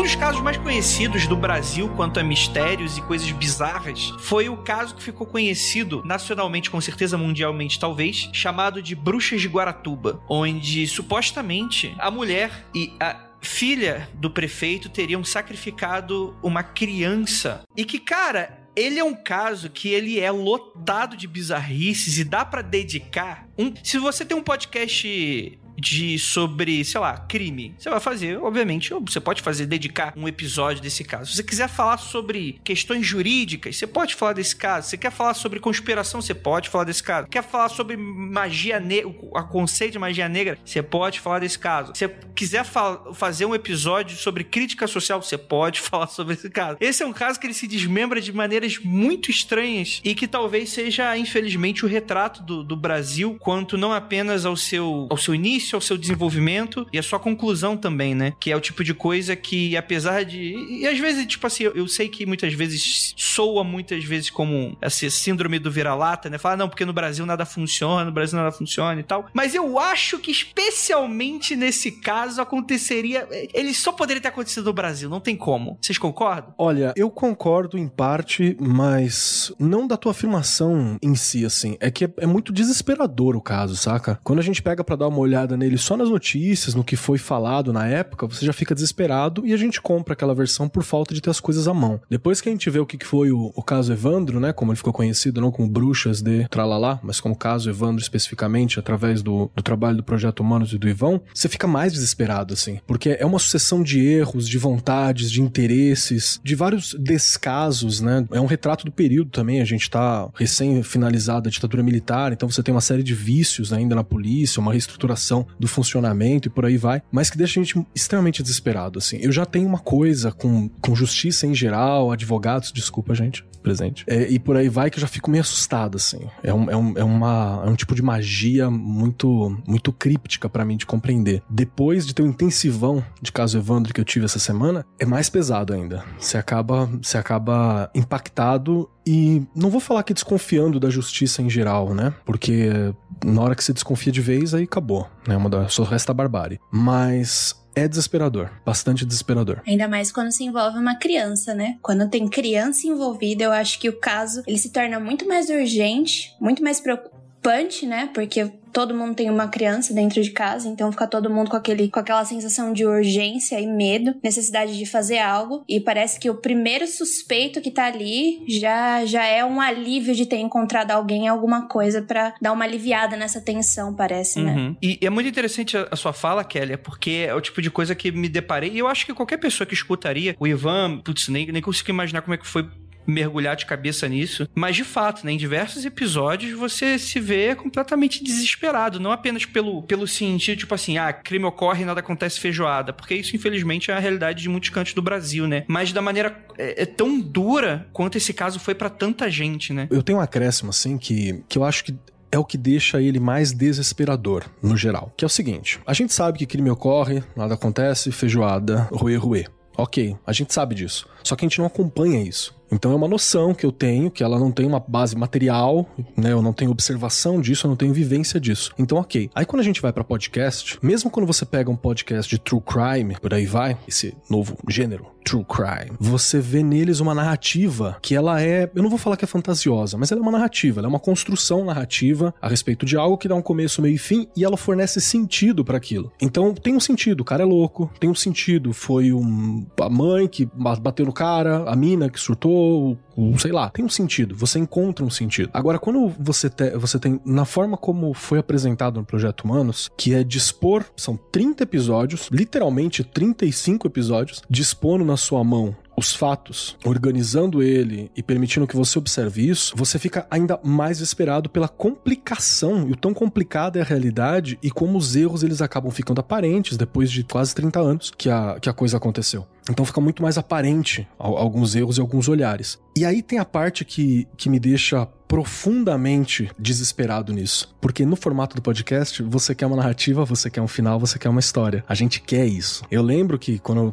Um 0.00 0.02
dos 0.02 0.14
casos 0.14 0.40
mais 0.40 0.56
conhecidos 0.56 1.26
do 1.26 1.36
Brasil 1.36 1.86
quanto 1.90 2.18
a 2.18 2.22
mistérios 2.22 2.96
e 2.96 3.02
coisas 3.02 3.30
bizarras 3.32 4.14
foi 4.18 4.48
o 4.48 4.56
caso 4.56 4.94
que 4.94 5.02
ficou 5.02 5.26
conhecido 5.26 6.02
nacionalmente, 6.06 6.70
com 6.70 6.80
certeza 6.80 7.18
mundialmente 7.18 7.78
talvez, 7.78 8.30
chamado 8.32 8.80
de 8.80 8.94
Bruxas 8.94 9.42
de 9.42 9.46
Guaratuba, 9.46 10.22
onde 10.26 10.88
supostamente 10.88 11.94
a 11.98 12.10
mulher 12.10 12.64
e 12.74 12.94
a 12.98 13.28
filha 13.42 14.08
do 14.14 14.30
prefeito 14.30 14.88
teriam 14.88 15.22
sacrificado 15.22 16.34
uma 16.42 16.62
criança. 16.62 17.64
E 17.76 17.84
que, 17.84 17.98
cara, 17.98 18.58
ele 18.74 18.98
é 18.98 19.04
um 19.04 19.14
caso 19.14 19.68
que 19.68 19.90
ele 19.90 20.18
é 20.18 20.30
lotado 20.30 21.14
de 21.14 21.26
bizarrices 21.26 22.16
e 22.16 22.24
dá 22.24 22.44
para 22.44 22.62
dedicar 22.62 23.46
um. 23.58 23.74
Se 23.84 23.98
você 23.98 24.24
tem 24.24 24.36
um 24.36 24.42
podcast 24.42 25.58
de 25.80 26.18
sobre, 26.18 26.84
sei 26.84 27.00
lá, 27.00 27.16
crime. 27.16 27.74
Você 27.78 27.88
vai 27.88 28.00
fazer, 28.00 28.38
obviamente, 28.38 28.90
você 28.90 29.20
pode 29.20 29.40
fazer, 29.40 29.66
dedicar 29.66 30.12
um 30.16 30.28
episódio 30.28 30.82
desse 30.82 31.02
caso. 31.02 31.30
Se 31.30 31.36
você 31.36 31.42
quiser 31.42 31.68
falar 31.68 31.96
sobre 31.98 32.60
questões 32.62 33.06
jurídicas, 33.06 33.76
você 33.76 33.86
pode 33.86 34.14
falar 34.14 34.34
desse 34.34 34.54
caso. 34.54 34.88
Você 34.88 34.96
quer 34.96 35.10
falar 35.10 35.34
sobre 35.34 35.58
conspiração, 35.58 36.20
você 36.20 36.34
pode 36.34 36.68
falar 36.68 36.84
desse 36.84 37.02
caso. 37.02 37.28
Quer 37.28 37.42
falar 37.42 37.68
sobre 37.68 37.96
magia 37.96 38.78
negra, 38.78 39.08
o 39.08 39.42
conceito 39.44 39.92
de 39.92 39.98
magia 39.98 40.28
negra, 40.28 40.58
você 40.64 40.82
pode 40.82 41.18
falar 41.20 41.38
desse 41.38 41.58
caso. 41.58 41.92
Se 41.94 42.08
quiser 42.34 42.64
fa 42.64 43.00
fazer 43.14 43.46
um 43.46 43.54
episódio 43.54 44.16
sobre 44.16 44.44
crítica 44.44 44.86
social, 44.86 45.22
você 45.22 45.38
pode 45.38 45.80
falar 45.80 46.08
sobre 46.08 46.34
esse 46.34 46.50
caso. 46.50 46.76
Esse 46.80 47.02
é 47.02 47.06
um 47.06 47.12
caso 47.12 47.40
que 47.40 47.46
ele 47.46 47.54
se 47.54 47.66
desmembra 47.66 48.20
de 48.20 48.32
maneiras 48.32 48.78
muito 48.78 49.30
estranhas 49.30 50.00
e 50.04 50.14
que 50.14 50.28
talvez 50.28 50.70
seja, 50.70 51.16
infelizmente, 51.16 51.84
o 51.84 51.88
retrato 51.88 52.42
do, 52.42 52.62
do 52.62 52.76
Brasil 52.76 53.36
quanto 53.40 53.78
não 53.78 53.92
apenas 53.92 54.44
ao 54.44 54.56
seu, 54.56 55.06
ao 55.10 55.16
seu 55.16 55.34
início, 55.34 55.69
início 55.70 55.76
ao 55.76 55.80
seu 55.80 55.96
desenvolvimento 55.96 56.86
e 56.92 56.98
a 56.98 57.02
sua 57.02 57.18
conclusão 57.18 57.76
também, 57.76 58.14
né? 58.14 58.32
Que 58.40 58.50
é 58.50 58.56
o 58.56 58.60
tipo 58.60 58.82
de 58.82 58.92
coisa 58.92 59.36
que, 59.36 59.76
apesar 59.76 60.24
de. 60.24 60.54
E 60.80 60.86
às 60.86 60.98
vezes, 60.98 61.26
tipo 61.26 61.46
assim, 61.46 61.64
eu, 61.64 61.88
sei 61.88 62.08
que 62.08 62.26
muitas 62.26 62.52
vezes 62.52 63.14
soa 63.16 63.62
muitas 63.62 64.04
vezes 64.04 64.30
como 64.30 64.76
essa 64.80 65.08
síndrome 65.10 65.58
do 65.58 65.70
vira-lata, 65.70 66.28
né? 66.28 66.38
Falar, 66.38 66.56
não, 66.56 66.68
porque 66.68 66.84
no 66.84 66.92
Brasil 66.92 67.24
nada 67.24 67.44
funciona, 67.44 68.04
no 68.04 68.12
Brasil 68.12 68.38
nada 68.38 68.52
funciona 68.52 69.00
e 69.00 69.04
tal. 69.04 69.26
Mas 69.32 69.54
eu 69.54 69.78
acho 69.78 70.18
que, 70.18 70.30
especialmente 70.30 71.54
nesse 71.54 71.92
caso, 71.92 72.40
aconteceria. 72.40 73.26
Ele 73.54 73.72
só 73.72 73.92
poderia 73.92 74.20
ter 74.20 74.28
acontecido 74.28 74.64
no 74.64 74.72
Brasil, 74.72 75.08
não 75.08 75.20
tem 75.20 75.36
como. 75.36 75.78
Vocês 75.80 75.98
concordam? 75.98 76.54
Olha, 76.58 76.92
eu 76.96 77.10
concordo 77.10 77.78
em 77.78 77.88
parte, 77.88 78.56
mas 78.60 79.52
não 79.58 79.86
da 79.86 79.96
tua 79.96 80.12
afirmação 80.12 80.96
em 81.02 81.14
si, 81.14 81.44
assim. 81.44 81.76
É 81.80 81.90
que 81.90 82.04
é, 82.04 82.10
é 82.18 82.26
muito 82.26 82.52
desesperador 82.52 83.36
o 83.36 83.40
caso, 83.40 83.76
saca? 83.76 84.18
Quando 84.24 84.38
a 84.38 84.42
gente 84.42 84.62
pega 84.62 84.82
para 84.82 84.96
dar 84.96 85.08
uma 85.08 85.18
olhada 85.18 85.56
nele 85.60 85.78
só 85.78 85.96
nas 85.96 86.08
notícias, 86.08 86.74
no 86.74 86.82
que 86.82 86.96
foi 86.96 87.18
falado 87.18 87.72
na 87.72 87.86
época, 87.86 88.26
você 88.26 88.44
já 88.44 88.52
fica 88.52 88.74
desesperado 88.74 89.46
e 89.46 89.52
a 89.52 89.56
gente 89.56 89.80
compra 89.80 90.14
aquela 90.14 90.34
versão 90.34 90.68
por 90.68 90.82
falta 90.82 91.14
de 91.14 91.20
ter 91.20 91.30
as 91.30 91.38
coisas 91.38 91.68
à 91.68 91.74
mão. 91.74 92.00
Depois 92.08 92.40
que 92.40 92.48
a 92.48 92.52
gente 92.52 92.68
vê 92.70 92.78
o 92.78 92.86
que 92.86 93.04
foi 93.04 93.30
o, 93.30 93.52
o 93.54 93.62
caso 93.62 93.92
Evandro, 93.92 94.40
né, 94.40 94.52
como 94.52 94.72
ele 94.72 94.76
ficou 94.76 94.92
conhecido, 94.92 95.40
não 95.40 95.50
como 95.50 95.68
Bruxas 95.68 96.22
de 96.22 96.48
Tralalá, 96.48 96.98
mas 97.02 97.20
como 97.20 97.36
caso 97.36 97.68
Evandro 97.68 98.02
especificamente, 98.02 98.78
através 98.78 99.22
do, 99.22 99.50
do 99.54 99.62
trabalho 99.62 99.98
do 99.98 100.02
Projeto 100.02 100.40
Humanos 100.40 100.72
e 100.72 100.78
do 100.78 100.88
Ivão, 100.88 101.20
você 101.32 101.48
fica 101.48 101.66
mais 101.66 101.92
desesperado, 101.92 102.54
assim, 102.54 102.80
porque 102.86 103.16
é 103.18 103.26
uma 103.26 103.38
sucessão 103.38 103.82
de 103.82 104.00
erros, 104.00 104.48
de 104.48 104.58
vontades, 104.58 105.30
de 105.30 105.42
interesses, 105.42 106.40
de 106.42 106.54
vários 106.54 106.94
descasos, 106.94 108.00
né, 108.00 108.26
é 108.30 108.40
um 108.40 108.46
retrato 108.46 108.84
do 108.84 108.92
período 108.92 109.30
também, 109.30 109.60
a 109.60 109.64
gente 109.64 109.90
tá 109.90 110.28
recém-finalizada 110.34 111.48
a 111.48 111.52
ditadura 111.52 111.82
militar, 111.82 112.32
então 112.32 112.48
você 112.48 112.62
tem 112.62 112.74
uma 112.74 112.80
série 112.80 113.02
de 113.02 113.14
vícios 113.14 113.72
ainda 113.72 113.94
na 113.94 114.04
polícia, 114.04 114.60
uma 114.60 114.72
reestruturação 114.72 115.46
do 115.58 115.68
funcionamento 115.68 116.48
e 116.48 116.50
por 116.50 116.64
aí 116.64 116.76
vai, 116.76 117.02
mas 117.10 117.30
que 117.30 117.38
deixa 117.38 117.60
a 117.60 117.64
gente 117.64 117.86
extremamente 117.94 118.42
desesperado, 118.42 118.98
assim. 118.98 119.18
Eu 119.20 119.32
já 119.32 119.44
tenho 119.44 119.66
uma 119.66 119.78
coisa 119.78 120.32
com, 120.32 120.68
com 120.80 120.94
justiça 120.94 121.46
em 121.46 121.54
geral, 121.54 122.10
advogados, 122.12 122.72
desculpa, 122.72 123.14
gente, 123.14 123.44
presente. 123.62 124.04
É, 124.06 124.28
e 124.28 124.38
por 124.38 124.56
aí 124.56 124.68
vai 124.68 124.90
que 124.90 124.98
eu 124.98 125.00
já 125.00 125.06
fico 125.06 125.30
meio 125.30 125.42
assustado, 125.42 125.96
assim. 125.96 126.20
É 126.42 126.52
um, 126.52 126.70
é 126.70 126.76
um, 126.76 126.98
é 126.98 127.04
uma, 127.04 127.62
é 127.66 127.68
um 127.68 127.74
tipo 127.74 127.94
de 127.94 128.02
magia 128.02 128.70
muito, 128.70 129.56
muito 129.66 129.92
críptica 129.92 130.48
para 130.48 130.64
mim 130.64 130.76
de 130.76 130.86
compreender. 130.86 131.42
Depois 131.48 132.06
de 132.06 132.14
ter 132.14 132.22
um 132.22 132.26
intensivão 132.26 133.04
de 133.20 133.30
caso 133.30 133.58
Evandro 133.58 133.92
que 133.92 134.00
eu 134.00 134.04
tive 134.04 134.24
essa 134.24 134.38
semana, 134.38 134.84
é 134.98 135.04
mais 135.04 135.28
pesado 135.28 135.72
ainda. 135.72 136.04
Você 136.18 136.36
acaba, 136.36 136.86
você 137.00 137.18
acaba 137.18 137.90
impactado 137.94 138.88
e 139.06 139.42
não 139.54 139.70
vou 139.70 139.80
falar 139.80 140.02
que 140.02 140.14
desconfiando 140.14 140.78
da 140.78 140.90
justiça 140.90 141.42
em 141.42 141.50
geral, 141.50 141.94
né? 141.94 142.12
Porque 142.24 142.94
na 143.24 143.42
hora 143.42 143.54
que 143.54 143.62
você 143.62 143.72
desconfia 143.72 144.12
de 144.12 144.20
vez, 144.20 144.54
aí 144.54 144.64
acabou, 144.64 145.08
né? 145.26 145.36
Uma 145.36 145.48
da, 145.48 145.68
só 145.68 145.82
resta 145.82 146.12
a 146.12 146.14
barbárie. 146.14 146.58
Mas 146.70 147.54
é 147.74 147.86
desesperador, 147.86 148.50
bastante 148.64 149.04
desesperador. 149.04 149.62
Ainda 149.66 149.88
mais 149.88 150.10
quando 150.10 150.32
se 150.32 150.44
envolve 150.44 150.78
uma 150.78 150.96
criança, 150.96 151.54
né? 151.54 151.78
Quando 151.82 152.08
tem 152.08 152.28
criança 152.28 152.86
envolvida, 152.86 153.44
eu 153.44 153.52
acho 153.52 153.78
que 153.78 153.88
o 153.88 153.98
caso 153.98 154.42
ele 154.46 154.58
se 154.58 154.70
torna 154.70 154.98
muito 154.98 155.26
mais 155.26 155.48
urgente, 155.48 156.34
muito 156.40 156.62
mais 156.62 156.80
preocupante, 156.80 157.86
né? 157.86 158.10
Porque 158.12 158.50
todo 158.72 158.94
mundo 158.94 159.14
tem 159.14 159.30
uma 159.30 159.48
criança 159.48 159.92
dentro 159.92 160.22
de 160.22 160.30
casa, 160.30 160.68
então 160.68 160.90
fica 160.90 161.06
todo 161.06 161.30
mundo 161.30 161.50
com, 161.50 161.56
aquele, 161.56 161.88
com 161.88 162.00
aquela 162.00 162.24
sensação 162.24 162.72
de 162.72 162.84
urgência 162.84 163.60
e 163.60 163.66
medo, 163.66 164.14
necessidade 164.22 164.76
de 164.76 164.86
fazer 164.86 165.18
algo, 165.18 165.64
e 165.68 165.80
parece 165.80 166.18
que 166.18 166.30
o 166.30 166.34
primeiro 166.34 166.86
suspeito 166.86 167.60
que 167.60 167.70
tá 167.70 167.86
ali 167.86 168.42
já, 168.48 169.04
já 169.04 169.24
é 169.24 169.44
um 169.44 169.60
alívio 169.60 170.14
de 170.14 170.26
ter 170.26 170.38
encontrado 170.38 170.90
alguém, 170.90 171.28
alguma 171.28 171.68
coisa 171.68 172.02
para 172.02 172.34
dar 172.40 172.52
uma 172.52 172.64
aliviada 172.64 173.16
nessa 173.16 173.40
tensão, 173.40 173.94
parece, 173.94 174.40
né? 174.40 174.54
Uhum. 174.54 174.76
E, 174.82 174.98
é 175.00 175.10
muito 175.10 175.28
interessante 175.28 175.76
a, 175.76 175.88
a, 175.90 175.96
sua 175.96 176.12
fala, 176.12 176.44
Kelly, 176.44 176.76
porque 176.76 177.26
é 177.28 177.34
o 177.34 177.40
tipo 177.40 177.60
de 177.60 177.70
coisa 177.70 177.94
que 177.94 178.10
me 178.10 178.28
deparei, 178.28 178.70
e 178.70 178.78
eu 178.78 178.86
acho 178.86 179.06
que 179.06 179.14
qualquer 179.14 179.38
pessoa 179.38 179.66
que 179.66 179.74
escutaria, 179.74 180.36
o 180.38 180.46
Ivan, 180.46 180.98
putz, 180.98 181.28
nem, 181.28 181.50
nem 181.50 181.62
consigo 181.62 181.90
imaginar 181.90 182.22
como 182.22 182.34
é 182.34 182.38
que 182.38 182.46
foi 182.46 182.68
mergulhar 183.06 183.56
de 183.56 183.66
cabeça 183.66 184.08
nisso. 184.08 184.48
Mas 184.54 184.76
de 184.76 184.84
fato, 184.84 185.24
né, 185.24 185.32
em 185.32 185.36
diversos 185.36 185.84
episódios 185.84 186.58
você 186.58 186.98
se 186.98 187.18
vê 187.20 187.54
completamente 187.54 188.22
desesperado, 188.22 189.00
não 189.00 189.10
apenas 189.10 189.44
pelo, 189.44 189.82
pelo 189.82 190.06
sentido, 190.06 190.58
tipo 190.58 190.74
assim, 190.74 190.98
ah, 190.98 191.12
crime 191.12 191.44
ocorre 191.44 191.82
e 191.82 191.86
nada 191.86 192.00
acontece 192.00 192.40
feijoada, 192.40 192.92
porque 192.92 193.14
isso 193.14 193.34
infelizmente 193.34 193.90
é 193.90 193.94
a 193.94 193.98
realidade 193.98 194.42
de 194.42 194.48
muitos 194.48 194.70
cantos 194.70 194.94
do 194.94 195.02
Brasil, 195.02 195.46
né? 195.46 195.64
Mas 195.66 195.92
da 195.92 196.02
maneira 196.02 196.36
é, 196.58 196.82
é 196.82 196.86
tão 196.86 197.20
dura 197.20 197.88
quanto 197.92 198.16
esse 198.16 198.32
caso 198.32 198.58
foi 198.58 198.74
para 198.74 198.90
tanta 198.90 199.30
gente, 199.30 199.72
né? 199.72 199.88
Eu 199.90 200.02
tenho 200.02 200.18
um 200.18 200.22
acréscimo 200.22 200.70
assim 200.70 200.98
que, 200.98 201.42
que 201.48 201.58
eu 201.58 201.64
acho 201.64 201.84
que 201.84 201.94
é 202.32 202.38
o 202.38 202.44
que 202.44 202.56
deixa 202.56 203.02
ele 203.02 203.18
mais 203.18 203.52
desesperador, 203.52 204.44
no 204.62 204.76
geral. 204.76 205.12
Que 205.16 205.24
é 205.24 205.26
o 205.26 205.30
seguinte: 205.30 205.80
a 205.86 205.92
gente 205.92 206.12
sabe 206.12 206.38
que 206.38 206.46
crime 206.46 206.70
ocorre, 206.70 207.22
nada 207.36 207.54
acontece, 207.54 208.12
feijoada, 208.12 208.88
ruê, 208.92 209.16
ruê. 209.16 209.46
Ok, 209.76 210.14
a 210.26 210.32
gente 210.32 210.52
sabe 210.52 210.74
disso. 210.74 211.08
Só 211.22 211.36
que 211.36 211.44
a 211.44 211.48
gente 211.48 211.58
não 211.58 211.66
acompanha 211.66 212.22
isso. 212.22 212.58
Então 212.72 212.92
é 212.92 212.94
uma 212.94 213.08
noção 213.08 213.52
que 213.52 213.66
eu 213.66 213.72
tenho, 213.72 214.10
que 214.10 214.22
ela 214.22 214.38
não 214.38 214.52
tem 214.52 214.64
uma 214.64 214.78
base 214.78 215.16
material, 215.16 215.88
né? 216.16 216.32
Eu 216.32 216.40
não 216.40 216.52
tenho 216.52 216.70
observação 216.70 217.40
disso, 217.40 217.66
eu 217.66 217.68
não 217.68 217.76
tenho 217.76 217.92
vivência 217.92 218.38
disso. 218.38 218.72
Então, 218.78 218.98
ok. 218.98 219.28
Aí 219.34 219.44
quando 219.44 219.60
a 219.60 219.64
gente 219.64 219.82
vai 219.82 219.92
para 219.92 220.04
podcast, 220.04 220.78
mesmo 220.80 221.10
quando 221.10 221.26
você 221.26 221.44
pega 221.44 221.70
um 221.70 221.76
podcast 221.76 222.30
de 222.30 222.38
true 222.38 222.60
crime, 222.60 223.16
por 223.20 223.34
aí 223.34 223.44
vai, 223.44 223.76
esse 223.88 224.14
novo 224.28 224.56
gênero, 224.68 225.06
true 225.24 225.44
crime, 225.44 225.96
você 225.98 226.40
vê 226.40 226.62
neles 226.62 227.00
uma 227.00 227.14
narrativa 227.14 227.98
que 228.00 228.14
ela 228.14 228.40
é, 228.40 228.70
eu 228.74 228.82
não 228.82 228.90
vou 228.90 228.98
falar 228.98 229.16
que 229.16 229.24
é 229.24 229.28
fantasiosa, 229.28 229.98
mas 229.98 230.12
ela 230.12 230.20
é 230.20 230.22
uma 230.22 230.32
narrativa, 230.32 230.80
ela 230.80 230.86
é 230.86 230.88
uma 230.88 231.00
construção 231.00 231.64
narrativa 231.64 232.32
a 232.40 232.48
respeito 232.48 232.86
de 232.86 232.96
algo 232.96 233.18
que 233.18 233.28
dá 233.28 233.34
um 233.34 233.42
começo, 233.42 233.82
meio 233.82 233.96
e 233.96 233.98
fim 233.98 234.28
e 234.36 234.44
ela 234.44 234.56
fornece 234.56 235.00
sentido 235.00 235.64
para 235.64 235.76
aquilo. 235.76 236.12
Então 236.20 236.54
tem 236.54 236.74
um 236.74 236.80
sentido, 236.80 237.22
o 237.22 237.24
cara 237.24 237.42
é 237.42 237.46
louco, 237.46 237.90
tem 237.98 238.08
um 238.08 238.14
sentido, 238.14 238.72
foi 238.72 239.12
um, 239.12 239.66
a 239.80 239.90
mãe 239.90 240.28
que 240.28 240.48
bateu 240.80 241.04
no 241.10 241.12
cara, 241.12 241.64
a 241.66 241.74
mina 241.74 242.08
que 242.08 242.20
surtou, 242.20 242.96
sei 243.36 243.50
lá, 243.50 243.68
tem 243.68 243.84
um 243.84 243.88
sentido, 243.88 244.36
você 244.36 244.60
encontra 244.60 245.04
um 245.04 245.10
sentido. 245.10 245.50
Agora, 245.52 245.76
quando 245.76 246.08
você, 246.20 246.48
te, 246.48 246.70
você 246.76 247.00
tem, 247.00 247.20
na 247.24 247.44
forma 247.44 247.76
como 247.76 248.14
foi 248.14 248.38
apresentado 248.38 249.00
no 249.00 249.04
Projeto 249.04 249.42
Humanos, 249.42 249.90
que 249.96 250.14
é 250.14 250.22
dispor, 250.22 250.84
são 250.96 251.18
30 251.32 251.64
episódios, 251.64 252.28
literalmente 252.30 253.02
35 253.02 253.88
episódios, 253.88 254.40
dispondo 254.48 255.04
na 255.04 255.16
sua 255.16 255.42
mão 255.42 255.74
os 255.96 256.14
fatos, 256.14 256.78
organizando 256.84 257.62
ele 257.62 258.10
e 258.16 258.22
permitindo 258.22 258.66
que 258.66 258.76
você 258.76 258.98
observe 258.98 259.46
isso, 259.46 259.74
você 259.76 259.98
fica 259.98 260.26
ainda 260.30 260.58
mais 260.64 260.98
desesperado 260.98 261.50
pela 261.50 261.68
complicação 261.68 262.88
e 262.88 262.92
o 262.92 262.96
tão 262.96 263.12
complicada 263.12 263.78
é 263.78 263.82
a 263.82 263.84
realidade 263.84 264.58
e 264.62 264.70
como 264.70 264.96
os 264.96 265.14
erros 265.14 265.42
eles 265.42 265.60
acabam 265.60 265.90
ficando 265.90 266.20
aparentes 266.20 266.78
depois 266.78 267.10
de 267.10 267.22
quase 267.22 267.54
30 267.54 267.80
anos 267.80 268.12
que 268.16 268.30
a, 268.30 268.58
que 268.58 268.68
a 268.68 268.72
coisa 268.72 268.96
aconteceu. 268.96 269.46
Então 269.70 269.84
fica 269.84 270.00
muito 270.00 270.22
mais 270.22 270.36
aparente 270.36 271.08
alguns 271.18 271.74
erros 271.74 271.96
e 271.96 272.00
alguns 272.00 272.28
olhares. 272.28 272.78
E 272.96 273.04
aí 273.04 273.22
tem 273.22 273.38
a 273.38 273.44
parte 273.44 273.84
que, 273.84 274.26
que 274.36 274.50
me 274.50 274.58
deixa 274.58 275.06
profundamente 275.30 276.50
desesperado 276.58 277.32
nisso. 277.32 277.72
Porque 277.80 278.04
no 278.04 278.16
formato 278.16 278.56
do 278.56 278.62
podcast, 278.62 279.22
você 279.22 279.54
quer 279.54 279.66
uma 279.66 279.76
narrativa, 279.76 280.24
você 280.24 280.50
quer 280.50 280.60
um 280.60 280.66
final, 280.66 280.98
você 280.98 281.20
quer 281.20 281.28
uma 281.28 281.38
história. 281.38 281.84
A 281.88 281.94
gente 281.94 282.20
quer 282.20 282.46
isso. 282.46 282.82
Eu 282.90 283.00
lembro 283.00 283.38
que 283.38 283.60
quando 283.60 283.92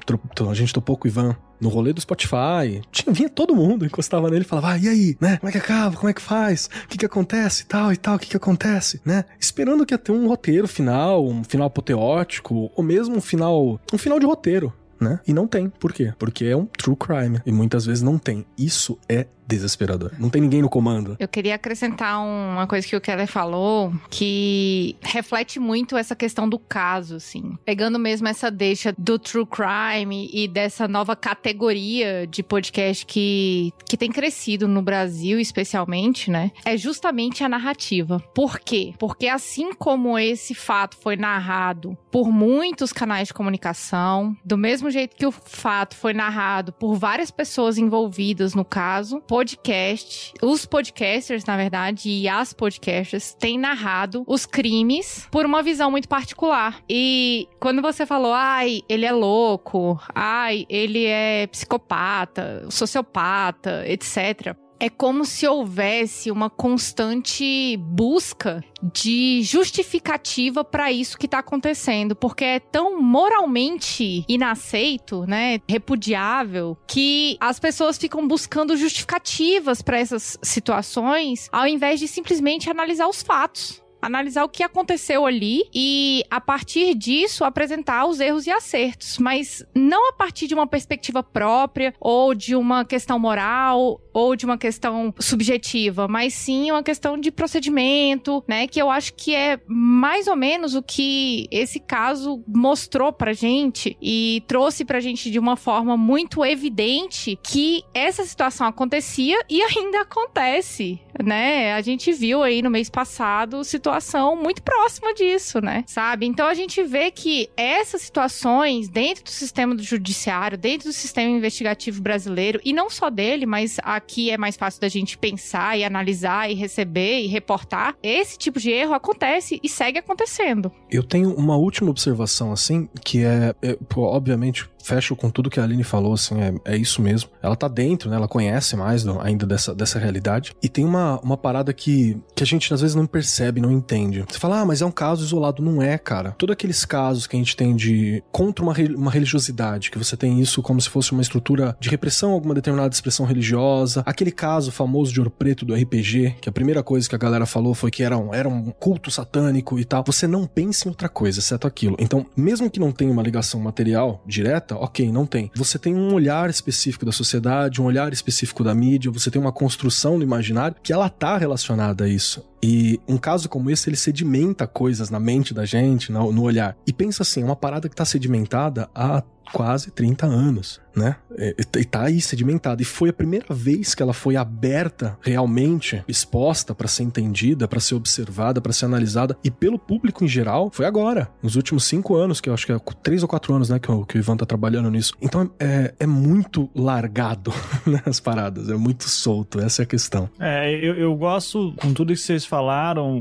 a 0.49 0.53
gente 0.55 0.73
topou 0.73 0.97
com 0.97 1.07
o 1.07 1.11
Ivan 1.11 1.37
no 1.61 1.69
rolê 1.69 1.93
do 1.93 2.01
Spotify, 2.01 2.81
tinha, 2.91 3.13
vinha 3.13 3.29
todo 3.29 3.55
mundo, 3.55 3.85
encostava 3.85 4.29
nele 4.29 4.45
e 4.45 4.47
falava, 4.47 4.73
ah, 4.73 4.77
e 4.77 4.87
aí, 4.87 5.17
né? 5.21 5.37
Como 5.37 5.49
é 5.49 5.51
que 5.51 5.57
acaba? 5.59 5.95
Como 5.95 6.09
é 6.09 6.13
que 6.13 6.21
faz? 6.21 6.69
O 6.85 6.87
que 6.87 6.97
que 6.97 7.05
acontece? 7.05 7.65
Tal 7.67 7.93
e 7.93 7.97
tal, 7.97 8.15
o 8.15 8.19
que 8.19 8.29
que 8.29 8.37
acontece? 8.37 8.99
Né? 9.05 9.23
Esperando 9.39 9.85
que 9.85 9.93
ia 9.93 9.97
ter 9.97 10.11
um 10.11 10.27
roteiro 10.27 10.67
final, 10.67 11.23
um 11.23 11.43
final 11.43 11.67
apoteótico, 11.67 12.71
ou 12.75 12.83
mesmo 12.83 13.15
um 13.15 13.21
final, 13.21 13.79
um 13.93 13.97
final 13.97 14.19
de 14.19 14.25
roteiro 14.25 14.73
né? 14.99 15.19
E 15.27 15.33
não 15.33 15.47
tem. 15.47 15.69
Por 15.69 15.93
quê? 15.93 16.13
Porque 16.17 16.45
é 16.45 16.55
um 16.55 16.65
true 16.65 16.95
crime. 16.95 17.39
E 17.45 17.51
muitas 17.51 17.85
vezes 17.85 18.01
não 18.01 18.17
tem. 18.17 18.45
Isso 18.57 18.97
é 19.07 19.27
desesperador. 19.47 20.11
Não 20.19 20.29
tem 20.29 20.41
ninguém 20.41 20.61
no 20.61 20.69
comando. 20.69 21.15
Eu 21.19 21.27
queria 21.27 21.55
acrescentar 21.55 22.19
uma 22.19 22.67
coisa 22.67 22.85
que 22.85 22.95
o 22.95 23.01
Keller 23.01 23.27
falou 23.27 23.93
que 24.09 24.95
reflete 25.01 25.59
muito 25.59 25.95
essa 25.95 26.15
questão 26.15 26.49
do 26.49 26.59
caso, 26.59 27.15
assim. 27.15 27.57
Pegando 27.63 27.97
mesmo 27.97 28.27
essa 28.27 28.51
deixa 28.51 28.93
do 28.97 29.17
true 29.17 29.45
crime 29.45 30.29
e 30.33 30.47
dessa 30.47 30.87
nova 30.87 31.15
categoria 31.15 32.27
de 32.27 32.43
podcast 32.43 33.05
que, 33.05 33.71
que 33.87 33.95
tem 33.95 34.11
crescido 34.11 34.67
no 34.67 34.81
Brasil, 34.81 35.39
especialmente, 35.39 36.29
né? 36.29 36.51
É 36.65 36.75
justamente 36.75 37.43
a 37.43 37.49
narrativa. 37.49 38.19
Por 38.33 38.59
quê? 38.59 38.93
Porque 38.99 39.27
assim 39.27 39.73
como 39.73 40.19
esse 40.19 40.53
fato 40.53 40.97
foi 40.97 41.15
narrado 41.15 41.97
por 42.11 42.31
muitos 42.31 42.91
canais 42.91 43.29
de 43.29 43.33
comunicação, 43.33 44.35
do 44.43 44.57
mesmo 44.57 44.89
jeito 44.89 45.15
que 45.15 45.25
o 45.25 45.31
fato 45.31 45.95
foi 45.95 46.13
narrado 46.13 46.73
por 46.73 46.95
várias 46.95 47.31
pessoas 47.31 47.77
envolvidas 47.77 48.53
no 48.53 48.65
caso, 48.65 49.21
podcast, 49.37 50.33
os 50.41 50.65
podcasters, 50.65 51.45
na 51.45 51.55
verdade, 51.55 52.09
e 52.09 52.27
as 52.27 52.53
podcasters 52.53 53.35
têm 53.35 53.55
narrado 53.59 54.23
os 54.25 54.47
crimes 54.47 55.27
por 55.31 55.45
uma 55.45 55.61
visão 55.61 55.91
muito 55.91 56.09
particular. 56.09 56.81
E 56.89 57.47
quando 57.59 57.79
você 57.79 58.03
falou, 58.03 58.33
ai, 58.33 58.81
ele 58.89 59.05
é 59.05 59.11
louco, 59.11 60.01
ai, 60.15 60.65
ele 60.67 61.05
é 61.05 61.45
psicopata, 61.45 62.65
sociopata, 62.71 63.83
etc 63.87 64.57
é 64.79 64.89
como 64.89 65.25
se 65.25 65.47
houvesse 65.47 66.31
uma 66.31 66.49
constante 66.49 67.77
busca 67.77 68.63
de 68.81 69.41
justificativa 69.43 70.63
para 70.63 70.91
isso 70.91 71.17
que 71.17 71.25
está 71.25 71.39
acontecendo, 71.39 72.15
porque 72.15 72.43
é 72.43 72.59
tão 72.59 73.01
moralmente 73.01 74.23
inaceito, 74.27 75.25
né, 75.25 75.59
repudiável, 75.67 76.77
que 76.87 77.37
as 77.39 77.59
pessoas 77.59 77.97
ficam 77.97 78.27
buscando 78.27 78.77
justificativas 78.77 79.81
para 79.81 79.99
essas 79.99 80.37
situações, 80.41 81.49
ao 81.51 81.67
invés 81.67 81.99
de 81.99 82.07
simplesmente 82.07 82.69
analisar 82.69 83.07
os 83.07 83.21
fatos 83.21 83.81
analisar 84.01 84.43
o 84.43 84.49
que 84.49 84.63
aconteceu 84.63 85.25
ali 85.25 85.63
e, 85.73 86.23
a 86.29 86.39
partir 86.39 86.93
disso, 86.95 87.43
apresentar 87.43 88.05
os 88.05 88.19
erros 88.19 88.47
e 88.47 88.51
acertos, 88.51 89.17
mas 89.17 89.65
não 89.75 90.09
a 90.09 90.13
partir 90.13 90.47
de 90.47 90.53
uma 90.53 90.67
perspectiva 90.67 91.23
própria 91.23 91.93
ou 91.99 92.33
de 92.33 92.55
uma 92.55 92.85
questão 92.85 93.19
moral 93.19 94.01
ou 94.13 94.35
de 94.35 94.45
uma 94.45 94.57
questão 94.57 95.13
subjetiva, 95.19 96.07
mas 96.07 96.33
sim 96.33 96.71
uma 96.71 96.81
questão 96.81 97.19
de 97.19 97.31
procedimento, 97.31 98.43
né? 98.47 98.65
Que 98.67 98.81
eu 98.81 98.89
acho 98.89 99.13
que 99.13 99.35
é 99.35 99.59
mais 99.67 100.27
ou 100.27 100.35
menos 100.35 100.73
o 100.73 100.81
que 100.81 101.47
esse 101.51 101.79
caso 101.79 102.43
mostrou 102.47 103.13
pra 103.13 103.33
gente 103.33 103.95
e 104.01 104.43
trouxe 104.47 104.83
pra 104.83 104.99
gente 104.99 105.29
de 105.29 105.37
uma 105.37 105.55
forma 105.55 105.95
muito 105.95 106.43
evidente 106.43 107.37
que 107.43 107.83
essa 107.93 108.25
situação 108.25 108.65
acontecia 108.65 109.39
e 109.47 109.61
ainda 109.61 110.01
acontece, 110.01 110.99
né? 111.23 111.73
A 111.73 111.81
gente 111.81 112.11
viu 112.11 112.41
aí 112.41 112.61
no 112.61 112.71
mês 112.71 112.89
passado 112.89 113.63
situação 113.87 114.35
muito 114.35 114.61
próxima 114.61 115.13
disso, 115.13 115.61
né? 115.61 115.83
Sabe? 115.87 116.25
Então 116.25 116.45
a 116.45 116.53
gente 116.53 116.83
vê 116.83 117.09
que 117.09 117.49
essas 117.55 118.01
situações 118.01 118.89
dentro 118.89 119.23
do 119.23 119.29
sistema 119.29 119.73
do 119.73 119.81
judiciário, 119.81 120.57
dentro 120.57 120.89
do 120.89 120.93
sistema 120.93 121.29
investigativo 121.29 122.01
brasileiro, 122.01 122.59
e 122.65 122.73
não 122.73 122.89
só 122.89 123.09
dele, 123.09 123.45
mas 123.45 123.77
aqui 123.81 124.29
é 124.29 124.37
mais 124.37 124.57
fácil 124.57 124.81
da 124.81 124.89
gente 124.89 125.17
pensar 125.17 125.77
e 125.77 125.85
analisar 125.85 126.51
e 126.51 126.53
receber 126.53 127.21
e 127.21 127.27
reportar, 127.27 127.95
esse 128.03 128.37
tipo 128.37 128.59
de 128.59 128.71
erro 128.71 128.93
acontece 128.93 129.59
e 129.63 129.69
segue 129.69 129.99
acontecendo. 129.99 130.71
Eu 130.91 131.03
tenho 131.03 131.33
uma 131.33 131.55
última 131.55 131.89
observação, 131.89 132.51
assim, 132.51 132.89
que 133.03 133.23
é, 133.23 133.55
é 133.61 133.77
obviamente, 133.95 134.69
fecho 134.87 135.15
com 135.15 135.29
tudo 135.29 135.49
que 135.49 135.59
a 135.59 135.63
Aline 135.63 135.83
falou, 135.83 136.13
assim, 136.13 136.35
é, 136.39 136.53
é 136.73 136.77
isso 136.77 137.01
mesmo. 137.01 137.29
Ela 137.41 137.55
tá 137.55 137.67
dentro, 137.67 138.09
né? 138.09 138.15
Ela 138.15 138.27
conhece 138.27 138.75
mais 138.75 139.03
do, 139.03 139.19
ainda 139.19 139.45
dessa, 139.45 139.75
dessa 139.75 139.99
realidade. 139.99 140.55
E 140.63 140.69
tem 140.69 140.85
uma, 140.85 141.19
uma 141.19 141.35
parada 141.35 141.73
que, 141.73 142.17
que 142.33 142.43
a 142.43 142.45
gente 142.45 142.73
às 142.73 142.81
vezes 142.81 142.95
não 142.95 143.05
percebe, 143.05 143.59
não 143.59 143.71
entende. 143.71 144.23
Você 144.27 144.39
fala, 144.39 144.61
ah, 144.61 144.65
mas 144.65 144.81
é 144.81 144.85
um 144.85 144.91
caso 144.91 145.25
isolado. 145.25 145.61
Não 145.61 145.81
é, 145.81 145.97
cara. 145.97 146.31
Todos 146.37 146.53
aqueles 146.53 146.85
casos 146.85 147.27
que 147.27 147.35
a 147.35 147.39
gente 147.39 147.55
tem 147.55 147.75
de 147.75 148.23
contra 148.31 148.63
uma, 148.63 148.73
uma 148.95 149.11
religiosidade, 149.11 149.91
que 149.91 149.97
você 149.97 150.15
tem 150.15 150.39
isso 150.39 150.61
como 150.61 150.79
se 150.79 150.89
fosse 150.89 151.11
uma 151.11 151.21
estrutura 151.21 151.75
de 151.79 151.89
repressão 151.89 152.31
a 152.31 152.33
alguma 152.33 152.55
determinada 152.55 152.93
expressão 152.93 153.25
religiosa. 153.25 154.03
Aquele 154.05 154.31
caso 154.31 154.71
famoso 154.71 155.11
de 155.11 155.19
Ouro 155.19 155.31
Preto 155.31 155.65
do 155.65 155.73
RPG, 155.73 156.37
que 156.39 156.49
a 156.49 156.51
primeira 156.51 156.81
coisa 156.81 157.09
que 157.09 157.15
a 157.15 157.19
galera 157.19 157.45
falou 157.45 157.73
foi 157.73 157.91
que 157.91 158.03
era 158.03 158.17
um, 158.17 158.33
era 158.33 158.47
um 158.47 158.71
culto 158.71 159.11
satânico 159.11 159.77
e 159.79 159.83
tal. 159.83 160.03
Você 160.05 160.27
não 160.27 160.45
pensa 160.45 160.87
em 160.87 160.91
outra 160.91 161.09
coisa, 161.09 161.39
exceto 161.39 161.67
aquilo. 161.67 161.97
Então, 161.99 162.25
mesmo 162.35 162.69
que 162.69 162.79
não 162.79 162.91
tenha 162.91 163.11
uma 163.11 163.23
ligação 163.23 163.59
material 163.59 164.21
direta, 164.25 164.76
ok, 164.77 165.11
não 165.11 165.25
tem. 165.25 165.51
Você 165.55 165.77
tem 165.77 165.95
um 165.95 166.13
olhar 166.13 166.49
específico 166.49 167.05
da 167.05 167.11
sociedade, 167.11 167.81
um 167.81 167.85
olhar 167.85 168.11
específico 168.13 168.63
da 168.63 168.73
mídia, 168.73 169.11
você 169.11 169.29
tem 169.29 169.41
uma 169.41 169.51
construção 169.51 170.17
do 170.17 170.23
imaginário 170.23 170.75
que 170.81 170.93
ela 170.93 171.09
tá 171.09 171.37
relacionada 171.37 172.05
a 172.05 172.07
isso. 172.07 172.43
E 172.69 172.99
um 173.07 173.17
caso 173.17 173.47
como 173.47 173.71
esse, 173.71 173.89
ele 173.89 173.95
sedimenta 173.95 174.67
coisas 174.67 175.09
na 175.09 175.21
mente 175.21 175.53
da 175.53 175.63
gente, 175.63 176.11
no, 176.11 176.41
olhar. 176.41 176.75
E 176.85 176.91
pensa 176.91 177.23
assim, 177.23 177.41
é 177.41 177.45
uma 177.45 177.55
parada 177.55 177.87
que 177.87 177.95
tá 177.95 178.03
sedimentada 178.03 178.89
há 178.93 179.23
quase 179.51 179.91
30 179.91 180.25
anos, 180.25 180.81
né? 180.95 181.15
E, 181.37 181.55
e 181.79 181.85
tá 181.85 182.03
aí 182.03 182.19
sedimentada. 182.19 182.81
E 182.81 182.85
foi 182.85 183.09
a 183.09 183.13
primeira 183.13 183.53
vez 183.53 183.93
que 183.93 184.01
ela 184.01 184.13
foi 184.13 184.35
aberta, 184.35 185.17
realmente 185.21 186.03
exposta 186.07 186.73
para 186.73 186.87
ser 186.87 187.03
entendida, 187.03 187.67
para 187.67 187.79
ser 187.79 187.95
observada, 187.95 188.59
para 188.61 188.73
ser 188.73 188.85
analisada. 188.85 189.37
E 189.43 189.51
pelo 189.51 189.77
público 189.77 190.23
em 190.23 190.27
geral, 190.27 190.69
foi 190.71 190.85
agora, 190.85 191.29
nos 191.41 191.55
últimos 191.55 191.85
cinco 191.85 192.15
anos, 192.15 192.41
que 192.41 192.49
eu 192.49 192.53
acho 192.53 192.65
que 192.65 192.71
é 192.71 192.79
três 193.01 193.21
ou 193.23 193.29
quatro 193.29 193.53
anos, 193.53 193.69
né, 193.69 193.79
que 193.79 193.91
o, 193.91 194.05
que 194.05 194.17
o 194.17 194.19
Ivan 194.19 194.37
tá 194.37 194.45
trabalhando 194.45 194.89
nisso. 194.89 195.13
Então 195.21 195.49
é, 195.59 195.93
é 195.99 196.07
muito 196.07 196.69
largado, 196.75 197.53
né, 197.85 198.01
as 198.05 198.19
paradas, 198.19 198.69
é 198.69 198.75
muito 198.75 199.07
solto, 199.09 199.59
essa 199.59 199.81
é 199.81 199.83
a 199.83 199.87
questão. 199.87 200.29
É, 200.39 200.73
eu, 200.73 200.95
eu 200.95 201.15
gosto, 201.15 201.73
com 201.77 201.93
tudo 201.93 202.13
que 202.13 202.19
vocês 202.19 202.45
falaram, 202.45 202.56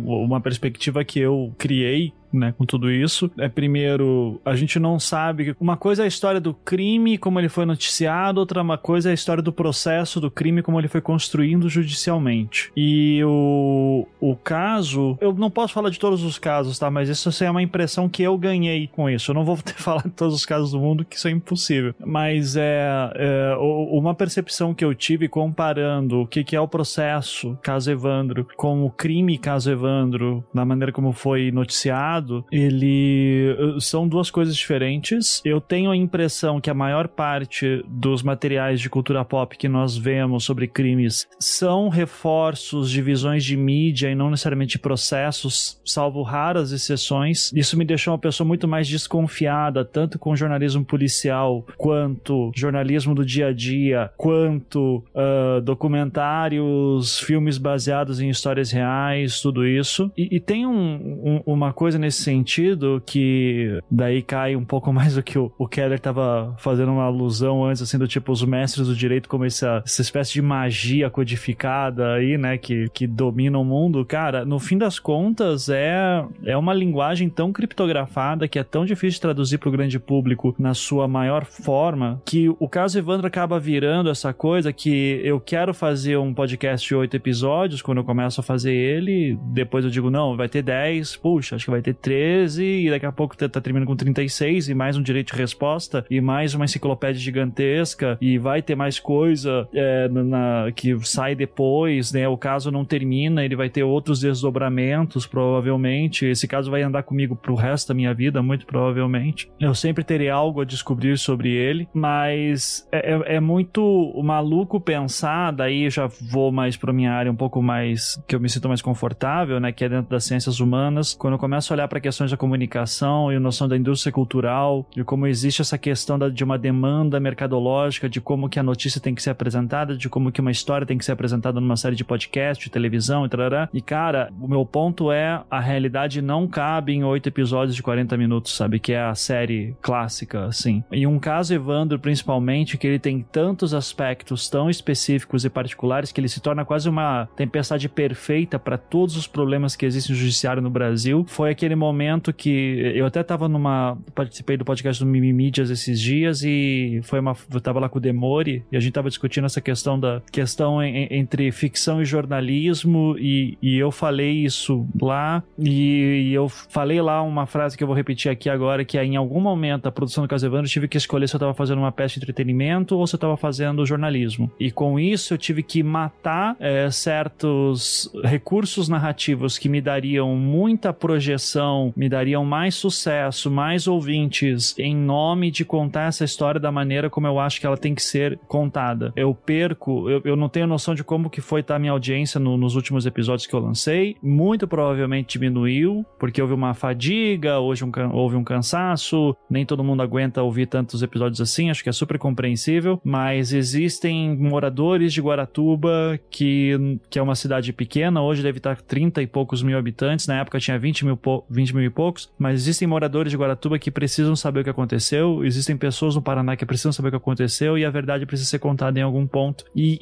uma 0.04 0.40
perspectiva 0.40 1.04
que 1.04 1.18
eu 1.18 1.52
criei 1.58 2.12
né, 2.32 2.54
com 2.56 2.64
tudo 2.64 2.90
isso. 2.90 3.30
É 3.38 3.48
primeiro, 3.48 4.40
a 4.44 4.54
gente 4.54 4.78
não 4.78 4.98
sabe 4.98 5.56
uma 5.60 5.76
coisa 5.76 6.02
é 6.02 6.04
a 6.04 6.08
história 6.08 6.40
do 6.40 6.54
crime 6.54 7.18
como 7.18 7.38
ele 7.38 7.48
foi 7.48 7.64
noticiado, 7.64 8.40
outra 8.40 8.62
uma 8.62 8.78
coisa 8.78 9.08
é 9.08 9.12
a 9.12 9.14
história 9.14 9.42
do 9.42 9.52
processo 9.52 10.20
do 10.20 10.30
crime 10.30 10.62
como 10.62 10.80
ele 10.80 10.88
foi 10.88 11.00
construindo 11.00 11.68
judicialmente. 11.68 12.70
E 12.76 13.22
o, 13.24 14.06
o 14.20 14.36
caso, 14.36 15.16
eu 15.20 15.32
não 15.32 15.50
posso 15.50 15.72
falar 15.72 15.90
de 15.90 15.98
todos 15.98 16.22
os 16.22 16.38
casos, 16.38 16.78
tá? 16.78 16.90
Mas 16.90 17.08
isso 17.08 17.28
assim, 17.28 17.44
é 17.44 17.50
uma 17.50 17.62
impressão 17.62 18.08
que 18.08 18.22
eu 18.22 18.36
ganhei 18.36 18.88
com 18.88 19.08
isso. 19.08 19.30
Eu 19.30 19.34
não 19.34 19.44
vou 19.44 19.56
ter 19.62 19.74
falar 19.74 20.02
de 20.02 20.10
todos 20.10 20.34
os 20.34 20.44
casos 20.44 20.72
do 20.72 20.80
mundo, 20.80 21.04
que 21.04 21.16
isso 21.16 21.28
é 21.28 21.30
impossível. 21.30 21.94
Mas 22.04 22.56
é, 22.56 22.88
é 23.14 23.56
uma 23.58 24.14
percepção 24.14 24.74
que 24.74 24.84
eu 24.84 24.94
tive 24.94 25.28
comparando 25.28 26.22
o 26.22 26.26
que, 26.26 26.44
que 26.44 26.56
é 26.56 26.60
o 26.60 26.68
processo 26.68 27.58
caso 27.62 27.90
Evandro 27.90 28.46
com 28.56 28.84
o 28.84 28.90
crime 28.90 29.38
caso 29.38 29.70
Evandro, 29.70 30.44
na 30.52 30.64
maneira 30.64 30.92
como 30.92 31.12
foi 31.12 31.50
noticiado 31.50 32.15
ele 32.50 33.56
eh, 33.58 33.80
são 33.80 34.08
duas 34.08 34.30
coisas 34.30 34.56
diferentes. 34.56 35.40
Eu 35.44 35.60
tenho 35.60 35.90
a 35.90 35.96
impressão 35.96 36.60
que 36.60 36.70
a 36.70 36.74
maior 36.74 37.08
parte 37.08 37.84
dos 37.88 38.22
materiais 38.22 38.80
de 38.80 38.90
cultura 38.90 39.24
pop 39.24 39.56
que 39.56 39.68
nós 39.68 39.96
vemos 39.96 40.44
sobre 40.44 40.66
crimes 40.66 41.26
são 41.38 41.88
reforços 41.88 42.90
de 42.90 43.02
visões 43.02 43.44
de 43.44 43.56
mídia 43.56 44.10
e 44.10 44.14
não 44.14 44.30
necessariamente 44.30 44.78
processos, 44.78 45.80
salvo 45.84 46.22
raras 46.22 46.72
exceções. 46.72 47.52
Isso 47.54 47.76
me 47.76 47.84
deixou 47.84 48.12
uma 48.12 48.18
pessoa 48.18 48.46
muito 48.46 48.66
mais 48.68 48.88
desconfiada, 48.88 49.84
tanto 49.84 50.18
com 50.18 50.36
jornalismo 50.36 50.84
policial, 50.84 51.64
quanto 51.76 52.50
jornalismo 52.54 53.14
do 53.14 53.24
dia 53.24 53.48
a 53.48 53.52
dia, 53.52 54.10
quanto 54.16 55.04
uh, 55.14 55.60
documentários, 55.60 57.18
filmes 57.20 57.58
baseados 57.58 58.20
em 58.20 58.28
histórias 58.28 58.70
reais, 58.70 59.40
tudo 59.40 59.66
isso. 59.66 60.10
E, 60.16 60.36
e 60.36 60.40
tem 60.40 60.66
um, 60.66 60.72
um, 60.74 61.42
uma 61.46 61.72
coisa 61.72 61.98
nesse 62.06 62.22
sentido 62.22 63.02
que 63.04 63.80
daí 63.90 64.22
cai 64.22 64.56
um 64.56 64.64
pouco 64.64 64.92
mais 64.94 65.14
do 65.14 65.22
que 65.22 65.38
o, 65.38 65.52
o 65.58 65.66
Keller 65.66 65.98
tava 65.98 66.54
fazendo 66.58 66.92
uma 66.92 67.04
alusão 67.04 67.64
antes, 67.64 67.82
assim, 67.82 67.98
do 67.98 68.08
tipo, 68.08 68.32
os 68.32 68.42
mestres 68.44 68.86
do 68.86 68.94
direito 68.94 69.28
como 69.28 69.44
essa, 69.44 69.82
essa 69.84 70.02
espécie 70.02 70.32
de 70.32 70.42
magia 70.42 71.10
codificada 71.10 72.14
aí, 72.14 72.38
né, 72.38 72.56
que, 72.56 72.88
que 72.90 73.06
domina 73.06 73.58
o 73.58 73.64
mundo. 73.64 74.04
Cara, 74.04 74.44
no 74.44 74.58
fim 74.58 74.78
das 74.78 74.98
contas, 74.98 75.68
é, 75.68 76.24
é 76.44 76.56
uma 76.56 76.72
linguagem 76.72 77.28
tão 77.28 77.52
criptografada 77.52 78.46
que 78.48 78.58
é 78.58 78.64
tão 78.64 78.84
difícil 78.84 79.16
de 79.16 79.20
traduzir 79.20 79.58
pro 79.58 79.70
grande 79.70 79.98
público 79.98 80.54
na 80.58 80.74
sua 80.74 81.08
maior 81.08 81.44
forma 81.44 82.20
que 82.24 82.48
o 82.48 82.68
caso 82.68 82.98
Evandro 82.98 83.26
acaba 83.26 83.58
virando 83.58 84.10
essa 84.10 84.32
coisa 84.32 84.72
que 84.72 85.20
eu 85.24 85.40
quero 85.40 85.74
fazer 85.74 86.16
um 86.16 86.32
podcast 86.32 86.86
de 86.86 86.94
oito 86.94 87.16
episódios 87.16 87.82
quando 87.82 87.98
eu 87.98 88.04
começo 88.04 88.40
a 88.40 88.44
fazer 88.44 88.72
ele, 88.72 89.38
depois 89.46 89.84
eu 89.84 89.90
digo, 89.90 90.10
não, 90.10 90.36
vai 90.36 90.48
ter 90.48 90.62
dez, 90.62 91.16
puxa, 91.16 91.56
acho 91.56 91.64
que 91.64 91.70
vai 91.70 91.82
ter 91.82 91.95
13 92.00 92.64
e 92.64 92.90
daqui 92.90 93.06
a 93.06 93.12
pouco 93.12 93.36
tá, 93.36 93.48
tá 93.48 93.60
terminando 93.60 93.88
com 93.88 93.96
36 93.96 94.68
e 94.68 94.74
mais 94.74 94.96
um 94.96 95.02
direito 95.02 95.32
de 95.32 95.38
resposta 95.38 96.04
e 96.10 96.20
mais 96.20 96.54
uma 96.54 96.64
enciclopédia 96.64 97.20
gigantesca 97.20 98.16
e 98.20 98.38
vai 98.38 98.62
ter 98.62 98.74
mais 98.74 98.98
coisa 98.98 99.68
é, 99.72 100.08
na, 100.08 100.70
que 100.74 100.96
sai 101.06 101.34
depois, 101.34 102.12
né? 102.12 102.28
O 102.28 102.36
caso 102.36 102.70
não 102.70 102.84
termina, 102.84 103.44
ele 103.44 103.56
vai 103.56 103.68
ter 103.68 103.82
outros 103.82 104.20
desdobramentos, 104.20 105.26
provavelmente. 105.26 106.26
Esse 106.26 106.46
caso 106.46 106.70
vai 106.70 106.82
andar 106.82 107.02
comigo 107.02 107.36
pro 107.36 107.54
resto 107.54 107.88
da 107.88 107.94
minha 107.94 108.12
vida, 108.12 108.42
muito 108.42 108.66
provavelmente. 108.66 109.50
Eu 109.58 109.74
sempre 109.74 110.04
terei 110.04 110.28
algo 110.28 110.60
a 110.60 110.64
descobrir 110.64 111.18
sobre 111.18 111.50
ele, 111.50 111.88
mas 111.92 112.86
é, 112.92 113.14
é, 113.14 113.36
é 113.36 113.40
muito 113.40 114.12
maluco 114.22 114.80
pensar, 114.80 115.52
daí 115.52 115.88
já 115.90 116.08
vou 116.30 116.50
mais 116.52 116.76
pra 116.76 116.92
minha 116.92 117.12
área 117.12 117.30
um 117.30 117.36
pouco 117.36 117.62
mais, 117.62 118.20
que 118.26 118.34
eu 118.34 118.40
me 118.40 118.48
sinto 118.48 118.68
mais 118.68 118.82
confortável, 118.82 119.60
né? 119.60 119.72
Que 119.72 119.84
é 119.84 119.88
dentro 119.88 120.10
das 120.10 120.24
ciências 120.24 120.60
humanas. 120.60 121.14
Quando 121.14 121.34
eu 121.34 121.38
começo 121.38 121.72
a 121.72 121.74
olhar 121.74 121.85
para 121.88 122.00
questões 122.00 122.30
da 122.30 122.36
comunicação 122.36 123.32
e 123.32 123.36
a 123.36 123.40
noção 123.40 123.68
da 123.68 123.76
indústria 123.76 124.12
cultural, 124.12 124.86
de 124.94 125.04
como 125.04 125.26
existe 125.26 125.62
essa 125.62 125.78
questão 125.78 126.18
da, 126.18 126.28
de 126.28 126.44
uma 126.44 126.58
demanda 126.58 127.18
mercadológica, 127.20 128.08
de 128.08 128.20
como 128.20 128.48
que 128.48 128.58
a 128.58 128.62
notícia 128.62 129.00
tem 129.00 129.14
que 129.14 129.22
ser 129.22 129.30
apresentada, 129.30 129.96
de 129.96 130.08
como 130.08 130.32
que 130.32 130.40
uma 130.40 130.50
história 130.50 130.86
tem 130.86 130.98
que 130.98 131.04
ser 131.04 131.12
apresentada 131.12 131.60
numa 131.60 131.76
série 131.76 131.96
de 131.96 132.04
podcast, 132.04 132.62
de 132.62 132.70
televisão 132.70 133.24
e 133.24 133.28
tal. 133.28 133.36
E 133.72 133.80
cara, 133.80 134.32
o 134.40 134.48
meu 134.48 134.64
ponto 134.64 135.12
é 135.12 135.42
a 135.50 135.60
realidade 135.60 136.22
não 136.22 136.48
cabe 136.48 136.92
em 136.92 137.04
oito 137.04 137.28
episódios 137.28 137.76
de 137.76 137.82
40 137.82 138.16
minutos, 138.16 138.56
sabe? 138.56 138.80
Que 138.80 138.92
é 138.92 139.02
a 139.02 139.14
série 139.14 139.76
clássica, 139.80 140.46
assim. 140.46 140.82
E 140.90 141.06
um 141.06 141.18
caso 141.18 141.54
Evandro, 141.54 141.98
principalmente, 141.98 142.78
que 142.78 142.86
ele 142.86 142.98
tem 142.98 143.20
tantos 143.20 143.74
aspectos 143.74 144.48
tão 144.48 144.68
específicos 144.68 145.44
e 145.44 145.50
particulares 145.50 146.10
que 146.10 146.20
ele 146.20 146.28
se 146.28 146.40
torna 146.40 146.64
quase 146.64 146.88
uma 146.88 147.28
tempestade 147.36 147.88
perfeita 147.88 148.58
para 148.58 148.78
todos 148.78 149.16
os 149.16 149.26
problemas 149.26 149.76
que 149.76 149.86
existem 149.86 150.14
no 150.14 150.20
judiciário 150.20 150.62
no 150.62 150.70
Brasil. 150.70 151.24
Foi 151.28 151.50
aquele 151.50 151.75
momento 151.76 152.32
que 152.32 152.92
eu 152.94 153.06
até 153.06 153.22
tava 153.22 153.48
numa. 153.48 153.98
participei 154.14 154.56
do 154.56 154.64
podcast 154.64 155.02
do 155.02 155.08
Mimimídias 155.08 155.70
esses 155.70 156.00
dias 156.00 156.42
e 156.42 157.00
foi 157.02 157.20
uma. 157.20 157.36
Eu 157.52 157.60
tava 157.60 157.80
lá 157.80 157.88
com 157.88 157.98
o 157.98 158.00
Demori 158.00 158.64
e 158.70 158.76
a 158.76 158.80
gente 158.80 158.92
tava 158.92 159.08
discutindo 159.08 159.44
essa 159.44 159.60
questão 159.60 159.98
da 159.98 160.22
questão 160.32 160.82
em, 160.82 161.08
entre 161.10 161.50
ficção 161.52 162.00
e 162.00 162.04
jornalismo 162.04 163.16
e, 163.18 163.56
e 163.62 163.76
eu 163.76 163.90
falei 163.90 164.32
isso 164.32 164.86
lá 165.00 165.42
e, 165.58 166.28
e, 166.28 166.34
eu 166.34 166.48
falei 166.48 167.00
lá 167.00 167.22
uma 167.22 167.46
frase 167.46 167.76
que 167.76 167.82
eu 167.82 167.86
vou 167.86 167.96
repetir 167.96 168.30
aqui 168.30 168.48
agora 168.48 168.84
que 168.84 168.98
é 168.98 169.04
em 169.04 169.16
algum 169.16 169.40
momento 169.40 169.86
a 169.86 169.92
produção 169.92 170.24
do 170.24 170.28
Caso 170.28 170.46
Evandro 170.46 170.66
eu 170.66 170.70
tive 170.70 170.88
que 170.88 170.96
escolher 170.96 171.28
se 171.28 171.34
eu 171.34 171.40
tava 171.40 171.54
fazendo 171.54 171.78
uma 171.78 171.92
peça 171.92 172.14
de 172.14 172.24
entretenimento 172.24 172.96
ou 172.96 173.06
se 173.06 173.14
eu 173.14 173.18
tava 173.18 173.36
fazendo 173.36 173.84
jornalismo. 173.86 174.50
E 174.58 174.70
com 174.70 174.98
isso 174.98 175.34
eu 175.34 175.38
tive 175.38 175.62
que 175.62 175.82
matar 175.82 176.56
é, 176.58 176.90
certos 176.90 178.10
recursos 178.24 178.88
narrativos 178.88 179.58
que 179.58 179.68
me 179.68 179.80
dariam 179.80 180.34
muita 180.36 180.92
projeção, 180.92 181.65
me 181.96 182.08
dariam 182.08 182.44
mais 182.44 182.74
sucesso, 182.74 183.50
mais 183.50 183.86
ouvintes, 183.86 184.74
em 184.78 184.94
nome 184.94 185.50
de 185.50 185.64
contar 185.64 186.08
essa 186.08 186.24
história 186.24 186.60
da 186.60 186.72
maneira 186.72 187.10
como 187.10 187.26
eu 187.26 187.38
acho 187.38 187.60
que 187.60 187.66
ela 187.66 187.76
tem 187.76 187.94
que 187.94 188.02
ser 188.02 188.38
contada. 188.46 189.12
Eu 189.16 189.34
perco, 189.34 190.08
eu, 190.10 190.22
eu 190.24 190.36
não 190.36 190.48
tenho 190.48 190.66
noção 190.66 190.94
de 190.94 191.04
como 191.04 191.30
que 191.30 191.40
foi 191.40 191.62
tá, 191.62 191.76
a 191.76 191.78
minha 191.78 191.92
audiência 191.92 192.40
no, 192.40 192.56
nos 192.56 192.74
últimos 192.74 193.06
episódios 193.06 193.46
que 193.46 193.54
eu 193.54 193.60
lancei. 193.60 194.16
Muito 194.22 194.66
provavelmente 194.66 195.38
diminuiu, 195.38 196.04
porque 196.18 196.40
houve 196.40 196.54
uma 196.54 196.74
fadiga, 196.74 197.58
hoje 197.58 197.84
um, 197.84 197.90
houve 198.12 198.36
um 198.36 198.44
cansaço, 198.44 199.36
nem 199.48 199.64
todo 199.64 199.84
mundo 199.84 200.02
aguenta 200.02 200.42
ouvir 200.42 200.66
tantos 200.66 201.02
episódios 201.02 201.40
assim, 201.40 201.70
acho 201.70 201.82
que 201.82 201.88
é 201.88 201.92
super 201.92 202.18
compreensível, 202.18 203.00
mas 203.04 203.52
existem 203.52 204.36
moradores 204.36 205.12
de 205.12 205.20
Guaratuba 205.20 206.18
que, 206.30 206.98
que 207.08 207.18
é 207.18 207.22
uma 207.22 207.34
cidade 207.34 207.72
pequena, 207.72 208.22
hoje 208.22 208.42
deve 208.42 208.58
estar 208.58 208.80
30 208.80 209.22
e 209.22 209.26
poucos 209.26 209.62
mil 209.62 209.78
habitantes, 209.78 210.26
na 210.26 210.40
época 210.40 210.58
tinha 210.58 210.78
20 210.78 211.04
mil, 211.04 211.18
20 211.56 211.74
mil 211.74 211.84
e 211.84 211.90
poucos, 211.90 212.30
mas 212.38 212.60
existem 212.60 212.86
moradores 212.86 213.30
de 213.30 213.36
Guaratuba 213.36 213.78
que 213.78 213.90
precisam 213.90 214.36
saber 214.36 214.60
o 214.60 214.64
que 214.64 214.70
aconteceu, 214.70 215.44
existem 215.44 215.76
pessoas 215.76 216.14
no 216.14 216.22
Paraná 216.22 216.56
que 216.56 216.66
precisam 216.66 216.92
saber 216.92 217.08
o 217.08 217.12
que 217.12 217.16
aconteceu 217.16 217.76
e 217.76 217.84
a 217.84 217.90
verdade 217.90 218.26
precisa 218.26 218.50
ser 218.50 218.58
contada 218.58 218.98
em 218.98 219.02
algum 219.02 219.26
ponto. 219.26 219.64
E 219.74 219.96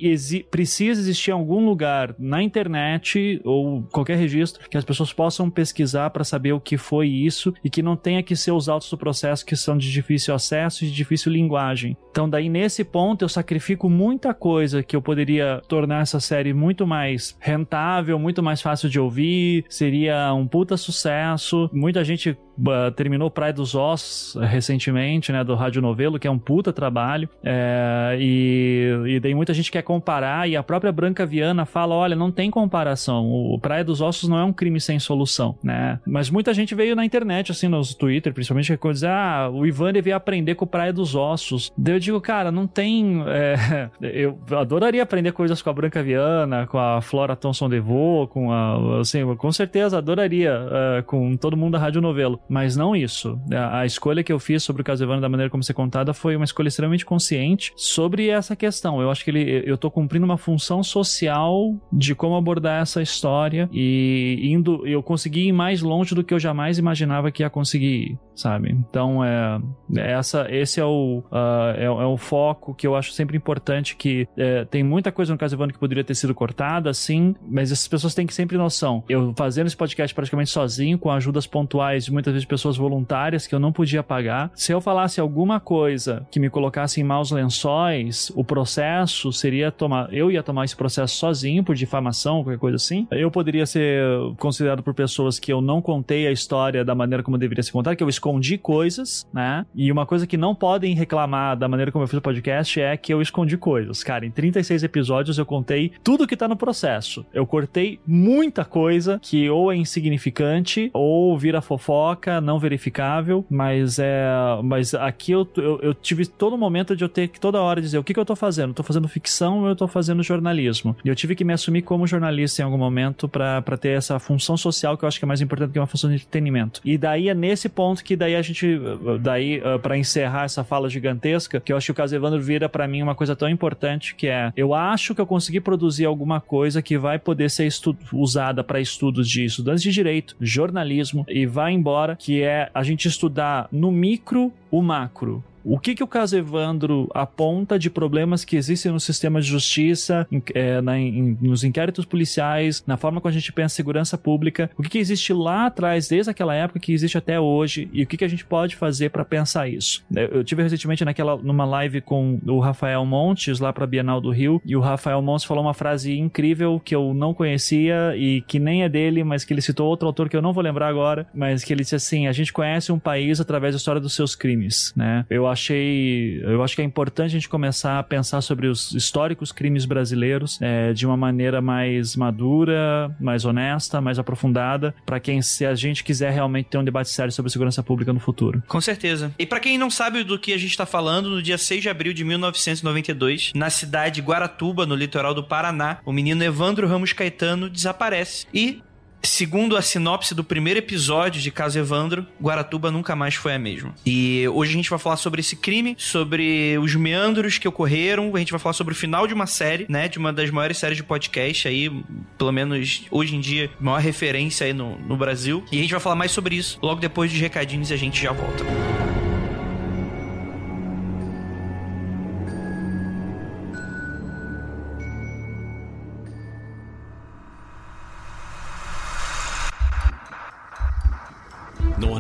precisa 0.50 1.00
existir 1.00 1.30
algum 1.30 1.64
lugar 1.64 2.14
na 2.18 2.42
internet 2.42 3.40
ou 3.44 3.82
qualquer 3.84 4.16
registro 4.16 4.68
que 4.68 4.76
as 4.76 4.84
pessoas 4.84 5.12
possam 5.12 5.48
pesquisar 5.48 6.10
para 6.10 6.24
saber 6.24 6.52
o 6.52 6.60
que 6.60 6.76
foi 6.76 7.08
isso 7.08 7.54
e 7.62 7.70
que 7.70 7.82
não 7.82 7.96
tenha 7.96 8.22
que 8.22 8.34
ser 8.34 8.52
os 8.52 8.68
autos 8.68 8.90
do 8.90 8.98
processo 8.98 9.46
que 9.46 9.56
são 9.56 9.78
de 9.78 9.90
difícil 9.90 10.34
acesso 10.34 10.84
e 10.84 10.88
de 10.88 10.94
difícil 10.94 11.32
linguagem. 11.32 11.96
Então, 12.10 12.28
daí 12.28 12.48
nesse 12.48 12.84
ponto 12.84 13.24
eu 13.24 13.28
sacrifico 13.28 13.88
muita 13.88 14.34
coisa 14.34 14.82
que 14.82 14.96
eu 14.96 15.02
poderia 15.02 15.62
tornar 15.68 16.02
essa 16.02 16.20
série 16.20 16.52
muito 16.52 16.86
mais 16.86 17.36
rentável, 17.40 18.18
muito 18.18 18.42
mais 18.42 18.60
fácil 18.60 18.88
de 18.88 18.98
ouvir, 18.98 19.64
seria 19.68 20.32
um 20.32 20.46
puta 20.46 20.76
sucesso. 20.76 21.43
Muita 21.72 22.04
gente 22.04 22.36
Uh, 22.56 22.90
terminou 22.92 23.30
Praia 23.30 23.52
dos 23.52 23.74
Ossos 23.74 24.40
recentemente, 24.40 25.32
né, 25.32 25.42
do 25.42 25.56
Rádio 25.56 25.82
Novelo, 25.82 26.20
que 26.20 26.28
é 26.28 26.30
um 26.30 26.38
puta 26.38 26.72
trabalho, 26.72 27.28
é, 27.42 28.16
e, 28.20 28.92
e 29.06 29.20
daí 29.20 29.34
muita 29.34 29.52
gente 29.52 29.72
quer 29.72 29.82
comparar, 29.82 30.48
e 30.48 30.56
a 30.56 30.62
própria 30.62 30.92
Branca 30.92 31.26
Viana 31.26 31.66
fala, 31.66 31.96
olha, 31.96 32.14
não 32.14 32.30
tem 32.30 32.52
comparação, 32.52 33.28
o 33.28 33.58
Praia 33.58 33.82
dos 33.82 34.00
Ossos 34.00 34.28
não 34.28 34.38
é 34.38 34.44
um 34.44 34.52
crime 34.52 34.80
sem 34.80 35.00
solução, 35.00 35.58
né, 35.64 35.98
mas 36.06 36.30
muita 36.30 36.54
gente 36.54 36.76
veio 36.76 36.94
na 36.94 37.04
internet, 37.04 37.50
assim, 37.50 37.66
nos 37.66 37.92
Twitter, 37.92 38.32
principalmente, 38.32 38.76
que 38.76 38.92
dizer, 38.92 39.08
ah, 39.08 39.50
o 39.52 39.66
Ivan 39.66 39.92
devia 39.92 40.14
aprender 40.14 40.54
com 40.54 40.64
o 40.64 40.68
Praia 40.68 40.92
dos 40.92 41.16
Ossos, 41.16 41.72
daí 41.76 41.96
eu 41.96 42.00
digo, 42.00 42.20
cara, 42.20 42.52
não 42.52 42.68
tem, 42.68 43.20
é, 43.26 43.90
eu 44.00 44.38
adoraria 44.56 45.02
aprender 45.02 45.32
coisas 45.32 45.60
com 45.60 45.70
a 45.70 45.72
Branca 45.72 46.04
Viana, 46.04 46.68
com 46.68 46.78
a 46.78 47.00
Flora 47.00 47.34
Thomson 47.34 47.68
DeVoe, 47.68 48.28
com 48.28 48.52
a, 48.52 49.00
assim, 49.00 49.34
com 49.34 49.50
certeza 49.50 49.98
adoraria, 49.98 50.54
uh, 50.54 51.02
com 51.02 51.33
todo 51.36 51.56
mundo 51.56 51.72
da 51.72 51.78
Rádio 51.78 52.00
Novelo, 52.00 52.40
mas 52.48 52.76
não 52.76 52.94
isso. 52.94 53.38
A, 53.52 53.80
a, 53.80 53.86
escolha 53.86 54.22
que 54.22 54.32
eu 54.32 54.38
fiz 54.38 54.62
sobre 54.62 54.82
o 54.82 54.84
caso 54.84 55.04
Evandro 55.04 55.22
da 55.22 55.28
maneira 55.28 55.50
como 55.50 55.62
ser 55.62 55.74
contada 55.74 56.12
foi 56.12 56.36
uma 56.36 56.44
escolha 56.44 56.68
extremamente 56.68 57.04
consciente 57.04 57.72
sobre 57.76 58.28
essa 58.28 58.56
questão. 58.56 59.00
Eu 59.00 59.10
acho 59.10 59.24
que 59.24 59.30
ele, 59.30 59.62
eu 59.66 59.76
tô 59.76 59.90
cumprindo 59.90 60.24
uma 60.24 60.38
função 60.38 60.82
social 60.82 61.74
de 61.92 62.14
como 62.14 62.36
abordar 62.36 62.82
essa 62.82 63.02
história 63.02 63.68
e 63.72 64.40
indo, 64.42 64.86
eu 64.86 65.02
consegui 65.02 65.48
ir 65.48 65.52
mais 65.52 65.82
longe 65.82 66.14
do 66.14 66.24
que 66.24 66.34
eu 66.34 66.38
jamais 66.38 66.78
imaginava 66.78 67.30
que 67.30 67.42
ia 67.42 67.50
conseguir 67.50 67.86
ir, 67.86 68.18
sabe? 68.34 68.72
Então 68.72 69.24
é, 69.24 69.60
é 69.96 70.12
essa, 70.12 70.46
esse 70.50 70.80
é 70.80 70.84
o, 70.84 71.22
uh, 71.30 71.76
é, 71.76 71.84
é, 71.84 71.88
o 71.88 72.16
foco 72.16 72.74
que 72.74 72.86
eu 72.86 72.96
acho 72.96 73.12
sempre 73.12 73.36
importante 73.36 73.96
que 73.96 74.28
é, 74.36 74.64
tem 74.64 74.82
muita 74.82 75.12
coisa 75.12 75.32
no 75.32 75.38
caso 75.38 75.54
Evandro 75.54 75.74
que 75.74 75.80
poderia 75.80 76.04
ter 76.04 76.14
sido 76.14 76.34
cortada, 76.34 76.92
sim, 76.92 77.34
mas 77.46 77.70
essas 77.70 77.88
pessoas 77.88 78.14
têm 78.14 78.26
que 78.26 78.34
sempre 78.34 78.56
noção. 78.56 79.02
Eu 79.08 79.32
fazendo 79.36 79.66
esse 79.66 79.76
podcast 79.76 80.14
praticamente 80.14 80.50
sozinho, 80.50 80.98
com 80.98 81.10
ajudas 81.10 81.46
pontuais 81.46 82.04
de 82.04 82.12
muitas 82.12 82.32
vezes 82.32 82.46
pessoas 82.46 82.76
voluntárias 82.76 83.46
que 83.46 83.54
eu 83.54 83.58
não 83.58 83.72
podia 83.72 84.02
pagar. 84.02 84.50
Se 84.54 84.72
eu 84.72 84.80
falasse 84.80 85.20
alguma 85.20 85.60
coisa 85.60 86.26
que 86.30 86.40
me 86.40 86.50
colocasse 86.50 87.00
em 87.00 87.04
maus 87.04 87.30
lençóis, 87.30 88.30
o 88.34 88.44
processo 88.44 89.32
seria 89.32 89.70
tomar. 89.70 90.12
Eu 90.12 90.30
ia 90.30 90.42
tomar 90.42 90.64
esse 90.64 90.76
processo 90.76 91.16
sozinho 91.16 91.62
por 91.62 91.74
difamação, 91.74 92.42
qualquer 92.42 92.58
coisa 92.58 92.76
assim. 92.76 93.06
Eu 93.10 93.30
poderia 93.30 93.66
ser 93.66 94.02
considerado 94.38 94.82
por 94.82 94.94
pessoas 94.94 95.38
que 95.38 95.52
eu 95.52 95.60
não 95.60 95.80
contei 95.80 96.26
a 96.26 96.32
história 96.32 96.84
da 96.84 96.94
maneira 96.94 97.22
como 97.22 97.38
deveria 97.38 97.62
ser 97.62 97.72
contada, 97.72 97.96
que 97.96 98.02
eu 98.02 98.08
escondi 98.24 98.56
coisas, 98.56 99.26
né? 99.32 99.66
E 99.74 99.92
uma 99.92 100.06
coisa 100.06 100.26
que 100.26 100.38
não 100.38 100.54
podem 100.54 100.94
reclamar 100.94 101.56
da 101.56 101.68
maneira 101.68 101.92
como 101.92 102.04
eu 102.04 102.08
fiz 102.08 102.18
o 102.18 102.22
podcast 102.22 102.80
é 102.80 102.96
que 102.96 103.12
eu 103.12 103.20
escondi 103.20 103.58
coisas. 103.58 104.02
Cara, 104.02 104.24
em 104.24 104.30
36 104.30 104.82
episódios 104.82 105.36
eu 105.36 105.44
contei 105.44 105.92
tudo 106.02 106.26
que 106.26 106.36
tá 106.36 106.48
no 106.48 106.56
processo. 106.56 107.26
Eu 107.34 107.46
cortei 107.46 108.00
muita 108.06 108.64
coisa 108.64 109.18
que 109.20 109.50
ou 109.50 109.70
é 109.70 109.76
insignificante 109.76 110.90
ou 110.94 111.36
vira 111.38 111.60
fofoca 111.60 112.40
não 112.40 112.58
verificável, 112.58 113.44
mas 113.50 113.98
é. 113.98 114.24
Mas 114.62 114.94
aqui 114.94 115.32
eu, 115.32 115.46
eu, 115.56 115.80
eu, 115.82 115.94
tive 115.94 116.26
todo 116.26 116.56
momento 116.56 116.96
de 116.96 117.04
eu 117.04 117.08
ter 117.08 117.28
que 117.28 117.38
toda 117.38 117.60
hora 117.60 117.80
dizer 117.80 117.98
o 117.98 118.04
que, 118.04 118.14
que 118.14 118.20
eu 118.20 118.24
tô 118.24 118.34
fazendo. 118.34 118.72
Tô 118.72 118.82
fazendo 118.82 119.06
ficção 119.06 119.60
ou 119.60 119.68
eu 119.68 119.76
tô 119.76 119.86
fazendo 119.86 120.22
jornalismo? 120.22 120.96
E 121.04 121.08
eu 121.08 121.14
tive 121.14 121.34
que 121.34 121.44
me 121.44 121.52
assumir 121.52 121.82
como 121.82 122.06
jornalista 122.06 122.62
em 122.62 122.64
algum 122.64 122.78
momento 122.78 123.28
para 123.28 123.76
ter 123.78 123.90
essa 123.90 124.18
função 124.18 124.56
social 124.56 124.96
que 124.96 125.04
eu 125.04 125.08
acho 125.08 125.18
que 125.18 125.24
é 125.24 125.28
mais 125.28 125.42
importante 125.42 125.72
que 125.72 125.78
uma 125.78 125.86
função 125.86 126.08
de 126.08 126.16
entretenimento. 126.16 126.80
E 126.84 126.96
daí 126.96 127.28
é 127.28 127.34
nesse 127.34 127.68
ponto 127.68 128.02
que 128.02 128.13
daí 128.16 128.34
a 128.34 128.42
gente. 128.42 128.78
Daí, 129.20 129.58
uh, 129.58 129.78
para 129.78 129.96
encerrar 129.96 130.44
essa 130.44 130.64
fala 130.64 130.88
gigantesca, 130.88 131.60
que 131.60 131.72
eu 131.72 131.76
acho 131.76 131.86
que 131.86 131.92
o 131.92 131.94
caso 131.94 132.14
Evandro 132.14 132.40
vira 132.40 132.68
para 132.68 132.86
mim 132.86 133.02
uma 133.02 133.14
coisa 133.14 133.34
tão 133.36 133.48
importante 133.48 134.14
que 134.14 134.26
é 134.26 134.52
eu 134.56 134.74
acho 134.74 135.14
que 135.14 135.20
eu 135.20 135.26
consegui 135.26 135.60
produzir 135.60 136.04
alguma 136.04 136.40
coisa 136.40 136.82
que 136.82 136.98
vai 136.98 137.18
poder 137.18 137.50
ser 137.50 137.68
usada 138.12 138.62
para 138.62 138.80
estudos 138.80 139.28
de 139.28 139.44
estudantes 139.44 139.82
de 139.82 139.90
direito, 139.90 140.36
jornalismo 140.40 141.24
e 141.28 141.46
vai 141.46 141.72
embora 141.72 142.16
que 142.16 142.42
é 142.42 142.70
a 142.74 142.82
gente 142.82 143.08
estudar 143.08 143.68
no 143.70 143.90
micro 143.90 144.52
o 144.70 144.82
macro 144.82 145.42
o 145.64 145.78
que, 145.78 145.94
que 145.94 146.02
o 146.02 146.06
caso 146.06 146.36
Evandro 146.36 147.08
aponta 147.14 147.78
de 147.78 147.88
problemas 147.88 148.44
que 148.44 148.56
existem 148.56 148.92
no 148.92 149.00
sistema 149.00 149.40
de 149.40 149.46
justiça, 149.46 150.26
em, 150.30 150.42
é, 150.54 150.80
na, 150.80 150.98
em, 150.98 151.36
nos 151.40 151.64
inquéritos 151.64 152.04
policiais, 152.04 152.84
na 152.86 152.96
forma 152.96 153.20
como 153.20 153.30
a 153.30 153.34
gente 153.34 153.52
pensa 153.52 153.74
segurança 153.74 154.18
pública, 154.18 154.70
o 154.76 154.82
que, 154.82 154.90
que 154.90 154.98
existe 154.98 155.32
lá 155.32 155.66
atrás, 155.66 156.08
desde 156.08 156.30
aquela 156.30 156.54
época, 156.54 156.78
que 156.78 156.92
existe 156.92 157.16
até 157.16 157.40
hoje, 157.40 157.88
e 157.92 158.02
o 158.02 158.06
que, 158.06 158.16
que 158.16 158.24
a 158.24 158.28
gente 158.28 158.44
pode 158.44 158.76
fazer 158.76 159.10
para 159.10 159.24
pensar 159.24 159.68
isso. 159.68 160.04
Eu 160.14 160.44
tive 160.44 160.62
recentemente 160.62 161.04
naquela, 161.04 161.36
numa 161.36 161.64
live 161.64 162.00
com 162.00 162.38
o 162.46 162.60
Rafael 162.60 163.04
Montes, 163.04 163.58
lá 163.60 163.72
para 163.72 163.86
Bienal 163.86 164.20
do 164.20 164.30
Rio, 164.30 164.60
e 164.64 164.76
o 164.76 164.80
Rafael 164.80 165.22
Montes 165.22 165.44
falou 165.44 165.64
uma 165.64 165.74
frase 165.74 166.16
incrível 166.18 166.80
que 166.84 166.94
eu 166.94 167.14
não 167.14 167.32
conhecia 167.32 168.14
e 168.16 168.42
que 168.42 168.58
nem 168.58 168.82
é 168.82 168.88
dele, 168.88 169.24
mas 169.24 169.44
que 169.44 169.52
ele 169.52 169.62
citou 169.62 169.88
outro 169.88 170.06
autor 170.06 170.28
que 170.28 170.36
eu 170.36 170.42
não 170.42 170.52
vou 170.52 170.62
lembrar 170.62 170.88
agora, 170.88 171.26
mas 171.34 171.64
que 171.64 171.72
ele 171.72 171.82
disse 171.82 171.94
assim: 171.94 172.26
a 172.26 172.32
gente 172.32 172.52
conhece 172.52 172.92
um 172.92 172.98
país 172.98 173.40
através 173.40 173.74
da 173.74 173.78
história 173.78 174.00
dos 174.00 174.14
seus 174.14 174.34
crimes, 174.34 174.92
né? 174.96 175.24
Eu 175.30 175.46
achei, 175.54 176.40
eu 176.44 176.62
acho 176.62 176.76
que 176.76 176.82
é 176.82 176.84
importante 176.84 177.30
a 177.30 177.34
gente 177.34 177.48
começar 177.48 177.98
a 177.98 178.02
pensar 178.02 178.40
sobre 178.42 178.66
os 178.66 178.92
históricos 178.92 179.50
crimes 179.50 179.84
brasileiros 179.84 180.58
é, 180.60 180.92
de 180.92 181.06
uma 181.06 181.16
maneira 181.16 181.60
mais 181.62 182.14
madura, 182.14 183.14
mais 183.18 183.44
honesta, 183.44 184.00
mais 184.00 184.18
aprofundada, 184.18 184.94
para 185.06 185.18
quem 185.18 185.40
se 185.40 185.64
a 185.64 185.74
gente 185.74 186.04
quiser 186.04 186.30
realmente 186.32 186.66
ter 186.66 186.78
um 186.78 186.84
debate 186.84 187.08
sério 187.08 187.32
sobre 187.32 187.50
segurança 187.50 187.82
pública 187.82 188.12
no 188.12 188.20
futuro. 188.20 188.62
Com 188.68 188.80
certeza. 188.80 189.32
E 189.38 189.46
para 189.46 189.60
quem 189.60 189.78
não 189.78 189.90
sabe 189.90 190.22
do 190.22 190.38
que 190.38 190.52
a 190.52 190.58
gente 190.58 190.76
tá 190.76 190.84
falando, 190.84 191.30
no 191.30 191.42
dia 191.42 191.56
6 191.56 191.82
de 191.82 191.88
abril 191.88 192.12
de 192.12 192.24
1992, 192.24 193.52
na 193.54 193.70
cidade 193.70 194.16
de 194.16 194.22
Guaratuba, 194.22 194.84
no 194.84 194.94
litoral 194.94 195.32
do 195.32 195.42
Paraná, 195.42 195.98
o 196.04 196.12
menino 196.12 196.44
Evandro 196.44 196.86
Ramos 196.86 197.12
Caetano 197.12 197.70
desaparece 197.70 198.46
e 198.52 198.82
Segundo 199.24 199.74
a 199.76 199.82
sinopse 199.82 200.34
do 200.34 200.44
primeiro 200.44 200.78
episódio 200.78 201.40
de 201.40 201.50
Caso 201.50 201.78
Evandro, 201.78 202.26
Guaratuba 202.40 202.90
nunca 202.90 203.16
mais 203.16 203.34
foi 203.34 203.54
a 203.54 203.58
mesma. 203.58 203.94
E 204.04 204.46
hoje 204.48 204.72
a 204.72 204.76
gente 204.76 204.90
vai 204.90 204.98
falar 204.98 205.16
sobre 205.16 205.40
esse 205.40 205.56
crime, 205.56 205.96
sobre 205.98 206.76
os 206.78 206.94
meandros 206.94 207.56
que 207.56 207.66
ocorreram, 207.66 208.30
a 208.34 208.38
gente 208.38 208.52
vai 208.52 208.60
falar 208.60 208.74
sobre 208.74 208.92
o 208.92 208.96
final 208.96 209.26
de 209.26 209.32
uma 209.32 209.46
série, 209.46 209.86
né, 209.88 210.08
de 210.08 210.18
uma 210.18 210.32
das 210.32 210.50
maiores 210.50 210.76
séries 210.76 210.98
de 210.98 211.02
podcast 211.02 211.66
aí, 211.66 211.90
pelo 212.36 212.52
menos 212.52 213.04
hoje 213.10 213.34
em 213.34 213.40
dia, 213.40 213.70
maior 213.80 214.00
referência 214.00 214.66
aí 214.66 214.74
no, 214.74 214.98
no 214.98 215.16
Brasil. 215.16 215.64
E 215.72 215.78
a 215.78 215.80
gente 215.80 215.90
vai 215.90 216.00
falar 216.00 216.16
mais 216.16 216.30
sobre 216.30 216.56
isso 216.56 216.78
logo 216.82 217.00
depois 217.00 217.30
dos 217.30 217.40
recadinhos 217.40 217.90
e 217.90 217.94
a 217.94 217.96
gente 217.96 218.22
já 218.22 218.30
volta. 218.30 218.62
Não 218.62 219.23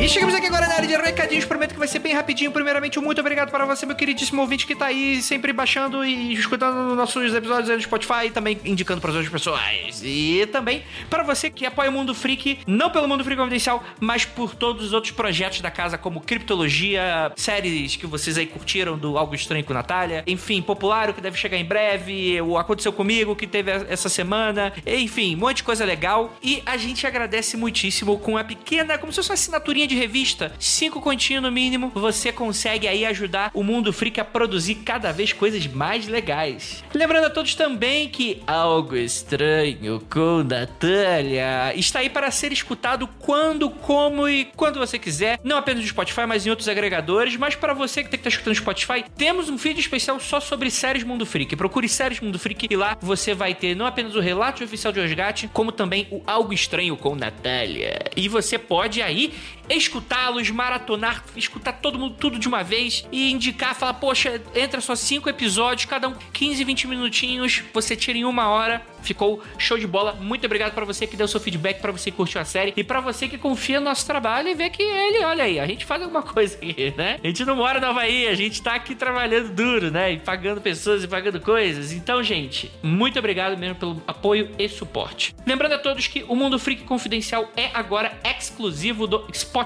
E 0.00 0.08
chegamos 0.08 0.34
aqui 0.34 0.46
agora 0.46 0.66
na 0.66 0.76
área 0.76 0.88
de 0.88 0.96
recadinhos. 0.96 1.44
Prometo 1.44 1.74
que 1.74 1.78
vai 1.78 1.86
ser 1.86 1.98
bem 1.98 2.14
rapidinho. 2.14 2.50
Primeiramente, 2.50 2.98
muito 2.98 3.20
obrigado 3.20 3.50
para 3.50 3.66
você, 3.66 3.84
meu 3.84 3.94
queridíssimo 3.94 4.40
ouvinte 4.40 4.66
que 4.66 4.74
tá 4.74 4.86
aí 4.86 5.20
sempre 5.20 5.52
baixando 5.52 6.02
e 6.02 6.32
escutando 6.32 6.94
nossos 6.94 7.34
episódios 7.34 7.68
aí 7.68 7.76
no 7.76 7.82
Spotify 7.82 8.28
e 8.28 8.30
também 8.30 8.58
indicando 8.64 8.98
para 8.98 9.10
as 9.10 9.16
outras 9.16 9.30
pessoas. 9.30 9.60
E 10.02 10.48
também 10.50 10.84
para 11.10 11.22
você 11.22 11.50
que 11.50 11.66
apoia 11.66 11.90
o 11.90 11.92
Mundo 11.92 12.14
Freak, 12.14 12.60
não 12.66 12.88
pelo 12.88 13.06
Mundo 13.06 13.22
Freak 13.22 13.38
Confidencial, 13.38 13.84
mas 14.00 14.24
por 14.24 14.54
todos 14.54 14.86
os 14.86 14.94
outros 14.94 15.12
projetos 15.12 15.60
da 15.60 15.70
casa, 15.70 15.98
como 15.98 16.22
Criptologia, 16.22 17.30
séries 17.36 17.94
que 17.94 18.06
vocês 18.06 18.38
aí 18.38 18.46
curtiram 18.46 18.96
do 18.96 19.18
Algo 19.18 19.34
Estranho 19.34 19.62
com 19.66 19.74
Natália, 19.74 20.24
enfim, 20.26 20.62
Popular, 20.62 21.12
que 21.12 21.20
deve 21.20 21.36
chegar 21.36 21.58
em 21.58 21.64
breve, 21.64 22.40
o 22.40 22.56
Aconteceu 22.56 22.90
Comigo, 22.94 23.36
que 23.36 23.46
teve 23.46 23.70
essa 23.70 24.08
semana, 24.08 24.72
enfim, 24.86 25.36
um 25.36 25.40
monte 25.40 25.58
de 25.58 25.64
coisa 25.64 25.84
legal. 25.84 26.34
E 26.42 26.62
a 26.64 26.78
gente 26.78 27.06
agradece 27.06 27.58
muitíssimo 27.58 28.18
com 28.18 28.38
a 28.38 28.44
pequena, 28.44 28.96
como 28.96 29.12
se 29.12 29.16
fosse 29.16 29.28
uma 29.28 29.34
assinaturinha 29.34 29.89
de 29.90 29.96
revista, 29.96 30.52
cinco 30.58 31.00
continhos 31.00 31.42
no 31.42 31.50
mínimo, 31.50 31.90
você 31.94 32.32
consegue 32.32 32.86
aí 32.86 33.04
ajudar 33.04 33.50
o 33.52 33.62
Mundo 33.62 33.92
Freak 33.92 34.20
a 34.20 34.24
produzir 34.24 34.76
cada 34.76 35.12
vez 35.12 35.32
coisas 35.32 35.66
mais 35.66 36.06
legais. 36.06 36.84
Lembrando 36.94 37.26
a 37.26 37.30
todos 37.30 37.54
também 37.54 38.08
que 38.08 38.40
Algo 38.46 38.96
Estranho 38.96 40.00
com 40.08 40.44
Natália 40.44 41.74
está 41.74 41.98
aí 41.98 42.08
para 42.08 42.30
ser 42.30 42.52
escutado 42.52 43.08
quando, 43.18 43.68
como 43.68 44.28
e 44.28 44.44
quando 44.56 44.78
você 44.78 44.98
quiser, 44.98 45.40
não 45.42 45.56
apenas 45.56 45.82
no 45.82 45.88
Spotify, 45.88 46.26
mas 46.26 46.46
em 46.46 46.50
outros 46.50 46.68
agregadores, 46.68 47.36
mas 47.36 47.56
para 47.56 47.74
você 47.74 48.04
que 48.04 48.10
tem 48.10 48.18
que 48.18 48.28
estar 48.28 48.28
escutando 48.28 48.54
no 48.54 48.60
Spotify, 48.60 49.04
temos 49.16 49.50
um 49.50 49.58
feed 49.58 49.80
especial 49.80 50.20
só 50.20 50.38
sobre 50.38 50.70
séries 50.70 51.02
Mundo 51.02 51.26
Freak. 51.26 51.56
Procure 51.56 51.88
séries 51.88 52.20
Mundo 52.20 52.38
Freak 52.38 52.68
e 52.70 52.76
lá 52.76 52.96
você 53.00 53.34
vai 53.34 53.54
ter 53.54 53.74
não 53.74 53.86
apenas 53.86 54.14
o 54.14 54.20
relato 54.20 54.62
oficial 54.62 54.92
de 54.92 55.00
Osgate, 55.00 55.50
como 55.52 55.72
também 55.72 56.06
o 56.12 56.22
Algo 56.26 56.52
Estranho 56.52 56.96
com 56.96 57.16
Natália. 57.16 57.98
E 58.16 58.28
você 58.28 58.56
pode 58.56 59.02
aí 59.02 59.32
escutá-los, 59.70 60.50
maratonar, 60.50 61.24
escutar 61.36 61.72
todo 61.74 61.98
mundo 61.98 62.16
tudo 62.18 62.38
de 62.38 62.48
uma 62.48 62.62
vez 62.62 63.06
e 63.12 63.30
indicar, 63.30 63.74
falar, 63.74 63.94
poxa, 63.94 64.40
entra 64.54 64.80
só 64.80 64.94
cinco 64.94 65.28
episódios, 65.28 65.84
cada 65.86 66.08
um 66.08 66.14
15, 66.32 66.64
20 66.64 66.86
minutinhos, 66.88 67.62
você 67.72 67.96
tira 67.96 68.18
em 68.18 68.24
uma 68.24 68.48
hora. 68.48 68.82
Ficou 69.02 69.42
show 69.56 69.78
de 69.78 69.86
bola. 69.86 70.12
Muito 70.12 70.44
obrigado 70.44 70.74
para 70.74 70.84
você 70.84 71.06
que 71.06 71.16
deu 71.16 71.26
seu 71.26 71.40
feedback, 71.40 71.80
para 71.80 71.90
você 71.90 72.10
que 72.10 72.16
curtiu 72.18 72.38
a 72.38 72.44
série 72.44 72.74
e 72.76 72.84
para 72.84 73.00
você 73.00 73.28
que 73.28 73.38
confia 73.38 73.80
no 73.80 73.86
nosso 73.86 74.04
trabalho 74.04 74.48
e 74.48 74.54
vê 74.54 74.68
que 74.68 74.82
ele, 74.82 75.24
olha 75.24 75.44
aí, 75.44 75.58
a 75.58 75.66
gente 75.66 75.86
faz 75.86 76.02
alguma 76.02 76.20
coisa 76.22 76.54
aqui, 76.56 76.92
né? 76.94 77.18
A 77.24 77.26
gente 77.26 77.42
não 77.46 77.56
mora 77.56 77.80
na 77.80 77.88
Havaí, 77.88 78.26
a 78.26 78.34
gente 78.34 78.60
tá 78.62 78.74
aqui 78.74 78.94
trabalhando 78.94 79.54
duro, 79.54 79.90
né? 79.90 80.12
E 80.12 80.18
pagando 80.18 80.60
pessoas 80.60 81.02
e 81.02 81.08
pagando 81.08 81.40
coisas. 81.40 81.92
Então, 81.92 82.22
gente, 82.22 82.70
muito 82.82 83.18
obrigado 83.18 83.56
mesmo 83.56 83.76
pelo 83.76 84.02
apoio 84.06 84.50
e 84.58 84.68
suporte. 84.68 85.34
Lembrando 85.46 85.72
a 85.72 85.78
todos 85.78 86.06
que 86.06 86.22
o 86.28 86.36
Mundo 86.36 86.58
Freak 86.58 86.84
Confidencial 86.84 87.48
é 87.56 87.70
agora 87.72 88.12
exclusivo 88.22 89.06
do 89.06 89.26
Spotify. 89.32 89.59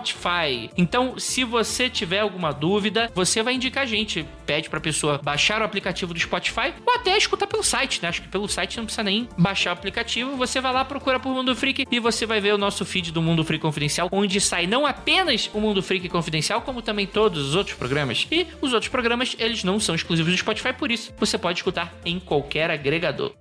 Então, 0.76 1.18
se 1.18 1.44
você 1.44 1.88
tiver 1.88 2.20
alguma 2.20 2.52
dúvida, 2.52 3.11
você 3.14 3.42
vai 3.42 3.54
indicar 3.54 3.85
a 3.85 3.87
gente. 3.87 4.26
Pede 4.46 4.68
pra 4.68 4.80
pessoa 4.80 5.20
baixar 5.22 5.62
o 5.62 5.64
aplicativo 5.64 6.12
do 6.12 6.20
Spotify 6.20 6.74
ou 6.85 6.94
até 6.94 7.16
escutar 7.16 7.46
pelo 7.46 7.62
site, 7.62 8.00
né? 8.02 8.09
Acho 8.09 8.22
que 8.22 8.28
pelo 8.28 8.48
site 8.48 8.76
não 8.76 8.85
precisa 8.85 9.02
nem 9.02 9.28
baixar 9.38 9.70
o 9.70 9.72
aplicativo. 9.72 10.37
Você 10.37 10.61
vai 10.61 10.72
lá, 10.72 10.85
procura 10.85 11.18
por 11.18 11.33
Mundo 11.33 11.54
Freak 11.57 11.87
e 11.90 12.00
você 12.00 12.26
vai 12.26 12.40
ver 12.40 12.54
o 12.54 12.59
nosso 12.59 12.85
feed 12.85 13.12
do 13.12 13.22
Mundo 13.22 13.44
Freak 13.44 13.62
Confidencial, 13.62 14.09
onde 14.12 14.40
sai 14.40 14.66
não 14.66 14.87
apenas 14.87 15.50
o 15.54 15.61
Mundo 15.61 15.83
Freak 15.83 16.09
Confidencial, 16.09 16.62
como 16.62 16.83
também 16.83 17.07
todos 17.07 17.48
os 17.48 17.54
outros 17.54 17.76
programas. 17.76 18.26
E 18.30 18.46
os 18.61 18.72
outros 18.72 18.90
programas, 18.90 19.35
eles 19.38 19.64
não 19.64 19.80
são 19.80 19.94
exclusivos 19.94 20.33
do 20.33 20.38
Spotify, 20.38 20.72
por 20.72 20.90
isso 20.90 21.12
você 21.18 21.38
pode 21.38 21.59
escutar 21.59 21.92
em 22.04 22.18
qualquer 22.20 22.70
agregador. 22.70 23.33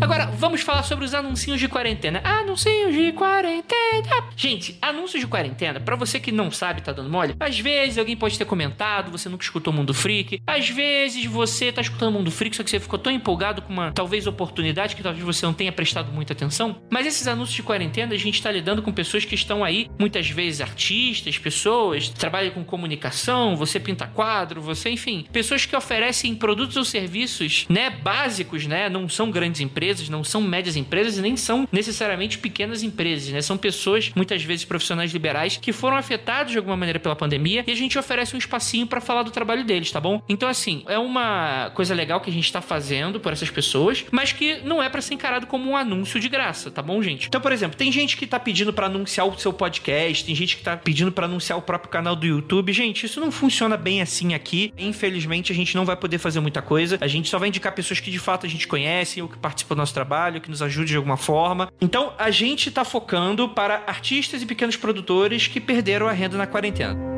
Agora, 0.00 0.26
vamos 0.26 0.62
falar 0.62 0.82
sobre 0.82 1.04
os 1.04 1.12
anúncios 1.12 1.60
de 1.60 1.68
quarentena. 1.68 2.22
Anúncios 2.24 2.94
de 2.94 3.12
quarentena. 3.12 4.24
Gente, 4.34 4.78
anúncios 4.80 5.20
de 5.20 5.26
quarentena, 5.26 5.78
para 5.78 5.94
você 5.94 6.18
que 6.18 6.32
não 6.32 6.50
sabe, 6.50 6.80
tá 6.80 6.90
dando 6.90 7.10
mole, 7.10 7.34
às 7.38 7.58
vezes 7.58 7.98
alguém 7.98 8.16
pode 8.16 8.38
ter 8.38 8.46
comentado, 8.46 9.10
você 9.10 9.28
nunca 9.28 9.44
escutou 9.44 9.70
Mundo 9.72 9.92
Freak. 9.92 10.40
Às 10.46 10.70
vezes 10.70 11.26
você 11.26 11.70
tá 11.70 11.82
escutando 11.82 12.14
Mundo 12.14 12.30
Freak, 12.30 12.56
só 12.56 12.62
que 12.62 12.70
você 12.70 12.80
ficou 12.80 12.98
tão 12.98 13.12
empolgado 13.12 13.60
com 13.60 13.70
uma 13.70 13.92
talvez 13.92 14.26
oportunidade 14.26 14.96
que 14.96 15.02
talvez 15.02 15.22
você 15.22 15.44
não 15.44 15.52
tenha 15.52 15.70
prestado 15.70 16.10
muita 16.10 16.32
atenção. 16.32 16.80
Mas 16.90 17.06
esses 17.06 17.28
anúncios 17.28 17.56
de 17.56 17.62
quarentena, 17.62 18.14
a 18.14 18.18
gente 18.18 18.42
tá 18.42 18.50
lidando 18.50 18.80
com 18.80 18.92
pessoas 18.92 19.26
que 19.26 19.34
estão 19.34 19.62
aí, 19.62 19.86
muitas 19.98 20.30
vezes 20.30 20.62
artistas, 20.62 21.36
pessoas 21.36 22.08
que 22.08 22.18
trabalham 22.18 22.52
com 22.52 22.64
comunicação, 22.64 23.54
você 23.54 23.78
pinta 23.78 24.06
quadro, 24.06 24.62
você, 24.62 24.88
enfim, 24.88 25.26
pessoas 25.30 25.66
que 25.66 25.76
oferecem 25.76 26.34
produtos 26.34 26.78
ou 26.78 26.84
serviços, 26.86 27.66
né, 27.68 27.90
básicos, 27.90 28.66
né, 28.66 28.88
não 28.88 29.06
são 29.06 29.30
grandes 29.30 29.60
empresas 29.60 29.89
empresas, 29.90 30.08
não 30.08 30.22
são 30.22 30.40
médias 30.40 30.76
empresas 30.76 31.18
e 31.18 31.22
nem 31.22 31.36
são 31.36 31.68
necessariamente 31.72 32.38
pequenas 32.38 32.82
empresas, 32.82 33.30
né? 33.30 33.42
São 33.42 33.56
pessoas, 33.56 34.10
muitas 34.14 34.42
vezes 34.42 34.64
profissionais 34.64 35.12
liberais, 35.12 35.56
que 35.56 35.72
foram 35.72 35.96
afetados 35.96 36.52
de 36.52 36.58
alguma 36.58 36.76
maneira 36.76 37.00
pela 37.00 37.16
pandemia 37.16 37.64
e 37.66 37.72
a 37.72 37.74
gente 37.74 37.98
oferece 37.98 38.34
um 38.34 38.38
espacinho 38.38 38.86
para 38.86 39.00
falar 39.00 39.22
do 39.22 39.30
trabalho 39.30 39.64
deles, 39.64 39.90
tá 39.90 40.00
bom? 40.00 40.22
Então, 40.28 40.48
assim, 40.48 40.84
é 40.86 40.98
uma 40.98 41.70
coisa 41.74 41.94
legal 41.94 42.20
que 42.20 42.30
a 42.30 42.32
gente 42.32 42.50
tá 42.52 42.60
fazendo 42.60 43.18
por 43.18 43.32
essas 43.32 43.50
pessoas, 43.50 44.04
mas 44.10 44.32
que 44.32 44.60
não 44.64 44.82
é 44.82 44.88
para 44.88 45.00
ser 45.00 45.14
encarado 45.14 45.46
como 45.46 45.70
um 45.70 45.76
anúncio 45.76 46.20
de 46.20 46.28
graça, 46.28 46.70
tá 46.70 46.82
bom, 46.82 47.02
gente? 47.02 47.26
Então, 47.26 47.40
por 47.40 47.52
exemplo, 47.52 47.76
tem 47.76 47.90
gente 47.90 48.16
que 48.16 48.26
tá 48.26 48.38
pedindo 48.38 48.72
para 48.72 48.86
anunciar 48.86 49.26
o 49.26 49.38
seu 49.38 49.52
podcast, 49.52 50.24
tem 50.24 50.34
gente 50.34 50.56
que 50.56 50.62
tá 50.62 50.76
pedindo 50.76 51.10
para 51.10 51.26
anunciar 51.26 51.58
o 51.58 51.62
próprio 51.62 51.90
canal 51.90 52.14
do 52.14 52.26
YouTube. 52.26 52.72
Gente, 52.72 53.06
isso 53.06 53.20
não 53.20 53.32
funciona 53.32 53.76
bem 53.76 54.00
assim 54.02 54.34
aqui. 54.34 54.72
Infelizmente, 54.78 55.52
a 55.52 55.54
gente 55.54 55.74
não 55.74 55.84
vai 55.84 55.96
poder 55.96 56.18
fazer 56.18 56.40
muita 56.40 56.62
coisa. 56.62 56.98
A 57.00 57.06
gente 57.06 57.28
só 57.28 57.38
vai 57.38 57.48
indicar 57.48 57.74
pessoas 57.74 58.00
que 58.00 58.10
de 58.10 58.18
fato 58.18 58.46
a 58.46 58.48
gente 58.48 58.68
conhece 58.68 59.20
ou 59.20 59.28
que 59.28 59.38
participam 59.38 59.79
nosso 59.80 59.94
trabalho, 59.94 60.40
que 60.40 60.50
nos 60.50 60.62
ajude 60.62 60.90
de 60.90 60.96
alguma 60.96 61.16
forma. 61.16 61.72
Então, 61.80 62.12
a 62.18 62.30
gente 62.30 62.70
tá 62.70 62.84
focando 62.84 63.48
para 63.48 63.82
artistas 63.86 64.42
e 64.42 64.46
pequenos 64.46 64.76
produtores 64.76 65.46
que 65.46 65.60
perderam 65.60 66.06
a 66.06 66.12
renda 66.12 66.36
na 66.36 66.46
quarentena. 66.46 67.10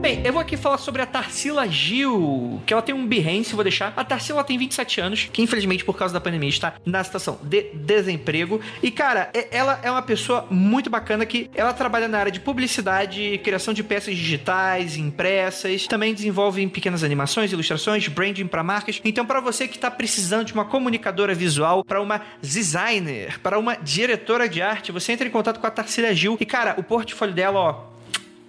Bem, 0.00 0.22
eu 0.24 0.32
vou 0.32 0.40
aqui 0.40 0.56
falar 0.56 0.78
sobre 0.78 1.02
a 1.02 1.06
Tarsila 1.06 1.66
Gil, 1.66 2.62
que 2.64 2.72
ela 2.72 2.80
tem 2.80 2.94
um 2.94 3.04
Behance, 3.04 3.52
vou 3.52 3.64
deixar. 3.64 3.92
A 3.96 4.04
Tarsila 4.04 4.44
tem 4.44 4.56
27 4.56 5.00
anos, 5.00 5.28
que 5.32 5.42
infelizmente 5.42 5.84
por 5.84 5.96
causa 5.96 6.14
da 6.14 6.20
pandemia 6.20 6.48
está 6.48 6.74
na 6.86 7.02
situação 7.02 7.36
de 7.42 7.72
desemprego. 7.74 8.60
E 8.80 8.92
cara, 8.92 9.28
ela 9.50 9.80
é 9.82 9.90
uma 9.90 10.00
pessoa 10.00 10.46
muito 10.48 10.88
bacana 10.88 11.26
que 11.26 11.50
ela 11.52 11.72
trabalha 11.72 12.06
na 12.06 12.16
área 12.16 12.30
de 12.30 12.38
publicidade, 12.38 13.40
criação 13.42 13.74
de 13.74 13.82
peças 13.82 14.14
digitais, 14.16 14.96
impressas, 14.96 15.88
também 15.88 16.14
desenvolve 16.14 16.64
pequenas 16.68 17.02
animações, 17.02 17.50
ilustrações, 17.50 18.06
branding 18.06 18.46
para 18.46 18.62
marcas. 18.62 19.00
Então, 19.04 19.26
para 19.26 19.40
você 19.40 19.66
que 19.66 19.74
está 19.74 19.90
precisando 19.90 20.46
de 20.46 20.52
uma 20.52 20.64
comunicadora 20.64 21.34
visual, 21.34 21.84
para 21.84 22.00
uma 22.00 22.22
designer, 22.40 23.40
para 23.40 23.58
uma 23.58 23.74
diretora 23.74 24.48
de 24.48 24.62
arte, 24.62 24.92
você 24.92 25.10
entra 25.10 25.26
em 25.26 25.30
contato 25.30 25.58
com 25.58 25.66
a 25.66 25.70
Tarsila 25.70 26.14
Gil. 26.14 26.36
E 26.38 26.46
cara, 26.46 26.76
o 26.78 26.84
portfólio 26.84 27.34
dela, 27.34 27.58
ó, 27.58 27.97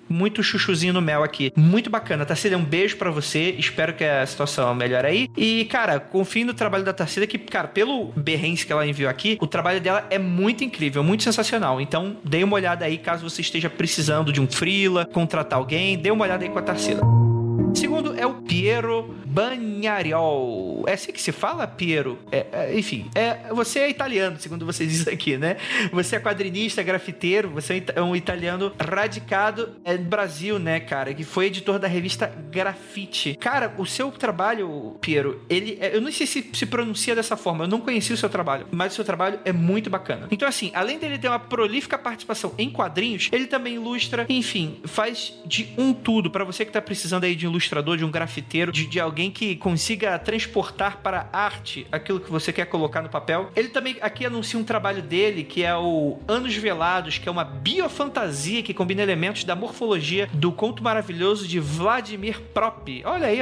muito 0.09 0.41
chuchuzinho 0.43 0.93
no 0.93 1.01
mel 1.01 1.23
aqui. 1.23 1.51
Muito 1.55 1.89
bacana. 1.89 2.25
Tarsila, 2.25 2.57
um 2.57 2.65
beijo 2.65 2.97
para 2.97 3.11
você. 3.11 3.55
Espero 3.57 3.93
que 3.93 4.03
a 4.03 4.25
situação 4.25 4.73
melhore 4.73 5.07
aí. 5.07 5.29
E, 5.37 5.65
cara, 5.65 5.99
confie 5.99 6.43
no 6.43 6.53
trabalho 6.53 6.83
da 6.83 6.93
Tarsila, 6.93 7.27
que, 7.27 7.37
cara, 7.37 7.67
pelo 7.67 8.05
berrense 8.15 8.65
que 8.65 8.71
ela 8.71 8.85
enviou 8.85 9.09
aqui, 9.09 9.37
o 9.39 9.47
trabalho 9.47 9.79
dela 9.79 10.05
é 10.09 10.17
muito 10.17 10.63
incrível, 10.63 11.03
muito 11.03 11.23
sensacional. 11.23 11.79
Então, 11.79 12.17
dê 12.23 12.43
uma 12.43 12.55
olhada 12.55 12.85
aí 12.85 12.97
caso 12.97 13.29
você 13.29 13.41
esteja 13.41 13.69
precisando 13.69 14.33
de 14.33 14.41
um 14.41 14.47
freela, 14.47 15.05
contratar 15.05 15.59
alguém, 15.59 15.97
dê 15.97 16.11
uma 16.11 16.25
olhada 16.25 16.43
aí 16.43 16.49
com 16.49 16.59
a 16.59 16.61
Tarsila. 16.61 17.28
Segundo 17.73 18.19
é 18.19 18.25
o 18.25 18.35
Piero 18.35 19.15
Bagnariol. 19.25 20.83
É 20.87 20.93
assim 20.93 21.11
que 21.11 21.21
se 21.21 21.31
fala, 21.31 21.67
Piero? 21.67 22.17
É, 22.31 22.45
é, 22.51 22.77
enfim, 22.77 23.09
é, 23.13 23.53
você 23.53 23.79
é 23.79 23.89
italiano, 23.89 24.39
segundo 24.39 24.65
vocês 24.65 24.89
dizem 24.91 25.13
aqui, 25.13 25.37
né? 25.37 25.57
Você 25.91 26.15
é 26.15 26.19
quadrinista, 26.19 26.81
grafiteiro, 26.81 27.49
você 27.49 27.83
é 27.95 28.01
um 28.01 28.15
italiano 28.15 28.71
radicado 28.79 29.75
é, 29.83 29.97
no 29.97 30.05
Brasil, 30.05 30.57
né, 30.59 30.79
cara? 30.79 31.13
Que 31.13 31.23
foi 31.23 31.45
editor 31.45 31.79
da 31.79 31.87
revista 31.87 32.33
Grafite. 32.51 33.35
Cara, 33.35 33.73
o 33.77 33.85
seu 33.85 34.11
trabalho, 34.11 34.97
Piero, 34.99 35.41
ele. 35.49 35.77
É, 35.79 35.95
eu 35.95 36.01
não 36.01 36.11
sei 36.11 36.25
se 36.25 36.49
se 36.53 36.65
pronuncia 36.65 37.15
dessa 37.15 37.37
forma, 37.37 37.65
eu 37.65 37.67
não 37.67 37.79
conheci 37.79 38.11
o 38.13 38.17
seu 38.17 38.29
trabalho, 38.29 38.67
mas 38.71 38.93
o 38.93 38.95
seu 38.95 39.05
trabalho 39.05 39.39
é 39.45 39.53
muito 39.53 39.89
bacana. 39.89 40.27
Então, 40.31 40.47
assim, 40.47 40.71
além 40.73 40.97
dele 40.97 41.17
ter 41.17 41.27
uma 41.27 41.39
prolífica 41.39 41.97
participação 41.97 42.53
em 42.57 42.69
quadrinhos, 42.69 43.29
ele 43.31 43.47
também 43.47 43.75
ilustra, 43.75 44.25
enfim, 44.27 44.79
faz 44.85 45.33
de 45.45 45.69
um 45.77 45.93
tudo 45.93 46.31
para 46.31 46.43
você 46.43 46.65
que 46.65 46.71
tá 46.71 46.81
precisando 46.81 47.23
aí 47.23 47.35
de 47.35 47.47
ilustrador, 47.59 47.97
de 47.97 48.05
um 48.05 48.11
grafiteiro, 48.11 48.71
de, 48.71 48.85
de 48.85 48.99
alguém 48.99 49.29
que 49.29 49.55
consiga 49.57 50.17
transportar 50.17 50.97
para 50.97 51.29
arte 51.31 51.85
aquilo 51.91 52.19
que 52.19 52.31
você 52.31 52.51
quer 52.53 52.65
colocar 52.65 53.01
no 53.01 53.09
papel. 53.09 53.51
Ele 53.55 53.67
também 53.67 53.97
aqui 54.01 54.25
anuncia 54.25 54.57
um 54.57 54.63
trabalho 54.63 55.01
dele 55.01 55.43
que 55.43 55.63
é 55.63 55.75
o 55.75 56.17
Anos 56.27 56.55
Velados, 56.55 57.17
que 57.17 57.27
é 57.27 57.31
uma 57.31 57.43
biofantasia 57.43 58.63
que 58.63 58.73
combina 58.73 59.01
elementos 59.01 59.43
da 59.43 59.55
morfologia 59.55 60.29
do 60.33 60.51
conto 60.51 60.81
maravilhoso 60.81 61.47
de 61.47 61.59
Vladimir 61.59 62.39
Prop. 62.53 62.87
Olha 63.05 63.27
aí, 63.27 63.39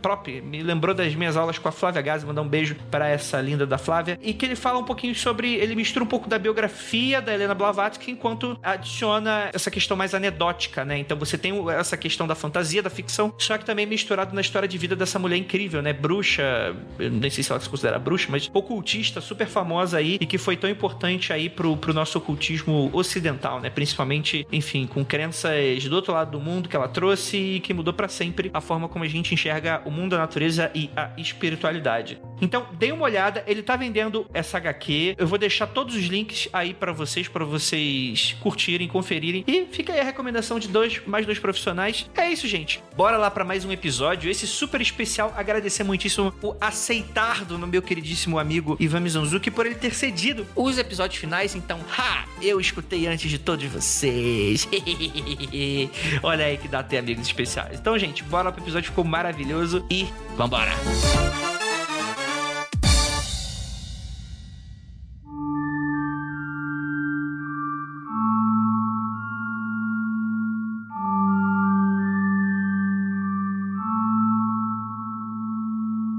Prop, 0.00 0.26
me 0.28 0.62
lembrou 0.62 0.94
das 0.94 1.14
minhas 1.14 1.36
aulas 1.36 1.58
com 1.58 1.68
a 1.68 1.72
Flávia 1.72 2.00
Gazi, 2.00 2.24
mandar 2.24 2.42
um 2.42 2.48
beijo 2.48 2.76
para 2.90 3.08
essa 3.08 3.40
linda 3.40 3.66
da 3.66 3.76
Flávia. 3.76 4.18
E 4.22 4.32
que 4.32 4.46
ele 4.46 4.56
fala 4.56 4.78
um 4.78 4.84
pouquinho 4.84 5.14
sobre. 5.14 5.54
Ele 5.54 5.74
mistura 5.74 6.04
um 6.04 6.08
pouco 6.08 6.28
da 6.28 6.38
biografia 6.38 7.20
da 7.20 7.34
Helena 7.34 7.54
Blavatsky 7.54 8.12
enquanto 8.12 8.58
adiciona 8.62 9.50
essa 9.52 9.70
questão 9.70 9.96
mais 9.96 10.14
anedótica, 10.14 10.84
né? 10.84 10.98
Então 10.98 11.18
você 11.18 11.36
tem 11.36 11.52
essa 11.70 11.96
questão 11.96 12.26
da 12.26 12.34
fantasia, 12.34 12.82
da 12.82 12.90
ficção, 12.90 13.34
só 13.36 13.57
também 13.64 13.86
misturado 13.86 14.34
na 14.34 14.40
história 14.40 14.68
de 14.68 14.78
vida 14.78 14.94
dessa 14.94 15.18
mulher 15.18 15.36
incrível, 15.36 15.82
né? 15.82 15.92
Bruxa, 15.92 16.74
nem 16.98 17.30
sei 17.30 17.42
se 17.42 17.50
ela 17.50 17.60
se 17.60 17.68
considera 17.68 17.98
bruxa, 17.98 18.28
mas 18.30 18.50
ocultista, 18.52 19.20
super 19.20 19.46
famosa 19.46 19.98
aí 19.98 20.18
e 20.20 20.26
que 20.26 20.38
foi 20.38 20.56
tão 20.56 20.68
importante 20.68 21.32
aí 21.32 21.48
pro, 21.48 21.76
pro 21.76 21.92
nosso 21.92 22.18
ocultismo 22.18 22.90
ocidental, 22.92 23.60
né? 23.60 23.70
Principalmente, 23.70 24.46
enfim, 24.52 24.86
com 24.86 25.04
crenças 25.04 25.84
do 25.84 25.96
outro 25.96 26.12
lado 26.12 26.32
do 26.32 26.40
mundo 26.40 26.68
que 26.68 26.76
ela 26.76 26.88
trouxe 26.88 27.36
e 27.36 27.60
que 27.60 27.72
mudou 27.74 27.92
para 27.92 28.08
sempre 28.08 28.50
a 28.52 28.60
forma 28.60 28.88
como 28.88 29.04
a 29.04 29.08
gente 29.08 29.32
enxerga 29.34 29.82
o 29.84 29.90
mundo, 29.90 30.14
a 30.14 30.18
natureza 30.18 30.70
e 30.74 30.90
a 30.96 31.10
espiritualidade. 31.16 32.20
Então, 32.40 32.66
dê 32.72 32.92
uma 32.92 33.04
olhada, 33.04 33.42
ele 33.46 33.62
tá 33.62 33.76
vendendo 33.76 34.26
essa 34.32 34.58
HQ. 34.58 35.16
Eu 35.18 35.26
vou 35.26 35.38
deixar 35.38 35.66
todos 35.66 35.94
os 35.94 36.04
links 36.04 36.48
aí 36.52 36.72
para 36.72 36.92
vocês, 36.92 37.28
para 37.28 37.44
vocês 37.44 38.36
curtirem, 38.40 38.88
conferirem. 38.88 39.44
E 39.46 39.66
fica 39.66 39.92
aí 39.92 40.00
a 40.00 40.04
recomendação 40.04 40.58
de 40.58 40.68
dois, 40.68 41.00
mais 41.06 41.26
dois 41.26 41.38
profissionais. 41.38 42.08
É 42.16 42.30
isso, 42.30 42.46
gente. 42.46 42.82
Bora 42.96 43.16
lá 43.16 43.30
para 43.30 43.44
mais 43.48 43.64
um 43.64 43.72
episódio, 43.72 44.30
esse 44.30 44.46
super 44.46 44.78
especial. 44.78 45.32
Agradecer 45.34 45.82
muitíssimo 45.82 46.34
o 46.42 46.54
aceitar 46.60 47.46
do 47.46 47.58
meu 47.66 47.80
queridíssimo 47.80 48.38
amigo 48.38 48.76
Ivan 48.78 49.00
Mizanzuki 49.00 49.50
por 49.50 49.64
ele 49.64 49.74
ter 49.74 49.94
cedido 49.94 50.46
os 50.54 50.76
episódios 50.76 51.18
finais. 51.18 51.54
Então, 51.54 51.80
ha! 51.96 52.26
Eu 52.42 52.60
escutei 52.60 53.06
antes 53.06 53.30
de 53.30 53.38
todos 53.38 53.64
vocês. 53.64 54.68
Olha 56.22 56.44
aí 56.44 56.58
que 56.58 56.68
dá 56.68 56.80
até 56.80 56.98
amigos 56.98 57.26
especiais. 57.26 57.80
Então, 57.80 57.98
gente, 57.98 58.22
bora 58.22 58.52
pro 58.52 58.62
episódio, 58.62 58.90
ficou 58.90 59.02
maravilhoso 59.04 59.82
e 59.90 60.06
vambora! 60.36 60.72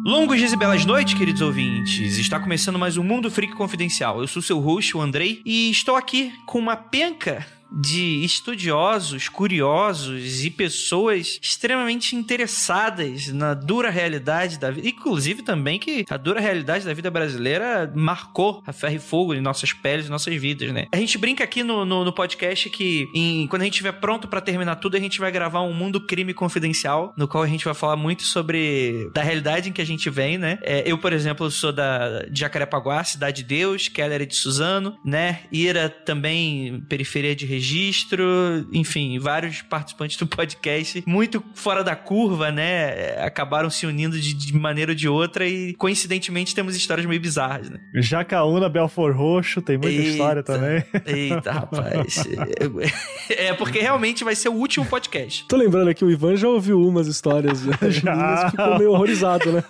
Longos 0.05 0.37
dias 0.37 0.53
e 0.53 0.55
belas 0.55 0.85
noites, 0.85 1.13
queridos 1.13 1.41
ouvintes. 1.41 2.17
Está 2.17 2.39
começando 2.39 2.79
mais 2.79 2.97
um 2.97 3.03
Mundo 3.03 3.29
Freak 3.29 3.53
Confidencial. 3.53 4.21
Eu 4.21 4.27
sou 4.27 4.41
seu 4.41 4.59
host, 4.59 4.95
o 4.95 5.01
Andrei, 5.01 5.41
e 5.45 5.69
estou 5.69 5.95
aqui 5.95 6.31
com 6.45 6.57
uma 6.57 6.75
penca 6.75 7.45
de 7.71 8.23
estudiosos, 8.23 9.29
curiosos 9.29 10.43
e 10.43 10.49
pessoas 10.49 11.39
extremamente 11.41 12.15
interessadas 12.15 13.27
na 13.27 13.53
dura 13.53 13.89
realidade 13.89 14.57
da 14.57 14.71
vida. 14.71 14.87
Inclusive 14.87 15.43
também 15.43 15.79
que 15.79 16.05
a 16.09 16.17
dura 16.17 16.39
realidade 16.39 16.85
da 16.85 16.93
vida 16.93 17.11
brasileira 17.11 17.91
marcou 17.95 18.63
a 18.65 18.73
ferro 18.73 18.95
e 18.95 18.99
fogo 18.99 19.33
em 19.33 19.41
nossas 19.41 19.73
peles, 19.73 20.07
em 20.07 20.09
nossas 20.09 20.35
vidas, 20.35 20.71
né? 20.71 20.87
A 20.91 20.97
gente 20.97 21.17
brinca 21.17 21.43
aqui 21.43 21.63
no, 21.63 21.85
no, 21.85 22.03
no 22.03 22.13
podcast 22.13 22.69
que 22.69 23.07
em, 23.13 23.47
quando 23.47 23.61
a 23.61 23.65
gente 23.65 23.73
estiver 23.73 23.93
pronto 23.93 24.27
para 24.27 24.41
terminar 24.41 24.75
tudo, 24.77 24.95
a 24.95 24.99
gente 24.99 25.19
vai 25.19 25.31
gravar 25.31 25.61
um 25.61 25.73
Mundo 25.73 26.05
Crime 26.05 26.33
Confidencial, 26.33 27.13
no 27.17 27.27
qual 27.27 27.43
a 27.43 27.47
gente 27.47 27.65
vai 27.65 27.73
falar 27.73 27.95
muito 27.95 28.23
sobre 28.23 29.09
da 29.13 29.21
realidade 29.21 29.69
em 29.69 29.71
que 29.71 29.81
a 29.81 29.85
gente 29.85 30.09
vem, 30.09 30.37
né? 30.37 30.59
É, 30.61 30.83
eu, 30.85 30.97
por 30.97 31.13
exemplo, 31.13 31.49
sou 31.51 31.71
da 31.71 32.23
de 32.23 32.39
Jacarepaguá, 32.39 33.03
Cidade 33.03 33.43
de 33.43 33.43
Deus, 33.43 33.87
Keller 33.87 34.21
é 34.21 34.25
de 34.25 34.35
Suzano, 34.35 34.97
né? 35.03 35.41
Ira 35.51 35.89
também, 35.89 36.83
periferia 36.87 37.35
de 37.35 37.45
registro, 37.59 38.23
enfim, 38.71 39.19
vários 39.19 39.61
participantes 39.61 40.17
do 40.17 40.25
podcast 40.25 41.03
muito 41.05 41.43
fora 41.53 41.83
da 41.83 41.95
curva, 41.95 42.51
né? 42.51 43.21
Acabaram 43.21 43.69
se 43.69 43.85
unindo 43.85 44.19
de, 44.19 44.33
de 44.33 44.55
maneira 44.55 44.91
ou 44.91 44.95
de 44.95 45.07
outra 45.09 45.45
e 45.45 45.73
coincidentemente 45.75 46.55
temos 46.55 46.75
histórias 46.75 47.05
meio 47.05 47.19
bizarras, 47.19 47.69
né? 47.69 47.79
Jacaúna, 47.95 48.69
Belfor 48.69 49.15
Roxo, 49.15 49.61
tem 49.61 49.77
muita 49.77 49.91
Eita, 49.93 50.09
história 50.09 50.43
também. 50.43 50.83
Eita, 51.05 51.51
rapaz. 51.51 52.23
é 53.29 53.53
porque 53.53 53.79
realmente 53.79 54.23
vai 54.23 54.35
ser 54.35 54.49
o 54.49 54.53
último 54.53 54.85
podcast. 54.85 55.45
Tô 55.47 55.57
lembrando 55.57 55.89
aqui, 55.89 56.03
o 56.05 56.09
Ivan 56.11 56.35
já 56.35 56.47
ouviu 56.47 56.79
umas 56.81 57.07
histórias 57.07 57.61
já. 57.89 58.49
Ficou 58.51 58.77
meio 58.77 58.91
horrorizado, 58.91 59.51
né? 59.51 59.63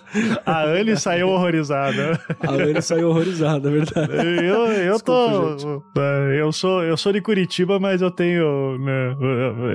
A 0.46 0.64
Anne 0.64 0.96
saiu 0.98 1.30
horrorizada. 1.30 2.20
A 2.40 2.52
Anne 2.52 2.82
saiu 2.82 3.10
horrorizada, 3.10 3.70
é 3.70 3.72
verdade. 3.72 4.14
Eu, 4.14 4.66
eu 4.68 4.94
Desculpa, 4.94 5.84
tô. 5.94 6.00
é, 6.00 6.40
Eu 6.42 6.52
sou, 6.52 6.84
eu 6.84 6.96
sou 6.98 7.12
de 7.12 7.22
Curitiba, 7.22 7.79
mas 7.80 8.02
eu 8.02 8.12
tenho. 8.12 8.78
né, 8.80 9.16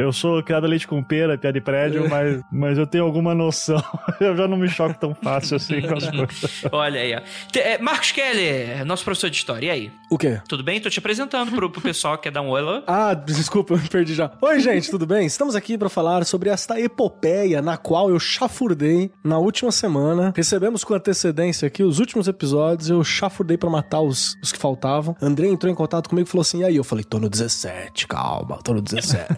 eu 0.00 0.12
sou 0.12 0.42
criado 0.42 0.64
a 0.64 0.68
leite 0.68 0.86
com 0.86 1.02
pera, 1.02 1.36
piada 1.38 1.52
de 1.58 1.60
prédio, 1.64 2.08
mas, 2.08 2.40
mas 2.52 2.78
eu 2.78 2.86
tenho 2.86 3.04
alguma 3.04 3.34
noção. 3.34 3.82
Eu 4.20 4.36
já 4.36 4.46
não 4.46 4.56
me 4.56 4.68
choco 4.68 4.94
tão 4.98 5.14
fácil 5.14 5.56
assim 5.56 5.80
com 5.82 5.94
as 5.94 6.08
coisas. 6.08 6.64
Olha 6.70 7.00
aí, 7.00 7.14
ó. 7.16 7.20
Te- 7.50 7.58
é, 7.58 7.78
Marcos 7.78 8.12
Keller, 8.12 8.84
nosso 8.84 9.04
professor 9.04 9.28
de 9.28 9.36
história. 9.36 9.66
E 9.66 9.70
aí? 9.70 9.92
O 10.10 10.16
quê? 10.16 10.40
Tudo 10.48 10.62
bem? 10.62 10.80
Tô 10.80 10.88
te 10.88 10.98
apresentando 10.98 11.50
pro, 11.52 11.68
pro 11.70 11.80
pessoal 11.80 12.16
que 12.16 12.24
quer 12.24 12.30
dar 12.32 12.42
um 12.42 12.48
oi 12.48 12.62
lá. 12.62 12.82
Ah, 12.86 13.14
desculpa, 13.14 13.74
eu 13.74 13.78
me 13.78 13.88
perdi 13.88 14.14
já. 14.14 14.30
Oi, 14.40 14.60
gente, 14.60 14.90
tudo 14.90 15.06
bem? 15.06 15.26
Estamos 15.26 15.54
aqui 15.56 15.76
para 15.76 15.88
falar 15.88 16.24
sobre 16.24 16.48
esta 16.50 16.78
epopeia 16.80 17.60
na 17.60 17.76
qual 17.76 18.08
eu 18.10 18.18
chafurdei 18.20 19.10
na 19.22 19.38
última 19.38 19.72
semana. 19.72 20.32
Recebemos 20.36 20.84
com 20.84 20.94
antecedência 20.94 21.66
aqui 21.66 21.82
os 21.82 21.98
últimos 21.98 22.28
episódios, 22.28 22.88
eu 22.90 23.02
chafurdei 23.02 23.56
para 23.56 23.68
matar 23.70 24.00
os, 24.00 24.36
os 24.42 24.52
que 24.52 24.58
faltavam. 24.58 25.16
André 25.20 25.48
entrou 25.48 25.70
em 25.70 25.74
contato 25.74 26.08
comigo 26.08 26.28
e 26.28 26.30
falou 26.30 26.42
assim: 26.42 26.60
e 26.60 26.64
aí? 26.64 26.76
Eu 26.76 26.84
falei: 26.84 27.04
tô 27.04 27.18
no 27.18 27.28
17, 27.28 27.93
calma, 28.08 28.58
tô 28.62 28.74
no 28.74 28.82
17. 28.82 29.26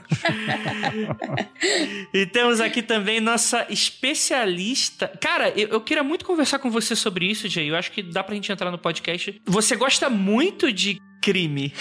E 2.12 2.24
temos 2.26 2.60
aqui 2.60 2.82
também 2.82 3.20
nossa 3.20 3.66
especialista. 3.68 5.08
Cara, 5.20 5.50
eu, 5.50 5.68
eu 5.68 5.80
queria 5.80 6.02
muito 6.02 6.24
conversar 6.24 6.58
com 6.58 6.70
você 6.70 6.96
sobre 6.96 7.26
isso, 7.26 7.48
Jay. 7.48 7.68
Eu 7.68 7.76
acho 7.76 7.92
que 7.92 8.02
dá 8.02 8.22
pra 8.22 8.34
gente 8.34 8.50
entrar 8.50 8.70
no 8.70 8.78
podcast. 8.78 9.40
Você 9.44 9.76
gosta 9.76 10.08
muito 10.08 10.72
de 10.72 10.98
crime? 11.26 11.72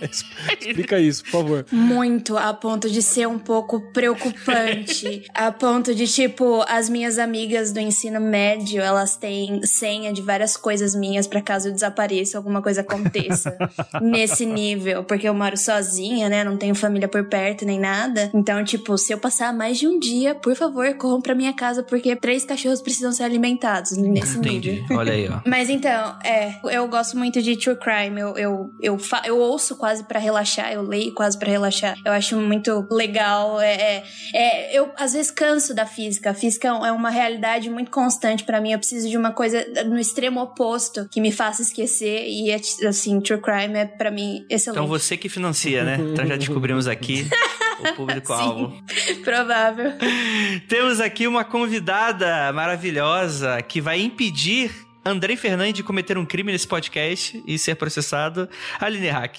Explica 0.00 0.98
isso, 0.98 1.22
por 1.24 1.30
favor. 1.30 1.66
Muito, 1.70 2.38
a 2.38 2.54
ponto 2.54 2.88
de 2.88 3.02
ser 3.02 3.28
um 3.28 3.38
pouco 3.38 3.92
preocupante. 3.92 5.26
a 5.34 5.52
ponto 5.52 5.94
de, 5.94 6.06
tipo, 6.06 6.64
as 6.66 6.88
minhas 6.88 7.18
amigas 7.18 7.72
do 7.72 7.78
ensino 7.78 8.18
médio, 8.18 8.80
elas 8.80 9.16
têm 9.16 9.60
senha 9.64 10.14
de 10.14 10.22
várias 10.22 10.56
coisas 10.56 10.94
minhas 10.94 11.26
para 11.26 11.42
caso 11.42 11.68
eu 11.68 11.72
desapareça, 11.74 12.38
alguma 12.38 12.62
coisa 12.62 12.80
aconteça. 12.80 13.54
nesse 14.00 14.46
nível. 14.46 15.04
Porque 15.04 15.28
eu 15.28 15.34
moro 15.34 15.56
sozinha, 15.58 16.30
né? 16.30 16.42
Não 16.42 16.56
tenho 16.56 16.74
família 16.74 17.06
por 17.06 17.24
perto 17.24 17.66
nem 17.66 17.78
nada. 17.78 18.30
Então, 18.32 18.64
tipo, 18.64 18.96
se 18.96 19.12
eu 19.12 19.18
passar 19.18 19.52
mais 19.52 19.78
de 19.78 19.86
um 19.86 19.98
dia, 19.98 20.34
por 20.34 20.54
favor, 20.54 20.90
corram 20.94 21.20
pra 21.20 21.34
minha 21.34 21.52
casa, 21.52 21.82
porque 21.82 22.16
três 22.16 22.46
cachorros 22.46 22.80
precisam 22.80 23.12
ser 23.12 23.24
alimentados 23.24 23.92
nesse 23.92 24.38
Entendi. 24.38 24.80
nível. 24.80 24.96
Olha 24.96 25.12
aí, 25.12 25.28
ó. 25.28 25.40
Mas 25.46 25.68
então, 25.68 26.16
é, 26.24 26.54
eu 26.70 26.88
gosto 26.88 27.18
muito 27.18 27.42
de 27.42 27.58
true 27.58 27.76
crime. 27.76 28.20
Eu, 28.20 28.37
eu, 28.38 28.70
eu, 28.80 28.96
eu 29.24 29.38
ouço 29.38 29.76
quase 29.76 30.04
pra 30.04 30.18
relaxar, 30.18 30.72
eu 30.72 30.82
leio 30.82 31.12
quase 31.14 31.38
pra 31.38 31.50
relaxar. 31.50 31.96
Eu 32.04 32.12
acho 32.12 32.36
muito 32.36 32.86
legal. 32.90 33.60
É, 33.60 33.74
é, 33.74 34.04
é, 34.34 34.78
eu 34.78 34.90
às 34.96 35.12
vezes 35.12 35.30
canso 35.30 35.74
da 35.74 35.86
física. 35.86 36.30
A 36.30 36.34
física 36.34 36.68
é 36.68 36.92
uma 36.92 37.10
realidade 37.10 37.68
muito 37.70 37.90
constante 37.90 38.44
pra 38.44 38.60
mim. 38.60 38.72
Eu 38.72 38.78
preciso 38.78 39.08
de 39.08 39.16
uma 39.16 39.32
coisa 39.32 39.64
no 39.86 39.98
extremo 39.98 40.40
oposto 40.40 41.08
que 41.10 41.20
me 41.20 41.32
faça 41.32 41.62
esquecer. 41.62 42.26
E 42.26 42.50
é, 42.50 42.60
assim, 42.88 43.20
true 43.20 43.40
crime 43.40 43.78
é 43.78 43.84
pra 43.84 44.10
mim 44.10 44.46
excelente. 44.48 44.78
Então 44.78 44.86
você 44.86 45.16
que 45.16 45.28
financia, 45.28 45.84
né? 45.84 45.98
Então 46.00 46.26
já 46.26 46.36
descobrimos 46.36 46.86
aqui 46.86 47.28
o 47.80 47.94
público-alvo. 47.94 48.72
Provável. 49.24 49.92
Temos 50.68 51.00
aqui 51.00 51.26
uma 51.26 51.44
convidada 51.44 52.52
maravilhosa 52.52 53.60
que 53.62 53.80
vai 53.80 54.00
impedir 54.00 54.87
Andrei 55.08 55.36
Fernandes 55.36 55.74
de 55.74 55.82
cometer 55.82 56.18
um 56.18 56.26
crime 56.26 56.52
nesse 56.52 56.68
podcast 56.68 57.42
e 57.46 57.58
ser 57.58 57.76
processado. 57.76 58.46
Aline 58.78 59.08
Hack. 59.08 59.38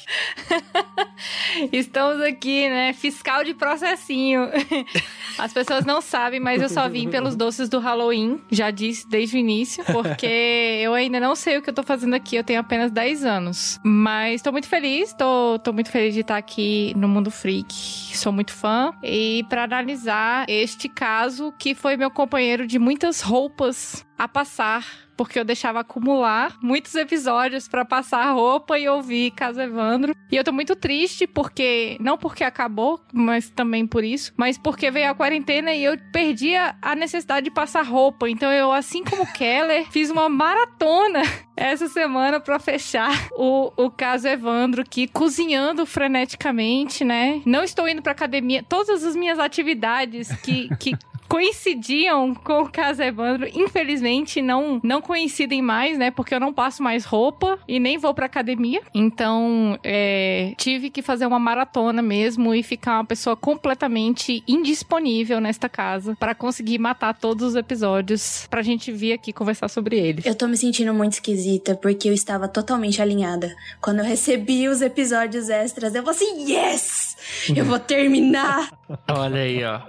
Estamos 1.71 2.21
aqui, 2.23 2.67
né? 2.67 2.91
Fiscal 2.93 3.43
de 3.43 3.53
processinho. 3.53 4.49
As 5.37 5.53
pessoas 5.53 5.85
não 5.85 6.01
sabem, 6.01 6.39
mas 6.39 6.59
eu 6.59 6.69
só 6.69 6.89
vim 6.89 7.07
pelos 7.07 7.35
doces 7.35 7.69
do 7.69 7.77
Halloween. 7.77 8.41
Já 8.49 8.71
disse 8.71 9.07
desde 9.07 9.37
o 9.37 9.39
início, 9.39 9.83
porque 9.85 10.25
eu 10.81 10.95
ainda 10.95 11.19
não 11.19 11.35
sei 11.35 11.57
o 11.57 11.61
que 11.61 11.69
eu 11.69 11.73
tô 11.73 11.83
fazendo 11.83 12.15
aqui. 12.15 12.35
Eu 12.35 12.43
tenho 12.43 12.59
apenas 12.59 12.91
10 12.91 13.23
anos. 13.23 13.79
Mas 13.83 14.41
tô 14.41 14.51
muito 14.51 14.67
feliz, 14.67 15.13
tô, 15.13 15.59
tô 15.59 15.71
muito 15.71 15.91
feliz 15.91 16.15
de 16.15 16.21
estar 16.21 16.37
aqui 16.37 16.93
no 16.97 17.07
Mundo 17.07 17.29
Freak. 17.29 17.71
Sou 18.17 18.31
muito 18.31 18.53
fã. 18.53 18.91
E 19.03 19.45
para 19.49 19.65
analisar 19.65 20.45
este 20.49 20.89
caso, 20.89 21.53
que 21.59 21.75
foi 21.75 21.95
meu 21.95 22.09
companheiro 22.09 22.65
de 22.65 22.79
muitas 22.79 23.21
roupas 23.21 24.08
a 24.19 24.27
passar 24.27 25.09
porque 25.19 25.37
eu 25.37 25.43
deixava 25.43 25.81
acumular 25.81 26.57
muitos 26.61 26.95
episódios 26.95 27.67
pra 27.67 27.83
passar 27.83 28.31
roupa 28.31 28.79
e 28.79 28.87
ouvir 28.87 29.31
Caso 29.31 29.59
Evandro. 29.59 30.15
E 30.31 30.35
eu 30.37 30.45
tô 30.45 30.53
muito 30.53 30.77
triste 30.77 31.27
porque 31.27 31.97
não 31.99 32.17
porque 32.17 32.41
acabou, 32.41 33.01
mas 33.11 33.49
também 33.49 33.85
por 33.85 34.01
isso, 34.01 34.31
mas 34.37 34.57
porque 34.57 34.89
veio 34.89 35.11
a 35.11 35.13
quarentena 35.13 35.73
e 35.73 35.83
eu 35.83 35.97
perdi 36.13 36.55
a, 36.55 36.95
necessidade 36.95 37.43
de 37.43 37.51
passar 37.51 37.81
roupa. 37.81 38.29
Então 38.29 38.49
eu, 38.49 38.71
assim 38.71 39.03
como 39.03 39.29
Keller, 39.33 39.85
fiz 39.91 40.09
uma 40.09 40.29
maratona 40.29 41.21
essa 41.53 41.89
semana 41.89 42.39
pra 42.39 42.57
fechar 42.57 43.11
o, 43.33 43.73
o 43.75 43.91
Caso 43.91 44.25
Evandro, 44.25 44.85
que 44.85 45.05
cozinhando 45.05 45.85
freneticamente, 45.85 47.03
né? 47.03 47.41
Não 47.45 47.61
estou 47.61 47.89
indo 47.89 48.01
pra 48.01 48.13
academia. 48.13 48.63
Todas 48.63 49.03
as 49.03 49.17
minhas 49.17 49.37
atividades 49.37 50.31
que, 50.37 50.69
que 50.77 50.95
coincidiam 51.29 52.33
com 52.33 52.63
o 52.63 52.69
caso 52.69 53.03
Evandro, 53.03 53.47
infelizmente 53.53 54.41
não 54.41 54.81
não 54.83 55.01
coincidem 55.01 55.61
mais, 55.61 55.97
né? 55.97 56.09
Porque 56.09 56.33
eu 56.33 56.39
não 56.39 56.51
passo 56.51 56.81
mais 56.81 57.05
roupa 57.05 57.59
e 57.67 57.79
nem 57.79 57.97
vou 57.97 58.13
pra 58.13 58.25
academia. 58.25 58.81
Então, 58.93 59.79
é, 59.83 60.53
tive 60.57 60.89
que 60.89 61.01
fazer 61.01 61.27
uma 61.27 61.39
maratona 61.39 62.01
mesmo 62.01 62.53
e 62.53 62.63
ficar 62.63 62.95
uma 62.95 63.05
pessoa 63.05 63.35
completamente 63.35 64.43
indisponível 64.47 65.39
nesta 65.39 65.69
casa 65.69 66.17
para 66.19 66.33
conseguir 66.33 66.79
matar 66.79 67.13
todos 67.13 67.49
os 67.49 67.55
episódios 67.55 68.47
pra 68.49 68.63
gente 68.63 68.91
vir 68.91 69.13
aqui 69.13 69.31
conversar 69.31 69.67
sobre 69.67 69.99
eles. 69.99 70.25
Eu 70.25 70.35
tô 70.35 70.47
me 70.47 70.57
sentindo 70.57 70.93
muito 70.93 71.13
esquisita 71.13 71.75
porque 71.75 72.09
eu 72.09 72.13
estava 72.13 72.47
totalmente 72.47 73.01
alinhada. 73.01 73.55
Quando 73.79 73.99
eu 73.99 74.05
recebi 74.05 74.67
os 74.67 74.81
episódios 74.81 75.49
extras, 75.49 75.93
eu 75.93 76.03
falei 76.03 76.17
assim: 76.17 76.51
yes! 76.51 77.17
Eu 77.55 77.65
vou 77.65 77.77
terminar! 77.79 78.71
Olha 79.07 79.41
aí, 79.41 79.63
ó. 79.63 79.81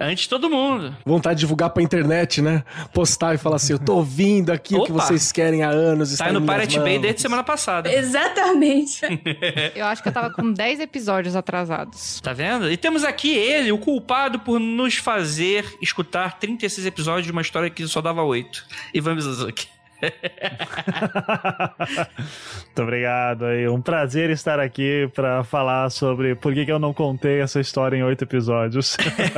Antes 0.00 0.24
de 0.24 0.28
todo 0.28 0.48
mundo. 0.48 0.75
Vontade 1.04 1.36
de 1.36 1.40
divulgar 1.40 1.70
pra 1.70 1.82
internet, 1.82 2.40
né? 2.42 2.64
Postar 2.92 3.34
e 3.34 3.38
falar 3.38 3.56
assim: 3.56 3.72
eu 3.72 3.78
tô 3.78 3.96
ouvindo 3.96 4.50
aqui 4.50 4.74
o 4.74 4.84
que 4.84 4.92
Opa. 4.92 5.02
vocês 5.04 5.32
querem 5.32 5.62
há 5.62 5.70
anos. 5.70 6.08
Tá 6.10 6.14
está 6.14 6.32
no 6.32 6.40
em 6.40 6.42
minhas 6.42 6.66
Pirate 6.66 6.80
Bay 6.80 6.98
desde 6.98 7.22
semana 7.22 7.42
passada. 7.42 7.92
Exatamente. 7.92 9.00
Eu 9.74 9.86
acho 9.86 10.02
que 10.02 10.08
eu 10.08 10.12
tava 10.12 10.30
com 10.30 10.52
10 10.52 10.80
episódios 10.80 11.36
atrasados. 11.36 12.20
Tá 12.20 12.32
vendo? 12.32 12.70
E 12.70 12.76
temos 12.76 13.04
aqui 13.04 13.34
ele, 13.34 13.72
o 13.72 13.78
culpado 13.78 14.38
por 14.40 14.58
nos 14.58 14.96
fazer 14.96 15.64
escutar 15.80 16.38
36 16.38 16.86
episódios 16.86 17.26
de 17.26 17.32
uma 17.32 17.42
história 17.42 17.68
que 17.68 17.86
só 17.86 18.00
dava 18.00 18.22
8. 18.22 18.64
Ivan 18.94 19.14
Mizanzuki. 19.14 19.68
Muito 22.66 22.82
obrigado 22.82 23.44
aí. 23.46 23.68
Um 23.68 23.80
prazer 23.80 24.30
estar 24.30 24.58
aqui 24.60 25.08
pra 25.14 25.42
falar 25.44 25.90
sobre 25.90 26.34
por 26.34 26.52
que, 26.54 26.64
que 26.64 26.72
eu 26.72 26.78
não 26.78 26.92
contei 26.92 27.40
essa 27.40 27.60
história 27.60 27.96
em 27.96 28.02
oito 28.02 28.24
episódios. 28.24 28.96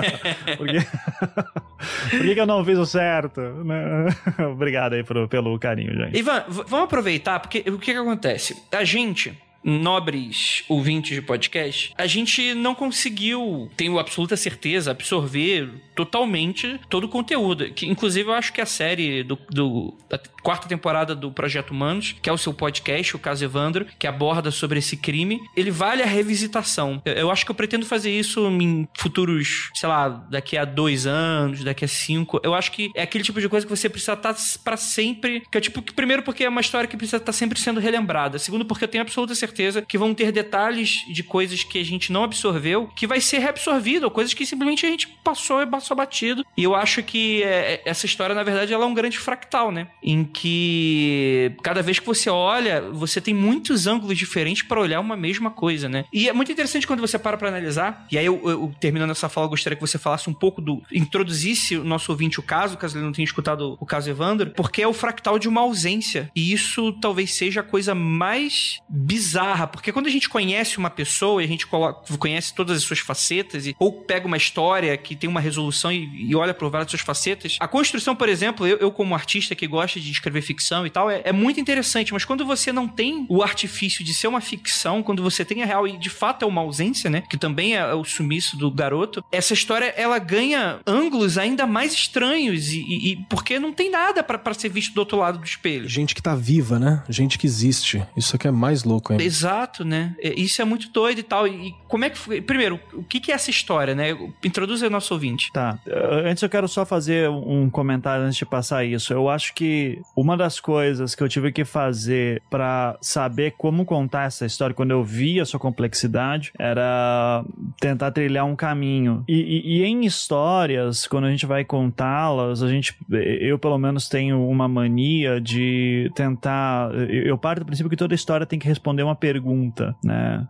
por 0.57 0.67
que... 0.67 0.79
por 2.11 2.21
que, 2.23 2.35
que 2.35 2.41
eu 2.41 2.47
não 2.47 2.65
fiz 2.65 2.79
o 2.79 2.87
certo? 2.87 3.41
né? 3.41 4.07
Obrigado 4.53 4.95
aí 4.95 5.03
pro- 5.05 5.29
pelo 5.29 5.59
carinho, 5.59 5.95
gente. 5.95 6.19
Ivan, 6.19 6.45
vamos 6.49 6.85
aproveitar, 6.85 7.41
porque 7.41 7.59
o 7.71 7.79
que, 7.79 7.93
que 7.93 7.99
acontece? 7.99 8.57
A 8.73 8.85
gente, 8.85 9.37
nobres 9.63 10.65
ouvintes 10.69 11.15
de 11.15 11.23
podcast, 11.23 11.93
a 11.97 12.07
gente 12.07 12.55
não 12.55 12.75
conseguiu, 12.75 13.71
tenho 13.77 13.99
absoluta 13.99 14.37
certeza, 14.37 14.91
absorver 14.91 15.69
totalmente 15.99 16.79
todo 16.89 17.05
o 17.05 17.09
conteúdo. 17.09 17.71
Que, 17.73 17.87
inclusive, 17.87 18.29
eu 18.29 18.33
acho 18.35 18.53
que 18.53 18.61
a 18.61 18.67
série 18.67 19.25
do, 19.25 19.37
do- 19.51 19.97
da 20.09 20.19
quarta 20.43 20.69
temporada 20.69 21.15
do 21.15 21.33
Projeto 21.33 21.73
Humanos, 21.73 22.15
que 22.23 22.31
é 22.31 22.33
o 22.33 22.39
seu 22.39 22.55
podcast, 22.55 23.17
o 23.17 23.19
caso 23.19 23.45
Evandro, 23.45 23.85
que 23.99 24.07
aborda 24.07 24.51
sobre 24.53 24.79
esse 24.79 24.97
crime, 24.97 25.41
ele 25.57 25.71
vale 25.73 26.03
a 26.03 26.07
revisitação. 26.07 27.03
Eu, 27.05 27.15
eu 27.15 27.31
acho 27.33 27.45
que 27.45 27.51
eu 27.51 27.55
pretendo 27.55 27.85
fazer 27.85 28.11
isso 28.17 28.47
em 28.49 28.87
futuros, 28.97 29.71
sei 29.75 29.89
lá, 29.89 30.09
daqui 30.09 30.57
a 30.57 30.65
dois 30.65 31.05
anos, 31.07 31.65
daqui 31.65 31.85
a 31.85 31.89
cinco. 31.89 32.41
Eu 32.45 32.55
acho 32.55 32.71
que 32.71 32.91
é 32.95 33.03
aquele 33.03 33.25
tipo 33.25 33.41
de 33.41 33.49
coisa 33.49 33.67
que 33.67 33.77
você 33.77 33.89
precisa 33.89 34.13
estar 34.13 34.35
pra 34.65 34.77
sempre. 34.77 35.43
Que 35.51 35.59
é 35.59 35.61
tipo, 35.61 35.83
que 35.83 35.93
primeiro 35.93 36.23
porque 36.23 36.45
é 36.45 36.49
uma 36.49 36.61
história 36.61 36.89
que 36.89 36.97
precisa 36.97 37.17
estar 37.17 37.33
sempre 37.33 37.59
sendo 37.59 37.81
relembrada. 37.81 38.39
Segundo, 38.39 38.65
porque 38.65 38.85
eu 38.85 38.89
tenho 38.89 39.03
absoluta 39.03 39.35
certeza 39.35 39.83
que 39.83 39.99
vão 39.99 40.15
ter 40.15 40.31
detalhes 40.31 41.03
de 41.13 41.23
coisas 41.25 41.65
que 41.65 41.79
a 41.81 41.85
gente 41.85 42.13
não 42.13 42.23
absorveu, 42.23 42.87
que 42.95 43.07
vai 43.07 43.21
ser 43.21 43.39
reabsorvido, 43.39 44.05
ou 44.07 44.11
coisas 44.11 44.33
que 44.33 44.47
simplesmente 44.47 44.87
a 44.87 44.91
gente 44.91 45.09
passou 45.25 45.61
e 45.63 45.67
passou 45.67 45.88
batido. 45.95 46.45
E 46.57 46.65
eu 46.65 46.75
acho 46.75 47.03
que 47.03 47.43
é, 47.43 47.83
essa 47.85 48.07
história, 48.07 48.35
na 48.35 48.43
verdade, 48.43 48.73
ela 48.73 48.85
é 48.85 48.87
um 48.87 48.95
grande 48.95 49.19
fractal, 49.19 49.71
né? 49.71 49.89
Em 50.03 50.25
que 50.25 51.53
cada 51.63 51.83
vez 51.83 51.99
que 51.99 52.07
você 52.07 52.31
olha, 52.31 52.81
você 52.93 53.21
tem 53.21 53.35
muitos 53.35 53.87
ângulos 53.87 54.17
diferentes 54.19 54.63
pra 54.63 54.81
olhar 54.81 55.01
uma 55.01 55.17
mesma 55.17 55.51
coisa, 55.51 55.89
né? 55.89 56.05
E 56.13 56.29
é 56.29 56.33
muito 56.33 56.51
interessante 56.53 56.87
quando 56.87 57.01
você 57.01 57.19
para 57.19 57.37
pra 57.37 57.49
analisar. 57.49 58.07
E 58.11 58.19
aí, 58.19 58.27
eu, 58.27 58.41
eu- 58.45 58.73
terminando 58.81 59.11
essa 59.11 59.29
fala, 59.29 59.47
eu 59.47 59.51
gostaria 59.51 59.77
que 59.77 59.81
você 59.81 59.99
falasse 59.99 60.29
um 60.29 60.35
pouco 60.35 60.61
do. 60.61 60.83
introduzisse 60.93 61.77
o 61.77 61.85
nosso 61.85 62.11
ouvinte 62.13 62.39
o 62.41 62.43
caso, 62.43 62.77
caso 62.77 62.97
ele 62.97 63.05
não 63.05 63.13
tenha 63.13 63.25
escutado 63.25 63.77
o 63.81 63.87
caso 63.87 64.09
Evandro, 64.11 64.51
porque 64.51 64.83
é 64.83 64.89
o 64.89 64.93
fractal 64.93 65.39
de 65.39 65.49
uma 65.49 65.61
ausência. 65.61 66.31
E 66.35 66.53
isso 66.53 66.93
talvez 67.01 67.35
seja 67.35 67.61
a 67.61 67.63
coisa 67.63 67.95
mais 67.95 68.79
bizarra, 68.89 69.67
porque 69.67 69.93
quando 69.93 70.07
a 70.07 70.11
gente 70.11 70.29
conhece 70.29 70.79
uma 70.79 70.91
pessoa 70.91 71.43
e 71.43 71.45
a 71.45 71.49
gente 71.49 71.67
coloca- 71.67 72.17
conhece 72.17 72.55
todas 72.55 72.77
as 72.79 72.83
suas 72.85 72.99
facetas, 73.01 73.67
e, 73.67 73.75
ou 73.79 73.93
pega 73.93 74.27
uma 74.27 74.37
história 74.37 74.97
que 74.97 75.15
tem 75.17 75.29
uma 75.29 75.41
resolução 75.41 75.78
e, 75.93 76.09
e 76.31 76.35
olha 76.35 76.53
por 76.53 76.69
várias 76.71 76.91
suas 76.91 77.03
facetas, 77.03 77.57
a 77.61 77.69
construção, 77.69 78.15
por 78.17 78.29
exemplo, 78.29 78.67
eu, 78.67 78.77
eu 78.79 78.91
como 78.91 79.15
artista 79.15 79.55
que 79.55 79.67
gosta 79.67 80.01
de 80.01 80.11
escrever 80.11 80.43
ficção 80.43 80.87
e 80.87 80.91
tal, 80.91 81.11
é, 81.11 81.23
é 81.25 81.33
muito 81.33 81.61
interessante, 81.61 82.13
mas 82.13 82.25
quando 82.25 82.45
você 82.45 82.73
não 82.73 82.89
tem 82.89 83.27
o 83.29 83.43
artifício 83.43 84.05
de 84.05 84.13
ser 84.15 84.27
uma 84.29 84.41
ficção, 84.41 85.03
quando 85.03 85.23
você 85.23 85.45
tem 85.45 85.63
a 85.63 85.67
real 85.67 85.87
e 85.87 85.97
de 85.97 86.11
fato 86.11 86.45
é 86.45 86.49
uma 86.49 86.61
ausência, 86.61 87.09
né, 87.11 87.23
que 87.29 87.37
também 87.37 87.77
é 87.77 87.95
o 87.95 88.05
sumiço 88.05 88.57
do 88.57 88.71
garoto, 88.71 89.25
essa 89.31 89.55
história 89.55 89.93
ela 89.97 90.19
ganha 90.19 90.81
ângulos 90.87 91.39
ainda 91.39 91.67
mais 91.67 91.93
estranhos 91.93 92.73
e, 92.73 92.81
e- 92.81 93.13
e 93.13 93.17
porque 93.29 93.59
não 93.59 93.73
tem 93.73 93.91
nada 93.91 94.23
pra 94.23 94.39
pra 94.39 94.55
ser 94.55 94.69
visto 94.71 94.95
do 94.95 94.99
outro 94.99 95.19
lado 95.19 95.39
do 95.39 95.45
espelho. 95.45 95.89
Gente 95.89 96.15
que 96.15 96.23
tá 96.23 96.35
viva, 96.35 96.79
né? 96.79 97.03
Gente 97.09 97.39
que 97.39 97.47
existe. 97.47 98.03
Isso 98.17 98.35
aqui 98.37 98.47
é 98.49 98.51
mais 98.51 98.85
louco 98.85 99.13
ainda. 99.13 99.23
Exato, 99.23 99.85
né? 99.85 100.15
É, 100.21 100.33
Isso 100.41 100.63
é 100.63 100.65
muito 100.65 100.89
doido 100.91 101.19
e 101.19 101.23
tal. 101.23 101.47
E 101.47 101.75
como 101.89 102.05
é 102.05 102.11
que 102.11 102.17
foi? 102.17 102.41
Primeiro, 102.41 102.81
o 102.93 103.03
que 103.03 103.19
que 103.21 103.33
é 103.33 103.35
essa 103.35 103.51
história, 103.51 103.95
né? 103.95 104.17
Introduz 104.45 104.83
aí 104.83 104.89
o 104.89 104.91
nosso 104.93 105.13
ouvinte. 105.13 105.51
Tá. 105.53 105.68
Eh, 105.87 106.31
Antes 106.31 106.43
eu 106.43 106.49
quero 106.49 106.69
só 106.69 106.85
fazer 106.85 107.29
um 107.31 107.69
comentário 107.71 108.25
antes 108.25 108.37
de 108.37 108.47
passar 108.47 108.85
isso. 108.85 109.13
Eu 109.13 109.29
acho 109.29 109.55
que 109.55 110.01
uma 110.17 110.37
das 110.37 110.61
coisas 110.61 111.15
que 111.15 111.23
eu 111.23 111.29
tive 111.29 111.53
que 111.53 111.65
fazer 111.65 112.43
pra 112.51 112.97
saber 113.01 113.55
como 113.59 113.85
contar 113.85 114.25
essa 114.25 114.45
história, 114.47 114.75
quando 114.75 114.91
eu 114.91 115.03
vi 115.03 115.41
a 115.41 115.45
sua 115.45 115.59
complexidade, 115.61 116.53
era 116.59 117.45
tentar 117.81 118.11
trilhar 118.11 118.45
um 118.45 118.55
caminho. 118.57 119.25
E, 119.29 119.35
e- 119.35 119.79
e 119.79 119.85
em 119.85 120.05
histórias, 120.05 121.07
quando 121.07 121.25
a 121.27 121.31
gente 121.31 121.47
vai 121.47 121.65
contá-las, 121.65 122.63
a 122.63 122.69
gente, 122.69 122.95
eu 123.11 123.59
pelo 123.59 123.79
menos 123.79 124.09
tenho 124.09 124.47
uma 124.49 124.69
mania 124.69 125.41
de 125.41 126.11
tentar. 126.15 126.91
Eu 127.09 127.37
parto 127.39 127.61
do 127.61 127.67
princípio 127.67 127.91
que 127.91 127.97
toda 127.97 128.15
história 128.15 128.47
tem 128.47 128.59
que 128.59 128.67
responder 128.69 129.03
uma 129.03 129.15
pergunta, 129.17 129.95
né? 130.05 130.47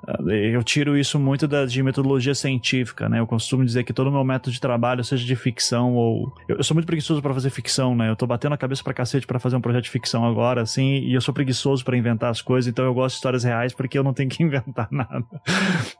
Eu 0.53 0.63
tiro 0.63 0.97
isso 0.97 1.19
muito 1.19 1.47
da, 1.49 1.65
de 1.65 1.83
metodologia 1.83 2.35
científica, 2.35 3.09
né? 3.09 3.19
Eu 3.21 3.27
costumo 3.27 3.65
dizer 3.65 3.85
que 3.85 3.93
todo 3.93 4.09
o 4.09 4.13
meu 4.13 4.25
método 4.25 4.53
de 4.53 4.61
trabalho, 4.61 4.98
seja 5.05 5.25
de 5.25 5.37
ficção 5.37 5.95
ou... 5.95 6.33
Eu, 6.49 6.57
eu 6.57 6.65
sou 6.65 6.75
muito 6.75 6.87
preguiçoso 6.87 7.21
para 7.21 7.35
fazer 7.35 7.51
ficção, 7.51 7.95
né? 7.95 8.09
Eu 8.11 8.17
tô 8.17 8.27
batendo 8.27 8.55
a 8.55 8.59
cabeça 8.59 8.83
pra 8.83 8.95
cacete 8.95 9.27
para 9.27 9.39
fazer 9.39 9.57
um 9.57 9.61
projeto 9.61 9.85
de 9.85 9.91
ficção 9.91 10.25
agora, 10.25 10.63
assim, 10.63 11.01
e 11.01 11.15
eu 11.15 11.21
sou 11.21 11.35
preguiçoso 11.35 11.85
para 11.85 11.97
inventar 11.97 12.31
as 12.31 12.41
coisas, 12.41 12.71
então 12.71 12.85
eu 12.85 12.95
gosto 12.95 13.15
de 13.15 13.19
histórias 13.19 13.45
reais 13.45 13.75
porque 13.75 13.99
eu 13.99 14.03
não 14.03 14.15
tenho 14.15 14.31
que 14.31 14.43
inventar 14.43 14.89
nada. 14.91 15.25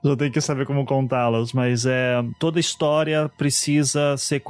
eu 0.03 0.17
tenho 0.17 0.33
que 0.33 0.41
saber 0.41 0.67
como 0.67 0.85
contá-las, 0.85 1.53
mas 1.53 1.87
é... 1.87 2.23
Toda 2.39 2.59
história 2.59 3.29
precisa 3.37 4.17
ser... 4.17 4.43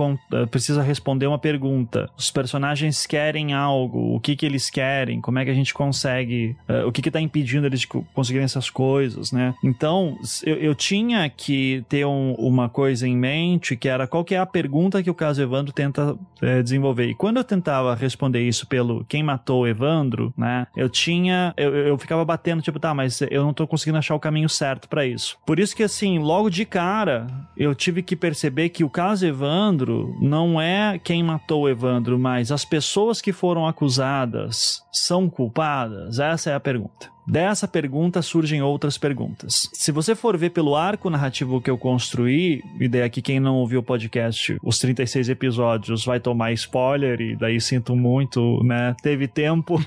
precisa 0.51 0.83
responder 0.83 1.27
uma 1.27 1.39
pergunta. 1.39 2.09
Os 2.17 2.31
personagens 2.31 3.07
querem 3.07 3.53
algo, 3.53 4.15
o 4.15 4.21
que 4.21 4.37
que 4.37 4.47
eles 4.47 4.71
querem, 4.71 5.21
como 5.21 5.39
é 5.39 5.45
que 5.45 5.51
a 5.51 5.55
gente 5.55 5.75
consegue... 5.75 6.57
Uh, 6.69 6.87
o 6.87 6.93
que 6.93 7.03
que 7.03 7.11
tá 7.11 7.21
impedindo 7.21 7.67
eles 7.67 7.81
de 7.81 7.87
conseguirem 7.87 8.45
essas 8.45 8.71
coisas, 8.71 9.33
né? 9.33 9.55
Então, 9.63 10.19
eu, 10.45 10.57
eu 10.57 10.75
tinha 10.75 11.29
que 11.29 11.85
ter 11.89 12.05
um, 12.05 12.35
uma 12.35 12.69
coisa 12.69 13.07
em 13.07 13.17
mente 13.17 13.77
que 13.77 13.89
era 13.89 14.07
qual 14.07 14.25
que 14.25 14.35
é 14.39 14.41
a 14.41 14.47
pergunta 14.47 15.03
que 15.03 15.11
o 15.11 15.15
caso 15.15 15.43
Evandro 15.43 15.73
tenta 15.73 16.17
é, 16.41 16.63
desenvolver. 16.63 17.09
E 17.09 17.15
quando 17.15 17.39
eu 17.39 17.45
tentava 17.45 17.95
responder 17.95 18.41
isso 18.41 18.67
pelo 18.67 19.05
quem 19.05 19.23
matou 19.23 19.63
o 19.63 19.67
Evandro, 19.67 20.33
né? 20.37 20.67
Eu 20.77 20.89
tinha. 20.89 21.53
Eu, 21.57 21.75
eu 21.75 21.99
ficava 21.99 22.25
batendo, 22.25 22.63
tipo, 22.63 22.79
tá, 22.79 22.95
mas 22.95 23.21
eu 23.23 23.43
não 23.43 23.53
tô 23.53 23.67
conseguindo 23.67 23.99
achar 23.99 24.15
o 24.15 24.21
caminho 24.21 24.49
certo 24.49 24.89
para 24.89 25.05
isso. 25.05 25.37
Por 25.47 25.59
isso 25.59 25.77
que, 25.77 25.83
assim, 25.83 26.19
logo 26.19 26.49
de 26.49 26.65
cara, 26.65 27.27
eu 27.57 27.75
tive 27.75 28.03
que 28.03 28.17
perceber 28.17 28.69
que 28.71 28.85
o 28.85 28.91
caso 28.91 29.27
Evandro 29.27 30.17
não 30.21 30.61
é 30.61 30.99
quem 30.99 31.23
matou 31.23 31.63
o 31.63 31.69
Evandro, 31.69 32.19
mas 32.19 32.53
as 32.53 32.65
pessoas 32.65 33.21
que 33.21 33.33
foram 33.33 33.67
acusadas 33.67 34.83
são 34.93 35.29
culpadas? 35.29 36.19
Essa 36.19 36.51
é 36.51 36.55
a 36.55 36.61
pergunta. 36.61 37.18
Dessa 37.29 37.69
pergunta 37.69 38.23
surgem 38.23 38.63
outras 38.63 38.97
perguntas. 38.97 39.69
Se 39.75 39.93
você 39.93 40.15
for 40.15 40.35
ver 40.39 40.49
pelo 40.49 40.75
arco 40.75 41.11
narrativo 41.11 41.61
que 41.61 41.69
eu 41.69 41.77
construí, 41.77 42.65
e 42.81 42.89
daí 42.89 43.03
aqui 43.03 43.21
quem 43.21 43.39
não 43.39 43.57
ouviu 43.57 43.81
o 43.81 43.83
podcast, 43.83 44.57
os 44.63 44.79
36 44.79 45.29
episódios 45.29 46.07
vai 46.07 46.19
tomar 46.19 46.53
spoiler, 46.53 47.21
e 47.21 47.37
daí 47.37 47.61
sinto 47.61 47.95
muito, 47.95 48.65
né? 48.65 48.97
Teve 49.03 49.29
tempo 49.29 49.79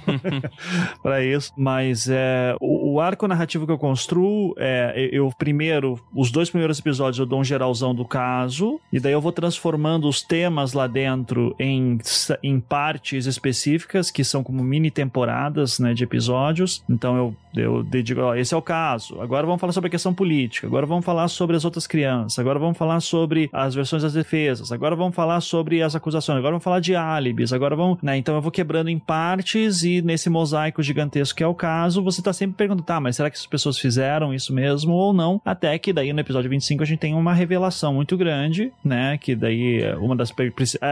para 1.01 1.25
isso. 1.25 1.51
Mas 1.57 2.07
é, 2.07 2.55
o, 2.61 2.93
o, 2.93 3.01
arco 3.01 3.27
narrativo 3.27 3.65
que 3.65 3.71
eu 3.71 3.79
construo 3.79 4.53
é 4.59 5.09
eu 5.11 5.33
primeiro, 5.35 5.99
os 6.13 6.29
dois 6.29 6.51
primeiros 6.51 6.77
episódios 6.77 7.17
eu 7.17 7.25
dou 7.25 7.39
um 7.39 7.43
geralzão 7.43 7.95
do 7.95 8.05
caso, 8.05 8.79
e 8.93 8.99
daí 8.99 9.13
eu 9.13 9.21
vou 9.21 9.31
transformando 9.31 10.07
os 10.07 10.21
temas 10.21 10.73
lá 10.73 10.85
dentro 10.85 11.55
em, 11.57 11.97
em 12.43 12.59
partes 12.59 13.25
específicas, 13.25 14.11
que 14.11 14.23
são 14.23 14.43
como 14.43 14.63
mini 14.63 14.91
temporadas 14.91 15.79
né, 15.79 15.95
de 15.95 16.03
episódios. 16.03 16.83
Então 16.87 17.17
eu 17.17 17.30
eu 17.55 17.83
dedico, 17.83 18.21
ó, 18.21 18.35
esse 18.35 18.53
é 18.53 18.57
o 18.57 18.61
caso. 18.61 19.19
Agora 19.21 19.45
vamos 19.45 19.59
falar 19.59 19.73
sobre 19.73 19.87
a 19.87 19.91
questão 19.91 20.13
política. 20.13 20.67
Agora 20.67 20.85
vamos 20.85 21.05
falar 21.05 21.27
sobre 21.27 21.55
as 21.55 21.65
outras 21.65 21.87
crianças. 21.87 22.39
Agora 22.39 22.59
vamos 22.59 22.77
falar 22.77 22.99
sobre 22.99 23.49
as 23.51 23.75
versões 23.75 24.03
das 24.03 24.13
defesas. 24.13 24.71
Agora 24.71 24.95
vamos 24.95 25.15
falar 25.15 25.41
sobre 25.41 25.81
as 25.81 25.95
acusações. 25.95 26.37
Agora 26.37 26.53
vamos 26.53 26.63
falar 26.63 26.79
de 26.79 26.95
álibis. 26.95 27.53
Agora 27.53 27.75
vamos, 27.75 28.01
né? 28.01 28.17
Então 28.17 28.35
eu 28.35 28.41
vou 28.41 28.51
quebrando 28.51 28.89
em 28.89 28.99
partes 28.99 29.83
e 29.83 30.01
nesse 30.01 30.29
mosaico 30.29 30.81
gigantesco 30.81 31.37
que 31.37 31.43
é 31.43 31.47
o 31.47 31.55
caso, 31.55 32.03
você 32.03 32.21
tá 32.21 32.33
sempre 32.33 32.57
perguntando, 32.57 32.85
tá, 32.85 32.99
mas 32.99 33.15
será 33.15 33.29
que 33.29 33.37
as 33.37 33.45
pessoas 33.45 33.77
fizeram 33.77 34.33
isso 34.33 34.53
mesmo 34.53 34.93
ou 34.93 35.13
não? 35.13 35.41
Até 35.45 35.77
que 35.77 35.93
daí 35.93 36.13
no 36.13 36.19
episódio 36.19 36.49
25 36.49 36.83
a 36.83 36.85
gente 36.85 36.99
tem 36.99 37.13
uma 37.13 37.33
revelação 37.33 37.93
muito 37.93 38.17
grande, 38.17 38.71
né? 38.83 39.17
Que 39.17 39.35
daí 39.35 39.81
uma 39.99 40.15
das 40.15 40.31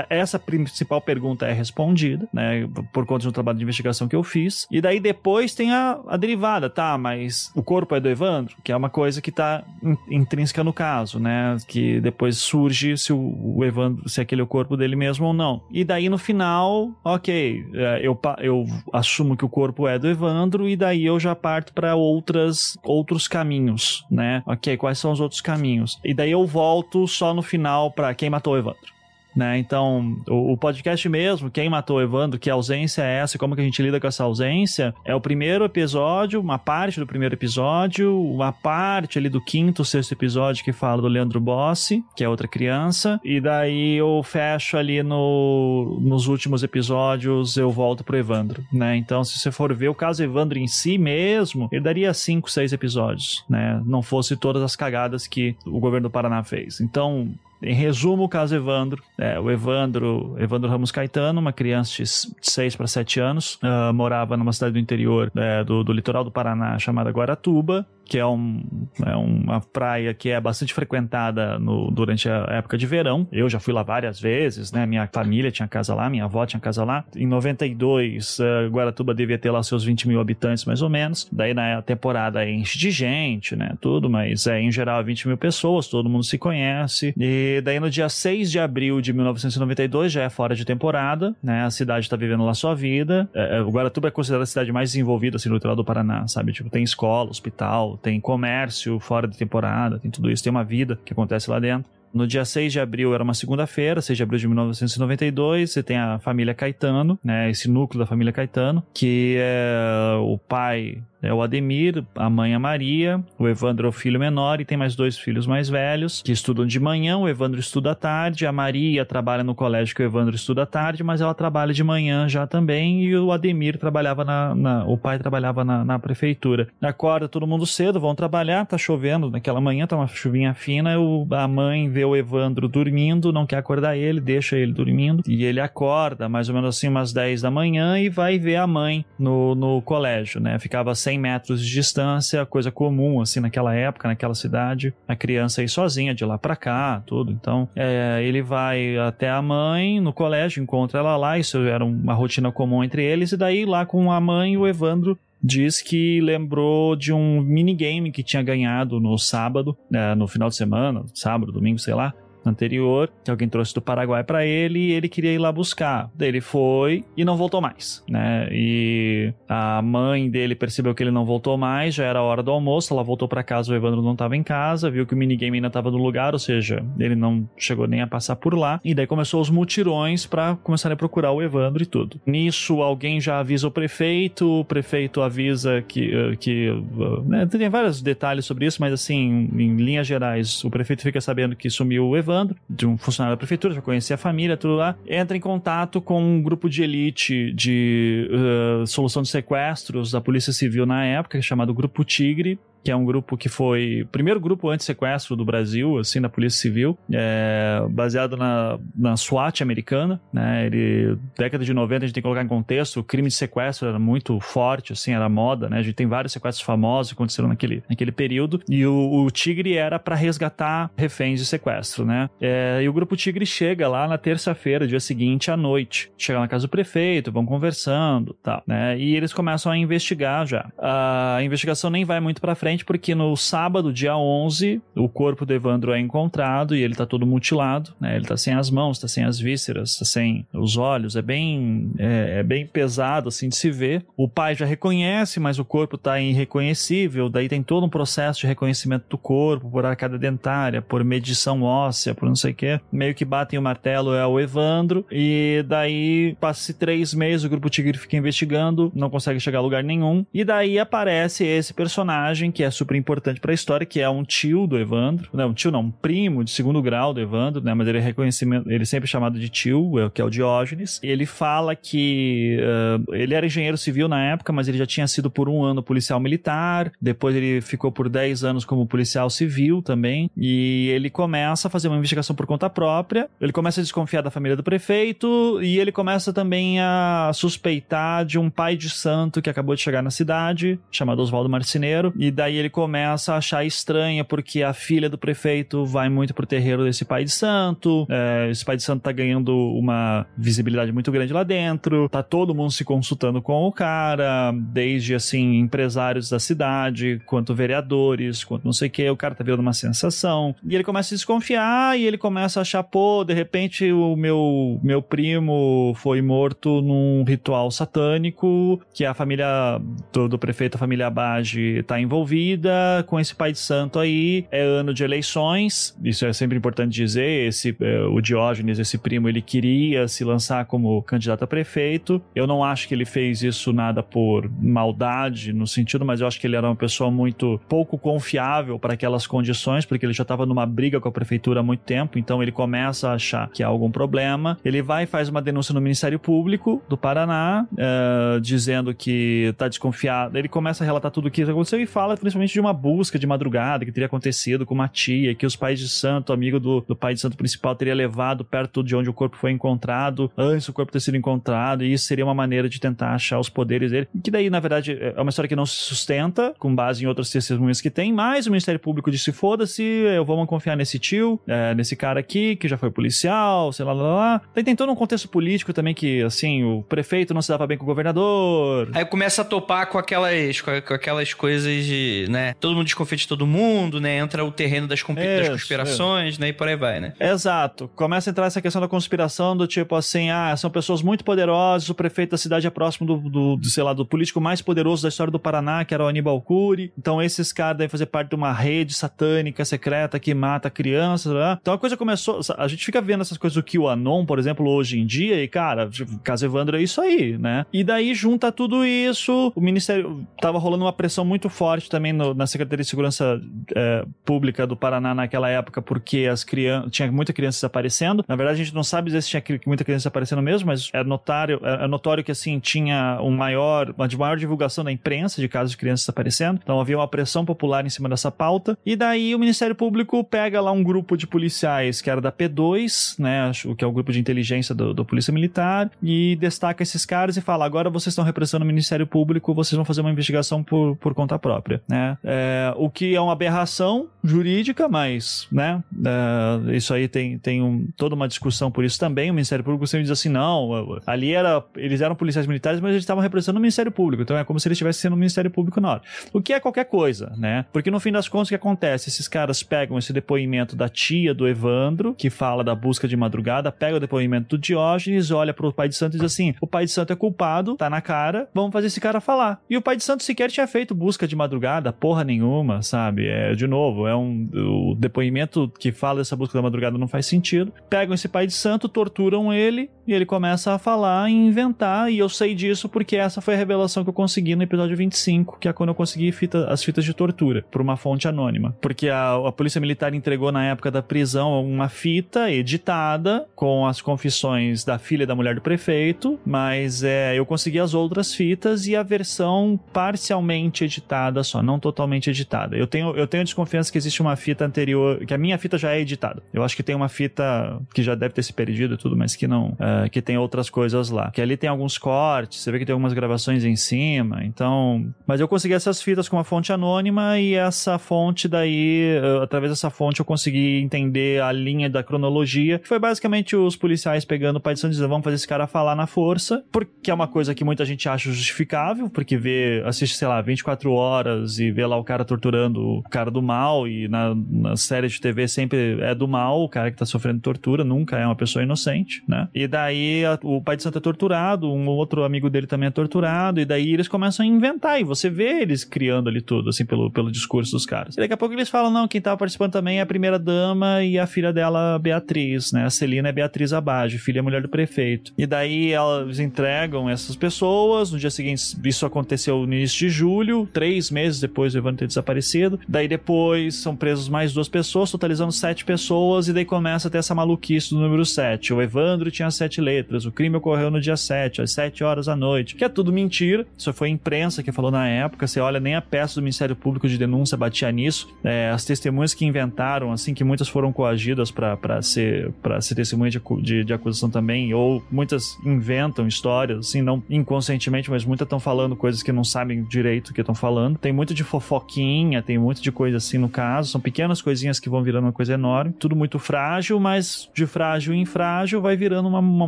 essa 0.10 0.38
principal 0.38 1.02
pergunta 1.02 1.46
é 1.46 1.54
respondida, 1.54 2.28
né? 2.34 2.68
Por 2.94 3.06
conta 3.06 3.24
de 3.24 3.30
um 3.30 3.32
trabalho 3.32 3.58
de 3.58 3.64
investigação 3.64 4.08
que 4.08 4.16
eu 4.16 4.24
fiz. 4.24 4.68
E 4.70 4.82
daí 4.82 5.00
depois 5.00 5.54
tem 5.56 5.72
a, 5.72 6.00
a 6.08 6.18
derivada, 6.30 6.70
tá, 6.70 6.98
mas 6.98 7.52
o 7.56 7.64
corpo 7.64 7.96
é 7.96 8.00
do 8.00 8.08
Evandro, 8.08 8.56
que 8.64 8.72
é 8.72 8.76
uma 8.76 8.90
coisa 8.90 9.22
que 9.22 9.32
tá 9.32 9.64
intrínseca 10.10 10.64
no 10.64 10.72
caso, 10.72 11.20
né? 11.20 11.58
Que 11.68 12.00
depois 12.00 12.38
surge 12.38 12.98
se 12.98 13.12
o, 13.12 13.64
Evandro, 13.64 14.08
se 14.08 14.22
aquele 14.22 14.42
é 14.42 14.44
o 14.44 14.48
corpo 14.48 14.78
dele 14.78 14.96
mesmo 14.96 15.26
ou 15.26 15.34
não. 15.34 15.62
E 15.72 15.84
daí 15.84 16.08
no 16.08 16.18
final, 16.18 16.92
ok, 17.04 17.66
é, 17.74 18.00
eu, 18.04 18.20
eu 18.40 18.66
assumo 18.94 19.36
que 19.36 19.46
o 19.46 19.50
corpo 19.50 19.88
é 19.88 19.98
do 19.98 20.08
Evandro 20.08 20.70
e 20.70 20.76
daí 20.76 21.06
eu 21.06 21.20
já 21.20 21.36
parto 21.36 21.74
para 21.74 21.96
outras 21.96 22.78
outros 22.84 23.28
caminhos, 23.28 24.06
né? 24.10 24.44
Ok, 24.46 24.78
quais 24.78 25.00
são 25.00 25.12
os 25.12 25.20
outros 25.20 25.42
caminhos? 25.42 26.00
E 26.04 26.14
daí 26.14 26.32
eu 26.32 26.46
volto 26.46 27.08
só 27.08 27.34
no 27.34 27.42
final 27.42 27.92
para 27.92 28.14
quem 28.14 28.30
matou 28.30 28.54
o 28.54 28.58
Evandro. 28.58 28.99
Né? 29.36 29.60
Então, 29.60 30.22
o, 30.28 30.54
o, 30.54 30.58
podcast 30.58 31.08
mesmo, 31.08 31.52
Quem 31.52 31.70
Matou 31.70 32.02
Evandro, 32.02 32.40
que 32.40 32.50
ausência 32.50 33.04
é 33.04 33.20
essa, 33.20 33.38
como 33.38 33.56
que 33.56 33.62
a 33.62 33.64
gente 33.64 33.82
lida 33.82 34.00
com 34.00 34.08
essa 34.08 34.24
ausência, 34.24 34.94
é 35.06 35.14
o 35.14 35.22
primeiro 35.22 35.64
episódio, 35.64 36.42
uma 36.42 36.58
parte 36.58 37.00
do 37.00 37.06
primeiro 37.06 37.36
episódio, 37.36 38.20
uma 38.20 38.52
parte 38.52 39.18
ali 39.18 39.30
do 39.30 39.40
quinto, 39.40 39.86
sexto 39.86 40.14
episódio 40.14 40.64
que 40.64 40.74
fala 40.74 41.02
do 41.02 41.08
Leandro 41.08 41.40
Bossi, 41.40 42.04
que 42.16 42.24
é 42.24 42.30
outra 42.30 42.48
criança, 42.48 43.20
e 43.24 43.40
daí 43.40 43.96
eu 43.96 44.22
fecho 44.24 44.78
ali 44.78 45.04
no, 45.04 46.00
nos 46.02 46.28
últimos 46.28 46.64
episódios, 46.64 47.56
eu 47.56 47.70
volto 47.70 48.04
pro 48.04 48.18
Evandro, 48.18 48.66
né? 48.74 48.96
Então, 48.98 49.24
se 49.24 49.38
você 49.38 49.52
for 49.52 49.74
ver 49.74 49.90
o 49.90 49.96
caso 49.96 50.24
Evandro 50.24 50.58
em 50.58 50.68
si 50.68 50.98
mesmo, 50.98 51.70
ele 51.72 51.82
daria 51.82 52.14
cinco, 52.14 52.50
seis 52.50 52.74
episódios, 52.74 53.46
né? 53.48 53.82
Não 53.86 54.02
fosse 54.02 54.36
todas 54.36 54.64
as 54.64 54.76
cagadas 54.76 55.28
que 55.28 55.56
o 55.66 55.80
governo 55.80 56.10
do 56.10 56.12
Paraná 56.12 56.44
fez. 56.44 56.82
Então, 56.82 57.30
em 57.62 57.74
resumo, 57.74 58.24
o 58.24 58.30
caso 58.30 58.56
Evandro. 58.56 59.04
É, 59.18 59.40
o 59.40 59.50
Evandro, 59.52 60.36
Evandro 60.40 60.70
Ramos 60.70 60.92
Caetano, 60.92 61.40
uma 61.40 61.54
criança 61.54 62.04
de 62.04 62.08
6 62.08 62.76
para 62.76 62.88
7 62.88 63.20
anos, 63.20 63.56
uh, 63.56 63.94
morava 63.94 64.38
numa 64.38 64.54
cidade 64.54 64.74
do 64.74 64.80
interior 64.80 65.32
é, 65.36 65.64
do, 65.64 65.84
do 65.84 65.92
litoral 65.92 66.24
do 66.24 66.32
Paraná 66.32 66.78
chamada 66.80 67.10
Guaratuba 67.10 67.86
que 68.10 68.18
é, 68.18 68.26
um, 68.26 68.64
é 69.06 69.16
uma 69.16 69.62
praia 69.62 70.14
que 70.14 70.30
é 70.30 70.42
bastante 70.42 70.74
frequentada 70.74 71.60
no, 71.60 71.92
durante 71.92 72.28
a 72.28 72.48
época 72.50 72.78
de 72.78 72.88
verão. 72.88 73.28
Eu 73.32 73.48
já 73.48 73.60
fui 73.60 73.74
lá 73.74 73.84
várias 73.84 74.20
vezes, 74.20 74.72
né? 74.72 74.86
Minha 74.86 75.08
família 75.08 75.52
tinha 75.52 75.68
casa 75.68 75.94
lá, 75.94 76.10
minha 76.10 76.26
avó 76.26 76.46
tinha 76.46 76.60
casa 76.60 76.84
lá. 76.84 77.06
Em 77.16 77.28
92, 77.28 78.40
uh, 78.40 78.44
eh, 78.44 78.68
Guaratuba 78.68 79.14
devia 79.14 79.38
ter 79.38 79.52
lá 79.52 79.62
seus 79.62 79.84
20 79.84 80.08
mil 80.08 80.20
habitantes, 80.20 80.66
mais 80.66 80.82
ou 80.82 80.90
menos. 80.90 81.30
Daí 81.32 81.54
na 81.54 81.82
temporada 81.82 82.48
enche 82.50 82.80
de 82.80 82.90
gente, 82.90 83.56
né? 83.56 83.76
Tudo, 83.80 84.10
mas 84.10 84.48
é 84.48 84.60
em 84.60 84.72
geral 84.72 85.04
20 85.04 85.28
mil 85.28 85.38
pessoas, 85.38 85.88
todo 85.88 86.10
mundo 86.10 86.24
se 86.24 86.38
conhece. 86.38 87.14
E 87.16 87.62
daí 87.64 87.80
no 87.80 87.90
dia 87.90 88.10
6 88.10 88.50
de 88.50 88.60
abril 88.60 89.02
de 89.02 89.14
1992, 89.14 90.12
já 90.12 90.24
é 90.24 90.30
fora 90.30 90.56
de 90.56 90.66
temporada, 90.66 91.36
né? 91.44 91.64
A 91.64 91.70
cidade 91.70 92.08
está 92.08 92.18
vivendo 92.18 92.44
lá 92.44 92.54
sua 92.56 92.74
vida. 92.74 93.30
O 93.66 93.70
Guaratuba 93.70 94.08
é 94.08 94.12
considerada 94.12 94.44
a 94.44 94.48
cidade 94.48 94.72
mais 94.72 94.92
desenvolvida 94.92 95.38
assim, 95.38 95.50
no 95.50 95.56
litoral 95.56 95.76
do 95.76 95.84
Paraná, 95.84 96.28
sabe? 96.28 96.52
Tipo, 96.52 96.70
tem 96.70 96.84
escola, 96.84 97.30
hospital, 97.30 97.99
tem 98.02 98.20
comércio 98.20 99.00
fora 99.00 99.28
de 99.28 99.38
temporada, 99.38 100.00
tem 100.00 100.10
tudo 100.12 100.30
isso, 100.32 100.44
tem 100.44 100.52
uma 100.52 100.64
vida 100.64 101.00
que 101.06 101.14
acontece 101.14 101.50
lá 101.50 101.60
dentro. 101.60 101.92
No 102.14 102.26
dia 102.26 102.44
6 102.44 102.74
de 102.74 102.80
abril 102.80 103.14
era 103.14 103.24
uma 103.24 103.36
segunda-feira, 103.36 104.02
6 104.02 104.18
de 104.18 104.24
abril 104.24 104.40
de 104.40 104.48
1992, 104.48 105.72
você 105.72 105.84
tem 105.84 105.98
a 105.98 106.18
família 106.20 106.56
Caetano, 106.56 107.20
né, 107.24 107.50
esse 107.50 107.70
núcleo 107.70 108.00
da 108.00 108.06
família 108.06 108.34
Caetano, 108.34 108.84
que 108.94 109.36
é 109.40 110.16
o 110.20 110.38
pai 110.38 111.04
é 111.22 111.34
o 111.34 111.42
Ademir, 111.42 112.04
a 112.16 112.30
mãe 112.30 112.54
a 112.54 112.60
Maria, 112.60 113.24
o 113.38 113.48
Evandro 113.48 113.88
é 113.88 113.90
o 113.90 113.94
filho 113.94 114.20
menor 114.20 114.62
e 114.62 114.66
tem 114.66 114.78
mais 114.78 114.96
dois 114.96 115.18
filhos 115.18 115.46
mais 115.46 115.70
velhos 115.70 116.22
que 116.22 116.32
estudam 116.32 116.66
de 116.66 116.80
manhã, 116.80 117.18
o 117.18 117.28
Evandro 117.28 117.60
estuda 117.60 117.92
à 117.92 117.96
tarde, 117.96 118.46
a 118.46 118.52
Maria 118.52 119.06
trabalha 119.06 119.44
no 119.44 119.56
colégio 119.56 119.96
que 119.96 120.02
o 120.02 120.06
Evandro 120.06 120.36
estuda 120.36 120.64
à 120.64 120.66
tarde, 120.66 121.04
mas 121.04 121.22
ela 121.22 121.34
trabalha 121.34 121.74
de 121.74 121.84
manhã 121.84 122.28
já 122.28 122.48
também 122.48 123.04
e 123.04 123.16
o 123.16 123.32
Ademir 123.32 123.78
trabalhava 123.78 124.24
na, 124.24 124.56
na 124.56 124.86
o 124.86 124.98
pai 124.98 125.20
trabalhava 125.20 125.64
na, 125.64 125.84
na, 125.84 126.00
prefeitura. 126.00 126.68
Acorda 126.82 127.28
todo 127.28 127.48
mundo 127.48 127.66
cedo, 127.66 128.00
vão 128.00 128.16
trabalhar, 128.16 128.66
tá 128.66 128.78
chovendo 128.78 129.30
naquela 129.30 129.60
manhã, 129.60 129.86
tá 129.86 129.96
uma 129.96 130.08
chuvinha 130.08 130.54
fina, 130.54 131.00
o, 131.00 131.28
a 131.32 131.48
mãe 131.48 131.90
vê 131.90 132.06
o 132.06 132.16
Evandro 132.16 132.68
dormindo, 132.68 133.34
não 133.34 133.46
quer 133.46 133.58
acordar 133.58 133.98
ele, 133.98 134.22
deixa 134.22 134.58
ele 134.58 134.74
dormindo 134.74 135.24
e 135.28 135.44
ele 135.44 135.60
acorda 135.60 136.30
mais 136.30 136.50
ou 136.50 136.56
menos 136.56 136.76
assim 136.76 136.88
umas 136.88 137.12
10 137.12 137.42
da 137.42 137.52
manhã 137.52 138.00
e 138.00 138.10
vai 138.10 138.38
ver 138.40 138.56
a 138.58 138.68
mãe 138.68 139.06
no, 139.18 139.56
no 139.56 139.82
colégio, 139.82 140.40
né? 140.40 140.58
Ficava 140.60 140.96
sem 140.96 141.09
100 141.10 141.20
metros 141.20 141.66
de 141.66 141.72
distância, 141.72 142.46
coisa 142.46 142.72
comum, 142.72 143.20
assim, 143.20 143.40
naquela 143.40 143.74
época, 143.74 144.08
naquela 144.08 144.36
cidade, 144.36 144.94
a 145.08 145.16
criança 145.16 145.64
ir 145.64 145.70
sozinha 145.70 146.14
de 146.14 146.24
lá 146.24 146.38
para 146.38 146.56
cá, 146.56 147.02
tudo. 147.06 147.32
Então, 147.32 147.68
é, 147.76 148.22
ele 148.24 148.42
vai 148.42 148.98
até 148.98 149.30
a 149.30 149.42
mãe 149.42 150.00
no 150.00 150.14
colégio, 150.14 150.62
encontra 150.62 151.00
ela 151.00 151.18
lá, 151.18 151.40
isso 151.40 151.58
era 151.60 151.84
uma 151.84 152.14
rotina 152.14 152.52
comum 152.52 152.84
entre 152.84 153.04
eles, 153.04 153.32
e 153.32 153.38
daí 153.38 153.66
lá 153.66 153.86
com 153.86 154.12
a 154.12 154.22
mãe, 154.22 154.56
o 154.56 154.68
Evandro 154.68 155.18
diz 155.42 155.82
que 155.82 156.20
lembrou 156.22 156.96
de 156.96 157.14
um 157.14 157.42
minigame 157.42 158.12
que 158.12 158.22
tinha 158.22 158.44
ganhado 158.44 159.00
no 159.00 159.18
sábado, 159.18 159.76
né, 159.90 160.14
no 160.14 160.28
final 160.28 160.50
de 160.50 160.56
semana, 160.56 161.04
sábado, 161.14 161.52
domingo, 161.52 161.80
sei 161.80 161.94
lá, 161.94 162.14
anterior, 162.46 163.12
que 163.24 163.32
alguém 163.32 163.48
trouxe 163.48 163.74
do 163.74 163.82
Paraguai 163.82 164.24
para 164.24 164.46
ele 164.46 164.80
e 164.80 164.92
ele 164.92 165.10
queria 165.10 165.32
ir 165.32 165.38
lá 165.38 165.52
buscar. 165.52 166.10
Daí 166.16 166.30
ele 166.30 166.42
foi 166.42 167.04
e 167.16 167.26
não 167.26 167.38
voltou 167.38 167.62
mais, 167.62 168.04
né? 168.08 168.48
E 168.52 169.34
a 169.48 169.82
mãe 169.82 170.30
dele 170.30 170.56
percebeu 170.56 170.94
que 170.94 171.04
ele 171.04 171.12
não 171.12 171.26
voltou 171.26 171.58
mais, 171.58 171.96
já 171.96 172.06
era 172.06 172.22
hora 172.22 172.44
do 172.44 172.52
almoço, 172.52 172.94
ela 172.94 173.04
voltou 173.04 173.28
para 173.28 173.44
casa, 173.44 173.72
o 173.72 173.76
Evandro 173.76 174.02
não 174.02 174.14
estava 174.14 174.36
em 174.36 174.44
casa, 174.44 174.90
viu 174.90 175.06
que 175.06 175.14
o 175.14 175.18
minigame 175.18 175.58
ainda 175.58 175.68
estava 175.68 175.92
no 175.92 175.98
lugar, 175.98 176.34
ou 176.34 176.40
seja, 176.40 176.84
ele 177.00 177.16
não 177.16 177.48
chegou 177.58 177.88
nem 177.88 178.02
a 178.02 178.08
passar 178.08 178.36
por 178.36 178.54
lá, 178.54 178.80
e 178.84 178.94
daí 178.94 179.08
começou 179.08 179.42
os 179.42 179.50
mutirões 179.50 180.26
para 180.26 180.56
começar 180.58 180.92
a 180.92 180.96
procurar 180.96 181.32
o 181.32 181.42
Evandro 181.42 181.84
e 181.84 181.86
tudo. 181.86 182.20
Nisso, 182.26 182.82
alguém 182.82 183.20
já 183.20 183.40
avisa 183.40 183.68
o 183.68 183.72
prefeito, 183.72 184.60
o 184.60 184.66
prefeito 184.66 185.22
avisa 185.22 185.82
que, 185.82 186.14
eh, 186.14 186.36
que 186.36 186.68
eh, 186.68 187.22
né, 187.26 187.46
tem 187.46 187.70
vários 187.70 188.02
detalhes 188.02 188.46
sobre 188.46 188.66
isso, 188.66 188.78
mas 188.80 188.94
assim, 188.94 189.50
em 189.54 189.76
linhas 189.76 190.08
gerais, 190.08 190.64
o 190.64 190.70
prefeito 190.70 191.04
fica 191.04 191.22
sabendo 191.22 191.56
que 191.56 191.70
sumiu 191.70 192.08
o 192.08 192.18
Evandro, 192.18 192.29
de 192.70 192.88
um 192.88 192.98
funcionário 192.98 193.36
da 193.36 193.38
prefeitura, 193.38 193.74
já 193.74 193.82
conhecia 193.82 194.16
a 194.16 194.18
família, 194.18 194.58
tudo 194.58 194.76
lá, 194.76 194.96
entra 195.08 195.36
em 195.36 195.40
contato 195.40 196.02
com 196.02 196.22
um 196.22 196.42
grupo 196.42 196.70
de 196.70 196.84
elite 196.84 197.52
de 197.54 198.30
uh, 198.32 198.88
solução 198.88 199.22
de 199.22 199.30
sequestros 199.30 200.12
da 200.12 200.22
Polícia 200.22 200.54
Civil 200.54 200.86
na 200.86 201.06
época, 201.06 201.42
chamado 201.42 201.74
Grupo 201.74 202.04
Tigre, 202.04 202.60
que 202.84 202.92
é 202.92 202.96
um 202.96 203.06
grupo 203.06 203.38
que 203.38 203.50
foi 203.50 204.04
o 204.04 204.08
primeiro 204.08 204.40
grupo 204.40 204.70
anti-sequestro 204.70 205.36
do 205.36 205.46
Brasil, 205.46 205.98
assim, 205.98 206.22
da 206.22 206.30
Polícia 206.30 206.62
Civil, 206.62 206.98
é, 207.12 207.82
baseado 207.90 208.38
na, 208.38 208.80
na 208.96 209.18
SWAT 209.18 209.62
americana, 209.62 210.22
né, 210.32 210.66
ele, 210.66 211.18
década 211.38 211.64
de 211.64 211.74
90, 211.74 212.06
a 212.06 212.08
gente 212.08 212.14
tem 212.14 212.22
que 212.22 212.26
colocar 212.28 212.44
em 212.44 212.48
contexto, 212.48 213.00
o 213.00 213.04
crime 213.04 213.28
de 213.28 213.34
sequestro 213.34 213.88
era 213.88 214.00
muito 214.00 214.40
forte, 214.40 214.94
assim, 214.94 215.14
era 215.14 215.28
moda, 215.28 215.70
né, 215.70 215.80
a 215.80 215.82
gente 215.82 215.96
tem 215.96 216.08
vários 216.08 216.34
sequestros 216.34 216.66
famosos 216.66 217.12
que 217.12 217.16
aconteceram 217.16 217.50
naquele, 217.50 217.84
naquele 217.90 218.12
período, 218.12 218.62
e 218.70 218.86
o, 218.86 219.24
o 219.24 219.32
Tigre 219.32 219.76
era 219.76 220.00
para 220.00 220.16
resgatar 220.16 220.92
reféns 220.96 221.40
de 221.40 221.46
sequestro, 221.46 222.06
né, 222.06 222.30
é, 222.42 222.80
e 222.82 222.90
o 222.90 222.94
grupo 222.94 223.16
Tigre 223.16 223.46
chega 223.46 223.88
lá 223.88 224.08
na 224.08 224.18
terça-feira, 224.18 224.88
dia 224.88 225.00
seguinte, 225.00 225.52
à 225.52 225.58
noite, 225.58 226.12
chega 226.18 226.40
na 226.40 226.48
casa 226.48 226.68
do 226.68 226.70
prefeito, 226.70 227.32
vão 227.32 227.46
conversando, 227.46 228.36
tal, 228.42 228.64
né, 228.66 228.98
e 228.98 229.16
eles 229.16 229.34
começam 229.34 229.72
a 229.72 229.78
investigar 229.78 230.46
já. 230.46 230.72
A 230.78 231.40
investigação 231.42 231.90
nem 231.90 232.06
vai 232.06 232.20
muito 232.20 232.42
para 232.42 232.56
frente, 232.56 232.69
frente, 232.70 232.86
porque 232.86 233.16
no 233.16 233.36
sábado, 233.36 233.92
dia 233.92 234.16
11, 234.16 234.80
o 235.00 235.08
corpo 235.08 235.46
do 235.46 235.54
Evandro 235.54 235.94
é 235.94 236.00
encontrado 236.00 236.76
e 236.76 236.84
ele 236.84 236.96
tá 236.96 237.06
todo 237.06 237.26
mutilado, 237.26 237.94
né? 238.00 238.16
Ele 238.16 238.26
tá 238.26 238.38
sem 238.38 238.54
as 238.54 238.70
mãos, 238.70 239.00
tá 239.00 239.08
sem 239.08 239.24
as 239.24 239.40
vísceras, 239.40 239.98
tá 239.98 240.06
sem 240.06 240.46
os 240.54 240.78
olhos, 240.78 241.16
é 241.16 241.22
bem, 241.22 241.92
é, 241.98 242.40
é 242.40 242.44
bem 242.44 242.68
pesado, 242.68 243.30
assim, 243.30 243.50
de 243.50 243.56
se 243.56 243.72
ver. 243.72 244.06
O 244.18 244.28
pai 244.28 244.56
já 244.56 244.66
reconhece, 244.66 245.40
mas 245.40 245.60
o 245.60 245.66
corpo 245.66 245.98
tá 245.98 246.20
irreconhecível, 246.20 247.30
daí 247.30 247.48
tem 247.48 247.64
todo 247.64 247.86
um 247.86 247.90
processo 247.90 248.42
de 248.42 248.48
reconhecimento 248.48 249.06
do 249.10 249.18
corpo, 249.18 249.70
por 249.70 249.86
arcada 249.86 250.18
dentária, 250.18 250.82
por 250.82 251.04
medição 251.04 251.64
óssea, 251.64 252.14
por 252.14 252.28
não 252.28 252.36
sei 252.36 252.52
o 252.52 252.56
que. 252.56 252.80
Meio 252.92 253.16
que 253.16 253.26
batem 253.26 253.58
o 253.58 253.62
martelo 253.62 254.14
é 254.14 254.26
o 254.26 254.40
Evandro, 254.40 255.06
e 255.12 255.64
daí 255.68 256.36
passa-se 256.40 256.74
três 256.74 257.14
meses, 257.14 257.46
o 257.46 257.50
grupo 257.50 257.70
Tigre 257.70 257.98
fica 257.98 258.18
investigando, 258.18 258.92
não 258.94 259.10
consegue 259.10 259.40
chegar 259.40 259.60
a 259.60 259.62
lugar 259.62 259.84
nenhum, 259.84 260.26
e 260.34 260.44
daí 260.44 260.78
aparece 260.78 261.46
esse 261.46 261.74
personagem 261.74 262.52
que 262.52 262.64
é 262.64 262.72
super 262.72 262.96
importante 262.96 263.40
para 263.40 263.52
a 263.52 263.56
história, 263.56 263.86
que 263.86 264.00
é 264.00 264.10
um 264.10 264.24
tio 264.24 264.68
do 264.68 264.78
Evandro, 264.78 264.89
não, 265.34 265.50
um 265.50 265.54
tio 265.54 265.72
não, 265.72 265.82
um 265.82 265.92
primo 265.92 266.44
de 266.44 266.52
segundo 266.52 266.82
grau 266.82 267.14
do 267.14 267.22
Evandro, 267.22 267.64
né, 267.64 267.74
mas 267.74 267.88
ele 267.88 267.98
é 267.98 268.02
reconhecimento, 268.02 268.70
ele 268.70 268.84
é 268.84 268.86
sempre 268.86 269.08
chamado 269.08 269.40
de 269.40 269.50
tio, 269.50 269.98
é 270.00 270.10
que 270.10 270.22
é 270.22 270.26
o 270.26 270.30
Diógenes. 270.30 271.00
Ele 271.02 271.26
fala 271.26 271.76
que 271.76 272.58
uh, 272.60 273.16
ele 273.16 273.34
era 273.34 273.46
engenheiro 273.46 273.78
civil 273.78 274.08
na 274.08 274.22
época, 274.24 274.52
mas 274.52 274.68
ele 274.68 274.78
já 274.78 274.86
tinha 274.86 275.08
sido 275.08 275.30
por 275.30 275.48
um 275.48 275.64
ano 275.64 275.82
policial 275.82 276.20
militar, 276.20 276.92
depois 277.02 277.36
ele 277.36 277.62
ficou 277.62 277.92
por 277.92 278.10
10 278.10 278.44
anos 278.44 278.66
como 278.66 278.86
policial 278.86 279.30
civil 279.30 279.82
também, 279.82 280.30
e 280.36 280.90
ele 280.90 281.10
começa 281.10 281.68
a 281.68 281.72
fazer 281.72 281.88
uma 281.88 281.98
investigação 281.98 282.36
por 282.36 282.46
conta 282.46 282.70
própria, 282.70 283.30
ele 283.40 283.54
começa 283.54 283.80
a 283.80 283.84
desconfiar 283.84 284.22
da 284.22 284.30
família 284.30 284.58
do 284.58 284.64
prefeito, 284.64 285.62
e 285.62 285.80
ele 285.80 285.92
começa 285.92 286.34
também 286.34 286.80
a 286.80 287.32
suspeitar 287.34 288.26
de 288.26 288.38
um 288.38 288.50
pai 288.50 288.76
de 288.76 288.90
santo 288.90 289.42
que 289.42 289.50
acabou 289.50 289.76
de 289.76 289.82
chegar 289.82 290.02
na 290.02 290.12
cidade, 290.12 290.78
chamado 290.92 291.22
Oswaldo 291.22 291.50
Marceneiro, 291.50 292.14
e 292.18 292.30
daí 292.30 292.50
Aí 292.50 292.58
ele 292.58 292.70
começa 292.70 293.36
a 293.36 293.38
achar 293.38 293.64
estranha 293.64 294.26
porque 294.26 294.64
a 294.64 294.74
filha 294.80 295.10
do 295.10 295.18
prefeito 295.18 295.86
vai 295.86 296.10
muito 296.10 296.34
pro 296.34 296.46
terreiro 296.46 296.84
desse 296.84 297.06
pai 297.06 297.24
de 297.24 297.32
santo. 297.32 298.08
É, 298.10 298.50
esse 298.50 298.66
pai 298.66 298.76
de 298.76 298.84
santo 298.84 299.02
tá 299.02 299.12
ganhando 299.12 299.56
uma 299.56 300.26
visibilidade 300.38 300.92
muito 300.92 301.12
grande 301.12 301.34
lá 301.34 301.44
dentro. 301.44 302.10
Tá 302.10 302.24
todo 302.24 302.56
mundo 302.56 302.72
se 302.72 302.84
consultando 302.84 303.42
com 303.42 303.68
o 303.68 303.72
cara, 303.72 304.52
desde 304.52 305.14
assim, 305.16 305.60
empresários 305.60 306.30
da 306.30 306.40
cidade, 306.40 307.22
quanto 307.26 307.54
vereadores, 307.54 308.44
quanto 308.44 308.66
não 308.66 308.74
sei 308.74 308.88
o 308.88 308.92
que. 308.92 309.10
O 309.10 309.18
cara 309.18 309.36
tá 309.36 309.44
virando 309.44 309.62
uma 309.62 309.74
sensação. 309.74 310.56
E 310.64 310.74
ele 310.74 310.84
começa 310.84 311.14
a 311.14 311.18
desconfiar 311.18 312.00
e 312.00 312.06
ele 312.06 312.18
começa 312.18 312.60
a 312.60 312.62
achar, 312.62 312.84
pô, 312.84 313.24
de 313.24 313.34
repente 313.34 313.92
o 313.92 314.16
meu, 314.16 314.80
meu 314.82 315.02
primo 315.02 315.94
foi 315.98 316.22
morto 316.22 316.82
num 316.82 317.24
ritual 317.24 317.70
satânico 317.72 318.82
que 318.94 319.06
a 319.06 319.14
família 319.14 319.80
do, 320.12 320.28
do 320.28 320.40
prefeito, 320.40 320.76
a 320.76 320.78
família 320.78 321.08
Abage, 321.08 321.84
tá 321.84 322.00
envolvida 322.00 322.30
vida 322.30 323.04
com 323.08 323.20
esse 323.20 323.36
pai 323.36 323.52
de 323.52 323.60
santo 323.60 324.00
aí. 324.00 324.46
É 324.52 324.64
ano 324.78 324.94
de 324.94 325.04
eleições, 325.04 325.96
isso 326.04 326.26
é 326.26 326.34
sempre 326.34 326.58
importante 326.58 326.94
dizer. 326.94 327.48
Esse, 327.48 327.76
é, 327.80 328.02
o 328.02 328.22
Diógenes, 328.22 328.80
esse 328.80 328.98
primo, 328.98 329.28
ele 329.28 329.42
queria 329.42 330.08
se 330.08 330.24
lançar 330.24 330.66
como 330.66 331.02
candidato 331.04 331.44
a 331.44 331.48
prefeito. 331.48 332.22
Eu 332.36 332.48
não 332.48 332.64
acho 332.64 332.88
que 332.88 332.94
ele 332.94 333.06
fez 333.06 333.44
isso 333.44 333.72
nada 333.74 334.02
por 334.02 334.50
maldade 334.62 335.54
no 335.54 335.68
sentido, 335.68 336.06
mas 336.06 336.22
eu 336.22 336.28
acho 336.28 336.40
que 336.40 336.48
ele 336.48 336.56
era 336.56 336.68
uma 336.68 336.76
pessoa 336.76 337.12
muito 337.12 337.60
pouco 337.68 337.98
confiável 337.98 338.80
para 338.80 338.94
aquelas 338.94 339.26
condições, 339.28 339.86
porque 339.86 340.06
ele 340.06 340.14
já 340.14 340.24
estava 340.24 340.46
numa 340.46 340.66
briga 340.66 341.00
com 341.00 341.08
a 341.08 341.12
prefeitura 341.12 341.60
há 341.60 341.64
muito 341.64 341.82
tempo, 341.82 342.18
então 342.18 342.42
ele 342.42 342.52
começa 342.52 343.10
a 343.10 343.14
achar 343.14 343.50
que 343.50 343.64
há 343.64 343.68
algum 343.68 343.92
problema. 343.92 344.58
Ele 344.64 344.82
vai 344.82 345.04
e 345.04 345.08
faz 345.08 345.30
uma 345.30 345.42
denúncia 345.42 345.74
no 345.74 345.82
Ministério 345.82 346.20
Público 346.20 346.82
do 346.90 346.98
Paraná, 346.98 347.66
uh, 347.74 348.42
dizendo 348.42 348.94
que 348.94 349.48
está 349.50 349.68
desconfiado. 349.68 350.38
Ele 350.38 350.48
começa 350.48 350.84
a 350.84 350.86
relatar 350.86 351.12
tudo 351.12 351.28
o 351.28 351.32
que 351.32 351.44
aconteceu 351.44 351.80
e 351.80 351.86
fala 351.86 352.18
principalmente 352.18 352.54
de 352.54 352.60
uma 352.60 352.74
busca 352.74 353.18
de 353.18 353.26
madrugada 353.26 353.86
que 353.86 353.92
teria 353.92 354.08
acontecido 354.08 354.49
com 354.66 354.74
uma 354.74 354.88
tia, 354.88 355.34
que 355.36 355.46
os 355.46 355.56
pais 355.56 355.80
de 355.80 355.90
santo, 355.90 356.34
amigo 356.34 356.60
do, 356.60 356.82
do 356.82 356.96
pai 356.96 357.14
de 357.14 357.20
santo 357.20 357.38
principal, 357.38 357.76
teria 357.76 357.94
levado 357.94 358.44
perto 358.44 358.84
de 358.84 358.96
onde 358.96 359.10
o 359.10 359.14
corpo 359.14 359.38
foi 359.38 359.52
encontrado, 359.52 360.32
antes 360.38 360.68
do 360.68 360.74
corpo 360.74 360.92
ter 360.92 361.00
sido 361.00 361.18
encontrado, 361.18 361.84
e 361.84 361.94
isso 361.94 362.06
seria 362.06 362.26
uma 362.26 362.34
maneira 362.34 362.70
de 362.70 362.80
tentar 362.80 363.14
achar 363.14 363.40
os 363.40 363.50
poderes 363.50 363.92
dele. 363.92 364.08
Que 364.24 364.32
daí, 364.32 364.50
na 364.50 364.60
verdade, 364.60 364.98
é 365.00 365.22
uma 365.22 365.30
história 365.30 365.48
que 365.48 365.56
não 365.56 365.66
se 365.66 365.76
sustenta, 365.76 366.54
com 366.58 366.74
base 366.74 367.04
em 367.04 367.08
outras 367.08 367.30
testemunhas 367.30 367.82
que 367.82 367.90
tem, 367.90 368.12
mas 368.14 368.48
o 368.48 368.52
Ministério 368.52 368.80
Público 368.80 369.12
disse: 369.12 369.32
foda-se, 369.32 369.84
eu 369.84 370.26
vou 370.26 370.46
confiar 370.48 370.76
nesse 370.76 370.98
tio, 371.00 371.40
é, 371.48 371.76
nesse 371.76 371.96
cara 371.96 372.20
aqui, 372.20 372.56
que 372.56 372.68
já 372.68 372.78
foi 372.78 372.92
policial, 372.92 373.72
sei 373.74 373.86
lá, 373.86 373.94
lá, 373.94 374.04
lá. 374.04 374.42
Daí 374.54 374.64
tem 374.64 374.76
todo 374.76 374.92
um 374.92 374.96
contexto 374.96 375.28
político 375.28 375.74
também 375.74 375.94
que, 375.94 376.22
assim, 376.24 376.64
o 376.64 376.84
prefeito 376.84 377.34
não 377.34 377.42
se 377.42 377.50
dava 377.50 377.68
bem 377.68 377.78
com 377.78 377.84
o 377.84 377.88
governador. 377.88 378.90
Aí 378.94 379.06
começa 379.06 379.42
a 379.42 379.46
topar 379.46 379.88
com 379.88 379.98
aquelas, 379.98 380.62
com 380.62 380.94
aquelas 380.94 381.34
coisas 381.34 381.86
de 381.86 382.10
né? 382.30 382.56
Todo 382.60 382.76
mundo 382.76 382.86
desconfia 382.86 383.18
de 383.18 383.28
todo 383.28 383.46
mundo, 383.46 384.00
né? 384.00 384.18
Entra 384.18 384.39
o 384.44 384.52
terreno 384.52 384.88
das, 384.88 385.00
isso, 385.00 385.14
das 385.14 385.50
conspirações, 385.50 386.34
isso. 386.34 386.42
né? 386.42 386.50
E 386.50 386.54
por 386.54 386.68
aí 386.68 386.76
vai, 386.76 387.00
né? 387.00 387.14
Exato. 387.20 387.90
Começa 387.96 388.30
a 388.30 388.32
entrar 388.32 388.46
essa 388.48 388.62
questão 388.62 388.82
da 388.82 388.88
conspiração 388.88 389.56
do 389.56 389.68
tipo 389.68 389.96
assim, 389.96 390.30
ah, 390.30 390.56
são 390.58 390.70
pessoas 390.70 391.02
muito 391.02 391.24
poderosas, 391.24 391.90
o 391.90 391.96
prefeito 391.96 392.32
da 392.32 392.38
cidade 392.38 392.68
é 392.68 392.70
próximo 392.70 393.08
do, 393.08 393.30
do, 393.30 393.56
do 393.56 393.66
sei 393.68 393.84
lá, 393.84 393.94
do 393.94 394.06
político 394.06 394.42
mais 394.42 394.62
poderoso 394.62 395.04
da 395.04 395.10
história 395.10 395.32
do 395.32 395.40
Paraná, 395.40 395.86
que 395.86 395.94
era 395.94 396.04
o 396.04 396.08
Aníbal 396.08 396.42
Cury. 396.42 396.92
Então 396.98 397.22
esses 397.22 397.54
caras 397.54 397.78
devem 397.78 397.90
fazer 397.90 398.08
parte 398.08 398.30
de 398.30 398.36
uma 398.36 398.52
rede 398.52 398.94
satânica 398.94 399.64
secreta 399.64 400.20
que 400.20 400.34
mata 400.34 400.70
crianças, 400.70 401.34
né? 401.34 401.58
Então 401.62 401.74
a 401.74 401.78
coisa 401.78 401.96
começou, 401.96 402.40
a 402.58 402.68
gente 402.68 402.86
fica 402.86 403.02
vendo 403.02 403.22
essas 403.22 403.38
coisas 403.38 403.56
do 403.56 403.64
que 403.64 403.78
o 403.78 403.88
Anon, 403.88 404.26
por 404.26 404.40
exemplo, 404.40 404.68
hoje 404.68 405.00
em 405.00 405.06
dia, 405.06 405.42
e 405.44 405.48
cara, 405.48 405.90
caso 406.24 406.46
Evandro 406.46 406.78
é 406.78 406.82
isso 406.82 407.00
aí, 407.00 407.38
né? 407.38 407.66
E 407.72 407.84
daí 407.84 408.14
junta 408.14 408.52
tudo 408.52 408.86
isso, 408.86 409.54
o 409.56 409.62
ministério 409.62 410.28
tava 410.42 410.58
rolando 410.58 410.86
uma 410.86 410.94
pressão 410.94 411.24
muito 411.24 411.50
forte 411.50 411.90
também 411.90 412.00
também 412.00 412.14
no, 412.14 412.34
na 412.34 412.48
Secretaria 412.48 412.84
de 412.84 412.90
Segurança 412.90 413.40
é, 413.76 414.06
Pública 414.30 414.68
do 414.68 414.76
Paraná 414.76 415.16
naquela 415.16 415.50
época, 415.50 415.82
porque 415.82 416.30
as 416.32 416.44
crianças 416.44 416.92
tinha 416.92 417.12
muita 417.12 417.34
criança 417.34 417.58
desaparecendo. 417.58 418.24
Na 418.28 418.36
verdade, 418.36 418.62
a 418.62 418.64
gente 418.64 418.76
não 418.76 418.84
sabe 418.84 419.10
se 419.20 419.28
tinha 419.28 419.42
muita 419.66 419.84
criança 419.84 420.04
desaparecendo 420.04 420.40
mesmo, 420.40 420.68
mas 420.68 420.92
é 420.94 421.04
notório, 421.04 421.60
é, 421.64 421.86
é 421.86 421.88
notório 421.88 422.24
que 422.24 422.32
assim 422.32 422.60
tinha 422.60 423.18
um 423.24 423.32
maior, 423.32 423.92
uma 423.98 424.08
maior 424.20 424.38
divulgação 424.38 424.84
da 424.84 424.92
imprensa 424.92 425.42
de 425.42 425.48
casos 425.48 425.72
de 425.72 425.78
crianças 425.78 426.04
desaparecendo. 426.04 426.60
Então 426.62 426.80
havia 426.80 426.96
uma 426.96 427.08
pressão 427.08 427.44
popular 427.44 427.84
em 427.88 427.90
cima 427.90 428.08
dessa 428.08 428.30
pauta. 428.30 428.78
E 428.86 428.96
daí 428.96 429.34
o 429.34 429.40
Ministério 429.40 429.74
Público 429.74 430.24
pega 430.24 430.62
lá 430.62 430.72
um 430.72 430.84
grupo 430.84 431.18
de 431.18 431.26
policiais 431.26 432.00
que 432.00 432.12
era 432.12 432.22
da 432.22 432.32
P2, 432.32 433.18
né, 433.18 433.52
o 433.66 433.76
que 433.76 433.84
é 433.84 433.88
o 433.88 433.92
grupo 433.92 434.12
de 434.12 434.20
inteligência 434.20 434.76
do, 434.76 434.94
do 434.94 435.04
Polícia 435.04 435.34
Militar, 435.34 435.90
e 436.04 436.36
destaca 436.36 436.84
esses 436.84 437.04
caras 437.04 437.36
e 437.36 437.42
fala: 437.42 437.66
agora 437.66 437.90
vocês 437.90 438.12
estão 438.12 438.24
representando 438.24 438.62
o 438.62 438.66
Ministério 438.66 439.08
Público, 439.08 439.56
vocês 439.56 439.76
vão 439.76 439.86
fazer 439.86 440.02
uma 440.02 440.12
investigação 440.12 440.64
por, 440.64 440.96
por 440.98 441.16
conta 441.16 441.40
própria. 441.40 441.82
né? 441.90 442.16
É, 442.24 442.72
o 442.78 442.92
que 442.92 443.16
é 443.16 443.20
uma 443.20 443.34
aberração 443.34 444.08
jurídica, 444.24 444.88
mas, 444.88 445.48
né? 445.52 445.84
É, 446.06 446.76
isso 446.76 446.94
aí 446.94 447.08
tem, 447.08 447.38
tem 447.38 447.62
um, 447.62 447.88
toda 447.96 448.16
uma 448.16 448.28
discussão 448.28 448.72
por 448.72 448.84
isso 448.84 449.00
também. 449.00 449.30
O 449.32 449.34
Ministério 449.34 449.64
Público 449.64 449.86
sempre 449.88 450.04
diz 450.04 450.12
assim: 450.12 450.30
não, 450.30 451.00
ali 451.06 451.34
era. 451.34 451.64
Eles 451.76 452.02
eram 452.02 452.16
policiais 452.16 452.48
militares, 452.48 452.80
mas 452.80 452.92
eles 452.92 453.04
estavam 453.04 453.22
representando 453.22 453.58
o 453.58 453.62
Ministério 453.62 453.92
Público. 453.92 454.24
Então 454.24 454.38
é 454.38 454.44
como 454.44 454.60
se 454.60 454.68
eles 454.68 454.76
estivessem 454.76 455.02
sendo 455.02 455.14
o 455.14 455.18
Ministério 455.18 455.50
Público 455.50 455.80
na 455.80 455.92
hora. 455.92 456.02
O 456.34 456.42
que 456.42 456.54
é 456.54 456.60
qualquer 456.60 456.86
coisa, 456.86 457.34
né? 457.38 457.66
Porque 457.72 457.92
no 457.92 458.00
fim 458.00 458.12
das 458.12 458.28
contas, 458.28 458.48
o 458.48 458.50
que 458.50 458.56
acontece? 458.56 459.10
Esses 459.10 459.28
caras 459.28 459.64
pegam 459.64 459.98
esse 459.98 460.12
depoimento 460.12 460.76
da 460.76 460.90
tia 460.90 461.34
do 461.34 461.48
Evandro, 461.48 462.14
que 462.14 462.30
fala 462.30 462.64
da 462.64 462.76
busca 462.76 463.08
de 463.08 463.16
madrugada, 463.16 463.72
pega 463.72 463.98
o 463.98 464.00
depoimento 464.00 464.58
do 464.58 464.62
Diógenes, 464.62 465.32
olha 465.32 465.54
pro 465.54 465.72
pai 465.74 465.90
de 465.90 465.96
santo 465.96 466.16
e 466.16 466.20
diz 466.20 466.26
assim: 466.26 466.54
o 466.62 466.68
pai 466.68 466.86
de 466.86 466.92
santo 466.92 467.14
é 467.14 467.16
culpado, 467.16 467.76
tá 467.76 467.90
na 467.90 468.02
cara, 468.02 468.48
vamos 468.54 468.72
fazer 468.72 468.88
esse 468.88 469.00
cara 469.00 469.22
falar. 469.22 469.62
E 469.70 469.78
o 469.78 469.82
pai 469.82 469.96
de 469.96 470.04
santo 470.04 470.24
sequer 470.24 470.50
tinha 470.50 470.68
feito 470.68 470.94
busca 470.94 471.28
de 471.28 471.36
madrugada, 471.36 471.94
porra 471.94 472.24
nenhuma, 472.24 472.82
sabe? 472.82 473.28
É, 473.28 473.54
de 473.54 473.68
novo, 473.68 474.08
é 474.10 474.16
um. 474.16 474.48
O 474.92 474.96
depoimento 474.96 475.72
que 475.80 475.92
fala 475.92 476.20
dessa 476.20 476.36
busca 476.36 476.58
da 476.58 476.62
madrugada 476.62 476.98
não 476.98 477.08
faz 477.08 477.26
sentido. 477.26 477.72
Pegam 477.90 478.14
esse 478.14 478.28
pai 478.28 478.48
de 478.48 478.54
santo, 478.54 478.90
torturam 478.90 479.54
ele, 479.54 479.90
e 480.10 480.14
ele 480.14 480.26
começa 480.26 480.74
a 480.74 480.80
falar 480.80 481.30
e 481.30 481.34
inventar, 481.34 482.12
e 482.12 482.18
eu 482.18 482.28
sei 482.28 482.56
disso 482.56 482.90
porque 482.90 483.16
essa 483.16 483.42
foi 483.42 483.54
a 483.54 483.58
revelação 483.58 484.04
que 484.04 484.10
eu 484.10 484.14
consegui 484.14 484.56
no 484.56 484.64
episódio 484.64 484.98
25, 484.98 485.60
que 485.60 485.68
é 485.68 485.74
quando 485.74 485.90
eu 485.90 485.96
consegui 485.96 486.32
fita, 486.32 486.66
as 486.66 486.84
fitas 486.84 487.06
de 487.06 487.14
tortura, 487.14 487.64
por 487.70 487.80
uma 487.80 487.96
fonte 487.96 488.28
anônima. 488.28 488.76
Porque 488.82 489.08
a, 489.08 489.36
a 489.36 489.52
polícia 489.52 489.80
militar 489.80 490.16
entregou 490.16 490.52
na 490.52 490.66
época 490.66 490.90
da 490.90 491.04
prisão 491.04 491.64
uma 491.64 491.90
fita 491.90 492.52
editada 492.52 493.48
com 493.56 493.86
as 493.86 494.02
confissões 494.02 494.84
da 494.84 494.98
filha 494.98 495.28
da 495.28 495.36
mulher 495.36 495.54
do 495.54 495.62
prefeito, 495.62 496.40
mas 496.44 497.04
é, 497.04 497.38
eu 497.38 497.46
consegui 497.46 497.78
as 497.78 497.94
outras 497.94 498.34
fitas 498.34 498.88
e 498.88 498.96
a 498.96 499.04
versão 499.04 499.80
parcialmente 499.94 500.86
editada 500.86 501.44
só, 501.44 501.62
não 501.62 501.80
totalmente 501.80 502.32
editada. 502.32 502.76
Eu 502.76 502.88
tenho, 502.88 503.16
eu 503.16 503.28
tenho 503.28 503.44
desconfiança 503.44 503.92
que 503.92 503.98
existe 504.00 504.24
uma 504.24 504.36
fita 504.36 504.66
anterior, 504.66 505.24
que 505.24 505.36
a 505.36 505.38
minha 505.38 505.58
fita 505.60 505.78
já 505.78 505.92
é 505.92 506.02
editada. 506.02 506.42
Eu 506.52 506.64
acho 506.64 506.76
que 506.76 506.82
tem 506.82 506.96
uma 506.96 507.10
fita 507.10 507.80
que 507.94 508.02
já 508.02 508.16
deve 508.16 508.34
ter 508.34 508.42
se 508.42 508.54
perdido 508.54 508.96
e 508.96 508.98
tudo, 508.98 509.16
mas 509.16 509.36
que 509.36 509.48
não, 509.48 509.78
que 510.08 510.22
tem 510.22 510.38
outras 510.38 510.70
coisas 510.70 511.10
lá. 511.10 511.32
Que 511.32 511.42
ali 511.42 511.58
tem 511.58 511.70
alguns 511.70 511.98
cortes, 511.98 512.62
você 512.62 512.72
vê 512.72 512.80
que 512.80 512.86
tem 512.86 512.94
algumas 512.94 513.14
gravações 513.14 513.66
em 513.66 513.76
cima, 513.76 514.44
então. 514.46 515.12
Mas 515.26 515.42
eu 515.42 515.48
consegui 515.48 515.74
essas 515.74 516.02
fitas 516.02 516.30
com 516.30 516.38
uma 516.38 516.44
fonte 516.44 516.72
anônima 516.72 517.40
e 517.40 517.54
essa 517.56 517.98
fonte 517.98 518.48
daí, 518.48 519.20
através 519.42 519.72
dessa 519.72 519.90
fonte 519.90 520.20
eu 520.20 520.26
consegui 520.26 520.82
entender 520.82 521.42
a 521.42 521.52
linha 521.52 521.90
da 521.90 522.04
cronologia, 522.04 522.80
que 522.80 522.88
foi 522.88 523.00
basicamente 523.00 523.56
os 523.56 523.76
policiais 523.76 524.26
pegando 524.26 524.58
o 524.58 524.60
pai 524.60 524.74
de 524.74 524.80
Santos 524.80 524.98
dizendo, 524.98 525.10
vamos 525.10 525.24
fazer 525.24 525.36
esse 525.36 525.48
cara 525.48 525.68
falar 525.68 525.96
na 525.96 526.08
força, 526.08 526.64
porque 526.72 527.12
é 527.12 527.14
uma 527.14 527.28
coisa 527.28 527.56
que 527.56 527.64
muita 527.64 527.86
gente 527.86 528.08
acha 528.08 528.32
justificável, 528.32 529.10
porque 529.10 529.38
vê, 529.38 529.84
assiste, 529.86 530.16
sei 530.16 530.28
lá, 530.28 530.42
24 530.42 530.92
horas 530.92 531.60
e 531.60 531.72
vê 531.72 531.86
lá 531.86 531.98
o 531.98 532.04
cara 532.04 532.24
torturando 532.24 532.82
o 532.82 533.04
cara 533.04 533.32
do 533.32 533.42
mal 533.42 533.88
e 533.88 534.08
na, 534.08 534.36
na 534.36 534.76
série 534.76 535.08
de 535.08 535.20
TV 535.20 535.48
sempre 535.48 536.00
é 536.02 536.14
do 536.14 536.28
mal, 536.28 536.62
o 536.62 536.70
cara 536.70 536.92
que 536.92 536.98
tá 536.98 537.06
sofrendo 537.06 537.40
tortura, 537.42 537.84
nunca 537.84 538.18
é 538.18 538.26
uma 538.26 538.36
pessoa 538.36 538.64
inocente, 538.64 539.24
né? 539.28 539.48
E 539.54 539.68
daí 539.68 539.89
a, 540.26 540.40
o 540.44 540.62
pai 540.62 540.76
de 540.76 540.84
santo 540.84 540.98
é 540.98 541.02
torturado, 541.02 541.72
um 541.72 541.88
outro 541.88 542.24
amigo 542.24 542.50
dele 542.50 542.68
também 542.68 542.88
é 542.88 542.92
torturado, 542.92 543.60
e 543.60 543.66
daí 543.66 543.94
eles 543.94 544.08
começam 544.08 544.46
a 544.46 544.48
inventar, 544.48 545.00
e 545.00 545.04
você 545.04 545.30
vê 545.30 545.62
eles 545.62 545.84
criando 545.84 546.30
ali 546.30 546.42
tudo, 546.42 546.70
assim, 546.70 546.86
pelo, 546.86 547.12
pelo 547.12 547.32
discurso 547.32 547.72
dos 547.72 547.86
caras. 547.86 548.16
E 548.16 548.20
daqui 548.20 548.34
a 548.34 548.38
pouco 548.38 548.54
eles 548.54 548.70
falam, 548.70 548.92
não, 548.92 549.08
quem 549.08 549.22
tava 549.22 549.38
participando 549.38 549.72
também 549.72 550.00
é 550.00 550.02
a 550.02 550.06
primeira 550.06 550.40
dama 550.40 551.04
e 551.04 551.18
a 551.18 551.28
filha 551.28 551.54
dela, 551.54 551.98
Beatriz, 552.00 552.72
né? 552.72 552.86
A 552.86 552.90
Celina 552.90 553.30
é 553.30 553.32
Beatriz 553.32 553.74
Abage, 553.74 554.18
filha 554.18 554.40
e 554.40 554.42
mulher 554.42 554.62
do 554.62 554.70
prefeito. 554.70 555.34
E 555.38 555.46
daí 555.46 555.92
elas 555.92 556.40
entregam 556.40 557.10
essas 557.10 557.36
pessoas, 557.36 558.12
no 558.12 558.18
dia 558.18 558.30
seguinte 558.30 558.78
isso 558.84 559.06
aconteceu 559.06 559.66
no 559.66 559.74
início 559.74 560.00
de 560.00 560.10
julho, 560.10 560.68
três 560.74 561.12
meses 561.12 561.40
depois 561.40 561.74
do 561.74 561.80
Evandro 561.80 562.00
ter 562.00 562.08
desaparecido. 562.08 562.80
Daí 562.88 563.08
depois 563.08 563.76
são 563.76 563.96
presos 563.96 564.28
mais 564.28 564.54
duas 564.54 564.68
pessoas, 564.68 565.12
totalizando 565.12 565.52
sete 565.52 565.86
pessoas, 565.86 566.48
e 566.48 566.54
daí 566.54 566.66
começa 566.66 567.08
a 567.08 567.12
ter 567.12 567.20
essa 567.20 567.36
maluquice 567.36 567.92
do 567.92 568.00
número 568.00 568.26
sete. 568.26 568.74
O 568.74 568.82
Evandro 568.82 569.30
tinha 569.30 569.52
sete 569.52 569.69
letras, 569.78 570.26
o 570.26 570.32
crime 570.32 570.56
ocorreu 570.56 570.90
no 570.90 571.00
dia 571.00 571.16
sete, 571.16 571.62
às 571.62 571.72
sete 571.72 572.04
horas 572.04 572.26
da 572.26 572.36
noite, 572.36 572.76
que 572.76 572.84
é 572.84 572.90
tudo 572.90 573.14
mentira. 573.14 573.66
Isso 573.78 573.94
foi 573.94 574.08
a 574.08 574.12
imprensa 574.12 574.64
que 574.64 574.72
falou 574.72 574.92
na 574.92 575.08
época. 575.08 575.48
Você 575.48 575.60
olha, 575.60 575.80
nem 575.80 575.96
a 575.96 576.02
peça 576.02 576.36
do 576.36 576.42
Ministério 576.42 576.76
Público 576.76 577.08
de 577.08 577.18
denúncia 577.18 577.58
batia 577.58 577.92
nisso. 577.92 578.28
É, 578.44 578.70
as 578.70 578.86
testemunhas 578.86 579.34
que 579.34 579.46
inventaram, 579.46 580.12
assim, 580.12 580.34
que 580.34 580.44
muitas 580.44 580.68
foram 580.68 580.92
coagidas 580.92 581.52
para 581.52 582.02
ser, 582.02 582.52
pra 582.62 582.82
ser 582.82 582.96
testemunha 582.96 583.32
de, 583.32 583.42
de, 583.62 583.84
de, 583.84 583.94
acusação 583.94 584.30
também, 584.30 584.74
ou 584.74 585.04
muitas 585.12 585.58
inventam 585.66 586.28
histórias, 586.28 586.80
assim, 586.80 587.02
não 587.02 587.22
inconscientemente, 587.30 588.10
mas 588.10 588.26
muitas 588.26 588.46
estão 588.46 588.60
falando 588.60 588.96
coisas 588.96 589.22
que 589.22 589.32
não 589.32 589.44
sabem 589.44 589.84
direito 589.84 590.30
o 590.30 590.34
que 590.34 590.42
estão 590.42 590.56
falando. 590.56 590.98
Tem 590.98 591.12
muito 591.12 591.34
de 591.34 591.44
fofoquinha, 591.44 592.42
tem 592.42 592.58
muito 592.58 592.82
de 592.82 592.92
coisa 592.92 593.18
assim 593.18 593.38
no 593.38 593.50
caso, 593.50 593.92
são 593.92 594.02
pequenas 594.02 594.42
coisinhas 594.42 594.80
que 594.80 594.90
vão 594.90 595.04
virando 595.04 595.26
uma 595.26 595.34
coisa 595.34 595.54
enorme. 595.54 595.94
Tudo 595.94 596.16
muito 596.16 596.40
frágil, 596.40 597.00
mas 597.00 597.50
de 597.54 597.66
frágil 597.66 598.14
em 598.14 598.26
frágil 598.26 598.82
vai 598.82 598.96
virando 598.96 599.28
uma, 599.28 599.40
uma 599.60 599.68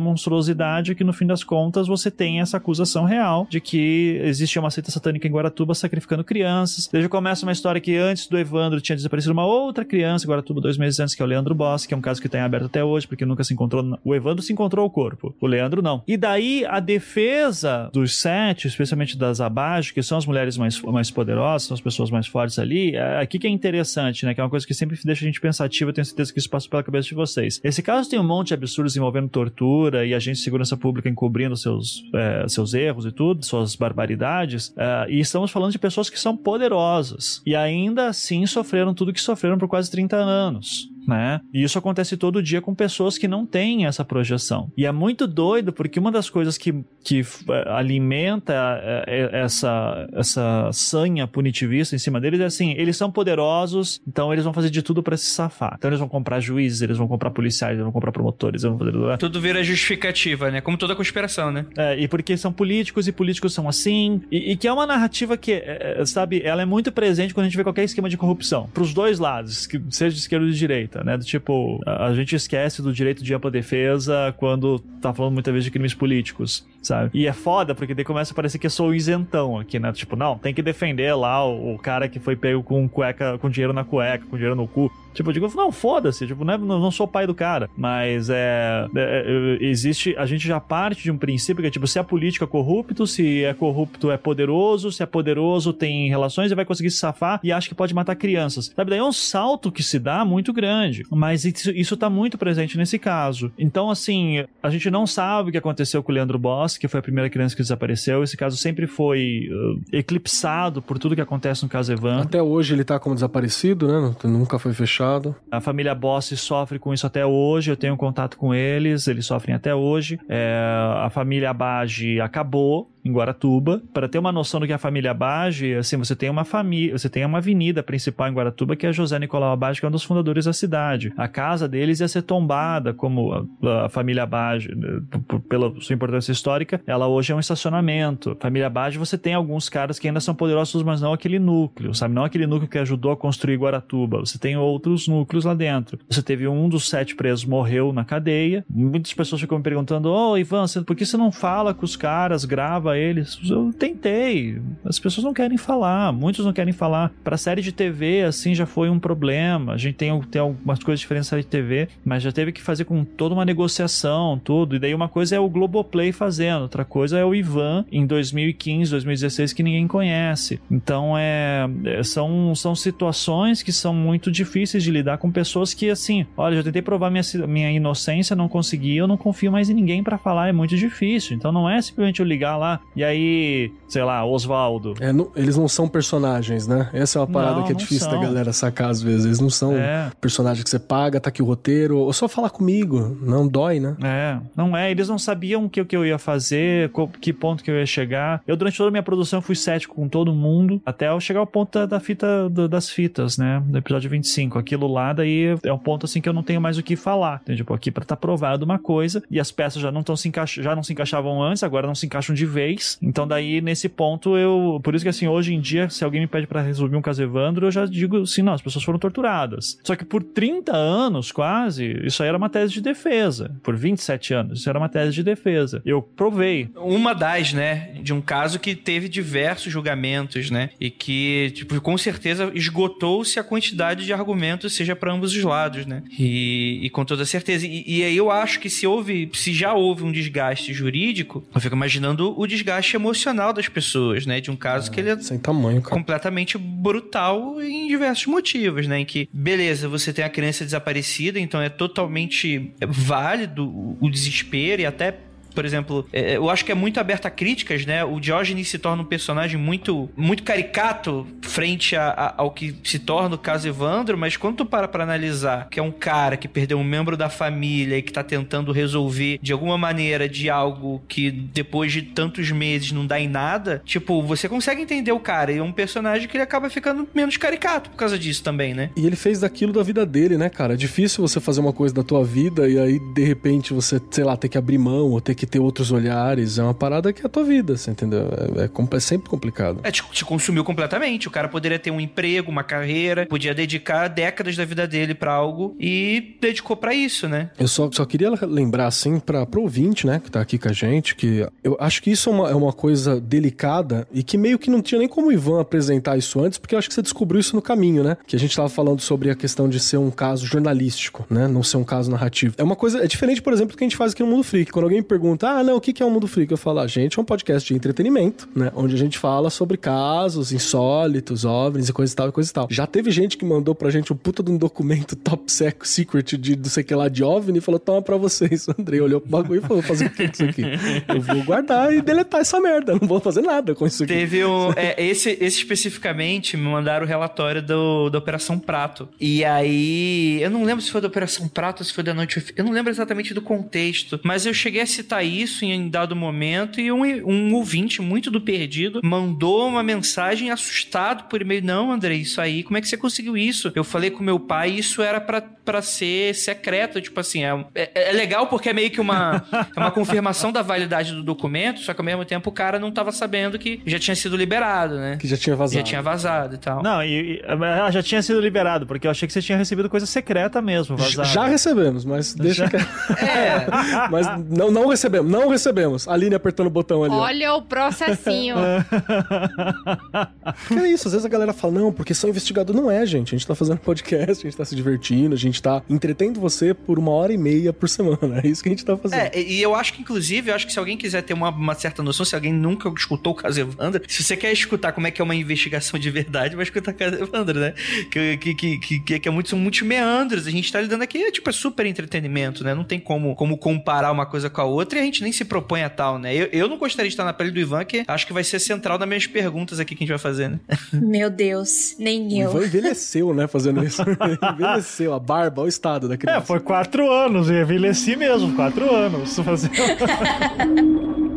monstruosidade 0.00 0.94
que 0.94 1.04
no 1.04 1.12
fim 1.12 1.26
das 1.26 1.44
contas 1.44 1.86
você 1.86 2.10
tem 2.10 2.40
essa 2.40 2.56
acusação 2.56 3.04
real 3.04 3.46
de 3.48 3.60
que 3.60 4.20
existe 4.22 4.58
uma 4.58 4.70
seita 4.70 4.90
satânica 4.90 5.26
em 5.26 5.30
Guaratuba 5.30 5.74
sacrificando 5.74 6.24
crianças. 6.24 6.88
Desde 6.90 7.08
começa 7.08 7.44
uma 7.44 7.52
história 7.52 7.80
que 7.80 7.96
antes 7.96 8.26
do 8.26 8.38
Evandro 8.38 8.80
tinha 8.80 8.96
desaparecido 8.96 9.32
uma 9.32 9.44
outra 9.44 9.84
criança 9.84 10.24
em 10.24 10.28
Guaratuba 10.28 10.60
dois 10.60 10.78
meses 10.78 10.98
antes, 10.98 11.14
que 11.14 11.22
é 11.22 11.24
o 11.24 11.28
Leandro 11.28 11.54
Boss, 11.54 11.86
que 11.86 11.94
é 11.94 11.96
um 11.96 12.00
caso 12.00 12.20
que 12.20 12.26
está 12.26 12.38
em 12.38 12.42
aberto 12.42 12.66
até 12.66 12.82
hoje, 12.82 13.06
porque 13.06 13.26
nunca 13.26 13.44
se 13.44 13.52
encontrou. 13.52 13.98
O 14.04 14.14
Evandro 14.14 14.42
se 14.42 14.52
encontrou 14.52 14.86
o 14.86 14.90
corpo, 14.90 15.34
o 15.40 15.46
Leandro 15.46 15.82
não. 15.82 16.02
E 16.06 16.16
daí 16.16 16.64
a 16.66 16.80
defesa 16.80 17.90
dos 17.92 18.16
sete, 18.16 18.66
especialmente 18.68 19.16
das 19.16 19.40
Abage, 19.40 19.92
que 19.92 20.02
são 20.02 20.16
as 20.18 20.26
mulheres 20.26 20.56
mais, 20.56 20.80
mais 20.82 21.10
poderosas, 21.10 21.68
são 21.68 21.74
as 21.74 21.80
pessoas 21.80 22.10
mais 22.10 22.26
fortes 22.26 22.58
ali, 22.58 22.94
é, 22.94 23.20
aqui 23.20 23.38
que 23.38 23.46
é 23.46 23.50
interessante, 23.50 24.24
né? 24.24 24.34
Que 24.34 24.40
é 24.40 24.44
uma 24.44 24.50
coisa 24.50 24.66
que 24.66 24.74
sempre 24.74 24.98
deixa 25.04 25.24
a 25.24 25.26
gente 25.26 25.40
pensativa, 25.40 25.90
eu 25.90 25.94
tenho 25.94 26.04
certeza 26.04 26.32
que 26.32 26.38
isso 26.38 26.48
passa 26.48 26.68
pela 26.68 26.82
cabeça 26.82 27.08
de 27.08 27.14
vocês. 27.14 27.60
Esse 27.64 27.82
caso 27.82 28.08
tem 28.08 28.18
um 28.18 28.24
monte 28.24 28.48
de 28.48 28.54
absurdos 28.54 28.96
envolvendo 28.96 29.28
tortura 29.28 29.81
e 29.88 30.14
agentes 30.14 30.38
de 30.38 30.44
segurança 30.44 30.76
pública 30.76 31.08
encobrindo 31.08 31.56
seus, 31.56 32.02
é, 32.14 32.46
seus 32.48 32.74
erros 32.74 33.06
e 33.06 33.12
tudo, 33.12 33.44
suas 33.44 33.74
barbaridades, 33.76 34.72
é, 34.76 35.06
e 35.10 35.20
estamos 35.20 35.50
falando 35.50 35.72
de 35.72 35.78
pessoas 35.78 36.08
que 36.08 36.18
são 36.18 36.36
poderosas 36.36 37.42
e 37.46 37.54
ainda 37.54 38.08
assim 38.08 38.46
sofreram 38.46 38.94
tudo 38.94 39.12
que 39.12 39.20
sofreram 39.20 39.58
por 39.58 39.68
quase 39.68 39.90
30 39.90 40.16
anos 40.16 40.91
né? 41.06 41.40
E 41.52 41.62
isso 41.62 41.78
acontece 41.78 42.16
todo 42.16 42.42
dia 42.42 42.60
com 42.60 42.74
pessoas 42.74 43.18
que 43.18 43.28
não 43.28 43.44
têm 43.46 43.86
essa 43.86 44.04
projeção. 44.04 44.70
E 44.76 44.86
é 44.86 44.92
muito 44.92 45.26
doido 45.26 45.72
porque 45.72 45.98
uma 45.98 46.10
das 46.10 46.30
coisas 46.30 46.56
que, 46.56 46.74
que 47.04 47.20
eh, 47.20 47.64
alimenta 47.68 48.52
eh, 48.82 49.04
eh, 49.06 49.40
essa, 49.40 50.08
essa 50.12 50.70
sanha 50.72 51.26
punitivista 51.26 51.94
em 51.94 51.98
cima 51.98 52.20
deles 52.20 52.40
é 52.40 52.44
assim: 52.44 52.72
eles 52.72 52.96
são 52.96 53.10
poderosos, 53.10 54.00
então 54.06 54.32
eles 54.32 54.44
vão 54.44 54.52
fazer 54.52 54.70
de 54.70 54.82
tudo 54.82 55.02
para 55.02 55.16
se 55.16 55.26
safar. 55.26 55.74
Então 55.76 55.88
eles 55.88 56.00
vão 56.00 56.08
comprar 56.08 56.40
juízes, 56.40 56.82
eles 56.82 56.96
vão 56.96 57.08
comprar 57.08 57.30
policiais, 57.30 57.72
eles 57.72 57.84
vão 57.84 57.92
comprar 57.92 58.12
promotores, 58.12 58.62
eles 58.64 58.76
vão 58.76 58.92
fazer. 58.92 59.18
Tudo 59.18 59.40
vira 59.40 59.62
justificativa, 59.62 60.50
né? 60.50 60.60
Como 60.60 60.76
toda 60.76 60.94
conspiração, 60.94 61.50
né? 61.50 61.66
É, 61.76 61.98
e 61.98 62.08
porque 62.08 62.36
são 62.36 62.52
políticos 62.52 63.08
e 63.08 63.12
políticos 63.12 63.52
são 63.52 63.68
assim. 63.68 64.22
E, 64.30 64.52
e 64.52 64.56
que 64.56 64.68
é 64.68 64.72
uma 64.72 64.86
narrativa 64.86 65.36
que, 65.36 65.62
sabe, 66.06 66.42
ela 66.44 66.62
é 66.62 66.64
muito 66.64 66.92
presente 66.92 67.34
quando 67.34 67.44
a 67.44 67.48
gente 67.48 67.56
vê 67.56 67.62
qualquer 67.62 67.84
esquema 67.84 68.08
de 68.08 68.16
corrupção. 68.16 68.68
Pros 68.72 68.94
dois 68.94 69.18
lados, 69.18 69.66
que 69.66 69.80
seja 69.90 70.14
de 70.14 70.20
esquerda 70.20 70.44
ou 70.44 70.50
de 70.50 70.58
direita 70.58 70.91
né? 71.04 71.16
Do 71.16 71.24
tipo, 71.24 71.80
a, 71.86 72.12
gente 72.14 72.34
esquece 72.34 72.82
do 72.82 72.92
direito 72.92 73.22
de 73.22 73.34
ampla 73.34 73.50
defesa 73.50 74.34
quando 74.36 74.78
tá 75.00 75.12
falando 75.14 75.34
muitas 75.34 75.52
vezes 75.52 75.64
de 75.64 75.70
crimes 75.70 75.94
políticos, 75.94 76.66
sabe? 76.82 77.10
E 77.14 77.26
é 77.26 77.32
foda, 77.32 77.74
porque 77.74 77.94
daí 77.94 78.04
começa 78.04 78.32
a 78.32 78.36
parecer 78.36 78.58
que 78.58 78.66
eu 78.66 78.70
sou 78.70 78.94
isentão 78.94 79.58
aqui, 79.58 79.78
né? 79.78 79.92
Tipo, 79.92 80.16
não, 80.16 80.38
tem 80.38 80.52
que 80.52 80.62
defender 80.62 81.14
lá 81.14 81.44
o, 81.46 81.74
o 81.74 81.78
cara 81.78 82.08
que 82.08 82.18
foi 82.18 82.36
pego 82.36 82.62
com 82.62 82.88
cueca, 82.88 83.38
com 83.38 83.48
dinheiro 83.48 83.72
na 83.72 83.84
cueca, 83.84 84.26
com 84.26 84.36
dinheiro 84.36 84.56
no 84.56 84.66
cu. 84.66 84.90
Tipo, 85.12 85.30
eu 85.30 85.34
digo, 85.34 85.52
não, 85.54 85.70
foda-se, 85.70 86.26
tipo, 86.26 86.44
não, 86.44 86.54
é, 86.54 86.58
não, 86.58 86.90
sou 86.90 87.06
pai 87.06 87.26
do 87.26 87.34
cara. 87.34 87.68
Mas 87.76 88.30
é, 88.30 88.86
é, 88.94 89.58
é, 89.60 89.64
Existe. 89.64 90.14
A 90.16 90.26
gente 90.26 90.46
já 90.46 90.58
parte 90.58 91.02
de 91.02 91.10
um 91.10 91.18
princípio 91.18 91.62
que 91.62 91.68
é 91.68 91.70
tipo, 91.70 91.86
se 91.86 91.98
é 91.98 92.02
político 92.02 92.44
é 92.44 92.48
corrupto, 92.48 93.06
se 93.06 93.44
é 93.44 93.54
corrupto 93.54 94.10
é 94.10 94.16
poderoso, 94.16 94.90
se 94.90 95.02
é 95.02 95.06
poderoso 95.06 95.72
tem 95.72 96.08
relações 96.08 96.50
e 96.50 96.54
vai 96.54 96.64
conseguir 96.64 96.90
se 96.90 96.98
safar 96.98 97.40
e 97.42 97.52
acha 97.52 97.68
que 97.68 97.74
pode 97.74 97.94
matar 97.94 98.16
crianças. 98.16 98.72
Sabe? 98.74 98.90
Daí 98.90 98.98
é 98.98 99.04
um 99.04 99.12
salto 99.12 99.70
que 99.70 99.82
se 99.82 99.98
dá 99.98 100.24
muito 100.24 100.52
grande. 100.52 101.04
Mas 101.10 101.44
isso, 101.44 101.70
isso 101.70 101.96
tá 101.96 102.08
muito 102.08 102.38
presente 102.38 102.78
nesse 102.78 102.98
caso. 102.98 103.52
Então, 103.58 103.90
assim, 103.90 104.44
a 104.62 104.70
gente 104.70 104.90
não 104.90 105.06
sabe 105.06 105.48
o 105.48 105.52
que 105.52 105.58
aconteceu 105.58 106.02
com 106.02 106.10
o 106.10 106.14
Leandro 106.14 106.38
Boss, 106.38 106.76
que 106.76 106.88
foi 106.88 107.00
a 107.00 107.02
primeira 107.02 107.28
criança 107.28 107.54
que 107.54 107.62
desapareceu. 107.62 108.22
Esse 108.22 108.36
caso 108.36 108.56
sempre 108.56 108.86
foi 108.86 109.48
uh, 109.50 109.96
eclipsado 109.96 110.80
por 110.80 110.98
tudo 110.98 111.14
que 111.14 111.20
acontece 111.20 111.62
no 111.62 111.68
caso 111.68 111.92
Evan. 111.92 112.22
Até 112.22 112.42
hoje 112.42 112.74
ele 112.74 112.84
tá 112.84 112.98
como 112.98 113.14
desaparecido, 113.14 113.88
né? 113.88 114.14
Nunca 114.24 114.58
foi 114.58 114.72
fechado 114.72 115.01
fechado. 115.02 115.34
A 115.50 115.60
família 115.60 115.94
Boss 115.94 116.26
sofre 116.36 116.78
com 116.78 116.94
isso 116.94 117.06
até 117.06 117.26
hoje, 117.26 117.70
eu 117.70 117.76
tenho 117.76 117.96
contato 117.96 118.36
com 118.36 118.54
eles, 118.54 119.08
eles 119.08 119.26
sofrem 119.26 119.54
até 119.54 119.74
hoje. 119.74 120.18
É, 120.28 120.56
a 120.98 121.10
família 121.10 121.50
Abage 121.50 122.20
acabou, 122.20 122.90
em 123.04 123.12
Guaratuba. 123.12 123.82
Para 123.92 124.08
ter 124.08 124.18
uma 124.18 124.32
noção 124.32 124.60
do 124.60 124.66
que 124.66 124.72
é 124.72 124.76
a 124.76 124.78
família 124.78 125.10
Abage, 125.10 125.74
assim, 125.74 125.96
você 125.96 126.14
tem 126.14 126.30
uma 126.30 126.44
família, 126.44 126.96
você 126.96 127.08
tem 127.08 127.24
uma 127.24 127.38
avenida 127.38 127.82
principal 127.82 128.28
em 128.28 128.32
Guaratuba 128.32 128.76
que 128.76 128.86
é 128.86 128.92
José 128.92 129.18
Nicolau 129.18 129.52
Abage, 129.52 129.80
que 129.80 129.86
é 129.86 129.88
um 129.88 129.92
dos 129.92 130.04
fundadores 130.04 130.44
da 130.44 130.52
cidade. 130.52 131.12
A 131.16 131.28
casa 131.28 131.68
deles 131.68 132.00
ia 132.00 132.08
ser 132.08 132.22
tombada 132.22 132.94
como 132.94 133.32
a, 133.32 133.86
a 133.86 133.88
família 133.88 134.22
Abage, 134.22 134.74
né, 134.74 135.00
pela 135.48 135.72
sua 135.80 135.94
importância 135.94 136.32
histórica. 136.32 136.80
Ela 136.86 137.06
hoje 137.06 137.32
é 137.32 137.34
um 137.34 137.40
estacionamento. 137.40 138.36
Família 138.40 138.66
Abage, 138.66 138.98
você 138.98 139.18
tem 139.18 139.34
alguns 139.34 139.68
caras 139.68 139.98
que 139.98 140.06
ainda 140.06 140.20
são 140.20 140.34
poderosos, 140.34 140.82
mas 140.82 141.00
não 141.00 141.12
aquele 141.12 141.38
núcleo, 141.38 141.94
sabe? 141.94 142.14
Não 142.14 142.24
aquele 142.24 142.46
núcleo 142.46 142.68
que 142.68 142.78
ajudou 142.78 143.12
a 143.12 143.16
construir 143.16 143.56
Guaratuba. 143.56 144.20
Você 144.20 144.38
tem 144.38 144.56
outros 144.56 145.08
núcleos 145.08 145.44
lá 145.44 145.54
dentro. 145.54 145.98
Você 146.08 146.22
teve 146.22 146.46
um 146.46 146.68
dos 146.68 146.88
sete 146.88 147.14
presos 147.14 147.44
morreu 147.44 147.92
na 147.92 148.04
cadeia. 148.04 148.64
Muitas 148.68 149.12
pessoas 149.12 149.40
ficam 149.40 149.58
me 149.58 149.64
perguntando: 149.64 150.08
Ô, 150.08 150.32
oh, 150.32 150.38
Ivan, 150.38 150.64
por 150.86 150.96
que 150.96 151.04
você 151.04 151.16
não 151.16 151.32
fala 151.32 151.74
com 151.74 151.84
os 151.84 151.96
caras, 151.96 152.44
grava 152.44 152.91
eles? 152.98 153.38
Eu 153.48 153.72
tentei. 153.72 154.60
As 154.84 154.98
pessoas 154.98 155.24
não 155.24 155.34
querem 155.34 155.58
falar. 155.58 156.12
Muitos 156.12 156.44
não 156.44 156.52
querem 156.52 156.72
falar. 156.72 157.12
Pra 157.22 157.36
série 157.36 157.62
de 157.62 157.72
TV, 157.72 158.22
assim, 158.22 158.54
já 158.54 158.66
foi 158.66 158.88
um 158.88 158.98
problema. 158.98 159.72
A 159.72 159.76
gente 159.76 159.94
tem, 159.94 160.20
tem 160.22 160.40
algumas 160.40 160.82
coisas 160.82 161.00
diferentes 161.00 161.28
na 161.28 161.30
série 161.30 161.42
de 161.42 161.48
TV, 161.48 161.88
mas 162.04 162.22
já 162.22 162.32
teve 162.32 162.52
que 162.52 162.62
fazer 162.62 162.84
com 162.84 163.04
toda 163.04 163.34
uma 163.34 163.44
negociação, 163.44 164.40
tudo. 164.42 164.76
E 164.76 164.78
daí 164.78 164.94
uma 164.94 165.08
coisa 165.08 165.36
é 165.36 165.40
o 165.40 165.48
Globoplay 165.48 166.12
fazendo, 166.12 166.62
outra 166.62 166.84
coisa 166.84 167.18
é 167.18 167.24
o 167.24 167.34
Ivan 167.34 167.84
em 167.90 168.06
2015, 168.06 168.90
2016 168.90 169.52
que 169.52 169.62
ninguém 169.62 169.86
conhece. 169.86 170.60
Então 170.70 171.16
é, 171.16 171.68
é 171.84 172.02
são, 172.02 172.54
são 172.54 172.74
situações 172.74 173.62
que 173.62 173.72
são 173.72 173.94
muito 173.94 174.30
difíceis 174.30 174.82
de 174.82 174.90
lidar 174.90 175.18
com 175.18 175.30
pessoas 175.30 175.74
que 175.74 175.90
assim, 175.90 176.26
olha, 176.36 176.56
já 176.56 176.62
tentei 176.62 176.82
provar 176.82 177.10
minha, 177.10 177.22
minha 177.46 177.70
inocência, 177.70 178.36
não 178.36 178.48
consegui, 178.48 178.96
eu 178.96 179.06
não 179.06 179.16
confio 179.16 179.52
mais 179.52 179.68
em 179.70 179.74
ninguém 179.74 180.02
para 180.02 180.18
falar, 180.18 180.48
é 180.48 180.52
muito 180.52 180.76
difícil. 180.76 181.36
Então 181.36 181.52
não 181.52 181.68
é 181.68 181.80
simplesmente 181.80 182.20
eu 182.20 182.26
ligar 182.26 182.56
lá 182.56 182.80
e 182.94 183.02
aí, 183.02 183.72
sei 183.88 184.02
lá, 184.02 184.24
Oswaldo. 184.24 184.94
É, 185.00 185.12
não, 185.12 185.30
eles 185.34 185.56
não 185.56 185.66
são 185.66 185.88
personagens, 185.88 186.66
né? 186.66 186.90
Essa 186.92 187.18
é 187.18 187.20
uma 187.20 187.26
parada 187.26 187.56
não, 187.56 187.64
que 187.64 187.72
é 187.72 187.74
difícil 187.74 188.10
são. 188.10 188.20
da 188.20 188.26
galera 188.26 188.52
sacar 188.52 188.90
às 188.90 189.02
vezes. 189.02 189.24
Eles 189.24 189.40
não 189.40 189.50
são 189.50 189.76
é. 189.76 190.10
personagens 190.20 190.62
que 190.62 190.70
você 190.70 190.78
paga, 190.78 191.20
tá 191.20 191.28
aqui 191.28 191.42
o 191.42 191.46
roteiro, 191.46 191.98
ou 191.98 192.12
só 192.12 192.28
falar 192.28 192.50
comigo, 192.50 193.16
não 193.22 193.48
dói, 193.48 193.80
né? 193.80 193.96
É, 194.02 194.38
não 194.56 194.76
é. 194.76 194.90
Eles 194.90 195.08
não 195.08 195.18
sabiam 195.18 195.64
o 195.64 195.70
que, 195.70 195.84
que 195.84 195.96
eu 195.96 196.04
ia 196.04 196.18
fazer, 196.18 196.90
que 197.20 197.32
ponto 197.32 197.64
que 197.64 197.70
eu 197.70 197.78
ia 197.78 197.86
chegar. 197.86 198.42
Eu, 198.46 198.56
durante 198.56 198.76
toda 198.76 198.88
a 198.88 198.90
minha 198.90 199.02
produção, 199.02 199.40
fui 199.40 199.56
cético 199.56 199.94
com 199.94 200.08
todo 200.08 200.32
mundo, 200.34 200.80
até 200.84 201.08
eu 201.08 201.20
chegar 201.20 201.40
ao 201.40 201.46
ponto 201.46 201.78
da, 201.78 201.86
da 201.86 202.00
fita, 202.00 202.48
do, 202.48 202.68
das 202.68 202.90
fitas, 202.90 203.38
né? 203.38 203.62
Do 203.64 203.78
episódio 203.78 204.10
25. 204.10 204.58
Aquilo 204.58 204.86
lá, 204.86 205.12
daí 205.12 205.56
é 205.62 205.72
um 205.72 205.78
ponto 205.78 206.04
assim 206.04 206.20
que 206.20 206.28
eu 206.28 206.32
não 206.32 206.42
tenho 206.42 206.60
mais 206.60 206.76
o 206.76 206.82
que 206.82 206.94
falar. 206.94 207.40
Então, 207.42 207.56
tipo, 207.56 207.72
aqui 207.72 207.90
pra 207.90 208.02
estar 208.02 208.16
tá 208.16 208.20
provado 208.20 208.64
uma 208.64 208.78
coisa, 208.78 209.22
e 209.30 209.40
as 209.40 209.50
peças 209.50 209.80
já 209.80 209.90
não 209.90 210.00
estão 210.00 210.16
se 210.16 210.28
encaixando, 210.28 210.64
já 210.64 210.76
não 210.76 210.82
se 210.82 210.92
encaixavam 210.92 211.42
antes, 211.42 211.62
agora 211.62 211.86
não 211.86 211.94
se 211.94 212.06
encaixam 212.06 212.34
de 212.34 212.44
vez. 212.44 212.71
Então, 213.02 213.26
daí, 213.26 213.60
nesse 213.60 213.88
ponto, 213.88 214.36
eu. 214.36 214.80
Por 214.82 214.94
isso 214.94 215.04
que 215.04 215.08
assim, 215.08 215.28
hoje 215.28 215.54
em 215.54 215.60
dia, 215.60 215.88
se 215.88 216.04
alguém 216.04 216.20
me 216.20 216.26
pede 216.26 216.46
para 216.46 216.62
resolver 216.62 216.96
um 216.96 217.02
caso 217.02 217.22
Evandro, 217.22 217.66
eu 217.66 217.70
já 217.70 217.84
digo 217.86 218.22
assim, 218.22 218.42
não, 218.42 218.52
as 218.52 218.62
pessoas 218.62 218.84
foram 218.84 218.98
torturadas. 218.98 219.78
Só 219.82 219.94
que 219.96 220.04
por 220.04 220.22
30 220.22 220.74
anos, 220.74 221.30
quase, 221.30 222.00
isso 222.04 222.22
aí 222.22 222.28
era 222.28 222.38
uma 222.38 222.48
tese 222.48 222.72
de 222.72 222.80
defesa. 222.80 223.54
Por 223.62 223.76
27 223.76 224.34
anos, 224.34 224.60
isso 224.60 224.68
era 224.68 224.78
uma 224.78 224.88
tese 224.88 225.12
de 225.12 225.22
defesa. 225.22 225.82
Eu 225.84 226.02
provei. 226.02 226.68
Uma 226.76 227.14
das, 227.14 227.52
né? 227.52 227.94
De 228.02 228.12
um 228.12 228.20
caso 228.20 228.58
que 228.58 228.74
teve 228.74 229.08
diversos 229.08 229.72
julgamentos, 229.72 230.50
né? 230.50 230.70
E 230.80 230.90
que, 230.90 231.52
tipo, 231.54 231.80
com 231.80 231.96
certeza 231.98 232.50
esgotou-se 232.54 233.38
a 233.38 233.44
quantidade 233.44 234.04
de 234.04 234.12
argumentos, 234.12 234.74
seja 234.74 234.96
para 234.96 235.12
ambos 235.12 235.34
os 235.34 235.42
lados, 235.42 235.86
né? 235.86 236.02
E, 236.18 236.80
e 236.82 236.90
com 236.90 237.04
toda 237.04 237.24
certeza. 237.24 237.66
E, 237.66 237.84
e, 237.86 238.04
aí 238.04 238.16
eu 238.16 238.30
acho 238.30 238.60
que 238.60 238.70
se 238.70 238.86
houve, 238.86 239.30
se 239.34 239.52
já 239.52 239.74
houve 239.74 240.02
um 240.04 240.12
desgaste 240.12 240.72
jurídico, 240.72 241.44
eu 241.54 241.60
fico 241.60 241.76
imaginando 241.76 242.38
o 242.38 242.46
desgaste 242.46 242.61
emocional 242.96 243.52
das 243.52 243.68
pessoas, 243.68 244.26
né? 244.26 244.40
De 244.40 244.50
um 244.50 244.56
caso 244.56 244.90
que 244.90 245.00
ele 245.00 245.10
é 245.10 245.18
sem 245.20 245.38
tamanho, 245.38 245.82
cara. 245.82 245.94
completamente 245.94 246.56
brutal 246.58 247.60
em 247.60 247.88
diversos 247.88 248.26
motivos, 248.26 248.86
né? 248.86 249.00
Em 249.00 249.04
que, 249.04 249.28
beleza, 249.32 249.88
você 249.88 250.12
tem 250.12 250.24
a 250.24 250.28
criança 250.28 250.64
desaparecida, 250.64 251.38
então 251.38 251.60
é 251.60 251.68
totalmente 251.68 252.72
válido 252.86 253.96
o 254.00 254.10
desespero 254.10 254.82
e 254.82 254.86
até 254.86 255.18
por 255.52 255.64
exemplo, 255.64 256.06
é, 256.12 256.36
eu 256.36 256.50
acho 256.50 256.64
que 256.64 256.72
é 256.72 256.74
muito 256.74 256.98
aberto 256.98 257.26
a 257.26 257.30
críticas, 257.30 257.86
né? 257.86 258.04
O 258.04 258.18
Diógenes 258.18 258.68
se 258.68 258.78
torna 258.78 259.02
um 259.02 259.06
personagem 259.06 259.58
muito, 259.58 260.10
muito 260.16 260.42
caricato 260.42 261.26
frente 261.42 261.94
a, 261.96 262.08
a, 262.08 262.34
ao 262.38 262.50
que 262.50 262.74
se 262.84 262.98
torna 262.98 263.34
o 263.34 263.38
caso 263.38 263.68
Evandro, 263.68 264.16
mas 264.16 264.36
quando 264.36 264.56
tu 264.56 264.66
para 264.66 264.88
pra 264.88 265.04
analisar 265.04 265.68
que 265.70 265.78
é 265.78 265.82
um 265.82 265.90
cara 265.90 266.36
que 266.36 266.48
perdeu 266.48 266.78
um 266.78 266.84
membro 266.84 267.16
da 267.16 267.28
família 267.28 267.98
e 267.98 268.02
que 268.02 268.12
tá 268.12 268.22
tentando 268.22 268.72
resolver 268.72 269.38
de 269.42 269.52
alguma 269.52 269.76
maneira 269.76 270.28
de 270.28 270.48
algo 270.48 271.02
que 271.08 271.30
depois 271.30 271.92
de 271.92 272.02
tantos 272.02 272.50
meses 272.50 272.92
não 272.92 273.06
dá 273.06 273.20
em 273.20 273.28
nada, 273.28 273.82
tipo, 273.84 274.22
você 274.22 274.48
consegue 274.48 274.82
entender 274.82 275.12
o 275.12 275.20
cara 275.20 275.52
e 275.52 275.58
é 275.58 275.62
um 275.62 275.72
personagem 275.72 276.28
que 276.28 276.36
ele 276.36 276.42
acaba 276.44 276.70
ficando 276.70 277.08
menos 277.14 277.36
caricato 277.36 277.90
por 277.90 277.96
causa 277.96 278.18
disso 278.18 278.42
também, 278.42 278.74
né? 278.74 278.90
E 278.96 279.06
ele 279.06 279.16
fez 279.16 279.40
daquilo 279.40 279.72
da 279.72 279.82
vida 279.82 280.04
dele, 280.06 280.36
né, 280.36 280.48
cara? 280.48 280.74
É 280.74 280.76
difícil 280.76 281.26
você 281.26 281.40
fazer 281.40 281.60
uma 281.60 281.72
coisa 281.72 281.94
da 281.94 282.02
tua 282.02 282.24
vida 282.24 282.68
e 282.68 282.78
aí, 282.78 282.98
de 283.14 283.24
repente, 283.24 283.72
você, 283.72 284.00
sei 284.10 284.24
lá, 284.24 284.36
ter 284.36 284.48
que 284.48 284.58
abrir 284.58 284.78
mão 284.78 285.10
ou 285.10 285.20
ter 285.20 285.34
que 285.34 285.41
que 285.42 285.46
ter 285.46 285.58
outros 285.58 285.90
olhares. 285.90 286.58
É 286.58 286.62
uma 286.62 286.74
parada 286.74 287.12
que 287.12 287.22
é 287.22 287.26
a 287.26 287.28
tua 287.28 287.42
vida, 287.42 287.76
você 287.76 287.90
entendeu? 287.90 288.28
É, 288.56 288.64
é, 288.64 288.96
é 288.96 289.00
sempre 289.00 289.28
complicado. 289.28 289.80
É, 289.82 289.90
te, 289.90 290.02
te, 290.12 290.24
consumiu 290.24 290.62
completamente. 290.62 291.26
O 291.26 291.30
cara 291.30 291.48
poderia 291.48 291.78
ter 291.78 291.90
um 291.90 292.00
emprego, 292.00 292.50
uma 292.50 292.62
carreira, 292.62 293.26
podia 293.26 293.52
dedicar 293.52 294.06
décadas 294.08 294.56
da 294.56 294.64
vida 294.64 294.86
dele 294.86 295.14
para 295.14 295.32
algo 295.32 295.76
e 295.80 296.36
dedicou 296.40 296.76
para 296.76 296.94
isso, 296.94 297.28
né? 297.28 297.50
Eu 297.58 297.66
só, 297.66 297.90
só 297.90 298.04
queria 298.04 298.30
lembrar, 298.42 298.86
assim, 298.86 299.18
pra, 299.18 299.44
pro 299.44 299.62
ouvinte, 299.62 300.06
né, 300.06 300.20
que 300.22 300.30
tá 300.30 300.40
aqui 300.40 300.58
com 300.58 300.68
a 300.68 300.72
gente, 300.72 301.16
que 301.16 301.46
eu 301.64 301.76
acho 301.80 302.02
que 302.02 302.10
isso 302.10 302.30
é 302.30 302.32
uma, 302.32 302.50
é 302.50 302.54
uma 302.54 302.72
coisa 302.72 303.20
delicada 303.20 304.06
e 304.12 304.22
que 304.22 304.38
meio 304.38 304.58
que 304.58 304.70
não 304.70 304.80
tinha 304.80 304.98
nem 305.00 305.08
como 305.08 305.28
o 305.28 305.32
Ivan 305.32 305.60
apresentar 305.60 306.16
isso 306.16 306.40
antes, 306.40 306.58
porque 306.58 306.74
eu 306.74 306.78
acho 306.78 306.88
que 306.88 306.94
você 306.94 307.02
descobriu 307.02 307.40
isso 307.40 307.56
no 307.56 307.62
caminho, 307.62 308.04
né? 308.04 308.16
Que 308.26 308.36
a 308.36 308.38
gente 308.38 308.54
tava 308.54 308.68
falando 308.68 309.00
sobre 309.00 309.30
a 309.30 309.34
questão 309.34 309.68
de 309.68 309.80
ser 309.80 309.96
um 309.96 310.10
caso 310.10 310.46
jornalístico, 310.46 311.26
né? 311.28 311.48
Não 311.48 311.62
ser 311.62 311.78
um 311.78 311.84
caso 311.84 312.10
narrativo. 312.10 312.54
É 312.58 312.62
uma 312.62 312.76
coisa, 312.76 313.02
é 313.02 313.06
diferente, 313.06 313.42
por 313.42 313.52
exemplo, 313.52 313.72
do 313.74 313.78
que 313.78 313.84
a 313.84 313.86
gente 313.86 313.96
faz 313.96 314.12
aqui 314.12 314.22
no 314.22 314.28
Mundo 314.28 314.44
Freak. 314.44 314.70
Quando 314.70 314.84
alguém 314.84 315.02
pergunta 315.02 315.31
pergunta, 315.32 315.48
ah, 315.48 315.62
não, 315.62 315.76
o 315.76 315.80
que 315.80 316.02
é 316.02 316.06
o 316.06 316.10
Mundo 316.10 316.26
Freak? 316.26 316.50
Eu 316.50 316.58
falo, 316.58 316.80
a 316.80 316.86
gente 316.86 317.18
é 317.18 317.22
um 317.22 317.24
podcast 317.24 317.66
de 317.66 317.74
entretenimento, 317.74 318.48
né? 318.54 318.70
Onde 318.74 318.94
a 318.94 318.98
gente 318.98 319.18
fala 319.18 319.50
sobre 319.50 319.76
casos 319.76 320.52
insólitos, 320.52 321.44
OVNIs 321.44 321.88
e 321.88 321.92
coisa 321.92 322.12
e 322.12 322.16
tal 322.16 322.28
e 322.28 322.32
coisa 322.32 322.50
e 322.50 322.52
tal. 322.52 322.68
Já 322.70 322.86
teve 322.86 323.10
gente 323.10 323.36
que 323.36 323.44
mandou 323.44 323.74
pra 323.74 323.90
gente 323.90 324.12
um 324.12 324.16
puta 324.16 324.42
de 324.42 324.50
um 324.50 324.56
documento 324.56 325.16
top 325.16 325.50
secret 325.50 326.36
de 326.36 326.56
não 326.56 326.64
sei 326.64 326.84
que 326.84 326.94
lá 326.94 327.08
de 327.08 327.24
OVNI 327.24 327.58
e 327.58 327.60
falou, 327.60 327.78
toma 327.78 328.02
pra 328.02 328.16
vocês. 328.16 328.66
O 328.72 328.80
Andrei 328.80 329.00
olhou 329.00 329.20
pro 329.20 329.28
bagulho 329.28 329.58
e 329.62 329.66
falou, 329.66 329.82
fazer 329.82 330.06
o 330.06 330.10
que 330.10 330.24
isso 330.24 330.44
aqui? 330.44 330.62
Eu 331.08 331.20
vou 331.20 331.42
guardar 331.44 331.92
e 331.92 332.00
deletar 332.00 332.40
essa 332.40 332.60
merda, 332.60 332.96
não 332.98 333.06
vou 333.06 333.20
fazer 333.20 333.42
nada 333.42 333.74
com 333.74 333.86
isso 333.86 334.04
aqui. 334.04 334.12
Teve 334.12 334.44
um... 334.44 334.72
É, 334.76 335.04
esse, 335.04 335.30
esse 335.40 335.58
especificamente 335.58 336.56
me 336.56 336.64
mandaram 336.64 337.04
o 337.04 337.08
relatório 337.08 337.62
do, 337.62 338.08
da 338.08 338.18
Operação 338.18 338.58
Prato. 338.58 339.08
E 339.20 339.44
aí, 339.44 340.40
eu 340.40 340.50
não 340.50 340.64
lembro 340.64 340.82
se 340.82 340.90
foi 340.90 341.00
da 341.00 341.08
Operação 341.08 341.48
Prato 341.48 341.80
ou 341.80 341.84
se 341.84 341.92
foi 341.92 342.02
da 342.02 342.14
Noite... 342.14 342.42
Eu 342.56 342.64
não 342.64 342.72
lembro 342.72 342.90
exatamente 342.90 343.34
do 343.34 343.42
contexto, 343.42 344.18
mas 344.24 344.46
eu 344.46 344.54
cheguei 344.54 344.80
a 344.80 344.86
citar 344.86 345.21
isso 345.22 345.64
em 345.64 345.88
dado 345.88 346.14
momento 346.14 346.80
e 346.80 346.90
um, 346.90 347.04
um 347.04 347.54
ouvinte 347.54 348.00
muito 348.02 348.30
do 348.30 348.40
perdido 348.40 349.00
mandou 349.02 349.66
uma 349.66 349.82
mensagem 349.82 350.50
assustado 350.50 351.28
por 351.28 351.40
e-mail. 351.40 351.64
Não, 351.64 351.92
André, 351.92 352.14
isso 352.14 352.40
aí, 352.40 352.62
como 352.62 352.76
é 352.76 352.80
que 352.80 352.88
você 352.88 352.96
conseguiu 352.96 353.36
isso? 353.36 353.72
Eu 353.74 353.84
falei 353.84 354.10
com 354.10 354.22
meu 354.22 354.38
pai, 354.38 354.70
isso 354.70 355.02
era 355.02 355.20
para 355.20 355.82
ser 355.82 356.34
secreto. 356.34 357.00
Tipo 357.00 357.20
assim, 357.20 357.44
é, 357.44 357.66
é, 357.74 358.10
é, 358.10 358.12
legal 358.12 358.46
porque 358.46 358.68
é 358.68 358.72
meio 358.72 358.90
que 358.90 359.00
uma, 359.00 359.44
é 359.74 359.78
uma 359.78 359.90
confirmação 359.90 360.52
da 360.52 360.62
validade 360.62 361.12
do 361.12 361.22
documento, 361.22 361.80
só 361.80 361.94
que 361.94 362.00
ao 362.00 362.04
mesmo 362.04 362.24
tempo 362.24 362.50
o 362.50 362.52
cara 362.52 362.78
não 362.78 362.90
tava 362.90 363.12
sabendo 363.12 363.58
que 363.58 363.80
já 363.86 363.98
tinha 363.98 364.14
sido 364.14 364.36
liberado, 364.36 364.96
né? 364.96 365.16
Que 365.18 365.28
já 365.28 365.36
tinha 365.36 365.56
vazado. 365.56 365.78
Já 365.78 365.82
tinha 365.82 366.02
vazado 366.02 366.54
e 366.54 366.58
tal. 366.58 366.82
Não, 366.82 367.02
e, 367.02 367.36
e 367.36 367.42
ah, 367.46 367.90
já 367.90 368.02
tinha 368.02 368.22
sido 368.22 368.40
liberado, 368.40 368.86
porque 368.86 369.06
eu 369.06 369.10
achei 369.10 369.26
que 369.26 369.32
você 369.32 369.42
tinha 369.42 369.58
recebido 369.58 369.88
coisa 369.88 370.06
secreta 370.06 370.60
mesmo, 370.60 370.96
vazada. 370.96 371.28
Já 371.28 371.46
recebemos, 371.46 372.04
mas 372.04 372.34
deixa 372.34 372.64
já... 372.64 372.70
que... 372.70 372.76
É. 373.32 373.66
mas 374.10 374.26
não, 374.48 374.70
não 374.70 374.88
recebemos 374.88 375.11
recebemos, 375.12 375.30
não 375.30 375.48
recebemos. 375.48 376.08
A 376.08 376.12
Aline 376.12 376.34
apertando 376.34 376.68
o 376.68 376.70
botão 376.70 377.04
ali. 377.04 377.14
Olha 377.14 377.52
ó. 377.52 377.58
o 377.58 377.62
processinho. 377.62 378.56
que 380.68 380.74
é 380.74 380.88
isso, 380.88 381.08
às 381.08 381.12
vezes 381.12 381.26
a 381.26 381.28
galera 381.28 381.52
fala, 381.52 381.74
não, 381.74 381.92
porque 381.92 382.14
são 382.14 382.30
investigador. 382.30 382.74
Não 382.74 382.90
é, 382.90 383.04
gente. 383.04 383.34
A 383.34 383.38
gente 383.38 383.46
tá 383.46 383.54
fazendo 383.54 383.78
podcast, 383.78 384.46
a 384.46 384.50
gente 384.50 384.56
tá 384.56 384.64
se 384.64 384.74
divertindo, 384.74 385.34
a 385.34 385.38
gente 385.38 385.62
tá 385.62 385.82
entretendo 385.88 386.40
você 386.40 386.72
por 386.72 386.98
uma 386.98 387.10
hora 387.10 387.32
e 387.32 387.38
meia 387.38 387.72
por 387.72 387.88
semana. 387.88 388.40
É 388.42 388.46
isso 388.46 388.62
que 388.62 388.68
a 388.68 388.72
gente 388.72 388.84
tá 388.84 388.96
fazendo. 388.96 389.18
É, 389.18 389.40
e 389.40 389.60
eu 389.60 389.74
acho 389.74 389.92
que, 389.92 390.00
inclusive, 390.00 390.50
eu 390.50 390.54
acho 390.54 390.66
que 390.66 390.72
se 390.72 390.78
alguém 390.78 390.96
quiser 390.96 391.22
ter 391.22 391.34
uma, 391.34 391.50
uma 391.50 391.74
certa 391.74 392.02
noção, 392.02 392.24
se 392.24 392.34
alguém 392.34 392.52
nunca 392.52 392.88
escutou 392.96 393.32
o 393.32 393.36
caso 393.36 393.60
Evandro, 393.60 394.02
se 394.08 394.22
você 394.22 394.36
quer 394.36 394.52
escutar 394.52 394.92
como 394.92 395.06
é 395.06 395.10
que 395.10 395.20
é 395.20 395.24
uma 395.24 395.34
investigação 395.34 395.98
de 395.98 396.10
verdade, 396.10 396.56
vai 396.56 396.64
escutar 396.64 396.92
o 396.92 396.94
caso 396.94 397.16
Evandro, 397.16 397.60
né? 397.60 397.74
Que, 398.10 398.36
que, 398.38 398.54
que, 398.54 398.78
que, 398.78 399.20
que 399.20 399.28
é 399.28 399.30
muito, 399.30 399.50
são 399.50 399.58
muitos 399.58 399.82
meandros. 399.82 400.46
A 400.46 400.50
gente 400.50 400.70
tá 400.72 400.80
lidando 400.80 401.02
aqui, 401.02 401.22
é, 401.22 401.30
tipo, 401.30 401.48
é 401.48 401.52
super 401.52 401.86
entretenimento, 401.86 402.64
né? 402.64 402.74
Não 402.74 402.84
tem 402.84 402.98
como, 402.98 403.34
como 403.34 403.56
comparar 403.56 404.10
uma 404.10 404.26
coisa 404.26 404.48
com 404.48 404.60
a 404.60 404.64
outra 404.64 405.01
a 405.02 405.06
gente 405.06 405.22
nem 405.22 405.32
se 405.32 405.44
propõe 405.44 405.82
a 405.82 405.90
tal, 405.90 406.18
né? 406.18 406.34
Eu, 406.34 406.46
eu 406.52 406.68
não 406.68 406.78
gostaria 406.78 407.08
de 407.08 407.12
estar 407.12 407.24
na 407.24 407.32
pele 407.32 407.50
do 407.50 407.60
Ivan, 407.60 407.84
que 407.84 408.04
acho 408.06 408.26
que 408.26 408.32
vai 408.32 408.44
ser 408.44 408.58
central 408.58 408.98
nas 408.98 409.08
minhas 409.08 409.26
perguntas 409.26 409.80
aqui 409.80 409.94
que 409.94 410.04
a 410.04 410.06
gente 410.06 410.10
vai 410.10 410.18
fazer, 410.18 410.48
né? 410.48 410.60
Meu 410.92 411.30
Deus, 411.30 411.96
nem 411.98 412.40
eu. 412.40 412.50
O 412.50 412.56
Ivan 412.56 412.66
envelheceu, 412.66 413.34
né, 413.34 413.46
fazendo 413.46 413.84
isso. 413.84 414.02
envelheceu, 414.54 415.14
a 415.14 415.18
barba, 415.18 415.62
o 415.62 415.68
estado 415.68 416.08
da 416.08 416.16
criança. 416.16 416.38
É, 416.38 416.42
foi 416.42 416.60
quatro 416.60 417.10
anos, 417.10 417.50
eu 417.50 417.60
envelheci 417.60 418.16
mesmo, 418.16 418.54
quatro 418.54 418.94
anos. 418.94 419.36
Fazer... 419.38 419.70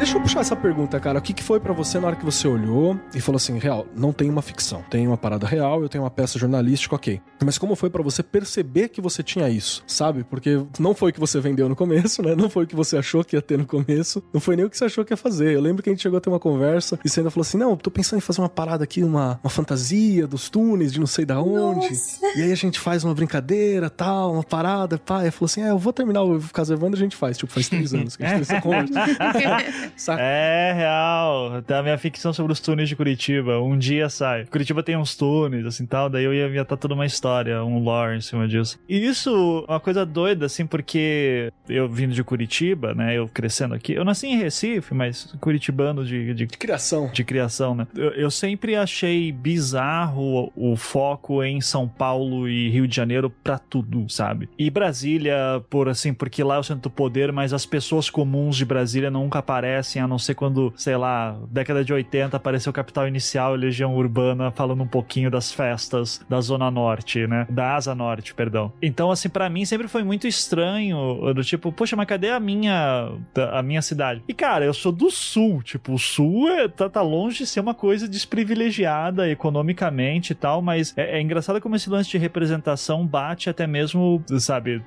Deixa 0.00 0.16
eu 0.16 0.22
puxar 0.22 0.40
essa 0.40 0.56
pergunta, 0.56 0.98
cara. 0.98 1.18
O 1.18 1.22
que, 1.22 1.34
que 1.34 1.42
foi 1.42 1.60
para 1.60 1.74
você 1.74 2.00
na 2.00 2.06
hora 2.06 2.16
que 2.16 2.24
você 2.24 2.48
olhou 2.48 2.98
e 3.14 3.20
falou 3.20 3.36
assim, 3.36 3.58
real, 3.58 3.86
não 3.94 4.14
tem 4.14 4.30
uma 4.30 4.40
ficção, 4.40 4.82
tem 4.88 5.06
uma 5.06 5.18
parada 5.18 5.46
real, 5.46 5.82
eu 5.82 5.90
tenho 5.90 6.02
uma 6.02 6.10
peça 6.10 6.38
jornalística, 6.38 6.94
ok. 6.94 7.20
Mas 7.44 7.58
como 7.58 7.76
foi 7.76 7.90
para 7.90 8.02
você 8.02 8.22
perceber 8.22 8.88
que 8.88 8.98
você 8.98 9.22
tinha 9.22 9.50
isso, 9.50 9.84
sabe? 9.86 10.24
Porque 10.24 10.64
não 10.78 10.94
foi 10.94 11.10
o 11.10 11.12
que 11.12 11.20
você 11.20 11.38
vendeu 11.38 11.68
no 11.68 11.76
começo, 11.76 12.22
né? 12.22 12.34
Não 12.34 12.48
foi 12.48 12.64
o 12.64 12.66
que 12.66 12.74
você 12.74 12.96
achou 12.96 13.22
que 13.22 13.36
ia 13.36 13.42
ter 13.42 13.58
no 13.58 13.66
começo, 13.66 14.22
não 14.32 14.40
foi 14.40 14.56
nem 14.56 14.64
o 14.64 14.70
que 14.70 14.78
você 14.78 14.86
achou 14.86 15.04
que 15.04 15.12
ia 15.12 15.18
fazer. 15.18 15.54
Eu 15.54 15.60
lembro 15.60 15.82
que 15.82 15.90
a 15.90 15.92
gente 15.92 16.00
chegou 16.00 16.16
a 16.16 16.20
ter 16.20 16.30
uma 16.30 16.40
conversa 16.40 16.98
e 17.04 17.08
você 17.08 17.20
ainda 17.20 17.30
falou 17.30 17.42
assim, 17.42 17.58
não, 17.58 17.76
tô 17.76 17.90
pensando 17.90 18.16
em 18.16 18.22
fazer 18.22 18.40
uma 18.40 18.48
parada 18.48 18.82
aqui, 18.82 19.04
uma, 19.04 19.38
uma 19.44 19.50
fantasia 19.50 20.26
dos 20.26 20.48
túneis 20.48 20.94
de 20.94 20.98
não 20.98 21.06
sei 21.06 21.26
da 21.26 21.42
onde. 21.42 21.90
Nossa. 21.90 22.26
E 22.38 22.42
aí 22.42 22.50
a 22.50 22.56
gente 22.56 22.80
faz 22.80 23.04
uma 23.04 23.14
brincadeira, 23.14 23.90
tal, 23.90 24.32
uma 24.32 24.44
parada, 24.44 24.96
pá. 24.96 25.26
E 25.26 25.30
falou 25.30 25.44
assim, 25.44 25.60
é, 25.60 25.70
eu 25.70 25.78
vou 25.78 25.92
terminar 25.92 26.22
o 26.22 26.40
Caso 26.54 26.72
Evandro, 26.72 26.98
a 26.98 27.02
gente 27.02 27.16
faz. 27.16 27.36
Tipo, 27.36 27.52
faz 27.52 27.68
três 27.68 27.92
anos 27.94 28.16
que 28.16 28.24
a 28.24 28.28
gente 28.28 28.46
tem 28.46 28.56
essa 28.56 28.62
conversa. 28.62 29.89
Saca? 29.96 30.20
É 30.22 30.72
real. 30.72 31.62
A 31.68 31.82
minha 31.82 31.98
ficção 31.98 32.32
sobre 32.32 32.52
os 32.52 32.60
túneis 32.60 32.88
de 32.88 32.96
Curitiba. 32.96 33.60
Um 33.60 33.76
dia 33.78 34.08
sai. 34.08 34.44
Curitiba 34.46 34.82
tem 34.82 34.96
uns 34.96 35.14
túneis, 35.16 35.66
assim 35.66 35.86
tal. 35.86 36.08
Daí 36.08 36.24
eu 36.24 36.34
ia 36.34 36.46
inventar 36.46 36.76
toda 36.78 36.94
uma 36.94 37.06
história, 37.06 37.62
um 37.64 37.78
lore 37.82 38.16
em 38.16 38.20
cima 38.20 38.46
disso. 38.48 38.78
E 38.88 38.98
isso 39.04 39.64
é 39.68 39.72
uma 39.72 39.80
coisa 39.80 40.04
doida, 40.04 40.46
assim, 40.46 40.66
porque 40.66 41.52
eu 41.68 41.88
vindo 41.88 42.12
de 42.14 42.24
Curitiba, 42.24 42.94
né? 42.94 43.16
Eu 43.16 43.28
crescendo 43.28 43.74
aqui. 43.74 43.92
Eu 43.92 44.04
nasci 44.04 44.26
em 44.26 44.36
Recife, 44.38 44.94
mas 44.94 45.32
curitibano 45.40 46.04
de, 46.04 46.34
de 46.34 46.46
De 46.46 46.58
criação. 46.58 47.10
de 47.12 47.24
criação, 47.24 47.74
né? 47.74 47.86
Eu, 47.94 48.10
eu 48.12 48.30
sempre 48.30 48.74
achei 48.76 49.30
bizarro 49.32 50.50
o, 50.56 50.72
o 50.72 50.76
foco 50.76 51.42
em 51.42 51.60
São 51.60 51.86
Paulo 51.88 52.48
e 52.48 52.68
Rio 52.70 52.86
de 52.88 52.94
Janeiro 52.96 53.30
pra 53.42 53.58
tudo, 53.58 54.08
sabe? 54.08 54.48
E 54.58 54.70
Brasília, 54.70 55.34
por 55.68 55.88
assim, 55.88 56.12
porque 56.12 56.42
lá 56.42 56.56
é 56.56 56.58
o 56.58 56.62
centro 56.62 56.82
do 56.82 56.90
poder, 56.90 57.32
mas 57.32 57.52
as 57.52 57.66
pessoas 57.66 58.08
comuns 58.10 58.56
de 58.56 58.64
Brasília 58.64 59.10
nunca 59.10 59.38
aparecem, 59.38 59.79
a 59.98 60.06
não 60.08 60.18
ser 60.18 60.34
quando, 60.34 60.72
sei 60.76 60.96
lá, 60.96 61.36
década 61.50 61.84
de 61.84 61.92
80 61.92 62.36
apareceu 62.36 62.72
Capital 62.72 63.06
Inicial 63.08 63.54
e 63.54 63.58
Legião 63.58 63.94
Urbana 63.94 64.50
falando 64.50 64.82
um 64.82 64.86
pouquinho 64.86 65.30
das 65.30 65.52
festas 65.52 66.20
da 66.28 66.40
Zona 66.40 66.70
Norte, 66.70 67.26
né? 67.26 67.46
Da 67.50 67.74
Asa 67.76 67.94
Norte, 67.94 68.34
perdão. 68.34 68.72
Então, 68.82 69.10
assim, 69.10 69.28
pra 69.28 69.48
mim 69.48 69.64
sempre 69.64 69.88
foi 69.88 70.02
muito 70.02 70.26
estranho, 70.26 71.32
do 71.34 71.42
tipo, 71.44 71.72
poxa, 71.72 71.96
mas 71.96 72.06
cadê 72.06 72.30
a 72.30 72.40
minha, 72.40 73.10
a 73.52 73.62
minha 73.62 73.82
cidade? 73.82 74.22
E, 74.28 74.34
cara, 74.34 74.64
eu 74.64 74.74
sou 74.74 74.92
do 74.92 75.10
Sul, 75.10 75.62
tipo, 75.62 75.94
o 75.94 75.98
Sul 75.98 76.48
é, 76.48 76.68
tá, 76.68 76.88
tá 76.88 77.02
longe 77.02 77.38
de 77.38 77.46
ser 77.46 77.60
uma 77.60 77.74
coisa 77.74 78.08
desprivilegiada 78.08 79.28
economicamente 79.30 80.32
e 80.32 80.34
tal, 80.34 80.60
mas 80.62 80.92
é, 80.96 81.18
é 81.18 81.20
engraçado 81.22 81.60
como 81.60 81.76
esse 81.76 81.88
lance 81.88 82.10
de 82.10 82.18
representação 82.18 83.06
bate 83.06 83.48
até 83.48 83.66
mesmo, 83.66 84.22
sabe, 84.38 84.82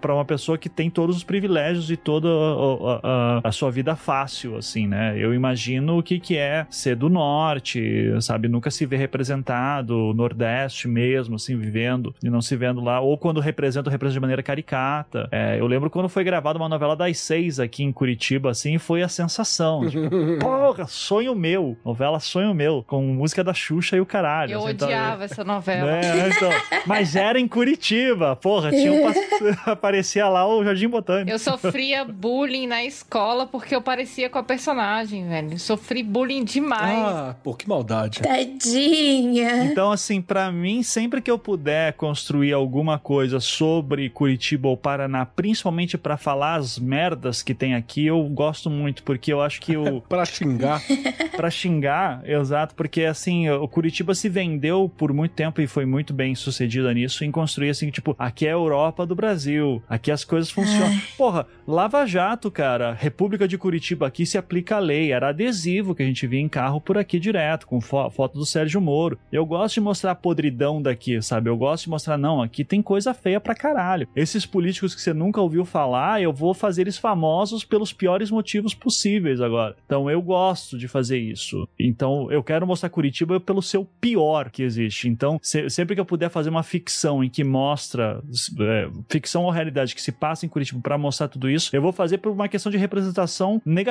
pra 0.00 0.14
uma 0.14 0.24
pessoa 0.24 0.58
que 0.58 0.68
tem 0.68 0.90
todos 0.90 1.16
os 1.16 1.24
privilégios 1.24 1.90
e 1.90 1.96
toda 1.96 2.28
a, 2.28 3.00
a- 3.02 3.40
a 3.44 3.52
sua 3.52 3.70
vida 3.70 3.94
fácil, 3.96 4.25
assim, 4.56 4.86
né? 4.86 5.14
Eu 5.18 5.32
imagino 5.34 5.98
o 5.98 6.02
que, 6.02 6.18
que 6.18 6.36
é 6.36 6.66
ser 6.70 6.96
do 6.96 7.08
norte, 7.08 7.80
sabe? 8.20 8.48
Nunca 8.48 8.70
se 8.70 8.84
vê 8.86 8.96
representado, 8.96 10.12
nordeste 10.14 10.88
mesmo, 10.88 11.36
assim, 11.36 11.56
vivendo 11.56 12.14
e 12.22 12.28
não 12.30 12.40
se 12.40 12.56
vendo 12.56 12.80
lá, 12.80 13.00
ou 13.00 13.16
quando 13.18 13.40
representa, 13.40 13.90
representa 13.90 14.14
de 14.14 14.20
maneira 14.20 14.42
caricata. 14.42 15.28
É, 15.30 15.58
eu 15.60 15.66
lembro 15.66 15.90
quando 15.90 16.08
foi 16.08 16.24
gravada 16.24 16.58
uma 16.58 16.68
novela 16.68 16.96
das 16.96 17.18
seis 17.18 17.58
aqui 17.60 17.82
em 17.84 17.92
Curitiba, 17.92 18.50
assim, 18.50 18.78
foi 18.78 19.02
a 19.02 19.08
sensação. 19.08 19.88
Tipo, 19.88 20.08
porra, 20.40 20.86
sonho 20.86 21.34
meu. 21.34 21.76
Novela 21.84 22.18
Sonho 22.20 22.54
Meu, 22.54 22.84
com 22.86 23.02
música 23.02 23.42
da 23.44 23.54
Xuxa 23.54 23.96
e 23.96 24.00
o 24.00 24.06
caralho. 24.06 24.52
Eu 24.52 24.60
assim, 24.60 24.70
então, 24.70 24.88
odiava 24.88 25.24
essa 25.24 25.44
novela. 25.44 25.90
é, 25.90 26.28
então, 26.28 26.50
mas 26.86 27.14
era 27.16 27.38
em 27.38 27.46
Curitiba, 27.48 28.34
porra, 28.36 28.70
tinha 28.70 28.92
um, 28.92 29.02
pa- 29.12 29.70
aparecia 29.72 30.28
lá 30.28 30.46
o 30.46 30.64
Jardim 30.64 30.88
Botânico. 30.88 31.30
Eu 31.30 31.38
sofria 31.38 32.04
bullying 32.04 32.66
na 32.66 32.84
escola 32.84 33.46
porque 33.46 33.74
eu 33.74 33.82
parecia 33.82 34.15
com 34.30 34.38
a 34.38 34.42
personagem, 34.42 35.28
velho. 35.28 35.58
Sofri 35.58 36.02
bullying 36.02 36.44
demais. 36.44 36.98
Ah, 36.98 37.36
pô, 37.42 37.54
que 37.54 37.68
maldade. 37.68 38.20
Tadinha. 38.20 39.64
Então, 39.64 39.92
assim, 39.92 40.20
pra 40.20 40.50
mim, 40.50 40.82
sempre 40.82 41.20
que 41.20 41.30
eu 41.30 41.38
puder 41.38 41.92
construir 41.94 42.52
alguma 42.52 42.98
coisa 42.98 43.40
sobre 43.40 44.08
Curitiba 44.10 44.68
ou 44.68 44.76
Paraná, 44.76 45.26
principalmente 45.26 45.98
pra 45.98 46.16
falar 46.16 46.56
as 46.56 46.78
merdas 46.78 47.42
que 47.42 47.54
tem 47.54 47.74
aqui, 47.74 48.06
eu 48.06 48.22
gosto 48.24 48.70
muito, 48.70 49.02
porque 49.02 49.32
eu 49.32 49.40
acho 49.40 49.60
que 49.60 49.76
o 49.76 50.00
Pra 50.08 50.24
xingar. 50.24 50.82
Pra 51.36 51.50
xingar, 51.50 52.22
exato, 52.24 52.74
porque 52.74 53.02
assim, 53.02 53.48
o 53.50 53.68
Curitiba 53.68 54.14
se 54.14 54.28
vendeu 54.28 54.90
por 54.96 55.12
muito 55.12 55.32
tempo 55.32 55.60
e 55.60 55.66
foi 55.66 55.84
muito 55.84 56.14
bem 56.14 56.34
sucedida 56.34 56.92
nisso 56.94 57.24
em 57.24 57.30
construir 57.30 57.70
assim, 57.70 57.90
tipo, 57.90 58.14
aqui 58.18 58.46
é 58.46 58.50
a 58.50 58.52
Europa 58.52 59.04
do 59.04 59.14
Brasil, 59.14 59.82
aqui 59.88 60.10
as 60.10 60.24
coisas 60.24 60.50
funcionam. 60.50 60.98
Porra, 61.18 61.46
Lava 61.66 62.06
Jato, 62.06 62.50
cara, 62.50 62.94
República 62.94 63.46
de 63.46 63.58
Curitiba, 63.58 64.05
aqui 64.06 64.24
se 64.24 64.38
aplica 64.38 64.76
a 64.76 64.78
lei, 64.78 65.12
era 65.12 65.28
adesivo 65.28 65.94
que 65.94 66.02
a 66.02 66.06
gente 66.06 66.26
via 66.26 66.40
em 66.40 66.48
carro 66.48 66.80
por 66.80 66.96
aqui 66.96 67.18
direto, 67.18 67.66
com 67.66 67.80
fo- 67.80 68.08
foto 68.10 68.38
do 68.38 68.46
Sérgio 68.46 68.80
Moro. 68.80 69.18
Eu 69.30 69.44
gosto 69.44 69.74
de 69.74 69.80
mostrar 69.80 70.12
a 70.12 70.14
podridão 70.14 70.80
daqui, 70.80 71.20
sabe? 71.20 71.50
Eu 71.50 71.56
gosto 71.56 71.84
de 71.84 71.90
mostrar, 71.90 72.16
não, 72.16 72.40
aqui 72.40 72.64
tem 72.64 72.80
coisa 72.80 73.12
feia 73.12 73.40
pra 73.40 73.54
caralho. 73.54 74.08
Esses 74.16 74.46
políticos 74.46 74.94
que 74.94 75.00
você 75.00 75.12
nunca 75.12 75.40
ouviu 75.40 75.64
falar, 75.64 76.22
eu 76.22 76.32
vou 76.32 76.54
fazer 76.54 76.82
eles 76.82 76.96
famosos 76.96 77.64
pelos 77.64 77.92
piores 77.92 78.30
motivos 78.30 78.74
possíveis 78.74 79.40
agora. 79.40 79.76
Então 79.84 80.08
eu 80.10 80.22
gosto 80.22 80.78
de 80.78 80.86
fazer 80.88 81.18
isso. 81.18 81.68
Então 81.78 82.30
eu 82.30 82.42
quero 82.42 82.66
mostrar 82.66 82.88
Curitiba 82.90 83.40
pelo 83.40 83.60
seu 83.62 83.84
pior 84.00 84.50
que 84.50 84.62
existe. 84.62 85.08
Então, 85.08 85.38
se- 85.42 85.68
sempre 85.70 85.94
que 85.94 86.00
eu 86.00 86.04
puder 86.06 86.30
fazer 86.30 86.50
uma 86.50 86.62
ficção 86.62 87.22
em 87.24 87.28
que 87.28 87.42
mostra 87.44 88.22
é, 88.60 88.88
ficção 89.08 89.44
ou 89.44 89.50
realidade 89.50 89.94
que 89.94 90.02
se 90.02 90.12
passa 90.12 90.46
em 90.46 90.48
Curitiba 90.48 90.80
pra 90.80 90.96
mostrar 90.98 91.28
tudo 91.28 91.50
isso, 91.50 91.74
eu 91.74 91.82
vou 91.82 91.92
fazer 91.92 92.18
por 92.18 92.30
uma 92.32 92.48
questão 92.48 92.70
de 92.70 92.78
representação 92.78 93.60
negativa 93.64 93.85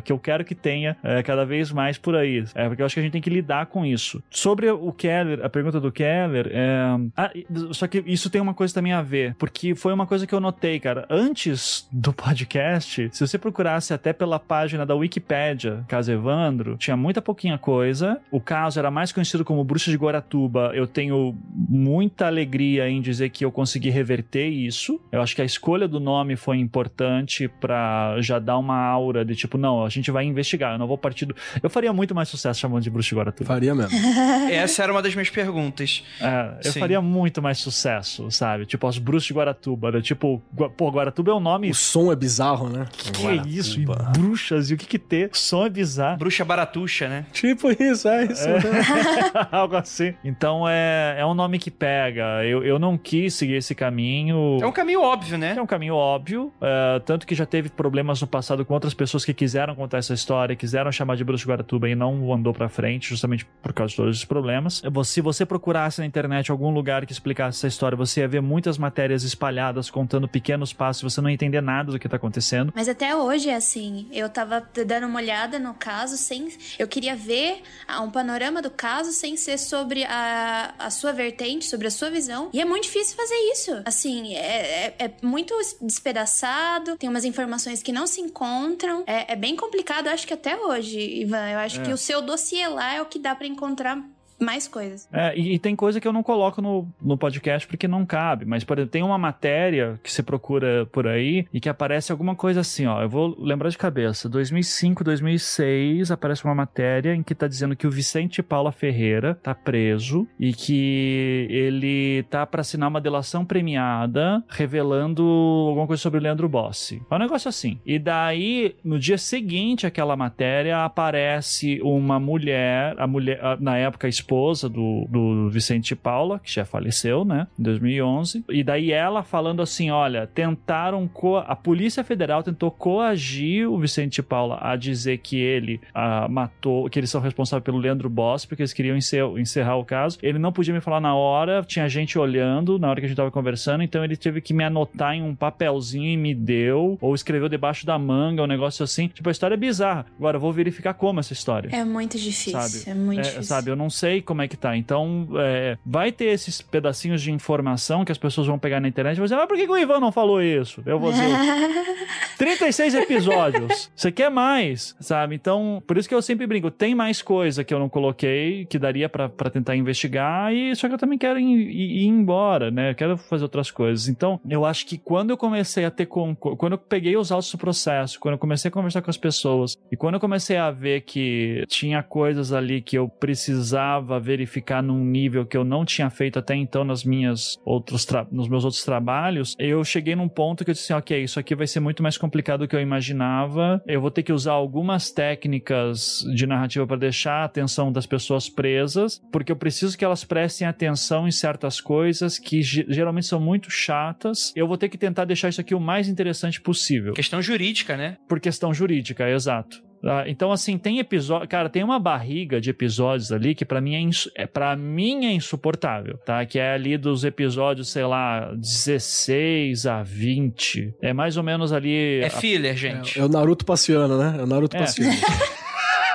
que 0.00 0.12
eu 0.12 0.18
quero 0.18 0.44
que 0.44 0.54
tenha 0.54 0.96
é, 1.02 1.22
cada 1.22 1.44
vez 1.44 1.70
mais 1.72 1.98
por 1.98 2.16
aí. 2.16 2.44
É, 2.54 2.68
porque 2.68 2.82
eu 2.82 2.86
acho 2.86 2.94
que 2.94 3.00
a 3.00 3.02
gente 3.02 3.12
tem 3.12 3.22
que 3.22 3.30
lidar 3.30 3.66
com 3.66 3.84
isso. 3.84 4.22
Sobre 4.30 4.70
o 4.70 4.92
Keller, 4.92 5.44
a 5.44 5.48
pergunta 5.48 5.80
do 5.80 5.92
Keller, 5.92 6.48
é... 6.52 6.78
ah, 7.16 7.30
só 7.72 7.86
que 7.86 8.02
isso 8.06 8.30
tem 8.30 8.40
uma 8.40 8.54
coisa 8.54 8.74
também 8.74 8.92
a 8.92 9.02
ver, 9.02 9.34
porque 9.38 9.74
foi 9.74 9.92
uma 9.92 10.06
coisa 10.06 10.26
que 10.26 10.34
eu 10.34 10.40
notei, 10.40 10.78
cara. 10.80 11.06
Antes 11.10 11.88
do 11.92 12.12
podcast, 12.12 13.08
se 13.12 13.26
você 13.26 13.38
procurasse 13.38 13.92
até 13.92 14.12
pela 14.12 14.38
página 14.38 14.86
da 14.86 14.94
Wikipédia, 14.94 15.84
Caso 15.88 16.12
Evandro, 16.12 16.76
tinha 16.76 16.96
muita 16.96 17.20
pouquinha 17.20 17.58
coisa. 17.58 18.20
O 18.30 18.40
caso 18.40 18.78
era 18.78 18.90
mais 18.90 19.12
conhecido 19.12 19.44
como 19.44 19.64
Bruxa 19.64 19.90
de 19.90 19.96
Guaratuba. 19.96 20.72
Eu 20.74 20.86
tenho 20.86 21.36
muita 21.54 22.26
alegria 22.26 22.88
em 22.88 23.00
dizer 23.00 23.30
que 23.30 23.44
eu 23.44 23.52
consegui 23.52 23.90
reverter 23.90 24.48
isso. 24.48 25.00
Eu 25.10 25.20
acho 25.20 25.34
que 25.34 25.42
a 25.42 25.44
escolha 25.44 25.88
do 25.88 26.00
nome 26.00 26.36
foi 26.36 26.58
importante 26.58 27.48
pra 27.60 28.16
já 28.20 28.38
dar 28.38 28.58
uma 28.58 28.76
aura 28.76 29.24
de 29.26 29.34
tipo, 29.36 29.58
não, 29.58 29.84
a 29.84 29.88
gente 29.88 30.10
vai 30.10 30.24
investigar, 30.24 30.72
eu 30.74 30.78
não 30.78 30.86
vou 30.86 30.96
partir 30.98 31.26
do... 31.26 31.34
Eu 31.62 31.68
faria 31.70 31.92
muito 31.92 32.14
mais 32.14 32.28
sucesso 32.28 32.60
chamando 32.60 32.82
de 32.82 32.90
Bruxa 32.90 33.08
de 33.10 33.14
Guaratuba. 33.16 33.46
Faria 33.48 33.74
mesmo. 33.74 33.96
Essa 34.50 34.82
era 34.84 34.92
uma 34.92 35.02
das 35.02 35.14
minhas 35.14 35.30
perguntas. 35.30 36.04
É, 36.20 36.66
eu 36.68 36.72
Sim. 36.72 36.80
faria 36.80 37.00
muito 37.00 37.42
mais 37.42 37.58
sucesso, 37.58 38.30
sabe? 38.30 38.66
Tipo, 38.66 38.86
as 38.86 38.98
bruxas 38.98 39.26
de 39.26 39.34
Guaratuba. 39.34 39.92
né? 39.92 40.00
Tipo, 40.00 40.40
Gua- 40.52 40.70
pô, 40.70 40.90
Guaratuba 40.90 41.30
é 41.32 41.34
um 41.34 41.40
nome. 41.40 41.70
O 41.70 41.74
som 41.74 42.10
é 42.12 42.16
bizarro, 42.16 42.68
né? 42.68 42.86
Que, 42.92 43.12
que 43.12 43.26
é 43.26 43.34
isso? 43.46 43.80
E 43.80 43.84
bruxas, 44.12 44.70
e 44.70 44.74
o 44.74 44.76
que 44.76 44.86
que 44.86 44.98
ter? 44.98 45.30
O 45.32 45.36
som 45.36 45.64
é 45.66 45.70
bizarro. 45.70 46.18
Bruxa 46.18 46.44
baratuxa, 46.44 47.08
né? 47.08 47.26
Tipo 47.32 47.70
isso, 47.70 48.08
é 48.08 48.24
isso. 48.24 48.48
mesmo. 48.48 48.70
Algo 49.50 49.76
assim. 49.76 50.14
Então 50.24 50.66
é, 50.68 51.16
é 51.18 51.26
um 51.26 51.34
nome 51.34 51.58
que 51.58 51.70
pega. 51.70 52.44
Eu, 52.44 52.64
eu 52.64 52.78
não 52.78 52.96
quis 52.96 53.34
seguir 53.34 53.54
esse 53.54 53.74
caminho. 53.74 54.58
É 54.60 54.66
um 54.66 54.72
caminho 54.72 55.00
óbvio, 55.02 55.38
né? 55.38 55.54
É 55.56 55.62
um 55.62 55.66
caminho 55.66 55.94
óbvio, 55.94 56.52
é, 56.60 57.00
tanto 57.00 57.26
que 57.26 57.34
já 57.34 57.46
teve 57.46 57.68
problemas 57.68 58.20
no 58.20 58.26
passado 58.26 58.64
com 58.64 58.74
outras 58.74 58.94
pessoas 58.94 59.15
que 59.24 59.34
quiseram 59.34 59.74
contar 59.74 59.98
essa 59.98 60.14
história, 60.14 60.54
quiseram 60.56 60.90
chamar 60.92 61.16
de 61.16 61.24
Bruxa 61.24 61.44
de 61.44 61.48
Guaratuba 61.48 61.88
e 61.88 61.94
não 61.94 62.32
andou 62.32 62.52
pra 62.52 62.68
frente, 62.68 63.08
justamente 63.08 63.46
por 63.62 63.72
causa 63.72 63.90
de 63.90 63.96
todos 63.96 64.16
esses 64.16 64.24
problemas. 64.24 64.82
Se 65.04 65.20
você 65.20 65.46
procurasse 65.46 66.00
na 66.00 66.06
internet 66.06 66.50
algum 66.50 66.70
lugar 66.70 67.06
que 67.06 67.12
explicasse 67.12 67.58
essa 67.58 67.68
história, 67.68 67.96
você 67.96 68.20
ia 68.20 68.28
ver 68.28 68.40
muitas 68.40 68.78
matérias 68.78 69.22
espalhadas 69.22 69.90
contando 69.90 70.28
pequenos 70.28 70.72
passos, 70.72 71.02
você 71.02 71.20
não 71.20 71.30
ia 71.30 71.34
entender 71.34 71.60
nada 71.60 71.92
do 71.92 71.98
que 71.98 72.08
tá 72.08 72.16
acontecendo. 72.16 72.72
Mas 72.74 72.88
até 72.88 73.14
hoje 73.14 73.48
é 73.48 73.54
assim. 73.54 74.08
Eu 74.12 74.28
tava 74.28 74.62
dando 74.86 75.06
uma 75.06 75.18
olhada 75.18 75.58
no 75.58 75.74
caso 75.74 76.16
sem. 76.16 76.48
Eu 76.78 76.88
queria 76.88 77.14
ver 77.14 77.62
ah, 77.86 78.00
um 78.02 78.10
panorama 78.10 78.60
do 78.60 78.70
caso 78.70 79.12
sem 79.12 79.36
ser 79.36 79.58
sobre 79.58 80.04
a, 80.04 80.74
a 80.78 80.90
sua 80.90 81.12
vertente, 81.12 81.66
sobre 81.66 81.86
a 81.86 81.90
sua 81.90 82.10
visão. 82.10 82.50
E 82.52 82.60
é 82.60 82.64
muito 82.64 82.84
difícil 82.84 83.16
fazer 83.16 83.34
isso. 83.52 83.82
Assim, 83.84 84.34
é, 84.34 84.94
é, 84.98 85.04
é 85.06 85.10
muito 85.22 85.54
despedaçado, 85.80 86.96
tem 86.96 87.08
umas 87.08 87.24
informações 87.24 87.82
que 87.82 87.92
não 87.92 88.06
se 88.06 88.20
encontram. 88.20 89.04
É, 89.06 89.32
é 89.32 89.36
bem 89.36 89.54
complicado, 89.54 90.08
acho 90.08 90.26
que 90.26 90.34
até 90.34 90.56
hoje, 90.56 90.98
Ivan. 90.98 91.48
Eu 91.50 91.58
acho 91.60 91.80
É. 91.80 91.84
que 91.84 91.92
o 91.92 91.96
seu 91.96 92.20
dossiê 92.20 92.66
lá 92.66 92.94
é 92.94 93.00
o 93.00 93.06
que 93.06 93.18
dá 93.18 93.34
pra 93.34 93.46
encontrar 93.46 94.02
mais 94.38 94.68
coisas. 94.68 95.08
É, 95.12 95.36
e, 95.36 95.54
e 95.54 95.58
tem 95.58 95.74
coisa 95.74 96.00
que 96.00 96.06
eu 96.06 96.12
não 96.12 96.22
coloco 96.22 96.60
no, 96.60 96.88
no 97.00 97.16
podcast 97.16 97.66
porque 97.66 97.88
não 97.88 98.04
cabe. 98.04 98.44
Mas, 98.44 98.64
por 98.64 98.78
exemplo, 98.78 98.92
tem 98.92 99.02
uma 99.02 99.18
matéria 99.18 99.98
que 100.02 100.12
você 100.12 100.22
procura 100.22 100.86
por 100.86 101.06
aí 101.06 101.46
e 101.52 101.60
que 101.60 101.68
aparece 101.68 102.12
alguma 102.12 102.34
coisa 102.34 102.60
assim, 102.60 102.86
ó. 102.86 103.02
Eu 103.02 103.08
vou 103.08 103.36
lembrar 103.38 103.68
de 103.70 103.78
cabeça. 103.78 104.28
2005, 104.28 105.02
2006, 105.02 106.10
aparece 106.10 106.44
uma 106.44 106.54
matéria 106.54 107.14
em 107.14 107.22
que 107.22 107.34
tá 107.34 107.46
dizendo 107.46 107.76
que 107.76 107.86
o 107.86 107.90
Vicente 107.90 108.42
Paula 108.42 108.72
Ferreira 108.72 109.34
tá 109.42 109.54
preso 109.54 110.26
e 110.38 110.52
que 110.52 111.46
ele 111.50 112.24
tá 112.24 112.46
para 112.46 112.60
assinar 112.60 112.88
uma 112.88 113.00
delação 113.00 113.44
premiada 113.44 114.42
revelando 114.48 115.22
alguma 115.68 115.86
coisa 115.86 116.02
sobre 116.02 116.18
o 116.18 116.22
Leandro 116.22 116.48
Bossi. 116.48 117.02
É 117.10 117.14
um 117.14 117.18
negócio 117.18 117.48
assim. 117.48 117.80
E 117.84 117.98
daí, 117.98 118.76
no 118.84 118.98
dia 118.98 119.18
seguinte 119.18 119.86
àquela 119.86 120.16
matéria, 120.16 120.84
aparece 120.84 121.80
uma 121.82 122.18
mulher, 122.18 122.94
a 122.98 123.06
mulher, 123.06 123.40
na 123.60 123.76
época 123.76 124.06
a 124.06 124.10
esposa 124.26 124.68
do, 124.68 125.06
do 125.08 125.48
Vicente 125.50 125.94
Paula, 125.94 126.40
que 126.40 126.52
já 126.52 126.64
faleceu, 126.64 127.24
né, 127.24 127.46
em 127.58 127.62
2011. 127.62 128.44
E 128.50 128.64
daí 128.64 128.90
ela 128.90 129.22
falando 129.22 129.62
assim: 129.62 129.90
olha, 129.90 130.26
tentaram. 130.26 131.06
Co 131.08 131.36
a 131.38 131.54
Polícia 131.54 132.02
Federal 132.02 132.42
tentou 132.42 132.70
coagir 132.70 133.70
o 133.70 133.78
Vicente 133.78 134.22
Paula 134.22 134.58
a 134.60 134.74
dizer 134.76 135.18
que 135.18 135.36
ele 135.38 135.80
ah, 135.94 136.26
matou, 136.28 136.88
que 136.90 136.98
eles 136.98 137.10
são 137.10 137.20
responsáveis 137.20 137.64
pelo 137.64 137.78
Leandro 137.78 138.08
Bossi, 138.10 138.46
porque 138.48 138.62
eles 138.62 138.72
queriam 138.72 138.96
encer 138.96 139.22
encerrar 139.38 139.76
o 139.76 139.84
caso. 139.84 140.18
Ele 140.22 140.38
não 140.38 140.52
podia 140.52 140.74
me 140.74 140.80
falar 140.80 141.00
na 141.00 141.14
hora, 141.14 141.62
tinha 141.62 141.88
gente 141.88 142.18
olhando 142.18 142.78
na 142.78 142.88
hora 142.90 143.00
que 143.00 143.06
a 143.06 143.08
gente 143.08 143.16
tava 143.16 143.30
conversando, 143.30 143.82
então 143.82 144.04
ele 144.04 144.16
teve 144.16 144.40
que 144.40 144.52
me 144.52 144.64
anotar 144.64 145.14
em 145.14 145.22
um 145.22 145.34
papelzinho 145.34 146.08
e 146.08 146.16
me 146.16 146.34
deu, 146.34 146.98
ou 147.00 147.14
escreveu 147.14 147.48
debaixo 147.48 147.86
da 147.86 147.98
manga, 147.98 148.42
um 148.42 148.46
negócio 148.46 148.82
assim. 148.82 149.08
Tipo, 149.08 149.28
a 149.28 149.32
história 149.32 149.54
é 149.54 149.58
bizarra. 149.58 150.06
Agora, 150.18 150.36
eu 150.36 150.40
vou 150.40 150.52
verificar 150.52 150.94
como 150.94 151.20
essa 151.20 151.32
história. 151.32 151.68
É 151.72 151.84
muito 151.84 152.18
difícil. 152.18 152.52
Sabe? 152.60 152.90
É 152.90 152.94
muito 152.94 153.20
É, 153.20 153.22
difícil. 153.22 153.42
sabe, 153.44 153.70
eu 153.70 153.76
não 153.76 153.90
sei 153.90 154.15
como 154.22 154.42
é 154.42 154.48
que 154.48 154.56
tá. 154.56 154.76
Então, 154.76 155.28
é, 155.38 155.76
vai 155.84 156.10
ter 156.12 156.26
esses 156.26 156.60
pedacinhos 156.62 157.22
de 157.22 157.30
informação 157.32 158.04
que 158.04 158.12
as 158.12 158.18
pessoas 158.18 158.46
vão 158.46 158.58
pegar 158.58 158.80
na 158.80 158.88
internet 158.88 159.16
e 159.16 159.18
vão 159.18 159.24
dizer, 159.24 159.36
mas 159.36 159.46
por 159.46 159.56
que, 159.56 159.66
que 159.66 159.72
o 159.72 159.76
Ivan 159.78 160.00
não 160.00 160.12
falou 160.12 160.42
isso? 160.42 160.82
Eu 160.86 160.98
vou 160.98 161.10
dizer, 161.12 161.24
36 162.38 162.94
episódios. 162.94 163.90
Você 163.94 164.12
quer 164.12 164.30
mais, 164.30 164.94
sabe? 165.00 165.34
Então, 165.34 165.82
por 165.86 165.96
isso 165.96 166.08
que 166.08 166.14
eu 166.14 166.22
sempre 166.22 166.46
brinco. 166.46 166.70
Tem 166.70 166.94
mais 166.94 167.22
coisa 167.22 167.64
que 167.64 167.72
eu 167.72 167.78
não 167.78 167.88
coloquei, 167.88 168.64
que 168.66 168.78
daria 168.78 169.08
pra 169.08 169.28
pra 169.28 169.50
tentar 169.50 169.76
investigar, 169.76 170.52
e 170.52 170.74
só 170.76 170.88
que 170.88 170.94
eu 170.94 170.98
também 170.98 171.18
quero 171.18 171.38
ir, 171.38 171.44
ir- 171.44 172.04
ir 172.04 172.06
embora, 172.06 172.70
né? 172.70 172.90
Eu 172.90 172.94
quero 172.94 173.16
fazer 173.16 173.42
outras 173.44 173.70
coisas. 173.70 174.08
Então, 174.08 174.40
eu 174.48 174.64
acho 174.64 174.86
que 174.86 174.96
quando 174.98 175.30
eu 175.30 175.36
comecei 175.36 175.84
a 175.84 175.90
ter. 175.90 176.06
con- 176.06 176.34
Quando 176.34 176.72
eu 176.72 176.78
peguei 176.78 177.16
os 177.16 177.30
autos 177.32 177.50
do 177.50 177.58
processo, 177.58 178.18
quando 178.20 178.34
eu 178.34 178.38
comecei 178.38 178.68
a 178.68 178.72
conversar 178.72 179.02
com 179.02 179.10
as 179.10 179.16
pessoas, 179.16 179.76
e 179.90 179.96
quando 179.96 180.14
eu 180.14 180.20
comecei 180.20 180.56
a 180.56 180.70
ver 180.70 181.02
que 181.02 181.64
tinha 181.68 182.02
coisas 182.02 182.52
ali 182.52 182.80
que 182.80 182.96
eu 182.96 183.08
precisava 183.08 184.05
verificar 184.20 184.82
num 184.82 185.04
nível 185.04 185.44
que 185.44 185.56
eu 185.56 185.64
não 185.64 185.84
tinha 185.84 186.08
feito 186.08 186.38
até 186.38 186.54
então 186.54 186.84
nas 186.84 187.04
minhas 187.04 187.58
outros 187.64 188.06
nos 188.30 188.48
meus 188.48 188.64
outros 188.64 188.84
trabalhos, 188.84 189.54
eu 189.58 189.82
cheguei 189.84 190.14
num 190.14 190.28
ponto 190.28 190.64
que 190.64 190.70
eu 190.70 190.74
disse 190.74 190.92
assim, 190.92 190.98
ok, 190.98 191.22
isso 191.22 191.38
aqui 191.40 191.54
vai 191.54 191.66
ser 191.66 191.80
muito 191.80 192.02
mais 192.02 192.16
complicado 192.16 192.60
do 192.60 192.68
que 192.68 192.74
eu 192.76 192.80
imaginava. 192.80 193.82
Eu 193.86 194.00
vou 194.00 194.10
ter 194.10 194.22
que 194.22 194.32
usar 194.32 194.52
algumas 194.52 195.10
técnicas 195.10 196.24
de 196.34 196.46
narrativa 196.46 196.86
para 196.86 196.96
deixar 196.96 197.42
a 197.42 197.44
atenção 197.44 197.90
das 197.92 198.06
pessoas 198.06 198.48
presas, 198.48 199.20
porque 199.32 199.50
eu 199.52 199.56
preciso 199.56 199.96
que 199.96 200.04
elas 200.04 200.24
prestem 200.24 200.66
atenção 200.66 201.26
em 201.26 201.30
certas 201.32 201.80
coisas 201.80 202.38
que 202.38 202.62
ge- 202.62 202.86
geralmente 202.88 203.26
são 203.26 203.40
muito 203.40 203.70
chatas. 203.70 204.52
Eu 204.56 204.66
vou 204.68 204.76
ter 204.76 204.88
que 204.88 204.98
tentar 204.98 205.24
deixar 205.24 205.48
isso 205.48 205.60
aqui 205.60 205.74
o 205.74 205.80
mais 205.80 206.08
interessante 206.08 206.60
possível. 206.60 207.12
Questão 207.12 207.40
jurídica, 207.42 207.96
né? 207.96 208.16
Por 208.28 208.40
questão 208.40 208.72
jurídica, 208.74 209.28
exato. 209.30 209.84
Ah, 210.06 210.24
então, 210.26 210.52
assim, 210.52 210.78
tem 210.78 210.98
episódio. 210.98 211.48
Cara, 211.48 211.68
tem 211.68 211.82
uma 211.82 211.98
barriga 211.98 212.60
de 212.60 212.70
episódios 212.70 213.32
ali 213.32 213.54
que 213.54 213.64
pra 213.64 213.80
mim 213.80 213.94
é, 213.94 214.00
insu... 214.00 214.30
é, 214.34 214.46
pra 214.46 214.76
mim 214.76 215.26
é 215.26 215.32
insuportável, 215.32 216.16
tá? 216.18 216.44
Que 216.46 216.58
é 216.58 216.72
ali 216.74 216.96
dos 216.96 217.24
episódios, 217.24 217.88
sei 217.88 218.04
lá, 218.04 218.52
16 218.54 219.86
a 219.86 220.02
20. 220.02 220.94
É 221.02 221.12
mais 221.12 221.36
ou 221.36 221.42
menos 221.42 221.72
ali. 221.72 222.20
É 222.20 222.26
a- 222.26 222.30
filler, 222.30 222.76
gente. 222.76 223.18
É 223.18 223.24
o 223.24 223.28
Naruto 223.28 223.64
passeando, 223.64 224.16
né? 224.18 224.36
É 224.38 224.42
o 224.42 224.46
Naruto 224.46 224.76
É. 224.76 224.80
passeando. 224.80 225.16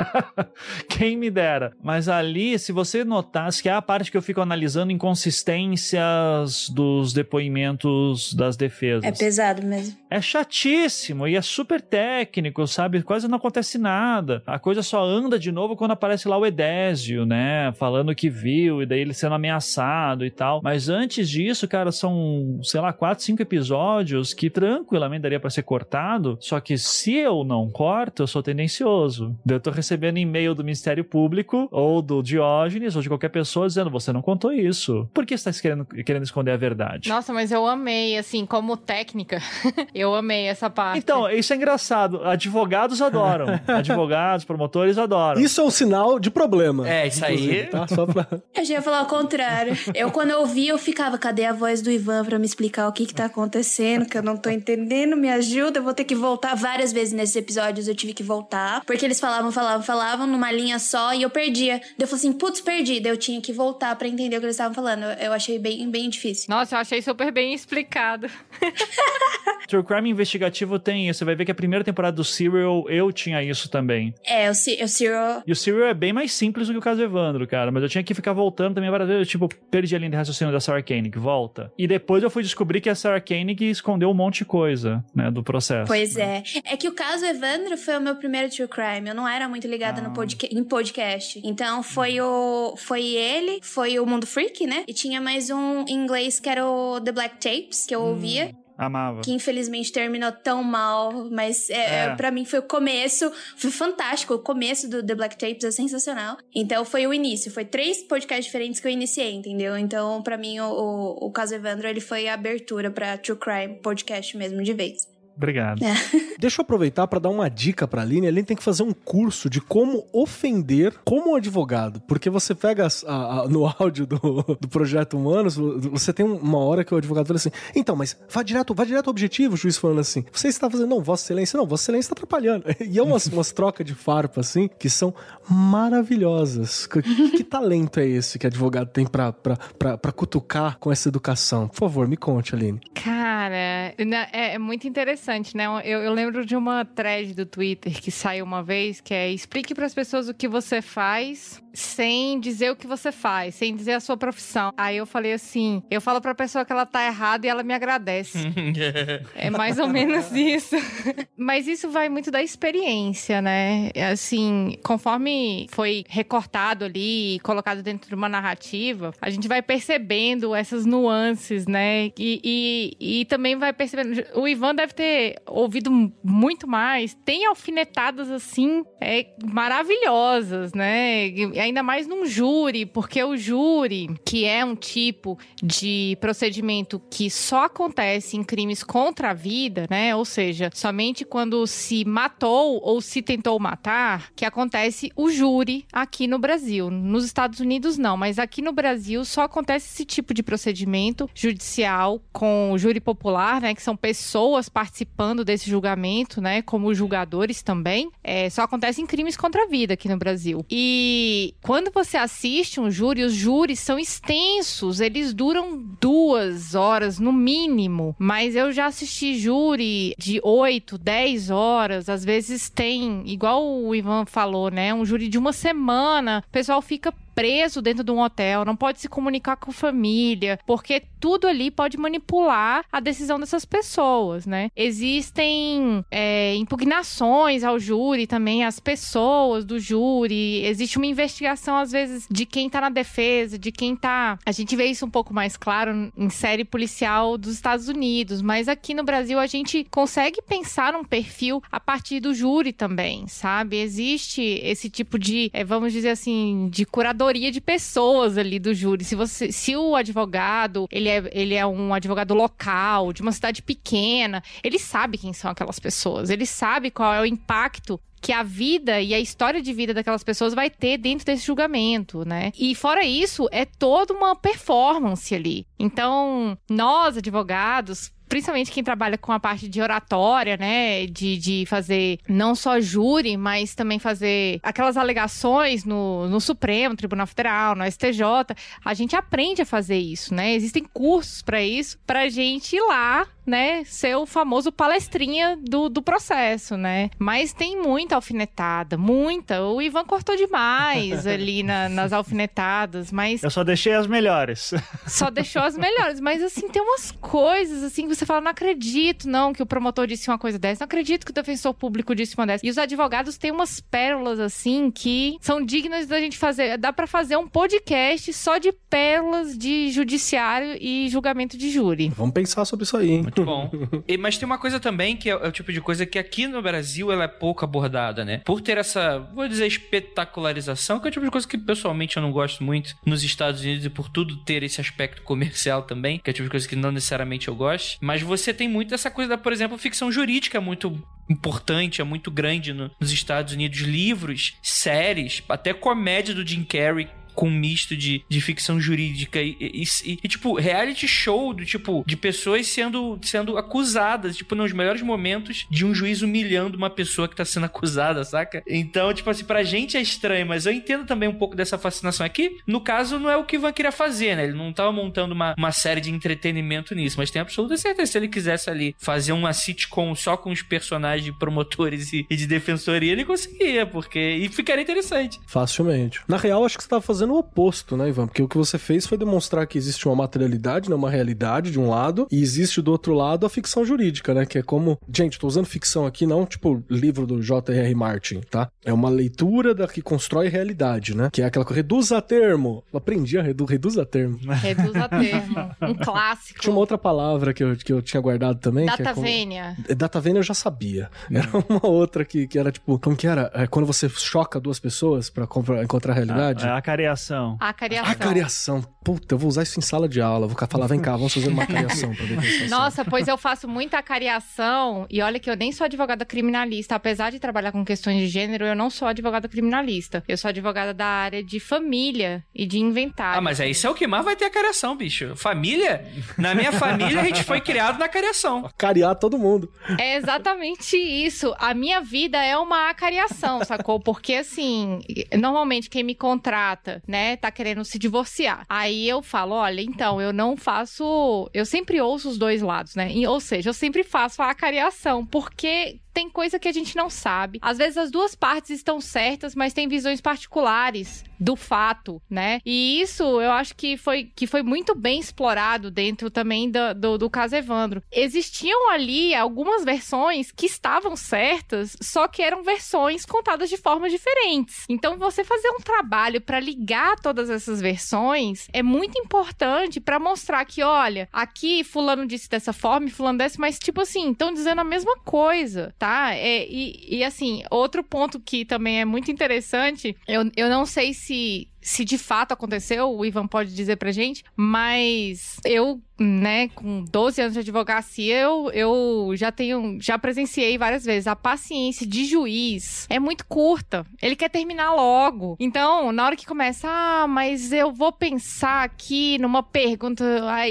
Quem 0.89 1.17
me 1.17 1.29
dera. 1.29 1.73
Mas 1.81 2.07
ali, 2.07 2.57
se 2.59 2.71
você 2.71 3.03
notasse 3.03 3.61
que 3.61 3.69
é 3.69 3.73
a 3.73 3.81
parte 3.81 4.11
que 4.11 4.17
eu 4.17 4.21
fico 4.21 4.41
analisando 4.41 4.91
inconsistências 4.91 6.69
dos 6.69 7.13
depoimentos 7.13 8.33
das 8.33 8.55
defesas. 8.55 9.03
É 9.03 9.11
pesado 9.11 9.63
mesmo. 9.63 9.95
É 10.09 10.21
chatíssimo 10.21 11.27
e 11.27 11.35
é 11.35 11.41
super 11.41 11.81
técnico, 11.81 12.67
sabe? 12.67 13.01
Quase 13.01 13.27
não 13.27 13.37
acontece 13.37 13.77
nada. 13.77 14.43
A 14.45 14.59
coisa 14.59 14.83
só 14.83 15.03
anda 15.03 15.39
de 15.39 15.51
novo 15.51 15.75
quando 15.75 15.91
aparece 15.91 16.27
lá 16.27 16.37
o 16.37 16.45
Edésio, 16.45 17.25
né? 17.25 17.71
Falando 17.73 18.13
que 18.13 18.29
viu 18.29 18.81
e 18.81 18.85
daí 18.85 18.99
ele 19.01 19.13
sendo 19.13 19.35
ameaçado 19.35 20.25
e 20.25 20.31
tal. 20.31 20.61
Mas 20.63 20.89
antes 20.89 21.29
disso, 21.29 21.67
cara, 21.67 21.91
são, 21.91 22.59
sei 22.63 22.81
lá, 22.81 22.91
quatro, 22.91 23.23
cinco 23.23 23.41
episódios 23.41 24.33
que 24.33 24.49
tranquilamente 24.49 25.21
daria 25.21 25.39
pra 25.39 25.49
ser 25.49 25.63
cortado. 25.63 26.37
Só 26.39 26.59
que 26.59 26.77
se 26.77 27.13
eu 27.13 27.43
não 27.43 27.69
corto, 27.69 28.23
eu 28.23 28.27
sou 28.27 28.43
tendencioso. 28.43 29.35
Eu 29.47 29.59
tô 29.59 29.71
recebendo 29.71 29.90
e-mail 29.95 30.53
do 30.53 30.63
Ministério 30.63 31.03
Público 31.03 31.67
ou 31.71 32.01
do 32.01 32.21
Diógenes 32.21 32.95
ou 32.95 33.01
de 33.01 33.09
qualquer 33.09 33.29
pessoa 33.29 33.67
dizendo: 33.67 33.89
você 33.89 34.11
não 34.11 34.21
contou 34.21 34.51
isso. 34.51 35.09
Por 35.13 35.25
que 35.25 35.37
você 35.37 35.51
tá 35.51 35.59
querendo, 35.59 35.85
querendo 35.85 36.23
esconder 36.23 36.51
a 36.51 36.57
verdade? 36.57 37.09
Nossa, 37.09 37.33
mas 37.33 37.51
eu 37.51 37.65
amei, 37.67 38.17
assim, 38.17 38.45
como 38.45 38.77
técnica, 38.77 39.41
eu 39.93 40.13
amei 40.15 40.45
essa 40.47 40.69
parte. 40.69 40.99
Então, 40.99 41.29
isso 41.29 41.53
é 41.53 41.55
engraçado. 41.55 42.23
Advogados 42.23 43.01
adoram. 43.01 43.47
Advogados, 43.67 44.45
promotores 44.45 44.97
adoram. 44.97 45.41
Isso 45.41 45.61
é 45.61 45.63
um 45.63 45.71
sinal 45.71 46.19
de 46.19 46.29
problema. 46.29 46.87
É, 46.87 47.07
isso 47.07 47.23
aí. 47.23 47.65
Tá? 47.67 47.87
Só 47.87 48.05
pra... 48.05 48.27
Eu 48.55 48.65
já 48.65 48.75
ia 48.75 48.81
falar 48.81 49.01
o 49.01 49.05
contrário. 49.05 49.77
Eu, 49.93 50.11
quando 50.11 50.31
eu 50.31 50.39
ouvi, 50.39 50.67
eu 50.67 50.77
ficava, 50.77 51.17
cadê 51.17 51.45
a 51.45 51.53
voz 51.53 51.81
do 51.81 51.89
Ivan 51.89 52.23
pra 52.25 52.37
me 52.37 52.45
explicar 52.45 52.87
o 52.87 52.91
que 52.91 53.05
que 53.05 53.13
tá 53.13 53.25
acontecendo, 53.25 54.05
que 54.05 54.17
eu 54.17 54.21
não 54.21 54.37
tô 54.37 54.49
entendendo, 54.49 55.15
me 55.15 55.29
ajuda, 55.29 55.79
eu 55.79 55.83
vou 55.83 55.93
ter 55.93 56.03
que 56.03 56.13
voltar. 56.13 56.55
Várias 56.55 56.91
vezes 56.91 57.13
nesses 57.13 57.35
episódios 57.35 57.87
eu 57.87 57.95
tive 57.95 58.13
que 58.13 58.23
voltar, 58.23 58.83
porque 58.85 59.05
eles 59.05 59.19
falavam, 59.19 59.51
falavam, 59.51 59.70
falavam 59.79 60.25
numa 60.25 60.51
linha 60.51 60.79
só 60.79 61.13
e 61.13 61.21
eu 61.21 61.29
perdia. 61.29 61.77
Daí 61.77 61.93
eu 61.99 62.07
falei 62.07 62.19
assim, 62.19 62.33
putz, 62.33 62.59
perdi. 62.61 62.99
Daí 62.99 63.11
eu 63.11 63.17
tinha 63.17 63.39
que 63.39 63.53
voltar 63.53 63.95
pra 63.95 64.07
entender 64.07 64.37
o 64.37 64.39
que 64.39 64.45
eles 64.47 64.55
estavam 64.55 64.73
falando. 64.73 65.03
Eu, 65.03 65.11
eu 65.27 65.33
achei 65.33 65.59
bem, 65.59 65.89
bem 65.91 66.09
difícil. 66.09 66.47
Nossa, 66.49 66.75
eu 66.75 66.79
achei 66.79 67.01
super 67.01 67.31
bem 67.31 67.53
explicado. 67.53 68.27
True 69.67 69.83
Crime 69.83 70.09
investigativo 70.09 70.77
tem 70.79 71.07
isso. 71.07 71.19
Você 71.19 71.25
vai 71.25 71.35
ver 71.35 71.45
que 71.45 71.51
a 71.51 71.55
primeira 71.55 71.83
temporada 71.85 72.15
do 72.17 72.23
Serial 72.23 72.83
eu 72.89 73.11
tinha 73.11 73.41
isso 73.43 73.69
também. 73.69 74.13
É, 74.25 74.49
o, 74.49 74.53
Ci- 74.53 74.77
o 74.83 74.87
Ciro... 74.87 75.13
E 75.47 75.51
o 75.51 75.55
Serial 75.55 75.87
é 75.87 75.93
bem 75.93 76.11
mais 76.11 76.33
simples 76.33 76.67
do 76.67 76.73
que 76.73 76.79
o 76.79 76.81
caso 76.81 77.01
Evandro, 77.01 77.47
cara. 77.47 77.71
Mas 77.71 77.83
eu 77.83 77.87
tinha 77.89 78.03
que 78.03 78.13
ficar 78.13 78.33
voltando 78.33 78.75
também 78.75 78.89
várias 78.89 79.07
vezes. 79.07 79.21
Eu, 79.21 79.29
tipo, 79.29 79.47
perdi 79.69 79.95
a 79.95 79.99
linha 79.99 80.11
de 80.11 80.17
raciocínio 80.17 80.51
da 80.51 80.59
Sarah 80.59 80.83
Koenig. 80.83 81.17
Volta. 81.17 81.71
E 81.77 81.87
depois 81.87 82.21
eu 82.21 82.29
fui 82.29 82.43
descobrir 82.43 82.81
que 82.81 82.89
a 82.89 82.95
Sarah 82.95 83.21
Koenig 83.21 83.69
escondeu 83.69 84.09
um 84.09 84.13
monte 84.13 84.39
de 84.39 84.45
coisa, 84.45 85.03
né, 85.15 85.31
do 85.31 85.41
processo. 85.43 85.87
Pois 85.87 86.15
né? 86.15 86.43
é. 86.65 86.73
É 86.73 86.77
que 86.77 86.87
o 86.87 86.93
caso 86.93 87.25
Evandro 87.25 87.77
foi 87.77 87.97
o 87.97 88.01
meu 88.01 88.15
primeiro 88.15 88.49
true 88.49 88.67
crime. 88.67 89.07
Eu 89.09 89.15
não 89.15 89.27
era 89.27 89.47
muito 89.47 89.60
ligada 89.67 90.01
Ah. 90.01 90.03
no 90.07 90.13
podca 90.13 90.47
em 90.51 90.63
podcast. 90.63 91.41
Então 91.43 91.81
foi 91.83 92.19
o 92.21 92.75
foi 92.77 93.03
ele, 93.05 93.59
foi 93.61 93.99
o 93.99 94.05
Mundo 94.05 94.25
Freak, 94.27 94.65
né? 94.65 94.83
E 94.87 94.93
tinha 94.93 95.19
mais 95.21 95.49
um 95.49 95.85
em 95.87 95.93
inglês 95.93 96.39
que 96.39 96.49
era 96.49 96.65
o 96.65 96.99
The 97.01 97.11
Black 97.11 97.35
Tapes, 97.35 97.85
que 97.85 97.93
eu 97.95 98.01
ouvia, 98.01 98.55
Amava. 98.77 99.21
que 99.21 99.31
infelizmente 99.31 99.91
terminou 99.91 100.31
tão 100.31 100.63
mal, 100.63 101.29
mas 101.29 101.69
é, 101.69 102.05
É. 102.05 102.15
para 102.15 102.31
mim 102.31 102.45
foi 102.45 102.59
o 102.59 102.63
começo, 102.63 103.31
foi 103.55 103.69
fantástico. 103.69 104.33
O 104.33 104.39
começo 104.39 104.89
do 104.89 105.05
The 105.05 105.13
Black 105.15 105.37
Tapes 105.37 105.63
é 105.63 105.71
sensacional. 105.71 106.37
Então 106.55 106.83
foi 106.83 107.05
o 107.05 107.13
início, 107.13 107.51
foi 107.51 107.65
três 107.65 108.01
podcasts 108.03 108.45
diferentes 108.45 108.79
que 108.79 108.87
eu 108.87 108.91
iniciei, 108.91 109.33
entendeu? 109.33 109.77
Então 109.77 110.21
pra 110.23 110.37
mim 110.37 110.59
o, 110.59 110.65
o, 110.71 111.27
o 111.27 111.31
caso 111.31 111.53
Evandro 111.53 111.87
ele 111.87 111.99
foi 112.01 112.27
a 112.27 112.33
abertura 112.33 112.89
pra 112.89 113.17
True 113.17 113.37
Crime 113.37 113.79
podcast 113.81 114.35
mesmo 114.35 114.63
de 114.63 114.73
vez. 114.73 115.10
Obrigado. 115.35 115.79
Deixa 116.39 116.61
eu 116.61 116.63
aproveitar 116.63 117.05
pra 117.07 117.19
dar 117.19 117.29
uma 117.29 117.49
dica 117.49 117.87
pra 117.87 118.01
Aline. 118.01 118.25
A 118.27 118.29
Aline 118.29 118.43
tem 118.45 118.57
que 118.57 118.63
fazer 118.63 118.83
um 118.83 118.91
curso 118.93 119.49
de 119.49 119.61
como 119.61 120.05
ofender 120.11 120.93
como 121.05 121.35
advogado. 121.35 122.01
Porque 122.07 122.29
você 122.29 122.53
pega 122.55 122.87
a- 123.07 123.41
a- 123.41 123.47
no 123.47 123.65
áudio 123.79 124.05
do, 124.07 124.17
do 124.59 124.67
Projeto 124.67 125.17
Humanos, 125.17 125.55
você 125.55 126.11
tem 126.11 126.25
uma 126.25 126.57
hora 126.59 126.83
que 126.83 126.93
o 126.93 126.97
advogado 126.97 127.27
fala 127.27 127.37
assim: 127.37 127.51
então, 127.75 127.95
mas 127.95 128.17
vá 128.29 128.41
direto, 128.43 128.73
vá 128.73 128.83
direto 128.83 129.07
ao 129.07 129.11
objetivo, 129.11 129.53
o 129.53 129.57
juiz 129.57 129.77
falando 129.77 129.99
assim. 129.99 130.23
Você 130.31 130.47
está 130.47 130.69
fazendo, 130.69 130.89
não, 130.89 131.01
Vossa 131.01 131.25
Excelência, 131.25 131.57
não, 131.57 131.65
Vossa 131.65 131.83
Excelência 131.83 132.07
está 132.07 132.13
atrapalhando. 132.13 132.65
E 132.91 132.97
é 132.99 133.03
umas, 133.03 133.25
umas 133.27 133.51
trocas 133.51 133.85
de 133.85 133.93
farpa, 133.95 134.41
assim, 134.41 134.67
que 134.79 134.89
são 134.89 135.13
maravilhosas. 135.49 136.85
Que, 136.87 137.01
que 137.31 137.43
talento 137.43 137.99
é 137.99 138.07
esse 138.07 138.37
que 138.39 138.47
advogado 138.47 138.89
tem 138.89 139.05
pra 139.05 140.11
cutucar 140.15 140.77
com 140.79 140.91
essa 140.91 141.07
educação? 141.09 141.67
Por 141.67 141.75
favor, 141.77 142.07
me 142.07 142.17
conte, 142.17 142.55
Aline. 142.55 142.79
Cara, 142.93 143.55
é, 143.55 143.93
é 144.33 144.57
muito 144.59 144.87
interessante, 144.87 145.20
né? 145.55 145.65
Eu, 145.83 146.01
eu 146.01 146.13
lembro 146.13 146.45
de 146.45 146.55
uma 146.55 146.83
thread 146.85 147.33
do 147.33 147.45
Twitter 147.45 148.01
que 148.01 148.11
saiu 148.11 148.45
uma 148.45 148.63
vez 148.63 148.99
que 148.99 149.13
é 149.13 149.31
explique 149.31 149.73
para 149.73 149.85
as 149.85 149.93
pessoas 149.93 150.27
o 150.27 150.33
que 150.33 150.47
você 150.47 150.81
faz 150.81 151.61
sem 151.73 152.39
dizer 152.39 152.71
o 152.71 152.75
que 152.75 152.87
você 152.87 153.11
faz, 153.11 153.55
sem 153.55 153.75
dizer 153.75 153.93
a 153.93 153.99
sua 153.99 154.17
profissão. 154.17 154.73
Aí 154.77 154.97
eu 154.97 155.05
falei 155.05 155.33
assim: 155.33 155.81
eu 155.89 156.01
falo 156.01 156.21
pra 156.21 156.35
pessoa 156.35 156.65
que 156.65 156.71
ela 156.71 156.85
tá 156.85 157.05
errada 157.05 157.45
e 157.45 157.49
ela 157.49 157.63
me 157.63 157.73
agradece. 157.73 158.39
é 159.35 159.49
mais 159.49 159.79
ou 159.79 159.87
menos 159.87 160.31
isso. 160.31 160.75
Mas 161.37 161.67
isso 161.67 161.89
vai 161.89 162.09
muito 162.09 162.31
da 162.31 162.41
experiência, 162.41 163.41
né? 163.41 163.89
Assim, 164.11 164.77
conforme 164.83 165.67
foi 165.71 166.03
recortado 166.07 166.85
ali, 166.85 167.39
colocado 167.43 167.81
dentro 167.81 168.09
de 168.09 168.15
uma 168.15 168.29
narrativa, 168.29 169.13
a 169.21 169.29
gente 169.29 169.47
vai 169.47 169.61
percebendo 169.61 170.53
essas 170.55 170.85
nuances, 170.85 171.65
né? 171.67 172.11
E, 172.17 172.41
e, 172.43 173.21
e 173.21 173.25
também 173.25 173.55
vai 173.55 173.73
percebendo. 173.73 174.23
O 174.35 174.47
Ivan 174.47 174.75
deve 174.75 174.93
ter 174.93 175.35
ouvido 175.47 175.91
muito 176.23 176.67
mais. 176.67 177.15
Tem 177.25 177.45
alfinetadas 177.45 178.29
assim, 178.29 178.83
é, 178.99 179.27
maravilhosas, 179.43 180.73
né? 180.73 181.29
Ainda 181.61 181.83
mais 181.83 182.07
num 182.07 182.25
júri, 182.25 182.85
porque 182.85 183.23
o 183.23 183.37
júri, 183.37 184.09
que 184.25 184.45
é 184.45 184.65
um 184.65 184.75
tipo 184.75 185.37
de 185.61 186.17
procedimento 186.19 187.01
que 187.09 187.29
só 187.29 187.65
acontece 187.65 188.35
em 188.35 188.43
crimes 188.43 188.83
contra 188.83 189.29
a 189.29 189.33
vida, 189.33 189.85
né? 189.89 190.15
Ou 190.15 190.25
seja, 190.25 190.69
somente 190.73 191.23
quando 191.23 191.65
se 191.67 192.03
matou 192.03 192.81
ou 192.83 192.99
se 193.01 193.21
tentou 193.21 193.59
matar, 193.59 194.31
que 194.35 194.45
acontece 194.45 195.11
o 195.15 195.29
júri 195.29 195.85
aqui 195.93 196.27
no 196.27 196.39
Brasil. 196.39 196.89
Nos 196.89 197.25
Estados 197.25 197.59
Unidos 197.59 197.97
não, 197.97 198.17
mas 198.17 198.39
aqui 198.39 198.61
no 198.61 198.71
Brasil 198.71 199.23
só 199.23 199.43
acontece 199.43 199.87
esse 199.93 200.05
tipo 200.05 200.33
de 200.33 200.41
procedimento 200.41 201.29
judicial 201.33 202.21
com 202.31 202.75
júri 202.77 202.99
popular, 202.99 203.61
né? 203.61 203.75
Que 203.75 203.83
são 203.83 203.95
pessoas 203.95 204.67
participando 204.67 205.45
desse 205.45 205.69
julgamento, 205.69 206.41
né? 206.41 206.61
Como 206.61 206.93
julgadores 206.93 207.61
também. 207.61 208.09
É, 208.23 208.49
só 208.49 208.63
acontece 208.63 209.01
em 209.01 209.05
crimes 209.05 209.37
contra 209.37 209.63
a 209.63 209.67
vida 209.67 209.93
aqui 209.93 210.09
no 210.09 210.17
Brasil. 210.17 210.65
E 210.69 211.50
quando 211.61 211.91
você 211.91 212.17
assiste 212.17 212.79
um 212.79 212.89
júri, 212.89 213.23
os 213.23 213.33
júris 213.33 213.79
são 213.79 213.99
extensos, 213.99 214.99
eles 214.99 215.33
duram 215.33 215.77
duas 215.99 216.75
horas 216.75 217.19
no 217.19 217.31
mínimo. 217.31 218.15
Mas 218.17 218.55
eu 218.55 218.71
já 218.71 218.87
assisti 218.87 219.37
júri 219.37 220.15
de 220.17 220.39
oito, 220.43 220.97
dez 220.97 221.49
horas, 221.49 222.09
às 222.09 222.25
vezes 222.25 222.69
tem, 222.69 223.23
igual 223.25 223.65
o 223.65 223.93
Ivan 223.93 224.25
falou, 224.25 224.69
né? 224.69 224.93
Um 224.93 225.05
júri 225.05 225.27
de 225.27 225.37
uma 225.37 225.53
semana, 225.53 226.43
o 226.47 226.51
pessoal 226.51 226.81
fica 226.81 227.13
preso 227.33 227.81
dentro 227.81 228.03
de 228.03 228.11
um 228.11 228.19
hotel, 228.19 228.65
não 228.65 228.75
pode 228.75 228.99
se 228.99 229.09
comunicar 229.09 229.55
com 229.55 229.71
família, 229.71 230.59
porque 230.65 231.03
tudo 231.19 231.47
ali 231.47 231.69
pode 231.69 231.97
manipular 231.97 232.83
a 232.91 232.99
decisão 232.99 233.39
dessas 233.39 233.63
pessoas, 233.63 234.45
né? 234.45 234.69
Existem 234.75 236.03
é, 236.09 236.55
impugnações 236.55 237.63
ao 237.63 237.79
júri 237.79 238.25
também, 238.25 238.63
as 238.65 238.79
pessoas 238.79 239.63
do 239.63 239.79
júri, 239.79 240.65
existe 240.65 240.97
uma 240.97 241.05
investigação 241.05 241.77
às 241.77 241.91
vezes 241.91 242.27
de 242.29 242.45
quem 242.45 242.69
tá 242.69 242.81
na 242.81 242.89
defesa, 242.89 243.57
de 243.57 243.71
quem 243.71 243.95
tá. 243.95 244.39
A 244.45 244.51
gente 244.51 244.75
vê 244.75 244.85
isso 244.85 245.05
um 245.05 245.09
pouco 245.09 245.33
mais 245.33 245.55
claro 245.55 246.11
em 246.17 246.29
série 246.29 246.65
policial 246.65 247.37
dos 247.37 247.53
Estados 247.53 247.87
Unidos, 247.87 248.41
mas 248.41 248.67
aqui 248.67 248.93
no 248.93 249.03
Brasil 249.03 249.39
a 249.39 249.47
gente 249.47 249.85
consegue 249.91 250.41
pensar 250.41 250.95
um 250.95 251.03
perfil 251.03 251.61
a 251.71 251.79
partir 251.79 252.19
do 252.19 252.33
júri 252.33 252.73
também, 252.73 253.27
sabe? 253.27 253.77
Existe 253.77 254.41
esse 254.63 254.89
tipo 254.89 255.19
de, 255.19 255.49
é, 255.53 255.63
vamos 255.63 255.93
dizer 255.93 256.09
assim, 256.09 256.67
de 256.71 256.85
curadoria 257.21 257.51
de 257.51 257.61
pessoas 257.61 258.37
ali 258.37 258.57
do 258.57 258.73
júri. 258.73 259.03
Se 259.03 259.15
você, 259.15 259.51
se 259.51 259.75
o 259.75 259.95
advogado, 259.95 260.87
ele 260.91 261.07
é, 261.07 261.29
ele 261.31 261.53
é 261.53 261.65
um 261.65 261.93
advogado 261.93 262.33
local, 262.33 263.13
de 263.13 263.21
uma 263.21 263.31
cidade 263.31 263.61
pequena, 263.61 264.43
ele 264.63 264.79
sabe 264.79 265.19
quem 265.19 265.31
são 265.31 265.51
aquelas 265.51 265.79
pessoas, 265.79 266.31
ele 266.31 266.47
sabe 266.47 266.89
qual 266.89 267.13
é 267.13 267.21
o 267.21 267.25
impacto 267.25 267.99
que 268.19 268.31
a 268.31 268.43
vida 268.43 269.01
e 269.01 269.13
a 269.13 269.19
história 269.19 269.61
de 269.61 269.73
vida 269.73 269.93
daquelas 269.93 270.23
pessoas 270.23 270.53
vai 270.53 270.69
ter 270.69 270.97
dentro 270.97 271.25
desse 271.25 271.45
julgamento, 271.45 272.23
né? 272.23 272.51
E 272.57 272.75
fora 272.75 273.03
isso, 273.03 273.47
é 273.51 273.65
toda 273.65 274.13
uma 274.13 274.35
performance 274.35 275.33
ali. 275.33 275.65
Então, 275.79 276.55
nós 276.69 277.17
advogados 277.17 278.11
principalmente 278.31 278.71
quem 278.71 278.81
trabalha 278.81 279.17
com 279.17 279.33
a 279.33 279.39
parte 279.41 279.67
de 279.67 279.81
oratória, 279.81 280.55
né? 280.55 281.05
De, 281.05 281.37
de 281.37 281.65
fazer 281.65 282.17
não 282.29 282.55
só 282.55 282.79
júri, 282.79 283.35
mas 283.35 283.75
também 283.75 283.99
fazer 283.99 284.57
aquelas 284.63 284.95
alegações 284.95 285.83
no, 285.83 286.29
no 286.29 286.39
Supremo, 286.39 286.95
Tribunal 286.95 287.27
Federal, 287.27 287.75
no 287.75 287.83
STJ. 287.83 288.55
A 288.85 288.93
gente 288.93 289.17
aprende 289.17 289.63
a 289.63 289.65
fazer 289.65 289.97
isso, 289.97 290.33
né? 290.33 290.53
Existem 290.53 290.85
cursos 290.93 291.41
para 291.41 291.61
isso, 291.61 291.99
pra 292.07 292.29
gente 292.29 292.73
ir 292.73 292.81
lá 292.87 293.27
né, 293.51 293.83
ser 293.83 294.15
o 294.15 294.25
famoso 294.25 294.71
palestrinha 294.71 295.59
do, 295.61 295.89
do 295.89 296.01
processo, 296.01 296.77
né? 296.77 297.09
Mas 297.19 297.51
tem 297.51 297.81
muita 297.81 298.15
alfinetada, 298.15 298.97
muita. 298.97 299.61
O 299.65 299.81
Ivan 299.81 300.05
cortou 300.05 300.37
demais 300.37 301.27
ali 301.27 301.61
na, 301.61 301.89
nas 301.89 302.13
alfinetadas, 302.13 303.11
mas... 303.11 303.43
Eu 303.43 303.49
só 303.49 303.61
deixei 303.61 303.93
as 303.93 304.07
melhores. 304.07 304.73
Só 305.05 305.29
deixou 305.29 305.61
as 305.61 305.77
melhores, 305.77 306.21
mas 306.21 306.41
assim, 306.41 306.69
tem 306.69 306.81
umas 306.81 307.11
coisas 307.11 307.83
assim 307.83 308.07
que 308.07 308.15
você 308.15 308.25
fala, 308.25 308.39
não 308.39 308.51
acredito 308.51 309.27
não 309.27 309.51
que 309.51 309.61
o 309.61 309.65
promotor 309.65 310.07
disse 310.07 310.29
uma 310.29 310.37
coisa 310.37 310.57
dessa, 310.57 310.83
não 310.83 310.85
acredito 310.85 311.25
que 311.25 311.31
o 311.31 311.33
defensor 311.33 311.73
público 311.73 312.15
disse 312.15 312.37
uma 312.37 312.47
dessa. 312.47 312.65
E 312.65 312.69
os 312.69 312.77
advogados 312.77 313.37
têm 313.37 313.51
umas 313.51 313.81
pérolas 313.81 314.39
assim 314.39 314.89
que 314.89 315.37
são 315.41 315.63
dignas 315.63 316.07
da 316.07 316.19
gente 316.19 316.37
fazer, 316.37 316.77
dá 316.77 316.93
para 316.93 317.05
fazer 317.05 317.35
um 317.35 317.47
podcast 317.47 318.31
só 318.31 318.57
de 318.57 318.71
pérolas 318.71 319.57
de 319.57 319.91
judiciário 319.91 320.77
e 320.79 321.09
julgamento 321.09 321.57
de 321.57 321.69
júri. 321.69 322.09
Vamos 322.15 322.33
pensar 322.33 322.63
sobre 322.63 322.83
isso 322.83 322.95
aí, 322.95 323.11
hein? 323.11 323.23
Muito 323.23 323.40
bom. 323.43 323.71
E, 324.07 324.17
mas 324.17 324.37
tem 324.37 324.45
uma 324.45 324.57
coisa 324.57 324.79
também 324.79 325.15
que 325.15 325.29
é, 325.29 325.33
é 325.33 325.47
o 325.47 325.51
tipo 325.51 325.71
de 325.71 325.81
coisa 325.81 326.05
que 326.05 326.17
aqui 326.19 326.47
no 326.47 326.61
Brasil 326.61 327.11
ela 327.11 327.23
é 327.25 327.27
pouco 327.27 327.63
abordada, 327.63 328.25
né? 328.25 328.41
Por 328.45 328.61
ter 328.61 328.77
essa, 328.77 329.19
vou 329.33 329.47
dizer, 329.47 329.67
espetacularização, 329.67 330.99
que 330.99 331.07
é 331.07 331.09
o 331.09 331.11
tipo 331.11 331.25
de 331.25 331.31
coisa 331.31 331.47
que 331.47 331.57
pessoalmente 331.57 332.17
eu 332.17 332.23
não 332.23 332.31
gosto 332.31 332.63
muito 332.63 332.95
nos 333.05 333.23
Estados 333.23 333.61
Unidos 333.61 333.85
e 333.85 333.89
por 333.89 334.09
tudo 334.09 334.37
ter 334.43 334.63
esse 334.63 334.81
aspecto 334.81 335.21
comercial 335.23 335.83
também, 335.83 336.19
que 336.19 336.29
é 336.29 336.31
o 336.31 336.33
tipo 336.33 336.45
de 336.45 336.51
coisa 336.51 336.67
que 336.67 336.75
não 336.75 336.91
necessariamente 336.91 337.47
eu 337.47 337.55
gosto. 337.55 337.97
Mas 338.01 338.21
você 338.21 338.53
tem 338.53 338.67
muito 338.67 338.93
essa 338.93 339.09
coisa 339.11 339.29
da, 339.29 339.37
por 339.37 339.53
exemplo, 339.53 339.77
ficção 339.77 340.11
jurídica 340.11 340.57
é 340.57 340.61
muito 340.61 341.01
importante, 341.29 342.01
é 342.01 342.03
muito 342.03 342.29
grande 342.29 342.73
no, 342.73 342.91
nos 342.99 343.11
Estados 343.11 343.53
Unidos. 343.53 343.79
Livros, 343.79 344.57
séries, 344.61 345.41
até 345.47 345.73
comédia 345.73 346.35
do 346.35 346.45
Jim 346.45 346.63
Carrey 346.63 347.07
com 347.33 347.47
um 347.47 347.51
misto 347.51 347.95
de, 347.95 348.23
de 348.27 348.41
ficção 348.41 348.79
jurídica 348.79 349.41
e, 349.41 349.57
e, 349.59 349.83
e, 350.05 350.19
e, 350.23 350.27
tipo, 350.27 350.55
reality 350.57 351.07
show 351.07 351.53
do 351.53 351.65
tipo, 351.65 352.03
de 352.05 352.15
pessoas 352.15 352.67
sendo, 352.67 353.19
sendo 353.21 353.57
acusadas, 353.57 354.37
tipo, 354.37 354.55
nos 354.55 354.71
melhores 354.73 355.01
momentos 355.01 355.65
de 355.69 355.85
um 355.85 355.93
juiz 355.93 356.21
humilhando 356.21 356.77
uma 356.77 356.89
pessoa 356.89 357.27
que 357.27 357.35
tá 357.35 357.45
sendo 357.45 357.65
acusada, 357.65 358.23
saca? 358.23 358.63
Então, 358.67 359.13
tipo 359.13 359.29
assim, 359.29 359.43
pra 359.43 359.63
gente 359.63 359.97
é 359.97 360.01
estranho, 360.01 360.45
mas 360.45 360.65
eu 360.65 360.71
entendo 360.71 361.05
também 361.05 361.29
um 361.29 361.33
pouco 361.33 361.55
dessa 361.55 361.77
fascinação 361.77 362.25
aqui. 362.25 362.57
No 362.65 362.81
caso, 362.81 363.19
não 363.19 363.29
é 363.29 363.37
o 363.37 363.43
que 363.43 363.55
Ivan 363.55 363.71
queria 363.71 363.91
fazer, 363.91 364.35
né? 364.35 364.43
Ele 364.43 364.53
não 364.53 364.73
tava 364.73 364.91
montando 364.91 365.33
uma, 365.33 365.55
uma 365.57 365.71
série 365.71 366.01
de 366.01 366.11
entretenimento 366.11 366.95
nisso, 366.95 367.17
mas 367.17 367.31
tem 367.31 367.41
absoluta 367.41 367.77
certeza 367.77 368.11
se 368.11 368.17
ele 368.17 368.27
quisesse 368.27 368.69
ali 368.69 368.95
fazer 368.97 369.31
uma 369.31 369.53
sitcom 369.53 370.15
só 370.15 370.35
com 370.37 370.51
os 370.51 370.61
personagens 370.61 371.23
de 371.25 371.31
promotores 371.31 372.13
e, 372.13 372.25
e 372.29 372.35
de 372.35 372.47
defensoria, 372.47 373.11
ele 373.11 373.25
conseguia, 373.25 373.85
porque. 373.85 374.19
E 374.19 374.49
ficaria 374.49 374.83
interessante. 374.83 375.39
Facilmente. 375.45 376.21
Na 376.27 376.37
real, 376.37 376.65
acho 376.65 376.77
que 376.77 376.83
você 376.83 376.89
tava 376.89 377.01
fazendo 377.01 377.20
fazendo 377.21 377.33
o 377.33 377.37
oposto, 377.37 377.95
né, 377.95 378.09
Ivan? 378.09 378.25
Porque 378.25 378.41
o 378.41 378.47
que 378.47 378.57
você 378.57 378.77
fez 378.77 379.05
foi 379.05 379.17
demonstrar 379.17 379.67
que 379.67 379.77
existe 379.77 380.07
uma 380.07 380.15
materialidade, 380.15 380.89
né, 380.89 380.95
uma 380.95 381.09
realidade 381.09 381.69
de 381.69 381.79
um 381.79 381.89
lado, 381.89 382.27
e 382.31 382.41
existe 382.41 382.81
do 382.81 382.91
outro 382.91 383.13
lado 383.13 383.45
a 383.45 383.49
ficção 383.49 383.85
jurídica, 383.85 384.33
né? 384.33 384.45
Que 384.45 384.57
é 384.57 384.63
como. 384.63 384.97
Gente, 385.13 385.37
tô 385.37 385.47
usando 385.47 385.65
ficção 385.65 386.05
aqui, 386.05 386.25
não 386.25 386.45
tipo 386.45 386.83
livro 386.89 387.27
do 387.27 387.41
J.R.R. 387.41 387.93
Martin, 387.93 388.41
tá? 388.49 388.69
É 388.83 388.91
uma 388.91 389.09
leitura 389.09 389.75
da 389.75 389.87
que 389.87 390.01
constrói 390.01 390.47
realidade, 390.47 391.15
né? 391.15 391.29
Que 391.31 391.41
é 391.41 391.45
aquela 391.45 391.63
coisa, 391.63 391.79
reduz 391.79 392.11
a 392.11 392.21
termo. 392.21 392.83
Eu 392.91 392.97
aprendi 392.97 393.37
a 393.37 393.43
redu, 393.43 393.65
reduz 393.65 393.97
a 393.97 394.05
termo. 394.05 394.39
Reduz 394.53 394.95
a 394.95 395.07
termo. 395.07 395.71
Um 395.81 395.95
clássico. 395.95 396.59
Tinha 396.59 396.71
uma 396.71 396.79
outra 396.79 396.97
palavra 396.97 397.53
que 397.53 397.63
eu, 397.63 397.75
que 397.75 397.91
eu 397.91 398.01
tinha 398.01 398.21
guardado 398.21 398.59
também. 398.59 398.85
Data 398.85 399.03
que 399.03 399.09
é 399.09 399.13
vênia. 399.13 399.75
É, 399.87 399.95
Data 399.95 400.19
vênia 400.19 400.39
eu 400.39 400.43
já 400.43 400.53
sabia. 400.53 401.09
Era 401.31 401.49
uma 401.69 401.85
outra 401.87 402.23
que, 402.23 402.47
que 402.47 402.57
era 402.57 402.71
tipo, 402.71 402.97
como 402.99 403.15
que 403.15 403.27
era? 403.27 403.51
É 403.53 403.67
quando 403.67 403.85
você 403.85 404.07
choca 404.09 404.59
duas 404.59 404.79
pessoas 404.79 405.29
pra 405.29 405.47
encontrar 405.83 406.13
a 406.13 406.15
realidade. 406.15 406.65
A, 406.65 406.77
a 406.77 406.81
cariação. 407.11 407.57
A 407.59 407.73
cariação. 407.73 408.11
A 408.11 408.15
cariação. 408.15 408.81
Puta, 409.03 409.33
eu 409.33 409.37
vou 409.39 409.49
usar 409.49 409.63
isso 409.63 409.79
em 409.79 409.81
sala 409.81 410.07
de 410.07 410.21
aula. 410.21 410.47
Vou 410.47 410.55
falar, 410.69 410.87
vem 410.87 410.99
cá, 410.99 411.17
vamos 411.17 411.33
fazer 411.33 411.49
uma 411.49 411.65
cariação 411.65 412.13
pra 412.13 412.25
ver 412.25 412.39
quem 412.39 412.67
Nossa, 412.69 413.03
pois 413.03 413.27
eu 413.27 413.37
faço 413.37 413.67
muita 413.67 414.01
cariação. 414.01 415.07
E 415.09 415.21
olha 415.21 415.39
que 415.39 415.49
eu 415.49 415.55
nem 415.55 415.71
sou 415.71 415.85
advogada 415.85 416.23
criminalista. 416.23 416.95
Apesar 416.95 417.31
de 417.31 417.39
trabalhar 417.39 417.71
com 417.71 417.83
questões 417.83 418.19
de 418.19 418.27
gênero, 418.27 418.65
eu 418.65 418.75
não 418.75 418.89
sou 418.89 419.07
advogada 419.07 419.49
criminalista. 419.49 420.23
Eu 420.27 420.37
sou 420.37 420.49
advogada 420.49 420.93
da 420.93 421.05
área 421.05 421.43
de 421.43 421.59
família 421.59 422.43
e 422.53 422.65
de 422.65 422.79
inventário. 422.79 423.39
Ah, 423.39 423.41
mas 423.41 423.59
aí 423.59 423.71
isso 423.71 423.87
é 423.87 423.89
o 423.89 423.95
que 423.95 424.05
mais 424.05 424.23
vai 424.23 424.35
ter 424.35 424.45
a 424.45 424.51
cariação, 424.51 424.95
bicho. 424.95 425.35
Família? 425.35 426.05
Na 426.37 426.53
minha 426.53 426.71
família, 426.71 427.21
a 427.21 427.25
gente 427.25 427.43
foi 427.43 427.59
criado 427.59 427.97
na 427.97 428.07
cariação. 428.07 428.69
Cariar 428.77 429.15
todo 429.15 429.37
mundo. 429.37 429.71
É 429.99 430.15
exatamente 430.15 430.95
isso. 430.95 431.55
A 431.57 431.73
minha 431.73 432.01
vida 432.01 432.37
é 432.37 432.55
uma 432.55 432.89
acariação, 432.89 433.63
sacou? 433.65 433.99
Porque, 433.99 434.35
assim, 434.35 434.99
normalmente 435.37 435.89
quem 435.89 436.03
me 436.03 436.13
contrata, 436.13 437.00
né, 437.07 437.35
tá 437.35 437.51
querendo 437.51 437.83
se 437.83 437.97
divorciar. 437.97 438.65
Aí 438.69 439.07
eu 439.07 439.21
falo, 439.21 439.55
olha, 439.55 439.81
então, 439.81 440.21
eu 440.21 440.31
não 440.31 440.55
faço... 440.55 441.49
Eu 441.53 441.65
sempre 441.65 442.01
ouço 442.01 442.29
os 442.29 442.37
dois 442.37 442.61
lados, 442.61 442.95
né? 442.95 443.11
Ou 443.27 443.39
seja, 443.39 443.69
eu 443.69 443.73
sempre 443.73 444.03
faço 444.03 444.41
a 444.41 444.49
acariação, 444.49 445.25
porque 445.25 445.99
tem 446.13 446.29
coisa 446.29 446.59
que 446.59 446.67
a 446.67 446.71
gente 446.71 446.95
não 446.95 447.09
sabe. 447.09 447.59
Às 447.61 447.77
vezes 447.77 447.97
as 447.97 448.11
duas 448.11 448.35
partes 448.35 448.71
estão 448.71 448.99
certas, 448.99 449.55
mas 449.55 449.73
tem 449.73 449.87
visões 449.87 450.21
particulares 450.21 451.23
do 451.39 451.55
fato, 451.55 452.21
né? 452.29 452.61
E 452.65 453.01
isso 453.01 453.23
eu 453.23 453.51
acho 453.51 453.75
que 453.75 453.97
foi, 453.97 454.25
que 454.35 454.45
foi 454.45 454.61
muito 454.61 454.93
bem 454.93 455.19
explorado 455.19 455.89
dentro 455.89 456.29
também 456.29 456.69
do, 456.69 456.93
do, 456.93 457.17
do 457.17 457.29
caso 457.29 457.55
Evandro. 457.55 458.03
Existiam 458.11 458.91
ali 458.91 459.33
algumas 459.33 459.83
versões 459.83 460.51
que 460.51 460.67
estavam 460.67 461.15
certas, 461.15 461.97
só 462.01 462.27
que 462.27 462.41
eram 462.41 462.63
versões 462.63 463.25
contadas 463.25 463.69
de 463.69 463.77
formas 463.77 464.11
diferentes. 464.11 464.85
Então, 464.87 465.17
você 465.17 465.43
fazer 465.43 465.69
um 465.69 465.81
trabalho 465.81 466.39
para 466.39 466.59
ligar 466.59 467.19
todas 467.19 467.49
essas 467.49 467.81
versões 467.81 468.67
é 468.71 468.83
muito 468.83 469.19
importante 469.19 469.99
para 469.99 470.19
mostrar 470.19 470.63
que, 470.65 470.83
olha, 470.83 471.27
aqui 471.33 471.83
fulano 471.83 472.27
disse 472.27 472.49
dessa 472.49 472.71
forma 472.71 473.07
e 473.07 473.11
fulano 473.11 473.39
desse, 473.39 473.59
mas 473.59 473.79
tipo 473.79 474.01
assim, 474.01 474.31
estão 474.31 474.53
dizendo 474.53 474.81
a 474.81 474.83
mesma 474.83 475.17
coisa, 475.17 475.93
tá? 476.01 476.33
É, 476.33 476.65
e, 476.67 477.19
e 477.19 477.23
assim, 477.23 477.61
outro 477.69 478.03
ponto 478.03 478.39
que 478.39 478.65
também 478.65 478.99
é 478.99 479.05
muito 479.05 479.29
interessante, 479.29 480.17
eu, 480.27 480.49
eu 480.57 480.67
não 480.67 480.83
sei 480.83 481.13
se 481.13 481.67
se 481.81 482.05
de 482.05 482.17
fato 482.17 482.53
aconteceu, 482.53 483.11
o 483.11 483.25
Ivan 483.25 483.47
pode 483.47 483.73
dizer 483.73 483.97
pra 483.97 484.11
gente, 484.11 484.43
mas 484.55 485.57
eu 485.65 486.01
né, 486.21 486.69
com 486.69 487.03
12 487.03 487.41
anos 487.41 487.53
de 487.53 487.59
advocacia, 487.59 488.39
eu, 488.39 488.69
eu 488.73 489.31
já 489.35 489.51
tenho, 489.51 489.97
já 489.99 490.17
presenciei 490.17 490.77
várias 490.77 491.03
vezes. 491.03 491.27
A 491.27 491.35
paciência 491.35 492.05
de 492.05 492.25
juiz 492.25 493.07
é 493.09 493.19
muito 493.19 493.45
curta. 493.45 494.05
Ele 494.21 494.35
quer 494.35 494.49
terminar 494.49 494.93
logo. 494.93 495.57
Então, 495.59 496.11
na 496.11 496.25
hora 496.25 496.35
que 496.35 496.45
começa, 496.45 496.87
ah, 496.87 497.27
mas 497.27 497.73
eu 497.73 497.91
vou 497.91 498.11
pensar 498.11 498.83
aqui 498.83 499.37
numa 499.39 499.63
pergunta. 499.63 500.23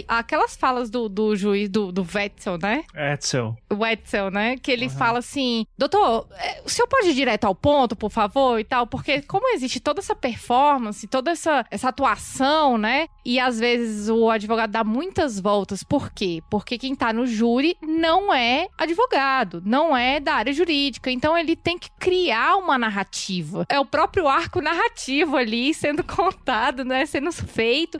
Aquelas 0.06 0.56
falas 0.56 0.88
do, 0.88 1.08
do 1.08 1.34
juiz, 1.34 1.68
do, 1.68 1.90
do 1.90 2.06
Wetzel, 2.14 2.58
né? 2.58 2.84
Etzel. 2.94 3.56
O 3.70 3.76
Wetzel, 3.76 4.30
né? 4.30 4.56
Que 4.56 4.70
ele 4.70 4.84
uhum. 4.84 4.90
fala 4.90 5.18
assim: 5.18 5.66
doutor, 5.76 6.28
é, 6.36 6.62
o 6.64 6.68
senhor 6.68 6.86
pode 6.86 7.08
ir 7.08 7.14
direto 7.14 7.44
ao 7.44 7.54
ponto, 7.54 7.96
por 7.96 8.11
favor, 8.11 8.61
e 8.61 8.64
tal? 8.64 8.86
Porque, 8.86 9.22
como 9.22 9.52
existe 9.54 9.80
toda 9.80 10.00
essa 10.00 10.14
performance, 10.14 10.99
toda 11.07 11.30
essa, 11.30 11.64
essa 11.70 11.88
atuação, 11.88 12.78
né? 12.78 13.09
E 13.24 13.38
às 13.38 13.59
vezes 13.59 14.09
o 14.09 14.30
advogado 14.30 14.70
dá 14.70 14.84
muitas 14.84 15.38
voltas. 15.38 15.82
Por 15.82 16.11
quê? 16.11 16.42
Porque 16.51 16.78
quem 16.78 16.94
tá 16.94 17.12
no 17.12 17.26
júri 17.26 17.76
não 17.80 18.32
é 18.32 18.68
advogado, 18.78 19.62
não 19.64 19.96
é 19.96 20.20
da 20.20 20.34
área 20.34 20.53
jurídica. 20.53 21.11
Então 21.11 21.36
ele 21.36 21.55
tem 21.57 21.78
que 21.78 21.90
criar 21.98 22.57
uma 22.57 22.78
narrativa. 22.78 23.66
É 23.68 23.78
o 23.78 23.84
próprio 23.84 24.28
arco 24.28 24.61
narrativo 24.61 25.36
ali 25.36 25.72
sendo 25.74 26.03
contado, 26.05 26.84
né? 26.84 27.07
Sendo 27.07 27.30
feito 27.32 27.98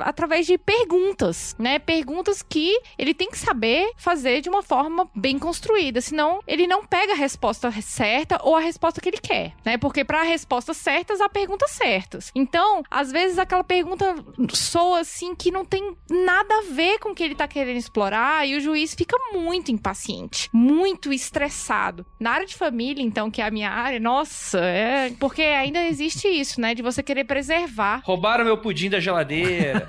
através 0.00 0.46
de 0.46 0.58
perguntas, 0.58 1.54
né? 1.58 1.78
Perguntas 1.78 2.42
que 2.42 2.78
ele 2.98 3.14
tem 3.14 3.30
que 3.30 3.38
saber 3.38 3.90
fazer 3.96 4.40
de 4.40 4.48
uma 4.48 4.62
forma 4.62 5.08
bem 5.14 5.38
construída. 5.38 6.00
Senão 6.00 6.40
ele 6.46 6.66
não 6.66 6.84
pega 6.84 7.12
a 7.12 7.16
resposta 7.16 7.70
certa 7.82 8.38
ou 8.42 8.56
a 8.56 8.60
resposta 8.60 9.00
que 9.00 9.08
ele 9.08 9.18
quer, 9.18 9.52
né? 9.64 9.76
Porque 9.76 10.04
para 10.04 10.22
respostas 10.22 10.76
certas, 10.76 11.20
há 11.20 11.28
perguntas 11.28 11.70
certas. 11.70 12.23
Então, 12.34 12.82
às 12.90 13.10
vezes 13.10 13.38
aquela 13.38 13.64
pergunta 13.64 14.14
soa 14.52 15.00
assim 15.00 15.34
que 15.34 15.50
não 15.50 15.64
tem 15.64 15.96
nada 16.10 16.54
a 16.54 16.72
ver 16.72 16.98
com 16.98 17.10
o 17.10 17.14
que 17.14 17.22
ele 17.22 17.34
tá 17.34 17.46
querendo 17.48 17.76
explorar 17.76 18.46
e 18.46 18.56
o 18.56 18.60
juiz 18.60 18.94
fica 18.94 19.16
muito 19.32 19.70
impaciente, 19.70 20.48
muito 20.52 21.12
estressado. 21.12 22.06
Na 22.20 22.32
área 22.32 22.46
de 22.46 22.54
família, 22.54 23.02
então, 23.02 23.30
que 23.30 23.40
é 23.40 23.46
a 23.46 23.50
minha 23.50 23.70
área, 23.70 24.00
nossa, 24.00 24.58
é. 24.60 25.10
Porque 25.18 25.42
ainda 25.42 25.82
existe 25.84 26.28
isso, 26.28 26.60
né? 26.60 26.74
De 26.74 26.82
você 26.82 27.02
querer 27.02 27.24
preservar. 27.24 28.02
Roubaram 28.04 28.44
meu 28.44 28.58
pudim 28.58 28.90
da 28.90 29.00
geladeira. 29.00 29.86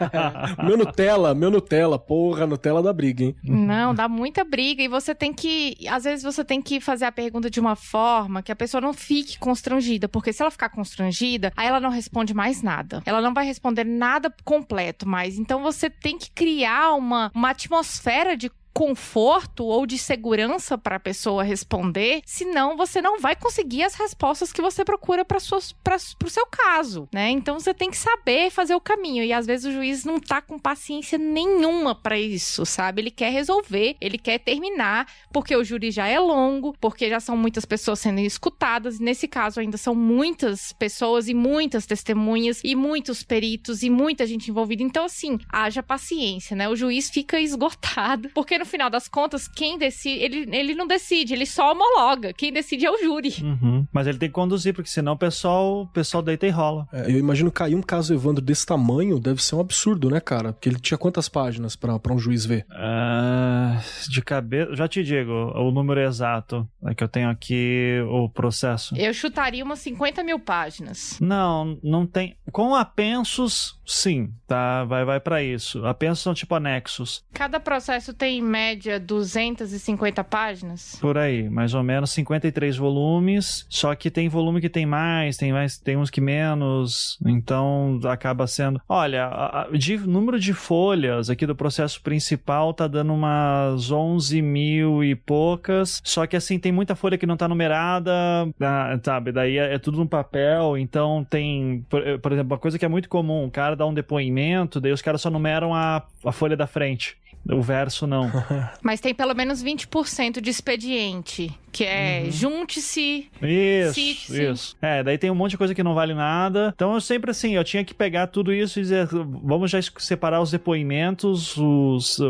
meu 0.64 0.76
Nutella, 0.76 1.34
meu 1.34 1.50
Nutella, 1.50 1.98
porra, 1.98 2.46
Nutella 2.46 2.82
dá 2.82 2.92
briga, 2.92 3.24
hein? 3.24 3.36
Não, 3.42 3.94
dá 3.94 4.08
muita 4.08 4.44
briga 4.44 4.82
e 4.82 4.88
você 4.88 5.14
tem 5.14 5.32
que. 5.32 5.76
Às 5.88 6.04
vezes 6.04 6.24
você 6.24 6.44
tem 6.44 6.60
que 6.60 6.80
fazer 6.80 7.04
a 7.04 7.12
pergunta 7.12 7.50
de 7.50 7.60
uma 7.60 7.76
forma 7.76 8.42
que 8.42 8.52
a 8.52 8.56
pessoa 8.56 8.80
não 8.80 8.92
fique 8.92 9.38
constrangida, 9.38 10.08
porque 10.08 10.32
se 10.32 10.42
ela 10.42 10.50
ficar 10.50 10.68
constrangida, 10.68 11.52
aí 11.56 11.69
ela 11.70 11.80
não 11.80 11.90
responde 11.90 12.34
mais 12.34 12.62
nada. 12.62 13.02
Ela 13.06 13.20
não 13.20 13.32
vai 13.32 13.44
responder 13.44 13.84
nada 13.84 14.32
completo 14.44 15.08
mais. 15.08 15.38
Então 15.38 15.62
você 15.62 15.88
tem 15.88 16.18
que 16.18 16.30
criar 16.30 16.94
uma, 16.94 17.30
uma 17.34 17.50
atmosfera 17.50 18.36
de 18.36 18.50
conforto 18.72 19.64
ou 19.64 19.84
de 19.84 19.98
segurança 19.98 20.78
para 20.78 20.96
a 20.96 21.00
pessoa 21.00 21.42
responder, 21.42 22.22
senão 22.24 22.76
você 22.76 23.02
não 23.02 23.18
vai 23.20 23.34
conseguir 23.34 23.82
as 23.82 23.94
respostas 23.94 24.52
que 24.52 24.62
você 24.62 24.84
procura 24.84 25.24
para 25.24 25.38
o 25.38 26.30
seu 26.30 26.46
caso, 26.46 27.08
né? 27.12 27.30
Então 27.30 27.58
você 27.58 27.74
tem 27.74 27.90
que 27.90 27.96
saber 27.96 28.50
fazer 28.50 28.74
o 28.74 28.80
caminho 28.80 29.24
e 29.24 29.32
às 29.32 29.46
vezes 29.46 29.66
o 29.66 29.72
juiz 29.72 30.04
não 30.04 30.20
tá 30.20 30.40
com 30.40 30.58
paciência 30.58 31.18
nenhuma 31.18 31.94
para 31.94 32.18
isso, 32.18 32.64
sabe? 32.64 33.02
Ele 33.02 33.10
quer 33.10 33.30
resolver, 33.30 33.96
ele 34.00 34.16
quer 34.16 34.38
terminar, 34.38 35.06
porque 35.32 35.56
o 35.56 35.64
júri 35.64 35.90
já 35.90 36.06
é 36.06 36.18
longo, 36.18 36.74
porque 36.80 37.08
já 37.08 37.20
são 37.20 37.36
muitas 37.36 37.64
pessoas 37.64 37.98
sendo 37.98 38.20
escutadas, 38.20 39.00
e 39.00 39.02
nesse 39.02 39.26
caso 39.26 39.60
ainda 39.60 39.76
são 39.76 39.94
muitas 39.94 40.72
pessoas 40.72 41.28
e 41.28 41.34
muitas 41.34 41.86
testemunhas 41.86 42.60
e 42.64 42.74
muitos 42.74 43.22
peritos 43.22 43.82
e 43.82 43.90
muita 43.90 44.26
gente 44.26 44.50
envolvida. 44.50 44.82
Então 44.82 45.04
assim, 45.04 45.38
haja 45.48 45.82
paciência, 45.82 46.56
né? 46.56 46.68
O 46.68 46.76
juiz 46.76 47.10
fica 47.10 47.40
esgotado, 47.40 48.30
porque 48.34 48.59
no 48.60 48.66
final 48.66 48.88
das 48.88 49.08
contas, 49.08 49.48
quem 49.48 49.76
decide, 49.76 50.22
ele, 50.22 50.56
ele 50.56 50.74
não 50.74 50.86
decide, 50.86 51.34
ele 51.34 51.46
só 51.46 51.72
homologa. 51.72 52.32
Quem 52.32 52.52
decide 52.52 52.86
é 52.86 52.90
o 52.90 52.98
júri. 53.02 53.34
Uhum. 53.42 53.86
Mas 53.92 54.06
ele 54.06 54.18
tem 54.18 54.28
que 54.28 54.34
conduzir, 54.34 54.74
porque 54.74 54.90
senão 54.90 55.14
o 55.14 55.18
pessoal, 55.18 55.82
o 55.82 55.86
pessoal 55.88 56.22
deita 56.22 56.46
e 56.46 56.50
rola. 56.50 56.86
É, 56.92 57.10
eu 57.10 57.18
imagino 57.18 57.50
cair 57.50 57.74
um 57.74 57.82
caso 57.82 58.14
Evandro 58.14 58.44
desse 58.44 58.64
tamanho 58.64 59.18
deve 59.18 59.42
ser 59.42 59.56
um 59.56 59.60
absurdo, 59.60 60.10
né, 60.10 60.20
cara? 60.20 60.52
Porque 60.52 60.68
ele 60.68 60.78
tinha 60.78 60.98
quantas 60.98 61.28
páginas 61.28 61.74
para 61.74 61.98
um 62.12 62.18
juiz 62.18 62.44
ver? 62.44 62.66
Uh, 62.70 64.10
de 64.10 64.22
cabeça, 64.22 64.76
já 64.76 64.86
te 64.86 65.02
digo 65.02 65.32
o 65.32 65.70
número 65.70 66.00
exato. 66.00 66.68
É 66.86 66.94
que 66.94 67.02
eu 67.02 67.08
tenho 67.08 67.30
aqui 67.30 68.00
o 68.08 68.28
processo. 68.28 68.94
Eu 68.96 69.12
chutaria 69.14 69.64
umas 69.64 69.78
50 69.80 70.22
mil 70.22 70.38
páginas. 70.38 71.18
Não, 71.20 71.78
não 71.82 72.06
tem. 72.06 72.36
Com 72.52 72.74
apensos, 72.74 73.80
sim, 73.86 74.32
tá? 74.46 74.84
Vai, 74.84 75.04
vai 75.04 75.20
para 75.20 75.42
isso. 75.42 75.84
Apensos 75.86 76.22
são 76.22 76.34
tipo 76.34 76.54
anexos. 76.54 77.24
Cada 77.32 77.58
processo 77.58 78.12
tem 78.12 78.42
média 78.50 78.98
250 78.98 80.24
páginas? 80.24 80.98
Por 81.00 81.16
aí, 81.16 81.48
mais 81.48 81.72
ou 81.72 81.82
menos 81.82 82.10
53 82.10 82.76
volumes. 82.76 83.64
Só 83.68 83.94
que 83.94 84.10
tem 84.10 84.28
volume 84.28 84.60
que 84.60 84.68
tem 84.68 84.84
mais, 84.84 85.36
tem 85.36 85.52
mais, 85.52 85.78
tem 85.78 85.96
uns 85.96 86.10
que 86.10 86.20
menos. 86.20 87.18
Então 87.24 88.00
acaba 88.04 88.46
sendo. 88.46 88.80
Olha, 88.88 89.68
de 89.72 89.96
número 89.96 90.38
de 90.38 90.52
folhas 90.52 91.30
aqui 91.30 91.46
do 91.46 91.54
processo 91.54 92.02
principal 92.02 92.74
tá 92.74 92.88
dando 92.88 93.14
umas 93.14 93.90
11 93.90 94.42
mil 94.42 95.04
e 95.04 95.14
poucas. 95.14 96.00
Só 96.04 96.26
que 96.26 96.36
assim, 96.36 96.58
tem 96.58 96.72
muita 96.72 96.96
folha 96.96 97.16
que 97.16 97.26
não 97.26 97.36
tá 97.36 97.46
numerada, 97.46 98.12
ah, 98.60 98.98
sabe? 99.02 99.30
Daí 99.30 99.56
é, 99.56 99.74
é, 99.74 99.78
tudo 99.78 99.98
no 99.98 100.08
papel. 100.08 100.76
Então 100.76 101.24
tem, 101.30 101.86
por, 101.88 102.02
por 102.18 102.32
exemplo, 102.32 102.52
uma 102.52 102.58
coisa 102.58 102.78
que 102.78 102.84
é 102.84 102.88
muito 102.88 103.08
comum: 103.08 103.46
o 103.46 103.50
cara 103.50 103.76
dá 103.76 103.86
um 103.86 103.94
depoimento, 103.94 104.80
daí 104.80 104.92
os 104.92 105.02
caras 105.02 105.20
só 105.20 105.30
numeram 105.30 105.72
a, 105.72 106.02
a 106.24 106.32
folha 106.32 106.56
da 106.56 106.66
frente. 106.66 107.16
O 107.48 107.62
verso 107.62 108.06
não. 108.06 108.30
Mas 108.82 109.00
tem 109.00 109.14
pelo 109.14 109.34
menos 109.34 109.62
20% 109.62 110.40
de 110.40 110.50
expediente 110.50 111.52
que 111.72 111.84
é 111.84 112.22
uhum. 112.24 112.30
junte-se. 112.30 113.28
Isso, 113.42 114.34
isso. 114.36 114.76
É, 114.82 115.02
daí 115.02 115.16
tem 115.16 115.30
um 115.30 115.34
monte 115.34 115.52
de 115.52 115.58
coisa 115.58 115.74
que 115.74 115.82
não 115.82 115.94
vale 115.94 116.14
nada. 116.14 116.72
Então 116.74 116.94
eu 116.94 117.00
sempre 117.00 117.30
assim, 117.30 117.54
eu 117.54 117.64
tinha 117.64 117.84
que 117.84 117.94
pegar 117.94 118.26
tudo 118.26 118.52
isso 118.52 118.78
e 118.78 118.82
dizer, 118.82 119.06
vamos 119.06 119.70
já 119.70 119.80
separar 119.98 120.40
os 120.40 120.50
depoimentos, 120.50 121.56
os, 121.56 122.20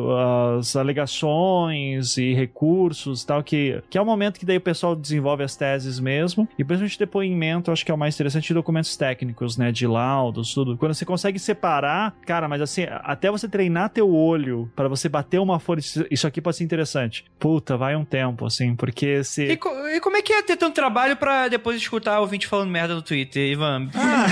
as 0.58 0.76
alegações 0.76 2.16
e 2.16 2.34
recursos 2.34 3.24
tal, 3.24 3.42
que, 3.42 3.82
que 3.88 3.96
é 3.96 4.00
o 4.00 4.04
momento 4.04 4.38
que 4.38 4.46
daí 4.46 4.56
o 4.56 4.60
pessoal 4.60 4.94
desenvolve 4.94 5.42
as 5.42 5.56
teses 5.56 5.98
mesmo. 5.98 6.48
E 6.58 6.64
principalmente 6.64 6.98
depoimento, 6.98 7.70
eu 7.70 7.72
acho 7.72 7.84
que 7.84 7.90
é 7.90 7.94
o 7.94 7.98
mais 7.98 8.14
interessante, 8.14 8.52
documentos 8.52 8.96
técnicos, 8.96 9.56
né, 9.56 9.72
de 9.72 9.86
laudos, 9.86 10.52
tudo. 10.52 10.76
Quando 10.76 10.94
você 10.94 11.04
consegue 11.04 11.38
separar, 11.38 12.14
cara, 12.26 12.48
mas 12.48 12.60
assim, 12.60 12.86
até 12.88 13.30
você 13.30 13.48
treinar 13.48 13.90
teu 13.90 14.12
olho 14.14 14.70
para 14.76 14.88
você 14.88 14.99
bater 15.08 15.38
uma 15.38 15.58
folha, 15.58 15.80
isso 16.10 16.26
aqui 16.26 16.40
pode 16.40 16.56
ser 16.56 16.64
interessante. 16.64 17.24
Puta, 17.38 17.76
vai 17.76 17.96
um 17.96 18.04
tempo, 18.04 18.46
assim, 18.46 18.74
porque 18.74 19.22
e, 19.38 19.52
e, 19.96 20.00
como 20.00 20.16
é 20.16 20.22
que 20.22 20.32
é 20.32 20.42
ter 20.42 20.56
tanto 20.56 20.74
trabalho 20.74 21.16
pra 21.16 21.48
depois 21.48 21.76
escutar 21.76 22.18
o 22.18 22.22
ouvinte 22.22 22.46
falando 22.46 22.70
merda 22.70 22.94
no 22.94 23.02
Twitter, 23.02 23.50
Ivan? 23.50 23.88
Ah. 23.94 24.26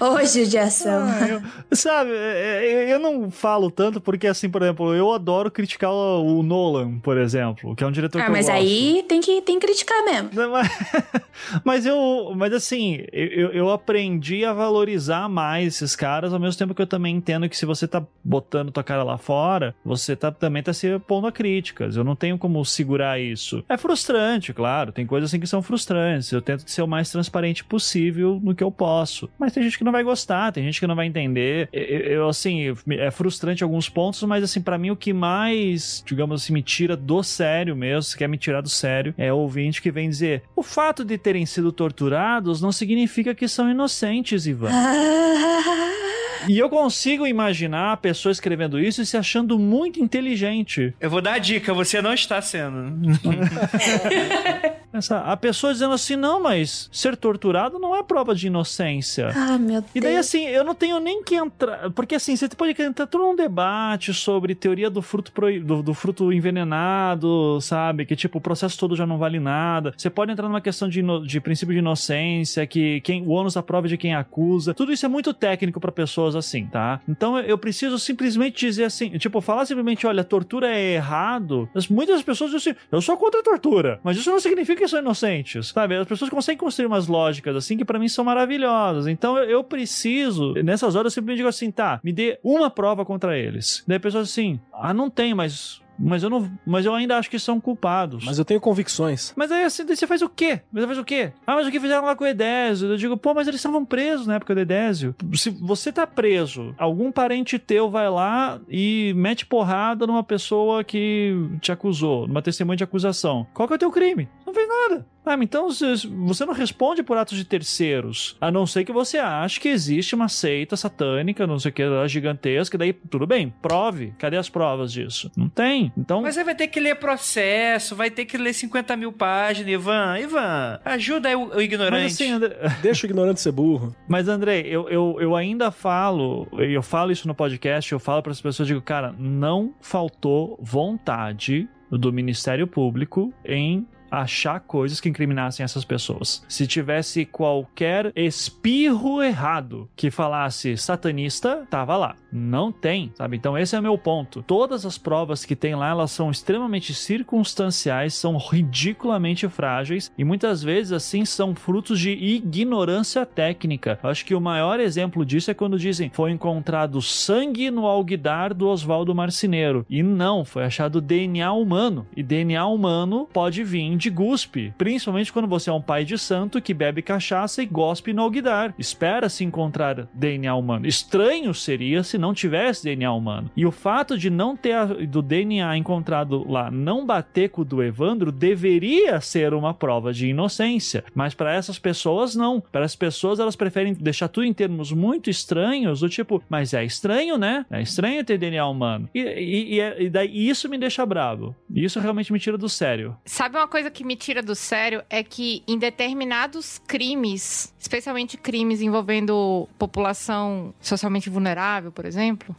Hoje 0.00 0.46
de 0.46 0.58
ação. 0.58 1.04
Ah, 1.08 1.28
eu, 1.28 1.42
sabe, 1.76 2.10
é, 2.12 2.66
é, 2.66 2.92
eu 2.92 2.98
não 2.98 3.30
falo 3.30 3.70
tanto 3.70 4.00
porque, 4.00 4.26
assim, 4.26 4.48
por 4.48 4.62
exemplo, 4.62 4.94
eu 4.94 5.12
adoro 5.12 5.50
criticar 5.50 5.90
o 5.92 6.42
Nolan, 6.42 6.98
por 6.98 7.18
exemplo, 7.18 7.74
que 7.74 7.84
é 7.84 7.86
um 7.86 7.92
diretor 7.92 8.20
ah, 8.20 8.26
que 8.26 8.30
mas 8.30 8.48
eu 8.48 8.54
gosto. 8.54 8.66
aí 8.66 9.04
tem 9.08 9.20
que, 9.20 9.42
tem 9.42 9.58
que 9.58 9.66
criticar 9.66 10.04
mesmo. 10.04 10.30
Mas, 10.50 10.68
mas 11.64 11.86
eu, 11.86 12.32
mas 12.36 12.52
assim, 12.52 13.04
eu, 13.12 13.50
eu 13.50 13.70
aprendi 13.70 14.44
a 14.44 14.52
valorizar 14.52 15.28
mais 15.28 15.74
esses 15.74 15.96
caras, 15.96 16.32
ao 16.32 16.40
mesmo 16.40 16.58
tempo 16.58 16.74
que 16.74 16.82
eu 16.82 16.86
também 16.86 17.16
entendo 17.16 17.48
que 17.48 17.56
se 17.56 17.66
você 17.66 17.86
tá 17.86 18.02
botando 18.22 18.49
tua 18.50 18.84
cara 18.84 19.02
lá 19.02 19.18
fora, 19.18 19.74
você 19.84 20.14
tá, 20.16 20.30
também 20.30 20.62
tá 20.62 20.72
se 20.72 20.98
pondo 21.00 21.26
a 21.26 21.32
críticas. 21.32 21.96
Eu 21.96 22.04
não 22.04 22.16
tenho 22.16 22.38
como 22.38 22.64
segurar 22.64 23.20
isso. 23.20 23.64
É 23.68 23.76
frustrante, 23.76 24.52
claro. 24.52 24.92
Tem 24.92 25.06
coisas 25.06 25.30
assim 25.30 25.40
que 25.40 25.46
são 25.46 25.62
frustrantes. 25.62 26.30
Eu 26.32 26.42
tento 26.42 26.68
ser 26.68 26.82
o 26.82 26.88
mais 26.88 27.10
transparente 27.10 27.64
possível 27.64 28.40
no 28.42 28.54
que 28.54 28.64
eu 28.64 28.70
posso. 28.70 29.28
Mas 29.38 29.52
tem 29.52 29.62
gente 29.62 29.78
que 29.78 29.84
não 29.84 29.92
vai 29.92 30.02
gostar, 30.02 30.52
tem 30.52 30.64
gente 30.64 30.80
que 30.80 30.86
não 30.86 30.96
vai 30.96 31.06
entender. 31.06 31.68
Eu, 31.72 31.98
eu 32.00 32.28
assim, 32.28 32.74
é 32.88 33.10
frustrante 33.10 33.62
alguns 33.62 33.88
pontos, 33.88 34.22
mas 34.24 34.42
assim, 34.42 34.60
para 34.60 34.78
mim 34.78 34.90
o 34.90 34.96
que 34.96 35.12
mais, 35.12 36.02
digamos 36.06 36.42
assim, 36.42 36.52
me 36.52 36.62
tira 36.62 36.96
do 36.96 37.22
sério 37.22 37.76
mesmo, 37.76 38.02
se 38.02 38.16
quer 38.16 38.28
me 38.28 38.38
tirar 38.38 38.60
do 38.60 38.68
sério, 38.68 39.14
é 39.16 39.32
o 39.32 39.36
ouvinte 39.36 39.82
que 39.82 39.90
vem 39.90 40.08
dizer: 40.08 40.42
o 40.54 40.62
fato 40.62 41.04
de 41.04 41.16
terem 41.18 41.46
sido 41.46 41.72
torturados 41.72 42.60
não 42.60 42.72
significa 42.72 43.34
que 43.34 43.48
são 43.48 43.70
inocentes, 43.70 44.46
Ivan. 44.46 44.70
E 46.48 46.58
eu 46.58 46.70
consigo 46.70 47.26
imaginar 47.26 47.92
a 47.92 47.96
pessoa 47.96 48.32
escrevendo 48.40 48.80
isso 48.80 49.02
e 49.02 49.06
se 49.06 49.16
achando 49.16 49.58
muito 49.58 50.00
inteligente. 50.00 50.94
Eu 50.98 51.10
vou 51.10 51.20
dar 51.20 51.34
a 51.34 51.38
dica, 51.38 51.74
você 51.74 52.00
não 52.00 52.14
está 52.14 52.40
sendo. 52.40 52.92
Essa, 54.92 55.18
a 55.20 55.36
pessoa 55.36 55.72
dizendo 55.72 55.94
assim, 55.94 56.16
não, 56.16 56.42
mas 56.42 56.88
ser 56.92 57.16
torturado 57.16 57.78
não 57.78 57.94
é 57.94 58.02
prova 58.02 58.34
de 58.34 58.48
inocência. 58.48 59.28
Ah, 59.36 59.56
meu 59.56 59.80
Deus. 59.80 59.92
E 59.94 60.00
daí, 60.00 60.16
assim, 60.16 60.46
eu 60.46 60.64
não 60.64 60.74
tenho 60.74 60.98
nem 60.98 61.22
que 61.22 61.36
entrar. 61.36 61.90
Porque, 61.92 62.16
assim, 62.16 62.34
você 62.34 62.48
pode 62.48 62.80
entrar 62.82 63.06
todo 63.06 63.24
um 63.24 63.36
debate 63.36 64.12
sobre 64.12 64.52
teoria 64.52 64.90
do 64.90 65.00
fruto, 65.00 65.30
pro, 65.30 65.60
do, 65.62 65.82
do, 65.82 65.94
fruto 65.94 66.32
envenenado, 66.32 67.60
sabe? 67.60 68.04
Que, 68.04 68.16
tipo, 68.16 68.38
o 68.38 68.40
processo 68.40 68.76
todo 68.76 68.96
já 68.96 69.06
não 69.06 69.16
vale 69.16 69.38
nada. 69.38 69.94
Você 69.96 70.10
pode 70.10 70.32
entrar 70.32 70.48
numa 70.48 70.60
questão 70.60 70.88
de, 70.88 71.02
de 71.24 71.40
princípio 71.40 71.72
de 71.72 71.78
inocência, 71.78 72.66
que 72.66 73.00
quem, 73.02 73.22
o 73.22 73.30
ônus 73.30 73.54
da 73.54 73.62
prova 73.62 73.86
é 73.86 73.90
de 73.90 73.96
quem 73.96 74.16
acusa. 74.16 74.74
Tudo 74.74 74.92
isso 74.92 75.06
é 75.06 75.08
muito 75.08 75.32
técnico 75.32 75.78
para 75.78 75.92
pessoas 75.92 76.34
assim, 76.34 76.66
tá? 76.66 77.00
Então 77.08 77.38
eu 77.38 77.56
preciso 77.56 77.96
simplesmente 77.96 78.29
dizer 78.36 78.84
assim, 78.84 79.10
tipo, 79.18 79.40
falar 79.40 79.64
simplesmente, 79.66 80.06
olha, 80.06 80.24
tortura 80.24 80.68
é 80.68 80.94
errado. 80.94 81.68
Muitas 81.90 82.22
pessoas 82.22 82.50
dizem 82.50 82.72
assim, 82.72 82.80
eu 82.90 83.00
sou 83.00 83.16
contra 83.16 83.40
a 83.40 83.42
tortura. 83.42 84.00
Mas 84.02 84.16
isso 84.16 84.30
não 84.30 84.40
significa 84.40 84.80
que 84.82 84.88
são 84.88 85.00
inocentes, 85.00 85.68
sabe? 85.68 85.96
As 85.96 86.06
pessoas 86.06 86.30
conseguem 86.30 86.58
construir 86.58 86.86
umas 86.86 87.06
lógicas 87.06 87.56
assim 87.56 87.76
que 87.76 87.84
para 87.84 87.98
mim 87.98 88.08
são 88.08 88.24
maravilhosas. 88.24 89.06
Então 89.06 89.36
eu, 89.38 89.44
eu, 89.48 89.64
preciso, 89.64 90.54
nessas 90.54 90.94
horas 90.94 91.12
eu 91.12 91.20
simplesmente 91.20 91.38
digo 91.38 91.48
assim, 91.48 91.70
tá, 91.70 92.00
me 92.02 92.12
dê 92.12 92.38
uma 92.42 92.70
prova 92.70 93.04
contra 93.04 93.38
eles. 93.38 93.84
Daí 93.86 93.96
a 93.96 94.00
pessoa 94.00 94.22
assim, 94.22 94.60
ah, 94.72 94.94
não 94.94 95.10
tem, 95.10 95.34
mas 95.34 95.80
mas 96.00 96.22
eu 96.22 96.30
não, 96.30 96.50
mas 96.66 96.86
eu 96.86 96.94
ainda 96.94 97.16
acho 97.18 97.30
que 97.30 97.38
são 97.38 97.60
culpados. 97.60 98.24
Mas 98.24 98.38
eu 98.38 98.44
tenho 98.44 98.60
convicções. 98.60 99.32
Mas 99.36 99.52
aí 99.52 99.64
assim, 99.64 99.84
você 99.84 100.06
faz 100.06 100.22
o 100.22 100.28
quê? 100.28 100.60
Você 100.72 100.86
faz 100.86 100.98
o 100.98 101.04
quê? 101.04 101.32
Ah, 101.46 101.54
mas 101.56 101.66
o 101.66 101.70
que 101.70 101.78
fizeram 101.78 102.04
lá 102.04 102.16
com 102.16 102.24
o 102.24 102.26
Edésio? 102.26 102.88
Eu 102.88 102.96
digo, 102.96 103.16
pô, 103.16 103.34
mas 103.34 103.46
eles 103.46 103.60
estavam 103.60 103.84
presos 103.84 104.26
na 104.26 104.36
época 104.36 104.54
do 104.54 104.60
Edésio. 104.60 105.14
Se 105.34 105.50
você 105.50 105.92
tá 105.92 106.06
preso, 106.06 106.74
algum 106.78 107.12
parente 107.12 107.58
teu 107.58 107.90
vai 107.90 108.08
lá 108.08 108.58
e 108.68 109.12
mete 109.16 109.44
porrada 109.44 110.06
numa 110.06 110.22
pessoa 110.22 110.82
que 110.82 111.34
te 111.60 111.70
acusou, 111.70 112.26
numa 112.26 112.42
testemunha 112.42 112.76
de 112.76 112.84
acusação. 112.84 113.46
Qual 113.52 113.68
que 113.68 113.74
é 113.74 113.76
o 113.76 113.78
teu 113.78 113.90
crime? 113.90 114.28
Não 114.50 114.54
fez 114.54 114.68
nada. 114.68 115.06
Ah, 115.24 115.36
então 115.40 115.68
você 115.70 116.44
não 116.44 116.52
responde 116.52 117.04
por 117.04 117.16
atos 117.16 117.36
de 117.36 117.44
terceiros, 117.44 118.36
a 118.40 118.50
não 118.50 118.66
ser 118.66 118.84
que 118.84 118.90
você 118.90 119.18
ache 119.18 119.60
que 119.60 119.68
existe 119.68 120.14
uma 120.14 120.28
seita 120.28 120.76
satânica, 120.76 121.46
não 121.46 121.58
sei 121.58 121.70
o 121.70 121.74
que, 121.74 122.08
gigantesca, 122.08 122.76
daí 122.76 122.92
tudo 122.92 123.28
bem, 123.28 123.52
prove. 123.62 124.12
Cadê 124.18 124.36
as 124.36 124.48
provas 124.48 124.92
disso? 124.92 125.30
Não 125.36 125.48
tem. 125.48 125.92
Então. 125.96 126.22
Mas 126.22 126.36
aí 126.36 126.42
vai 126.42 126.54
ter 126.56 126.66
que 126.66 126.80
ler 126.80 126.96
processo, 126.96 127.94
vai 127.94 128.10
ter 128.10 128.24
que 128.24 128.36
ler 128.36 128.52
50 128.52 128.96
mil 128.96 129.12
páginas, 129.12 129.70
Ivan. 129.72 130.18
Ivan, 130.18 130.80
ajuda 130.84 131.28
aí 131.28 131.36
o, 131.36 131.54
o 131.54 131.60
ignorante. 131.60 132.02
Mas 132.02 132.14
assim, 132.14 132.32
André... 132.32 132.56
Deixa 132.82 133.06
o 133.06 133.10
ignorante 133.10 133.40
ser 133.40 133.52
burro. 133.52 133.94
Mas, 134.08 134.26
Andrei, 134.26 134.62
eu, 134.62 134.88
eu, 134.88 135.16
eu 135.20 135.36
ainda 135.36 135.70
falo, 135.70 136.48
eu 136.58 136.82
falo 136.82 137.12
isso 137.12 137.28
no 137.28 137.34
podcast, 137.36 137.92
eu 137.92 138.00
falo 138.00 138.20
para 138.20 138.32
as 138.32 138.40
pessoas, 138.40 138.66
digo, 138.66 138.82
cara, 138.82 139.14
não 139.16 139.72
faltou 139.80 140.58
vontade 140.60 141.68
do 141.90 142.12
Ministério 142.12 142.66
Público 142.66 143.32
em 143.44 143.86
achar 144.10 144.60
coisas 144.60 145.00
que 145.00 145.08
incriminassem 145.08 145.64
essas 145.64 145.84
pessoas. 145.84 146.44
Se 146.48 146.66
tivesse 146.66 147.24
qualquer 147.24 148.12
espirro 148.16 149.22
errado 149.22 149.88
que 149.94 150.10
falasse 150.10 150.76
satanista, 150.76 151.66
tava 151.70 151.96
lá. 151.96 152.16
Não 152.32 152.70
tem, 152.70 153.12
sabe? 153.14 153.36
Então 153.36 153.56
esse 153.56 153.74
é 153.74 153.78
o 153.78 153.82
meu 153.82 153.98
ponto. 153.98 154.42
Todas 154.42 154.86
as 154.86 154.96
provas 154.96 155.44
que 155.44 155.56
tem 155.56 155.74
lá, 155.74 155.90
elas 155.90 156.10
são 156.10 156.30
extremamente 156.30 156.94
circunstanciais, 156.94 158.14
são 158.14 158.36
ridiculamente 158.36 159.48
frágeis 159.48 160.12
e 160.16 160.24
muitas 160.24 160.62
vezes 160.62 160.92
assim 160.92 161.24
são 161.24 161.54
frutos 161.54 161.98
de 161.98 162.10
ignorância 162.10 163.26
técnica. 163.26 163.98
Acho 164.02 164.24
que 164.24 164.34
o 164.34 164.40
maior 164.40 164.80
exemplo 164.80 165.24
disso 165.24 165.50
é 165.50 165.54
quando 165.54 165.78
dizem 165.78 166.10
foi 166.12 166.30
encontrado 166.30 167.02
sangue 167.02 167.70
no 167.70 167.86
alguidar 167.86 168.54
do 168.54 168.68
Oswaldo 168.68 169.14
Marceneiro. 169.14 169.84
E 169.88 170.02
não, 170.02 170.44
foi 170.44 170.64
achado 170.64 171.00
DNA 171.00 171.52
humano. 171.52 172.06
E 172.16 172.22
DNA 172.22 172.66
humano 172.66 173.28
pode 173.32 173.64
vir 173.64 173.96
de 173.96 174.10
guspe, 174.10 174.72
principalmente 174.76 175.32
quando 175.32 175.48
você 175.48 175.70
é 175.70 175.72
um 175.72 175.80
pai 175.80 176.04
de 176.04 176.18
santo 176.18 176.60
que 176.60 176.74
bebe 176.74 177.02
cachaça 177.02 177.62
e 177.62 177.66
gospe 177.66 178.12
no 178.12 178.22
alguidar. 178.22 178.74
Espera-se 178.78 179.44
encontrar 179.44 180.08
DNA 180.12 180.54
humano. 180.54 180.86
Estranho 180.86 181.54
seria 181.54 182.02
se 182.02 182.18
não 182.20 182.34
tivesse 182.34 182.84
DNA 182.84 183.12
humano. 183.12 183.50
E 183.56 183.66
o 183.66 183.70
fato 183.70 184.16
de 184.16 184.30
não 184.30 184.56
ter 184.56 185.06
do 185.06 185.22
DNA 185.22 185.76
encontrado 185.76 186.48
lá 186.48 186.70
não 186.70 187.04
bater 187.04 187.50
com 187.50 187.62
o 187.62 187.64
do 187.64 187.82
Evandro 187.82 188.30
deveria 188.30 189.20
ser 189.20 189.54
uma 189.54 189.74
prova 189.74 190.12
de 190.12 190.28
inocência, 190.28 191.04
mas 191.14 191.34
para 191.34 191.54
essas 191.54 191.78
pessoas 191.78 192.36
não. 192.36 192.60
Para 192.60 192.84
as 192.84 192.94
pessoas 192.94 193.38
elas 193.38 193.56
preferem 193.56 193.94
deixar 193.94 194.28
tudo 194.28 194.44
em 194.44 194.52
termos 194.52 194.92
muito 194.92 195.30
estranhos, 195.30 196.00
do 196.00 196.08
tipo, 196.08 196.42
mas 196.48 196.74
é 196.74 196.84
estranho, 196.84 197.36
né? 197.36 197.64
É 197.70 197.80
estranho 197.80 198.24
ter 198.24 198.38
DNA 198.38 198.66
humano. 198.66 199.08
E, 199.14 199.20
e, 199.20 199.74
e, 199.74 199.80
é, 199.80 200.02
e 200.02 200.10
daí 200.10 200.48
isso 200.48 200.68
me 200.68 200.78
deixa 200.78 201.04
bravo. 201.06 201.54
Isso 201.72 202.00
realmente 202.00 202.32
me 202.32 202.38
tira 202.38 202.58
do 202.58 202.68
sério. 202.68 203.16
Sabe 203.24 203.56
uma 203.56 203.68
coisa 203.68 203.90
que 203.90 204.04
me 204.04 204.16
tira 204.16 204.42
do 204.42 204.54
sério 204.54 205.02
é 205.08 205.22
que 205.22 205.62
em 205.66 205.78
determinados 205.78 206.78
crimes, 206.86 207.74
especialmente 207.78 208.36
crimes 208.36 208.80
envolvendo 208.80 209.68
população 209.78 210.74
socialmente 210.80 211.30
vulnerável, 211.30 211.92
por 211.92 212.04
exemplo, 212.04 212.09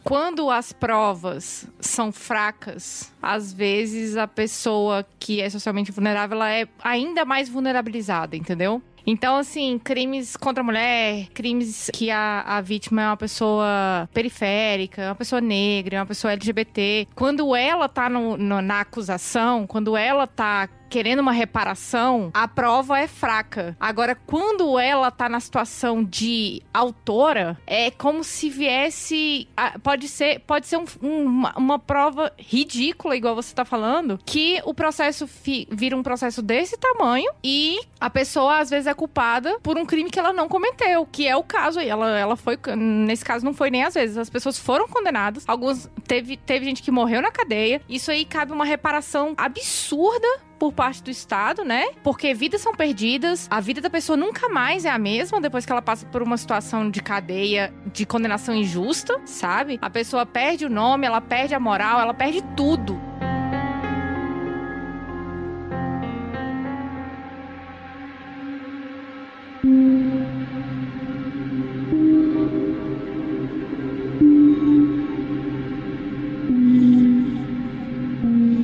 quando 0.03 0.49
as 0.49 0.71
provas 0.73 1.67
são 1.79 2.11
fracas, 2.11 3.13
às 3.21 3.53
vezes 3.53 4.17
a 4.17 4.27
pessoa 4.27 5.05
que 5.19 5.41
é 5.41 5.49
socialmente 5.49 5.91
vulnerável 5.91 6.37
ela 6.37 6.49
é 6.49 6.67
ainda 6.83 7.25
mais 7.25 7.49
vulnerabilizada, 7.49 8.35
entendeu? 8.35 8.81
Então, 9.05 9.35
assim, 9.37 9.79
crimes 9.79 10.37
contra 10.37 10.61
a 10.61 10.63
mulher, 10.63 11.27
crimes 11.33 11.89
que 11.93 12.11
a, 12.11 12.41
a 12.41 12.61
vítima 12.61 13.01
é 13.01 13.07
uma 13.07 13.17
pessoa 13.17 14.07
periférica, 14.13 15.07
uma 15.09 15.15
pessoa 15.15 15.41
negra, 15.41 15.99
uma 15.99 16.05
pessoa 16.05 16.33
LGBT. 16.33 17.07
Quando 17.15 17.55
ela 17.55 17.89
tá 17.89 18.09
no, 18.09 18.37
no, 18.37 18.61
na 18.61 18.81
acusação, 18.81 19.65
quando 19.65 19.97
ela 19.97 20.27
tá 20.27 20.69
querendo 20.91 21.19
uma 21.19 21.31
reparação, 21.31 22.29
a 22.33 22.49
prova 22.49 22.99
é 22.99 23.07
fraca. 23.07 23.77
Agora, 23.79 24.13
quando 24.13 24.77
ela 24.77 25.09
tá 25.09 25.29
na 25.29 25.39
situação 25.39 26.03
de 26.03 26.61
autora, 26.73 27.57
é 27.65 27.89
como 27.89 28.25
se 28.25 28.49
viesse. 28.49 29.47
Pode 29.81 30.09
ser, 30.09 30.41
pode 30.41 30.67
ser 30.67 30.75
um, 30.75 30.85
uma, 31.01 31.53
uma, 31.57 31.79
prova 31.79 32.33
ridícula, 32.37 33.15
igual 33.15 33.33
você 33.33 33.55
tá 33.55 33.63
falando, 33.63 34.19
que 34.25 34.61
o 34.65 34.73
processo 34.73 35.25
fi, 35.25 35.65
vira 35.71 35.95
um 35.95 36.03
processo 36.03 36.41
desse 36.41 36.77
tamanho 36.77 37.31
e 37.41 37.79
a 37.97 38.09
pessoa 38.09 38.59
às 38.59 38.69
vezes 38.69 38.85
é 38.85 38.93
culpada 38.93 39.57
por 39.63 39.77
um 39.77 39.85
crime 39.85 40.09
que 40.09 40.19
ela 40.19 40.33
não 40.33 40.49
cometeu, 40.49 41.07
que 41.09 41.25
é 41.25 41.37
o 41.37 41.43
caso 41.43 41.79
aí. 41.79 41.87
Ela, 41.87 42.19
ela 42.19 42.35
foi. 42.35 42.59
Nesse 42.75 43.23
caso, 43.23 43.45
não 43.45 43.53
foi 43.53 43.71
nem 43.71 43.85
às 43.85 43.93
vezes. 43.93 44.17
As 44.17 44.29
pessoas 44.29 44.59
foram 44.59 44.89
condenadas. 44.89 45.45
Alguns. 45.47 45.89
Teve, 46.05 46.35
teve 46.35 46.65
gente 46.65 46.83
que 46.83 46.91
morreu 46.91 47.21
na 47.21 47.31
cadeia. 47.31 47.81
Isso 47.87 48.11
aí 48.11 48.25
cabe 48.25 48.51
uma 48.51 48.65
reparação 48.65 49.33
absurda 49.37 50.27
por 50.61 50.71
parte 50.71 51.01
do 51.01 51.09
Estado, 51.09 51.65
né? 51.65 51.87
Porque 52.03 52.35
vidas 52.35 52.61
são 52.61 52.71
perdidas, 52.71 53.47
a 53.49 53.59
vida 53.59 53.81
da 53.81 53.89
pessoa 53.89 54.15
nunca 54.15 54.47
mais 54.47 54.85
é 54.85 54.91
a 54.91 54.99
mesma 54.99 55.41
depois 55.41 55.65
que 55.65 55.71
ela 55.71 55.81
passa 55.81 56.05
por 56.05 56.21
uma 56.21 56.37
situação 56.37 56.87
de 56.87 57.01
cadeia, 57.01 57.73
de 57.91 58.05
condenação 58.05 58.53
injusta, 58.53 59.19
sabe? 59.25 59.79
A 59.81 59.89
pessoa 59.89 60.23
perde 60.23 60.67
o 60.67 60.69
nome, 60.69 61.07
ela 61.07 61.19
perde 61.19 61.55
a 61.55 61.59
moral, 61.59 61.99
ela 61.99 62.13
perde 62.13 62.43
tudo. 62.55 63.01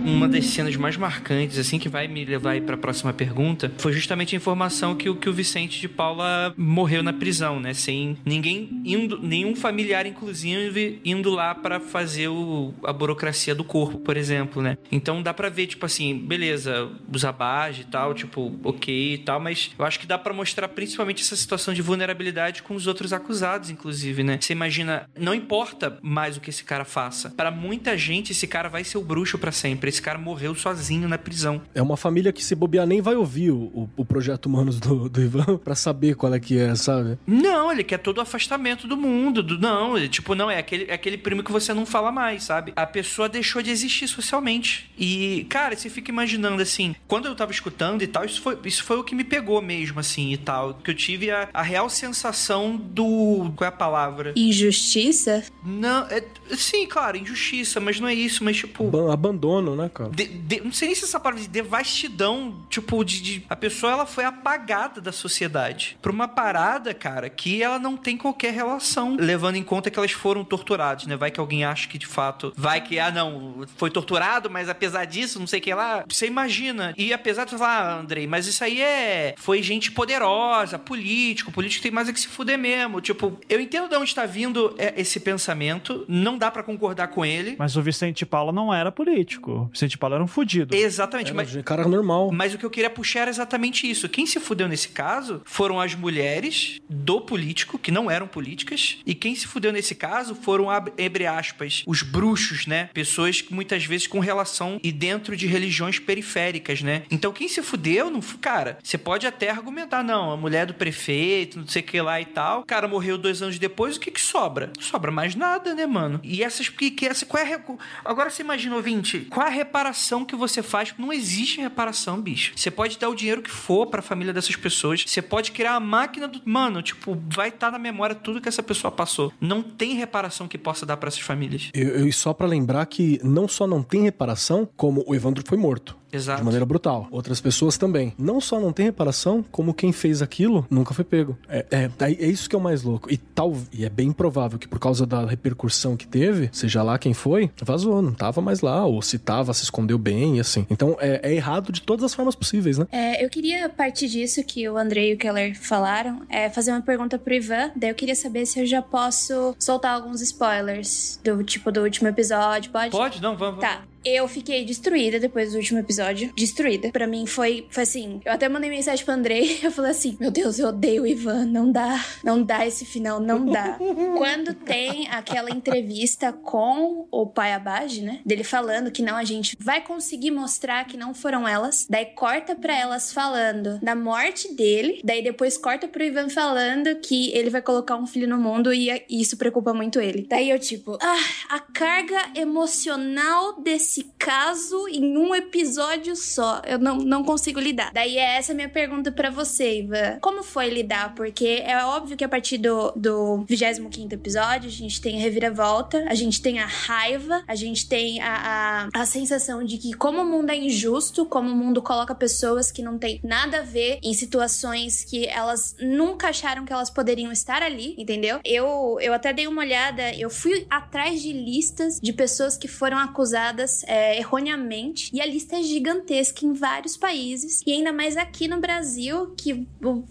Uma 0.08 0.28
das 0.28 0.46
cenas 0.46 0.76
mais 0.78 0.96
marcantes, 0.96 1.58
assim, 1.58 1.78
que 1.78 1.90
vai 1.90 2.08
me 2.08 2.24
levar 2.24 2.60
para 2.62 2.76
a 2.76 2.78
próxima 2.78 3.12
pergunta, 3.12 3.72
foi 3.78 3.92
justamente 3.92 4.36
a 4.36 4.38
informação 4.38 4.96
que 4.96 5.10
o, 5.10 5.16
que 5.16 5.30
o 5.30 5.34
Vicente 5.34 5.82
de 5.82 5.90
Paula 5.90 6.54
morreu 6.58 7.04
na 7.04 7.12
prisão, 7.12 7.60
né? 7.60 7.74
Sem 7.74 8.18
ninguém 8.26 8.82
indo, 8.86 9.20
nenhum 9.22 9.56
familiar, 9.56 10.06
inclusive, 10.06 11.02
indo 11.04 11.30
lá 11.30 11.54
para 11.54 11.80
fazer 11.80 12.30
o, 12.30 12.74
a 12.84 12.94
burocracia 12.94 13.54
do 13.54 13.64
corpo, 13.64 14.00
por 14.00 14.16
exemplo, 14.16 14.62
né? 14.62 14.78
Então 14.92 15.22
dá 15.22 15.34
para 15.34 15.50
ver, 15.50 15.68
tipo 15.68 15.86
assim, 15.86 16.18
beleza, 16.18 16.90
os 17.14 17.26
abage 17.26 17.82
e 17.82 17.86
tal, 17.86 18.14
tipo, 18.14 18.58
ok 18.64 19.14
e 19.14 19.18
tal, 19.18 19.40
mas 19.40 19.72
eu 19.78 19.86
acho 19.86 20.00
que 20.00 20.08
dá 20.08 20.18
para 20.18 20.34
mostrar 20.34 20.70
principalmente 20.70 21.22
essa 21.22 21.36
situação 21.36 21.74
de 21.74 21.82
vulnerabilidade 21.82 22.64
com 22.64 22.76
os 22.76 22.88
outros 22.88 23.12
acusados, 23.12 23.70
inclusive, 23.70 24.24
né? 24.24 24.38
Você 24.40 24.54
imagina, 24.54 25.10
não 25.20 25.34
importa 25.34 26.00
mais 26.02 26.38
o 26.38 26.42
que 26.42 26.50
esse 26.50 26.64
cara 26.64 26.86
faça. 26.86 27.30
Para 27.32 27.52
muita 27.52 27.98
gente, 27.98 28.32
esse 28.32 28.48
cara 28.48 28.70
vai 28.70 28.84
ser 28.84 28.98
o 28.98 29.04
bruxo 29.04 29.38
para 29.38 29.52
sempre. 29.52 29.97
Esse 29.98 30.02
cara 30.04 30.20
morreu 30.20 30.54
sozinho 30.54 31.08
na 31.08 31.18
prisão. 31.18 31.60
É 31.74 31.82
uma 31.82 31.98
família 31.98 32.32
que 32.32 32.44
se 32.44 32.54
bobear 32.54 32.86
nem 32.86 33.02
vai 33.02 33.16
ouvir 33.16 33.50
o, 33.52 33.58
o, 33.58 33.90
o 33.98 34.06
projeto 34.06 34.46
Humanos 34.46 34.80
do, 34.80 35.10
do 35.10 35.20
Ivan 35.22 35.58
pra 35.58 35.74
saber 35.74 36.16
qual 36.16 36.32
é 36.36 36.40
que 36.40 36.58
é, 36.58 36.76
sabe? 36.76 37.18
Não, 37.26 37.72
ele 37.72 37.84
quer 37.84 37.98
todo 37.98 38.20
o 38.20 38.22
afastamento 38.22 38.88
do 38.88 38.96
mundo. 38.96 39.42
Do, 39.42 39.58
não, 39.60 39.98
ele, 39.98 40.08
tipo, 40.08 40.36
não, 40.36 40.52
é 40.52 40.60
aquele, 40.60 40.86
é 40.88 40.94
aquele 40.94 41.18
primo 41.18 41.42
que 41.44 41.52
você 41.52 41.74
não 41.74 41.84
fala 41.86 42.12
mais, 42.12 42.44
sabe? 42.44 42.74
A 42.76 42.86
pessoa 42.86 43.28
deixou 43.28 43.62
de 43.64 43.72
existir 43.72 44.08
socialmente. 44.08 44.90
E, 44.98 45.46
cara, 45.50 45.76
você 45.76 45.90
fica 45.90 46.12
imaginando 46.12 46.62
assim, 46.62 46.96
quando 47.08 47.26
eu 47.26 47.34
tava 47.36 47.52
escutando 47.52 48.04
e 48.04 48.08
tal, 48.08 48.24
isso 48.24 48.40
foi, 48.42 48.58
isso 48.66 48.84
foi 48.84 48.98
o 49.00 49.04
que 49.04 49.16
me 49.16 49.24
pegou 49.24 49.60
mesmo, 49.64 50.00
assim, 50.00 50.32
e 50.32 50.38
tal. 50.38 50.76
Que 50.76 50.92
eu 50.92 50.96
tive 50.96 51.32
a, 51.32 51.50
a 51.52 51.64
real 51.64 51.90
sensação 51.90 52.76
do. 52.78 53.52
Qual 53.56 53.66
é 53.66 53.70
a 53.70 53.72
palavra? 53.72 54.34
Injustiça? 54.36 55.44
Não, 55.66 56.06
é, 56.08 56.24
sim, 56.56 56.86
claro, 56.86 57.18
injustiça, 57.18 57.80
mas 57.80 58.00
não 58.00 58.08
é 58.08 58.14
isso, 58.14 58.44
mas 58.44 58.58
tipo. 58.58 58.88
Ab- 58.88 59.12
Abandono, 59.12 59.76
né, 59.76 59.87
cara? 59.90 60.10
de- 60.10 60.26
de- 60.28 60.62
não 60.62 60.72
sei 60.72 60.88
nem 60.90 60.96
se 60.96 61.04
essa 61.06 61.20
palavra 61.20 61.42
de 61.44 61.50
devastidão, 61.50 62.56
tipo, 62.70 63.04
de, 63.04 63.22
de- 63.22 63.46
a 63.50 63.56
pessoa 63.56 63.92
ela 63.92 64.06
foi 64.06 64.24
apagada 64.26 65.00
da 65.02 65.12
sociedade 65.12 65.98
pra 66.02 66.12
uma 66.12 66.28
parada, 66.28 66.94
cara, 66.94 67.30
que 67.30 67.62
ela 67.62 67.80
não 67.80 67.96
tem 67.98 68.18
qualquer 68.18 68.54
relação, 68.54 69.16
levando 69.20 69.56
em 69.56 69.64
conta 69.64 69.90
que 69.90 69.98
elas 69.98 70.12
foram 70.12 70.44
torturadas, 70.44 71.06
né? 71.06 71.16
Vai 71.16 71.32
que 71.32 71.40
alguém 71.40 71.64
acha 71.66 71.88
que 71.88 71.98
de 71.98 72.06
fato, 72.08 72.54
vai 72.56 72.82
que 72.82 73.00
ah 73.00 73.12
não, 73.12 73.66
foi 73.78 73.90
torturado, 73.90 74.50
mas 74.50 74.70
apesar 74.70 75.06
disso, 75.06 75.40
não 75.40 75.48
sei 75.48 75.60
o 75.60 75.62
que 75.62 75.74
lá, 75.74 76.04
você 76.08 76.28
imagina. 76.28 76.94
E 76.98 77.14
apesar 77.14 77.46
de 77.46 77.52
falar, 77.52 77.68
ah, 77.94 78.00
Andrei, 78.00 78.28
mas 78.28 78.48
isso 78.48 78.64
aí 78.64 78.82
é 78.82 79.36
foi 79.38 79.62
gente 79.64 79.92
poderosa, 79.92 80.78
político, 80.80 81.52
político 81.52 81.84
tem 81.84 81.92
mais 81.92 82.08
é 82.10 82.14
que 82.14 82.20
se 82.20 82.28
fuder 82.28 82.58
mesmo. 82.58 83.02
Tipo, 83.02 83.38
eu 83.50 83.60
entendo 83.60 83.88
de 83.90 83.96
onde 83.96 84.06
está 84.10 84.26
vindo 84.26 84.74
é, 84.78 84.94
esse 85.00 85.20
pensamento, 85.20 86.06
não 86.08 86.38
dá 86.38 86.50
pra 86.52 86.64
concordar 86.64 87.08
com 87.10 87.26
ele. 87.26 87.56
Mas 87.58 87.76
o 87.76 87.82
Vicente 87.82 88.26
Paulo 88.26 88.52
não 88.52 88.74
era 88.74 88.92
político. 88.92 89.70
O 89.78 89.80
Vicente 89.80 89.98
Paulo 89.98 90.16
era 90.16 90.24
um 90.24 90.28
fudido. 90.28 90.76
Exatamente, 90.76 91.28
Era 91.28 91.36
mas 91.36 91.56
um 91.56 91.62
cara 91.62 91.88
normal. 91.88 92.32
Mas 92.32 92.54
o 92.54 92.58
que 92.58 92.66
eu 92.66 92.70
queria 92.70 92.90
puxar 92.90 93.22
era 93.22 93.30
exatamente 93.30 93.88
isso. 93.90 94.10
Quem 94.10 94.26
se 94.26 94.40
fudeu 94.40 94.68
nesse 94.68 94.90
caso 94.90 95.42
foram 95.46 95.80
as 95.80 95.94
mulheres 95.94 96.80
do 96.90 97.22
político, 97.22 97.78
que 97.78 97.92
não 97.92 98.10
eram 98.10 98.28
políticas, 98.28 98.98
e 99.06 99.14
quem 99.14 99.36
se 99.36 99.46
fudeu 99.48 99.72
nesse 99.72 99.94
caso 99.94 100.34
foram, 100.34 100.70
ab- 100.72 100.92
entre 100.98 101.28
aspas, 101.28 101.84
os 101.86 102.02
bruxos, 102.02 102.66
né? 102.66 102.90
Pessoas 102.92 103.40
que 103.42 103.54
muitas 103.54 103.86
vezes 103.86 104.08
com 104.08 104.20
relação 104.20 104.80
e 104.84 104.92
dentro 104.92 105.38
de 105.38 105.46
religiões 105.46 106.00
periféricas, 106.00 106.82
né? 106.82 107.04
Então 107.12 107.32
quem 107.32 107.48
se 107.48 107.62
fudeu, 107.62 108.10
não, 108.10 108.20
cara, 108.42 108.80
você 108.84 108.98
pode 108.98 109.28
até 109.28 109.50
argumentar, 109.52 110.04
não, 110.04 110.32
a 110.32 110.38
mulher 110.38 110.66
do 110.66 110.74
prefeito, 110.74 111.60
não 111.60 111.68
sei 111.68 111.82
o 111.84 111.86
que 111.86 112.02
lá 112.02 112.20
e 112.20 112.26
tal, 112.26 112.62
o 112.62 112.66
cara 112.66 112.88
morreu 112.88 113.18
dois 113.18 113.42
anos 113.44 113.60
depois, 113.60 113.96
o 113.98 114.00
que 114.00 114.10
que 114.10 114.22
sobra? 114.22 114.72
Não 114.76 114.84
sobra 114.84 115.12
mais 115.12 115.36
nada, 115.36 115.76
né, 115.76 115.86
mano? 115.86 116.20
E 116.24 116.44
essas, 116.44 116.68
que, 116.68 116.90
que 116.90 117.06
essa, 117.06 117.26
qual 117.26 117.44
é 117.44 117.54
a, 117.54 117.60
agora 118.04 118.30
você 118.32 118.42
imagina, 118.42 118.76
ouvinte, 118.76 119.28
qual 119.30 119.46
é 119.46 119.50
a 119.50 119.54
reparação 119.68 120.24
que 120.24 120.36
você 120.36 120.64
faz? 120.64 120.94
Não 120.98 121.12
existe 121.12 121.60
reparação, 121.60 122.22
bicho. 122.22 122.54
Você 122.56 122.72
pode 122.72 122.98
dar 122.98 123.10
o 123.10 123.16
dinheiro 123.16 123.42
que 123.42 123.52
for 123.52 123.86
pra 123.88 124.02
família 124.02 124.34
dessas 124.34 124.56
pessoas, 124.56 125.04
você 125.06 125.22
pode 125.22 125.52
criar 125.52 125.76
a 125.76 125.80
máquina 125.80 126.28
do. 126.28 126.42
Mano, 126.46 126.82
tipo, 126.82 127.18
vai 127.30 127.50
estar 127.50 127.72
na 127.72 127.78
memória 127.78 128.16
tudo 128.16 128.42
que 128.42 128.48
essa 128.48 128.64
pessoa 128.64 128.92
passou. 128.92 129.32
Não 129.40 129.62
tem 129.62 129.94
reparação 129.94 130.48
que 130.48 130.58
possa 130.58 130.86
dar 130.86 130.96
pra 130.98 131.10
essas 131.10 131.20
famílias. 131.20 131.70
E 131.74 132.12
só 132.14 132.34
pra 132.34 132.48
lembrar 132.48 132.86
que 132.86 133.20
não 133.24 133.48
só 133.48 133.68
não 133.68 133.84
tem 133.84 134.04
reparação, 134.04 134.68
como 134.78 135.04
o 135.06 135.14
Evandro 135.14 135.44
foi 135.46 135.58
morto. 135.58 135.98
Exato. 136.12 136.40
De 136.40 136.46
maneira 136.46 136.66
brutal. 136.66 137.08
Outras 137.12 137.42
pessoas 137.42 137.78
também. 137.78 138.14
Não 138.18 138.40
só 138.40 138.60
não 138.60 138.72
tem 138.72 138.86
reparação, 138.86 139.44
como 139.52 139.74
quem 139.74 139.92
fez 139.92 140.22
aquilo 140.22 140.66
nunca 140.70 140.94
foi 140.94 141.04
pego. 141.04 141.38
É, 141.50 141.66
é, 141.72 141.92
é 142.00 142.28
isso 142.28 142.50
que 142.50 142.56
é 142.56 142.60
o 142.60 142.62
mais 142.62 142.84
louco. 142.84 143.12
E 143.12 143.18
tal, 143.18 143.56
e 143.74 143.86
é 143.86 143.90
bem 143.90 144.12
provável 144.12 144.58
que 144.58 144.68
por 144.68 144.80
causa 144.80 145.06
da 145.06 145.26
repercussão 145.26 145.98
que 145.98 146.08
teve, 146.08 146.50
seja 146.52 146.82
lá 146.84 146.98
quem 146.98 147.14
foi, 147.14 147.52
vazou, 147.62 148.02
não 148.02 148.14
tava 148.14 148.42
mais 148.42 148.62
lá. 148.62 148.86
Ou 148.86 149.02
se 149.02 149.20
tava, 149.20 149.54
se 149.54 149.64
escondeu 149.64 149.98
bem 149.98 150.38
e 150.38 150.40
assim. 150.40 150.66
Então 150.70 150.98
é, 151.00 151.20
é 151.24 151.34
errado 151.34 151.72
de 151.72 151.82
todas 151.82 152.04
as 152.04 152.14
formas 152.14 152.36
possíveis, 152.36 152.78
né? 152.78 152.88
É, 152.92 153.24
eu 153.24 153.30
queria, 153.30 153.70
partir 153.70 154.08
disso 154.08 154.44
que 154.44 154.68
o 154.70 154.78
André 154.78 155.10
e 155.10 155.14
o 155.14 155.18
Keller 155.18 155.60
falaram, 155.60 156.22
é 156.30 156.50
fazer 156.50 156.72
uma 156.72 156.82
pergunta 156.82 157.20
pro 157.20 157.34
Ivan. 157.34 157.72
Daí 157.76 157.90
eu 157.90 157.96
queria 157.96 158.16
saber 158.16 158.46
se 158.46 158.60
eu 158.60 158.66
já 158.66 158.82
posso 158.82 159.56
soltar 159.60 159.96
alguns 159.96 160.22
spoilers 160.22 161.20
do 161.24 161.44
tipo 161.44 161.72
do 161.72 161.82
último 161.82 162.08
episódio. 162.08 162.72
Pode? 162.72 162.92
Pode? 162.92 163.22
Não, 163.22 163.36
vamos. 163.36 163.60
Tá. 163.62 163.84
Eu 164.08 164.26
fiquei 164.28 164.64
destruída 164.64 165.20
depois 165.20 165.52
do 165.52 165.58
último 165.58 165.80
episódio. 165.80 166.32
Destruída. 166.34 166.92
Pra 166.92 167.06
mim 167.06 167.26
foi, 167.26 167.68
foi 167.70 167.84
assim. 167.84 168.22
Eu 168.24 168.32
até 168.32 168.48
mandei 168.48 168.70
mensagem 168.70 169.04
pro 169.04 169.14
Andrei. 169.14 169.60
Eu 169.68 169.72
falei 169.72 169.92
assim: 169.92 170.16
Meu 170.18 170.32
Deus, 170.32 170.60
eu 170.60 170.70
odeio 170.70 171.04
o 171.04 171.08
Ivan. 171.08 171.46
Não 171.46 171.70
dá. 171.70 172.04
Não 172.24 172.42
dá 172.42 172.66
esse 172.66 172.86
final. 172.86 173.20
Não 173.20 173.46
dá. 173.46 173.78
Quando 174.18 174.54
tem 174.54 175.10
aquela 175.10 175.52
entrevista 175.52 176.32
com 176.32 177.06
o 177.12 177.26
pai 177.28 177.52
Abage, 177.54 178.02
né? 178.02 178.22
Dele 178.26 178.44
falando 178.44 178.92
que 178.92 179.02
não, 179.02 179.18
a 179.18 179.24
gente 179.26 179.58
vai 179.60 179.82
conseguir 179.82 180.32
mostrar 180.32 180.86
que 180.86 180.96
não 180.96 181.14
foram 181.14 181.48
elas. 181.48 181.86
Daí 181.90 182.06
corta 182.06 182.56
pra 182.56 182.78
elas 182.78 183.12
falando 183.12 183.80
da 183.82 183.96
morte 183.96 184.54
dele. 184.54 185.02
Daí 185.04 185.22
depois 185.22 185.58
corta 185.58 185.88
pro 185.88 186.04
Ivan 186.04 186.30
falando 186.30 186.96
que 187.02 187.32
ele 187.34 187.50
vai 187.50 187.62
colocar 187.62 187.98
um 187.98 188.08
filho 188.08 188.28
no 188.28 188.38
mundo 188.38 188.74
e 188.74 188.90
isso 189.10 189.36
preocupa 189.38 189.74
muito 189.74 190.00
ele. 190.00 190.26
Daí 190.30 190.50
eu, 190.50 190.60
tipo, 190.60 190.98
ah, 191.02 191.26
a 191.50 191.60
carga 191.60 192.32
emocional 192.36 193.62
desse 193.62 193.97
caso 194.04 194.88
em 194.90 195.18
um 195.18 195.34
episódio 195.34 196.16
só. 196.16 196.62
Eu 196.66 196.78
não, 196.78 196.98
não 196.98 197.24
consigo 197.24 197.60
lidar. 197.60 197.92
Daí 197.94 198.18
é 198.18 198.38
essa 198.38 198.54
minha 198.54 198.70
pergunta 198.70 199.12
pra 199.12 199.30
você, 199.30 199.80
Ivan. 199.80 200.20
Como 200.22 200.44
foi 200.44 200.70
lidar? 200.70 201.16
Porque 201.16 201.64
é 201.64 201.84
óbvio 201.86 202.18
que 202.18 202.24
a 202.24 202.30
partir 202.30 202.58
do, 202.58 202.92
do 202.92 203.46
25 203.48 204.14
episódio 204.14 204.68
a 204.68 204.72
gente 204.72 205.00
tem 205.02 205.18
a 205.18 205.22
reviravolta, 205.22 206.06
a 206.10 206.14
gente 206.14 206.42
tem 206.42 206.60
a 206.60 206.66
raiva, 206.66 207.44
a 207.48 207.56
gente 207.56 207.88
tem 207.88 208.22
a, 208.22 208.90
a, 208.94 209.02
a 209.02 209.06
sensação 209.06 209.64
de 209.64 209.78
que 209.78 209.94
como 209.94 210.22
o 210.22 210.26
mundo 210.26 210.50
é 210.50 210.58
injusto, 210.58 211.26
como 211.26 211.50
o 211.50 211.56
mundo 211.56 211.82
coloca 211.82 212.14
pessoas 212.14 212.72
que 212.72 212.82
não 212.82 212.98
tem 212.98 213.20
nada 213.24 213.60
a 213.60 213.64
ver 213.64 214.00
em 214.04 214.14
situações 214.14 215.04
que 215.04 215.28
elas 215.28 215.76
nunca 215.80 216.30
acharam 216.30 216.66
que 216.66 216.74
elas 216.74 216.90
poderiam 216.90 217.32
estar 217.32 217.62
ali, 217.64 217.96
entendeu? 217.98 218.40
Eu, 218.44 218.98
eu 219.00 219.14
até 219.14 219.32
dei 219.34 219.48
uma 219.48 219.62
olhada, 219.62 220.14
eu 220.16 220.30
fui 220.30 220.66
atrás 220.70 221.22
de 221.22 221.32
listas 221.32 222.00
de 222.02 222.14
pessoas 222.14 222.58
que 222.58 222.68
foram 222.68 222.98
acusadas 222.98 223.77
é, 223.88 224.18
erroneamente, 224.18 225.10
e 225.14 225.22
a 225.22 225.26
lista 225.26 225.58
é 225.58 225.62
gigantesca 225.64 226.46
em 226.46 226.54
vários 226.54 226.96
países, 226.98 227.62
e 227.66 227.72
ainda 227.74 227.92
mais 227.94 228.16
aqui 228.18 228.48
no 228.48 228.60
Brasil, 228.60 229.34
que, 229.38 229.68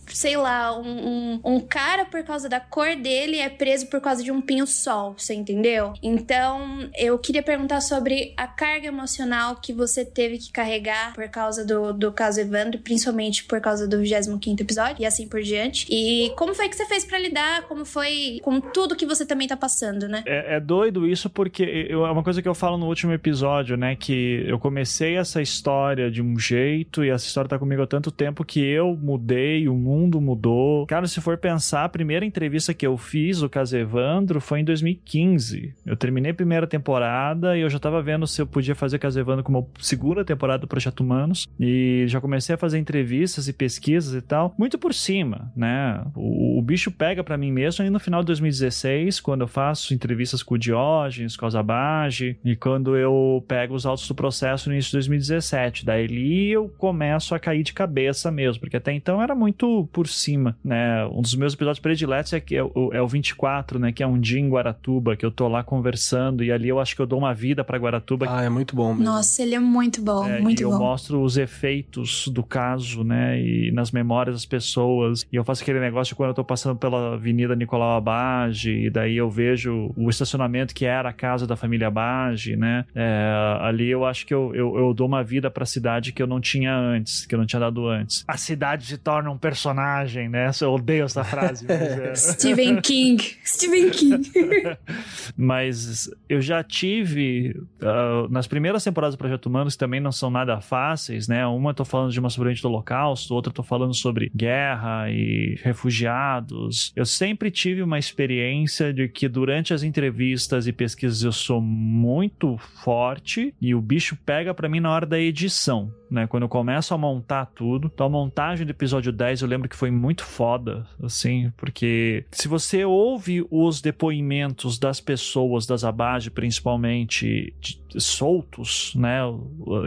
sei 0.08 0.36
lá, 0.36 0.78
um, 0.78 0.84
um, 0.84 1.40
um 1.44 1.60
cara, 1.60 2.04
por 2.04 2.22
causa 2.22 2.48
da 2.48 2.60
cor 2.60 2.94
dele, 2.96 3.38
é 3.38 3.48
preso 3.48 3.86
por 3.88 4.00
causa 4.00 4.22
de 4.22 4.30
um 4.30 4.40
pinho-sol, 4.40 5.14
você 5.16 5.34
entendeu? 5.34 5.92
Então, 6.02 6.88
eu 6.96 7.18
queria 7.18 7.42
perguntar 7.42 7.80
sobre 7.80 8.32
a 8.36 8.46
carga 8.46 8.86
emocional 8.88 9.56
que 9.56 9.72
você 9.72 10.04
teve 10.04 10.38
que 10.38 10.50
carregar 10.52 11.14
por 11.14 11.28
causa 11.28 11.64
do, 11.64 11.92
do 11.92 12.12
caso 12.12 12.40
Evandro, 12.40 12.80
principalmente 12.80 13.44
por 13.44 13.60
causa 13.60 13.86
do 13.86 13.98
25 13.98 14.62
episódio, 14.62 15.02
e 15.02 15.06
assim 15.06 15.26
por 15.28 15.40
diante. 15.42 15.86
E 15.90 16.30
como 16.36 16.54
foi 16.54 16.68
que 16.68 16.76
você 16.76 16.86
fez 16.86 17.04
pra 17.04 17.18
lidar? 17.18 17.62
Como 17.62 17.84
foi 17.84 18.40
com 18.42 18.60
tudo 18.60 18.96
que 18.96 19.06
você 19.06 19.24
também 19.24 19.46
tá 19.48 19.56
passando, 19.56 20.08
né? 20.08 20.22
É, 20.26 20.56
é 20.56 20.60
doido 20.60 21.06
isso 21.06 21.28
porque 21.30 21.86
eu- 21.88 22.04
é 22.06 22.10
uma 22.10 22.22
coisa 22.22 22.40
que 22.42 22.48
eu 22.48 22.54
falo 22.54 22.76
no 22.76 22.86
último 22.86 23.12
episódio, 23.12 23.55
né? 23.76 23.96
Que 23.96 24.44
eu 24.46 24.58
comecei 24.58 25.16
essa 25.16 25.40
história 25.40 26.10
de 26.10 26.22
um 26.22 26.38
jeito 26.38 27.04
e 27.04 27.10
essa 27.10 27.26
história 27.26 27.48
tá 27.48 27.58
comigo 27.58 27.82
há 27.82 27.86
tanto 27.86 28.10
tempo 28.10 28.44
que 28.44 28.60
eu 28.60 28.96
mudei, 28.96 29.68
o 29.68 29.74
mundo 29.74 30.20
mudou. 30.20 30.86
Cara, 30.86 31.06
se 31.06 31.20
for 31.20 31.38
pensar, 31.38 31.84
a 31.84 31.88
primeira 31.88 32.24
entrevista 32.24 32.74
que 32.74 32.86
eu 32.86 32.96
fiz, 32.96 33.42
o 33.42 33.48
caso 33.48 33.76
Evandro, 33.76 34.40
foi 34.40 34.60
em 34.60 34.64
2015. 34.64 35.74
Eu 35.84 35.96
terminei 35.96 36.32
a 36.32 36.34
primeira 36.34 36.66
temporada 36.66 37.56
e 37.56 37.60
eu 37.60 37.70
já 37.70 37.78
tava 37.78 38.02
vendo 38.02 38.26
se 38.26 38.40
eu 38.40 38.46
podia 38.46 38.74
fazer 38.74 38.98
Caso 38.98 39.18
Evandro 39.18 39.44
como 39.44 39.70
segunda 39.80 40.24
temporada 40.24 40.60
do 40.60 40.66
Projeto 40.66 41.00
Humanos. 41.00 41.46
E 41.58 42.04
já 42.06 42.20
comecei 42.20 42.54
a 42.54 42.58
fazer 42.58 42.78
entrevistas 42.78 43.48
e 43.48 43.52
pesquisas 43.52 44.14
e 44.14 44.20
tal, 44.20 44.54
muito 44.58 44.78
por 44.78 44.92
cima, 44.92 45.52
né? 45.56 46.04
O, 46.14 46.58
o 46.58 46.62
bicho 46.62 46.90
pega 46.90 47.22
pra 47.22 47.36
mim 47.36 47.52
mesmo 47.52 47.84
aí 47.84 47.90
no 47.90 47.98
final 47.98 48.20
de 48.20 48.26
2016, 48.26 49.20
quando 49.20 49.42
eu 49.42 49.48
faço 49.48 49.94
entrevistas 49.94 50.42
com 50.42 50.54
o 50.54 50.58
Diógenes, 50.58 51.36
com 51.36 51.46
a 51.46 51.50
Zabage, 51.50 52.36
e 52.44 52.56
quando 52.56 52.96
eu 52.96 53.44
pego 53.46 53.74
os 53.74 53.86
autos 53.86 54.06
do 54.08 54.14
processo 54.14 54.68
no 54.68 54.74
início 54.74 54.90
de 54.90 54.96
2017. 54.96 55.84
Daí 55.84 56.04
ali 56.04 56.50
eu 56.50 56.68
começo 56.78 57.34
a 57.34 57.38
cair 57.38 57.62
de 57.62 57.72
cabeça 57.72 58.30
mesmo, 58.30 58.60
porque 58.60 58.76
até 58.76 58.92
então 58.92 59.22
era 59.22 59.34
muito 59.34 59.88
por 59.92 60.06
cima, 60.08 60.56
né? 60.64 61.04
Um 61.06 61.22
dos 61.22 61.34
meus 61.34 61.54
episódios 61.54 61.80
prediletos 61.80 62.32
é, 62.32 62.40
que 62.40 62.56
é, 62.56 62.62
o, 62.62 62.90
é 62.92 63.00
o 63.00 63.06
24, 63.08 63.78
né? 63.78 63.92
Que 63.92 64.02
é 64.02 64.06
um 64.06 64.18
dia 64.18 64.40
em 64.40 64.48
Guaratuba, 64.48 65.16
que 65.16 65.24
eu 65.24 65.30
tô 65.30 65.48
lá 65.48 65.62
conversando, 65.62 66.42
e 66.44 66.50
ali 66.52 66.68
eu 66.68 66.80
acho 66.80 66.94
que 66.96 67.02
eu 67.02 67.06
dou 67.06 67.18
uma 67.18 67.34
vida 67.34 67.62
pra 67.64 67.78
Guaratuba. 67.78 68.26
Ah, 68.28 68.42
é 68.44 68.48
muito 68.48 68.74
bom 68.74 68.90
mesmo. 68.94 69.04
Nossa, 69.04 69.42
ele 69.42 69.54
é 69.54 69.58
muito 69.60 70.02
bom, 70.02 70.26
É, 70.26 70.40
muito 70.40 70.60
e 70.60 70.64
eu 70.64 70.70
bom. 70.70 70.78
mostro 70.78 71.22
os 71.22 71.36
efeitos 71.36 72.28
do 72.28 72.42
caso, 72.42 73.04
né? 73.04 73.40
E 73.40 73.70
nas 73.72 73.90
memórias 73.92 74.34
das 74.36 74.46
pessoas. 74.46 75.26
E 75.32 75.36
eu 75.36 75.44
faço 75.44 75.62
aquele 75.62 75.80
negócio 75.80 76.12
de 76.12 76.16
quando 76.16 76.30
eu 76.30 76.34
tô 76.34 76.44
passando 76.44 76.76
pela 76.76 77.14
Avenida 77.14 77.54
Nicolau 77.54 77.96
Abage, 77.96 78.70
e 78.70 78.90
daí 78.90 79.16
eu 79.16 79.30
vejo 79.30 79.92
o 79.96 80.08
estacionamento 80.10 80.74
que 80.74 80.84
era 80.84 81.08
a 81.08 81.12
casa 81.12 81.46
da 81.46 81.56
família 81.56 81.88
Abage, 81.88 82.56
né? 82.56 82.84
É, 82.94 83.35
É, 83.36 83.66
ali 83.66 83.88
eu 83.88 84.04
acho 84.04 84.26
que 84.26 84.32
eu, 84.32 84.54
eu, 84.54 84.76
eu, 84.78 84.94
dou 84.94 85.06
uma 85.06 85.22
vida 85.22 85.50
pra 85.50 85.66
cidade 85.66 86.12
que 86.12 86.22
eu 86.22 86.26
não 86.26 86.40
tinha 86.40 86.74
antes, 86.74 87.26
que 87.26 87.34
eu 87.34 87.38
não 87.38 87.46
tinha 87.46 87.60
dado 87.60 87.86
antes. 87.88 88.24
A 88.26 88.36
cidade 88.36 88.86
se 88.86 88.96
torna 88.96 89.30
um 89.30 89.36
personagem, 89.36 90.28
né? 90.28 90.50
Eu 90.60 90.72
odeio 90.72 91.04
essa 91.04 91.22
frase. 91.22 91.66
É... 91.70 92.14
Stephen 92.16 92.80
King. 92.80 93.22
Stephen 93.44 93.90
King. 93.90 94.30
mas 95.36 96.10
eu 96.28 96.40
já 96.40 96.62
tive, 96.62 97.54
uh, 97.82 98.28
nas 98.30 98.46
primeiras 98.46 98.82
temporadas 98.82 99.14
do 99.14 99.18
Projeto 99.18 99.46
Humanos, 99.46 99.74
que 99.74 99.78
também 99.78 100.00
não 100.00 100.12
são 100.12 100.30
nada 100.30 100.60
fáceis, 100.60 101.28
né? 101.28 101.46
Uma 101.46 101.70
eu 101.70 101.74
tô 101.74 101.84
falando 101.84 102.12
de 102.12 102.20
uma 102.20 102.30
sobrevivente 102.30 102.62
do 102.62 102.68
Holocausto, 102.68 103.34
outra 103.34 103.50
eu 103.50 103.54
tô 103.54 103.62
falando 103.62 103.94
sobre 103.94 104.30
guerra 104.34 105.10
e 105.10 105.58
refugiados. 105.62 106.92
Eu 106.96 107.04
sempre 107.04 107.50
tive 107.50 107.82
uma 107.82 107.98
experiência 107.98 108.92
de 108.92 109.08
que 109.08 109.28
durante 109.28 109.74
as 109.74 109.82
entrevistas 109.82 110.66
e 110.66 110.72
pesquisas 110.72 111.22
eu 111.22 111.32
sou 111.32 111.60
muito 111.60 112.56
forte 112.84 113.25
e 113.60 113.74
o 113.74 113.80
bicho 113.80 114.16
pega 114.24 114.54
para 114.54 114.68
mim 114.68 114.80
na 114.80 114.90
hora 114.90 115.06
da 115.06 115.18
edição 115.18 115.92
né? 116.10 116.26
Quando 116.26 116.44
eu 116.44 116.48
começo 116.48 116.94
a 116.94 116.98
montar 116.98 117.46
tudo. 117.46 117.90
Então, 117.92 118.06
a 118.06 118.10
montagem 118.10 118.66
do 118.66 118.70
episódio 118.70 119.12
10 119.12 119.42
eu 119.42 119.48
lembro 119.48 119.68
que 119.68 119.76
foi 119.76 119.90
muito 119.90 120.24
foda, 120.24 120.86
assim, 121.02 121.52
porque 121.56 122.24
se 122.30 122.48
você 122.48 122.84
ouve 122.84 123.46
os 123.50 123.80
depoimentos 123.80 124.78
das 124.78 125.00
pessoas, 125.00 125.66
das 125.66 125.84
Abage 125.84 126.30
principalmente, 126.30 127.54
de, 127.60 127.80
soltos, 127.98 128.94
né? 128.94 129.20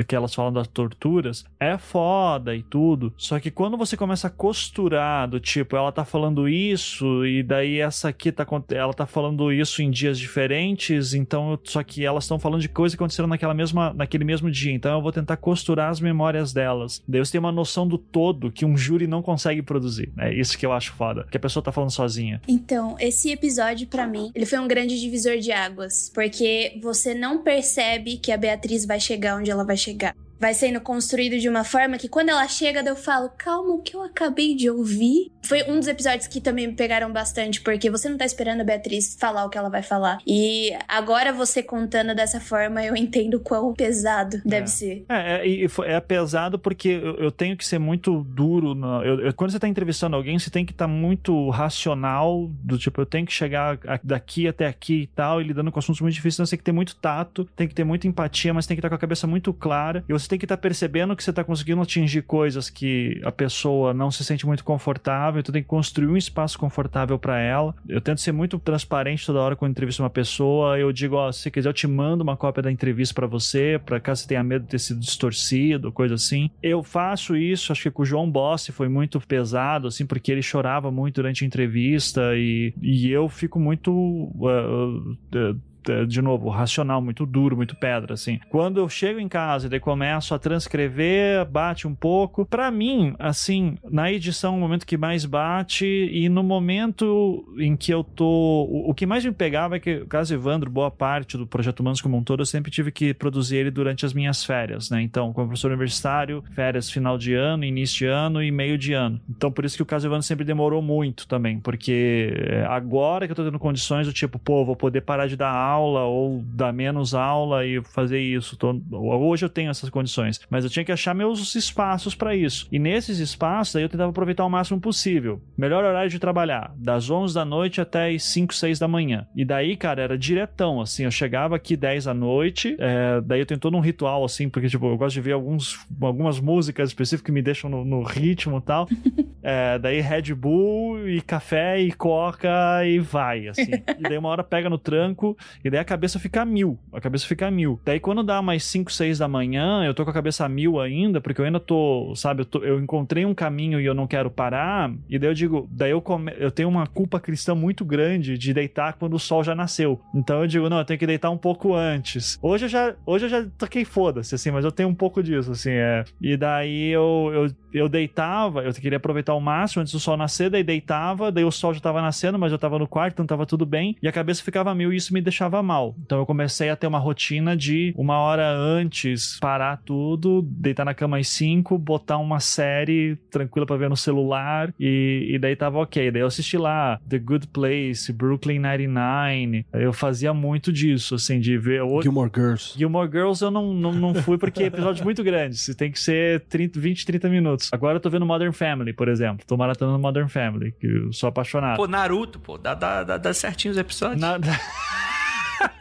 Que 0.08 0.16
elas 0.16 0.34
falam 0.34 0.52
das 0.52 0.68
torturas, 0.68 1.46
é 1.60 1.78
foda 1.78 2.56
e 2.56 2.64
tudo. 2.64 3.14
Só 3.18 3.40
que 3.40 3.52
quando 3.52 3.78
você 3.78 3.96
começa 3.96 4.28
a 4.28 4.32
costurar 4.32 5.28
do 5.28 5.40
tipo, 5.40 5.76
ela 5.76 5.92
tá 5.92 6.04
falando 6.04 6.48
isso, 6.48 7.26
e 7.26 7.44
daí 7.44 7.80
essa 7.80 8.10
aqui 8.10 8.32
tá, 8.32 8.46
ela 8.72 8.94
tá 8.94 9.06
falando 9.06 9.52
isso 9.52 9.82
em 9.82 9.92
dias 9.92 10.18
diferentes, 10.18 11.14
então, 11.14 11.60
só 11.64 11.84
que 11.84 12.06
elas 12.06 12.24
estão 12.24 12.40
falando 12.40 12.62
de 12.62 12.70
coisas 12.70 12.96
que 12.96 13.02
aconteceram 13.02 13.28
naquela 13.28 13.54
mesma, 13.54 13.94
naquele 13.94 14.24
mesmo 14.24 14.50
dia. 14.50 14.74
Então 14.74 14.94
eu 14.94 15.02
vou 15.02 15.12
tentar 15.12 15.38
costurar 15.38 15.90
as 15.90 16.00
memórias 16.10 16.54
delas. 16.54 17.02
Daí 17.08 17.24
você 17.24 17.34
tem 17.34 17.40
uma 17.40 17.52
noção 17.52 17.88
do 17.88 17.98
todo 17.98 18.52
que 18.52 18.66
um 18.66 18.76
júri 18.76 19.08
não 19.08 19.22
consegue 19.22 19.62
produzir. 19.62 20.12
É 20.18 20.34
isso 20.34 20.58
que 20.58 20.66
eu 20.66 20.74
acho 20.74 20.94
foda. 20.94 21.28
Que 21.30 21.38
a 21.38 21.40
pessoa 21.40 21.64
tá 21.64 21.72
falando 21.72 21.92
sozinha. 21.92 22.42
Então, 22.48 22.96
esse 23.00 23.32
episódio, 23.32 23.88
para 23.88 24.08
mim, 24.08 24.32
ele 24.34 24.46
foi 24.46 24.60
um 24.60 24.68
grande 24.68 25.00
divisor 25.00 25.38
de 25.38 25.52
águas. 25.52 26.12
Porque 26.14 26.80
você 26.82 27.14
não 27.14 27.44
percebe 27.44 28.18
que 28.18 28.32
a 28.32 28.38
Beatriz 28.38 28.86
vai 28.86 29.00
chegar 29.00 29.38
onde 29.38 29.52
ela 29.52 29.64
vai 29.64 29.78
chegar 29.78 30.16
vai 30.40 30.54
sendo 30.54 30.80
construído 30.80 31.38
de 31.38 31.50
uma 31.50 31.64
forma 31.64 31.98
que 31.98 32.08
quando 32.08 32.30
ela 32.30 32.48
chega, 32.48 32.82
eu 32.82 32.96
falo, 32.96 33.30
calma, 33.38 33.74
o 33.74 33.82
que 33.82 33.96
eu 33.96 34.02
acabei 34.02 34.56
de 34.56 34.70
ouvir? 34.70 35.32
Foi 35.42 35.64
um 35.64 35.78
dos 35.78 35.88
episódios 35.88 36.28
que 36.28 36.40
também 36.40 36.68
me 36.68 36.74
pegaram 36.74 37.12
bastante, 37.12 37.62
porque 37.62 37.90
você 37.90 38.08
não 38.08 38.18
tá 38.18 38.26
esperando 38.26 38.62
a 38.62 38.64
Beatriz 38.64 39.18
falar 39.20 39.46
o 39.46 39.50
que 39.50 39.58
ela 39.58 39.70
vai 39.70 39.84
falar. 39.84 40.20
E 40.26 40.72
agora 40.88 41.34
você 41.34 41.62
contando 41.62 42.16
dessa 42.16 42.40
forma, 42.40 42.84
eu 42.84 42.96
entendo 42.96 43.40
quão 43.40 43.74
pesado 43.74 44.42
deve 44.46 44.64
é. 44.64 44.68
ser. 44.68 45.06
É, 45.10 45.46
é, 45.46 45.96
é, 45.96 46.00
pesado 46.00 46.58
porque 46.58 46.90
eu, 46.90 47.16
eu, 47.16 47.32
tenho 47.32 47.58
que 47.58 47.66
ser 47.66 47.80
muito 47.80 48.24
duro. 48.24 48.74
No, 48.74 49.04
eu, 49.04 49.20
eu, 49.22 49.34
quando 49.34 49.52
você 49.52 49.60
tá 49.60 49.68
entrevistando 49.68 50.16
alguém, 50.16 50.40
você 50.40 50.50
tem 50.50 50.66
que 50.66 50.72
estar 50.72 50.86
tá 50.86 50.92
muito 50.92 51.50
racional, 51.50 52.50
do 52.64 52.78
tipo, 52.78 53.02
eu 53.02 53.06
tenho 53.06 53.26
que 53.26 53.34
chegar 53.34 53.80
daqui 54.04 54.48
até 54.48 54.68
aqui 54.68 55.02
e 55.02 55.08
tal, 55.08 55.42
e 55.42 55.44
lidando 55.44 55.72
com 55.72 55.80
assuntos 55.80 56.02
muito 56.02 56.14
difíceis, 56.14 56.36
então 56.36 56.46
você 56.46 56.52
tem 56.52 56.60
que 56.60 56.64
ter 56.64 56.72
muito 56.72 56.96
tato, 56.96 57.46
tem 57.56 57.68
que 57.68 57.76
ter 57.76 57.84
muita 57.84 58.08
empatia, 58.08 58.54
mas 58.54 58.66
tem 58.66 58.76
que 58.76 58.80
estar 58.80 58.88
tá 58.88 58.92
com 58.92 58.96
a 58.96 59.00
cabeça 59.00 59.28
muito 59.28 59.52
clara. 59.54 60.04
E 60.08 60.14
você 60.14 60.29
tem 60.30 60.40
que 60.40 60.46
estar 60.46 60.58
tá 60.58 60.62
percebendo 60.62 61.16
que 61.16 61.24
você 61.24 61.32
está 61.32 61.44
conseguindo 61.44 61.82
atingir 61.82 62.22
coisas 62.22 62.70
que 62.70 63.20
a 63.24 63.32
pessoa 63.32 63.94
não 63.94 64.12
se 64.12 64.24
sente 64.24 64.46
muito 64.46 64.64
confortável, 64.64 65.40
então 65.40 65.52
tem 65.52 65.64
que 65.64 65.68
construir 65.68 66.08
um 66.08 66.16
espaço 66.16 66.58
confortável 66.58 67.18
para 67.18 67.40
ela. 67.40 67.76
Eu 67.88 68.00
tento 68.00 68.22
ser 68.22 68.32
muito 68.32 68.60
transparente 68.60 69.26
toda 69.26 69.40
hora 69.40 69.56
quando 69.56 69.72
entrevisto 69.72 70.04
uma 70.04 70.10
pessoa. 70.10 70.78
Eu 70.78 70.92
digo, 70.94 71.16
ó, 71.16 71.32
se 71.32 71.50
quiser, 71.50 71.70
eu 71.70 71.74
te 71.74 71.88
mando 71.88 72.24
uma 72.24 72.38
cópia 72.38 72.64
da 72.64 72.72
entrevista 72.72 73.14
para 73.14 73.28
você, 73.28 73.82
para 73.84 74.00
caso 74.00 74.22
você 74.22 74.28
tenha 74.28 74.44
medo 74.44 74.64
de 74.64 74.70
ter 74.70 74.80
sido 74.80 75.00
distorcido, 75.00 75.92
coisa 75.92 76.16
assim. 76.16 76.50
Eu 76.62 76.84
faço 76.84 77.36
isso, 77.36 77.72
acho 77.72 77.84
que 77.84 77.92
com 77.92 78.04
o 78.04 78.06
João 78.06 78.30
Bossi 78.30 78.72
foi 78.72 78.88
muito 78.88 79.20
pesado, 79.20 79.88
assim, 79.88 80.06
porque 80.06 80.32
ele 80.32 80.42
chorava 80.42 80.92
muito 80.92 81.16
durante 81.16 81.44
a 81.44 81.48
entrevista 81.48 82.36
e, 82.36 82.74
e 82.82 83.10
eu 83.10 83.28
fico 83.28 83.60
muito. 83.60 83.92
Uh, 83.92 85.18
uh, 85.36 85.69
de 86.08 86.22
novo, 86.22 86.50
racional, 86.50 87.02
muito 87.02 87.26
duro, 87.26 87.56
muito 87.56 87.76
pedra, 87.76 88.14
assim. 88.14 88.40
Quando 88.50 88.80
eu 88.80 88.90
chego 88.90 89.20
em 89.20 89.28
casa 89.28 89.68
e 89.68 89.70
daí 89.70 89.80
começo 89.80 90.34
a 90.34 90.40
transcrever, 90.40 91.46
bate 91.46 91.88
um 91.88 91.96
pouco. 91.96 92.46
Para 92.46 92.70
mim, 92.72 93.14
assim, 93.20 93.78
na 93.90 94.12
edição, 94.12 94.58
o 94.58 94.60
momento 94.60 94.86
que 94.86 94.98
mais 94.98 95.26
bate 95.26 95.86
e 95.86 96.30
no 96.30 96.44
momento 96.44 97.46
em 97.58 97.76
que 97.76 97.92
eu 97.92 98.04
tô. 98.04 98.68
O, 98.88 98.94
que 98.94 99.06
mais 99.06 99.24
me 99.24 99.32
pegava 99.32 99.78
é 99.78 99.80
que, 99.80 99.98
o 99.98 100.08
caso 100.08 100.34
Evandro, 100.34 100.70
boa 100.70 100.92
parte 100.92 101.38
do 101.38 101.48
Projeto 101.48 101.80
Humanos 101.80 102.02
como 102.02 102.18
um 102.18 102.24
todo, 102.24 102.42
eu 102.42 102.46
sempre 102.46 102.72
tive 102.72 102.92
que 102.92 103.14
produzir 103.14 103.58
ele 103.58 103.72
durante 103.72 104.06
as 104.06 104.14
minhas 104.14 104.44
férias, 104.44 104.90
né? 104.90 105.02
Então, 105.02 105.34
como 105.34 105.48
professor 105.48 105.72
universitário, 105.72 106.44
férias 106.54 106.90
final 106.90 107.18
de 107.18 107.34
ano, 107.34 107.64
início 107.64 108.00
de 108.00 108.06
ano 108.06 108.44
e 108.44 108.52
meio 108.52 108.78
de 108.78 108.94
ano. 108.94 109.20
Então, 109.30 109.52
por 109.52 109.66
isso 109.66 109.76
que 109.76 109.84
o 109.84 109.86
caso 109.86 110.08
Evandro 110.08 110.24
sempre 110.24 110.46
demorou 110.46 110.82
muito 110.82 111.28
também, 111.28 111.60
porque 111.60 112.34
é, 112.36 112.66
agora 112.66 113.26
que 113.26 113.32
eu 113.32 113.36
tô 113.36 113.44
tendo 113.44 113.60
condições 113.60 114.08
do 114.08 114.14
tipo, 114.14 114.38
pô, 114.38 114.66
vou 114.66 114.76
poder 114.76 115.02
parar 115.02 115.28
de 115.28 115.36
dar 115.36 115.52
aula 115.52 115.79
aula 115.80 116.04
ou 116.06 116.44
dar 116.46 116.74
menos 116.74 117.14
aula 117.14 117.66
e 117.66 117.82
fazer 117.82 118.20
isso. 118.20 118.58
Tô, 118.58 118.76
hoje 118.92 119.46
eu 119.46 119.50
tenho 119.50 119.72
essas 119.72 119.90
condições, 119.90 120.42
mas 120.50 120.64
eu 120.64 120.70
tinha 120.70 120.84
que 120.84 120.92
achar 120.92 121.14
meus 121.14 121.56
espaços 121.56 122.14
para 122.14 122.36
isso. 122.36 122.68
E 122.72 122.78
nesses 122.78 123.20
espaços 123.20 123.76
aí 123.76 123.84
eu 123.84 123.90
tentava 123.90 124.10
aproveitar 124.10 124.46
o 124.46 124.50
máximo 124.50 124.80
possível. 124.80 125.42
Melhor 125.58 125.84
horário 125.84 126.10
de 126.10 126.20
trabalhar, 126.20 126.74
das 126.78 127.10
11 127.10 127.34
da 127.34 127.46
noite 127.46 127.82
até 127.82 128.10
as 128.10 128.24
5, 128.24 128.54
6 128.54 128.80
da 128.80 128.88
manhã. 128.88 129.26
E 129.36 129.46
daí, 129.46 129.76
cara, 129.76 130.02
era 130.02 130.18
diretão, 130.18 130.82
assim, 130.82 131.04
eu 131.04 131.12
chegava 131.12 131.56
aqui 131.56 131.76
10 131.76 132.06
da 132.06 132.14
noite, 132.14 132.76
é, 132.80 133.22
daí 133.22 133.40
eu 133.40 133.46
tenho 133.46 133.60
todo 133.60 133.76
um 133.78 133.80
ritual, 133.80 134.24
assim, 134.24 134.50
porque, 134.50 134.68
tipo, 134.68 134.86
eu 134.88 134.98
gosto 134.98 135.16
de 135.16 135.22
ver 135.22 135.34
alguns, 135.34 135.86
algumas 136.02 136.40
músicas 136.40 136.90
específicas 136.90 137.26
que 137.26 137.32
me 137.32 137.42
deixam 137.42 137.70
no, 137.70 137.86
no 137.86 138.04
ritmo 138.04 138.58
e 138.58 138.62
tal. 138.62 138.88
É, 139.50 139.80
daí 139.80 140.00
Red 140.00 140.36
Bull 140.36 141.10
e 141.10 141.22
café 141.22 141.80
e 141.80 141.92
coca 141.92 142.86
e 142.86 143.00
vai, 143.00 143.48
assim. 143.48 143.72
E 144.00 144.04
daí 144.04 144.18
uma 144.18 144.30
hora 144.30 144.44
pega 144.44 144.70
no 144.70 144.78
tranco 144.78 145.36
e 145.64 145.70
daí 145.70 145.80
a 145.80 145.84
cabeça 145.84 146.20
fica 146.20 146.42
a 146.42 146.46
mil. 146.46 146.78
A 146.94 147.02
cabeça 147.02 147.26
fica 147.26 147.48
a 147.48 147.52
mil. 147.52 147.80
Daí 147.84 148.00
quando 148.00 148.24
dá 148.24 148.42
mais 148.42 148.64
5, 148.66 148.92
6 148.92 149.18
da 149.18 149.28
manhã, 149.28 149.84
eu 149.84 149.94
tô 149.94 150.04
com 150.04 150.12
a 150.12 150.14
cabeça 150.14 150.46
a 150.46 150.50
mil 150.50 150.80
ainda, 150.80 151.20
porque 151.20 151.42
eu 151.42 151.46
ainda 151.46 151.60
tô, 151.60 152.14
sabe, 152.16 152.42
eu, 152.42 152.46
tô, 152.46 152.64
eu 152.64 152.80
encontrei 152.80 153.26
um 153.26 153.34
caminho 153.34 153.82
e 153.82 153.86
eu 153.86 153.94
não 153.96 154.06
quero 154.06 154.30
parar. 154.30 154.94
E 155.10 155.18
daí 155.18 155.30
eu 155.30 155.34
digo, 155.34 155.68
daí 155.72 155.92
eu, 155.92 156.02
come, 156.02 156.32
eu 156.38 156.52
tenho 156.52 156.70
uma 156.70 156.86
culpa 156.86 157.20
cristã 157.20 157.56
muito 157.56 157.84
grande 157.84 158.38
de 158.38 158.54
deitar 158.54 158.94
quando 158.94 159.16
o 159.16 159.20
sol 159.20 159.44
já 159.44 159.56
nasceu. 159.56 160.00
Então 160.14 160.42
eu 160.42 160.48
digo, 160.48 160.70
não, 160.70 160.78
eu 160.78 160.86
tenho 160.86 161.00
que 161.00 161.08
deitar 161.08 161.32
um 161.32 161.38
pouco 161.38 161.74
antes. 161.74 162.38
Hoje 162.42 162.66
eu 162.66 162.70
já, 162.70 162.96
hoje 163.06 163.26
eu 163.26 163.30
já 163.30 163.46
toquei 163.58 163.84
foda-se, 163.84 164.36
assim, 164.36 164.52
mas 164.52 164.64
eu 164.64 164.72
tenho 164.72 164.90
um 164.90 164.96
pouco 164.96 165.24
disso, 165.24 165.52
assim, 165.52 165.72
é. 165.72 166.06
E 166.22 166.38
daí 166.38 166.90
eu, 166.90 167.32
eu, 167.34 167.48
eu 167.74 167.90
deitava, 167.90 168.64
eu 168.64 168.74
queria 168.74 168.98
aproveitar 168.98 169.34
ao 169.34 169.42
máximo 169.42 169.82
antes 169.82 169.94
do 169.94 170.00
sol 170.00 170.18
nascer, 170.18 170.50
daí 170.50 170.64
deitava, 170.64 171.32
daí 171.32 171.44
o 171.44 171.52
sol 171.52 171.74
já 171.74 171.80
tava 171.80 172.02
nascendo, 172.02 172.40
mas 172.40 172.52
eu 172.52 172.58
tava 172.58 172.80
no 172.80 172.88
quarto, 172.88 173.14
então 173.14 173.26
tava 173.26 173.46
tudo 173.46 173.66
bem. 173.66 173.96
E 174.02 174.08
a 174.08 174.12
cabeça 174.12 174.44
ficava 174.44 174.74
mil 174.74 174.92
e 174.94 174.96
isso 174.96 175.14
me 175.14 175.22
deixava 175.22 175.62
mal. 175.62 175.96
Então 176.06 176.20
eu 176.20 176.26
comecei 176.26 176.70
a 176.70 176.76
ter 176.76 176.88
uma 176.88 177.00
rotina 177.00 177.56
de 177.56 177.94
uma 177.98 178.18
hora 178.18 178.50
antes 178.50 179.38
parar 179.40 179.82
tudo, 179.86 180.42
deitar 180.42 180.86
na 180.86 180.94
cama 180.94 181.18
às 181.18 181.28
5, 181.30 181.78
botar 181.78 182.18
uma 182.18 182.40
série 182.40 183.16
tranquila 183.32 183.66
para 183.66 183.78
ver 183.78 183.90
no 183.90 183.98
celular 183.98 184.74
e, 184.80 185.32
e 185.32 185.40
daí 185.40 185.56
tava 185.56 185.80
ok. 185.80 186.12
Daí 186.12 186.22
eu 186.22 186.28
assisti 186.28 186.58
lá 186.58 187.00
The 187.08 187.20
Good 187.20 187.48
Place, 187.48 188.12
Brooklyn 188.12 188.60
99. 188.60 189.66
Eu 189.74 189.94
fazia 189.94 190.34
muito 190.34 190.72
disso, 190.72 191.16
assim, 191.16 191.40
de 191.40 191.58
ver. 191.58 191.82
O... 191.82 192.02
Gilmore 192.02 192.32
Girls. 192.34 192.78
Gilmore 192.78 193.10
Girls 193.10 193.44
eu 193.44 193.52
não, 193.52 193.74
não, 193.74 193.94
não 193.94 194.14
fui 194.16 194.38
porque 194.38 194.64
é 194.64 194.66
episódios 194.68 195.04
muito 195.04 195.24
grandes. 195.24 195.74
Tem 195.76 195.92
que 195.92 196.00
ser 196.00 196.42
30, 196.42 196.80
20, 196.80 197.06
30 197.06 197.30
minutos. 197.30 197.59
Agora 197.72 197.98
eu 197.98 198.00
tô 198.00 198.10
vendo 198.10 198.26
Modern 198.26 198.52
Family, 198.52 198.94
por 198.94 199.08
exemplo. 199.08 199.46
Tô 199.46 199.58
maratonando 199.58 200.00
Modern 200.00 200.28
Family, 200.28 200.72
que 200.74 200.88
eu 200.88 201.14
sou 201.14 201.30
apaixonado. 201.30 201.78
Pô, 201.78 201.88
Naruto, 201.88 202.40
pô, 202.40 202.58
dá, 202.58 202.74
dá, 202.74 203.04
dá, 203.04 203.18
dá 203.18 203.34
certinho 203.34 203.72
os 203.72 203.78
episódios. 203.78 204.20
Na... 204.20 204.38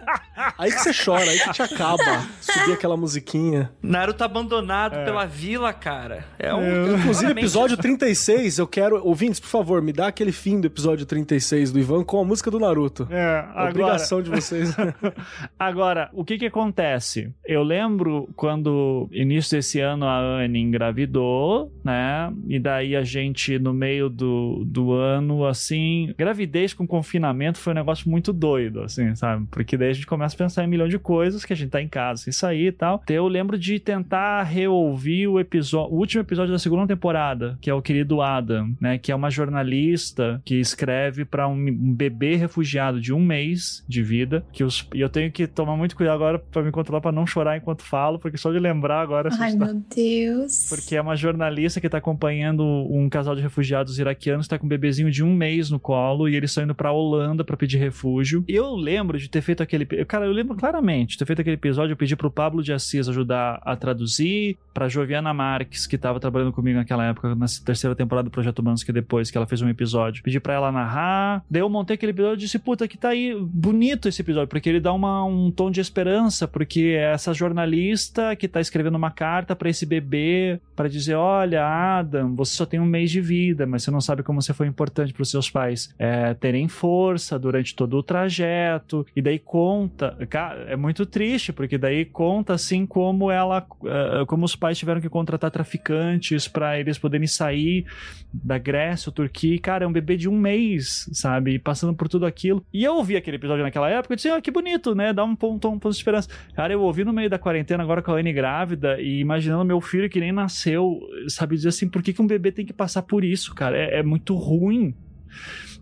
aí 0.56 0.70
que 0.70 0.78
você 0.78 0.92
chora, 0.92 1.30
aí 1.30 1.38
que 1.38 1.52
te 1.52 1.62
acaba. 1.62 2.26
Subir 2.40 2.72
aquela 2.72 2.96
musiquinha. 2.96 3.70
Naruto 3.82 4.24
abandonado 4.24 4.96
é. 4.96 5.04
pela 5.04 5.26
vila, 5.26 5.72
cara. 5.72 6.24
É 6.38 6.54
um. 6.54 6.62
É. 6.62 6.94
Inclusive, 6.94 7.32
episódio 7.32 7.76
36, 7.76 8.58
eu 8.58 8.66
quero. 8.66 9.04
Ouvintes, 9.04 9.40
por 9.40 9.48
favor, 9.48 9.82
me 9.82 9.92
dá 9.92 10.08
aquele 10.08 10.32
fim 10.32 10.60
do 10.60 10.66
episódio 10.66 11.04
36 11.06 11.72
do 11.72 11.78
Ivan 11.78 12.04
com 12.04 12.20
a 12.20 12.24
música 12.24 12.50
do 12.50 12.58
Naruto. 12.58 13.06
É, 13.10 13.38
agora... 13.50 13.70
Obrigação 13.70 14.22
de 14.22 14.30
vocês. 14.30 14.74
agora, 15.58 16.08
o 16.12 16.24
que 16.24 16.38
que 16.38 16.46
acontece? 16.46 17.32
Eu 17.44 17.62
lembro 17.62 18.28
quando, 18.36 19.08
início 19.12 19.56
desse 19.56 19.80
ano, 19.80 20.06
a 20.06 20.18
Anne 20.18 20.60
engravidou, 20.60 21.72
né? 21.84 22.32
E 22.46 22.58
daí 22.58 22.96
a 22.96 23.02
gente, 23.02 23.58
no 23.58 23.72
meio 23.72 24.08
do, 24.08 24.64
do 24.66 24.92
ano, 24.92 25.44
assim. 25.44 26.12
Gravidez 26.16 26.72
com 26.72 26.86
confinamento 26.86 27.58
foi 27.58 27.72
um 27.72 27.76
negócio 27.76 28.08
muito 28.10 28.32
doido, 28.32 28.82
assim, 28.82 29.14
sabe? 29.14 29.46
Porque 29.50 29.76
daí 29.76 29.97
gente 29.98 30.06
começa 30.06 30.34
a 30.34 30.38
pensar 30.38 30.62
em 30.62 30.66
um 30.66 30.70
milhão 30.70 30.88
de 30.88 30.98
coisas 30.98 31.44
que 31.44 31.52
a 31.52 31.56
gente 31.56 31.70
tá 31.70 31.82
em 31.82 31.88
casa 31.88 32.22
sem 32.22 32.32
sair 32.32 32.68
e 32.68 32.72
tal. 32.72 33.00
Então 33.04 33.14
eu 33.14 33.28
lembro 33.28 33.58
de 33.58 33.78
tentar 33.78 34.42
reouvir 34.42 35.26
o 35.28 35.38
episódio, 35.38 35.94
o 35.94 35.98
último 35.98 36.22
episódio 36.22 36.52
da 36.52 36.58
segunda 36.58 36.86
temporada, 36.86 37.58
que 37.60 37.70
é 37.70 37.74
o 37.74 37.82
querido 37.82 38.22
Adam, 38.22 38.74
né? 38.80 38.98
Que 38.98 39.12
é 39.12 39.14
uma 39.14 39.30
jornalista 39.30 40.40
que 40.44 40.56
escreve 40.56 41.24
para 41.24 41.48
um, 41.48 41.54
um, 41.54 41.94
bebê 41.94 42.36
refugiado 42.36 43.00
de 43.00 43.12
um 43.12 43.20
mês 43.20 43.84
de 43.88 44.02
vida. 44.02 44.44
Que 44.52 44.64
os, 44.64 44.86
e 44.94 45.00
eu 45.00 45.08
tenho 45.08 45.30
que 45.30 45.46
tomar 45.46 45.76
muito 45.76 45.96
cuidado 45.96 46.14
agora 46.14 46.38
para 46.38 46.62
me 46.62 46.70
controlar 46.70 47.00
para 47.00 47.12
não 47.12 47.26
chorar 47.26 47.56
enquanto 47.56 47.82
falo, 47.82 48.18
porque 48.18 48.36
só 48.36 48.52
de 48.52 48.58
lembrar 48.58 49.00
agora. 49.00 49.30
Ai, 49.38 49.54
meu 49.54 49.82
Deus. 49.94 50.68
Porque 50.68 50.96
é 50.96 51.00
uma 51.00 51.16
jornalista 51.16 51.80
que 51.80 51.88
tá 51.88 51.98
acompanhando 51.98 52.64
um 52.64 53.08
casal 53.08 53.34
de 53.34 53.42
refugiados 53.42 53.98
iraquianos 53.98 54.46
que 54.46 54.50
tá 54.50 54.58
com 54.58 54.66
um 54.66 54.68
bebezinho 54.68 55.10
de 55.10 55.24
um 55.24 55.34
mês 55.34 55.70
no 55.70 55.80
colo 55.80 56.28
e 56.28 56.36
eles 56.36 56.50
estão 56.50 56.64
indo 56.64 56.74
pra 56.74 56.92
Holanda 56.92 57.44
para 57.44 57.56
pedir 57.56 57.78
refúgio. 57.78 58.44
Eu 58.46 58.74
lembro 58.74 59.18
de 59.18 59.28
ter 59.28 59.40
feito 59.40 59.62
aquele. 59.62 59.87
Cara, 60.06 60.26
eu 60.26 60.32
lembro 60.32 60.56
claramente 60.56 61.16
ter 61.16 61.24
feito 61.24 61.40
aquele 61.40 61.56
episódio. 61.56 61.92
Eu 61.92 61.96
pedi 61.96 62.16
pro 62.16 62.30
Pablo 62.30 62.62
de 62.62 62.72
Assis 62.72 63.08
ajudar 63.08 63.60
a 63.64 63.76
traduzir, 63.76 64.56
pra 64.78 64.88
Joviana 64.88 65.34
Marques, 65.34 65.88
que 65.88 65.98
tava 65.98 66.20
trabalhando 66.20 66.52
comigo 66.52 66.78
naquela 66.78 67.04
época, 67.04 67.34
na 67.34 67.46
terceira 67.64 67.96
temporada 67.96 68.28
do 68.28 68.30
Projeto 68.30 68.60
Humanos, 68.60 68.84
que 68.84 68.92
depois 68.92 69.28
que 69.28 69.36
ela 69.36 69.46
fez 69.46 69.60
um 69.60 69.68
episódio. 69.68 70.22
Pedi 70.22 70.38
pra 70.38 70.54
ela 70.54 70.70
narrar. 70.70 71.44
Daí 71.50 71.62
eu 71.62 71.68
montei 71.68 71.94
aquele 71.94 72.12
episódio 72.12 72.36
e 72.36 72.44
disse: 72.44 72.60
Puta, 72.60 72.86
que 72.86 72.96
tá 72.96 73.08
aí 73.08 73.34
bonito 73.40 74.08
esse 74.08 74.22
episódio, 74.22 74.46
porque 74.46 74.68
ele 74.68 74.78
dá 74.78 74.92
uma, 74.92 75.24
um 75.24 75.50
tom 75.50 75.68
de 75.68 75.80
esperança, 75.80 76.46
porque 76.46 76.94
é 76.96 77.12
essa 77.12 77.34
jornalista 77.34 78.36
que 78.36 78.46
tá 78.46 78.60
escrevendo 78.60 78.94
uma 78.94 79.10
carta 79.10 79.56
para 79.56 79.68
esse 79.68 79.84
bebê 79.84 80.60
para 80.76 80.88
dizer: 80.88 81.16
Olha, 81.16 81.66
Adam, 81.66 82.36
você 82.36 82.54
só 82.54 82.64
tem 82.64 82.78
um 82.78 82.86
mês 82.86 83.10
de 83.10 83.20
vida, 83.20 83.66
mas 83.66 83.82
você 83.82 83.90
não 83.90 84.00
sabe 84.00 84.22
como 84.22 84.40
você 84.40 84.54
foi 84.54 84.68
importante 84.68 85.12
para 85.12 85.22
os 85.22 85.30
seus 85.30 85.50
pais 85.50 85.92
é, 85.98 86.34
terem 86.34 86.68
força 86.68 87.36
durante 87.36 87.74
todo 87.74 87.96
o 87.96 88.02
trajeto. 88.02 89.04
E 89.16 89.20
daí 89.20 89.40
conta, 89.78 90.16
cara, 90.28 90.62
é 90.64 90.76
muito 90.76 91.06
triste, 91.06 91.52
porque 91.52 91.78
daí 91.78 92.04
conta 92.04 92.54
assim 92.54 92.84
como 92.84 93.30
ela, 93.30 93.64
uh, 93.80 94.26
como 94.26 94.44
os 94.44 94.56
pais 94.56 94.76
tiveram 94.76 95.00
que 95.00 95.08
contratar 95.08 95.50
traficantes 95.50 96.48
para 96.48 96.80
eles 96.80 96.98
poderem 96.98 97.28
sair 97.28 97.86
da 98.32 98.58
Grécia 98.58 99.08
ou 99.08 99.12
Turquia. 99.12 99.54
E, 99.54 99.58
cara, 99.58 99.84
é 99.84 99.86
um 99.86 99.92
bebê 99.92 100.16
de 100.16 100.28
um 100.28 100.36
mês, 100.36 101.08
sabe? 101.12 101.58
Passando 101.60 101.94
por 101.94 102.08
tudo 102.08 102.26
aquilo. 102.26 102.64
E 102.72 102.82
eu 102.82 102.96
ouvi 102.96 103.16
aquele 103.16 103.36
episódio 103.36 103.62
naquela 103.62 103.88
época 103.88 104.14
e 104.14 104.16
disse: 104.16 104.28
ah, 104.28 104.40
que 104.40 104.50
bonito, 104.50 104.94
né? 104.94 105.12
Dá 105.12 105.22
um 105.22 105.36
ponto, 105.36 105.68
um 105.68 105.78
ponto 105.78 105.92
de 105.92 105.98
esperança. 105.98 106.28
Cara, 106.54 106.72
eu 106.72 106.82
ouvi 106.82 107.04
no 107.04 107.12
meio 107.12 107.30
da 107.30 107.38
quarentena 107.38 107.82
agora 107.82 108.02
com 108.02 108.10
a 108.10 108.16
Anne 108.16 108.32
grávida 108.32 109.00
e 109.00 109.20
imaginando 109.20 109.64
meu 109.64 109.80
filho 109.80 110.10
que 110.10 110.18
nem 110.18 110.32
nasceu, 110.32 110.98
sabe? 111.28 111.54
Dizer 111.54 111.68
assim, 111.68 111.88
por 111.88 112.02
que, 112.02 112.12
que 112.12 112.22
um 112.22 112.26
bebê 112.26 112.50
tem 112.50 112.66
que 112.66 112.72
passar 112.72 113.02
por 113.02 113.22
isso, 113.22 113.54
cara? 113.54 113.76
É, 113.78 114.00
é 114.00 114.02
muito 114.02 114.34
ruim. 114.34 114.94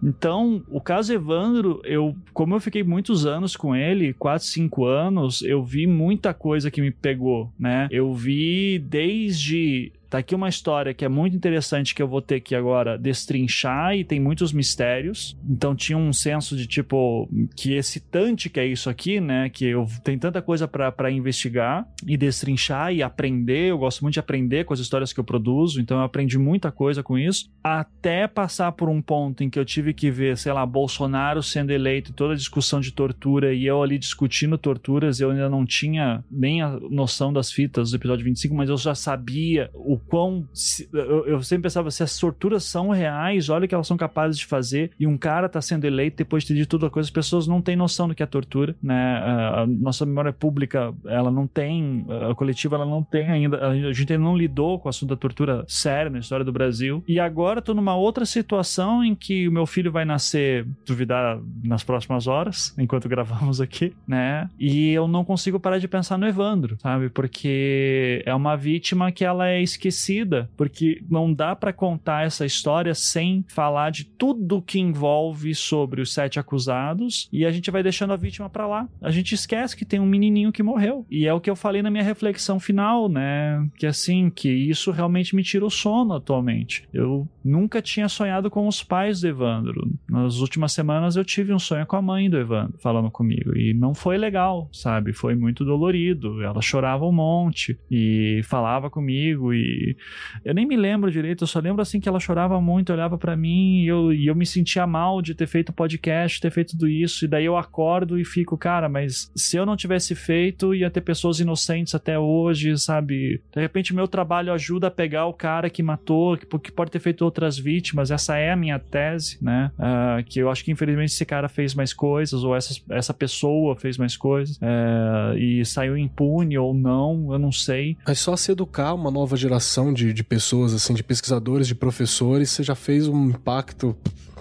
Então, 0.02 0.62
o 0.68 0.80
caso 0.80 1.12
Evandro, 1.12 1.80
eu, 1.84 2.14
como 2.32 2.54
eu 2.54 2.60
fiquei 2.60 2.82
muitos 2.82 3.26
anos 3.26 3.56
com 3.56 3.74
ele, 3.74 4.12
4, 4.12 4.46
5 4.46 4.84
anos, 4.84 5.42
eu 5.42 5.62
vi 5.64 5.86
muita 5.86 6.34
coisa 6.34 6.70
que 6.70 6.80
me 6.80 6.90
pegou, 6.90 7.50
né? 7.58 7.88
Eu 7.90 8.12
vi 8.14 8.78
desde 8.78 9.92
Tá 10.08 10.18
aqui 10.18 10.34
uma 10.34 10.48
história 10.48 10.94
que 10.94 11.04
é 11.04 11.08
muito 11.08 11.36
interessante 11.36 11.94
que 11.94 12.02
eu 12.02 12.08
vou 12.08 12.22
ter 12.22 12.40
que 12.40 12.54
agora 12.54 12.96
destrinchar 12.96 13.96
e 13.96 14.04
tem 14.04 14.20
muitos 14.20 14.52
mistérios. 14.52 15.36
Então 15.48 15.74
tinha 15.74 15.98
um 15.98 16.12
senso 16.12 16.56
de 16.56 16.66
tipo 16.66 17.28
que 17.54 17.74
excitante 17.74 18.48
que 18.48 18.60
é 18.60 18.66
isso 18.66 18.88
aqui, 18.88 19.20
né? 19.20 19.48
Que 19.48 19.66
eu 19.66 19.86
tem 20.04 20.18
tanta 20.18 20.40
coisa 20.40 20.68
para 20.68 21.10
investigar 21.10 21.86
e 22.06 22.16
destrinchar 22.16 22.92
e 22.92 23.02
aprender. 23.02 23.70
Eu 23.70 23.78
gosto 23.78 24.02
muito 24.02 24.14
de 24.14 24.20
aprender 24.20 24.64
com 24.64 24.72
as 24.72 24.80
histórias 24.80 25.12
que 25.12 25.20
eu 25.20 25.24
produzo, 25.24 25.80
então 25.80 25.98
eu 25.98 26.04
aprendi 26.04 26.38
muita 26.38 26.70
coisa 26.70 27.02
com 27.02 27.18
isso. 27.18 27.50
Até 27.62 28.26
passar 28.28 28.72
por 28.72 28.88
um 28.88 29.02
ponto 29.02 29.42
em 29.42 29.50
que 29.50 29.58
eu 29.58 29.64
tive 29.64 29.92
que 29.92 30.10
ver, 30.10 30.36
sei 30.38 30.52
lá, 30.52 30.64
Bolsonaro 30.64 31.42
sendo 31.42 31.72
eleito, 31.72 32.12
toda 32.12 32.34
a 32.34 32.36
discussão 32.36 32.80
de 32.80 32.92
tortura 32.92 33.52
e 33.52 33.66
eu 33.66 33.82
ali 33.82 33.98
discutindo 33.98 34.56
torturas, 34.56 35.20
eu 35.20 35.30
ainda 35.30 35.48
não 35.48 35.64
tinha 35.66 36.24
nem 36.30 36.62
a 36.62 36.78
noção 36.90 37.32
das 37.32 37.50
fitas 37.50 37.90
do 37.90 37.96
episódio 37.96 38.24
25, 38.24 38.54
mas 38.54 38.68
eu 38.68 38.76
já 38.76 38.94
sabia 38.94 39.70
o 39.74 39.95
quão. 39.98 40.48
Se, 40.52 40.88
eu, 40.92 41.26
eu, 41.26 41.42
sempre 41.42 41.64
pensava, 41.64 41.90
se 41.90 42.02
as 42.02 42.18
torturas 42.18 42.64
são 42.64 42.90
reais, 42.90 43.48
olha 43.48 43.64
o 43.64 43.68
que 43.68 43.74
elas 43.74 43.86
são 43.86 43.96
capazes 43.96 44.38
de 44.38 44.46
fazer, 44.46 44.90
e 44.98 45.06
um 45.06 45.16
cara 45.16 45.48
tá 45.48 45.60
sendo 45.60 45.84
eleito 45.84 46.18
depois 46.18 46.42
de 46.42 46.48
ter 46.48 46.54
dito 46.54 46.78
toda 46.78 46.90
coisa, 46.90 47.06
as 47.06 47.10
pessoas 47.10 47.46
não 47.46 47.60
têm 47.60 47.76
noção 47.76 48.08
do 48.08 48.14
que 48.14 48.22
é 48.22 48.26
tortura, 48.26 48.74
né? 48.82 49.18
A, 49.18 49.66
nossa 49.66 50.06
memória 50.06 50.32
pública, 50.32 50.94
ela 51.06 51.30
não 51.30 51.46
tem, 51.46 52.06
a 52.30 52.34
coletiva, 52.34 52.76
ela 52.76 52.86
não 52.86 53.02
tem 53.02 53.28
ainda, 53.28 53.68
a 53.68 53.92
gente 53.92 54.12
ainda 54.12 54.24
não 54.24 54.36
lidou 54.36 54.78
com 54.78 54.88
o 54.88 54.90
assunto 54.90 55.10
da 55.10 55.16
tortura 55.16 55.64
sério 55.66 56.10
na 56.10 56.18
história 56.18 56.44
do 56.44 56.52
Brasil, 56.52 57.02
e 57.06 57.18
agora 57.18 57.62
tô 57.62 57.74
numa 57.74 57.96
outra 57.96 58.24
situação 58.24 59.04
em 59.04 59.14
que 59.14 59.48
o 59.48 59.52
meu 59.52 59.66
filho 59.66 59.90
vai 59.90 60.04
nascer, 60.04 60.66
duvidar, 60.84 61.38
nas 61.64 61.82
próximas 61.82 62.26
horas, 62.26 62.74
enquanto 62.78 63.08
gravamos 63.08 63.60
aqui, 63.60 63.94
né? 64.06 64.48
E 64.58 64.90
eu 64.90 65.08
não 65.08 65.24
consigo 65.24 65.58
parar 65.58 65.78
de 65.78 65.88
pensar 65.88 66.18
no 66.18 66.26
Evandro, 66.26 66.76
sabe? 66.80 67.08
Porque 67.08 68.22
é 68.24 68.34
uma 68.34 68.56
vítima 68.56 69.10
que 69.10 69.24
ela 69.24 69.48
é 69.48 69.60
esquecida 69.62 69.85
esquecida, 69.88 70.50
porque 70.56 71.02
não 71.08 71.32
dá 71.32 71.54
para 71.54 71.72
contar 71.72 72.26
essa 72.26 72.44
história 72.44 72.94
sem 72.94 73.44
falar 73.48 73.90
de 73.90 74.04
tudo 74.04 74.62
que 74.62 74.78
envolve 74.78 75.54
sobre 75.54 76.00
os 76.00 76.12
sete 76.12 76.38
acusados 76.38 77.28
e 77.32 77.44
a 77.44 77.50
gente 77.50 77.70
vai 77.70 77.82
deixando 77.82 78.12
a 78.12 78.16
vítima 78.16 78.48
para 78.48 78.66
lá. 78.66 78.88
A 79.00 79.10
gente 79.10 79.34
esquece 79.34 79.76
que 79.76 79.84
tem 79.84 80.00
um 80.00 80.06
menininho 80.06 80.52
que 80.52 80.62
morreu. 80.62 81.06
E 81.10 81.26
é 81.26 81.32
o 81.32 81.40
que 81.40 81.50
eu 81.50 81.56
falei 81.56 81.82
na 81.82 81.90
minha 81.90 82.04
reflexão 82.04 82.58
final, 82.58 83.08
né? 83.08 83.66
Que 83.76 83.86
assim, 83.86 84.30
que 84.30 84.48
isso 84.48 84.90
realmente 84.90 85.34
me 85.34 85.42
tira 85.42 85.64
o 85.64 85.70
sono 85.70 86.14
atualmente. 86.14 86.88
Eu 86.92 87.28
nunca 87.46 87.80
tinha 87.80 88.08
sonhado 88.08 88.50
com 88.50 88.66
os 88.66 88.82
pais 88.82 89.20
do 89.20 89.28
Evandro. 89.28 89.88
Nas 90.08 90.40
últimas 90.40 90.72
semanas 90.72 91.16
eu 91.16 91.24
tive 91.24 91.52
um 91.52 91.58
sonho 91.58 91.86
com 91.86 91.96
a 91.96 92.02
mãe 92.02 92.28
do 92.28 92.38
Evandro 92.38 92.78
falando 92.78 93.10
comigo 93.10 93.56
e 93.56 93.72
não 93.72 93.94
foi 93.94 94.18
legal, 94.18 94.68
sabe? 94.72 95.12
Foi 95.12 95.34
muito 95.34 95.64
dolorido. 95.64 96.42
Ela 96.42 96.60
chorava 96.60 97.04
um 97.04 97.12
monte 97.12 97.78
e 97.90 98.40
falava 98.44 98.90
comigo 98.90 99.54
e 99.54 99.96
eu 100.44 100.54
nem 100.54 100.66
me 100.66 100.76
lembro 100.76 101.10
direito, 101.10 101.44
eu 101.44 101.48
só 101.48 101.60
lembro 101.60 101.82
assim 101.82 102.00
que 102.00 102.08
ela 102.08 102.20
chorava 102.20 102.60
muito, 102.60 102.92
olhava 102.92 103.16
para 103.16 103.36
mim 103.36 103.82
e 103.82 103.86
eu, 103.86 104.12
e 104.12 104.26
eu 104.26 104.34
me 104.34 104.46
sentia 104.46 104.86
mal 104.86 105.22
de 105.22 105.34
ter 105.34 105.46
feito 105.46 105.72
podcast, 105.72 106.40
ter 106.40 106.50
feito 106.50 106.72
tudo 106.72 106.88
isso, 106.88 107.24
e 107.24 107.28
daí 107.28 107.44
eu 107.44 107.56
acordo 107.56 108.18
e 108.18 108.24
fico, 108.24 108.56
cara, 108.56 108.88
mas 108.88 109.30
se 109.34 109.56
eu 109.56 109.66
não 109.66 109.76
tivesse 109.76 110.14
feito, 110.14 110.74
ia 110.74 110.90
ter 110.90 111.00
pessoas 111.00 111.40
inocentes 111.40 111.94
até 111.94 112.18
hoje, 112.18 112.76
sabe? 112.78 113.40
De 113.54 113.60
repente 113.60 113.94
meu 113.94 114.08
trabalho 114.08 114.52
ajuda 114.52 114.88
a 114.88 114.90
pegar 114.90 115.26
o 115.26 115.34
cara 115.34 115.70
que 115.70 115.82
matou, 115.82 116.36
que, 116.36 116.46
que 116.46 116.72
pode 116.72 116.90
ter 116.90 116.98
feito 116.98 117.24
outras 117.36 117.58
vítimas, 117.58 118.10
essa 118.10 118.36
é 118.36 118.50
a 118.50 118.56
minha 118.56 118.78
tese, 118.78 119.36
né? 119.42 119.70
Uh, 119.78 120.24
que 120.24 120.40
eu 120.40 120.50
acho 120.50 120.64
que 120.64 120.72
infelizmente 120.72 121.12
esse 121.12 121.24
cara 121.24 121.48
fez 121.48 121.74
mais 121.74 121.92
coisas, 121.92 122.42
ou 122.42 122.56
essa, 122.56 122.74
essa 122.90 123.12
pessoa 123.12 123.76
fez 123.76 123.98
mais 123.98 124.16
coisas, 124.16 124.56
uh, 124.56 125.36
e 125.36 125.64
saiu 125.64 125.98
impune 125.98 126.56
ou 126.56 126.72
não, 126.72 127.32
eu 127.32 127.38
não 127.38 127.52
sei. 127.52 127.96
Mas 128.06 128.18
só 128.18 128.34
se 128.36 128.50
educar 128.50 128.94
uma 128.94 129.10
nova 129.10 129.36
geração 129.36 129.92
de, 129.92 130.12
de 130.12 130.24
pessoas, 130.24 130.72
assim, 130.72 130.94
de 130.94 131.04
pesquisadores, 131.04 131.68
de 131.68 131.74
professores, 131.74 132.50
você 132.50 132.62
já 132.62 132.74
fez 132.74 133.06
um 133.06 133.28
impacto 133.28 133.94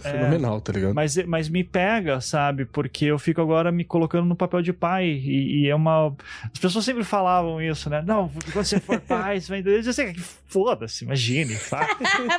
é, 0.05 0.11
fenomenal, 0.11 0.61
tá 0.61 0.73
ligado? 0.73 0.93
Mas, 0.93 1.15
mas 1.25 1.49
me 1.49 1.63
pega, 1.63 2.21
sabe? 2.21 2.65
Porque 2.65 3.05
eu 3.05 3.19
fico 3.19 3.41
agora 3.41 3.71
me 3.71 3.83
colocando 3.83 4.25
no 4.25 4.35
papel 4.35 4.61
de 4.61 4.73
pai 4.73 5.05
e, 5.05 5.63
e 5.63 5.69
é 5.69 5.75
uma... 5.75 6.15
As 6.43 6.59
pessoas 6.59 6.85
sempre 6.85 7.03
falavam 7.03 7.61
isso, 7.61 7.89
né? 7.89 8.03
Não, 8.05 8.29
quando 8.51 8.65
você 8.65 8.79
for 8.79 8.99
pai, 8.99 9.39
você 9.39 9.49
vai 9.49 9.59
entender. 9.59 9.85
Eu 9.85 9.93
sei, 9.93 10.15
foda-se, 10.47 11.03
imagine, 11.03 11.53
sabe? 11.55 11.91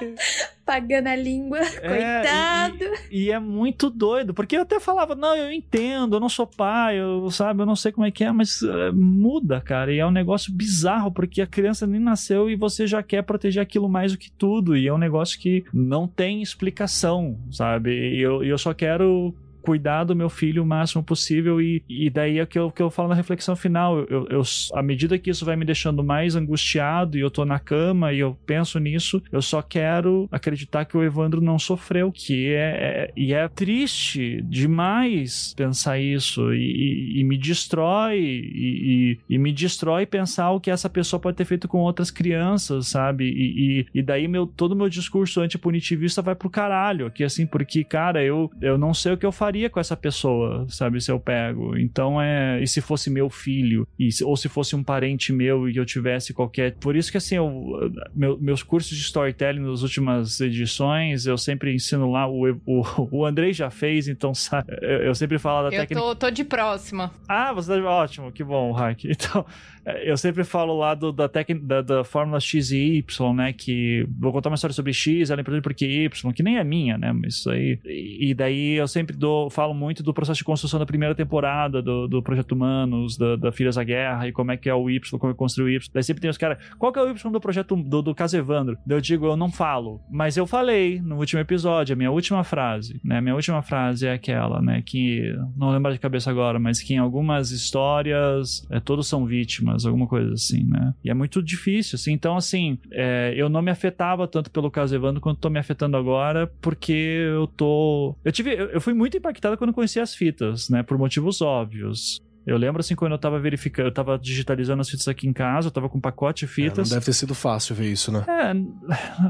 Pagando 0.64 1.08
a 1.08 1.14
língua, 1.14 1.60
é, 1.60 1.88
coitado. 1.88 2.84
E, 3.10 3.24
e, 3.24 3.30
é 3.30 3.38
muito 3.38 3.88
doido, 3.88 4.34
porque 4.34 4.56
eu 4.56 4.62
até 4.62 4.80
falava, 4.80 5.14
não, 5.14 5.36
eu 5.36 5.52
entendo, 5.52 6.16
eu 6.16 6.20
não 6.20 6.28
sou 6.28 6.46
pai, 6.46 6.98
eu, 6.98 7.30
sabe, 7.30 7.62
eu 7.62 7.66
não 7.66 7.76
sei 7.76 7.92
como 7.92 8.06
é 8.06 8.10
que 8.10 8.24
é, 8.24 8.32
mas 8.32 8.62
uh, 8.62 8.92
muda, 8.92 9.60
cara, 9.60 9.92
e 9.92 9.98
é 9.98 10.06
um 10.06 10.10
negócio 10.10 10.52
bizarro, 10.52 11.12
porque 11.12 11.40
a 11.40 11.46
criança 11.46 11.86
nem 11.86 12.00
nasceu 12.00 12.50
e 12.50 12.56
você 12.56 12.86
já 12.86 13.02
quer 13.02 13.22
proteger 13.22 13.62
aquilo 13.62 13.88
mais 13.88 14.12
do 14.12 14.18
que 14.18 14.30
tudo, 14.30 14.76
e 14.76 14.88
é 14.88 14.92
um 14.92 14.98
negócio 14.98 15.38
que 15.38 15.64
não 15.72 16.08
tem 16.08 16.42
explicação, 16.42 17.38
sabe? 17.56 17.90
E 17.90 18.20
eu, 18.20 18.44
eu 18.44 18.58
só 18.58 18.74
quero 18.74 19.34
cuidar 19.66 20.04
do 20.04 20.14
meu 20.14 20.30
filho 20.30 20.62
o 20.62 20.66
máximo 20.66 21.02
possível 21.02 21.60
e, 21.60 21.82
e 21.88 22.08
daí 22.08 22.38
é 22.38 22.44
o 22.44 22.46
que 22.46 22.56
eu, 22.56 22.70
que 22.70 22.80
eu 22.80 22.88
falo 22.88 23.08
na 23.08 23.16
reflexão 23.16 23.56
final. 23.56 23.98
Eu, 23.98 24.28
eu, 24.30 24.42
à 24.74 24.80
medida 24.80 25.18
que 25.18 25.28
isso 25.28 25.44
vai 25.44 25.56
me 25.56 25.64
deixando 25.64 26.04
mais 26.04 26.36
angustiado 26.36 27.18
e 27.18 27.20
eu 27.20 27.30
tô 27.30 27.44
na 27.44 27.58
cama 27.58 28.12
e 28.12 28.20
eu 28.20 28.38
penso 28.46 28.78
nisso, 28.78 29.20
eu 29.32 29.42
só 29.42 29.60
quero 29.60 30.28
acreditar 30.30 30.84
que 30.84 30.96
o 30.96 31.02
Evandro 31.02 31.40
não 31.40 31.58
sofreu, 31.58 32.12
que 32.12 32.52
é, 32.52 33.10
é 33.10 33.12
e 33.16 33.32
é 33.32 33.48
triste 33.48 34.40
demais 34.42 35.52
pensar 35.56 35.98
isso 35.98 36.54
e, 36.54 37.16
e, 37.16 37.20
e 37.20 37.24
me 37.24 37.36
destrói 37.36 38.20
e, 38.20 39.18
e, 39.28 39.38
me 39.38 39.52
destrói 39.52 40.06
pensar 40.06 40.52
o 40.52 40.60
que 40.60 40.70
essa 40.70 40.88
pessoa 40.88 41.18
pode 41.18 41.36
ter 41.36 41.44
feito 41.44 41.66
com 41.66 41.78
outras 41.78 42.10
crianças, 42.10 42.86
sabe? 42.86 43.24
E, 43.24 43.86
e, 43.92 44.02
daí 44.02 44.28
meu, 44.28 44.46
todo 44.46 44.76
meu 44.76 44.88
discurso 44.88 45.40
antipunitivista 45.40 46.22
vai 46.22 46.36
pro 46.36 46.48
caralho, 46.48 47.06
aqui 47.06 47.24
assim, 47.24 47.46
porque, 47.46 47.82
cara, 47.82 48.22
eu, 48.22 48.48
eu 48.60 48.78
não 48.78 48.94
sei 48.94 49.12
o 49.12 49.16
que 49.16 49.26
eu 49.26 49.32
faria 49.32 49.55
faria 49.56 49.70
com 49.70 49.80
essa 49.80 49.96
pessoa, 49.96 50.66
sabe? 50.68 51.00
Se 51.00 51.10
eu 51.10 51.18
pego. 51.18 51.76
Então 51.76 52.20
é. 52.20 52.62
E 52.62 52.66
se 52.66 52.80
fosse 52.80 53.08
meu 53.08 53.30
filho, 53.30 53.88
e 53.98 54.12
se, 54.12 54.22
ou 54.22 54.36
se 54.36 54.48
fosse 54.48 54.76
um 54.76 54.82
parente 54.82 55.32
meu 55.32 55.68
e 55.68 55.76
eu 55.76 55.86
tivesse 55.86 56.34
qualquer. 56.34 56.74
Por 56.74 56.94
isso 56.94 57.10
que 57.10 57.16
assim, 57.16 57.36
eu, 57.36 57.90
meu, 58.14 58.38
meus 58.38 58.62
cursos 58.62 58.96
de 58.96 59.02
storytelling 59.02 59.60
nas 59.60 59.82
últimas 59.82 60.40
edições, 60.40 61.26
eu 61.26 61.38
sempre 61.38 61.74
ensino 61.74 62.10
lá. 62.10 62.28
O, 62.28 62.52
o, 62.66 62.84
o 63.10 63.24
Andrei 63.24 63.52
já 63.52 63.70
fez, 63.70 64.08
então 64.08 64.32
sabe, 64.34 64.76
eu, 64.82 64.98
eu 64.98 65.14
sempre 65.14 65.38
falo 65.38 65.70
da 65.70 65.76
Eu 65.76 65.80
técnica. 65.80 66.00
tô, 66.00 66.14
tô 66.14 66.30
de 66.30 66.44
próxima. 66.44 67.10
Ah, 67.26 67.52
você 67.52 67.80
tá 67.80 67.90
ótimo, 67.90 68.30
que 68.30 68.44
bom, 68.44 68.72
Hack. 68.72 69.04
Então, 69.16 69.46
é, 69.86 70.10
eu 70.10 70.16
sempre 70.16 70.44
falo 70.44 70.76
lá 70.76 70.94
do, 70.94 71.10
da, 71.10 71.28
técnica, 71.28 71.64
da, 71.64 71.80
da 71.80 72.04
fórmula 72.04 72.38
X 72.38 72.70
e 72.70 72.98
Y, 72.98 73.34
né? 73.34 73.52
Que 73.52 74.06
vou 74.18 74.30
contar 74.32 74.50
uma 74.50 74.56
história 74.56 74.74
sobre 74.74 74.92
X, 74.92 75.30
ela 75.30 75.40
é 75.40 75.42
importante 75.42 75.62
porque 75.62 75.86
Y, 75.86 76.32
que 76.32 76.42
nem 76.42 76.58
é 76.58 76.64
minha, 76.64 76.98
né? 76.98 77.12
Mas 77.12 77.36
isso 77.36 77.50
aí. 77.50 77.78
E 77.84 78.34
daí 78.34 78.72
eu 78.72 78.88
sempre 78.88 79.16
dou, 79.16 79.45
falo 79.50 79.74
muito 79.74 80.02
do 80.02 80.12
processo 80.12 80.38
de 80.38 80.44
construção 80.44 80.78
da 80.78 80.86
primeira 80.86 81.14
temporada 81.14 81.82
do, 81.82 82.06
do 82.06 82.22
Projeto 82.22 82.52
Humanos, 82.52 83.16
da, 83.16 83.36
da 83.36 83.52
Filhas 83.52 83.76
da 83.76 83.84
Guerra, 83.84 84.28
e 84.28 84.32
como 84.32 84.52
é 84.52 84.56
que 84.56 84.68
é 84.68 84.74
o 84.74 84.90
Y, 84.90 85.18
como 85.18 85.30
é 85.30 85.34
que 85.34 85.38
construiu 85.38 85.66
o 85.66 85.70
Y. 85.70 85.90
Daí 85.92 86.02
sempre 86.02 86.20
tem 86.20 86.30
os 86.30 86.38
caras, 86.38 86.58
qual 86.78 86.92
que 86.92 86.98
é 86.98 87.02
o 87.02 87.10
Y 87.10 87.32
do 87.32 87.40
projeto 87.40 87.76
do, 87.76 88.02
do 88.02 88.14
caso 88.14 88.36
Evandro? 88.36 88.76
Daí 88.86 88.96
eu 88.96 89.00
digo, 89.00 89.26
eu 89.26 89.36
não 89.36 89.50
falo. 89.50 90.00
Mas 90.10 90.36
eu 90.36 90.46
falei 90.46 91.00
no 91.00 91.16
último 91.16 91.40
episódio, 91.40 91.94
a 91.94 91.96
minha 91.96 92.10
última 92.10 92.44
frase, 92.44 93.00
né? 93.04 93.20
Minha 93.20 93.34
última 93.34 93.62
frase 93.62 94.06
é 94.06 94.12
aquela, 94.12 94.60
né? 94.60 94.82
Que 94.84 95.34
não 95.56 95.70
lembro 95.70 95.92
de 95.92 95.98
cabeça 95.98 96.30
agora, 96.30 96.58
mas 96.58 96.80
que 96.80 96.94
em 96.94 96.98
algumas 96.98 97.50
histórias 97.50 98.66
é, 98.70 98.80
todos 98.80 99.06
são 99.06 99.24
vítimas, 99.24 99.86
alguma 99.86 100.06
coisa 100.06 100.32
assim, 100.32 100.64
né? 100.64 100.94
E 101.04 101.10
é 101.10 101.14
muito 101.14 101.42
difícil, 101.42 101.96
assim. 101.96 102.12
Então, 102.12 102.36
assim, 102.36 102.78
é, 102.92 103.32
eu 103.36 103.48
não 103.48 103.62
me 103.62 103.70
afetava 103.70 104.26
tanto 104.26 104.50
pelo 104.50 104.70
caso 104.70 104.94
Evandro 104.94 105.20
quanto 105.20 105.40
tô 105.40 105.50
me 105.50 105.58
afetando 105.58 105.96
agora, 105.96 106.46
porque 106.60 106.92
eu 106.92 107.46
tô. 107.46 108.14
Eu 108.24 108.32
tive. 108.32 108.52
Eu, 108.52 108.66
eu 108.66 108.80
fui 108.80 108.94
muito 108.94 109.16
impactado 109.16 109.35
quando 109.56 109.72
conheci 109.72 110.00
as 110.00 110.14
fitas, 110.14 110.68
né? 110.68 110.82
Por 110.82 110.98
motivos 110.98 111.40
óbvios. 111.42 112.18
Eu 112.46 112.56
lembro 112.56 112.78
assim 112.78 112.94
quando 112.94 113.10
eu 113.10 113.18
tava 113.18 113.40
verificando, 113.40 113.86
eu 113.86 113.92
tava 113.92 114.16
digitalizando 114.16 114.80
as 114.80 114.88
fitas 114.88 115.08
aqui 115.08 115.26
em 115.26 115.32
casa, 115.32 115.66
eu 115.66 115.72
tava 115.72 115.88
com 115.88 115.98
um 115.98 116.00
pacote 116.00 116.46
de 116.46 116.52
É, 116.62 116.64
não 116.66 116.70
fitas. 116.70 116.90
deve 116.90 117.04
ter 117.04 117.12
sido 117.12 117.34
fácil 117.34 117.74
ver 117.74 117.90
isso, 117.90 118.12
né? 118.12 118.24
É, 118.28 118.54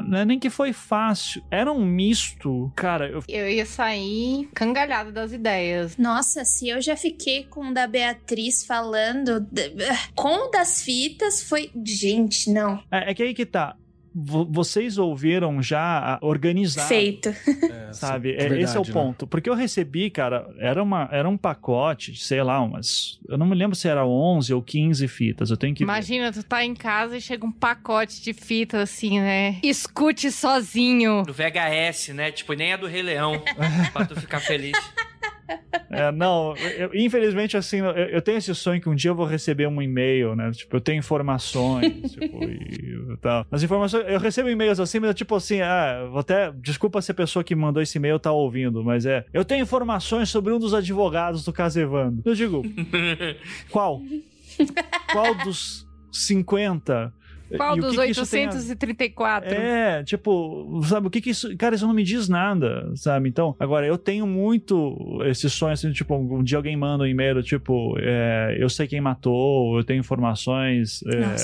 não 0.07 0.19
é 0.19 0.25
nem 0.27 0.39
que 0.39 0.51
foi 0.51 0.75
fácil. 0.75 1.43
Era 1.51 1.73
um 1.73 1.83
misto. 1.83 2.71
Cara, 2.77 3.09
eu 3.09 3.23
Eu 3.27 3.49
ia 3.49 3.65
sair 3.65 4.51
cangalhada 4.55 5.11
das 5.11 5.33
ideias. 5.33 5.97
Nossa, 5.97 6.45
se 6.45 6.69
eu 6.69 6.79
já 6.83 6.95
fiquei 6.95 7.45
com 7.45 7.71
o 7.71 7.73
da 7.73 7.87
Beatriz 7.87 8.67
falando. 8.67 9.41
de- 9.41 9.73
Com 10.15 10.49
o 10.49 10.51
das 10.51 10.83
fitas 10.83 11.43
foi. 11.43 11.71
Gente, 11.87 12.51
não. 12.53 12.83
É, 12.93 13.13
é 13.13 13.15
que 13.15 13.23
aí 13.23 13.33
que 13.33 13.47
tá. 13.47 13.77
Vo- 14.19 14.47
Vocês 14.51 14.97
ouviram 14.97 15.63
já 15.63 16.15
a- 16.15 16.19
organizado, 16.23 16.89
Feito. 16.89 17.29
É, 17.29 17.93
sabe? 17.93 18.33
É, 18.33 18.39
verdade, 18.39 18.63
esse 18.63 18.77
é 18.77 18.81
o 18.81 18.85
né? 18.87 18.93
ponto. 18.93 19.27
Porque 19.27 19.51
eu 19.51 19.55
recebi, 19.55 20.09
cara, 20.09 20.49
era, 20.59 20.83
uma, 20.83 21.07
era 21.13 21.29
um 21.29 21.37
pacote, 21.37 22.17
sei 22.17 22.43
lá, 22.43 22.61
umas. 22.63 23.21
Eu 23.29 23.37
não 23.37 23.45
me 23.47 23.55
lembro 23.55 23.77
se 23.77 23.87
era 23.89 24.07
11 24.07 24.55
ou 24.55 24.63
15 24.63 25.07
fitas. 25.07 25.51
Eu 25.51 25.57
tenho 25.57 25.75
que. 25.75 25.85
ver. 25.85 25.91
Imagina, 25.93 26.33
tu 26.33 26.43
tá 26.43 26.65
em 26.65 26.75
casa 26.75 27.17
e 27.19 27.21
chega 27.21 27.45
um 27.45 27.53
pacote 27.53 28.23
de 28.23 28.33
fita 28.33 28.81
assim, 28.81 29.21
né? 29.21 29.59
Escute 29.63 30.31
sozinho. 30.31 31.23
Do 31.23 31.35
VHS, 31.35 32.09
né? 32.15 32.31
Tipo, 32.33 32.55
nem 32.55 32.73
é 32.73 32.77
do 32.79 32.87
Rei 32.87 33.03
Leão. 33.03 33.43
pra 33.93 34.07
tu 34.07 34.19
ficar 34.19 34.41
feliz. 34.41 34.77
É, 35.91 36.11
não, 36.11 36.55
eu- 36.57 36.91
infelizmente, 36.95 37.57
assim, 37.57 37.79
eu, 37.79 37.87
eu 37.87 38.23
tenho 38.23 38.39
esse 38.39 38.53
sonho 38.55 38.81
que 38.81 38.89
um 38.89 38.95
dia 38.95 39.11
eu 39.11 39.15
vou 39.15 39.25
receber 39.27 39.67
um 39.69 39.81
e-mail, 39.81 40.35
né? 40.35 40.51
Tipo, 40.51 40.77
eu 40.77 40.81
tenho 40.81 40.99
informações, 40.99 41.93
tipo, 42.13 42.43
e, 42.45 43.17
tal. 43.21 43.47
As 43.51 43.63
informações, 43.63 44.05
eu 44.09 44.19
recebo 44.19 44.49
e-mails 44.49 44.81
assim, 44.81 44.99
mas 44.99 45.15
tipo 45.15 45.35
assim, 45.35 45.61
ah, 45.61 46.07
vou 46.11 46.21
até. 46.21 46.53
Desculpa 46.53 47.01
se 47.01 47.11
a 47.13 47.15
pessoa 47.15 47.45
que 47.45 47.55
mandou 47.55 47.83
esse 47.83 47.99
e-mail 47.99 48.19
tá 48.19 48.33
ouvindo, 48.33 48.83
mas 48.83 49.07
é. 49.07 49.25
Eu 49.33 49.45
tenho 49.45 49.63
informações 49.63 50.29
sobre 50.29 50.53
um 50.53 50.59
dos 50.59 50.75
advogados 50.75 51.45
do 51.45 51.53
caso 51.53 51.79
Evandro. 51.81 52.23
Eu 52.25 52.35
digo, 52.35 52.63
qual? 53.71 54.03
Qual 55.13 55.35
dos 55.37 55.87
50? 56.11 57.13
Qual 57.57 57.77
E 57.77 57.81
dos 57.81 57.97
que 57.97 58.05
que 58.05 58.11
isso 58.11 58.31
tem 58.31 58.45
a- 58.45 58.49
834? 58.51 59.55
é, 59.55 60.03
tipo, 60.05 60.81
sabe, 60.85 61.07
o 61.07 61.11
que 61.11 61.21
que 61.21 61.31
isso. 61.31 61.57
Cara, 61.57 61.75
isso 61.75 61.87
não 61.87 61.95
me 61.95 62.03
diz 62.03 62.29
nada, 62.29 62.91
sabe? 62.95 63.29
Então, 63.29 63.55
agora, 63.59 63.87
eu 63.87 63.97
tenho 63.99 64.27
muito 64.27 65.21
esse 65.27 65.49
sonho, 65.51 65.73
assim, 65.73 65.93
tipo, 65.93 66.15
um 66.17 66.43
dia 66.43 66.59
alguém 66.59 66.77
manda 66.77 67.05
um 67.05 67.07
e-mail, 67.07 67.43
tipo, 67.43 67.97
é, 67.99 68.57
eu 68.59 68.69
sei 68.69 68.87
quem 68.87 69.01
matou, 69.01 69.77
eu 69.79 69.85
tenho 69.85 70.01
informações, 70.01 71.01
é, 71.07 71.37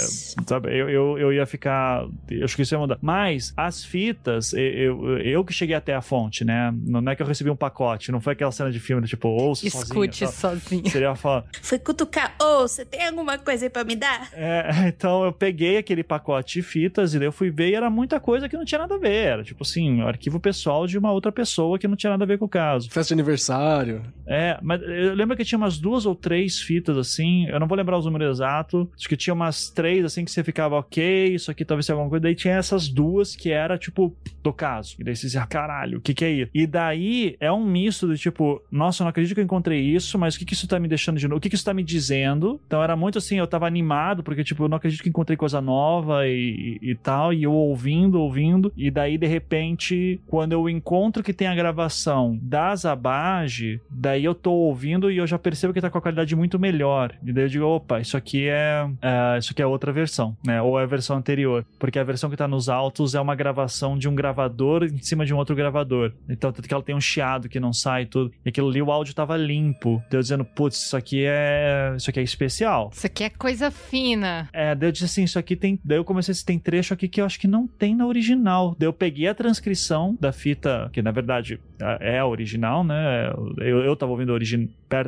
sabe? 0.46 0.68
Eu, 0.76 0.88
eu, 0.88 1.18
eu 1.18 1.32
ia 1.32 1.46
ficar. 1.46 2.04
Eu 2.30 2.44
acho 2.44 2.56
que 2.56 2.62
isso 2.62 2.74
ia 2.74 2.78
mudar. 2.78 2.98
Mas, 3.00 3.52
as 3.56 3.84
fitas, 3.84 4.52
eu, 4.52 4.60
eu, 4.62 5.18
eu 5.18 5.44
que 5.44 5.52
cheguei 5.52 5.74
até 5.76 5.94
a 5.94 6.00
fonte, 6.02 6.44
né? 6.44 6.72
Não 6.84 7.10
é 7.10 7.16
que 7.16 7.22
eu 7.22 7.26
recebi 7.26 7.50
um 7.50 7.56
pacote, 7.56 8.10
não 8.12 8.20
foi 8.20 8.32
aquela 8.32 8.52
cena 8.52 8.70
de 8.70 8.80
filme, 8.80 9.06
tipo, 9.06 9.28
ouça 9.28 9.66
Escute 9.66 10.26
sozinho. 10.26 10.88
Seria 10.88 11.14
falar. 11.14 11.44
Foi 11.62 11.78
cutucar. 11.78 12.34
Ô, 12.40 12.62
você 12.66 12.84
tem 12.84 13.06
alguma 13.06 13.38
coisa 13.38 13.66
aí 13.66 13.70
pra 13.70 13.84
me 13.84 13.96
dar? 13.96 14.28
É, 14.32 14.88
então 14.88 15.24
eu 15.24 15.32
peguei 15.32 15.76
aquele 15.92 16.02
pacote 16.02 16.54
de 16.54 16.62
fitas 16.62 17.14
e 17.14 17.18
daí 17.18 17.28
eu 17.28 17.32
fui 17.32 17.50
ver 17.50 17.70
e 17.70 17.74
era 17.74 17.90
muita 17.90 18.18
coisa 18.18 18.48
que 18.48 18.56
não 18.56 18.64
tinha 18.64 18.78
nada 18.78 18.94
a 18.94 18.98
ver. 18.98 19.26
Era 19.26 19.44
tipo 19.44 19.62
assim, 19.62 20.02
o 20.02 20.08
arquivo 20.08 20.40
pessoal 20.40 20.86
de 20.86 20.98
uma 20.98 21.12
outra 21.12 21.30
pessoa 21.30 21.78
que 21.78 21.86
não 21.86 21.96
tinha 21.96 22.10
nada 22.10 22.24
a 22.24 22.26
ver 22.26 22.38
com 22.38 22.46
o 22.46 22.48
caso. 22.48 22.90
Festa 22.90 23.14
de 23.14 23.20
aniversário. 23.20 24.02
É, 24.26 24.58
mas 24.62 24.80
eu 24.82 25.14
lembro 25.14 25.36
que 25.36 25.44
tinha 25.44 25.58
umas 25.58 25.78
duas 25.78 26.06
ou 26.06 26.14
três 26.14 26.60
fitas 26.60 26.96
assim, 26.96 27.46
eu 27.48 27.60
não 27.60 27.66
vou 27.66 27.76
lembrar 27.76 27.98
os 27.98 28.06
números 28.06 28.36
exatos, 28.36 28.86
acho 28.96 29.08
que 29.08 29.16
tinha 29.16 29.34
umas 29.34 29.68
três 29.68 30.04
assim 30.04 30.24
que 30.24 30.30
você 30.30 30.42
ficava 30.42 30.76
ok, 30.76 31.34
isso 31.34 31.50
aqui 31.50 31.64
talvez 31.64 31.86
seja 31.86 31.94
alguma 31.94 32.08
coisa, 32.08 32.22
daí 32.22 32.34
tinha 32.34 32.54
essas 32.54 32.88
duas 32.88 33.36
que 33.36 33.50
era 33.50 33.76
tipo 33.76 34.16
do 34.42 34.52
caso. 34.52 34.96
E 34.98 35.04
daí 35.04 35.14
você 35.14 35.26
dizia, 35.26 35.46
caralho, 35.46 35.98
o 35.98 36.00
que 36.00 36.14
que 36.14 36.24
é 36.24 36.30
isso? 36.30 36.50
E 36.54 36.66
daí 36.66 37.36
é 37.38 37.52
um 37.52 37.64
misto 37.64 38.06
do 38.06 38.16
tipo, 38.16 38.62
nossa, 38.70 39.02
eu 39.02 39.04
não 39.04 39.10
acredito 39.10 39.34
que 39.34 39.40
eu 39.40 39.44
encontrei 39.44 39.80
isso, 39.80 40.18
mas 40.18 40.34
o 40.34 40.38
que 40.38 40.44
que 40.44 40.54
isso 40.54 40.66
tá 40.66 40.78
me 40.78 40.88
deixando 40.88 41.18
de 41.18 41.28
novo? 41.28 41.38
O 41.38 41.40
que 41.40 41.48
que 41.48 41.54
isso 41.54 41.64
tá 41.64 41.74
me 41.74 41.82
dizendo? 41.82 42.60
Então 42.66 42.82
era 42.82 42.96
muito 42.96 43.18
assim, 43.18 43.38
eu 43.38 43.46
tava 43.46 43.66
animado, 43.66 44.22
porque 44.22 44.42
tipo, 44.42 44.64
eu 44.64 44.68
não 44.68 44.76
acredito 44.76 45.02
que 45.02 45.08
encontrei 45.08 45.36
coisa 45.36 45.60
nova 45.60 45.81
e, 46.26 46.78
e, 46.82 46.90
e 46.90 46.94
tal, 46.94 47.32
e 47.32 47.42
eu 47.42 47.52
ouvindo, 47.52 48.20
ouvindo, 48.20 48.72
e 48.76 48.90
daí 48.90 49.18
de 49.18 49.26
repente, 49.26 50.20
quando 50.26 50.52
eu 50.52 50.68
encontro 50.68 51.22
que 51.22 51.32
tem 51.32 51.48
a 51.48 51.54
gravação 51.54 52.38
da 52.42 52.74
Zabage, 52.74 53.80
daí 53.90 54.24
eu 54.24 54.34
tô 54.34 54.52
ouvindo 54.52 55.10
e 55.10 55.18
eu 55.18 55.26
já 55.26 55.38
percebo 55.38 55.72
que 55.72 55.80
tá 55.80 55.90
com 55.90 55.98
a 55.98 56.02
qualidade 56.02 56.34
muito 56.36 56.58
melhor. 56.58 57.14
E 57.24 57.32
daí 57.32 57.44
eu 57.44 57.48
digo, 57.48 57.64
opa, 57.64 58.00
isso 58.00 58.16
aqui 58.16 58.48
é, 58.48 58.88
é, 59.00 59.38
isso 59.38 59.52
aqui 59.52 59.62
é 59.62 59.66
outra 59.66 59.92
versão, 59.92 60.36
né? 60.44 60.60
Ou 60.62 60.78
é 60.78 60.82
a 60.84 60.86
versão 60.86 61.16
anterior. 61.16 61.64
Porque 61.78 61.98
a 61.98 62.04
versão 62.04 62.30
que 62.30 62.36
tá 62.36 62.48
nos 62.48 62.68
altos 62.68 63.14
é 63.14 63.20
uma 63.20 63.34
gravação 63.34 63.96
de 63.98 64.08
um 64.08 64.14
gravador 64.14 64.84
em 64.84 65.02
cima 65.02 65.24
de 65.24 65.34
um 65.34 65.36
outro 65.36 65.54
gravador. 65.54 66.12
Então, 66.28 66.52
tanto 66.52 66.68
que 66.68 66.74
ela 66.74 66.82
tem 66.82 66.94
um 66.94 67.00
chiado 67.00 67.48
que 67.48 67.60
não 67.60 67.72
sai 67.72 68.02
e 68.02 68.06
tudo. 68.06 68.32
E 68.44 68.48
aquilo 68.48 68.68
ali, 68.68 68.82
o 68.82 68.90
áudio 68.90 69.14
tava 69.14 69.36
limpo. 69.36 70.02
Daí 70.10 70.18
eu 70.18 70.22
dizendo, 70.22 70.44
putz, 70.44 70.86
isso 70.86 70.96
aqui 70.96 71.24
é. 71.26 71.94
Isso 71.96 72.10
aqui 72.10 72.20
é 72.20 72.22
especial. 72.22 72.90
Isso 72.92 73.06
aqui 73.06 73.24
é 73.24 73.30
coisa 73.30 73.70
fina. 73.70 74.48
É, 74.52 74.74
daí 74.74 74.88
eu 74.88 74.92
disse 74.92 75.04
assim, 75.04 75.24
isso 75.24 75.38
aqui 75.38 75.56
tem. 75.56 75.71
Daí 75.84 75.98
eu 75.98 76.04
comecei 76.04 76.32
a 76.32 76.34
dizer, 76.34 76.44
tem 76.44 76.58
trecho 76.58 76.94
aqui 76.94 77.08
que 77.08 77.20
eu 77.20 77.24
acho 77.24 77.38
que 77.38 77.48
não 77.48 77.66
tem 77.66 77.94
na 77.94 78.06
original. 78.06 78.76
Daí 78.78 78.86
eu 78.88 78.92
peguei 78.92 79.28
a 79.28 79.34
transcrição 79.34 80.16
da 80.20 80.32
fita, 80.32 80.90
que 80.92 81.02
na 81.02 81.10
verdade 81.10 81.60
é 82.00 82.18
a 82.18 82.26
original, 82.26 82.84
né? 82.84 83.32
Eu, 83.58 83.78
eu 83.78 83.96
tava 83.96 84.12
ouvindo 84.12 84.32
a 84.32 84.38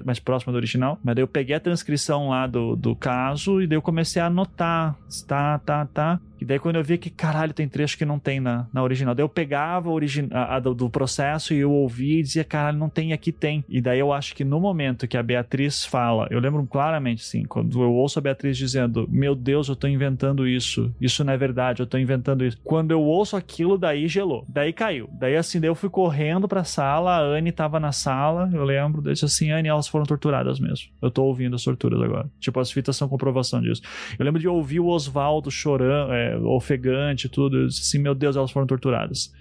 mais 0.04 0.18
próxima 0.18 0.52
do 0.52 0.56
original, 0.56 0.98
mas 1.02 1.14
daí 1.14 1.22
eu 1.22 1.28
peguei 1.28 1.54
a 1.54 1.60
transcrição 1.60 2.28
lá 2.28 2.46
do, 2.46 2.74
do 2.74 2.96
caso 2.96 3.60
e 3.60 3.66
daí 3.66 3.76
eu 3.76 3.82
comecei 3.82 4.20
a 4.20 4.26
anotar. 4.26 4.96
Tá, 5.26 5.58
tá, 5.58 5.86
tá. 5.86 6.20
E 6.44 6.46
daí 6.46 6.58
quando 6.58 6.76
eu 6.76 6.84
vi 6.84 6.98
que, 6.98 7.08
caralho, 7.08 7.54
tem 7.54 7.66
trecho 7.66 7.96
que 7.96 8.04
não 8.04 8.18
tem 8.18 8.38
na, 8.38 8.66
na 8.70 8.82
original. 8.82 9.14
Daí 9.14 9.24
eu 9.24 9.28
pegava 9.30 9.88
a, 9.88 9.92
origi 9.92 10.28
a, 10.30 10.56
a 10.56 10.60
do, 10.60 10.74
do 10.74 10.90
processo 10.90 11.54
e 11.54 11.58
eu 11.60 11.72
ouvia 11.72 12.20
e 12.20 12.22
dizia, 12.22 12.44
caralho, 12.44 12.76
não 12.76 12.90
tem, 12.90 13.14
aqui 13.14 13.32
tem. 13.32 13.64
E 13.66 13.80
daí 13.80 13.98
eu 13.98 14.12
acho 14.12 14.34
que 14.34 14.44
no 14.44 14.60
momento 14.60 15.08
que 15.08 15.16
a 15.16 15.22
Beatriz 15.22 15.86
fala, 15.86 16.28
eu 16.30 16.38
lembro 16.38 16.62
claramente, 16.66 17.22
assim, 17.22 17.44
quando 17.44 17.80
eu 17.80 17.90
ouço 17.94 18.18
a 18.18 18.22
Beatriz 18.22 18.58
dizendo, 18.58 19.08
meu 19.10 19.34
Deus, 19.34 19.68
eu 19.68 19.76
tô 19.76 19.88
inventando 19.88 20.46
isso. 20.46 20.94
Isso 21.00 21.24
não 21.24 21.32
é 21.32 21.36
verdade, 21.38 21.80
eu 21.80 21.86
tô 21.86 21.96
inventando 21.96 22.44
isso. 22.44 22.58
Quando 22.62 22.90
eu 22.90 23.00
ouço 23.00 23.38
aquilo, 23.38 23.78
daí 23.78 24.06
gelou. 24.06 24.44
Daí 24.46 24.70
caiu. 24.70 25.08
Daí 25.18 25.36
assim, 25.36 25.58
daí 25.58 25.70
eu 25.70 25.74
fui 25.74 25.88
correndo 25.88 26.46
pra 26.46 26.62
sala, 26.62 27.16
a 27.16 27.20
Anne 27.20 27.52
tava 27.52 27.80
na 27.80 27.90
sala, 27.90 28.50
eu 28.52 28.64
lembro, 28.64 29.00
daí 29.00 29.12
eu 29.12 29.14
disse 29.14 29.24
assim, 29.24 29.50
Anne, 29.50 29.68
elas 29.68 29.88
foram 29.88 30.04
torturadas 30.04 30.60
mesmo. 30.60 30.88
Eu 31.00 31.10
tô 31.10 31.24
ouvindo 31.24 31.56
as 31.56 31.64
torturas 31.64 32.02
agora. 32.02 32.28
Tipo, 32.38 32.60
as 32.60 32.70
fitas 32.70 32.96
são 32.96 33.08
comprovação 33.08 33.62
disso. 33.62 33.80
Eu 34.18 34.26
lembro 34.26 34.38
de 34.38 34.46
ouvir 34.46 34.80
o 34.80 34.88
Oswaldo 34.88 35.50
chorando, 35.50 36.12
é, 36.12 36.33
ofegante 36.42 37.26
e 37.26 37.30
tudo. 37.30 37.58
Eu 37.58 37.66
disse 37.66 37.82
assim, 37.82 37.98
meu 37.98 38.14
Deus, 38.14 38.36
elas 38.36 38.50
foram 38.50 38.66
torturadas. 38.66 39.32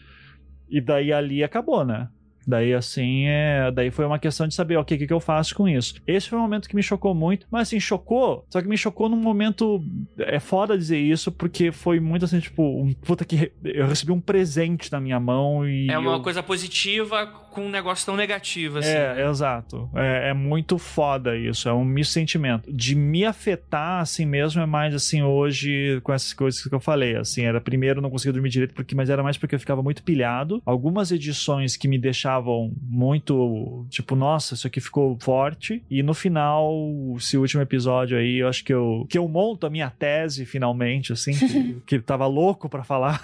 E 0.69 0.81
daí 0.81 1.11
ali 1.13 1.43
acabou, 1.43 1.85
né? 1.85 2.07
Daí, 2.45 2.73
assim, 2.73 3.25
é... 3.25 3.71
daí 3.71 3.89
foi 3.89 4.05
uma 4.05 4.19
questão 4.19 4.47
de 4.47 4.53
saber, 4.53 4.75
ok, 4.77 4.95
o 4.95 4.99
que, 4.99 5.07
que 5.07 5.13
eu 5.13 5.19
faço 5.19 5.55
com 5.55 5.67
isso? 5.67 5.95
Esse 6.05 6.29
foi 6.29 6.37
um 6.37 6.41
momento 6.41 6.67
que 6.67 6.75
me 6.75 6.83
chocou 6.83 7.15
muito, 7.15 7.47
mas 7.49 7.69
assim, 7.69 7.79
chocou, 7.79 8.45
só 8.49 8.61
que 8.61 8.67
me 8.67 8.77
chocou 8.77 9.07
num 9.07 9.17
momento. 9.17 9.81
É 10.17 10.39
foda 10.39 10.77
dizer 10.77 10.99
isso, 10.99 11.31
porque 11.31 11.71
foi 11.71 11.99
muito 11.99 12.25
assim, 12.25 12.39
tipo, 12.39 12.63
um 12.63 12.93
puta 12.93 13.23
que. 13.23 13.51
Eu 13.63 13.87
recebi 13.87 14.11
um 14.11 14.19
presente 14.19 14.91
na 14.91 14.99
minha 14.99 15.19
mão 15.19 15.67
e. 15.67 15.89
É 15.89 15.97
uma 15.97 16.15
eu... 16.15 16.21
coisa 16.21 16.43
positiva 16.43 17.27
com 17.53 17.61
um 17.61 17.69
negócio 17.69 18.05
tão 18.05 18.15
negativo 18.15 18.79
assim. 18.79 18.89
É, 18.89 19.15
né? 19.15 19.29
exato. 19.29 19.89
É, 19.93 20.29
é 20.29 20.33
muito 20.33 20.77
foda 20.77 21.37
isso. 21.37 21.69
É 21.69 21.73
um 21.73 21.85
misto 21.85 22.13
sentimento. 22.13 22.71
De 22.71 22.95
me 22.95 23.23
afetar 23.25 24.01
assim 24.01 24.25
mesmo 24.25 24.61
é 24.61 24.65
mais 24.65 24.93
assim 24.93 25.21
hoje 25.21 26.01
com 26.03 26.11
essas 26.11 26.33
coisas 26.33 26.61
que 26.61 26.73
eu 26.73 26.79
falei. 26.79 27.15
Assim, 27.15 27.43
era 27.43 27.61
primeiro 27.61 28.01
não 28.01 28.09
conseguia 28.09 28.33
dormir 28.33 28.49
direito, 28.49 28.73
porque, 28.73 28.95
mas 28.95 29.09
era 29.09 29.23
mais 29.23 29.37
porque 29.37 29.55
eu 29.55 29.59
ficava 29.59 29.83
muito 29.83 30.03
pilhado. 30.03 30.61
Algumas 30.65 31.11
edições 31.11 31.77
que 31.77 31.87
me 31.87 31.97
deixavam 31.97 32.73
muito 32.81 33.85
tipo, 33.89 34.15
nossa, 34.15 34.55
isso 34.55 34.67
aqui 34.67 34.81
ficou 34.81 35.17
forte. 35.21 35.83
E 35.89 36.01
no 36.01 36.13
final, 36.13 36.73
esse 37.17 37.37
último 37.37 37.61
episódio 37.61 38.17
aí, 38.17 38.37
eu 38.37 38.47
acho 38.47 38.63
que 38.63 38.73
eu, 38.73 39.05
que 39.09 39.17
eu 39.17 39.27
monto 39.27 39.67
a 39.67 39.69
minha 39.69 39.89
tese 39.89 40.45
finalmente, 40.45 41.13
assim, 41.13 41.33
que, 41.33 41.81
que 41.85 41.99
tava 41.99 42.25
louco 42.25 42.67
pra 42.67 42.83
falar. 42.83 43.21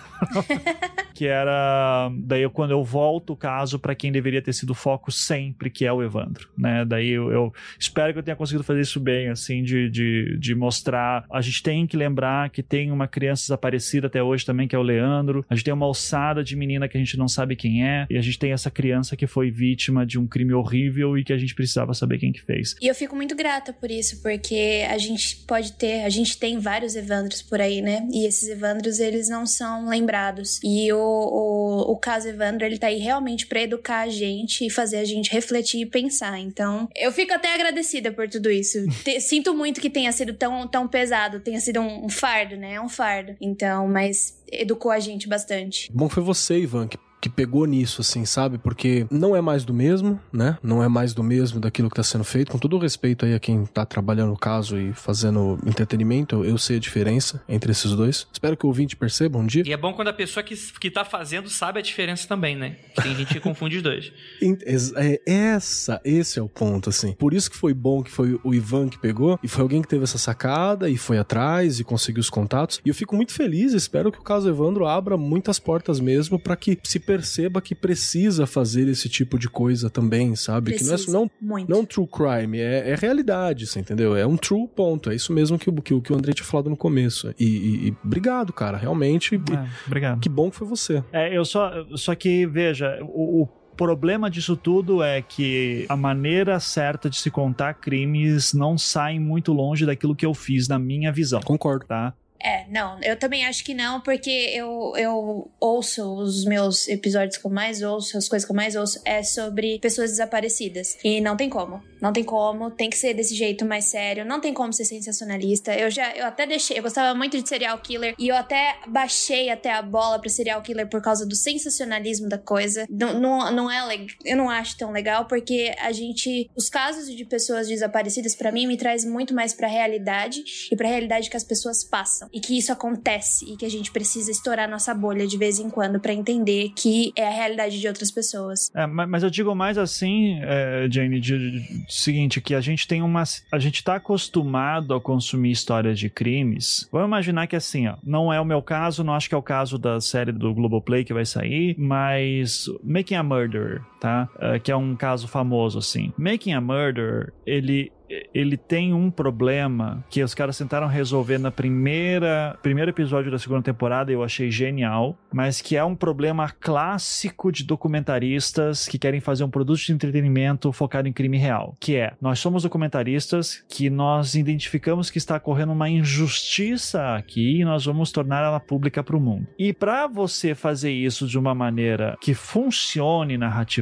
que 1.19 1.25
era 1.27 2.09
daí 2.13 2.43
eu, 2.43 2.49
quando 2.49 2.71
eu 2.71 2.81
volto 2.81 3.33
o 3.33 3.35
caso 3.35 3.77
para 3.77 3.93
quem 3.93 4.09
deveria 4.19 4.41
ter 4.41 4.53
sido 4.53 4.71
o 4.71 4.75
foco 4.75 5.11
sempre, 5.11 5.69
que 5.69 5.85
é 5.85 5.91
o 5.91 6.03
Evandro, 6.03 6.49
né? 6.57 6.85
Daí 6.85 7.09
eu, 7.09 7.31
eu, 7.31 7.53
espero 7.79 8.13
que 8.13 8.19
eu 8.19 8.23
tenha 8.23 8.35
conseguido 8.35 8.63
fazer 8.63 8.81
isso 8.81 8.99
bem, 8.99 9.29
assim, 9.29 9.63
de, 9.63 9.89
de, 9.89 10.37
de 10.37 10.53
mostrar. 10.53 11.25
A 11.31 11.41
gente 11.41 11.63
tem 11.63 11.87
que 11.87 11.97
lembrar 11.97 12.49
que 12.49 12.61
tem 12.61 12.91
uma 12.91 13.07
criança 13.07 13.43
desaparecida 13.43 14.07
até 14.07 14.21
hoje 14.21 14.45
também, 14.45 14.67
que 14.67 14.75
é 14.75 14.79
o 14.79 14.83
Leandro. 14.83 15.45
A 15.49 15.55
gente 15.55 15.65
tem 15.65 15.73
uma 15.73 15.85
alçada 15.85 16.43
de 16.43 16.55
menina 16.55 16.87
que 16.87 16.97
a 16.97 16.99
gente 16.99 17.17
não 17.17 17.27
sabe 17.27 17.55
quem 17.55 17.85
é, 17.85 18.05
e 18.09 18.17
a 18.17 18.21
gente 18.21 18.37
tem 18.37 18.51
essa 18.51 18.69
criança 18.69 19.15
que 19.15 19.25
foi 19.25 19.49
vítima 19.49 20.05
de 20.05 20.19
um 20.19 20.27
crime 20.27 20.53
horrível 20.53 21.17
e 21.17 21.23
que 21.23 21.33
a 21.33 21.37
gente 21.37 21.55
precisava 21.55 21.93
saber 21.93 22.17
quem 22.17 22.31
que 22.31 22.41
fez. 22.41 22.75
E 22.81 22.87
eu 22.87 22.95
fico 22.95 23.15
muito 23.15 23.35
grata 23.35 23.71
por 23.73 23.89
isso, 23.89 24.21
porque 24.21 24.85
a 24.89 24.97
gente 24.97 25.37
pode 25.47 25.73
ter, 25.73 26.03
a 26.03 26.09
gente 26.09 26.37
tem 26.37 26.59
vários 26.59 26.95
Evandros 26.95 27.41
por 27.41 27.61
aí, 27.61 27.81
né? 27.81 28.07
E 28.11 28.25
esses 28.27 28.49
Evandros, 28.49 28.99
eles 28.99 29.29
não 29.29 29.45
são 29.45 29.89
lembrados. 29.89 30.59
E 30.63 30.91
o, 30.91 30.97
o, 30.97 31.91
o 31.93 31.97
caso 31.97 32.27
Evandro, 32.27 32.65
ele 32.65 32.77
tá 32.77 32.87
aí 32.87 32.97
realmente 32.97 33.47
pra 33.47 33.61
educar 33.61 34.08
a 34.09 34.11
gente 34.11 34.65
e 34.65 34.69
fazer 34.69 34.97
a 34.97 35.05
gente 35.05 35.31
refletir 35.31 35.81
e 35.81 35.85
pensar. 35.85 36.39
Então, 36.39 36.89
eu 36.95 37.11
fico 37.11 37.33
até 37.33 37.53
agradecida 37.53 38.11
por 38.11 38.27
tudo 38.27 38.49
isso. 38.49 38.79
Sinto 39.21 39.53
muito 39.53 39.79
que 39.79 39.89
tenha 39.89 40.11
sido 40.11 40.33
tão, 40.33 40.67
tão 40.67 40.87
pesado, 40.87 41.39
tenha 41.39 41.59
sido 41.59 41.79
um, 41.79 42.05
um 42.05 42.09
fardo, 42.09 42.57
né? 42.57 42.73
É 42.73 42.81
um 42.81 42.89
fardo. 42.89 43.35
Então, 43.39 43.87
mas 43.87 44.37
educou 44.51 44.91
a 44.91 44.99
gente 44.99 45.27
bastante. 45.27 45.89
Bom 45.93 46.09
foi 46.09 46.23
você, 46.23 46.59
Ivan, 46.59 46.87
que, 46.87 46.97
que 47.21 47.29
pegou 47.29 47.65
nisso, 47.65 48.01
assim, 48.01 48.25
sabe? 48.25 48.57
Porque 48.57 49.05
não 49.11 49.35
é 49.35 49.41
mais 49.41 49.63
do 49.65 49.73
mesmo, 49.73 50.19
né? 50.31 50.57
Não 50.63 50.83
é 50.83 50.87
mais 50.87 51.13
do 51.13 51.23
mesmo 51.23 51.59
daquilo 51.59 51.89
que 51.89 51.95
tá 51.95 52.03
sendo 52.03 52.23
feito. 52.23 52.51
Com 52.51 52.57
todo 52.57 52.75
o 52.75 52.79
respeito 52.79 53.25
aí 53.25 53.33
a 53.33 53.39
quem 53.39 53.65
tá 53.65 53.85
trabalhando 53.85 54.29
no 54.29 54.37
caso 54.37 54.77
e 54.77 54.93
fazendo 54.93 55.59
entretenimento, 55.65 56.43
eu 56.43 56.57
sei 56.57 56.77
a 56.77 56.79
diferença 56.79 57.43
entre 57.47 57.71
esses 57.71 57.91
dois. 57.91 58.27
Espero 58.31 58.55
que 58.55 58.65
o 58.65 58.69
ouvinte 58.69 58.95
perceba 58.95 59.37
um 59.37 59.45
dia. 59.45 59.63
E 59.65 59.73
é 59.73 59.77
bom 59.77 59.93
quando 59.93 60.07
a 60.09 60.13
pessoa 60.13 60.43
que, 60.43 60.55
que 60.79 60.89
tá 60.89 61.03
fazendo 61.03 61.49
sabe 61.49 61.79
a 61.79 61.81
diferença 61.81 62.27
também, 62.27 62.55
né? 62.55 62.77
Que 62.95 63.01
tem 63.01 63.15
gente 63.15 63.33
que 63.33 63.39
confunde 63.39 63.77
os 63.77 63.83
dois. 63.83 64.11
É, 64.95 65.21
essa, 65.25 66.01
esse 66.03 66.39
é 66.39 66.41
o 66.41 66.49
ponto, 66.49 66.89
assim. 66.89 67.13
Por 67.13 67.33
isso 67.33 67.49
que 67.49 67.55
foi 67.55 67.73
bom 67.73 68.03
que 68.03 68.11
foi 68.11 68.39
o 68.43 68.53
Ivan 68.53 68.89
que 68.89 68.97
pegou, 68.97 69.39
e 69.43 69.47
foi 69.47 69.61
alguém 69.61 69.81
que 69.81 69.87
teve 69.87 70.03
essa 70.03 70.17
sacada 70.17 70.89
e 70.89 70.97
foi 70.97 71.17
atrás 71.17 71.79
e 71.79 71.83
conseguiu 71.83 72.21
os 72.21 72.29
contatos. 72.29 72.81
E 72.85 72.89
eu 72.89 72.95
fico 72.95 73.15
muito 73.15 73.33
feliz, 73.33 73.73
espero 73.73 74.11
que 74.11 74.19
o 74.19 74.23
caso 74.23 74.49
Evandro 74.49 74.85
abra 74.85 75.17
muitas 75.17 75.59
portas 75.59 75.99
mesmo 75.99 76.39
para 76.39 76.55
que 76.55 76.77
se 76.83 76.99
perceba 77.13 77.59
que 77.59 77.73
precisa 77.73 78.45
fazer 78.45 78.87
esse 78.87 79.09
tipo 79.09 79.39
de 79.39 79.49
coisa 79.49 79.89
também, 79.89 80.35
sabe? 80.35 80.73
Que 80.73 80.83
não 80.83 80.91
é 80.91 80.95
Precisa. 80.95 81.17
não, 81.17 81.31
Muito. 81.41 81.67
não 81.69 81.83
true 81.83 82.05
crime, 82.07 82.59
é, 82.59 82.91
é 82.91 82.95
realidade, 82.95 83.65
você 83.65 83.79
entendeu? 83.79 84.15
É 84.15 84.27
um 84.27 84.37
true 84.37 84.67
ponto. 84.67 85.09
É 85.09 85.15
isso 85.15 85.33
mesmo 85.33 85.57
que, 85.57 85.69
o- 85.71 85.81
que, 85.81 85.93
o- 85.93 86.01
que 86.01 86.13
o 86.13 86.15
André 86.15 86.33
tinha 86.33 86.45
falado 86.45 86.69
no 86.69 86.77
começo. 86.77 87.33
E, 87.39 87.45
e- 87.45 87.87
e 87.89 87.95
obrigado, 88.05 88.53
cara. 88.53 88.77
Realmente, 88.77 89.35
É, 89.35 89.67
obrigado. 89.87 90.19
que 90.19 90.29
bom 90.29 90.51
que 90.51 90.57
foi 90.57 90.67
você. 90.67 91.03
É, 91.11 91.35
eu 91.35 91.43
só, 91.43 91.71
só 91.95 92.13
que, 92.13 92.45
veja, 92.45 92.99
o, 93.01 93.41
o 93.43 93.47
problema 93.75 94.29
disso 94.29 94.55
tudo 94.55 95.01
é 95.01 95.21
que 95.21 95.85
a 95.89 95.95
maneira 95.95 96.59
certa 96.59 97.09
de 97.09 97.17
se 97.17 97.31
contar 97.31 97.73
crimes 97.75 98.53
não 98.53 98.77
sai 98.77 99.17
muito 99.17 99.51
longe 99.53 99.85
daquilo 99.85 100.15
que 100.15 100.25
eu 100.25 100.33
fiz 100.33 100.67
na 100.67 100.77
minha 100.77 101.11
visão, 101.11 101.39
Concordo. 101.41 101.85
tá? 101.87 102.13
É, 102.41 102.65
não, 102.69 103.01
eu 103.01 103.17
também 103.17 103.45
acho 103.45 103.63
que 103.63 103.73
não, 103.73 103.99
porque 104.01 104.29
eu, 104.29 104.93
eu 104.95 105.51
ouço 105.59 106.03
os 106.15 106.45
meus 106.45 106.87
episódios 106.87 107.37
que 107.37 107.45
eu 107.45 107.51
mais 107.51 107.81
ouço, 107.81 108.17
as 108.17 108.29
coisas 108.29 108.45
que 108.45 108.51
eu 108.51 108.55
mais 108.55 108.75
ouço, 108.75 109.01
é 109.03 109.21
sobre 109.23 109.79
pessoas 109.79 110.11
desaparecidas. 110.11 110.97
E 111.03 111.19
não 111.19 111.35
tem 111.35 111.49
como. 111.49 111.81
Não 112.01 112.13
tem 112.13 112.23
como, 112.23 112.71
tem 112.71 112.89
que 112.89 112.97
ser 112.97 113.13
desse 113.13 113.35
jeito 113.35 113.65
mais 113.65 113.85
sério, 113.85 114.23
não 114.23 114.39
tem 114.39 114.53
como 114.53 114.71
ser 114.71 114.85
sensacionalista. 114.85 115.75
Eu 115.75 115.91
já, 115.91 116.15
eu 116.15 116.25
até 116.25 116.47
deixei, 116.47 116.77
eu 116.77 116.83
gostava 116.83 117.17
muito 117.17 117.41
de 117.41 117.47
serial 117.47 117.77
killer 117.79 118.15
e 118.17 118.29
eu 118.29 118.35
até 118.35 118.77
baixei 118.87 119.49
até 119.49 119.73
a 119.73 119.81
bola 119.81 120.19
pra 120.19 120.29
serial 120.29 120.61
killer 120.61 120.87
por 120.87 121.01
causa 121.01 121.25
do 121.25 121.35
sensacionalismo 121.35 122.29
da 122.29 122.37
coisa. 122.37 122.85
Não, 122.89 123.19
não, 123.19 123.51
não 123.51 123.71
é 123.71 123.85
legal, 123.85 124.07
eu 124.23 124.37
não 124.37 124.49
acho 124.49 124.77
tão 124.77 124.91
legal, 124.91 125.25
porque 125.25 125.75
a 125.79 125.91
gente, 125.91 126.49
os 126.55 126.69
casos 126.69 127.13
de 127.13 127.25
pessoas 127.25 127.67
desaparecidas, 127.67 128.33
pra 128.33 128.51
mim, 128.51 128.65
me 128.65 128.77
traz 128.77 129.03
muito 129.03 129.33
mais 129.33 129.53
pra 129.53 129.67
realidade 129.67 130.43
e 130.71 130.75
pra 130.75 130.87
realidade 130.87 131.29
que 131.29 131.35
as 131.35 131.43
pessoas 131.43 131.83
passam. 131.83 132.28
E 132.31 132.39
que 132.39 132.57
isso 132.57 132.71
acontece 132.71 133.51
e 133.51 133.57
que 133.57 133.65
a 133.65 133.69
gente 133.69 133.91
precisa 133.91 134.29
estourar 134.31 134.69
nossa 134.69 134.93
bolha 134.93 135.25
de 135.25 135.37
vez 135.37 135.59
em 135.59 135.69
quando 135.69 135.99
pra 135.99 136.13
entender 136.13 136.71
que 136.75 137.11
é 137.15 137.27
a 137.27 137.31
realidade 137.31 137.79
de 137.79 137.87
outras 137.87 138.11
pessoas. 138.11 138.69
É, 138.75 138.85
ma- 138.85 139.07
mas 139.07 139.23
eu 139.23 139.29
digo 139.29 139.53
mais 139.55 139.77
assim, 139.77 140.39
é, 140.41 140.87
Jane, 140.91 141.19
de, 141.19 141.37
de- 141.37 141.51
de- 141.83 141.85
seguinte, 141.93 142.39
que 142.41 142.53
a 142.53 142.61
gente 142.61 142.87
tem 142.87 143.01
uma. 143.01 143.23
A 143.51 143.59
gente 143.59 143.83
tá 143.83 143.95
acostumado 143.95 144.93
a 144.93 145.01
consumir 145.01 145.51
histórias 145.51 145.97
de 145.99 146.09
crimes. 146.09 146.87
Vamos 146.91 147.07
imaginar 147.07 147.47
que 147.47 147.55
assim, 147.55 147.87
ó, 147.87 147.95
não 148.03 148.31
é 148.31 148.39
o 148.39 148.45
meu 148.45 148.61
caso, 148.61 149.03
não 149.03 149.13
acho 149.13 149.27
que 149.29 149.35
é 149.35 149.37
o 149.37 149.41
caso 149.41 149.77
da 149.77 149.99
série 149.99 150.31
do 150.31 150.53
Globoplay 150.53 151.03
que 151.03 151.13
vai 151.13 151.25
sair, 151.25 151.75
mas 151.77 152.65
Making 152.83 153.15
a 153.15 153.23
Murderer, 153.23 153.81
tá? 153.99 154.29
É, 154.39 154.59
que 154.59 154.71
é 154.71 154.75
um 154.75 154.95
caso 154.95 155.27
famoso, 155.27 155.77
assim. 155.77 156.13
Making 156.17 156.53
a 156.53 156.61
Murderer, 156.61 157.33
ele 157.45 157.91
ele 158.33 158.57
tem 158.57 158.93
um 158.93 159.11
problema 159.11 160.03
que 160.09 160.23
os 160.23 160.33
caras 160.33 160.57
tentaram 160.57 160.87
resolver 160.87 161.37
na 161.37 161.51
primeira 161.51 162.57
primeiro 162.61 162.89
episódio 162.89 163.31
da 163.31 163.37
segunda 163.37 163.61
temporada 163.61 164.11
e 164.11 164.15
eu 164.15 164.23
achei 164.23 164.49
genial, 164.49 165.17
mas 165.31 165.61
que 165.61 165.75
é 165.75 165.83
um 165.83 165.95
problema 165.95 166.49
clássico 166.49 167.51
de 167.51 167.63
documentaristas 167.63 168.87
que 168.87 168.97
querem 168.97 169.19
fazer 169.19 169.43
um 169.43 169.49
produto 169.49 169.79
de 169.79 169.93
entretenimento 169.93 170.71
focado 170.71 171.07
em 171.07 171.13
crime 171.13 171.37
real, 171.37 171.75
que 171.79 171.95
é, 171.95 172.13
nós 172.19 172.39
somos 172.39 172.63
documentaristas 172.63 173.63
que 173.69 173.89
nós 173.89 174.35
identificamos 174.35 175.09
que 175.09 175.17
está 175.17 175.37
ocorrendo 175.37 175.71
uma 175.71 175.89
injustiça 175.89 177.15
aqui 177.15 177.59
e 177.59 177.65
nós 177.65 177.85
vamos 177.85 178.11
tornar 178.11 178.43
ela 178.43 178.59
pública 178.59 179.03
para 179.03 179.15
o 179.15 179.21
mundo. 179.21 179.47
E 179.57 179.73
para 179.73 180.07
você 180.07 180.55
fazer 180.55 180.91
isso 180.91 181.27
de 181.27 181.37
uma 181.37 181.53
maneira 181.53 182.17
que 182.19 182.33
funcione 182.33 183.37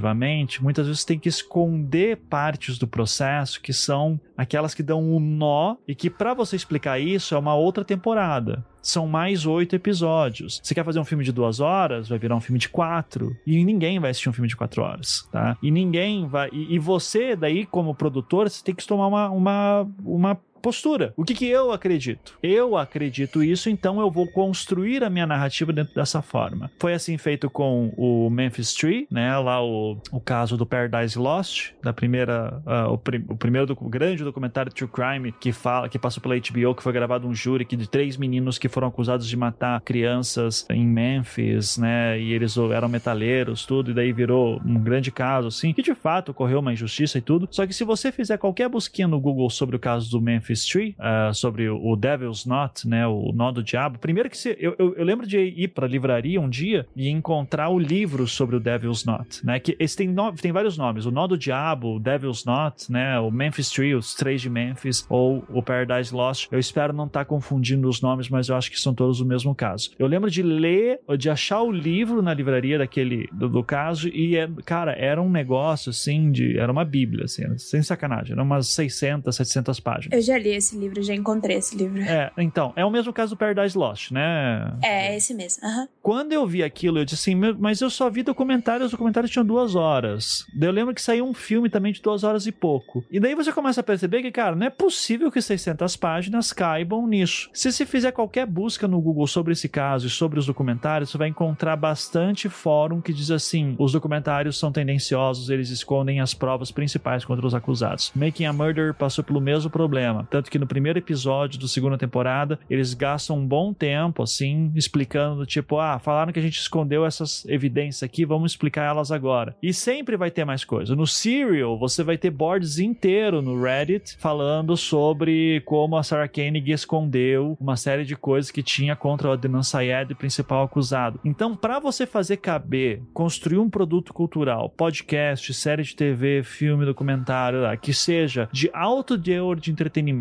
narrativamente, 0.08 0.64
muitas 0.64 0.88
vezes 0.88 1.04
tem 1.04 1.20
que 1.20 1.30
esconder 1.30 2.18
partes 2.30 2.78
do 2.78 2.88
processo 2.88 3.62
que 3.62 3.74
são 3.74 4.20
aquelas 4.38 4.74
que 4.74 4.84
dão 4.84 5.04
um 5.04 5.20
nó 5.20 5.76
e 5.88 5.96
que 5.96 6.10
para 6.10 6.34
você 6.34 6.56
explicar 6.56 7.00
isso 7.00 7.36
é 7.36 7.38
uma 7.38 7.56
outra 7.56 7.84
temporada. 7.84 8.66
São 8.82 9.06
mais 9.06 9.46
oito 9.46 9.76
episódios. 9.76 10.62
Você 10.64 10.74
quer 10.74 10.86
fazer 10.86 11.00
um 11.00 11.06
filme 11.06 11.24
de 11.24 11.32
duas 11.32 11.60
horas, 11.60 12.08
vai 12.08 12.18
virar 12.18 12.36
um 12.36 12.40
filme 12.40 12.58
de 12.58 12.70
quatro. 12.70 13.36
E 13.46 13.62
ninguém 13.66 14.00
vai 14.00 14.12
assistir 14.12 14.30
um 14.30 14.34
filme 14.34 14.48
de 14.48 14.56
quatro 14.56 14.82
horas, 14.82 15.28
tá? 15.30 15.58
E 15.62 15.70
ninguém 15.70 16.26
vai. 16.26 16.50
E, 16.54 16.76
e 16.76 16.80
você, 16.80 17.36
daí, 17.36 17.66
como 17.66 17.94
produtor, 17.94 18.50
você 18.50 18.64
tem 18.64 18.74
que 18.74 18.88
tomar 18.88 19.08
uma, 19.08 19.30
uma, 19.30 19.88
uma 20.06 20.40
postura. 20.72 21.14
O 21.16 21.24
que, 21.24 21.34
que 21.34 21.46
eu 21.48 21.72
acredito? 21.72 22.38
Eu 22.44 22.76
acredito 22.76 23.42
isso, 23.42 23.70
então 23.70 24.02
eu 24.02 24.12
vou 24.12 24.28
construir 24.28 25.02
a 25.02 25.10
minha 25.10 25.26
narrativa 25.26 25.72
dentro 25.72 25.96
dessa 25.96 26.22
forma. 26.22 26.70
Foi 26.78 26.94
assim 26.94 27.18
feito 27.18 27.50
com 27.50 27.94
o 27.96 28.30
Memphis 28.30 28.74
Tree, 28.74 29.08
né? 29.10 29.38
Lá 29.38 29.64
o, 29.64 29.98
o 30.12 30.20
caso 30.20 30.58
do 30.58 30.66
Paradise 30.66 31.18
Lost, 31.18 31.72
da 31.82 31.94
primeira, 31.94 32.62
ah, 32.66 32.90
o, 32.90 32.98
prim- 32.98 33.24
o 33.30 33.36
primeiro 33.38 33.66
docu- 33.66 33.88
grande 33.88 34.26
documentário 34.26 34.70
True 34.74 34.90
Crime 34.90 35.32
que 35.32 35.54
fala, 35.54 35.88
que 35.88 35.98
passou 35.98 36.22
pela 36.22 36.36
HBO, 36.36 36.76
que 36.76 36.84
foi 36.84 36.92
gravado 36.92 37.26
um 37.28 37.34
júri 37.34 37.64
que 37.64 37.78
de 37.78 37.90
três 37.90 38.18
meninos 38.18 38.58
que 38.58 38.68
foram 38.68 38.90
acusados 38.90 39.26
de 39.26 39.38
matar 39.38 39.80
crianças 39.82 40.66
em 40.70 40.86
Memphis, 40.86 41.78
né? 41.78 42.20
E 42.20 42.34
eles 42.34 42.58
eram 42.58 42.90
metaleiros, 42.90 43.66
tudo, 43.66 43.92
e 43.92 43.94
daí 43.94 44.12
virou 44.12 44.62
um 44.66 44.78
grande 44.80 45.12
caso, 45.12 45.48
assim, 45.48 45.72
que 45.74 45.82
de 45.82 45.96
fato 45.96 46.32
ocorreu 46.32 46.60
uma 46.60 46.74
injustiça 46.74 47.18
e 47.18 47.22
tudo. 47.22 47.48
Só 47.52 47.66
que 47.66 47.74
se 47.74 47.86
você 47.86 48.12
fizer 48.12 48.38
qualquer 48.38 48.68
busquinha 48.68 49.08
no 49.08 49.20
Google 49.20 49.50
sobre 49.50 49.76
o 49.76 49.80
caso 49.80 50.10
do 50.12 50.22
Memphis 50.22 50.57
Tree, 50.66 50.96
ah, 51.00 51.32
sobre 51.34 51.70
o 51.70 51.96
Devil's 51.96 52.46
Knot, 52.46 52.88
né? 52.88 53.06
O 53.08 53.32
nó 53.34 53.52
do 53.52 53.64
diabo, 53.64 54.00
primeiro 54.00 54.30
que 54.30 54.38
se, 54.38 54.56
eu, 54.60 54.76
eu, 54.78 54.96
eu 54.96 55.06
lembro 55.06 55.28
de 55.28 55.38
ir 55.38 55.70
pra 55.70 55.88
livraria 55.88 56.40
um 56.40 56.50
dia 56.50 56.86
e 56.96 57.10
encontrar 57.10 57.70
o 57.70 57.80
livro 57.80 58.28
sobre 58.28 58.56
o 58.56 58.60
Devil's 58.60 59.04
Knot, 59.04 59.46
né? 59.46 59.60
Que 59.60 59.76
esse 59.80 59.98
tem, 59.98 60.08
no, 60.08 60.32
tem 60.34 60.52
vários 60.52 60.78
nomes: 60.78 61.06
o 61.06 61.12
nó 61.12 61.28
do 61.28 61.38
diabo, 61.38 61.96
o 61.96 62.00
Devil's 62.00 62.44
Knot, 62.44 62.92
né? 62.92 63.20
O 63.20 63.32
Memphis 63.32 63.70
Tree, 63.70 63.96
os 63.96 64.14
três 64.14 64.42
de 64.42 64.50
Memphis, 64.50 65.06
ou 65.10 65.46
o 65.50 65.62
Paradise 65.62 66.14
Lost. 66.14 66.48
Eu 66.52 66.60
espero 66.60 66.94
não 66.94 67.06
estar 67.06 67.26
confundindo 67.26 67.88
os 67.88 68.02
nomes, 68.02 68.30
mas 68.30 68.50
eu 68.50 68.56
acho 68.56 68.72
que 68.72 68.80
são 68.80 68.94
todos 68.94 69.20
o 69.20 69.26
mesmo 69.26 69.54
caso. 69.54 69.92
Eu 69.98 70.08
lembro 70.08 70.30
de 70.30 70.42
ler, 70.42 71.00
de 71.18 71.30
achar 71.30 71.62
o 71.62 71.72
livro 71.72 72.22
na 72.22 72.34
livraria 72.34 72.78
daquele 72.78 73.28
do, 73.32 73.50
do 73.50 73.64
caso 73.64 74.10
e, 74.10 74.36
é, 74.38 74.50
cara, 74.66 74.94
era 74.94 75.22
um 75.22 75.30
negócio 75.30 75.90
assim 75.90 76.32
de. 76.32 76.58
Era 76.58 76.72
uma 76.72 76.86
bíblia, 76.86 77.26
assim, 77.26 77.58
sem 77.58 77.82
sacanagem. 77.82 78.34
Era 78.34 78.44
umas 78.44 78.68
600, 78.70 79.36
700 79.36 79.80
páginas. 79.80 80.18
Eu 80.18 80.22
já 80.22 80.37
já 80.38 80.40
li 80.40 80.56
esse 80.56 80.78
livro, 80.78 81.02
já 81.02 81.14
encontrei 81.14 81.58
esse 81.58 81.76
livro. 81.76 82.02
É, 82.02 82.32
então, 82.38 82.72
é 82.76 82.86
o 82.86 82.92
mesmo 82.92 83.12
caso 83.12 83.36
do 83.36 83.38
Paradise 83.38 83.78
Lost, 83.78 84.12
né? 84.12 84.78
É, 84.84 85.16
esse 85.18 85.34
mesmo. 85.34 85.66
Aham. 85.66 85.88
Quando 86.02 86.32
eu 86.32 86.46
vi 86.46 86.64
aquilo, 86.64 87.00
eu 87.00 87.06
disse 87.06 87.30
assim, 87.30 87.36
"Meu, 87.36 87.56
mas 87.58 87.82
eu 87.82 87.90
só 87.90 88.10
vi 88.10 88.24
documentários, 88.24 88.86
os 88.86 88.92
documentários 88.92 89.32
tinham 89.32 89.46
duas 89.46 89.76
horas. 89.76 90.46
Daí 90.56 90.70
eu 90.70 90.74
lembro 90.74 90.94
que 90.94 91.02
saiu 91.02 91.26
um 91.26 91.34
filme 91.34 91.70
também 91.70 91.92
de 91.92 92.02
duas 92.02 92.24
horas 92.24 92.46
e 92.48 92.52
pouco. 92.52 93.04
E 93.12 93.20
daí 93.20 93.36
você 93.36 93.52
começa 93.52 93.82
a 93.82 93.84
perceber 93.84 94.22
que, 94.22 94.32
cara, 94.32 94.56
não 94.56 94.66
é 94.68 94.70
possível 94.70 95.32
que 95.32 95.42
600 95.42 95.96
páginas 95.98 96.54
caibam 96.54 97.08
nisso. 97.08 97.50
Se 97.54 97.72
você 97.72 97.86
fizer 97.86 98.12
qualquer 98.12 98.46
busca 98.46 98.88
no 98.88 99.02
Google 99.02 99.28
sobre 99.28 99.54
esse 99.54 99.68
caso 99.68 100.08
e 100.08 100.10
sobre 100.10 100.40
os 100.40 100.46
documentários, 100.46 101.10
você 101.10 101.18
vai 101.18 101.28
encontrar 101.28 101.76
bastante 101.76 102.48
fórum 102.50 103.02
que 103.02 103.14
diz 103.14 103.32
assim, 103.32 103.76
os 103.80 103.92
documentários 103.92 104.58
são 104.58 104.72
tendenciosos, 104.72 105.50
eles 105.50 105.70
escondem 105.70 106.20
as 106.22 106.34
provas 106.34 106.72
principais 106.72 107.26
contra 107.26 107.46
os 107.46 107.56
acusados. 107.56 108.12
Making 108.16 108.46
a 108.46 108.54
Murder 108.54 108.94
passou 108.94 109.24
pelo 109.24 109.42
mesmo 109.42 109.70
problema. 109.70 110.27
Tanto 110.30 110.52
que 110.52 110.60
no 110.60 110.68
primeiro 110.68 111.00
episódio 111.00 111.60
da 111.60 111.68
segunda 111.68 111.98
temporada, 111.98 112.60
eles 112.70 112.94
gastam 112.94 113.38
um 113.38 113.48
bom 113.48 113.74
tempo, 113.74 114.24
assim, 114.24 114.72
explicando, 114.76 115.46
tipo, 115.46 115.80
ah, 115.80 116.00
falaram 116.00 116.32
que 116.34 116.40
a 116.40 116.42
gente 116.42 116.60
escondeu 116.60 117.06
essas 117.06 117.46
evidências 117.46 118.04
aqui, 118.04 118.26
vamos 118.26 118.52
explicar 118.52 118.84
elas 118.84 119.12
agora. 119.12 119.56
E 119.62 119.74
sempre 119.74 120.18
vai 120.18 120.30
ter 120.30 120.46
mais 120.46 120.64
coisa. 120.64 120.96
No 120.96 121.08
Serial, 121.08 121.78
você 121.78 122.04
vai 122.04 122.18
ter 122.18 122.30
boards 122.30 122.80
inteiro 122.80 123.42
no 123.42 123.62
Reddit 123.62 124.18
falando 124.18 124.76
sobre 124.76 125.62
como 125.62 125.98
a 125.98 126.04
Sarah 126.04 126.28
Koenig 126.28 126.72
escondeu 126.72 127.58
uma 127.60 127.78
série 127.78 128.04
de 128.04 128.16
coisas 128.16 128.52
que 128.52 128.64
tinha 128.64 128.96
contra 128.96 129.30
o 129.30 129.32
Adnan 129.32 129.64
Syed, 129.64 130.14
principal 130.16 130.64
acusado. 130.64 131.20
Então, 131.24 131.56
para 131.56 131.80
você 131.80 132.06
fazer 132.06 132.38
caber, 132.38 133.02
construir 133.14 133.60
um 133.60 133.70
produto 133.70 134.14
cultural, 134.14 134.70
podcast, 134.70 135.54
série 135.54 135.84
de 135.84 135.96
TV, 135.96 136.44
filme, 136.44 136.86
documentário, 136.86 137.60
que 137.80 137.94
seja 137.94 138.50
de 138.52 138.70
alto 138.74 139.18
teor 139.18 139.60
de 139.60 139.72
entretenimento 139.72 140.17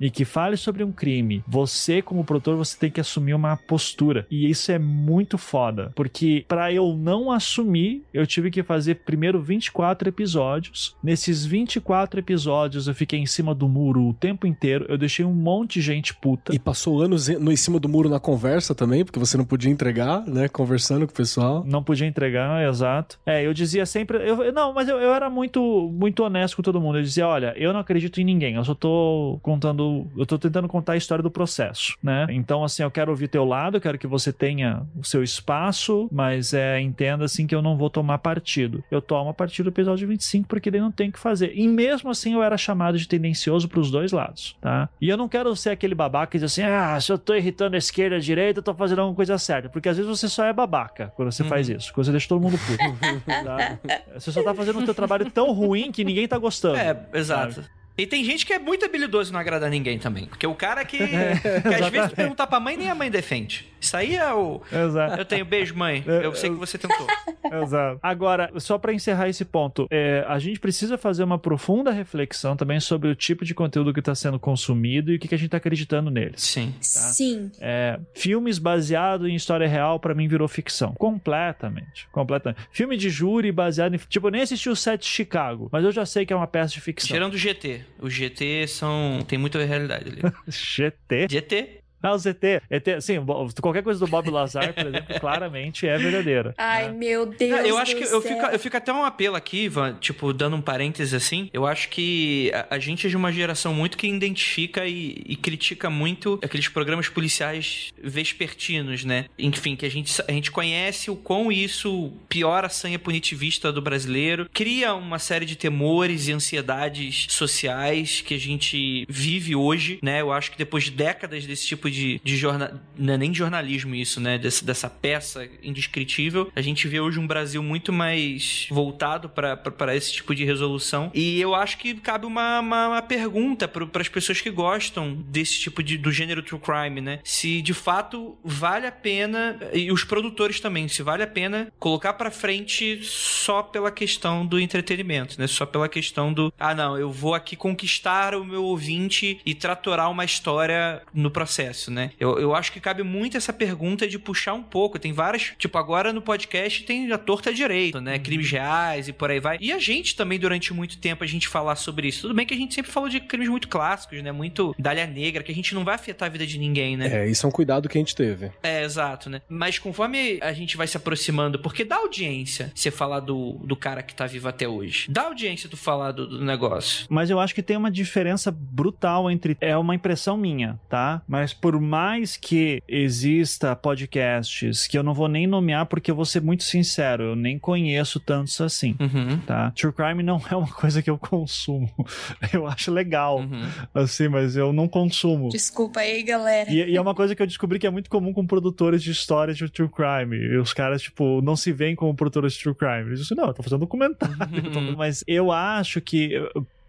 e 0.00 0.10
que 0.10 0.24
fale 0.24 0.56
sobre 0.56 0.84
um 0.84 0.92
crime, 0.92 1.42
você 1.46 2.02
como 2.02 2.24
produtor, 2.24 2.56
você 2.56 2.76
tem 2.78 2.90
que 2.90 3.00
assumir 3.00 3.34
uma 3.34 3.56
postura. 3.56 4.26
E 4.30 4.48
isso 4.48 4.70
é 4.72 4.78
muito 4.78 5.36
foda, 5.38 5.92
porque 5.94 6.44
para 6.48 6.72
eu 6.72 6.94
não 6.96 7.30
assumir, 7.32 8.02
eu 8.12 8.26
tive 8.26 8.50
que 8.50 8.62
fazer 8.62 8.96
primeiro 8.96 9.40
24 9.40 10.08
episódios. 10.08 10.96
Nesses 11.02 11.44
24 11.44 12.20
episódios 12.20 12.86
eu 12.88 12.94
fiquei 12.94 13.18
em 13.18 13.26
cima 13.26 13.54
do 13.54 13.68
muro 13.68 14.08
o 14.08 14.14
tempo 14.14 14.46
inteiro, 14.46 14.86
eu 14.88 14.98
deixei 14.98 15.24
um 15.24 15.32
monte 15.32 15.74
de 15.74 15.80
gente 15.82 16.14
puta. 16.14 16.54
E 16.54 16.58
passou 16.58 17.00
anos 17.00 17.28
em- 17.28 17.38
no 17.38 17.50
em 17.52 17.56
cima 17.56 17.78
do 17.80 17.88
muro 17.88 18.08
na 18.08 18.20
conversa 18.20 18.74
também, 18.74 19.04
porque 19.04 19.18
você 19.18 19.36
não 19.36 19.44
podia 19.44 19.70
entregar, 19.70 20.26
né? 20.26 20.48
Conversando 20.48 21.06
com 21.06 21.12
o 21.12 21.16
pessoal. 21.16 21.64
Não 21.66 21.82
podia 21.82 22.06
entregar, 22.06 22.62
exato. 22.68 23.18
É, 23.26 23.44
eu 23.46 23.52
dizia 23.54 23.84
sempre. 23.86 24.18
Eu- 24.28 24.52
não, 24.52 24.72
mas 24.72 24.88
eu, 24.88 24.98
eu 24.98 25.12
era 25.14 25.28
muito, 25.30 25.90
muito 25.92 26.22
honesto 26.22 26.56
com 26.56 26.62
todo 26.62 26.80
mundo. 26.80 26.98
Eu 26.98 27.02
dizia: 27.02 27.26
olha, 27.26 27.52
eu 27.56 27.72
não 27.72 27.80
acredito 27.80 28.20
em 28.20 28.24
ninguém, 28.24 28.54
eu 28.54 28.64
só 28.64 28.74
tô 28.74 29.37
contando. 29.42 30.06
Eu 30.16 30.26
tô 30.26 30.38
tentando 30.38 30.68
contar 30.68 30.92
a 30.92 30.96
história 30.96 31.22
do 31.22 31.30
processo, 31.30 31.96
né? 32.02 32.26
Então, 32.30 32.64
assim, 32.64 32.82
eu 32.82 32.90
quero 32.90 33.10
ouvir 33.10 33.28
teu 33.28 33.44
lado, 33.44 33.76
eu 33.76 33.80
quero 33.80 33.98
que 33.98 34.06
você 34.06 34.32
tenha 34.32 34.82
o 34.96 35.04
seu 35.04 35.22
espaço, 35.22 36.08
mas 36.12 36.52
é, 36.54 36.80
entenda 36.80 37.24
assim 37.24 37.46
que 37.46 37.54
eu 37.54 37.62
não 37.62 37.76
vou 37.76 37.90
tomar 37.90 38.18
partido. 38.18 38.82
Eu 38.90 39.00
tomo 39.00 39.30
a 39.30 39.34
partir 39.34 39.62
do 39.62 39.70
episódio 39.70 40.08
25, 40.08 40.48
porque 40.48 40.70
daí 40.70 40.80
não 40.80 40.92
tem 40.92 41.08
o 41.08 41.12
que 41.12 41.18
fazer. 41.18 41.52
E 41.54 41.66
mesmo 41.66 42.10
assim 42.10 42.34
eu 42.34 42.42
era 42.42 42.56
chamado 42.56 42.98
de 42.98 43.06
tendencioso 43.06 43.68
pros 43.68 43.90
dois 43.90 44.12
lados, 44.12 44.56
tá? 44.60 44.88
E 45.00 45.08
eu 45.08 45.16
não 45.16 45.28
quero 45.28 45.54
ser 45.56 45.70
aquele 45.70 45.94
babaca 45.94 46.32
que 46.32 46.38
diz 46.38 46.52
assim: 46.52 46.62
ah, 46.62 46.98
se 47.00 47.12
eu 47.12 47.18
tô 47.18 47.34
irritando 47.34 47.74
a 47.76 47.78
esquerda 47.78 48.16
e 48.16 48.18
a 48.18 48.20
direita, 48.20 48.58
eu 48.60 48.62
tô 48.62 48.74
fazendo 48.74 49.00
alguma 49.00 49.16
coisa 49.16 49.38
certa. 49.38 49.68
Porque 49.68 49.88
às 49.88 49.96
vezes 49.96 50.08
você 50.08 50.28
só 50.28 50.44
é 50.44 50.52
babaca 50.52 51.12
quando 51.16 51.30
você 51.30 51.44
faz 51.44 51.68
isso. 51.68 51.92
Quando 51.92 52.06
você 52.06 52.12
deixa 52.12 52.28
todo 52.28 52.40
mundo 52.40 52.58
puto. 52.58 53.24
tá? 53.26 53.78
Você 54.14 54.32
só 54.32 54.42
tá 54.42 54.54
fazendo 54.54 54.80
o 54.80 54.84
teu 54.84 54.94
trabalho 54.94 55.30
tão 55.30 55.52
ruim 55.52 55.90
que 55.90 56.04
ninguém 56.04 56.26
tá 56.26 56.38
gostando. 56.38 56.76
É, 56.76 56.96
exato. 57.14 57.64
E 57.98 58.06
tem 58.06 58.22
gente 58.24 58.46
que 58.46 58.52
é 58.52 58.58
muito 58.60 58.84
habilidoso 58.84 59.30
em 59.30 59.32
não 59.32 59.40
agradar 59.40 59.68
ninguém 59.68 59.98
também. 59.98 60.26
Porque 60.26 60.46
o 60.46 60.54
cara 60.54 60.84
que, 60.84 60.98
É, 61.02 61.60
que 61.60 61.74
às 61.82 61.88
vezes 61.90 62.10
tu 62.10 62.16
perguntar 62.16 62.46
pra 62.46 62.60
mãe, 62.60 62.76
nem 62.76 62.88
a 62.88 62.94
mãe 62.94 63.10
defende. 63.10 63.66
Isso 63.80 63.96
aí 63.96 64.16
é 64.16 64.32
o. 64.32 64.60
Exato. 64.72 65.20
Eu 65.20 65.24
tenho 65.24 65.44
beijo, 65.44 65.74
mãe. 65.74 66.04
É, 66.06 66.24
Eu 66.24 66.34
sei 66.34 66.50
que 66.50 66.56
você 66.56 66.78
tentou. 66.78 67.06
Exato. 67.62 67.98
Agora, 68.02 68.50
só 68.56 68.76
pra 68.78 68.92
encerrar 68.92 69.28
esse 69.28 69.44
ponto, 69.44 69.86
é, 69.90 70.24
a 70.28 70.38
gente 70.38 70.58
precisa 70.60 70.98
fazer 70.98 71.22
uma 71.22 71.38
profunda 71.38 71.90
reflexão 71.90 72.56
também 72.56 72.80
sobre 72.80 73.08
o 73.08 73.14
tipo 73.14 73.44
de 73.44 73.54
conteúdo 73.54 73.92
que 73.92 74.00
está 74.00 74.14
sendo 74.14 74.38
consumido 74.38 75.12
e 75.12 75.16
o 75.16 75.18
que, 75.18 75.28
que 75.28 75.34
a 75.34 75.38
gente 75.38 75.50
tá 75.50 75.56
acreditando 75.56 76.10
neles. 76.10 76.42
Sim. 76.42 76.74
Sim. 76.80 77.50
É, 77.60 77.98
filmes 78.14 78.58
baseados 78.58 79.28
em 79.28 79.34
história 79.34 79.68
real, 79.68 79.98
pra 80.00 80.14
mim, 80.14 80.26
virou 80.28 80.48
ficção. 80.48 80.92
Completamente. 80.94 82.08
Completamente. 82.12 82.60
Filme 82.70 82.96
de 82.96 83.08
júri 83.10 83.52
baseado 83.52 83.94
em. 83.94 83.98
Tipo, 83.98 84.26
eu 84.28 84.32
nem 84.32 84.42
assisti 84.42 84.68
o 84.68 84.76
set 84.76 85.00
de 85.02 85.06
Chicago, 85.06 85.68
mas 85.72 85.84
eu 85.84 85.92
já 85.92 86.04
sei 86.04 86.26
que 86.26 86.32
é 86.32 86.36
uma 86.36 86.46
peça 86.46 86.74
de 86.74 86.80
ficção. 86.80 87.08
Tirando 87.14 87.34
o 87.34 87.38
GT. 87.38 87.82
Os 87.98 88.12
GT 88.12 88.66
são. 88.68 89.24
tem 89.26 89.38
muita 89.38 89.62
realidade 89.64 90.08
ali. 90.08 90.20
GT. 90.48 91.26
GT? 91.30 91.80
Ah, 92.02 92.12
o 92.14 92.18
ZT. 92.18 92.62
ET, 92.70 93.00
sim, 93.00 93.16
qualquer 93.60 93.82
coisa 93.82 93.98
do 94.00 94.06
Bob 94.06 94.30
Lazar, 94.30 94.72
por 94.72 94.86
exemplo, 94.86 95.14
claramente 95.20 95.86
é 95.86 95.98
verdadeira. 95.98 96.54
Ai, 96.56 96.92
meu 96.92 97.26
Deus. 97.26 97.50
Não, 97.50 97.66
eu 97.66 97.78
acho 97.78 97.94
do 97.94 97.98
que 97.98 98.04
eu 98.04 98.20
céu. 98.20 98.22
fico, 98.22 98.46
eu 98.46 98.58
fico 98.58 98.76
até 98.76 98.92
um 98.92 99.04
apelo 99.04 99.36
aqui, 99.36 99.64
Ivan, 99.64 99.96
tipo, 100.00 100.32
dando 100.32 100.56
um 100.56 100.60
parêntese 100.60 101.14
assim. 101.16 101.50
Eu 101.52 101.66
acho 101.66 101.88
que 101.88 102.50
a, 102.54 102.76
a 102.76 102.78
gente 102.78 103.06
é 103.06 103.10
de 103.10 103.16
uma 103.16 103.32
geração 103.32 103.74
muito 103.74 103.96
que 103.96 104.06
identifica 104.06 104.86
e, 104.86 105.22
e 105.26 105.36
critica 105.36 105.90
muito 105.90 106.38
aqueles 106.42 106.68
programas 106.68 107.08
policiais 107.08 107.92
vespertinos, 108.02 109.04
né? 109.04 109.26
Enfim, 109.38 109.74
que 109.74 109.84
a 109.84 109.90
gente, 109.90 110.22
a 110.26 110.32
gente 110.32 110.50
conhece 110.50 111.10
o 111.10 111.16
quão 111.16 111.50
isso 111.50 112.12
piora 112.28 112.66
a 112.66 112.70
sanha 112.70 112.98
punitivista 112.98 113.72
do 113.72 113.82
brasileiro, 113.82 114.48
cria 114.52 114.94
uma 114.94 115.18
série 115.18 115.44
de 115.44 115.56
temores 115.56 116.28
e 116.28 116.32
ansiedades 116.32 117.26
sociais 117.30 118.20
que 118.20 118.34
a 118.34 118.38
gente 118.38 119.04
vive 119.08 119.54
hoje, 119.54 119.98
né? 120.02 120.20
Eu 120.20 120.32
acho 120.32 120.52
que 120.52 120.58
depois 120.58 120.84
de 120.84 120.90
décadas 120.90 121.46
desse 121.46 121.66
tipo 121.66 121.87
de, 121.90 122.20
de 122.22 122.36
jornal. 122.36 122.70
Não 122.96 123.14
é 123.14 123.18
nem 123.18 123.32
jornalismo 123.32 123.94
isso, 123.94 124.20
né? 124.20 124.38
Desse, 124.38 124.64
dessa 124.64 124.88
peça 124.90 125.48
indescritível, 125.62 126.50
a 126.54 126.60
gente 126.60 126.88
vê 126.88 127.00
hoje 127.00 127.18
um 127.18 127.26
Brasil 127.26 127.62
muito 127.62 127.92
mais 127.92 128.66
voltado 128.70 129.28
para 129.28 129.96
esse 129.96 130.12
tipo 130.12 130.34
de 130.34 130.44
resolução. 130.44 131.10
E 131.14 131.40
eu 131.40 131.54
acho 131.54 131.78
que 131.78 131.94
cabe 131.94 132.26
uma, 132.26 132.60
uma, 132.60 132.88
uma 132.88 133.02
pergunta 133.02 133.68
para 133.68 134.00
as 134.00 134.08
pessoas 134.08 134.40
que 134.40 134.50
gostam 134.50 135.14
desse 135.14 135.58
tipo 135.58 135.82
de 135.82 135.98
do 135.98 136.10
gênero 136.10 136.42
true 136.42 136.60
crime, 136.60 137.00
né? 137.00 137.20
Se 137.24 137.60
de 137.62 137.74
fato 137.74 138.36
vale 138.42 138.86
a 138.86 138.92
pena 138.92 139.58
e 139.72 139.92
os 139.92 140.04
produtores 140.04 140.60
também, 140.60 140.88
se 140.88 141.02
vale 141.02 141.22
a 141.22 141.26
pena 141.26 141.70
colocar 141.78 142.14
para 142.14 142.30
frente 142.30 143.00
só 143.02 143.62
pela 143.62 143.90
questão 143.90 144.46
do 144.46 144.58
entretenimento, 144.58 145.38
né? 145.38 145.46
Só 145.46 145.66
pela 145.66 145.88
questão 145.88 146.32
do 146.32 146.52
ah 146.58 146.74
não, 146.74 146.98
eu 146.98 147.10
vou 147.10 147.34
aqui 147.34 147.56
conquistar 147.56 148.34
o 148.34 148.44
meu 148.44 148.64
ouvinte 148.64 149.40
e 149.44 149.54
tratorar 149.54 150.10
uma 150.10 150.24
história 150.24 151.02
no 151.12 151.30
processo, 151.30 151.77
né? 151.86 152.10
Eu, 152.18 152.38
eu 152.38 152.54
acho 152.54 152.72
que 152.72 152.80
cabe 152.80 153.02
muito 153.02 153.36
essa 153.36 153.52
pergunta 153.52 154.06
de 154.06 154.18
puxar 154.18 154.54
um 154.54 154.62
pouco. 154.62 154.98
Tem 154.98 155.12
várias, 155.12 155.52
tipo, 155.56 155.78
agora 155.78 156.12
no 156.12 156.20
podcast 156.20 156.82
tem 156.82 157.12
a 157.12 157.18
torta 157.18 157.52
direito, 157.52 158.00
né? 158.00 158.18
Crimes 158.18 158.50
reais 158.50 159.08
e 159.08 159.12
por 159.12 159.30
aí 159.30 159.40
vai. 159.40 159.56
E 159.60 159.72
a 159.72 159.78
gente 159.78 160.16
também, 160.16 160.38
durante 160.38 160.72
muito 160.72 160.98
tempo, 160.98 161.22
a 161.22 161.26
gente 161.26 161.48
falar 161.48 161.76
sobre 161.76 162.08
isso. 162.08 162.22
Tudo 162.22 162.34
bem 162.34 162.46
que 162.46 162.54
a 162.54 162.56
gente 162.56 162.74
sempre 162.74 162.90
falou 162.90 163.08
de 163.08 163.20
crimes 163.20 163.48
muito 163.48 163.68
clássicos, 163.68 164.22
né? 164.22 164.32
Muito 164.32 164.74
dália 164.78 165.06
negra, 165.06 165.42
que 165.42 165.52
a 165.52 165.54
gente 165.54 165.74
não 165.74 165.84
vai 165.84 165.94
afetar 165.94 166.26
a 166.26 166.30
vida 166.30 166.46
de 166.46 166.58
ninguém, 166.58 166.96
né? 166.96 167.24
É, 167.24 167.28
isso 167.28 167.46
é 167.46 167.48
um 167.48 167.52
cuidado 167.52 167.88
que 167.88 167.96
a 167.96 168.00
gente 168.00 168.14
teve. 168.14 168.50
É, 168.62 168.82
exato, 168.82 169.30
né? 169.30 169.40
Mas 169.48 169.78
conforme 169.78 170.38
a 170.40 170.52
gente 170.52 170.76
vai 170.76 170.86
se 170.86 170.96
aproximando, 170.96 171.58
porque 171.58 171.84
dá 171.84 171.96
audiência 171.96 172.72
você 172.74 172.90
falar 172.90 173.20
do, 173.20 173.52
do 173.64 173.76
cara 173.76 174.02
que 174.02 174.14
tá 174.14 174.26
vivo 174.26 174.48
até 174.48 174.66
hoje. 174.66 175.06
Dá 175.08 175.22
audiência 175.22 175.68
tu 175.68 175.76
falar 175.76 176.12
do, 176.12 176.26
do 176.26 176.44
negócio. 176.44 177.06
Mas 177.08 177.30
eu 177.30 177.38
acho 177.38 177.54
que 177.54 177.62
tem 177.62 177.76
uma 177.76 177.90
diferença 177.90 178.50
brutal 178.50 179.30
entre. 179.30 179.56
É 179.60 179.76
uma 179.76 179.94
impressão 179.94 180.36
minha, 180.36 180.78
tá? 180.88 181.22
Mas 181.26 181.52
por 181.52 181.67
mais 181.80 182.36
que 182.36 182.82
exista 182.88 183.74
podcasts 183.76 184.86
que 184.86 184.96
eu 184.96 185.02
não 185.02 185.12
vou 185.14 185.28
nem 185.28 185.46
nomear, 185.46 185.86
porque 185.86 186.10
eu 186.10 186.14
vou 186.14 186.24
ser 186.24 186.40
muito 186.42 186.62
sincero, 186.64 187.22
eu 187.24 187.36
nem 187.36 187.58
conheço 187.58 188.18
tantos 188.20 188.60
assim. 188.60 188.96
Uhum. 189.00 189.38
Tá? 189.46 189.70
True 189.72 189.92
crime 189.92 190.22
não 190.22 190.40
é 190.50 190.56
uma 190.56 190.68
coisa 190.72 191.02
que 191.02 191.10
eu 191.10 191.18
consumo. 191.18 191.90
Eu 192.52 192.66
acho 192.66 192.90
legal, 192.90 193.38
Uhum. 193.40 193.62
assim, 193.94 194.28
mas 194.28 194.56
eu 194.56 194.72
não 194.72 194.88
consumo. 194.88 195.48
Desculpa 195.50 196.00
aí, 196.00 196.22
galera. 196.22 196.70
E, 196.70 196.90
e 196.92 196.96
é 196.96 197.00
uma 197.00 197.14
coisa 197.14 197.34
que 197.34 197.42
eu 197.42 197.46
descobri 197.46 197.78
que 197.78 197.86
é 197.86 197.90
muito 197.90 198.08
comum 198.08 198.32
com 198.32 198.46
produtores 198.46 199.02
de 199.02 199.10
histórias 199.10 199.56
de 199.58 199.68
true 199.70 199.88
crime. 199.88 200.36
E 200.36 200.56
os 200.56 200.72
caras, 200.72 201.02
tipo, 201.02 201.40
não 201.42 201.56
se 201.56 201.72
veem 201.72 201.94
como 201.94 202.14
produtores 202.14 202.54
de 202.54 202.60
true 202.62 202.74
crime. 202.74 203.08
Eles 203.08 203.20
dizem, 203.20 203.36
não, 203.36 203.46
eu 203.48 203.54
tô 203.54 203.62
fazendo 203.62 203.80
documentário. 203.80 204.36
eu 204.64 204.70
tô- 204.72 204.78
Mas 204.96 205.22
eu 205.26 205.52
acho 205.52 206.00
que. 206.00 206.32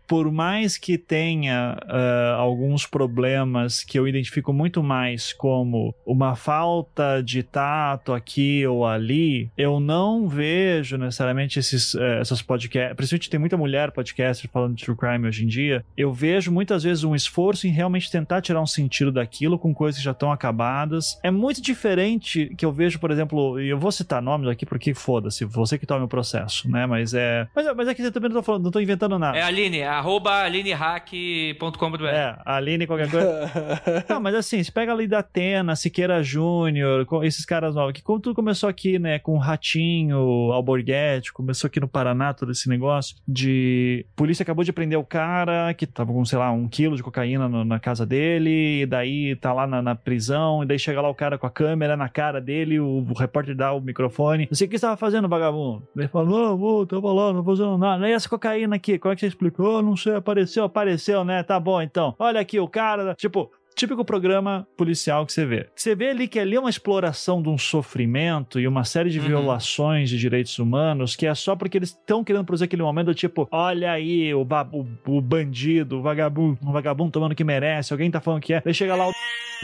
Por 0.10 0.32
mais 0.32 0.76
que 0.76 0.98
tenha 0.98 1.78
ah, 1.88 2.36
alguns 2.40 2.88
problemas 2.88 3.84
que 3.84 4.00
eu 4.00 4.08
identifico 4.08 4.52
muito 4.52 4.82
mais 4.82 5.32
como 5.32 5.94
uma 6.04 6.36
falta 6.36 7.22
de 7.22 7.44
tato 7.44 8.12
aqui 8.12 8.66
ou 8.66 8.88
ali, 8.88 9.52
eu 9.56 9.80
não 9.80 10.28
vejo 10.28 10.98
necessariamente 10.98 11.60
esses, 11.60 11.94
eh, 11.94 12.20
essas 12.20 12.42
podcasts. 12.42 12.96
Principalmente 12.96 13.30
tem 13.30 13.40
muita 13.40 13.56
mulher 13.56 13.92
podcaster 13.92 14.50
falando 14.52 14.76
de 14.76 14.84
true 14.84 14.98
crime 14.98 15.28
hoje 15.28 15.44
em 15.44 15.48
dia. 15.48 15.86
Eu 15.96 16.12
vejo 16.12 16.52
muitas 16.52 16.82
vezes 16.84 17.04
um 17.04 17.14
esforço 17.14 17.68
em 17.68 17.70
realmente 17.70 18.10
tentar 18.10 18.42
tirar 18.42 18.62
um 18.62 18.66
sentido 18.66 19.12
daquilo 19.12 19.60
com 19.60 19.74
coisas 19.76 20.00
que 20.00 20.06
já 20.06 20.12
estão 20.12 20.32
acabadas. 20.32 21.20
É 21.22 21.30
muito 21.30 21.62
diferente 21.62 22.52
que 22.58 22.66
eu 22.66 22.72
vejo, 22.72 22.98
por 23.00 23.12
exemplo, 23.12 23.62
e 23.62 23.70
eu 23.70 23.78
vou 23.78 23.92
citar 23.92 24.22
nomes 24.22 24.50
aqui 24.50 24.66
porque 24.66 24.96
foda-se, 24.96 25.46
você 25.46 25.78
que 25.78 25.86
tome 25.86 26.06
o 26.06 26.08
processo, 26.08 26.68
né? 26.68 26.88
Mas 26.88 27.14
é. 27.14 27.48
Mas, 27.56 27.76
mas 27.76 27.88
é 27.88 27.94
que 27.94 28.02
eu 28.02 28.12
também 28.12 28.30
não 28.30 28.38
tô 28.38 28.44
falando, 28.44 28.64
não 28.64 28.72
tô 28.72 28.80
inventando 28.80 29.20
nada. 29.20 29.38
É, 29.38 29.44
Aline, 29.44 29.84
a 29.84 29.99
Arroba 30.00 30.44
alinehack.com.br. 30.44 32.06
É, 32.06 32.38
Aline 32.46 32.88
qualquer 32.88 33.12
coisa. 33.12 33.52
Não, 34.08 34.22
mas 34.22 34.34
assim, 34.34 34.64
se 34.64 34.72
pega 34.72 34.94
ali 34.94 35.06
da 35.08 35.20
Atena, 35.20 35.76
Siqueira 35.76 36.24
Júnior, 36.24 37.06
esses 37.24 37.44
caras 37.44 37.76
novos, 37.76 37.92
que 37.92 38.02
como 38.02 38.18
tudo 38.18 38.34
começou 38.34 38.70
aqui, 38.70 38.98
né, 38.98 39.20
com 39.20 39.34
o 39.34 39.38
Ratinho, 39.38 40.54
Alborguete, 40.54 41.34
começou 41.34 41.68
aqui 41.68 41.82
no 41.82 41.88
Paraná 41.88 42.34
todo 42.34 42.54
esse 42.54 42.70
negócio 42.70 43.18
de 43.28 44.06
polícia 44.16 44.42
acabou 44.44 44.64
de 44.64 44.72
prender 44.72 44.98
o 44.98 45.04
cara 45.04 45.74
que 45.74 45.86
tava 45.86 46.14
com, 46.14 46.24
sei 46.24 46.40
lá, 46.40 46.50
um 46.50 46.70
quilo 46.70 46.96
de 46.96 47.04
cocaína 47.04 47.50
no, 47.50 47.66
na 47.66 47.78
casa 47.78 48.06
dele, 48.06 48.84
e 48.84 48.86
daí 48.86 49.36
tá 49.36 49.52
lá 49.52 49.68
na, 49.68 49.82
na, 49.82 49.96
prisão, 49.96 50.64
e 50.64 50.66
daí 50.66 50.80
chega 50.80 51.02
lá 51.02 51.10
o 51.10 51.16
cara 51.16 51.38
com 51.38 51.46
a 51.46 51.52
câmera 51.52 51.98
na 51.98 52.08
cara 52.08 52.40
dele, 52.40 52.80
o, 52.80 53.06
o 53.10 53.14
repórter 53.14 53.54
dá 53.54 53.74
o 53.74 53.82
microfone. 53.82 54.48
Não 54.50 54.56
sei 54.56 54.66
o 54.66 54.70
que 54.70 54.78
você 54.78 54.86
tava 54.86 54.96
fazendo, 54.96 55.28
vagabundo. 55.28 55.84
Ele 55.94 56.08
fala, 56.08 56.30
não, 56.30 56.58
vou, 56.58 56.86
tava 56.86 57.12
lá, 57.12 57.34
não 57.34 57.44
fazendo 57.44 57.78
nada. 57.78 58.08
E 58.08 58.14
essa 58.14 58.30
cocaína 58.30 58.78
aqui, 58.78 58.98
como 58.98 59.12
é 59.12 59.16
que 59.16 59.20
você 59.20 59.28
explicou? 59.28 59.89
Não 59.90 59.98
sei, 59.98 60.14
apareceu, 60.14 60.64
apareceu, 60.64 61.24
né? 61.24 61.42
Tá 61.42 61.60
bom, 61.60 61.82
então. 61.82 62.16
Olha 62.20 62.40
aqui 62.40 62.60
o 62.60 62.68
cara, 62.68 63.16
tipo, 63.16 63.52
típico 63.80 64.04
programa 64.04 64.68
policial 64.76 65.26
que 65.26 65.32
você 65.32 65.46
vê. 65.46 65.70
Você 65.74 65.96
vê 65.96 66.10
ali 66.10 66.28
que 66.28 66.38
ali 66.38 66.56
é 66.56 66.60
uma 66.60 66.70
exploração 66.70 67.42
de 67.42 67.48
um 67.48 67.58
sofrimento 67.58 68.60
e 68.60 68.68
uma 68.68 68.84
série 68.84 69.10
de 69.10 69.20
uhum. 69.20 69.28
violações 69.28 70.10
de 70.10 70.18
direitos 70.18 70.60
humanos 70.60 71.16
que 71.16 71.26
é 71.26 71.34
só 71.34 71.56
porque 71.56 71.78
eles 71.78 71.90
estão 71.90 72.22
querendo 72.22 72.44
produzir 72.44 72.66
aquele 72.66 72.84
momento 72.84 73.14
tipo, 73.14 73.48
olha 73.50 73.94
aí 73.94 74.34
o, 74.34 74.42
o, 74.42 75.18
o 75.18 75.22
bandido, 75.22 76.00
o 76.00 76.02
vagabundo, 76.02 76.60
o 76.62 76.72
vagabundo 76.74 77.12
tomando 77.12 77.32
o 77.32 77.36
que 77.36 77.44
merece, 77.44 77.94
alguém 77.94 78.12
tá 78.12 78.20
falando 78.20 78.42
que 78.42 78.54
é. 78.54 78.62
Aí 78.66 78.74
chega 78.74 78.96
lá 78.96 79.08
o 79.08 79.14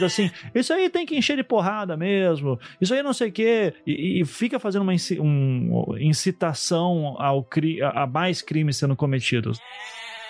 assim, 0.02 0.30
isso 0.54 0.72
aí 0.72 0.88
tem 0.88 1.06
que 1.06 1.16
encher 1.16 1.36
de 1.36 1.44
porrada 1.44 1.96
mesmo, 1.96 2.58
isso 2.80 2.94
aí 2.94 3.02
não 3.02 3.12
sei 3.12 3.28
o 3.28 3.32
quê, 3.32 3.74
e, 3.86 4.20
e, 4.20 4.24
fica 4.26 4.58
fazendo 4.58 4.82
uma 4.82 4.92
um, 5.20 5.96
incitação 5.98 7.16
ao 7.18 7.42
cri, 7.42 7.82
a 7.82 8.06
mais 8.06 8.42
crimes 8.42 8.76
sendo 8.76 8.94
cometidos 8.94 9.58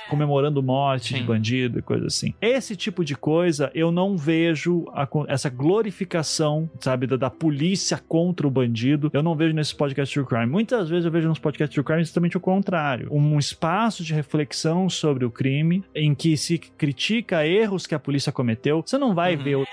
comemorando 0.08 0.62
morte 0.62 1.14
Sim. 1.14 1.20
de 1.20 1.22
bandido 1.22 1.78
e 1.78 1.82
coisa 1.82 2.06
assim. 2.06 2.34
Esse 2.40 2.76
tipo 2.76 3.04
de 3.04 3.14
coisa 3.14 3.70
eu 3.74 3.90
não 3.90 4.16
vejo 4.16 4.84
a, 4.92 5.08
essa 5.28 5.48
glorificação, 5.48 6.68
sabe, 6.80 7.06
da, 7.06 7.16
da, 7.16 7.30
polícia 7.30 7.98
contra 8.08 8.46
o 8.46 8.50
bandido. 8.50 9.10
Eu 9.12 9.22
não 9.22 9.34
vejo 9.34 9.54
nesse 9.54 9.74
podcast 9.74 10.12
True 10.12 10.26
Crime. 10.26 10.46
Muitas 10.46 10.88
vezes 10.88 11.04
eu 11.04 11.10
vejo 11.10 11.28
nos 11.28 11.38
podcasts 11.38 11.74
True 11.74 11.84
Crime 11.84 12.00
exatamente 12.02 12.36
o 12.36 12.40
contrário. 12.40 13.08
Um 13.10 13.38
espaço 13.38 14.02
de 14.02 14.14
reflexão 14.14 14.88
sobre 14.88 15.24
o 15.24 15.30
crime 15.30 15.84
em 15.94 16.14
que 16.14 16.36
se 16.36 16.58
critica 16.58 17.46
erros 17.46 17.86
que 17.86 17.94
a 17.94 17.98
polícia 17.98 18.32
cometeu. 18.32 18.82
Você 18.84 18.98
não 18.98 19.14
vai 19.14 19.36
uhum. 19.36 19.42
ver 19.42 19.56
o 19.56 19.66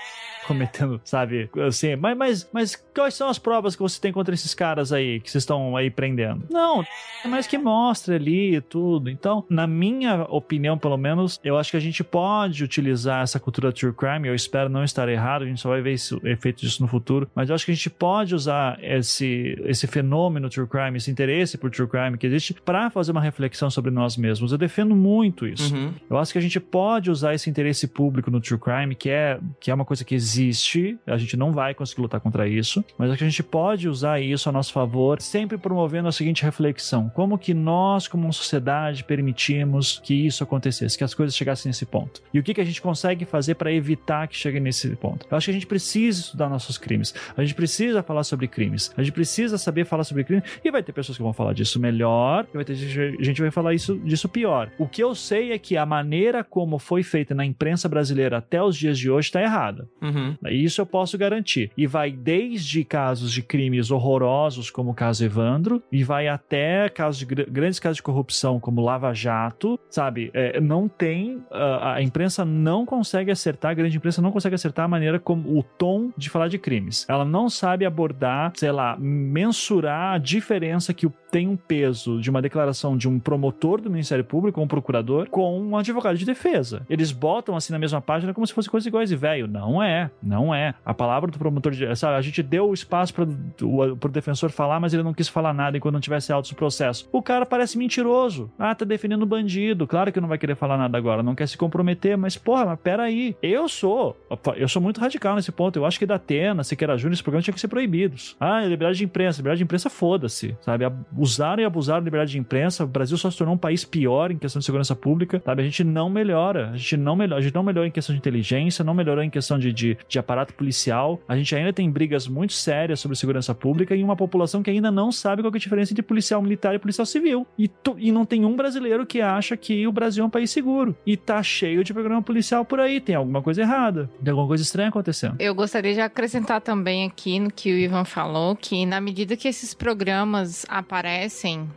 cometendo, 0.46 1.00
sabe? 1.04 1.48
Assim, 1.66 1.96
mas, 1.96 2.16
mas, 2.16 2.50
mas 2.52 2.76
quais 2.94 3.14
são 3.14 3.28
as 3.28 3.38
provas 3.38 3.74
que 3.74 3.82
você 3.82 4.00
tem 4.00 4.12
contra 4.12 4.34
esses 4.34 4.54
caras 4.54 4.92
aí 4.92 5.20
que 5.20 5.30
vocês 5.30 5.42
estão 5.42 5.76
aí 5.76 5.90
prendendo? 5.90 6.44
Não, 6.50 6.84
é 7.24 7.28
mais 7.28 7.46
que 7.46 7.58
mostra 7.58 8.16
ali 8.16 8.60
tudo. 8.60 9.10
Então, 9.10 9.44
na 9.48 9.66
minha 9.66 10.24
opinião, 10.24 10.78
pelo 10.78 10.96
menos, 10.96 11.40
eu 11.42 11.58
acho 11.58 11.70
que 11.70 11.76
a 11.76 11.80
gente 11.80 12.04
pode 12.04 12.62
utilizar 12.62 13.22
essa 13.22 13.40
cultura 13.40 13.72
true 13.72 13.92
crime. 13.92 14.28
Eu 14.28 14.34
espero 14.34 14.68
não 14.68 14.84
estar 14.84 15.08
errado, 15.08 15.42
a 15.42 15.46
gente 15.46 15.60
só 15.60 15.68
vai 15.68 15.82
ver 15.82 15.92
esse 15.92 16.14
efeito 16.24 16.60
disso 16.60 16.82
no 16.82 16.88
futuro. 16.88 17.28
Mas 17.34 17.48
eu 17.48 17.54
acho 17.54 17.64
que 17.64 17.72
a 17.72 17.74
gente 17.74 17.90
pode 17.90 18.34
usar 18.34 18.78
esse, 18.82 19.60
esse 19.64 19.86
fenômeno 19.86 20.48
true 20.48 20.66
crime, 20.66 20.96
esse 20.96 21.10
interesse 21.10 21.58
por 21.58 21.70
true 21.70 21.88
crime 21.88 22.18
que 22.18 22.26
existe, 22.26 22.54
para 22.54 22.90
fazer 22.90 23.12
uma 23.12 23.20
reflexão 23.20 23.70
sobre 23.70 23.90
nós 23.90 24.16
mesmos. 24.16 24.52
Eu 24.52 24.58
defendo 24.58 24.94
muito 24.94 25.46
isso. 25.46 25.74
Uhum. 25.74 25.92
Eu 26.08 26.18
acho 26.18 26.32
que 26.32 26.38
a 26.38 26.42
gente 26.42 26.60
pode 26.60 27.10
usar 27.10 27.34
esse 27.34 27.48
interesse 27.48 27.86
público 27.86 28.30
no 28.30 28.40
true 28.40 28.58
crime, 28.58 28.94
que 28.94 29.10
é, 29.10 29.38
que 29.60 29.70
é 29.70 29.74
uma 29.74 29.84
coisa 29.84 30.04
que 30.04 30.14
existe 30.14 30.33
existe, 30.34 30.98
a 31.06 31.16
gente 31.16 31.36
não 31.36 31.52
vai 31.52 31.74
conseguir 31.74 32.02
lutar 32.02 32.20
contra 32.20 32.48
isso, 32.48 32.84
mas 32.98 33.10
é 33.10 33.16
que 33.16 33.24
a 33.24 33.28
gente 33.28 33.42
pode 33.42 33.88
usar 33.88 34.20
isso 34.20 34.48
a 34.48 34.52
nosso 34.52 34.72
favor, 34.72 35.20
sempre 35.20 35.56
promovendo 35.56 36.08
a 36.08 36.12
seguinte 36.12 36.42
reflexão: 36.42 37.10
como 37.14 37.38
que 37.38 37.54
nós, 37.54 38.08
como 38.08 38.32
sociedade, 38.32 39.04
permitimos 39.04 40.00
que 40.02 40.26
isso 40.26 40.42
acontecesse, 40.42 40.98
que 40.98 41.04
as 41.04 41.14
coisas 41.14 41.36
chegassem 41.36 41.70
nesse 41.70 41.86
ponto? 41.86 42.22
E 42.32 42.38
o 42.38 42.42
que, 42.42 42.54
que 42.54 42.60
a 42.60 42.64
gente 42.64 42.82
consegue 42.82 43.24
fazer 43.24 43.54
para 43.54 43.72
evitar 43.72 44.26
que 44.28 44.36
chegue 44.36 44.58
nesse 44.58 44.88
ponto? 44.96 45.26
Eu 45.30 45.36
acho 45.36 45.46
que 45.46 45.50
a 45.50 45.54
gente 45.54 45.66
precisa 45.66 46.20
estudar 46.20 46.48
nossos 46.48 46.78
crimes, 46.78 47.14
a 47.36 47.42
gente 47.42 47.54
precisa 47.54 48.02
falar 48.02 48.24
sobre 48.24 48.48
crimes, 48.48 48.92
a 48.96 49.02
gente 49.02 49.12
precisa 49.12 49.56
saber 49.58 49.84
falar 49.84 50.04
sobre 50.04 50.24
crimes, 50.24 50.44
e 50.64 50.70
vai 50.70 50.82
ter 50.82 50.92
pessoas 50.92 51.16
que 51.16 51.22
vão 51.22 51.32
falar 51.32 51.52
disso 51.52 51.78
melhor, 51.78 52.46
e 52.52 52.56
vai 52.56 52.64
ter 52.64 52.74
gente 52.74 53.34
que 53.34 53.42
vai 53.42 53.50
falar 53.50 53.74
isso, 53.74 53.96
disso 53.98 54.28
pior. 54.28 54.70
O 54.78 54.88
que 54.88 55.02
eu 55.02 55.14
sei 55.14 55.52
é 55.52 55.58
que 55.58 55.76
a 55.76 55.86
maneira 55.86 56.42
como 56.42 56.78
foi 56.78 57.02
feita 57.02 57.34
na 57.34 57.44
imprensa 57.44 57.88
brasileira 57.88 58.38
até 58.38 58.62
os 58.62 58.76
dias 58.76 58.98
de 58.98 59.10
hoje 59.10 59.28
está 59.28 59.40
errada. 59.40 59.88
Uhum. 60.00 60.23
Uhum. 60.24 60.50
Isso 60.50 60.80
eu 60.80 60.86
posso 60.86 61.16
garantir. 61.18 61.70
E 61.76 61.86
vai 61.86 62.10
desde 62.10 62.84
casos 62.84 63.32
de 63.32 63.42
crimes 63.42 63.90
horrorosos, 63.90 64.70
como 64.70 64.90
o 64.90 64.94
caso 64.94 65.24
Evandro, 65.24 65.82
e 65.90 66.02
vai 66.02 66.28
até 66.28 66.88
casos 66.88 67.18
de 67.18 67.26
grandes 67.26 67.78
casos 67.78 67.96
de 67.96 68.02
corrupção, 68.02 68.60
como 68.60 68.80
Lava 68.80 69.12
Jato, 69.12 69.78
sabe? 69.90 70.30
É, 70.32 70.60
não 70.60 70.88
tem. 70.88 71.42
A, 71.50 71.94
a 71.94 72.02
imprensa 72.02 72.44
não 72.44 72.84
consegue 72.84 73.30
acertar, 73.30 73.72
a 73.72 73.74
grande 73.74 73.96
imprensa 73.96 74.22
não 74.22 74.32
consegue 74.32 74.54
acertar 74.54 74.84
a 74.84 74.88
maneira 74.88 75.18
como 75.18 75.58
o 75.58 75.62
tom 75.62 76.10
de 76.16 76.30
falar 76.30 76.48
de 76.48 76.58
crimes. 76.58 77.06
Ela 77.08 77.24
não 77.24 77.48
sabe 77.48 77.84
abordar, 77.84 78.52
sei 78.56 78.72
lá, 78.72 78.96
mensurar 78.98 80.14
a 80.14 80.18
diferença 80.18 80.92
que 80.94 81.06
tem 81.34 81.48
um 81.48 81.56
peso 81.56 82.20
de 82.20 82.30
uma 82.30 82.40
declaração 82.40 82.96
de 82.96 83.08
um 83.08 83.18
promotor 83.18 83.80
do 83.80 83.90
Ministério 83.90 84.24
Público, 84.24 84.60
um 84.60 84.68
procurador, 84.68 85.28
com 85.28 85.60
um 85.60 85.76
advogado 85.76 86.16
de 86.16 86.24
defesa. 86.24 86.86
Eles 86.88 87.10
botam 87.10 87.56
assim 87.56 87.72
na 87.72 87.78
mesma 87.78 88.00
página 88.00 88.32
como 88.32 88.46
se 88.46 88.52
fosse 88.52 88.70
coisas 88.70 88.86
iguais 88.86 89.10
e 89.10 89.16
velho. 89.16 89.48
Não 89.48 89.82
é. 89.82 90.12
Não 90.22 90.54
é. 90.54 90.74
A 90.86 90.94
palavra 90.94 91.28
do 91.28 91.36
promotor 91.36 91.72
de. 91.72 91.96
Sabe, 91.96 92.14
a 92.14 92.20
gente 92.20 92.40
deu 92.40 92.68
o 92.68 92.72
espaço 92.72 93.12
para 93.12 93.24
o 93.24 94.08
defensor 94.12 94.52
falar, 94.52 94.78
mas 94.78 94.94
ele 94.94 95.02
não 95.02 95.12
quis 95.12 95.26
falar 95.26 95.52
nada 95.52 95.76
enquanto 95.76 95.94
não 95.94 96.00
tivesse 96.00 96.32
autos 96.32 96.52
do 96.52 96.56
processo. 96.56 97.08
O 97.10 97.20
cara 97.20 97.44
parece 97.44 97.76
mentiroso. 97.76 98.48
Ah, 98.56 98.72
tá 98.72 98.84
defendendo 98.84 99.26
bandido. 99.26 99.88
Claro 99.88 100.12
que 100.12 100.20
não 100.20 100.28
vai 100.28 100.38
querer 100.38 100.54
falar 100.54 100.78
nada 100.78 100.96
agora, 100.96 101.20
não 101.20 101.34
quer 101.34 101.48
se 101.48 101.58
comprometer, 101.58 102.16
mas 102.16 102.36
porra, 102.36 102.64
mas 102.64 102.78
peraí. 102.78 103.34
Eu 103.42 103.68
sou. 103.68 104.16
Eu 104.54 104.68
sou 104.68 104.80
muito 104.80 105.00
radical 105.00 105.34
nesse 105.34 105.50
ponto. 105.50 105.80
Eu 105.80 105.84
acho 105.84 105.98
que 105.98 106.06
da 106.06 106.14
Atena, 106.14 106.62
Siqueira 106.62 106.96
Júnior, 106.96 107.14
esse 107.14 107.24
programa 107.24 107.42
tinha 107.42 107.54
que 107.54 107.60
ser 107.60 107.66
proibidos. 107.66 108.36
Ah, 108.38 108.60
liberdade 108.60 108.98
de 108.98 109.04
imprensa. 109.04 109.40
Liberdade 109.40 109.58
de 109.58 109.64
imprensa, 109.64 109.90
foda-se. 109.90 110.56
Sabe? 110.60 110.84
Usaram 111.24 111.62
e 111.62 111.64
abusaram 111.64 112.00
da 112.00 112.04
liberdade 112.04 112.32
de 112.32 112.38
imprensa. 112.38 112.84
O 112.84 112.86
Brasil 112.86 113.16
só 113.16 113.30
se 113.30 113.38
tornou 113.38 113.54
um 113.54 113.58
país 113.58 113.82
pior 113.82 114.30
em 114.30 114.36
questão 114.36 114.60
de 114.60 114.66
segurança 114.66 114.94
pública. 114.94 115.40
Sabe? 115.42 115.62
A 115.62 115.64
gente 115.64 115.82
não 115.82 116.10
melhora. 116.10 116.68
A 116.68 116.76
gente 116.76 116.98
não 116.98 117.16
melhora. 117.16 117.40
A 117.40 117.42
gente 117.42 117.54
não 117.54 117.62
melhora 117.62 117.88
em 117.88 117.90
questão 117.90 118.14
de 118.14 118.18
inteligência, 118.18 118.84
não 118.84 118.92
melhorou 118.92 119.24
em 119.24 119.30
questão 119.30 119.58
de, 119.58 119.72
de, 119.72 119.96
de 120.06 120.18
aparato 120.18 120.52
policial. 120.52 121.18
A 121.26 121.34
gente 121.34 121.56
ainda 121.56 121.72
tem 121.72 121.90
brigas 121.90 122.28
muito 122.28 122.52
sérias 122.52 123.00
sobre 123.00 123.16
segurança 123.16 123.54
pública 123.54 123.96
e 123.96 124.04
uma 124.04 124.14
população 124.14 124.62
que 124.62 124.70
ainda 124.70 124.90
não 124.90 125.10
sabe 125.10 125.40
qual 125.40 125.50
é 125.50 125.56
a 125.56 125.58
diferença 125.58 125.94
entre 125.94 126.02
policial 126.02 126.42
militar 126.42 126.74
e 126.74 126.78
policial 126.78 127.06
civil. 127.06 127.46
E, 127.56 127.68
tu, 127.68 127.96
e 127.98 128.12
não 128.12 128.26
tem 128.26 128.44
um 128.44 128.54
brasileiro 128.54 129.06
que 129.06 129.22
acha 129.22 129.56
que 129.56 129.86
o 129.86 129.92
Brasil 129.92 130.24
é 130.24 130.26
um 130.26 130.30
país 130.30 130.50
seguro. 130.50 130.94
E 131.06 131.16
tá 131.16 131.42
cheio 131.42 131.82
de 131.82 131.94
programa 131.94 132.20
policial 132.20 132.66
por 132.66 132.80
aí. 132.80 133.00
Tem 133.00 133.14
alguma 133.14 133.40
coisa 133.40 133.62
errada. 133.62 134.10
Tem 134.22 134.30
alguma 134.30 134.46
coisa 134.46 134.62
estranha 134.62 134.90
acontecendo. 134.90 135.36
Eu 135.38 135.54
gostaria 135.54 135.94
de 135.94 136.02
acrescentar 136.02 136.60
também 136.60 137.06
aqui 137.06 137.40
no 137.40 137.50
que 137.50 137.72
o 137.72 137.78
Ivan 137.78 138.04
falou, 138.04 138.54
que 138.54 138.84
na 138.84 139.00
medida 139.00 139.38
que 139.38 139.48
esses 139.48 139.72
programas 139.72 140.66
aparecem 140.68 141.13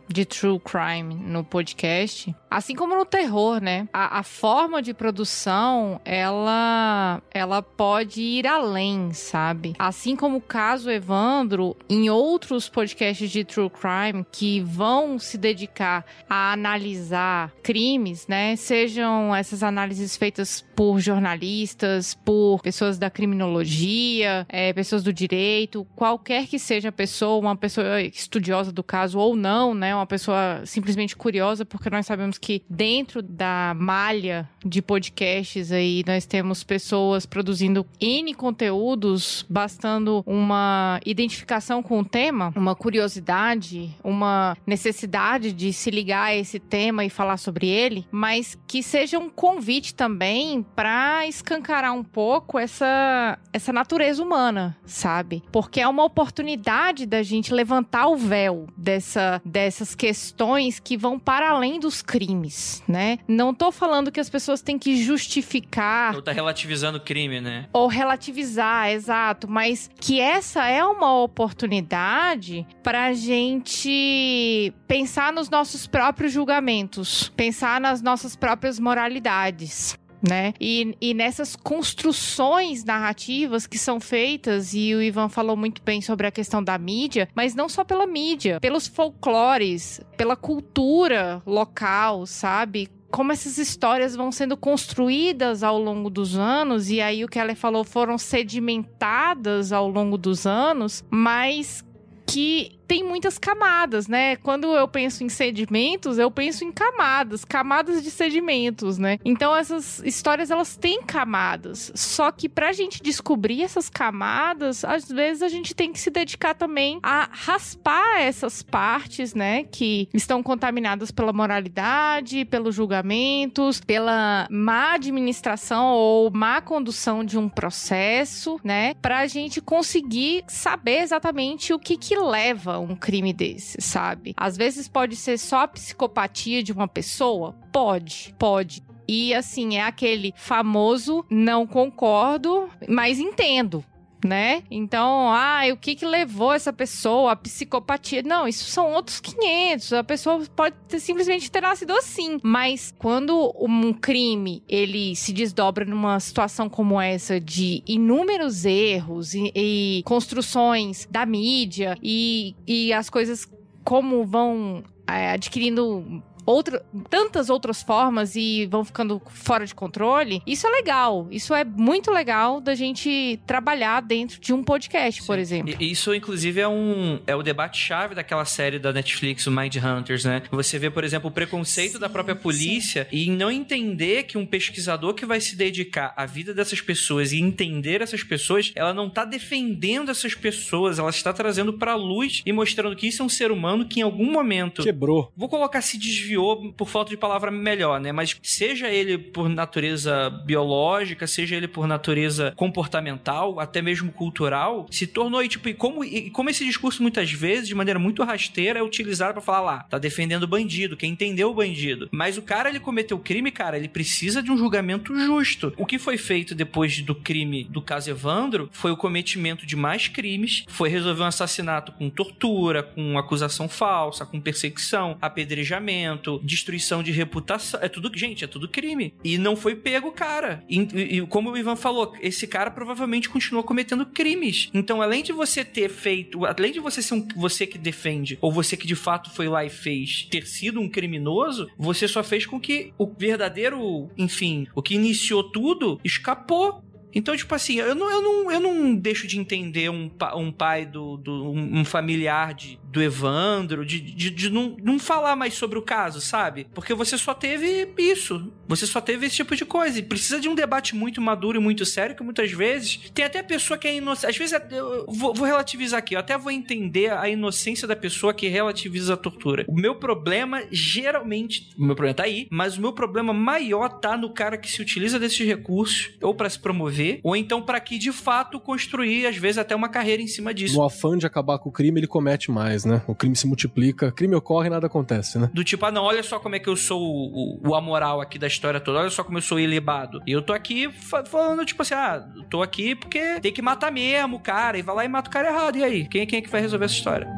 de 0.08 0.24
true 0.24 0.58
crime 0.58 1.14
no 1.14 1.44
podcast, 1.44 2.34
assim 2.50 2.74
como 2.74 2.96
no 2.96 3.04
terror, 3.04 3.60
né? 3.60 3.88
A, 3.92 4.18
a 4.18 4.22
forma 4.22 4.82
de 4.82 4.92
produção, 4.92 6.00
ela, 6.04 7.22
ela 7.32 7.62
pode 7.62 8.20
ir 8.20 8.46
além, 8.46 9.12
sabe? 9.12 9.74
Assim 9.78 10.16
como 10.16 10.38
o 10.38 10.42
caso 10.42 10.90
Evandro, 10.90 11.76
em 11.88 12.10
outros 12.10 12.68
podcasts 12.68 13.30
de 13.30 13.44
true 13.44 13.70
crime 13.70 14.26
que 14.32 14.60
vão 14.60 15.18
se 15.18 15.38
dedicar 15.38 16.04
a 16.28 16.52
analisar 16.52 17.52
crimes, 17.62 18.26
né? 18.26 18.56
Sejam 18.56 19.34
essas 19.34 19.62
análises 19.62 20.16
feitas 20.16 20.64
por 20.78 21.00
jornalistas, 21.00 22.14
por 22.14 22.62
pessoas 22.62 23.00
da 23.00 23.10
criminologia, 23.10 24.46
é, 24.48 24.72
pessoas 24.72 25.02
do 25.02 25.12
direito, 25.12 25.84
qualquer 25.96 26.46
que 26.46 26.56
seja 26.56 26.90
a 26.90 26.92
pessoa, 26.92 27.40
uma 27.40 27.56
pessoa 27.56 28.00
estudiosa 28.00 28.70
do 28.70 28.84
caso 28.84 29.18
ou 29.18 29.34
não, 29.34 29.74
né? 29.74 29.92
Uma 29.92 30.06
pessoa 30.06 30.62
simplesmente 30.64 31.16
curiosa, 31.16 31.64
porque 31.64 31.90
nós 31.90 32.06
sabemos 32.06 32.38
que 32.38 32.62
dentro 32.70 33.20
da 33.20 33.74
malha 33.76 34.48
de 34.64 34.80
podcasts 34.80 35.72
aí 35.72 36.04
nós 36.06 36.26
temos 36.26 36.62
pessoas 36.62 37.26
produzindo 37.26 37.84
N 38.00 38.32
conteúdos, 38.32 39.44
bastando 39.50 40.22
uma 40.24 41.00
identificação 41.04 41.82
com 41.82 41.98
o 41.98 42.04
tema, 42.04 42.52
uma 42.54 42.76
curiosidade, 42.76 43.96
uma 44.04 44.56
necessidade 44.64 45.52
de 45.52 45.72
se 45.72 45.90
ligar 45.90 46.26
a 46.26 46.36
esse 46.36 46.60
tema 46.60 47.04
e 47.04 47.10
falar 47.10 47.36
sobre 47.36 47.66
ele, 47.66 48.06
mas 48.12 48.56
que 48.64 48.80
seja 48.80 49.18
um 49.18 49.28
convite 49.28 49.92
também 49.92 50.64
para 50.74 51.26
escancarar 51.26 51.92
um 51.92 52.04
pouco 52.04 52.58
essa, 52.58 53.38
essa 53.52 53.72
natureza 53.72 54.22
humana, 54.22 54.76
sabe? 54.84 55.42
Porque 55.50 55.80
é 55.80 55.88
uma 55.88 56.04
oportunidade 56.04 57.06
da 57.06 57.22
gente 57.22 57.52
levantar 57.52 58.08
o 58.08 58.16
véu 58.16 58.66
dessa, 58.76 59.40
dessas 59.44 59.94
questões 59.94 60.78
que 60.78 60.96
vão 60.96 61.18
para 61.18 61.50
além 61.50 61.80
dos 61.80 62.02
crimes, 62.02 62.82
né? 62.86 63.18
Não 63.26 63.52
tô 63.54 63.72
falando 63.72 64.12
que 64.12 64.20
as 64.20 64.30
pessoas 64.30 64.62
têm 64.62 64.78
que 64.78 65.02
justificar. 65.02 66.14
Ou 66.14 66.22
tá 66.22 66.32
relativizando 66.32 66.98
o 66.98 67.00
crime, 67.00 67.40
né? 67.40 67.68
Ou 67.72 67.86
relativizar, 67.86 68.90
exato. 68.90 69.48
Mas 69.48 69.90
que 70.00 70.20
essa 70.20 70.66
é 70.68 70.84
uma 70.84 71.20
oportunidade 71.20 72.66
pra 72.82 73.12
gente 73.12 74.72
pensar 74.86 75.32
nos 75.32 75.50
nossos 75.50 75.86
próprios 75.86 76.32
julgamentos, 76.32 77.32
pensar 77.36 77.80
nas 77.80 78.02
nossas 78.02 78.36
próprias 78.36 78.78
moralidades 78.78 79.98
né? 80.22 80.52
E, 80.60 80.96
e 81.00 81.14
nessas 81.14 81.54
construções 81.56 82.84
narrativas 82.84 83.66
que 83.66 83.78
são 83.78 84.00
feitas, 84.00 84.74
e 84.74 84.94
o 84.94 85.02
Ivan 85.02 85.28
falou 85.28 85.56
muito 85.56 85.82
bem 85.82 86.00
sobre 86.00 86.26
a 86.26 86.30
questão 86.30 86.62
da 86.62 86.76
mídia, 86.78 87.28
mas 87.34 87.54
não 87.54 87.68
só 87.68 87.84
pela 87.84 88.06
mídia, 88.06 88.58
pelos 88.60 88.86
folclores, 88.86 90.00
pela 90.16 90.36
cultura 90.36 91.42
local, 91.46 92.26
sabe? 92.26 92.88
como 93.10 93.32
essas 93.32 93.56
histórias 93.56 94.14
vão 94.14 94.30
sendo 94.30 94.56
construídas 94.56 95.62
ao 95.62 95.78
longo 95.78 96.10
dos 96.10 96.36
anos, 96.36 96.90
e 96.90 97.00
aí 97.00 97.24
o 97.24 97.28
que 97.28 97.38
ela 97.38 97.54
falou 97.54 97.82
foram 97.82 98.18
sedimentadas 98.18 99.72
ao 99.72 99.88
longo 99.88 100.18
dos 100.18 100.46
anos, 100.46 101.02
mas 101.10 101.82
que 102.26 102.77
tem 102.88 103.04
muitas 103.04 103.38
camadas, 103.38 104.08
né? 104.08 104.36
Quando 104.36 104.74
eu 104.74 104.88
penso 104.88 105.22
em 105.22 105.28
sedimentos, 105.28 106.16
eu 106.18 106.30
penso 106.30 106.64
em 106.64 106.72
camadas, 106.72 107.44
camadas 107.44 108.02
de 108.02 108.10
sedimentos, 108.10 108.96
né? 108.96 109.18
Então 109.22 109.54
essas 109.54 110.00
histórias 110.04 110.50
elas 110.50 110.74
têm 110.74 111.02
camadas. 111.02 111.92
Só 111.94 112.32
que 112.32 112.48
pra 112.48 112.72
gente 112.72 113.02
descobrir 113.02 113.62
essas 113.62 113.90
camadas, 113.90 114.84
às 114.84 115.06
vezes 115.06 115.42
a 115.42 115.48
gente 115.48 115.74
tem 115.74 115.92
que 115.92 116.00
se 116.00 116.08
dedicar 116.08 116.54
também 116.54 116.98
a 117.02 117.28
raspar 117.30 118.20
essas 118.20 118.62
partes, 118.62 119.34
né, 119.34 119.64
que 119.64 120.08
estão 120.14 120.42
contaminadas 120.42 121.10
pela 121.10 121.32
moralidade, 121.32 122.46
pelos 122.46 122.74
julgamentos, 122.74 123.80
pela 123.80 124.48
má 124.50 124.94
administração 124.94 125.92
ou 125.92 126.30
má 126.30 126.62
condução 126.62 127.22
de 127.22 127.36
um 127.36 127.48
processo, 127.50 128.58
né? 128.64 128.94
Pra 128.94 129.26
gente 129.26 129.60
conseguir 129.60 130.44
saber 130.48 131.00
exatamente 131.00 131.74
o 131.74 131.78
que 131.78 131.98
que 131.98 132.16
leva 132.16 132.77
um 132.78 132.96
crime 132.96 133.32
desse, 133.32 133.80
sabe? 133.80 134.34
Às 134.36 134.56
vezes 134.56 134.88
pode 134.88 135.16
ser 135.16 135.38
só 135.38 135.62
a 135.62 135.68
psicopatia 135.68 136.62
de 136.62 136.72
uma 136.72 136.88
pessoa? 136.88 137.54
Pode, 137.72 138.34
pode. 138.38 138.82
E 139.06 139.32
assim, 139.32 139.76
é 139.76 139.82
aquele 139.82 140.34
famoso 140.36 141.24
não 141.30 141.66
concordo, 141.66 142.68
mas 142.86 143.18
entendo 143.18 143.84
né? 144.24 144.62
Então, 144.70 145.32
ah, 145.32 145.62
o 145.72 145.76
que 145.76 145.94
que 145.94 146.04
levou 146.04 146.52
essa 146.52 146.72
pessoa 146.72 147.32
à 147.32 147.36
psicopatia? 147.36 148.22
Não, 148.22 148.48
isso 148.48 148.64
são 148.70 148.92
outros 148.92 149.20
500. 149.20 149.92
A 149.92 150.04
pessoa 150.04 150.42
pode 150.56 150.74
ter, 150.88 151.00
simplesmente 151.00 151.50
ter 151.50 151.60
nascido 151.60 151.92
assim. 151.92 152.38
Mas 152.42 152.92
quando 152.98 153.54
um 153.58 153.92
crime, 153.92 154.62
ele 154.68 155.14
se 155.14 155.32
desdobra 155.32 155.84
numa 155.84 156.18
situação 156.20 156.68
como 156.68 157.00
essa 157.00 157.40
de 157.40 157.82
inúmeros 157.86 158.64
erros 158.64 159.34
e, 159.34 159.52
e 159.54 160.02
construções 160.04 161.06
da 161.10 161.24
mídia 161.24 161.96
e, 162.02 162.54
e 162.66 162.92
as 162.92 163.08
coisas 163.08 163.48
como 163.84 164.24
vão 164.26 164.82
é, 165.06 165.30
adquirindo 165.30 166.22
outra, 166.48 166.82
tantas 167.10 167.50
outras 167.50 167.82
formas 167.82 168.34
e 168.34 168.66
vão 168.66 168.84
ficando 168.84 169.20
fora 169.28 169.66
de 169.66 169.74
controle, 169.74 170.42
isso 170.46 170.66
é 170.66 170.70
legal. 170.70 171.28
Isso 171.30 171.54
é 171.54 171.64
muito 171.64 172.10
legal 172.10 172.60
da 172.60 172.74
gente 172.74 173.38
trabalhar 173.46 174.00
dentro 174.00 174.40
de 174.40 174.52
um 174.52 174.62
podcast, 174.62 175.20
Sim. 175.20 175.26
por 175.26 175.38
exemplo. 175.38 175.74
E, 175.78 175.90
isso, 175.90 176.14
inclusive, 176.14 176.60
é 176.60 176.68
um 176.68 177.20
é 177.26 177.36
o 177.36 177.42
debate-chave 177.42 178.14
daquela 178.14 178.44
série 178.44 178.78
da 178.78 178.92
Netflix, 178.92 179.46
o 179.46 179.50
Mind 179.50 179.76
Hunters, 179.76 180.24
né? 180.24 180.42
Você 180.50 180.78
vê, 180.78 180.90
por 180.90 181.04
exemplo, 181.04 181.28
o 181.28 181.32
preconceito 181.32 181.92
sim, 181.92 181.98
da 181.98 182.08
própria 182.08 182.34
polícia 182.34 183.06
sim. 183.10 183.16
e 183.16 183.30
não 183.30 183.50
entender 183.50 184.24
que 184.24 184.38
um 184.38 184.46
pesquisador 184.46 185.14
que 185.14 185.26
vai 185.26 185.40
se 185.40 185.56
dedicar 185.56 186.14
à 186.16 186.24
vida 186.24 186.54
dessas 186.54 186.80
pessoas 186.80 187.32
e 187.32 187.38
entender 187.38 188.00
essas 188.00 188.22
pessoas, 188.22 188.72
ela 188.74 188.94
não 188.94 189.10
tá 189.10 189.24
defendendo 189.24 190.10
essas 190.10 190.34
pessoas, 190.34 190.98
ela 190.98 191.10
está 191.10 191.32
trazendo 191.32 191.74
pra 191.74 191.94
luz 191.94 192.42
e 192.46 192.52
mostrando 192.52 192.96
que 192.96 193.06
isso 193.06 193.22
é 193.22 193.24
um 193.24 193.28
ser 193.28 193.50
humano 193.50 193.86
que 193.86 194.00
em 194.00 194.02
algum 194.02 194.30
momento. 194.30 194.82
Quebrou. 194.82 195.32
Vou 195.36 195.48
colocar 195.48 195.82
se 195.82 195.98
desviou 195.98 196.37
por 196.76 196.88
falta 196.88 197.10
de 197.10 197.16
palavra 197.16 197.50
melhor, 197.50 198.00
né? 198.00 198.12
Mas 198.12 198.36
seja 198.42 198.88
ele 198.88 199.18
por 199.18 199.48
natureza 199.48 200.30
biológica, 200.44 201.26
seja 201.26 201.56
ele 201.56 201.68
por 201.68 201.86
natureza 201.86 202.52
comportamental, 202.56 203.60
até 203.60 203.82
mesmo 203.82 204.12
cultural, 204.12 204.86
se 204.90 205.06
tornou 205.06 205.42
e 205.42 205.48
tipo, 205.48 205.68
e 205.68 205.74
como, 205.74 206.04
e 206.04 206.30
como 206.30 206.50
esse 206.50 206.64
discurso 206.64 207.02
muitas 207.02 207.30
vezes, 207.32 207.68
de 207.68 207.74
maneira 207.74 207.98
muito 207.98 208.22
rasteira, 208.22 208.78
é 208.78 208.82
utilizado 208.82 209.34
para 209.34 209.42
falar 209.42 209.60
lá, 209.60 209.78
tá 209.84 209.98
defendendo 209.98 210.44
o 210.44 210.48
bandido, 210.48 210.96
quem 210.96 211.12
entendeu 211.12 211.50
o 211.50 211.54
bandido. 211.54 212.08
Mas 212.10 212.36
o 212.36 212.42
cara, 212.42 212.68
ele 212.68 212.80
cometeu 212.80 213.18
crime, 213.18 213.50
cara, 213.50 213.76
ele 213.76 213.88
precisa 213.88 214.42
de 214.42 214.50
um 214.50 214.56
julgamento 214.56 215.16
justo. 215.18 215.72
O 215.76 215.86
que 215.86 215.98
foi 215.98 216.16
feito 216.16 216.54
depois 216.54 217.00
do 217.00 217.14
crime 217.14 217.64
do 217.64 217.82
caso 217.82 218.10
Evandro 218.10 218.68
foi 218.72 218.90
o 218.90 218.96
cometimento 218.96 219.66
de 219.66 219.76
mais 219.76 220.08
crimes, 220.08 220.64
foi 220.68 220.88
resolver 220.88 221.22
um 221.22 221.26
assassinato 221.26 221.92
com 221.92 222.10
tortura, 222.10 222.82
com 222.82 223.18
acusação 223.18 223.68
falsa, 223.68 224.26
com 224.26 224.40
perseguição, 224.40 225.16
apedrejamento, 225.20 226.27
destruição 226.42 227.02
de 227.02 227.12
reputação. 227.12 227.80
É 227.82 227.88
tudo, 227.88 228.10
gente, 228.16 228.44
é 228.44 228.46
tudo 228.46 228.68
crime. 228.68 229.14
E 229.24 229.38
não 229.38 229.56
foi 229.56 229.74
pego 229.74 230.12
cara. 230.12 230.62
E, 230.68 230.80
e, 230.80 231.26
como 231.26 231.50
o 231.50 231.56
Ivan 231.56 231.76
falou, 231.76 232.14
esse 232.20 232.46
cara 232.46 232.70
provavelmente 232.70 233.28
continuou 233.28 233.64
cometendo 233.64 234.04
crimes. 234.04 234.68
Então, 234.74 235.00
além 235.00 235.22
de 235.22 235.32
você 235.32 235.64
ter 235.64 235.88
feito, 235.88 236.44
além 236.44 236.72
de 236.72 236.80
você 236.80 237.00
ser 237.00 237.14
um, 237.14 237.26
você 237.36 237.66
que 237.66 237.78
defende, 237.78 238.36
ou 238.40 238.52
você 238.52 238.76
que 238.76 238.86
de 238.86 238.96
fato 238.96 239.30
foi 239.30 239.48
lá 239.48 239.64
e 239.64 239.70
fez, 239.70 240.26
ter 240.30 240.46
sido 240.46 240.80
um 240.80 240.88
criminoso, 240.88 241.68
você 241.78 242.08
só 242.08 242.22
fez 242.22 242.44
com 242.44 242.60
que 242.60 242.92
o 242.98 243.06
verdadeiro, 243.06 244.10
enfim, 244.16 244.66
o 244.74 244.82
que 244.82 244.94
iniciou 244.94 245.44
tudo 245.44 246.00
escapou. 246.04 246.82
Então, 247.14 247.36
tipo 247.36 247.54
assim, 247.54 247.76
eu 247.76 247.94
não, 247.94 248.10
eu 248.10 248.22
não, 248.22 248.52
eu 248.52 248.60
não 248.60 248.94
deixo 248.94 249.26
de 249.26 249.38
entender 249.38 249.90
um, 249.90 250.10
um 250.36 250.52
pai 250.52 250.84
do, 250.84 251.16
do 251.16 251.50
um, 251.50 251.84
familiar 251.84 252.54
de, 252.54 252.78
do 252.84 253.02
Evandro, 253.02 253.84
de, 253.84 254.00
de, 254.00 254.30
de 254.30 254.50
não, 254.50 254.76
não 254.82 254.98
falar 254.98 255.34
mais 255.34 255.54
sobre 255.54 255.78
o 255.78 255.82
caso, 255.82 256.20
sabe? 256.20 256.66
Porque 256.74 256.94
você 256.94 257.16
só 257.16 257.34
teve 257.34 257.92
isso. 257.96 258.52
Você 258.66 258.86
só 258.86 259.00
teve 259.00 259.26
esse 259.26 259.36
tipo 259.36 259.56
de 259.56 259.64
coisa. 259.64 259.98
E 259.98 260.02
precisa 260.02 260.40
de 260.40 260.48
um 260.48 260.54
debate 260.54 260.94
muito 260.94 261.20
maduro 261.20 261.58
e 261.58 261.62
muito 261.62 261.84
sério, 261.86 262.14
que 262.14 262.22
muitas 262.22 262.50
vezes 262.52 263.10
tem 263.14 263.24
até 263.24 263.42
pessoa 263.42 263.78
que 263.78 263.88
é 263.88 263.96
inocente. 263.96 264.30
Às 264.30 264.36
vezes, 264.36 264.60
eu 264.70 265.06
vou, 265.08 265.32
vou 265.34 265.46
relativizar 265.46 265.98
aqui, 265.98 266.14
eu 266.14 266.20
até 266.20 266.36
vou 266.36 266.52
entender 266.52 267.12
a 267.12 267.28
inocência 267.28 267.88
da 267.88 267.96
pessoa 267.96 268.34
que 268.34 268.48
relativiza 268.48 269.14
a 269.14 269.16
tortura. 269.16 269.64
O 269.68 269.74
meu 269.74 269.94
problema, 269.94 270.62
geralmente, 270.70 271.70
o 271.76 271.84
meu 271.84 271.94
problema 271.94 272.14
tá 272.14 272.24
aí, 272.24 272.46
mas 272.50 272.76
o 272.76 272.80
meu 272.80 272.92
problema 272.92 273.32
maior 273.32 273.88
tá 273.88 274.16
no 274.16 274.30
cara 274.30 274.58
que 274.58 274.70
se 274.70 274.82
utiliza 274.82 275.18
desses 275.18 275.46
recursos, 275.46 276.10
ou 276.22 276.34
para 276.34 276.50
se 276.50 276.58
promover 276.58 276.97
ou 277.22 277.36
então 277.36 277.62
para 277.62 277.80
que 277.80 277.98
de 277.98 278.12
fato 278.12 278.60
construir, 278.60 279.26
às 279.26 279.36
vezes, 279.36 279.58
até 279.58 279.74
uma 279.74 279.88
carreira 279.88 280.22
em 280.22 280.26
cima 280.26 280.52
disso. 280.52 280.76
No 280.76 280.84
afã 280.84 281.16
de 281.16 281.26
acabar 281.26 281.58
com 281.58 281.68
o 281.68 281.72
crime, 281.72 282.00
ele 282.00 282.06
comete 282.06 282.50
mais, 282.50 282.84
né? 282.84 283.02
O 283.06 283.14
crime 283.14 283.36
se 283.36 283.46
multiplica, 283.46 284.12
crime 284.12 284.34
ocorre 284.34 284.68
e 284.68 284.70
nada 284.70 284.86
acontece, 284.86 285.38
né? 285.38 285.50
Do 285.52 285.64
tipo, 285.64 285.84
ah, 285.86 285.90
não, 285.90 286.04
olha 286.04 286.22
só 286.22 286.38
como 286.38 286.56
é 286.56 286.58
que 286.58 286.68
eu 286.68 286.76
sou 286.76 287.00
o, 287.00 287.60
o, 287.64 287.68
o 287.70 287.74
amoral 287.74 288.20
aqui 288.20 288.38
da 288.38 288.46
história 288.46 288.80
toda, 288.80 289.00
olha 289.00 289.10
só 289.10 289.24
como 289.24 289.38
eu 289.38 289.42
sou 289.42 289.58
ilibado. 289.58 290.20
E 290.26 290.32
eu 290.32 290.42
tô 290.42 290.52
aqui 290.52 290.90
falando, 291.26 291.64
tipo 291.64 291.82
assim, 291.82 291.94
ah, 291.94 292.26
tô 292.50 292.62
aqui 292.62 292.94
porque 292.94 293.40
tem 293.40 293.52
que 293.52 293.62
matar 293.62 293.92
mesmo 293.92 294.36
o 294.36 294.40
cara, 294.40 294.78
e 294.78 294.82
vai 294.82 294.94
lá 294.94 295.04
e 295.04 295.08
mata 295.08 295.28
o 295.28 295.32
cara 295.32 295.48
errado. 295.48 295.78
E 295.78 295.84
aí? 295.84 296.08
Quem, 296.08 296.26
quem 296.26 296.38
é 296.38 296.42
que 296.42 296.50
vai 296.50 296.60
resolver 296.60 296.84
essa 296.84 296.94
história? 296.94 297.28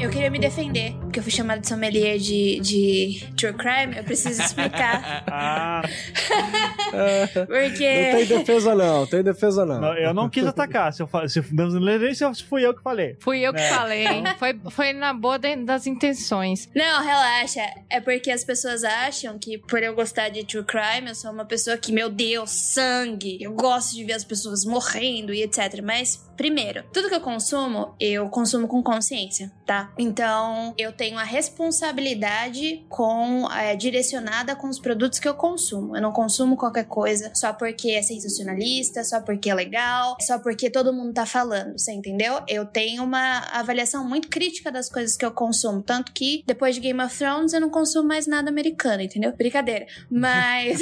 Eu 0.00 0.10
queria 0.10 0.30
me 0.30 0.38
defender, 0.38 0.94
porque 1.00 1.18
eu 1.18 1.22
fui 1.24 1.32
chamada 1.32 1.60
de 1.60 1.68
sommelier 1.68 2.18
de, 2.18 2.60
de 2.60 3.28
true 3.36 3.52
crime, 3.52 3.96
eu 3.96 4.04
preciso 4.04 4.40
explicar. 4.40 5.24
ah. 5.26 5.82
porque... 7.46 8.12
Não 8.12 8.18
tem 8.18 8.26
defesa 8.26 8.74
não, 8.76 9.06
tem 9.06 9.22
defesa 9.24 9.66
não. 9.66 9.80
não 9.80 9.94
eu 9.94 10.14
não 10.14 10.30
quis 10.30 10.46
atacar, 10.46 10.92
se 10.92 11.02
eu 11.02 11.08
se, 11.28 11.42
se 11.42 12.44
fui 12.44 12.64
eu 12.64 12.72
que 12.74 12.80
falei. 12.80 13.16
Fui 13.18 13.40
eu 13.40 13.52
que 13.52 13.60
é. 13.60 13.68
falei, 13.70 14.06
foi, 14.38 14.60
foi 14.70 14.92
na 14.92 15.12
boa 15.12 15.36
das 15.36 15.88
intenções. 15.88 16.68
Não, 16.76 17.02
relaxa, 17.02 17.62
é 17.90 18.00
porque 18.00 18.30
as 18.30 18.44
pessoas 18.44 18.84
acham 18.84 19.36
que 19.36 19.58
por 19.58 19.82
eu 19.82 19.96
gostar 19.96 20.28
de 20.28 20.44
true 20.44 20.62
crime, 20.62 21.08
eu 21.08 21.14
sou 21.16 21.32
uma 21.32 21.44
pessoa 21.44 21.76
que, 21.76 21.90
meu 21.90 22.08
Deus, 22.08 22.50
sangue, 22.50 23.36
eu 23.40 23.52
gosto 23.52 23.96
de 23.96 24.04
ver 24.04 24.12
as 24.12 24.24
pessoas 24.24 24.64
morrendo 24.64 25.34
e 25.34 25.42
etc, 25.42 25.82
mas 25.82 26.28
Primeiro, 26.38 26.84
tudo 26.92 27.08
que 27.08 27.16
eu 27.16 27.20
consumo, 27.20 27.96
eu 27.98 28.28
consumo 28.28 28.68
com 28.68 28.80
consciência, 28.80 29.50
tá? 29.66 29.87
Então, 29.96 30.74
eu 30.76 30.92
tenho 30.92 31.18
a 31.18 31.24
responsabilidade 31.24 32.84
com 32.88 33.50
é, 33.50 33.74
direcionada 33.76 34.54
com 34.54 34.68
os 34.68 34.78
produtos 34.78 35.18
que 35.18 35.28
eu 35.28 35.34
consumo. 35.34 35.96
Eu 35.96 36.02
não 36.02 36.12
consumo 36.12 36.56
qualquer 36.56 36.84
coisa 36.84 37.30
só 37.34 37.52
porque 37.52 37.90
é 37.90 38.02
sensacionalista, 38.02 39.04
só 39.04 39.20
porque 39.20 39.50
é 39.50 39.54
legal, 39.54 40.16
só 40.20 40.38
porque 40.38 40.70
todo 40.70 40.92
mundo 40.92 41.12
tá 41.12 41.26
falando, 41.26 41.78
você 41.78 41.92
entendeu? 41.92 42.40
Eu 42.48 42.64
tenho 42.64 43.02
uma 43.02 43.40
avaliação 43.52 44.06
muito 44.06 44.28
crítica 44.28 44.70
das 44.70 44.88
coisas 44.88 45.16
que 45.16 45.24
eu 45.24 45.30
consumo, 45.30 45.82
tanto 45.82 46.12
que 46.12 46.42
depois 46.46 46.74
de 46.74 46.80
Game 46.80 47.00
of 47.02 47.16
Thrones 47.16 47.52
eu 47.52 47.60
não 47.60 47.70
consumo 47.70 48.08
mais 48.08 48.26
nada 48.26 48.50
americano, 48.50 49.02
entendeu? 49.02 49.32
Brincadeira. 49.36 49.86
Mas 50.10 50.80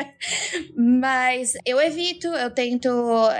mas 0.76 1.54
eu 1.64 1.80
evito, 1.80 2.28
eu 2.28 2.50
tento 2.50 2.88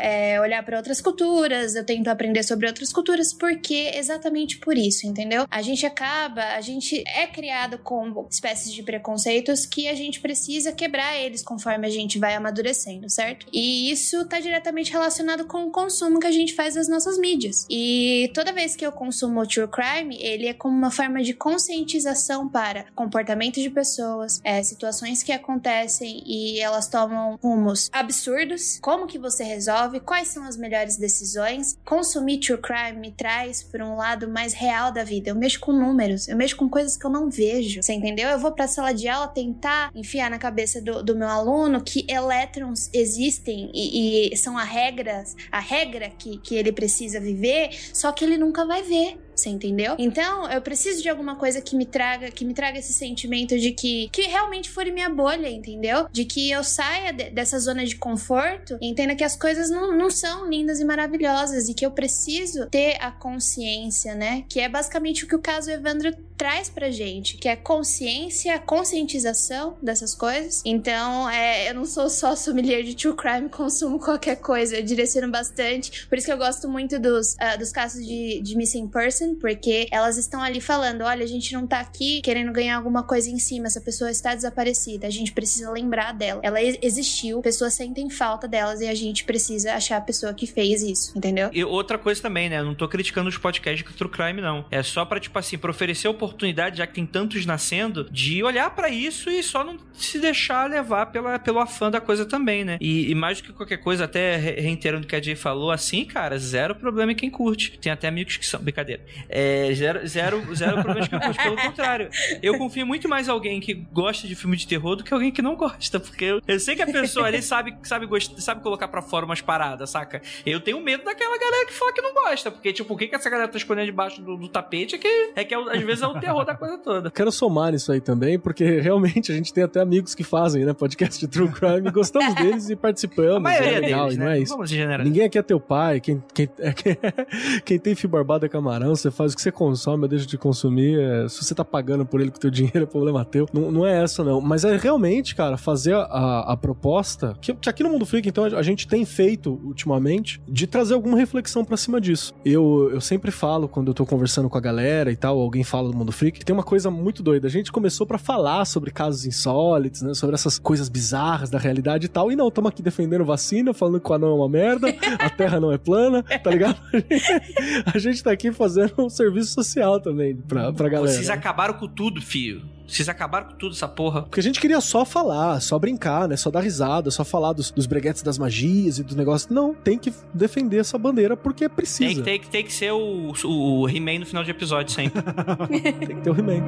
é, 0.00 0.40
olhar 0.40 0.64
para 0.64 0.76
outras 0.76 1.00
culturas, 1.00 1.74
eu 1.74 1.84
tento 1.84 2.08
aprender 2.08 2.42
sobre 2.42 2.66
outras 2.66 2.92
culturas, 2.92 3.32
porque 3.32 3.92
exatamente 3.94 4.58
por 4.58 4.76
isso, 4.80 5.06
entendeu? 5.06 5.46
A 5.50 5.62
gente 5.62 5.86
acaba, 5.86 6.42
a 6.54 6.60
gente 6.60 7.02
é 7.06 7.26
criado 7.26 7.78
com 7.78 8.26
espécies 8.30 8.72
de 8.72 8.82
preconceitos 8.82 9.66
que 9.66 9.88
a 9.88 9.94
gente 9.94 10.20
precisa 10.20 10.72
quebrar 10.72 11.16
eles 11.16 11.42
conforme 11.42 11.86
a 11.86 11.90
gente 11.90 12.18
vai 12.18 12.34
amadurecendo, 12.34 13.08
certo? 13.08 13.46
E 13.52 13.90
isso 13.90 14.24
tá 14.26 14.40
diretamente 14.40 14.92
relacionado 14.92 15.44
com 15.44 15.64
o 15.64 15.70
consumo 15.70 16.18
que 16.18 16.26
a 16.26 16.32
gente 16.32 16.54
faz 16.54 16.74
das 16.74 16.88
nossas 16.88 17.18
mídias. 17.18 17.66
E 17.68 18.30
toda 18.34 18.52
vez 18.52 18.74
que 18.74 18.84
eu 18.84 18.92
consumo 18.92 19.46
true 19.46 19.68
crime, 19.68 20.16
ele 20.20 20.46
é 20.46 20.54
como 20.54 20.76
uma 20.76 20.90
forma 20.90 21.22
de 21.22 21.34
conscientização 21.34 22.48
para 22.48 22.86
comportamento 22.94 23.60
de 23.60 23.70
pessoas, 23.70 24.40
é, 24.42 24.62
situações 24.62 25.22
que 25.22 25.32
acontecem 25.32 26.22
e 26.26 26.60
elas 26.60 26.88
tomam 26.88 27.38
rumos 27.42 27.88
absurdos. 27.92 28.78
Como 28.80 29.06
que 29.06 29.18
você 29.18 29.44
resolve? 29.44 30.00
Quais 30.00 30.28
são 30.28 30.44
as 30.44 30.56
melhores 30.56 30.96
decisões? 30.96 31.78
Consumir 31.84 32.38
true 32.38 32.58
crime 32.58 32.98
me 32.98 33.12
traz 33.12 33.62
para 33.62 33.84
um 33.84 33.96
lado 33.96 34.28
mais 34.28 34.52
real 34.52 34.69
da 34.92 35.04
vida. 35.04 35.30
Eu 35.30 35.34
mexo 35.34 35.60
com 35.60 35.72
números, 35.72 36.28
eu 36.28 36.36
mexo 36.36 36.56
com 36.56 36.68
coisas 36.68 36.96
que 36.96 37.04
eu 37.04 37.10
não 37.10 37.28
vejo. 37.28 37.82
Você 37.82 37.92
entendeu? 37.92 38.28
Eu 38.28 38.38
vou 38.38 38.52
para 38.52 38.64
a 38.64 38.68
sala 38.68 38.92
de 38.92 39.08
aula 39.08 39.28
tentar 39.28 39.90
enfiar 39.94 40.30
na 40.30 40.38
cabeça 40.38 40.80
do, 40.80 41.02
do 41.02 41.16
meu 41.16 41.28
aluno 41.28 41.82
que 41.82 42.06
elétrons 42.08 42.88
existem 42.92 43.70
e, 43.74 44.32
e 44.32 44.36
são 44.36 44.56
a 44.56 44.64
regras, 44.64 45.34
a 45.50 45.60
regra 45.60 46.10
que, 46.10 46.38
que 46.38 46.54
ele 46.54 46.72
precisa 46.72 47.18
viver, 47.20 47.70
só 47.92 48.12
que 48.12 48.24
ele 48.24 48.36
nunca 48.36 48.64
vai 48.64 48.82
ver. 48.82 49.18
Você 49.40 49.48
entendeu? 49.48 49.96
Então, 49.98 50.50
eu 50.50 50.60
preciso 50.60 51.02
de 51.02 51.08
alguma 51.08 51.36
coisa 51.36 51.60
que 51.60 51.74
me 51.74 51.86
traga, 51.86 52.30
que 52.30 52.44
me 52.44 52.52
traga 52.52 52.78
esse 52.78 52.92
sentimento 52.92 53.58
de 53.58 53.72
que 53.72 54.08
que 54.12 54.22
realmente 54.22 54.68
fure 54.68 54.92
minha 54.92 55.08
bolha, 55.08 55.48
entendeu? 55.48 56.06
De 56.12 56.24
que 56.24 56.50
eu 56.50 56.62
saia 56.62 57.12
de, 57.12 57.30
dessa 57.30 57.58
zona 57.58 57.84
de 57.84 57.96
conforto 57.96 58.76
e 58.80 58.88
entenda 58.88 59.14
que 59.14 59.24
as 59.24 59.36
coisas 59.36 59.70
não, 59.70 59.96
não 59.96 60.10
são 60.10 60.48
lindas 60.48 60.80
e 60.80 60.84
maravilhosas 60.84 61.68
e 61.68 61.74
que 61.74 61.86
eu 61.86 61.90
preciso 61.90 62.66
ter 62.66 62.96
a 63.00 63.10
consciência, 63.10 64.14
né? 64.14 64.44
Que 64.48 64.60
é 64.60 64.68
basicamente 64.68 65.24
o 65.24 65.26
que 65.26 65.34
o 65.34 65.40
caso 65.40 65.70
Evandro 65.70 66.14
traz 66.40 66.70
pra 66.70 66.90
gente, 66.90 67.36
que 67.36 67.46
é 67.46 67.54
consciência, 67.54 68.58
conscientização 68.58 69.76
dessas 69.82 70.14
coisas. 70.14 70.62
Então, 70.64 71.28
é, 71.28 71.68
eu 71.68 71.74
não 71.74 71.84
sou 71.84 72.08
só 72.08 72.34
sommelier 72.34 72.82
de 72.82 72.96
true 72.96 73.14
crime, 73.14 73.50
consumo 73.50 73.98
qualquer 73.98 74.36
coisa, 74.36 74.78
eu 74.78 74.82
direciono 74.82 75.30
bastante. 75.30 76.06
Por 76.06 76.16
isso 76.16 76.26
que 76.26 76.32
eu 76.32 76.38
gosto 76.38 76.66
muito 76.66 76.98
dos, 76.98 77.34
uh, 77.34 77.58
dos 77.58 77.70
casos 77.70 78.02
de, 78.06 78.40
de 78.40 78.56
missing 78.56 78.88
person, 78.88 79.34
porque 79.34 79.86
elas 79.90 80.16
estão 80.16 80.42
ali 80.42 80.62
falando: 80.62 81.02
olha, 81.02 81.22
a 81.22 81.26
gente 81.26 81.52
não 81.52 81.66
tá 81.66 81.78
aqui 81.80 82.22
querendo 82.22 82.50
ganhar 82.52 82.76
alguma 82.76 83.02
coisa 83.02 83.28
em 83.28 83.38
cima, 83.38 83.66
essa 83.66 83.80
pessoa 83.82 84.10
está 84.10 84.34
desaparecida, 84.34 85.06
a 85.06 85.10
gente 85.10 85.32
precisa 85.32 85.70
lembrar 85.70 86.14
dela. 86.14 86.40
Ela 86.42 86.62
existiu, 86.62 87.42
pessoas 87.42 87.74
sentem 87.74 88.08
falta 88.08 88.48
delas 88.48 88.80
e 88.80 88.88
a 88.88 88.94
gente 88.94 89.24
precisa 89.24 89.74
achar 89.74 89.98
a 89.98 90.00
pessoa 90.00 90.32
que 90.32 90.46
fez 90.46 90.82
isso, 90.82 91.12
entendeu? 91.14 91.50
E 91.52 91.62
outra 91.62 91.98
coisa 91.98 92.22
também, 92.22 92.48
né? 92.48 92.60
Eu 92.60 92.64
não 92.64 92.74
tô 92.74 92.88
criticando 92.88 93.28
os 93.28 93.36
podcasts 93.36 93.86
de 93.86 93.94
true 93.94 94.10
crime, 94.10 94.40
não. 94.40 94.64
É 94.70 94.82
só 94.82 95.04
pra, 95.04 95.20
tipo 95.20 95.38
assim, 95.38 95.58
pra 95.58 95.70
oferecer 95.70 96.08
oportunidade, 96.08 96.29
já 96.74 96.86
que 96.86 96.94
tem 96.94 97.06
tantos 97.06 97.46
nascendo, 97.46 98.08
de 98.10 98.42
olhar 98.42 98.70
para 98.70 98.88
isso 98.88 99.30
e 99.30 99.42
só 99.42 99.64
não 99.64 99.78
se 99.92 100.18
deixar 100.18 100.68
levar 100.68 101.06
pela, 101.06 101.38
pelo 101.38 101.58
afã 101.58 101.90
da 101.90 102.00
coisa 102.00 102.24
também, 102.24 102.64
né? 102.64 102.78
E, 102.80 103.10
e 103.10 103.14
mais 103.14 103.40
do 103.40 103.44
que 103.44 103.52
qualquer 103.52 103.78
coisa, 103.78 104.04
até 104.04 104.36
reiterando 104.36 105.04
o 105.04 105.08
que 105.08 105.16
a 105.16 105.22
Jay 105.22 105.36
falou, 105.36 105.70
assim, 105.70 106.04
cara, 106.04 106.38
zero 106.38 106.74
problema 106.74 107.12
em 107.12 107.14
quem 107.14 107.30
curte. 107.30 107.78
Tem 107.78 107.92
até 107.92 108.08
amigos 108.08 108.36
que 108.36 108.46
são. 108.46 108.60
Brincadeira. 108.60 109.02
É, 109.28 109.72
zero, 109.74 110.06
zero, 110.06 110.54
zero 110.54 110.82
problema 110.82 111.00
de 111.02 111.10
quem 111.10 111.20
curte. 111.20 111.42
Pelo 111.42 111.56
contrário, 111.56 112.10
eu 112.42 112.56
confio 112.58 112.86
muito 112.86 113.08
mais 113.08 113.28
em 113.28 113.30
alguém 113.30 113.60
que 113.60 113.74
gosta 113.74 114.26
de 114.26 114.34
filme 114.34 114.56
de 114.56 114.66
terror 114.66 114.96
do 114.96 115.04
que 115.04 115.12
alguém 115.12 115.30
que 115.30 115.42
não 115.42 115.56
gosta, 115.56 115.98
porque 115.98 116.24
eu, 116.24 116.42
eu 116.46 116.60
sei 116.60 116.76
que 116.76 116.82
a 116.82 116.86
pessoa 116.86 117.26
ali 117.26 117.42
sabe, 117.42 117.76
sabe, 117.82 118.06
gost, 118.06 118.40
sabe 118.40 118.62
colocar 118.62 118.88
para 118.88 119.02
fora 119.02 119.24
umas 119.24 119.40
paradas, 119.40 119.90
saca? 119.90 120.22
Eu 120.44 120.60
tenho 120.60 120.80
medo 120.80 121.04
daquela 121.04 121.38
galera 121.38 121.66
que 121.66 121.72
fala 121.72 121.92
que 121.92 122.00
não 122.00 122.14
gosta, 122.14 122.50
porque, 122.50 122.72
tipo, 122.72 122.94
o 122.94 122.96
que, 122.96 123.08
que 123.08 123.14
essa 123.14 123.30
galera 123.30 123.48
tá 123.48 123.58
escondendo 123.58 123.86
debaixo 123.86 124.20
do, 124.22 124.36
do 124.36 124.48
tapete 124.48 124.94
é 124.94 124.98
que, 124.98 125.32
é 125.36 125.44
que 125.44 125.54
às 125.54 125.82
vezes 125.82 126.02
é 126.02 126.06
o 126.06 126.19
terror 126.20 126.44
da 126.44 126.54
coisa 126.54 126.78
toda. 126.78 127.10
Quero 127.10 127.32
somar 127.32 127.72
nisso 127.72 127.92
aí 127.92 128.00
também, 128.00 128.38
porque 128.38 128.80
realmente 128.80 129.32
a 129.32 129.34
gente 129.34 129.52
tem 129.52 129.64
até 129.64 129.80
amigos 129.80 130.14
que 130.14 130.24
fazem, 130.24 130.64
né, 130.64 130.72
podcast 130.72 131.18
de 131.18 131.28
True 131.28 131.48
Crime, 131.48 131.90
gostamos 131.90 132.34
deles 132.36 132.70
e 132.70 132.76
participamos. 132.76 133.36
A 133.36 133.40
maioria 133.40 133.76
é 133.76 133.80
legal, 133.80 134.04
deles, 134.04 134.18
não 134.18 134.26
né? 134.26 134.38
é 134.38 134.40
isso. 134.40 134.52
Vamos 134.52 134.70
generalizar. 134.70 135.06
Ninguém 135.06 135.26
aqui 135.26 135.38
é 135.38 135.42
teu 135.42 135.60
pai, 135.60 136.00
quem, 136.00 136.22
quem, 136.34 136.48
é, 136.58 136.72
quem 137.64 137.78
tem 137.78 137.94
fio 137.94 138.08
barbado 138.08 138.46
é 138.46 138.48
camarão, 138.48 138.94
você 138.94 139.10
faz 139.10 139.32
o 139.32 139.36
que 139.36 139.42
você 139.42 139.52
consome, 139.52 140.04
eu 140.04 140.08
deixo 140.08 140.26
de 140.26 140.38
consumir, 140.38 140.98
é, 140.98 141.28
se 141.28 141.44
você 141.44 141.54
tá 141.54 141.64
pagando 141.64 142.04
por 142.04 142.20
ele 142.20 142.30
com 142.30 142.38
teu 142.38 142.50
dinheiro, 142.50 142.82
é 142.82 142.86
problema 142.86 143.24
teu. 143.24 143.48
Não, 143.52 143.70
não 143.70 143.86
é 143.86 144.02
essa, 144.02 144.24
não. 144.24 144.40
Mas 144.40 144.64
é 144.64 144.76
realmente, 144.76 145.34
cara, 145.34 145.56
fazer 145.56 145.94
a, 145.94 146.52
a 146.52 146.56
proposta, 146.56 147.36
que, 147.40 147.54
que 147.54 147.68
aqui 147.68 147.82
no 147.82 147.90
Mundo 147.90 148.06
Freak, 148.06 148.28
então, 148.28 148.44
a 148.44 148.62
gente 148.62 148.86
tem 148.86 149.04
feito 149.04 149.60
ultimamente, 149.64 150.40
de 150.48 150.66
trazer 150.66 150.94
alguma 150.94 151.16
reflexão 151.16 151.64
para 151.64 151.76
cima 151.76 152.00
disso. 152.00 152.34
Eu, 152.44 152.90
eu 152.92 153.00
sempre 153.00 153.30
falo, 153.30 153.68
quando 153.68 153.88
eu 153.88 153.94
tô 153.94 154.04
conversando 154.06 154.48
com 154.48 154.58
a 154.58 154.60
galera 154.60 155.10
e 155.10 155.16
tal, 155.16 155.38
alguém 155.38 155.64
fala 155.64 155.90
do 155.90 155.96
Mundo 155.96 156.09
Freak, 156.10 156.44
tem 156.44 156.52
uma 156.52 156.62
coisa 156.62 156.90
muito 156.90 157.22
doida. 157.22 157.46
A 157.46 157.50
gente 157.50 157.70
começou 157.72 158.06
para 158.06 158.18
falar 158.18 158.64
sobre 158.64 158.90
casos 158.90 159.26
insólitos, 159.26 160.02
né, 160.02 160.14
sobre 160.14 160.34
essas 160.34 160.58
coisas 160.58 160.88
bizarras 160.88 161.50
da 161.50 161.58
realidade 161.58 162.06
e 162.06 162.08
tal, 162.08 162.30
e 162.30 162.36
não, 162.36 162.48
estamos 162.48 162.70
aqui 162.70 162.82
defendendo 162.82 163.24
vacina, 163.24 163.72
falando 163.72 164.00
que 164.00 164.10
o 164.10 164.14
anão 164.14 164.30
é 164.30 164.34
uma 164.34 164.48
merda, 164.48 164.88
a 165.18 165.30
terra 165.30 165.60
não 165.60 165.72
é 165.72 165.78
plana, 165.78 166.22
tá 166.22 166.50
ligado? 166.50 166.80
A 167.92 167.98
gente 167.98 168.22
tá 168.22 168.30
aqui 168.30 168.52
fazendo 168.52 168.94
um 168.98 169.08
serviço 169.08 169.52
social 169.52 170.00
também 170.00 170.36
pra, 170.36 170.72
pra 170.72 170.88
galera. 170.88 171.12
Vocês 171.12 171.30
acabaram 171.30 171.74
com 171.74 171.88
tudo, 171.88 172.20
fio. 172.20 172.62
Vocês 172.90 173.08
acabaram 173.08 173.46
com 173.46 173.54
tudo 173.54 173.72
essa 173.72 173.86
porra. 173.86 174.22
Porque 174.22 174.40
a 174.40 174.42
gente 174.42 174.60
queria 174.60 174.80
só 174.80 175.04
falar, 175.04 175.60
só 175.60 175.78
brincar, 175.78 176.26
né? 176.26 176.36
Só 176.36 176.50
dar 176.50 176.60
risada, 176.60 177.08
só 177.10 177.24
falar 177.24 177.52
dos, 177.52 177.70
dos 177.70 177.86
breguetes 177.86 178.20
das 178.22 178.36
magias 178.36 178.98
e 178.98 179.04
dos 179.04 179.14
negócios. 179.14 179.48
Não, 179.48 179.72
tem 179.72 179.96
que 179.96 180.12
defender 180.34 180.78
essa 180.78 180.98
bandeira 180.98 181.36
porque 181.36 181.68
precisa. 181.68 182.20
Tem, 182.22 182.40
tem, 182.40 182.50
tem 182.50 182.64
que 182.64 182.72
ser 182.72 182.92
o, 182.92 183.32
o 183.44 183.88
He-Man 183.88 184.18
no 184.18 184.26
final 184.26 184.42
de 184.42 184.50
episódio 184.50 184.92
sempre. 184.92 185.22
tem 185.70 186.16
que 186.16 186.22
ter 186.22 186.30
o 186.30 186.36
He-Man. 186.36 186.64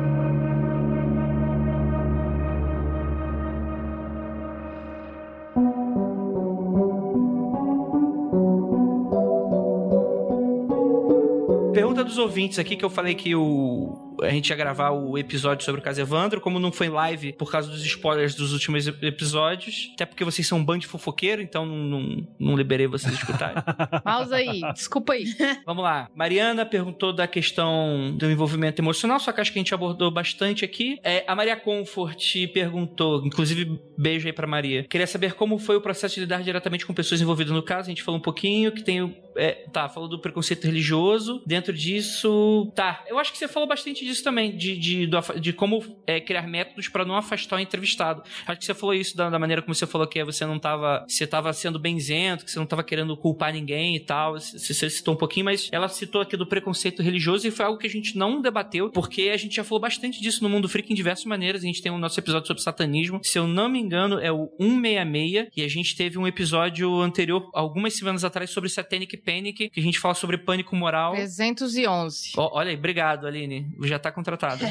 Pergunta 11.73 12.05
dos 12.05 12.17
ouvintes 12.17 12.61
aqui 12.61 12.77
que 12.77 12.85
eu 12.85 12.91
falei 12.91 13.15
que 13.15 13.35
o 13.35 14.02
a 14.23 14.31
gente 14.31 14.51
ia 14.51 14.57
gravar 14.57 14.91
o 14.91 15.17
episódio 15.19 15.65
sobre 15.65 15.81
o 15.81 15.85
caso 15.85 16.01
Evandro, 16.01 16.41
como 16.41 16.59
não 16.59 16.73
foi 16.73 16.89
live 16.89 17.33
por 17.35 17.51
causa 17.51 17.71
dos 17.71 17.85
spoilers 17.85 18.35
dos 18.35 18.53
últimos 18.53 18.87
episódios, 18.87 19.91
até 19.95 20.07
porque 20.07 20.25
vocês 20.25 20.47
são 20.47 20.59
um 20.59 20.65
bando 20.65 20.81
de 20.81 20.87
fofoqueiro, 20.87 21.43
então 21.43 21.65
não, 21.67 21.77
não, 21.77 22.27
não 22.39 22.57
liberei 22.57 22.87
vocês 22.87 23.13
escutarem. 23.15 23.63
Pausa 24.05 24.37
aí, 24.37 24.61
desculpa 24.73 25.13
aí. 25.15 25.25
Vamos 25.67 25.83
lá. 25.83 26.09
Mariana 26.15 26.65
perguntou 26.65 27.13
da 27.13 27.27
questão 27.27 28.15
do 28.17 28.31
envolvimento 28.31 28.81
emocional, 28.81 29.19
só 29.21 29.33
que 29.33 29.41
acho 29.41 29.53
que 29.53 29.59
a 29.59 29.63
gente 29.63 29.75
abordou 29.75 30.11
bastante 30.11 30.65
aqui. 30.65 30.99
É, 31.03 31.25
a 31.27 31.35
Maria 31.35 31.57
Comfort 31.57 32.23
perguntou, 32.53 33.25
inclusive 33.25 33.81
beijo 33.97 34.27
aí 34.27 34.33
pra 34.33 34.47
Maria, 34.47 34.85
queria 34.85 35.07
saber 35.07 35.35
como 35.35 35.59
foi 35.59 35.77
o 35.77 35.81
processo 35.81 36.15
de 36.17 36.23
lidar 36.23 36.43
diretamente 36.43 36.87
com 36.87 36.95
pessoas 36.95 37.21
envolvidas 37.21 37.53
no 37.53 37.63
caso. 37.63 37.89
A 37.89 37.91
gente 37.91 38.03
falou 38.03 38.19
um 38.19 38.23
pouquinho 38.23 38.73
que 38.73 38.83
tem 38.83 39.03
o. 39.03 39.15
É, 39.37 39.67
tá, 39.73 39.89
falou 39.89 40.09
do 40.09 40.19
preconceito 40.19 40.65
religioso. 40.65 41.43
Dentro 41.47 41.73
disso. 41.73 42.71
Tá, 42.75 43.05
eu 43.07 43.19
acho 43.19 43.33
que 43.33 43.39
você 43.39 43.49
falou 43.49 43.69
bastante 43.69 44.05
disso 44.05 44.23
também, 44.23 44.57
de, 44.57 44.77
de, 44.77 45.09
de 45.41 45.53
como 45.53 45.83
é, 46.07 46.21
criar 46.21 46.47
métodos 46.47 46.89
para 46.89 47.05
não 47.05 47.17
afastar 47.17 47.57
o 47.57 47.61
entrevistado. 47.61 48.23
Acho 48.47 48.59
que 48.59 48.65
você 48.65 48.75
falou 48.75 48.95
isso 48.95 49.17
da, 49.17 49.31
da, 49.31 49.39
maneira 49.39 49.63
como 49.63 49.75
você 49.75 49.87
falou 49.87 50.07
que 50.07 50.23
você 50.25 50.45
não 50.45 50.59
tava. 50.59 51.05
Você 51.09 51.27
tava 51.27 51.53
sendo 51.53 51.79
benzento, 51.79 52.45
que 52.45 52.51
você 52.51 52.59
não 52.59 52.67
tava 52.67 52.83
querendo 52.83 53.17
culpar 53.17 53.53
ninguém 53.53 53.97
e 53.97 54.01
tal. 54.01 54.35
Você, 54.35 54.59
você 54.75 54.91
citou 54.91 55.15
um 55.15 55.17
pouquinho, 55.17 55.45
mas 55.45 55.69
ela 55.73 55.89
citou 55.89 56.21
aqui 56.21 56.37
do 56.37 56.47
preconceito 56.47 57.03
religioso 57.03 57.47
e 57.47 57.51
foi 57.51 57.65
algo 57.65 57.79
que 57.79 57.87
a 57.87 57.91
gente 57.91 58.17
não 58.17 58.41
debateu, 58.41 58.91
porque 58.91 59.31
a 59.33 59.37
gente 59.37 59.57
já 59.57 59.65
falou 59.65 59.81
bastante 59.81 60.21
disso 60.21 60.43
no 60.43 60.49
Mundo 60.49 60.69
Freak 60.69 60.93
em 60.93 60.97
diversas 60.97 61.25
maneiras. 61.25 61.63
A 61.63 61.67
gente 61.67 61.83
tem 61.83 61.93
o 61.93 61.99
nosso 61.99 62.19
episódio 62.19 62.47
sobre 62.47 62.63
satanismo. 62.63 63.21
Se 63.23 63.39
eu 63.39 63.47
não 63.47 63.69
me 63.69 63.79
engano, 63.79 64.19
é 64.19 64.31
o 64.31 64.51
166, 64.61 65.49
e 65.57 65.63
a 65.63 65.69
gente 65.69 65.97
teve 65.97 66.19
um 66.19 66.27
episódio 66.27 67.01
anterior, 67.01 67.51
algumas 67.55 67.95
semanas 67.95 68.25
atrás, 68.25 68.51
sobre 68.51 68.69
Satanic 68.69 69.17
Panic, 69.25 69.71
que 69.71 69.81
a 69.81 69.83
gente 69.83 69.99
fala 69.99 70.15
sobre 70.15 70.39
pânico 70.39 70.75
moral. 70.75 71.15
311. 71.15 72.33
Ó, 72.37 72.59
olha 72.59 72.71
aí, 72.71 72.77
obrigado, 72.77 73.27
Aline. 73.27 73.67
Já 73.83 73.99
tá 73.99 74.11
contratada. 74.11 74.67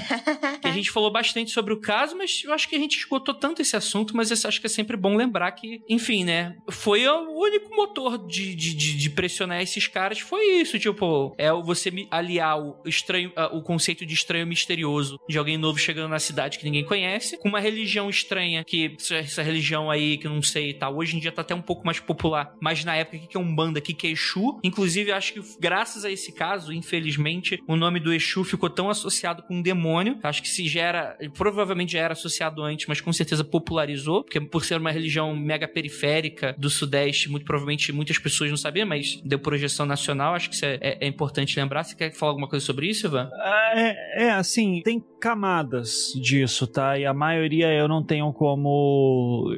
que 0.61 0.67
a 0.67 0.71
gente 0.71 0.91
falou 0.91 1.11
bastante 1.11 1.51
sobre 1.51 1.73
o 1.73 1.77
caso, 1.77 2.15
mas 2.17 2.43
eu 2.43 2.53
acho 2.53 2.67
que 2.67 2.75
a 2.75 2.79
gente 2.79 2.97
esgotou 2.97 3.33
tanto 3.33 3.61
esse 3.61 3.75
assunto, 3.75 4.15
mas 4.15 4.29
eu 4.31 4.47
acho 4.47 4.59
que 4.59 4.67
é 4.67 4.69
sempre 4.69 4.95
bom 4.97 5.15
lembrar 5.15 5.51
que, 5.51 5.81
enfim, 5.89 6.23
né? 6.23 6.55
Foi 6.69 7.07
o 7.07 7.39
único 7.39 7.75
motor 7.75 8.17
de, 8.27 8.55
de, 8.55 8.73
de, 8.73 8.97
de 8.97 9.09
pressionar 9.09 9.61
esses 9.61 9.87
caras, 9.87 10.19
foi 10.19 10.43
isso, 10.61 10.77
tipo, 10.79 11.33
é 11.37 11.51
você 11.51 11.91
aliar 12.09 12.59
o 12.59 12.77
estranho, 12.85 13.31
o 13.51 13.61
conceito 13.61 14.05
de 14.05 14.13
estranho 14.13 14.45
misterioso 14.47 15.19
de 15.27 15.37
alguém 15.37 15.57
novo 15.57 15.77
chegando 15.77 16.09
na 16.09 16.19
cidade 16.19 16.57
que 16.57 16.65
ninguém 16.65 16.85
conhece, 16.85 17.37
com 17.37 17.49
uma 17.49 17.59
religião 17.59 18.09
estranha, 18.09 18.63
que 18.63 18.95
essa 19.11 19.41
religião 19.41 19.89
aí, 19.89 20.17
que 20.17 20.27
eu 20.27 20.31
não 20.31 20.41
sei 20.41 20.69
e 20.69 20.73
tá, 20.73 20.87
tal, 20.87 20.97
hoje 20.97 21.15
em 21.15 21.19
dia 21.19 21.31
tá 21.31 21.41
até 21.41 21.55
um 21.55 21.61
pouco 21.61 21.85
mais 21.85 21.99
popular, 21.99 22.55
mas 22.59 22.83
na 22.83 22.95
época, 22.95 23.17
o 23.17 23.27
que 23.27 23.37
é 23.37 23.39
Umbanda, 23.39 23.79
o 23.79 23.81
que 23.81 24.07
é 24.07 24.11
Exu? 24.11 24.40
Inclusive, 24.63 25.11
acho 25.11 25.33
que 25.33 25.41
graças 25.59 26.05
a 26.05 26.11
esse 26.11 26.31
caso, 26.31 26.73
infelizmente, 26.73 27.61
o 27.67 27.75
nome 27.75 27.99
do 27.99 28.13
Exu 28.13 28.43
ficou 28.43 28.69
tão 28.69 28.89
associado 28.89 29.43
com 29.43 29.55
um 29.55 29.61
demônio, 29.61 30.17
acho 30.23 30.41
que 30.41 30.49
se 30.49 30.67
já 30.67 30.81
era, 30.81 31.17
provavelmente 31.37 31.93
já 31.93 31.99
era 31.99 32.13
associado 32.13 32.63
antes, 32.63 32.85
mas 32.87 33.01
com 33.01 33.11
certeza 33.13 33.43
popularizou, 33.43 34.23
porque 34.23 34.39
por 34.39 34.63
ser 34.65 34.77
uma 34.77 34.91
religião 34.91 35.35
mega 35.35 35.67
periférica 35.67 36.55
do 36.57 36.69
Sudeste, 36.69 37.29
muito 37.29 37.45
provavelmente 37.45 37.91
muitas 37.91 38.17
pessoas 38.17 38.49
não 38.49 38.57
sabiam, 38.57 38.87
mas 38.87 39.21
deu 39.23 39.39
projeção 39.39 39.85
nacional, 39.85 40.35
acho 40.35 40.49
que 40.49 40.55
isso 40.55 40.65
é, 40.65 40.77
é, 40.81 40.97
é 41.01 41.07
importante 41.07 41.59
lembrar. 41.59 41.83
Você 41.83 41.95
quer 41.95 42.11
falar 42.13 42.31
alguma 42.31 42.47
coisa 42.47 42.65
sobre 42.65 42.87
isso, 42.87 43.07
Ivan? 43.07 43.29
É, 43.73 44.25
é, 44.25 44.31
assim, 44.31 44.81
tem 44.83 45.03
camadas 45.19 46.11
disso, 46.15 46.65
tá? 46.67 46.97
E 46.97 47.05
a 47.05 47.13
maioria 47.13 47.71
eu 47.73 47.87
não 47.87 48.03
tenho 48.03 48.31
como. 48.33 49.55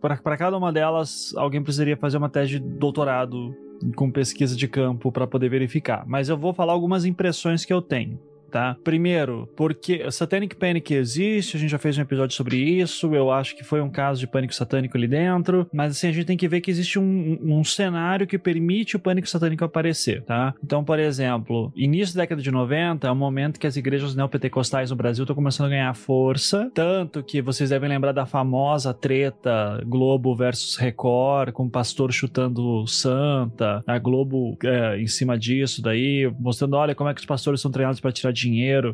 Para 0.00 0.36
cada 0.36 0.56
uma 0.56 0.72
delas, 0.72 1.32
alguém 1.36 1.62
precisaria 1.62 1.96
fazer 1.96 2.16
uma 2.16 2.28
tese 2.28 2.58
de 2.58 2.60
doutorado 2.60 3.54
com 3.94 4.10
pesquisa 4.10 4.56
de 4.56 4.68
campo 4.68 5.10
para 5.12 5.26
poder 5.26 5.48
verificar. 5.48 6.04
Mas 6.06 6.28
eu 6.28 6.36
vou 6.36 6.52
falar 6.52 6.72
algumas 6.72 7.04
impressões 7.04 7.64
que 7.64 7.72
eu 7.72 7.82
tenho 7.82 8.18
tá? 8.56 8.74
Primeiro, 8.82 9.46
porque 9.54 10.10
Satanic 10.10 10.56
Panic 10.56 10.94
existe, 10.94 11.58
a 11.58 11.60
gente 11.60 11.68
já 11.68 11.78
fez 11.78 11.98
um 11.98 12.00
episódio 12.00 12.34
sobre 12.34 12.56
isso, 12.56 13.14
eu 13.14 13.30
acho 13.30 13.54
que 13.54 13.62
foi 13.62 13.82
um 13.82 13.90
caso 13.90 14.18
de 14.18 14.26
pânico 14.26 14.54
satânico 14.54 14.96
ali 14.96 15.06
dentro, 15.06 15.68
mas 15.70 15.92
assim, 15.92 16.08
a 16.08 16.12
gente 16.12 16.24
tem 16.24 16.38
que 16.38 16.48
ver 16.48 16.62
que 16.62 16.70
existe 16.70 16.98
um, 16.98 17.38
um 17.42 17.62
cenário 17.62 18.26
que 18.26 18.38
permite 18.38 18.96
o 18.96 18.98
pânico 18.98 19.28
satânico 19.28 19.62
aparecer, 19.62 20.22
tá? 20.22 20.54
Então, 20.64 20.82
por 20.82 20.98
exemplo, 20.98 21.70
início 21.76 22.16
da 22.16 22.22
década 22.22 22.40
de 22.40 22.50
90 22.50 23.06
é 23.06 23.12
um 23.12 23.14
momento 23.14 23.60
que 23.60 23.66
as 23.66 23.76
igrejas 23.76 24.16
neopentecostais 24.16 24.88
no 24.88 24.96
Brasil 24.96 25.24
estão 25.24 25.36
começando 25.36 25.66
a 25.66 25.70
ganhar 25.70 25.94
força, 25.94 26.70
tanto 26.72 27.22
que 27.22 27.42
vocês 27.42 27.68
devem 27.68 27.90
lembrar 27.90 28.12
da 28.12 28.24
famosa 28.24 28.94
treta 28.94 29.82
Globo 29.84 30.34
versus 30.34 30.76
Record, 30.76 31.52
com 31.52 31.66
o 31.66 31.70
pastor 31.70 32.10
chutando 32.10 32.86
santa, 32.86 33.82
a 33.86 33.98
Globo 33.98 34.56
é, 34.64 34.98
em 34.98 35.06
cima 35.06 35.38
disso 35.38 35.82
daí, 35.82 36.32
mostrando, 36.40 36.74
olha 36.76 36.94
como 36.94 37.10
é 37.10 37.12
que 37.12 37.20
os 37.20 37.26
pastores 37.26 37.60
são 37.60 37.70
treinados 37.70 38.00
para 38.00 38.12
tirar 38.12 38.32
dinheiro 38.32 38.45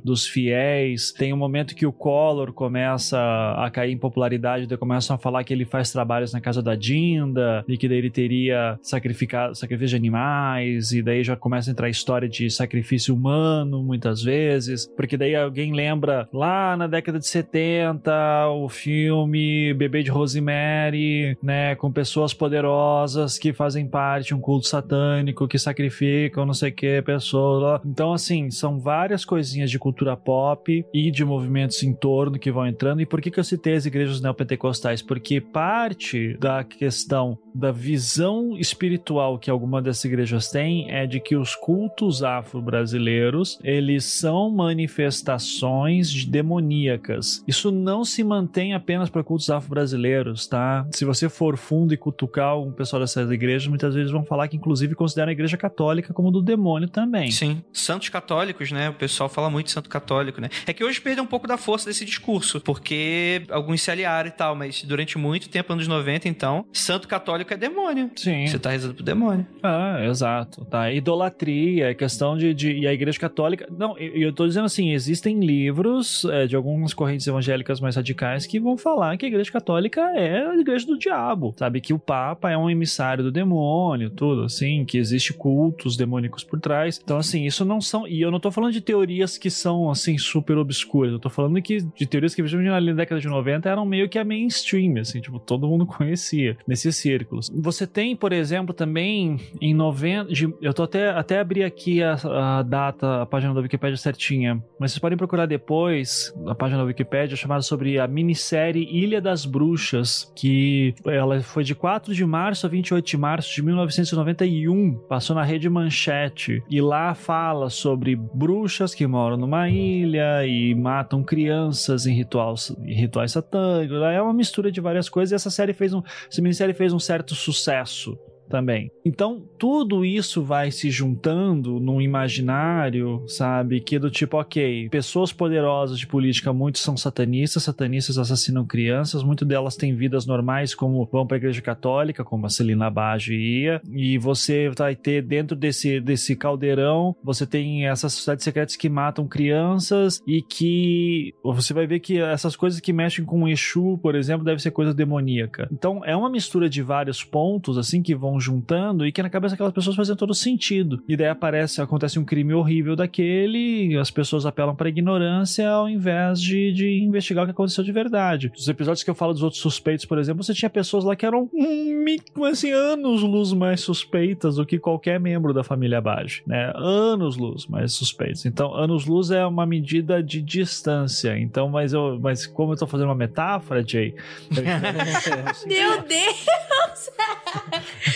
dos 0.05 0.27
fiéis. 0.27 1.13
Tem 1.13 1.33
um 1.33 1.37
momento 1.37 1.75
que 1.75 1.87
o 1.87 1.93
Collor 1.93 2.53
começa 2.53 3.19
a 3.57 3.71
cair 3.71 3.93
em 3.93 3.99
popularidade, 3.99 4.67
daí 4.67 4.79
começam 4.79 5.17
a 5.17 5.19
falar 5.19 5.45
que 5.45 5.53
ele 5.53 5.65
faz 5.65 5.91
trabalhos 5.91 6.33
na 6.33 6.41
casa 6.41 6.63
da 6.63 6.75
Dinda 6.75 7.65
e 7.69 7.77
que 7.77 7.89
daí 7.89 7.99
ele 7.99 8.11
teria 8.11 8.79
sacrificado 8.83 9.55
sacrifício 9.55 9.91
de 9.91 9.97
animais 9.97 10.93
e 10.93 11.03
daí 11.03 11.23
já 11.23 11.37
começa 11.37 11.71
a 11.71 11.73
entrar 11.73 11.87
a 11.87 11.91
história 11.91 12.29
de 12.29 12.51
sacrifício 12.51 13.15
humano 13.15 13.83
muitas 13.83 14.23
vezes, 14.23 14.87
porque 14.97 15.17
daí 15.17 15.35
alguém 15.35 15.73
lembra 15.73 16.29
lá 16.33 16.77
na 16.77 16.87
década 16.87 17.19
de 17.19 17.27
70 17.27 18.49
o 18.51 18.69
filme 18.69 19.75
Bebê 19.75 20.03
de 20.03 20.11
Rosemary, 20.11 21.37
né, 21.43 21.75
com 21.75 21.91
pessoas 21.91 22.35
poderosas 22.35 23.39
que 23.39 23.53
fazem 23.53 23.87
parte 23.87 24.29
de 24.29 24.35
um 24.35 24.41
culto 24.41 24.67
satânico 24.67 25.49
que 25.49 25.59
sacrificam 25.59 26.47
não 26.47 26.55
sei 26.55 26.71
que 26.71 27.03
pessoas. 27.03 27.81
Então 27.85 28.13
assim, 28.13 28.51
são 28.51 28.79
várias 28.79 29.25
coisinhas 29.33 29.71
de 29.71 29.79
cultura 29.79 30.15
pop 30.15 30.85
e 30.93 31.11
de 31.11 31.25
movimentos 31.25 31.83
em 31.83 31.95
torno 31.95 32.39
que 32.39 32.53
vão 32.53 32.67
entrando. 32.67 33.01
E 33.01 33.07
por 33.07 33.19
que, 33.19 33.31
que 33.31 33.41
eu 33.41 33.45
citei 33.45 33.75
as 33.75 33.87
igrejas 33.87 34.21
neopentecostais? 34.21 35.01
Porque 35.01 35.41
parte 35.41 36.37
da 36.37 36.63
questão 36.63 37.39
da 37.55 37.71
visão 37.71 38.57
espiritual 38.57 39.39
que 39.39 39.51
alguma 39.51 39.83
dessas 39.83 40.05
igrejas 40.05 40.49
têm 40.49 40.91
é 40.91 41.07
de 41.07 41.21
que 41.21 41.37
os 41.37 41.55
cultos 41.55 42.23
afro-brasileiros 42.23 43.59
eles 43.63 44.05
são 44.05 44.51
manifestações 44.51 46.11
de 46.11 46.27
demoníacas. 46.27 47.43
Isso 47.47 47.71
não 47.71 48.05
se 48.05 48.23
mantém 48.25 48.75
apenas 48.75 49.11
para 49.11 49.23
cultos 49.23 49.51
afro-brasileiros, 49.51 50.47
tá? 50.47 50.87
Se 50.93 51.05
você 51.05 51.29
for 51.29 51.57
fundo 51.57 51.93
e 51.93 51.97
cutucar 51.97 52.59
um 52.59 52.73
pessoal 52.73 53.01
dessas 53.01 53.31
igrejas, 53.31 53.69
muitas 53.69 53.95
vezes 53.95 54.11
vão 54.11 54.25
falar 54.25 54.49
que 54.49 54.57
inclusive 54.57 54.95
consideram 54.95 55.31
a 55.31 55.33
igreja 55.33 55.57
católica 55.57 56.13
como 56.13 56.31
do 56.31 56.43
demônio 56.43 56.89
também. 56.89 57.31
Sim, 57.31 57.63
santos 57.73 58.09
católicos, 58.09 58.71
né? 58.71 58.89
O 58.91 58.95
pessoal 58.95 59.29
fala 59.29 59.51
muito 59.51 59.67
de 59.67 59.73
santo 59.73 59.89
católico, 59.89 60.41
né? 60.41 60.49
É 60.67 60.73
que 60.73 60.85
hoje 60.85 61.01
perdeu 61.01 61.25
um 61.25 61.27
pouco 61.27 61.47
da 61.47 61.57
força 61.57 61.87
desse 61.87 62.05
discurso, 62.05 62.61
porque 62.61 63.43
alguns 63.51 63.83
se 63.83 63.91
aliaram 63.91 64.29
e 64.29 64.33
tal, 64.33 64.55
mas 64.55 64.83
durante 64.83 65.19
muito 65.19 65.49
tempo, 65.49 65.73
anos 65.73 65.87
90, 65.87 66.29
então, 66.29 66.65
santo 66.73 67.09
católico 67.09 67.42
é 67.51 67.57
demônio. 67.57 68.11
Sim. 68.17 68.47
Você 68.47 68.59
tá 68.59 68.71
rezando 68.71 68.95
pro 68.95 69.05
demônio. 69.05 69.47
Ah, 69.63 70.05
exato. 70.05 70.65
Tá. 70.65 70.91
Idolatria, 70.91 71.91
é 71.91 71.95
questão 71.95 72.37
de, 72.37 72.53
de. 72.55 72.73
E 72.73 72.87
a 72.87 72.93
igreja 72.93 73.19
católica. 73.19 73.67
Não, 73.71 73.97
eu, 73.99 74.15
eu 74.15 74.33
tô 74.33 74.47
dizendo 74.47 74.65
assim: 74.65 74.93
existem 74.93 75.41
livros 75.41 76.25
é, 76.27 76.47
de 76.47 76.57
algumas 76.57 76.95
correntes 76.95 77.27
evangélicas 77.27 77.81
mais 77.81 77.97
radicais 77.97 78.47
que 78.47 78.59
vão 78.59 78.77
falar 78.77 79.17
que 79.17 79.25
a 79.25 79.29
igreja 79.29 79.51
católica 79.51 80.01
é 80.17 80.47
a 80.47 80.57
igreja 80.57 80.87
do 80.87 80.99
diabo, 80.99 81.55
sabe? 81.57 81.81
Que 81.81 81.93
o 81.93 81.99
Papa 81.99 82.51
é 82.51 82.57
um 82.57 82.71
emissário 82.71 83.25
do 83.25 83.33
demônio, 83.33 84.11
tudo, 84.11 84.45
assim, 84.45 84.85
que 84.85 84.99
existe 84.99 85.33
cultos 85.33 85.97
demônicos 85.97 86.45
por 86.45 86.61
trás. 86.61 87.01
Então, 87.03 87.19
assim, 87.19 87.45
isso 87.45 87.65
não 87.65 87.81
são. 87.81 88.07
E 88.07 88.21
eu 88.21 88.31
não 88.31 88.41
tô 88.41 88.51
falando 88.51 88.73
de 88.73 88.81
teoria 88.81 89.03
teorias 89.03 89.37
que 89.37 89.51
são, 89.51 89.91
assim, 89.91 90.17
super 90.17 90.57
obscuras. 90.57 91.13
Eu 91.13 91.19
tô 91.19 91.29
falando 91.29 91.61
que 91.61 91.81
de 91.81 92.07
teorias 92.07 92.35
que, 92.35 92.43
principalmente 92.43 92.87
na 92.87 92.93
década 92.93 93.21
de 93.21 93.29
90, 93.29 93.69
eram 93.69 93.85
meio 93.85 94.09
que 94.09 94.19
a 94.19 94.25
mainstream, 94.25 94.99
assim, 95.01 95.21
tipo, 95.21 95.39
todo 95.39 95.67
mundo 95.67 95.85
conhecia 95.87 96.57
nesses 96.67 96.97
círculos. 97.33 97.51
Você 97.55 97.87
tem, 97.87 98.15
por 98.15 98.33
exemplo, 98.33 98.75
também 98.75 99.41
em 99.61 99.75
90. 99.75 100.33
De, 100.33 100.53
eu 100.61 100.75
tô 100.75 100.83
até, 100.83 101.11
até 101.11 101.41
abrir 101.41 101.65
aqui 101.65 102.03
a, 102.03 102.17
a, 102.59 102.63
data, 102.63 103.23
a 103.23 103.27
página 103.27 103.55
da 103.55 103.61
Wikipedia 103.61 103.97
certinha, 103.97 104.63
mas 104.79 104.93
vocês 104.93 104.99
podem 104.99 105.17
procurar 105.17 105.47
depois, 105.47 106.35
a 106.47 106.55
página 106.55 106.81
da 106.81 106.85
Wikipedia, 106.85 107.37
chamada 107.37 107.63
sobre 107.63 107.99
a 107.99 108.07
minissérie 108.07 108.85
Ilha 108.91 109.21
das 109.21 109.47
Bruxas, 109.47 110.31
que 110.37 110.95
ela 111.07 111.41
foi 111.41 111.65
de 111.65 111.75
4 111.75 112.15
de 112.15 112.25
março 112.25 112.67
a 112.67 112.69
28 112.69 113.07
de 113.07 113.17
março 113.17 113.55
de 113.55 113.63
1991, 113.63 114.95
passou 115.09 115.35
na 115.35 115.45
rede 115.45 115.69
Manchete, 115.69 116.63
e 116.69 116.81
lá 116.81 117.15
fala 117.15 117.71
sobre 117.71 118.17
bruxas 118.17 118.95
que 118.95 119.07
moram 119.07 119.37
numa 119.37 119.69
ilha 119.69 120.47
e 120.47 120.75
matam 120.75 121.23
crianças 121.23 122.07
em, 122.07 122.15
ritual, 122.15 122.55
em 122.85 122.95
rituais 122.95 123.33
satânicos. 123.33 123.97
É 124.03 124.21
uma 124.21 124.33
mistura 124.33 124.71
de 124.71 124.81
várias 124.81 125.09
coisas 125.09 125.33
e 125.33 125.35
essa 125.35 125.51
série 125.51 125.73
fez 125.73 125.95
um. 125.95 126.03
Essa 126.31 126.43
minissérie 126.43 126.75
fez 126.75 126.93
um 126.93 126.99
certo 126.99 127.22
sucesso 127.31 128.19
também. 128.53 128.91
Então, 129.03 129.43
tudo 129.59 130.05
isso 130.05 130.43
vai 130.43 130.71
se 130.71 130.91
juntando 130.91 131.81
num 131.81 132.03
imaginário, 132.03 133.25
sabe? 133.27 133.81
Que 133.81 133.97
é 133.97 133.99
do 133.99 134.11
tipo, 134.11 134.37
ok, 134.37 134.91
pessoas 134.91 135.33
poderosas 135.33 135.99
de 135.99 136.07
política, 136.07 136.53
muitos 136.53 136.83
são 136.83 136.95
satanistas, 136.95 137.63
satanistas 137.63 138.19
assassinam 138.19 138.67
crianças, 138.67 139.23
muitas 139.23 139.49
delas 139.49 139.75
têm 139.75 139.97
vidas 139.97 140.27
normais, 140.27 140.75
como 140.75 141.09
vão 141.11 141.27
para 141.27 141.39
a 141.39 141.39
igreja 141.39 141.63
católica, 141.63 142.23
como 142.23 142.45
a 142.45 142.51
Celina 142.51 142.91
Baggio 142.91 143.35
ia, 143.35 143.81
e 143.91 144.19
você 144.19 144.69
vai 144.69 144.95
ter 144.95 145.23
dentro 145.23 145.57
desse, 145.57 145.99
desse 145.99 146.37
caldeirão, 146.37 147.17
você 147.25 147.47
tem 147.47 147.87
essas 147.87 148.13
sociedades 148.13 148.45
secretas 148.45 148.77
que 148.77 148.91
matam 148.91 149.27
crianças 149.27 150.21
e 150.27 150.43
que 150.43 151.35
você 151.43 151.73
vai 151.73 151.87
ver 151.87 152.01
que 152.01 152.21
essas 152.21 152.55
coisas 152.55 152.81
que 152.81 152.93
mexem 152.93 153.25
com 153.25 153.45
o 153.45 153.49
Exu, 153.49 153.99
por 154.03 154.15
exemplo, 154.15 154.45
deve 154.45 154.61
ser 154.61 154.73
coisa 154.73 154.93
demoníaca. 154.93 155.69
Então, 155.73 156.05
é 156.05 156.15
uma 156.15 156.29
mistura 156.29 156.69
de 156.69 156.83
vários 156.83 157.25
pontos, 157.25 157.79
assim, 157.79 158.03
que 158.03 158.15
vão 158.15 158.42
juntando 158.43 159.07
e 159.07 159.13
que 159.13 159.23
na 159.23 159.31
cabeça 159.31 159.53
daquelas 159.55 159.73
pessoas 159.73 159.97
fazem 159.97 160.17
todo 160.17 160.35
sentido. 160.35 161.03
E 161.09 161.17
daí 161.17 161.29
aparece, 161.29 161.81
acontece 161.81 162.19
um 162.19 162.25
crime 162.25 162.55
horrível 162.55 162.97
daquele, 162.97 163.97
as 163.97 164.11
pessoas 164.11 164.45
apelam 164.45 164.75
para 164.75 164.89
ignorância 164.89 165.69
ao 165.69 165.89
invés 165.89 166.41
de, 166.41 166.73
de 166.73 167.03
investigar 167.03 167.45
o 167.45 167.47
que 167.47 167.53
aconteceu 167.53 167.85
de 167.85 167.93
verdade. 167.93 168.53
Os 168.57 168.69
episódios 168.69 169.03
que 169.03 169.11
eu 169.11 169.15
falo 169.15 169.33
dos 169.33 169.43
outros 169.43 169.61
suspeitos, 169.61 170.05
por 170.05 170.19
exemplo, 170.19 170.43
você 170.43 170.55
tinha 170.55 170.71
pessoas 170.71 171.05
lá 171.05 171.15
que 171.15 171.25
eram 171.25 171.49
um, 171.53 172.05
assim, 172.51 172.71
anos 172.73 173.23
luz 173.23 173.53
mais 173.53 173.81
suspeitas 173.81 174.57
do 174.57 174.67
que 174.67 174.79
qualquer 174.79 175.21
membro 175.21 175.53
da 175.53 175.63
família 175.63 176.01
Bage, 176.01 176.43
né? 176.47 176.73
Anos 176.75 177.37
luz 177.37 177.67
mais 177.67 177.93
suspeitos. 177.93 178.45
Então, 178.45 178.75
anos 178.75 179.07
luz 179.07 179.31
é 179.31 179.47
uma 179.47 179.65
medida 179.65 180.23
de 180.23 180.43
distância. 180.43 181.39
Então, 181.39 181.69
mas 181.69 181.93
eu, 181.93 182.19
mas 182.21 182.47
como 182.47 182.73
eu 182.73 182.77
tô 182.77 182.87
fazendo 182.87 183.09
uma 183.09 183.15
metáfora, 183.15 183.87
Jay, 183.87 184.15
Meu 185.67 186.03
Deus! 186.03 186.47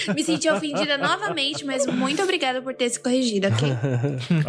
Me 0.17 0.25
senti 0.25 0.49
ofendida 0.49 0.97
novamente, 0.99 1.63
mas 1.63 1.87
muito 1.87 2.23
obrigada 2.23 2.63
por 2.63 2.73
ter 2.73 2.89
se 2.89 2.99
corrigido, 2.99 3.49
ok? 3.49 3.69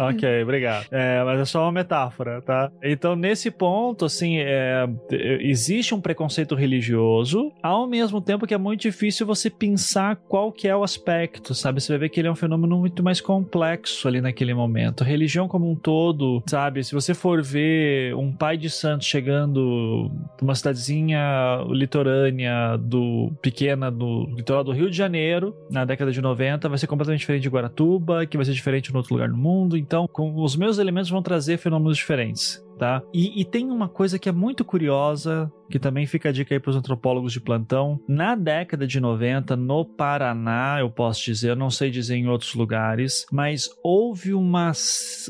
ok, 0.10 0.42
obrigado. 0.42 0.86
É, 0.90 1.22
mas 1.22 1.40
é 1.40 1.44
só 1.44 1.64
uma 1.64 1.72
metáfora, 1.72 2.40
tá? 2.40 2.72
Então, 2.82 3.14
nesse 3.14 3.50
ponto, 3.50 4.06
assim, 4.06 4.38
é, 4.38 4.88
existe 5.40 5.94
um 5.94 6.00
preconceito 6.00 6.54
religioso, 6.54 7.52
ao 7.62 7.86
mesmo 7.86 8.18
tempo 8.22 8.46
que 8.46 8.54
é 8.54 8.58
muito 8.58 8.80
difícil 8.80 9.26
você 9.26 9.50
pensar 9.50 10.16
qual 10.16 10.50
que 10.50 10.66
é 10.66 10.74
o 10.74 10.82
aspecto, 10.82 11.54
sabe? 11.54 11.82
Você 11.82 11.92
vai 11.92 11.98
ver 11.98 12.08
que 12.08 12.18
ele 12.18 12.28
é 12.28 12.30
um 12.32 12.36
fenômeno 12.36 12.78
muito 12.78 13.02
mais 13.02 13.20
complexo 13.20 14.08
ali 14.08 14.22
naquele 14.22 14.54
momento. 14.54 15.02
A 15.02 15.06
religião 15.06 15.46
como 15.46 15.70
um 15.70 15.74
todo, 15.74 16.42
sabe? 16.46 16.82
Se 16.82 16.94
você 16.94 17.12
for 17.12 17.42
ver 17.42 18.14
um 18.14 18.32
pai 18.32 18.56
de 18.56 18.70
santo 18.70 19.04
chegando 19.04 20.10
numa 20.40 20.54
cidadezinha 20.54 21.62
litorânea 21.68 22.78
do 22.78 23.30
pequena 23.42 23.90
do 23.90 24.26
litoral 24.34 24.64
do 24.64 24.72
Rio 24.72 24.90
de 24.90 24.96
Janeiro, 24.96 25.47
na 25.70 25.84
década 25.84 26.12
de 26.12 26.20
90, 26.20 26.68
vai 26.68 26.78
ser 26.78 26.86
completamente 26.86 27.20
diferente 27.20 27.42
de 27.42 27.48
Guaratuba, 27.48 28.26
que 28.26 28.36
vai 28.36 28.46
ser 28.46 28.52
diferente 28.52 28.92
em 28.92 28.96
outro 28.96 29.14
lugar 29.14 29.28
do 29.28 29.36
mundo. 29.36 29.76
Então, 29.76 30.06
com 30.08 30.34
os 30.42 30.56
meus 30.56 30.78
elementos 30.78 31.10
vão 31.10 31.22
trazer 31.22 31.58
fenômenos 31.58 31.96
diferentes 31.96 32.62
tá? 32.78 33.02
E, 33.12 33.40
e, 33.40 33.44
tem 33.44 33.70
uma 33.70 33.88
coisa 33.88 34.18
que 34.18 34.28
é 34.28 34.32
muito 34.32 34.64
curiosa, 34.64 35.52
que 35.70 35.78
também 35.78 36.06
fica 36.06 36.28
a 36.28 36.32
dica 36.32 36.54
aí 36.54 36.60
para 36.60 36.70
os 36.70 36.76
antropólogos 36.76 37.32
de 37.32 37.40
plantão. 37.40 38.00
Na 38.08 38.34
década 38.34 38.86
de 38.86 39.00
90, 39.00 39.56
no 39.56 39.84
Paraná, 39.84 40.76
eu 40.80 40.90
posso 40.90 41.24
dizer, 41.24 41.50
eu 41.50 41.56
não 41.56 41.70
sei 41.70 41.90
dizer 41.90 42.16
em 42.16 42.28
outros 42.28 42.54
lugares, 42.54 43.26
mas 43.30 43.68
houve 43.82 44.34
uma, 44.34 44.72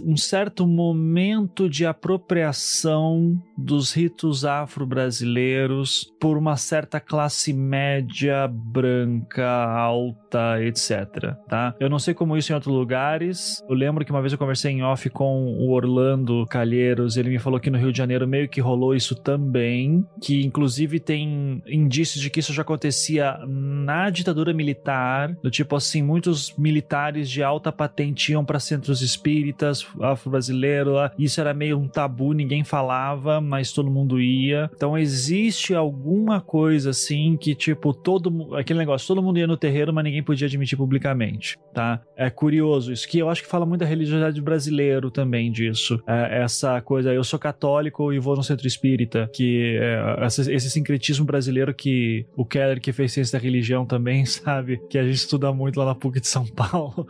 um 0.05 0.17
certo 0.17 0.67
momento 0.67 1.69
de 1.69 1.85
apropriação 1.85 3.41
dos 3.57 3.93
ritos 3.93 4.45
afro-brasileiros 4.45 6.13
por 6.21 6.37
uma 6.37 6.57
certa 6.57 7.01
classe 7.01 7.53
média 7.53 8.49
branca, 8.49 9.47
alta, 9.47 10.63
etc, 10.63 11.35
tá? 11.49 11.75
Eu 11.81 11.91
não 11.91 11.99
sei 11.99 12.15
como 12.15 12.37
isso 12.37 12.53
em 12.53 12.55
outros 12.55 12.75
lugares. 12.75 13.63
Eu 13.69 13.75
lembro 13.75 14.05
que 14.05 14.11
uma 14.11 14.21
vez 14.21 14.33
eu 14.33 14.39
conversei 14.39 14.73
em 14.73 14.83
off 14.83 15.09
com 15.11 15.47
o 15.47 15.71
Orlando 15.71 16.47
Calheiros, 16.47 17.17
ele 17.17 17.31
me 17.31 17.39
falou 17.39 17.59
que 17.59 17.71
no 17.71 17.79
Rio 17.79 17.93
de 17.93 17.99
Janeiro 17.99 18.27
meio 18.27 18.49
que 18.49 18.61
rolou 18.61 18.95
isso 18.95 19.15
também, 19.15 20.07
que 20.29 20.45
inclusive 20.45 21.01
tem 21.01 21.63
indícios 21.67 22.21
de 22.21 22.29
que 22.29 22.41
isso 22.41 22.53
já 22.53 22.61
acontecia 22.61 23.39
na 23.47 24.11
ditadura 24.11 24.53
militar, 24.53 25.35
do 25.43 25.51
tipo 25.51 25.75
assim, 25.75 26.03
muitos 26.03 26.55
militares 26.59 27.31
de 27.31 27.43
alta 27.43 27.73
patente 27.73 28.33
iam 28.33 28.45
para 28.45 28.61
centros 28.61 29.01
espíritas 29.01 29.87
afro-brasileiro, 29.99 30.97
isso 31.19 31.41
era 31.41 31.55
meio 31.55 31.79
um 31.79 31.89
tabu, 31.89 32.35
ninguém 32.35 32.63
falava, 32.63 33.41
mas 33.41 33.73
todo 33.73 33.91
mundo 33.91 34.21
ia. 34.21 34.71
Então 34.77 34.99
existe 34.99 35.75
alguma 35.75 36.43
coisa 36.43 36.91
assim 36.91 37.35
que 37.39 37.55
tipo 37.55 37.95
todo 37.95 38.55
aquele 38.55 38.81
negócio, 38.81 39.09
todo 39.09 39.23
mundo 39.23 39.39
ia 39.39 39.47
no 39.47 39.57
terreiro, 39.57 39.95
mas 39.95 40.05
ninguém 40.05 40.23
podia 40.23 40.47
admitir 40.47 40.77
publicamente, 40.77 41.57
tá? 41.73 42.03
É 42.15 42.29
curioso 42.29 42.93
isso 42.93 43.09
que 43.09 43.19
eu 43.19 43.31
acho 43.31 43.43
que 43.43 43.49
fala 43.49 43.65
muito 43.65 43.81
da 43.81 43.87
religiosidade 43.87 44.43
brasileiro 44.43 45.11
também 45.11 45.51
disso. 45.51 45.99
É, 46.07 46.43
essa 46.43 46.83
coisa, 46.83 47.15
eu 47.15 47.25
sou 47.25 47.39
católico 47.39 48.13
e 48.13 48.19
vou 48.19 48.37
no 48.37 48.43
centro 48.43 48.67
espírita, 48.67 49.31
que 49.33 49.79
é, 49.81 50.18
esse 50.27 50.71
sincretismo 50.71 51.25
brasileiro 51.25 51.75
que 51.75 52.27
o 52.37 52.45
Keller, 52.45 52.81
que 52.81 52.93
fez 52.93 53.13
ciência 53.13 53.39
da 53.39 53.43
religião 53.43 53.87
também, 53.87 54.25
sabe? 54.27 54.81
Que 54.89 54.99
a 54.99 55.05
gente 55.05 55.17
estuda 55.17 55.53
muito 55.53 55.79
lá 55.79 55.87
na 55.87 55.95
PUC 55.95 56.21
de 56.21 56.29
São 56.29 56.47
Paulo. 56.47 57.07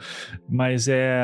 Mas 0.48 0.88
é. 0.88 1.20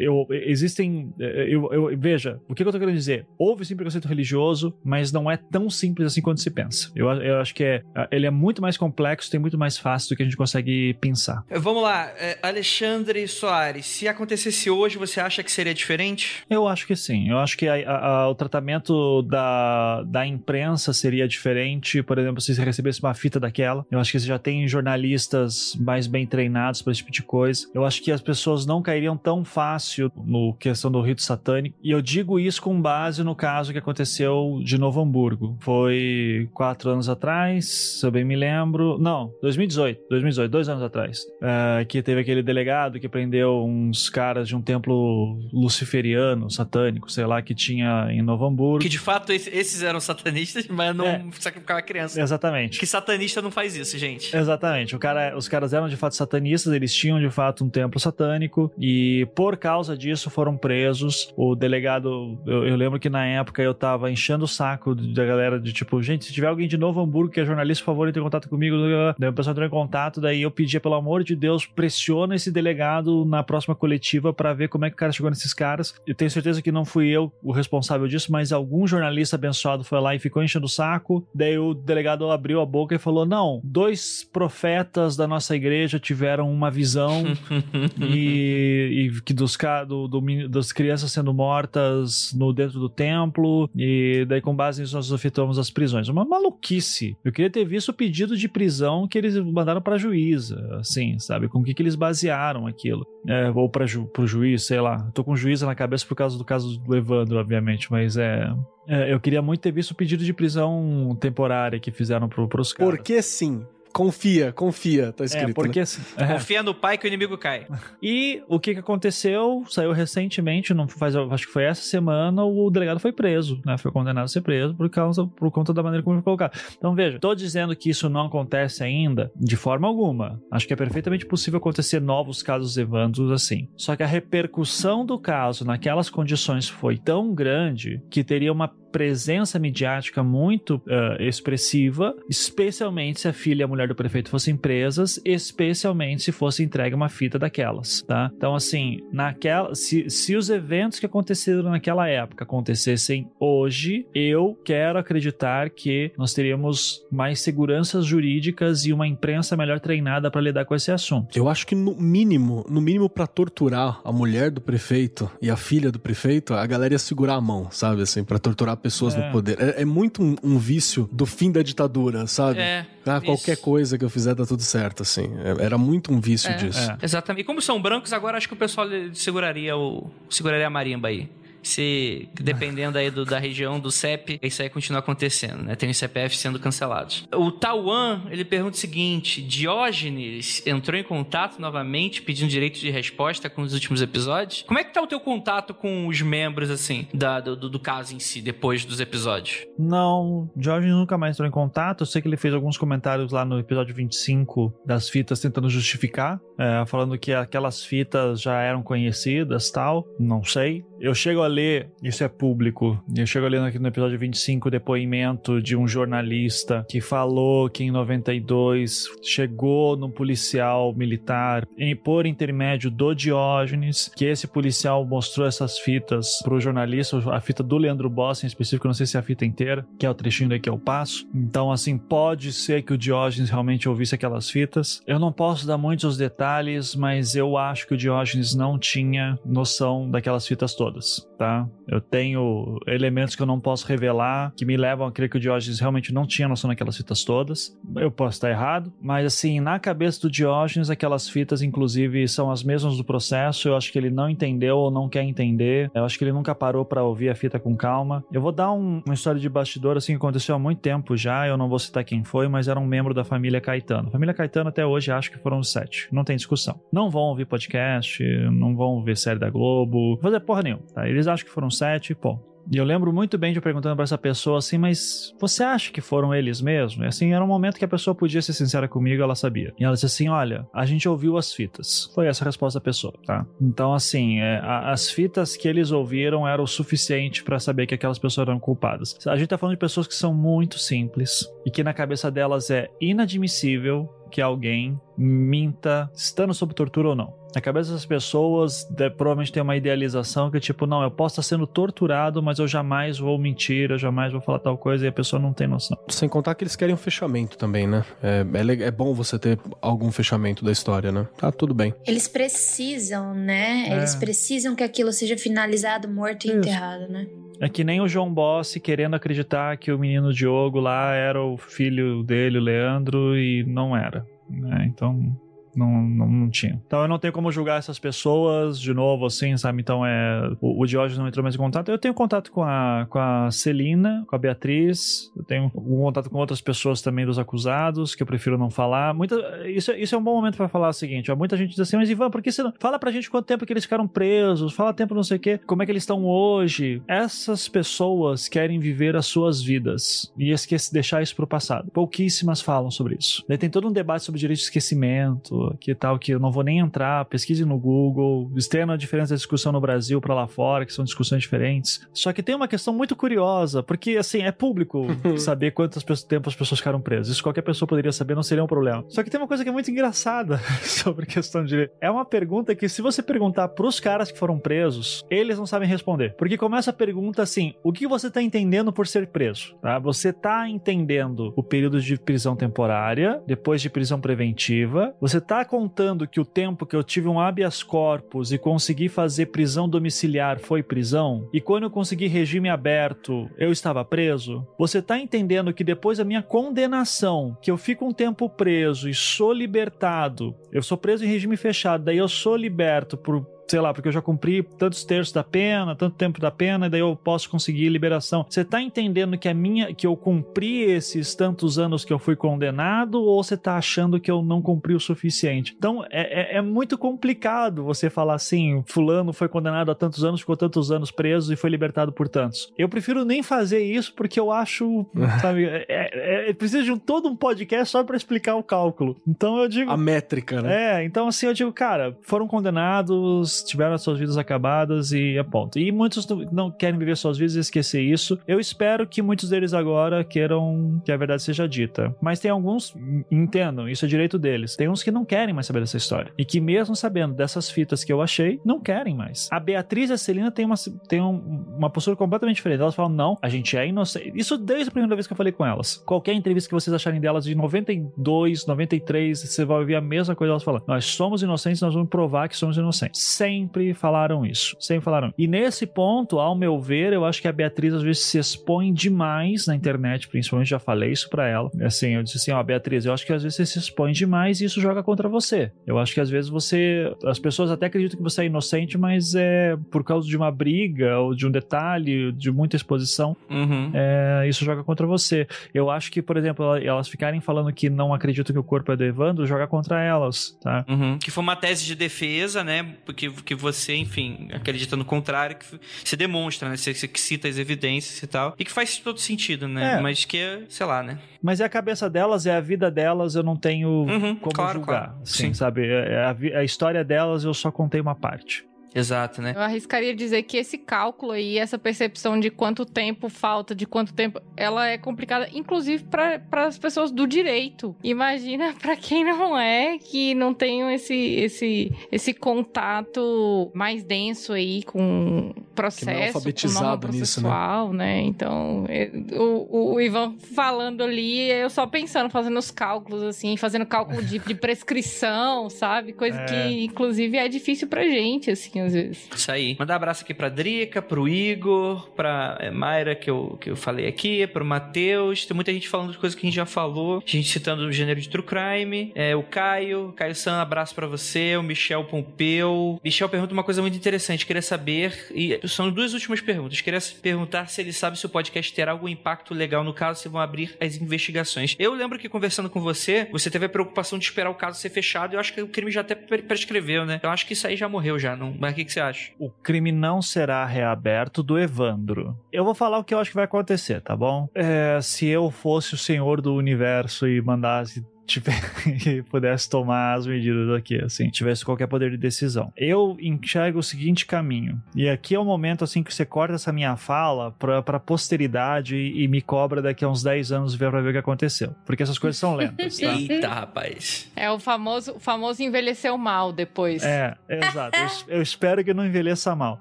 Eu, 0.00 0.26
existem. 0.30 1.12
Eu, 1.18 1.72
eu, 1.72 1.98
veja, 1.98 2.40
o 2.48 2.54
que 2.54 2.62
eu 2.62 2.72
tô 2.72 2.78
querendo 2.78 2.94
dizer? 2.94 3.26
Houve 3.38 3.64
sim 3.64 3.76
preconceito 3.76 4.08
religioso, 4.08 4.76
mas 4.84 5.12
não 5.12 5.30
é 5.30 5.36
tão 5.36 5.70
simples 5.70 6.08
assim 6.08 6.20
quanto 6.20 6.40
se 6.40 6.50
pensa. 6.50 6.90
Eu, 6.94 7.08
eu 7.08 7.40
acho 7.40 7.54
que 7.54 7.64
é, 7.64 7.82
ele 8.10 8.26
é 8.26 8.30
muito 8.30 8.60
mais 8.60 8.76
complexo, 8.76 9.30
tem 9.30 9.40
muito 9.40 9.58
mais 9.58 9.78
fácil 9.78 10.10
do 10.10 10.16
que 10.16 10.22
a 10.22 10.26
gente 10.26 10.36
consegue 10.36 10.94
pensar. 10.94 11.44
Vamos 11.50 11.82
lá, 11.82 12.12
é, 12.18 12.38
Alexandre 12.42 13.26
Soares, 13.28 13.86
se 13.86 14.08
acontecesse 14.08 14.70
hoje, 14.70 14.98
você 14.98 15.20
acha 15.20 15.42
que 15.42 15.50
seria 15.50 15.74
diferente? 15.74 16.44
Eu 16.48 16.66
acho 16.66 16.86
que 16.86 16.96
sim. 16.96 17.30
Eu 17.30 17.38
acho 17.38 17.56
que 17.56 17.68
a, 17.68 17.90
a, 17.90 18.28
o 18.28 18.34
tratamento 18.34 19.22
da, 19.22 20.02
da 20.04 20.26
imprensa 20.26 20.92
seria 20.92 21.05
diferente. 21.28 22.02
Por 22.02 22.18
exemplo, 22.18 22.40
se 22.40 22.54
você 22.54 22.62
recebesse 22.62 23.02
uma 23.02 23.14
fita 23.14 23.38
daquela, 23.38 23.84
eu 23.90 23.98
acho 23.98 24.12
que 24.12 24.20
você 24.20 24.26
já 24.26 24.38
tem 24.38 24.66
jornalistas 24.66 25.76
mais 25.78 26.06
bem 26.06 26.26
treinados 26.26 26.82
para 26.82 26.92
esse 26.92 26.98
tipo 26.98 27.12
de 27.12 27.22
coisa. 27.22 27.66
Eu 27.74 27.84
acho 27.84 28.02
que 28.02 28.10
as 28.10 28.20
pessoas 28.20 28.66
não 28.66 28.82
cairiam 28.82 29.16
tão 29.16 29.44
fácil 29.44 30.10
no 30.16 30.54
questão 30.54 30.90
do 30.90 31.00
rito 31.00 31.22
satânico. 31.22 31.76
E 31.82 31.90
eu 31.90 32.02
digo 32.02 32.38
isso 32.38 32.60
com 32.60 32.80
base 32.80 33.22
no 33.22 33.34
caso 33.34 33.72
que 33.72 33.78
aconteceu 33.78 34.60
de 34.62 34.78
Novo 34.78 35.00
Hamburgo. 35.00 35.56
Foi 35.60 36.48
quatro 36.52 36.90
anos 36.90 37.08
atrás, 37.08 37.66
se 37.68 38.06
eu 38.06 38.10
bem 38.10 38.24
me 38.24 38.36
lembro. 38.36 38.98
Não, 38.98 39.32
2018. 39.42 40.06
2018, 40.08 40.50
dois 40.50 40.68
anos 40.68 40.82
atrás. 40.82 41.26
É, 41.42 41.84
que 41.84 42.02
teve 42.02 42.20
aquele 42.20 42.42
delegado 42.42 42.98
que 42.98 43.08
prendeu 43.08 43.64
uns 43.64 44.08
caras 44.08 44.48
de 44.48 44.56
um 44.56 44.62
templo 44.62 45.38
luciferiano, 45.52 46.50
satânico, 46.50 47.10
sei 47.10 47.26
lá, 47.26 47.42
que 47.42 47.54
tinha 47.54 48.08
em 48.10 48.22
Novo 48.22 48.46
Hamburgo. 48.46 48.82
Que 48.82 48.88
de 48.88 48.98
fato 48.98 49.32
esses 49.32 49.82
eram 49.82 50.00
satanistas, 50.00 50.66
mas 50.68 50.94
não 50.96 51.06
é. 51.06 51.24
sacrificava 51.38 51.82
criança. 51.82 52.20
Exatamente. 52.20 52.78
Que 52.78 52.86
satanista 52.86 53.42
não 53.42 53.50
faz 53.50 53.76
isso, 53.76 53.96
gente. 53.98 54.34
Exatamente. 54.36 54.96
Cara, 54.98 55.36
os 55.36 55.48
caras 55.48 55.72
eram 55.72 55.88
de 55.88 55.96
fato 55.96 56.14
satanistas, 56.14 56.72
eles 56.72 56.94
tinham 56.94 57.20
de 57.20 57.30
fato 57.30 57.64
um 57.64 57.68
templo 57.68 58.00
satânico 58.00 58.72
e 58.78 59.26
por 59.34 59.56
causa 59.56 59.96
disso 59.96 60.30
foram 60.30 60.56
presos. 60.56 61.32
O 61.36 61.54
delegado, 61.54 62.38
eu, 62.46 62.66
eu 62.66 62.76
lembro 62.76 62.98
que 62.98 63.08
na 63.08 63.26
época 63.26 63.62
eu 63.62 63.74
tava 63.74 64.10
enchendo 64.10 64.44
o 64.44 64.48
saco 64.48 64.94
da 64.94 65.24
galera 65.24 65.60
de 65.60 65.72
tipo, 65.72 66.02
gente, 66.02 66.24
se 66.24 66.32
tiver 66.32 66.46
alguém 66.46 66.68
de 66.68 66.76
Novo 66.76 67.00
Hamburgo 67.00 67.32
que 67.32 67.40
é 67.40 67.44
jornalista, 67.44 67.84
por 67.84 67.92
favor, 67.92 68.08
entre 68.08 68.20
em 68.20 68.24
contato 68.24 68.48
comigo. 68.48 68.76
Daí 69.18 69.28
o 69.28 69.32
pessoal 69.32 69.52
entrou 69.52 69.66
em 69.66 69.70
contato, 69.70 70.20
daí 70.20 70.42
eu 70.42 70.50
pedia, 70.50 70.80
pelo 70.80 70.94
amor 70.94 71.22
de 71.22 71.36
Deus, 71.36 71.66
pressiona 71.66 72.34
esse 72.34 72.50
delegado 72.50 73.24
na 73.24 73.42
próxima 73.42 73.74
coletiva 73.74 74.32
para 74.32 74.52
ver 74.52 74.68
como 74.68 74.84
é 74.84 74.90
que 74.90 74.94
o 74.94 74.98
cara 74.98 75.12
chegou 75.12 75.30
nesses 75.30 75.52
caras. 75.52 75.94
Eu 76.06 76.14
tenho 76.14 76.30
certeza 76.30 76.62
que 76.62 76.72
não 76.72 76.84
fui 76.84 77.08
eu 77.08 77.32
o 77.42 77.52
responsável 77.52 78.06
disso, 78.08 78.32
mas 78.32 78.52
algum 78.52 78.86
jornalista 78.86 79.36
abençoado 79.36 79.84
foi 79.84 80.00
lá 80.00 80.14
e 80.14 80.18
ficou 80.18 80.42
enchendo 80.42 80.66
o 80.66 80.68
saco. 80.68 80.85
Daí 81.34 81.58
o 81.58 81.74
delegado 81.74 82.30
abriu 82.30 82.60
a 82.60 82.66
boca 82.66 82.94
e 82.94 82.98
falou: 82.98 83.26
Não, 83.26 83.60
dois 83.62 84.28
profetas 84.32 85.16
da 85.16 85.26
nossa 85.26 85.54
igreja 85.54 85.98
tiveram 85.98 86.50
uma 86.50 86.70
visão 86.70 87.24
e, 88.00 89.10
e, 89.16 89.20
que 89.22 89.34
dos, 89.34 89.56
do, 89.86 90.08
do, 90.08 90.48
das 90.48 90.72
crianças 90.72 91.12
sendo 91.12 91.32
mortas 91.32 92.32
no 92.34 92.52
dentro 92.52 92.78
do 92.78 92.88
templo. 92.88 93.68
E 93.74 94.24
daí, 94.28 94.40
com 94.40 94.54
base 94.54 94.80
nisso, 94.80 94.96
nós 94.96 95.10
efetuamos 95.10 95.58
as 95.58 95.70
prisões. 95.70 96.08
Uma 96.08 96.24
maluquice. 96.24 97.16
Eu 97.24 97.32
queria 97.32 97.50
ter 97.50 97.64
visto 97.64 97.90
o 97.90 97.94
pedido 97.94 98.36
de 98.36 98.48
prisão 98.48 99.06
que 99.08 99.18
eles 99.18 99.36
mandaram 99.36 99.80
pra 99.80 99.98
juíza, 99.98 100.56
assim, 100.78 101.18
sabe? 101.18 101.48
Com 101.48 101.60
o 101.60 101.64
que, 101.64 101.74
que 101.74 101.82
eles 101.82 101.94
basearam 101.94 102.66
aquilo. 102.66 103.06
É, 103.28 103.50
ou 103.50 103.68
pra 103.68 103.86
ju, 103.86 104.06
pro 104.06 104.26
juiz, 104.26 104.66
sei 104.66 104.80
lá. 104.80 105.10
tô 105.14 105.24
com 105.24 105.36
juíza 105.36 105.66
na 105.66 105.74
cabeça 105.74 106.06
por 106.06 106.14
causa 106.14 106.38
do 106.38 106.44
caso 106.44 106.78
do 106.80 106.96
Evandro, 106.96 107.38
obviamente, 107.38 107.90
mas 107.90 108.16
é. 108.16 108.48
É, 108.88 109.12
eu 109.12 109.18
queria 109.18 109.42
muito 109.42 109.60
ter 109.60 109.72
visto 109.72 109.90
o 109.90 109.94
pedido 109.94 110.24
de 110.24 110.32
prisão 110.32 111.16
temporária 111.20 111.78
que 111.80 111.90
fizeram 111.90 112.28
pro, 112.28 112.46
pros 112.48 112.72
caras. 112.72 112.94
Porque 112.94 113.20
sim. 113.20 113.66
Confia, 113.96 114.52
confia, 114.52 115.10
tá 115.10 115.24
escrito. 115.24 115.46
É, 115.46 115.52
porque. 115.54 115.80
Né? 115.80 115.86
É. 116.18 116.26
Confia 116.26 116.62
no 116.62 116.74
pai 116.74 116.98
que 116.98 117.06
o 117.06 117.08
inimigo 117.08 117.38
cai. 117.38 117.66
E 118.02 118.42
o 118.46 118.60
que 118.60 118.74
que 118.74 118.80
aconteceu? 118.80 119.64
Saiu 119.70 119.92
recentemente, 119.92 120.74
não 120.74 120.86
faz, 120.86 121.16
acho 121.16 121.46
que 121.46 121.52
foi 121.52 121.64
essa 121.64 121.80
semana, 121.80 122.44
o 122.44 122.68
delegado 122.70 123.00
foi 123.00 123.12
preso, 123.12 123.60
né? 123.64 123.78
Foi 123.78 123.90
condenado 123.90 124.24
a 124.24 124.28
ser 124.28 124.42
preso 124.42 124.74
por 124.74 124.90
causa 124.90 125.26
por 125.26 125.50
conta 125.50 125.72
da 125.72 125.82
maneira 125.82 126.02
como 126.04 126.16
foi 126.16 126.22
colocado. 126.22 126.58
Então, 126.76 126.94
veja, 126.94 127.18
tô 127.18 127.34
dizendo 127.34 127.74
que 127.74 127.88
isso 127.88 128.10
não 128.10 128.26
acontece 128.26 128.84
ainda 128.84 129.30
de 129.34 129.56
forma 129.56 129.88
alguma. 129.88 130.40
Acho 130.50 130.66
que 130.66 130.74
é 130.74 130.76
perfeitamente 130.76 131.24
possível 131.24 131.58
acontecer 131.58 132.00
novos 132.00 132.42
casos 132.42 132.76
Evandros 132.76 133.30
assim. 133.30 133.68
Só 133.76 133.96
que 133.96 134.02
a 134.02 134.06
repercussão 134.06 135.06
do 135.06 135.18
caso 135.18 135.64
naquelas 135.64 136.10
condições 136.10 136.68
foi 136.68 136.98
tão 136.98 137.34
grande 137.34 138.02
que 138.10 138.22
teria 138.22 138.52
uma 138.52 138.68
presença 138.96 139.58
midiática 139.58 140.22
muito 140.22 140.76
uh, 140.76 141.20
expressiva, 141.20 142.16
especialmente 142.30 143.20
se 143.20 143.28
a 143.28 143.32
filha 143.34 143.60
e 143.60 143.64
a 143.64 143.68
mulher 143.68 143.88
do 143.88 143.94
prefeito 143.94 144.30
fossem 144.30 144.56
presas, 144.56 145.20
especialmente 145.22 146.22
se 146.22 146.32
fosse 146.32 146.62
entregue 146.62 146.94
uma 146.94 147.10
fita 147.10 147.38
daquelas, 147.38 148.00
tá? 148.00 148.30
Então, 148.34 148.54
assim, 148.54 149.02
naquela, 149.12 149.74
se, 149.74 150.08
se 150.08 150.34
os 150.34 150.48
eventos 150.48 150.98
que 150.98 151.04
aconteceram 151.04 151.64
naquela 151.64 152.08
época 152.08 152.44
acontecessem 152.44 153.30
hoje, 153.38 154.06
eu 154.14 154.58
quero 154.64 154.98
acreditar 154.98 155.68
que 155.68 156.10
nós 156.16 156.32
teríamos 156.32 157.04
mais 157.12 157.40
seguranças 157.40 158.06
jurídicas 158.06 158.86
e 158.86 158.94
uma 158.94 159.06
imprensa 159.06 159.58
melhor 159.58 159.78
treinada 159.78 160.30
para 160.30 160.40
lidar 160.40 160.64
com 160.64 160.74
esse 160.74 160.90
assunto. 160.90 161.38
Eu 161.38 161.50
acho 161.50 161.66
que 161.66 161.74
no 161.74 161.94
mínimo, 161.94 162.64
no 162.66 162.80
mínimo 162.80 163.10
para 163.10 163.26
torturar 163.26 164.00
a 164.02 164.10
mulher 164.10 164.50
do 164.50 164.62
prefeito 164.62 165.30
e 165.42 165.50
a 165.50 165.56
filha 165.56 165.92
do 165.92 165.98
prefeito, 165.98 166.54
a 166.54 166.64
galera 166.66 166.94
ia 166.94 166.98
segurar 166.98 167.34
a 167.34 167.42
mão, 167.42 167.68
sabe 167.70 168.00
assim, 168.00 168.24
para 168.24 168.38
torturar 168.38 168.85
pessoas 168.86 169.14
é. 169.14 169.24
no 169.24 169.32
poder. 169.32 169.60
É, 169.60 169.82
é 169.82 169.84
muito 169.84 170.22
um, 170.22 170.36
um, 170.42 170.58
vício 170.58 171.08
do 171.12 171.26
fim 171.26 171.50
da 171.50 171.62
ditadura, 171.62 172.26
sabe? 172.26 172.60
É. 172.60 172.86
Ah, 173.04 173.20
qualquer 173.20 173.54
isso. 173.54 173.62
coisa 173.62 173.98
que 173.98 174.04
eu 174.04 174.10
fizer 174.10 174.34
dá 174.34 174.46
tudo 174.46 174.62
certo, 174.62 175.02
assim. 175.02 175.30
É, 175.44 175.64
era 175.64 175.76
muito 175.76 176.12
um 176.12 176.20
vício 176.20 176.50
é. 176.50 176.54
disso. 176.54 176.92
Exatamente. 177.02 177.42
E 177.42 177.44
como 177.44 177.60
são 177.60 177.80
brancos, 177.80 178.12
agora 178.12 178.36
acho 178.36 178.48
que 178.48 178.54
o 178.54 178.56
pessoal 178.56 178.86
seguraria 179.14 179.76
o 179.76 180.10
seguraria 180.30 180.66
a 180.66 180.70
marimba 180.70 181.08
aí 181.08 181.28
se 181.66 182.28
dependendo 182.34 182.98
aí 182.98 183.10
do, 183.10 183.24
da 183.24 183.38
região 183.38 183.80
do 183.80 183.90
CEP, 183.90 184.38
isso 184.42 184.62
aí 184.62 184.70
continua 184.70 185.00
acontecendo, 185.00 185.62
né? 185.62 185.74
Tem 185.74 185.90
os 185.90 185.96
CPF 185.96 186.36
sendo 186.36 186.58
cancelados. 186.58 187.26
O 187.34 187.50
Tauan, 187.50 188.22
ele 188.30 188.44
pergunta 188.44 188.76
o 188.76 188.80
seguinte: 188.80 189.42
Diógenes 189.42 190.64
entrou 190.66 190.98
em 190.98 191.02
contato 191.02 191.60
novamente 191.60 192.22
pedindo 192.22 192.48
direito 192.48 192.78
de 192.78 192.90
resposta 192.90 193.50
com 193.50 193.62
os 193.62 193.72
últimos 193.74 194.00
episódios? 194.02 194.62
Como 194.62 194.78
é 194.78 194.84
que 194.84 194.92
tá 194.92 195.02
o 195.02 195.06
teu 195.06 195.20
contato 195.20 195.74
com 195.74 196.06
os 196.06 196.20
membros, 196.22 196.70
assim, 196.70 197.06
da, 197.12 197.40
do, 197.40 197.68
do 197.68 197.80
caso 197.80 198.14
em 198.14 198.20
si, 198.20 198.40
depois 198.40 198.84
dos 198.84 199.00
episódios? 199.00 199.66
Não, 199.78 200.50
Diógenes 200.56 200.94
nunca 200.94 201.18
mais 201.18 201.34
entrou 201.34 201.48
em 201.48 201.52
contato. 201.52 202.02
Eu 202.02 202.06
sei 202.06 202.22
que 202.22 202.28
ele 202.28 202.36
fez 202.36 202.54
alguns 202.54 202.76
comentários 202.76 203.32
lá 203.32 203.44
no 203.44 203.58
episódio 203.58 203.94
25 203.94 204.72
das 204.84 205.08
fitas 205.08 205.40
tentando 205.40 205.68
justificar, 205.68 206.40
é, 206.58 206.84
falando 206.86 207.18
que 207.18 207.32
aquelas 207.32 207.84
fitas 207.84 208.40
já 208.40 208.60
eram 208.60 208.82
conhecidas 208.82 209.70
tal. 209.70 210.06
Não 210.18 210.44
sei. 210.44 210.84
Eu 211.00 211.14
chego 211.14 211.42
a 211.42 211.48
ler, 211.56 211.90
isso 212.02 212.22
é 212.22 212.28
público, 212.28 213.02
eu 213.14 213.26
chego 213.26 213.46
ler 213.46 213.60
aqui 213.60 213.78
no 213.78 213.88
episódio 213.88 214.18
25 214.18 214.68
o 214.68 214.70
depoimento 214.70 215.62
de 215.62 215.74
um 215.76 215.88
jornalista 215.88 216.84
que 216.88 217.00
falou 217.00 217.70
que 217.70 217.82
em 217.82 217.90
92 217.90 219.06
chegou 219.22 219.96
no 219.96 220.10
policial 220.10 220.92
militar 220.94 221.66
em, 221.78 221.96
por 221.96 222.26
intermédio 222.26 222.90
do 222.90 223.14
Diógenes, 223.14 224.10
que 224.14 224.24
esse 224.24 224.46
policial 224.46 225.04
mostrou 225.06 225.46
essas 225.46 225.78
fitas 225.78 226.40
pro 226.42 226.60
jornalista, 226.60 227.18
a 227.30 227.40
fita 227.40 227.62
do 227.62 227.78
Leandro 227.78 228.10
Boss 228.10 228.44
em 228.44 228.46
específico, 228.46 228.86
não 228.86 228.94
sei 228.94 229.06
se 229.06 229.16
é 229.16 229.20
a 229.20 229.22
fita 229.22 229.44
inteira, 229.46 229.86
que 229.98 230.04
é 230.04 230.10
o 230.10 230.14
trechinho 230.14 230.50
daí 230.50 230.60
que 230.60 230.68
eu 230.68 230.78
passo. 230.78 231.26
Então, 231.34 231.72
assim, 231.72 231.96
pode 231.96 232.52
ser 232.52 232.82
que 232.82 232.92
o 232.92 232.98
Diógenes 232.98 233.48
realmente 233.48 233.88
ouvisse 233.88 234.14
aquelas 234.14 234.50
fitas. 234.50 235.00
Eu 235.06 235.18
não 235.18 235.32
posso 235.32 235.66
dar 235.66 235.78
muitos 235.78 236.16
detalhes, 236.16 236.94
mas 236.94 237.34
eu 237.34 237.56
acho 237.56 237.86
que 237.86 237.94
o 237.94 237.96
Diógenes 237.96 238.54
não 238.54 238.78
tinha 238.78 239.38
noção 239.44 240.10
daquelas 240.10 240.46
fitas 240.46 240.74
todas 240.74 240.96
todas, 240.96 241.28
tá? 241.46 241.68
Eu 241.86 242.00
tenho 242.00 242.80
elementos 242.86 243.36
que 243.36 243.42
eu 243.42 243.46
não 243.46 243.60
posso 243.60 243.86
revelar 243.86 244.52
que 244.56 244.64
me 244.64 244.76
levam 244.76 245.06
a 245.06 245.12
crer 245.12 245.30
que 245.30 245.36
o 245.36 245.40
Diógenes 245.40 245.78
realmente 245.78 246.12
não 246.12 246.26
tinha 246.26 246.48
noção 246.48 246.68
daquelas 246.68 246.96
fitas 246.96 247.22
todas. 247.22 247.78
Eu 247.96 248.10
posso 248.10 248.36
estar 248.36 248.50
errado, 248.50 248.92
mas 249.00 249.24
assim, 249.24 249.60
na 249.60 249.78
cabeça 249.78 250.20
do 250.20 250.30
Diógenes, 250.30 250.90
aquelas 250.90 251.28
fitas, 251.28 251.62
inclusive, 251.62 252.26
são 252.26 252.50
as 252.50 252.64
mesmas 252.64 252.96
do 252.96 253.04
processo. 253.04 253.68
Eu 253.68 253.76
acho 253.76 253.92
que 253.92 253.98
ele 253.98 254.10
não 254.10 254.28
entendeu 254.28 254.76
ou 254.78 254.90
não 254.90 255.08
quer 255.08 255.22
entender. 255.22 255.90
Eu 255.94 256.04
acho 256.04 256.18
que 256.18 256.24
ele 256.24 256.32
nunca 256.32 256.54
parou 256.54 256.84
para 256.84 257.04
ouvir 257.04 257.28
a 257.28 257.34
fita 257.36 257.60
com 257.60 257.76
calma. 257.76 258.24
Eu 258.32 258.40
vou 258.40 258.50
dar 258.50 258.72
um, 258.72 259.00
uma 259.06 259.14
história 259.14 259.40
de 259.40 259.48
bastidor, 259.48 259.96
assim, 259.96 260.12
que 260.12 260.16
aconteceu 260.16 260.56
há 260.56 260.58
muito 260.58 260.80
tempo 260.80 261.16
já. 261.16 261.46
Eu 261.46 261.56
não 261.56 261.68
vou 261.68 261.78
citar 261.78 262.02
quem 262.02 262.24
foi, 262.24 262.48
mas 262.48 262.66
era 262.66 262.80
um 262.80 262.86
membro 262.86 263.14
da 263.14 263.22
família 263.22 263.60
Caetano. 263.60 264.10
Família 264.10 264.34
Caetano 264.34 264.70
até 264.70 264.84
hoje 264.84 265.12
acho 265.12 265.30
que 265.30 265.38
foram 265.38 265.62
sete. 265.62 266.08
Não 266.10 266.24
tem 266.24 266.36
discussão. 266.36 266.80
Não 266.92 267.10
vão 267.10 267.22
ouvir 267.22 267.46
podcast, 267.46 268.24
não 268.50 268.74
vão 268.74 269.04
ver 269.04 269.16
série 269.16 269.38
da 269.38 269.48
Globo, 269.48 270.18
fazer 270.20 270.40
porra 270.40 270.62
nenhuma. 270.62 270.82
Tá? 270.92 271.08
Eles 271.08 271.28
acham 271.28 271.35
que 271.44 271.50
foram 271.50 271.70
sete, 271.70 272.14
pô. 272.14 272.38
E 272.72 272.76
eu 272.76 272.84
lembro 272.84 273.12
muito 273.12 273.38
bem 273.38 273.52
de 273.52 273.60
perguntando 273.60 273.94
para 273.94 274.02
essa 274.02 274.18
pessoa 274.18 274.58
assim, 274.58 274.76
mas 274.76 275.32
você 275.40 275.62
acha 275.62 275.92
que 275.92 276.00
foram 276.00 276.34
eles 276.34 276.60
mesmo? 276.60 277.04
E 277.04 277.06
assim, 277.06 277.32
era 277.32 277.44
um 277.44 277.46
momento 277.46 277.78
que 277.78 277.84
a 277.84 277.88
pessoa 277.88 278.14
podia 278.14 278.42
ser 278.42 278.52
sincera 278.52 278.88
comigo, 278.88 279.22
ela 279.22 279.36
sabia. 279.36 279.72
E 279.78 279.84
ela 279.84 279.94
disse 279.94 280.06
assim: 280.06 280.28
olha, 280.28 280.66
a 280.74 280.84
gente 280.84 281.08
ouviu 281.08 281.36
as 281.36 281.52
fitas. 281.52 282.10
Foi 282.14 282.26
essa 282.26 282.44
a 282.44 282.46
resposta 282.46 282.80
da 282.80 282.84
pessoa, 282.84 283.14
tá? 283.24 283.46
Então, 283.60 283.94
assim, 283.94 284.40
é, 284.40 284.58
a, 284.58 284.90
as 284.90 285.08
fitas 285.08 285.56
que 285.56 285.68
eles 285.68 285.92
ouviram 285.92 286.46
eram 286.46 286.64
o 286.64 286.66
suficiente 286.68 287.44
para 287.44 287.60
saber 287.60 287.86
que 287.86 287.94
aquelas 287.94 288.18
pessoas 288.18 288.48
eram 288.48 288.58
culpadas. 288.58 289.16
A 289.26 289.36
gente 289.36 289.48
tá 289.48 289.58
falando 289.58 289.74
de 289.74 289.80
pessoas 289.80 290.06
que 290.06 290.14
são 290.14 290.34
muito 290.34 290.78
simples 290.78 291.46
e 291.64 291.70
que 291.70 291.84
na 291.84 291.94
cabeça 291.94 292.30
delas 292.30 292.70
é 292.70 292.90
inadmissível 293.00 294.08
que 294.30 294.40
alguém 294.40 295.00
minta 295.16 296.10
estando 296.14 296.52
sob 296.52 296.74
tortura 296.74 297.08
ou 297.08 297.14
não. 297.14 297.34
Na 297.54 297.60
cabeça 297.62 297.90
das 297.90 298.04
pessoas, 298.04 298.84
de, 298.84 299.08
provavelmente 299.08 299.50
tem 299.50 299.62
uma 299.62 299.74
idealização 299.74 300.50
que, 300.50 300.60
tipo, 300.60 300.86
não, 300.86 301.02
eu 301.02 301.10
posso 301.10 301.40
estar 301.40 301.54
sendo 301.54 301.66
torturado, 301.66 302.42
mas 302.42 302.58
eu 302.58 302.68
jamais 302.68 303.18
vou 303.18 303.38
mentir, 303.38 303.90
eu 303.90 303.98
jamais 303.98 304.30
vou 304.30 304.42
falar 304.42 304.58
tal 304.58 304.76
coisa 304.76 305.06
e 305.06 305.08
a 305.08 305.12
pessoa 305.12 305.40
não 305.40 305.54
tem 305.54 305.66
noção. 305.66 305.96
Sem 306.08 306.28
contar 306.28 306.54
que 306.54 306.64
eles 306.64 306.76
querem 306.76 306.94
um 306.94 306.98
fechamento 306.98 307.56
também, 307.56 307.86
né? 307.86 308.04
É, 308.22 308.44
é, 308.52 308.82
é 308.88 308.90
bom 308.90 309.14
você 309.14 309.38
ter 309.38 309.58
algum 309.80 310.12
fechamento 310.12 310.62
da 310.62 310.70
história, 310.70 311.10
né? 311.10 311.26
Tá 311.38 311.50
tudo 311.50 311.72
bem. 311.72 311.94
Eles 312.06 312.28
precisam, 312.28 313.32
né? 313.32 313.88
É. 313.88 313.96
Eles 313.96 314.14
precisam 314.14 314.76
que 314.76 314.84
aquilo 314.84 315.10
seja 315.10 315.38
finalizado, 315.38 316.06
morto 316.08 316.44
e 316.44 316.48
Isso. 316.48 316.58
enterrado, 316.58 317.08
né? 317.08 317.26
É 317.60 317.68
que 317.68 317.82
nem 317.84 318.00
o 318.00 318.08
João 318.08 318.32
Bossi 318.32 318.78
querendo 318.78 319.14
acreditar 319.14 319.76
que 319.76 319.90
o 319.90 319.98
menino 319.98 320.32
Diogo 320.32 320.78
lá 320.78 321.14
era 321.14 321.42
o 321.42 321.56
filho 321.56 322.22
dele, 322.22 322.58
o 322.58 322.62
Leandro, 322.62 323.36
e 323.36 323.64
não 323.64 323.96
era. 323.96 324.26
Né? 324.48 324.84
Então, 324.86 325.36
não, 325.76 326.02
não, 326.02 326.26
não, 326.26 326.50
tinha. 326.50 326.80
Então 326.86 327.02
eu 327.02 327.08
não 327.08 327.18
tenho 327.18 327.32
como 327.32 327.52
julgar 327.52 327.78
essas 327.78 327.98
pessoas 327.98 328.80
de 328.80 328.92
novo, 328.94 329.26
assim, 329.26 329.56
sabe? 329.56 329.80
Então 329.80 330.04
é. 330.04 330.50
O, 330.60 330.82
o 330.82 330.86
Diógenes 330.86 331.18
não 331.18 331.28
entrou 331.28 331.42
mais 331.42 331.54
em 331.54 331.58
contato. 331.58 331.90
Eu 331.90 331.98
tenho 331.98 332.14
contato 332.14 332.50
com 332.50 332.62
a, 332.62 333.06
com 333.08 333.18
a 333.18 333.50
Celina, 333.50 334.24
com 334.26 334.34
a 334.34 334.38
Beatriz, 334.38 335.30
eu 335.36 335.44
tenho 335.44 335.64
um 335.74 336.02
contato 336.02 336.30
com 336.30 336.38
outras 336.38 336.60
pessoas 336.60 337.02
também 337.02 337.26
dos 337.26 337.38
acusados, 337.38 338.14
que 338.14 338.22
eu 338.22 338.26
prefiro 338.26 338.56
não 338.56 338.70
falar. 338.70 339.14
Muita, 339.14 339.36
isso, 339.68 339.92
isso 339.92 340.14
é 340.14 340.18
um 340.18 340.22
bom 340.22 340.34
momento 340.34 340.56
para 340.56 340.68
falar 340.68 340.88
o 340.88 340.92
seguinte: 340.92 341.30
ó, 341.30 341.36
muita 341.36 341.56
gente 341.56 341.70
diz 341.70 341.80
assim, 341.80 341.96
mas 341.96 342.10
Ivan, 342.10 342.30
por 342.30 342.42
que 342.42 342.50
você 342.50 342.62
não. 342.62 342.72
Fala 342.78 342.98
pra 342.98 343.10
gente 343.10 343.30
quanto 343.30 343.46
tempo 343.46 343.66
que 343.66 343.72
eles 343.72 343.84
ficaram 343.84 344.08
presos, 344.08 344.72
fala 344.72 344.94
tempo 344.94 345.14
não 345.14 345.22
sei 345.22 345.36
o 345.36 345.40
quê, 345.40 345.60
como 345.66 345.82
é 345.82 345.86
que 345.86 345.92
eles 345.92 346.02
estão 346.02 346.24
hoje. 346.24 347.02
Essas 347.06 347.68
pessoas 347.68 348.48
querem 348.48 348.78
viver 348.78 349.16
as 349.16 349.26
suas 349.26 349.62
vidas 349.62 350.32
e 350.36 350.50
esquece, 350.50 350.92
deixar 350.92 351.22
isso 351.22 351.34
pro 351.36 351.46
passado. 351.46 351.90
Pouquíssimas 351.90 352.60
falam 352.60 352.90
sobre 352.90 353.16
isso. 353.18 353.44
Daí 353.48 353.58
tem 353.58 353.70
todo 353.70 353.88
um 353.88 353.92
debate 353.92 354.24
sobre 354.24 354.40
direito 354.40 354.58
de 354.58 354.64
esquecimento 354.64 355.65
que 355.80 355.94
tal, 355.94 356.18
que 356.18 356.32
eu 356.32 356.38
não 356.38 356.50
vou 356.50 356.62
nem 356.62 356.78
entrar, 356.78 357.24
pesquise 357.24 357.64
no 357.64 357.78
Google, 357.78 358.50
externa 358.56 358.94
a 358.94 358.96
diferença 358.96 359.30
da 359.30 359.36
discussão 359.36 359.72
no 359.72 359.80
Brasil 359.80 360.20
para 360.20 360.34
lá 360.34 360.46
fora, 360.46 360.84
que 360.84 360.92
são 360.92 361.04
discussões 361.04 361.42
diferentes. 361.42 362.06
Só 362.12 362.32
que 362.32 362.42
tem 362.42 362.54
uma 362.54 362.68
questão 362.68 362.94
muito 362.94 363.14
curiosa, 363.14 363.82
porque 363.82 364.16
assim, 364.16 364.42
é 364.42 364.52
público 364.52 365.06
saber 365.38 365.72
quantas 365.72 366.04
tempo 366.24 366.48
as 366.48 366.54
pessoas 366.54 366.80
ficaram 366.80 367.00
presas. 367.00 367.28
Isso 367.28 367.42
qualquer 367.42 367.62
pessoa 367.62 367.88
poderia 367.88 368.12
saber, 368.12 368.34
não 368.34 368.42
seria 368.42 368.64
um 368.64 368.66
problema. 368.66 369.04
Só 369.08 369.22
que 369.22 369.30
tem 369.30 369.40
uma 369.40 369.48
coisa 369.48 369.62
que 369.62 369.68
é 369.68 369.72
muito 369.72 369.90
engraçada 369.90 370.58
sobre 370.82 371.26
questão 371.26 371.64
de. 371.64 371.90
É 372.00 372.10
uma 372.10 372.24
pergunta 372.24 372.74
que, 372.74 372.88
se 372.88 373.02
você 373.02 373.22
perguntar 373.22 373.68
pros 373.68 374.00
caras 374.00 374.30
que 374.30 374.38
foram 374.38 374.58
presos, 374.58 375.24
eles 375.30 375.58
não 375.58 375.66
sabem 375.66 375.88
responder. 375.88 376.34
Porque 376.36 376.56
começa 376.56 376.90
a 376.90 376.94
pergunta 376.94 377.42
assim: 377.42 377.74
o 377.82 377.92
que 377.92 378.06
você 378.06 378.30
tá 378.30 378.42
entendendo 378.42 378.92
por 378.92 379.06
ser 379.06 379.26
preso? 379.28 379.76
Tá? 379.80 379.98
Você 379.98 380.32
tá 380.32 380.68
entendendo 380.68 381.52
o 381.56 381.62
período 381.62 382.00
de 382.00 382.18
prisão 382.18 382.56
temporária, 382.56 383.40
depois 383.46 383.80
de 383.80 383.90
prisão 383.90 384.20
preventiva, 384.20 385.14
você 385.20 385.40
tá 385.40 385.55
contando 385.64 386.26
que 386.26 386.40
o 386.40 386.44
tempo 386.44 386.86
que 386.86 386.94
eu 386.94 387.02
tive 387.02 387.28
um 387.28 387.40
habeas 387.40 387.82
corpus 387.82 388.52
e 388.52 388.58
consegui 388.58 389.08
fazer 389.08 389.46
prisão 389.46 389.88
domiciliar 389.88 390.58
foi 390.58 390.82
prisão, 390.82 391.48
e 391.52 391.60
quando 391.60 391.84
eu 391.84 391.90
consegui 391.90 392.26
regime 392.26 392.68
aberto, 392.68 393.48
eu 393.56 393.72
estava 393.72 394.04
preso, 394.04 394.66
você 394.78 395.00
tá 395.00 395.18
entendendo 395.18 395.72
que 395.72 395.84
depois 395.84 396.18
da 396.18 396.24
minha 396.24 396.42
condenação, 396.42 397.56
que 397.62 397.70
eu 397.70 397.76
fico 397.76 398.04
um 398.04 398.12
tempo 398.12 398.48
preso 398.48 399.08
e 399.08 399.14
sou 399.14 399.52
libertado, 399.52 400.54
eu 400.72 400.82
sou 400.82 400.96
preso 400.96 401.24
em 401.24 401.28
regime 401.28 401.56
fechado, 401.56 402.04
daí 402.04 402.18
eu 402.18 402.28
sou 402.28 402.56
liberto 402.56 403.16
por 403.16 403.55
sei 403.68 403.80
lá, 403.80 403.92
porque 403.92 404.08
eu 404.08 404.12
já 404.12 404.22
cumpri 404.22 404.62
tantos 404.62 405.04
terços 405.04 405.32
da 405.32 405.42
pena, 405.42 405.94
tanto 405.94 406.16
tempo 406.16 406.40
da 406.40 406.50
pena, 406.50 406.86
e 406.86 406.90
daí 406.90 407.00
eu 407.00 407.16
posso 407.16 407.50
conseguir 407.50 407.88
liberação. 407.88 408.46
Você 408.48 408.64
tá 408.64 408.80
entendendo 408.80 409.36
que 409.36 409.48
a 409.48 409.54
minha, 409.54 409.92
que 409.92 410.06
eu 410.06 410.16
cumpri 410.16 410.82
esses 410.82 411.34
tantos 411.34 411.78
anos 411.78 412.04
que 412.04 412.12
eu 412.12 412.18
fui 412.18 412.36
condenado, 412.36 413.22
ou 413.22 413.42
você 413.42 413.56
tá 413.56 413.76
achando 413.76 414.20
que 414.20 414.30
eu 414.30 414.42
não 414.42 414.62
cumpri 414.62 414.94
o 414.94 415.00
suficiente? 415.00 415.74
Então 415.76 416.04
é, 416.10 416.54
é, 416.54 416.58
é 416.58 416.62
muito 416.62 416.96
complicado 416.96 417.84
você 417.84 418.08
falar 418.08 418.34
assim: 418.34 418.82
fulano 418.86 419.32
foi 419.32 419.48
condenado 419.48 419.90
a 419.90 419.94
tantos 419.94 420.24
anos, 420.24 420.40
ficou 420.40 420.56
tantos 420.56 420.90
anos 420.90 421.10
preso 421.10 421.52
e 421.52 421.56
foi 421.56 421.70
libertado 421.70 422.12
por 422.12 422.28
tantos. 422.28 422.72
Eu 422.78 422.88
prefiro 422.88 423.24
nem 423.24 423.42
fazer 423.42 423.82
isso 423.82 424.14
porque 424.14 424.38
eu 424.38 424.52
acho, 424.52 425.06
sabe, 425.40 425.64
é, 425.64 425.84
é, 425.88 426.50
é, 426.50 426.52
precisa 426.52 426.82
de 426.82 426.92
um, 426.92 426.98
todo 426.98 427.28
um 427.28 427.36
podcast 427.36 427.90
só 427.90 428.04
para 428.04 428.16
explicar 428.16 428.54
o 428.56 428.62
cálculo. 428.62 429.16
Então 429.26 429.58
eu 429.58 429.68
digo. 429.68 429.90
A 429.90 429.96
métrica, 429.96 430.62
né? 430.62 431.02
É, 431.02 431.04
então 431.04 431.28
assim 431.28 431.46
eu 431.46 431.54
digo, 431.54 431.72
cara, 431.72 432.16
foram 432.22 432.46
condenados 432.46 433.55
tiveram 433.62 433.94
as 433.94 434.02
suas 434.02 434.18
vidas 434.18 434.36
acabadas 434.36 435.12
e 435.12 435.36
é 435.36 435.42
ponto. 435.42 435.78
E 435.78 435.90
muitos 435.92 436.26
não 436.52 436.70
querem 436.70 436.98
viver 436.98 437.16
suas 437.16 437.38
vidas 437.38 437.56
e 437.56 437.60
esquecer 437.60 438.00
isso. 438.00 438.38
Eu 438.46 438.60
espero 438.60 439.06
que 439.06 439.22
muitos 439.22 439.50
deles 439.50 439.72
agora 439.72 440.24
queiram 440.24 441.00
que 441.04 441.12
a 441.12 441.16
verdade 441.16 441.42
seja 441.42 441.68
dita. 441.68 442.14
Mas 442.20 442.40
tem 442.40 442.50
alguns, 442.50 442.94
entendam, 443.30 443.88
isso 443.88 444.04
é 444.04 444.08
direito 444.08 444.38
deles. 444.38 444.76
Tem 444.76 444.88
uns 444.88 445.02
que 445.02 445.10
não 445.10 445.24
querem 445.24 445.54
mais 445.54 445.66
saber 445.66 445.80
dessa 445.80 445.96
história. 445.96 446.32
E 446.36 446.44
que 446.44 446.60
mesmo 446.60 446.94
sabendo 446.94 447.34
dessas 447.34 447.70
fitas 447.70 448.04
que 448.04 448.12
eu 448.12 448.22
achei, 448.22 448.60
não 448.64 448.80
querem 448.80 449.14
mais. 449.14 449.48
A 449.50 449.60
Beatriz 449.60 450.10
e 450.10 450.12
a 450.12 450.18
Celina 450.18 450.50
têm 450.50 450.64
uma, 450.64 450.76
têm 451.08 451.20
um, 451.20 451.64
uma 451.76 451.90
postura 451.90 452.16
completamente 452.16 452.56
diferente. 452.56 452.80
Elas 452.80 452.94
falam, 452.94 453.12
não, 453.12 453.38
a 453.40 453.48
gente 453.48 453.76
é 453.76 453.86
inocente. 453.86 454.32
Isso 454.34 454.56
desde 454.56 454.88
a 454.88 454.92
primeira 454.92 455.14
vez 455.14 455.26
que 455.26 455.32
eu 455.32 455.36
falei 455.36 455.52
com 455.52 455.64
elas. 455.64 455.96
Qualquer 456.06 456.32
entrevista 456.32 456.68
que 456.68 456.74
vocês 456.74 456.92
acharem 456.94 457.20
delas 457.20 457.44
de 457.44 457.54
92, 457.54 458.66
93, 458.66 459.40
você 459.40 459.64
vai 459.64 459.78
ouvir 459.78 459.94
a 459.94 460.00
mesma 460.00 460.34
coisa 460.34 460.52
elas 460.52 460.62
falando. 460.62 460.84
Nós 460.86 461.04
somos 461.04 461.42
inocentes, 461.42 461.80
nós 461.80 461.94
vamos 461.94 462.08
provar 462.08 462.48
que 462.48 462.56
somos 462.56 462.76
inocentes 462.76 463.20
sempre 463.46 463.94
falaram 463.94 464.44
isso. 464.44 464.76
Sempre 464.80 465.04
falaram. 465.04 465.32
E 465.38 465.46
nesse 465.46 465.86
ponto, 465.86 466.38
ao 466.38 466.54
meu 466.56 466.80
ver, 466.80 467.12
eu 467.12 467.24
acho 467.24 467.40
que 467.40 467.48
a 467.48 467.52
Beatriz 467.52 467.94
às 467.94 468.02
vezes 468.02 468.24
se 468.24 468.38
expõe 468.38 468.92
demais 468.92 469.66
na 469.66 469.74
internet, 469.74 470.28
principalmente 470.28 470.68
já 470.68 470.78
falei 470.78 471.12
isso 471.12 471.28
para 471.30 471.46
ela. 471.48 471.70
Assim, 471.82 472.10
eu 472.14 472.22
disse 472.22 472.36
assim, 472.38 472.50
ó, 472.52 472.62
Beatriz, 472.62 473.04
eu 473.06 473.12
acho 473.12 473.24
que 473.24 473.32
às 473.32 473.42
vezes 473.42 473.56
você 473.56 473.66
se 473.66 473.78
expõe 473.78 474.12
demais 474.12 474.60
e 474.60 474.64
isso 474.64 474.80
joga 474.80 475.02
contra 475.02 475.28
você. 475.28 475.70
Eu 475.86 475.98
acho 475.98 476.12
que 476.14 476.20
às 476.20 476.28
vezes 476.30 476.50
você, 476.50 477.12
as 477.24 477.38
pessoas 477.38 477.70
até 477.70 477.86
acreditam 477.86 478.16
que 478.16 478.22
você 478.22 478.42
é 478.42 478.46
inocente, 478.46 478.98
mas 478.98 479.34
é 479.34 479.76
por 479.90 480.02
causa 480.04 480.26
de 480.28 480.36
uma 480.36 480.50
briga 480.50 481.18
ou 481.18 481.34
de 481.34 481.46
um 481.46 481.50
detalhe, 481.50 482.32
de 482.32 482.50
muita 482.50 482.76
exposição, 482.76 483.36
Uhum. 483.48 483.90
é, 483.94 484.46
isso 484.48 484.64
joga 484.64 484.82
contra 484.82 485.06
você. 485.06 485.46
Eu 485.72 485.90
acho 485.90 486.10
que, 486.10 486.20
por 486.20 486.36
exemplo, 486.36 486.76
elas 486.76 487.08
ficarem 487.08 487.40
falando 487.40 487.72
que 487.72 487.88
não 487.88 488.12
acreditam 488.12 488.52
que 488.52 488.58
o 488.60 488.64
corpo 488.64 488.92
é 488.92 488.96
do 488.96 489.04
Evandro, 489.04 489.46
joga 489.46 489.66
contra 489.66 490.02
elas, 490.02 490.56
tá? 490.62 490.84
Uhum. 490.88 491.18
Que 491.18 491.30
foi 491.30 491.42
uma 491.42 491.56
tese 491.56 491.84
de 491.84 491.94
defesa, 491.94 492.62
né? 492.64 492.94
Porque 493.04 493.30
que 493.44 493.54
você, 493.54 493.94
enfim, 493.96 494.48
acredita 494.52 494.96
no 494.96 495.04
contrário, 495.04 495.56
que 495.56 495.64
você 496.04 496.16
demonstra, 496.16 496.68
né? 496.68 496.76
Você, 496.76 496.94
você 496.94 497.08
cita 497.14 497.48
as 497.48 497.58
evidências 497.58 498.22
e 498.22 498.26
tal. 498.26 498.54
E 498.58 498.64
que 498.64 498.70
faz 498.72 498.98
todo 498.98 499.18
sentido, 499.18 499.66
né? 499.68 499.94
É. 499.94 500.00
Mas 500.00 500.24
que 500.24 500.36
é, 500.38 500.62
sei 500.68 500.86
lá, 500.86 501.02
né? 501.02 501.18
Mas 501.42 501.60
é 501.60 501.64
a 501.64 501.68
cabeça 501.68 502.08
delas, 502.10 502.46
é 502.46 502.54
a 502.54 502.60
vida 502.60 502.90
delas, 502.90 503.34
eu 503.34 503.42
não 503.42 503.56
tenho 503.56 503.88
Uhum, 503.88 504.36
como 504.36 504.54
claro, 504.54 504.78
julgar. 504.80 505.06
claro. 505.08 505.22
Assim, 505.22 505.48
Sim. 505.48 505.54
sabe? 505.54 505.86
É 505.86 506.24
A, 506.24 506.32
vi- 506.32 506.54
a 506.54 506.64
história 506.64 507.04
delas 507.04 507.44
eu 507.44 507.54
só 507.54 507.70
contei 507.70 508.00
uma 508.00 508.14
parte. 508.14 508.64
Exato, 508.96 509.42
né? 509.42 509.52
Eu 509.54 509.60
arriscaria 509.60 510.14
dizer 510.14 510.42
que 510.44 510.56
esse 510.56 510.78
cálculo 510.78 511.32
aí, 511.32 511.58
essa 511.58 511.78
percepção 511.78 512.40
de 512.40 512.50
quanto 512.50 512.86
tempo 512.86 513.28
falta, 513.28 513.74
de 513.74 513.84
quanto 513.84 514.14
tempo, 514.14 514.40
ela 514.56 514.88
é 514.88 514.96
complicada, 514.96 515.50
inclusive 515.52 516.04
para 516.04 516.40
as 516.64 516.78
pessoas 516.78 517.12
do 517.12 517.26
direito. 517.26 517.94
Imagina 518.02 518.74
para 518.80 518.96
quem 518.96 519.22
não 519.22 519.58
é, 519.58 519.98
que 519.98 520.34
não 520.34 520.54
tem 520.54 520.94
esse, 520.94 521.14
esse, 521.14 521.92
esse 522.10 522.32
contato 522.32 523.70
mais 523.74 524.02
denso 524.02 524.54
aí 524.54 524.82
com 524.84 525.52
processo, 525.76 526.32
com 526.32 526.38
alfabetizado 526.38 527.06
norma 527.06 527.08
nisso, 527.08 527.42
né? 527.42 527.50
né? 527.92 528.20
Então, 528.22 528.84
é, 528.88 529.10
o, 529.32 529.94
o, 529.94 530.00
Ivan 530.00 530.34
falando 530.54 531.02
ali, 531.02 531.50
eu 531.50 531.70
só 531.70 531.86
pensando, 531.86 532.30
fazendo 532.30 532.58
os 532.58 532.70
cálculos, 532.70 533.22
assim, 533.22 533.56
fazendo 533.56 533.86
cálculo 533.86 534.22
de, 534.22 534.38
de 534.38 534.54
prescrição, 534.54 535.68
sabe? 535.70 536.12
Coisa 536.12 536.40
É. 536.40 536.44
que, 536.44 536.84
inclusive, 536.84 537.36
é 537.36 537.48
difícil 537.48 537.88
pra 537.88 538.02
gente, 538.04 538.50
assim, 538.50 538.80
às 538.80 538.92
vezes. 538.92 539.28
Isso 539.34 539.52
aí. 539.52 539.76
Mandar 539.78 539.96
abraço 539.96 540.24
aqui 540.24 540.34
pra 540.34 540.48
Drica, 540.48 541.00
pro 541.02 541.28
Igor, 541.28 542.08
pra 542.10 542.56
é, 542.60 542.70
Mayra, 542.70 543.14
que 543.14 543.30
eu, 543.30 543.58
que 543.60 543.70
eu 543.70 543.76
falei 543.76 544.06
aqui, 544.06 544.46
pro 544.46 544.64
Matheus. 544.64 545.46
Tem 545.46 545.54
muita 545.54 545.72
gente 545.72 545.88
falando 545.88 546.12
de 546.12 546.18
coisas 546.18 546.38
que 546.38 546.46
a 546.46 546.48
gente 546.48 546.56
já 546.56 546.66
falou. 546.66 547.22
Gente 547.26 547.48
citando 547.48 547.86
o 547.86 547.92
gênero 547.92 548.20
de 548.20 548.28
True 548.28 548.44
Crime. 548.44 549.12
É, 549.14 549.34
o 549.36 549.42
Caio. 549.42 550.12
Caio 550.16 550.34
San, 550.34 550.60
abraço 550.60 550.94
pra 550.94 551.06
você. 551.06 551.56
O 551.56 551.62
Michel 551.62 552.04
Pompeu. 552.04 553.00
Michel 553.04 553.28
pergunta 553.28 553.52
uma 553.52 553.64
coisa 553.64 553.80
muito 553.82 553.96
interessante. 553.96 554.46
Queria 554.46 554.62
saber. 554.62 555.28
E 555.34 555.58
são 555.68 555.90
duas 555.90 556.14
últimas 556.14 556.40
perguntas. 556.40 556.80
Queria 556.80 557.00
perguntar 557.22 557.66
se 557.68 557.80
ele 557.80 557.92
sabe 557.92 558.18
se 558.18 558.26
o 558.26 558.28
podcast 558.28 558.72
terá 558.72 558.92
algum 558.92 559.08
impacto 559.08 559.54
legal 559.54 559.82
no 559.84 559.92
caso, 559.92 560.20
se 560.20 560.28
vão 560.28 560.40
abrir 560.40 560.76
as 560.80 560.96
investigações. 560.96 561.76
Eu 561.78 561.94
lembro 561.94 562.18
que 562.18 562.28
conversando 562.28 562.70
com 562.70 562.80
você, 562.80 563.28
você 563.32 563.50
teve 563.50 563.66
a 563.66 563.68
preocupação 563.68 564.18
de 564.18 564.24
esperar 564.24 564.50
o 564.50 564.54
caso 564.54 564.78
ser 564.78 564.90
fechado. 564.90 565.34
Eu 565.34 565.40
acho 565.40 565.52
que 565.52 565.62
o 565.62 565.68
crime 565.68 565.90
já 565.90 566.00
até 566.00 566.14
pre- 566.14 566.42
prescreveu, 566.42 567.04
né? 567.04 567.20
Eu 567.22 567.30
acho 567.30 567.46
que 567.46 567.52
isso 567.52 567.66
aí 567.66 567.76
já 567.76 567.88
morreu 567.88 568.18
já. 568.18 568.36
Não... 568.36 568.54
Mas 568.58 568.72
o 568.72 568.74
que, 568.76 568.84
que 568.84 568.92
você 568.92 569.00
acha? 569.00 569.32
O 569.38 569.50
crime 569.50 569.92
não 569.92 570.20
será 570.22 570.64
reaberto 570.64 571.42
do 571.42 571.58
Evandro. 571.58 572.38
Eu 572.52 572.64
vou 572.64 572.74
falar 572.74 572.98
o 572.98 573.04
que 573.04 573.14
eu 573.14 573.18
acho 573.18 573.30
que 573.30 573.36
vai 573.36 573.44
acontecer, 573.44 574.00
tá 574.00 574.16
bom? 574.16 574.48
É, 574.54 574.98
se 575.02 575.26
eu 575.26 575.50
fosse 575.50 575.94
o 575.94 575.98
senhor 575.98 576.40
do 576.40 576.54
universo 576.54 577.28
e 577.28 577.40
mandasse 577.40 578.04
tiver, 578.26 578.60
e 579.06 579.22
pudesse 579.22 579.68
tomar 579.68 580.14
as 580.14 580.26
medidas 580.26 580.70
aqui, 580.70 581.02
assim, 581.02 581.30
tivesse 581.30 581.64
qualquer 581.64 581.86
poder 581.86 582.10
de 582.10 582.16
decisão. 582.16 582.72
Eu 582.76 583.16
enxergo 583.20 583.78
o 583.78 583.82
seguinte 583.82 584.26
caminho, 584.26 584.80
e 584.94 585.08
aqui 585.08 585.34
é 585.34 585.38
o 585.38 585.44
momento, 585.44 585.84
assim, 585.84 586.02
que 586.02 586.12
você 586.12 586.24
corta 586.24 586.54
essa 586.54 586.72
minha 586.72 586.96
fala 586.96 587.52
pra, 587.52 587.82
pra 587.82 588.00
posteridade 588.00 588.96
e, 588.96 589.26
me 589.26 589.40
cobra 589.40 589.82
daqui 589.82 590.04
a 590.04 590.08
uns 590.08 590.22
10 590.22 590.52
anos 590.52 590.74
ver 590.74 590.90
pra 590.90 591.00
ver 591.00 591.10
o 591.10 591.12
que 591.12 591.18
aconteceu. 591.18 591.74
Porque 591.84 592.02
essas 592.02 592.18
coisas 592.18 592.38
são 592.38 592.54
lentas, 592.54 592.98
tá? 592.98 593.12
Eita, 593.16 593.48
rapaz. 593.48 594.30
É 594.34 594.50
o 594.50 594.58
famoso, 594.58 595.12
o 595.12 595.20
famoso 595.20 595.62
envelheceu 595.62 596.16
mal 596.16 596.52
depois. 596.52 597.02
É, 597.02 597.36
exato. 597.48 597.98
Eu, 597.98 598.36
eu 598.36 598.42
espero 598.42 598.84
que 598.84 598.94
não 598.94 599.04
envelheça 599.04 599.54
mal. 599.54 599.80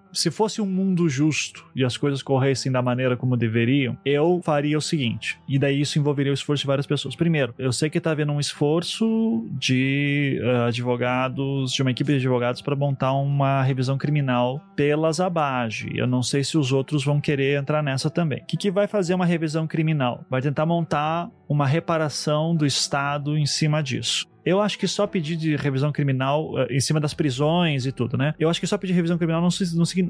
Se 0.11 0.31
fosse 0.31 0.61
um 0.61 0.65
mundo 0.65 1.07
justo 1.07 1.65
e 1.75 1.83
as 1.83 1.97
coisas 1.97 2.21
corressem 2.21 2.71
da 2.71 2.81
maneira 2.81 3.15
como 3.15 3.37
deveriam, 3.37 3.97
eu 4.03 4.41
faria 4.43 4.77
o 4.77 4.81
seguinte. 4.81 5.37
E 5.47 5.57
daí 5.57 5.81
isso 5.81 5.97
envolveria 5.97 6.31
o 6.31 6.35
esforço 6.35 6.61
de 6.61 6.67
várias 6.67 6.87
pessoas. 6.87 7.15
Primeiro, 7.15 7.53
eu 7.57 7.71
sei 7.71 7.89
que 7.89 7.99
tá 7.99 8.11
havendo 8.11 8.34
um 8.35 8.39
esforço 8.39 9.47
de 9.51 10.39
ah, 10.43 10.67
advogados, 10.67 11.71
de 11.71 11.81
uma 11.81 11.91
equipe 11.91 12.11
de 12.11 12.17
advogados 12.17 12.61
para 12.61 12.75
montar 12.75 13.13
uma 13.13 13.63
revisão 13.63 13.97
criminal 13.97 14.61
pelas 14.75 15.19
Abage. 15.19 15.89
Eu 15.95 16.07
não 16.07 16.21
sei 16.21 16.43
se 16.43 16.57
os 16.57 16.71
outros 16.71 17.03
vão 17.03 17.21
querer 17.21 17.57
entrar 17.59 17.81
nessa 17.81 18.09
também. 18.09 18.39
O 18.39 18.45
que, 18.45 18.57
que 18.57 18.71
vai 18.71 18.87
fazer 18.87 19.13
uma 19.13 19.25
revisão 19.25 19.65
criminal? 19.65 20.23
Vai 20.29 20.41
tentar 20.41 20.65
montar 20.65 21.29
uma 21.47 21.65
reparação 21.65 22.55
do 22.55 22.65
Estado 22.65 23.37
em 23.37 23.45
cima 23.45 23.81
disso. 23.81 24.25
Eu 24.45 24.61
acho 24.61 24.77
que 24.77 24.87
só 24.87 25.07
pedir 25.07 25.35
de 25.35 25.55
revisão 25.55 25.91
criminal 25.91 26.51
eh, 26.59 26.67
em 26.71 26.79
cima 26.79 26.99
das 26.99 27.13
prisões 27.13 27.85
e 27.85 27.91
tudo, 27.91 28.17
né? 28.17 28.33
Eu 28.39 28.49
acho 28.49 28.59
que 28.59 28.67
só 28.67 28.77
pedir 28.77 28.93
revisão 28.93 29.17
criminal 29.17 29.41
não, 29.41 29.49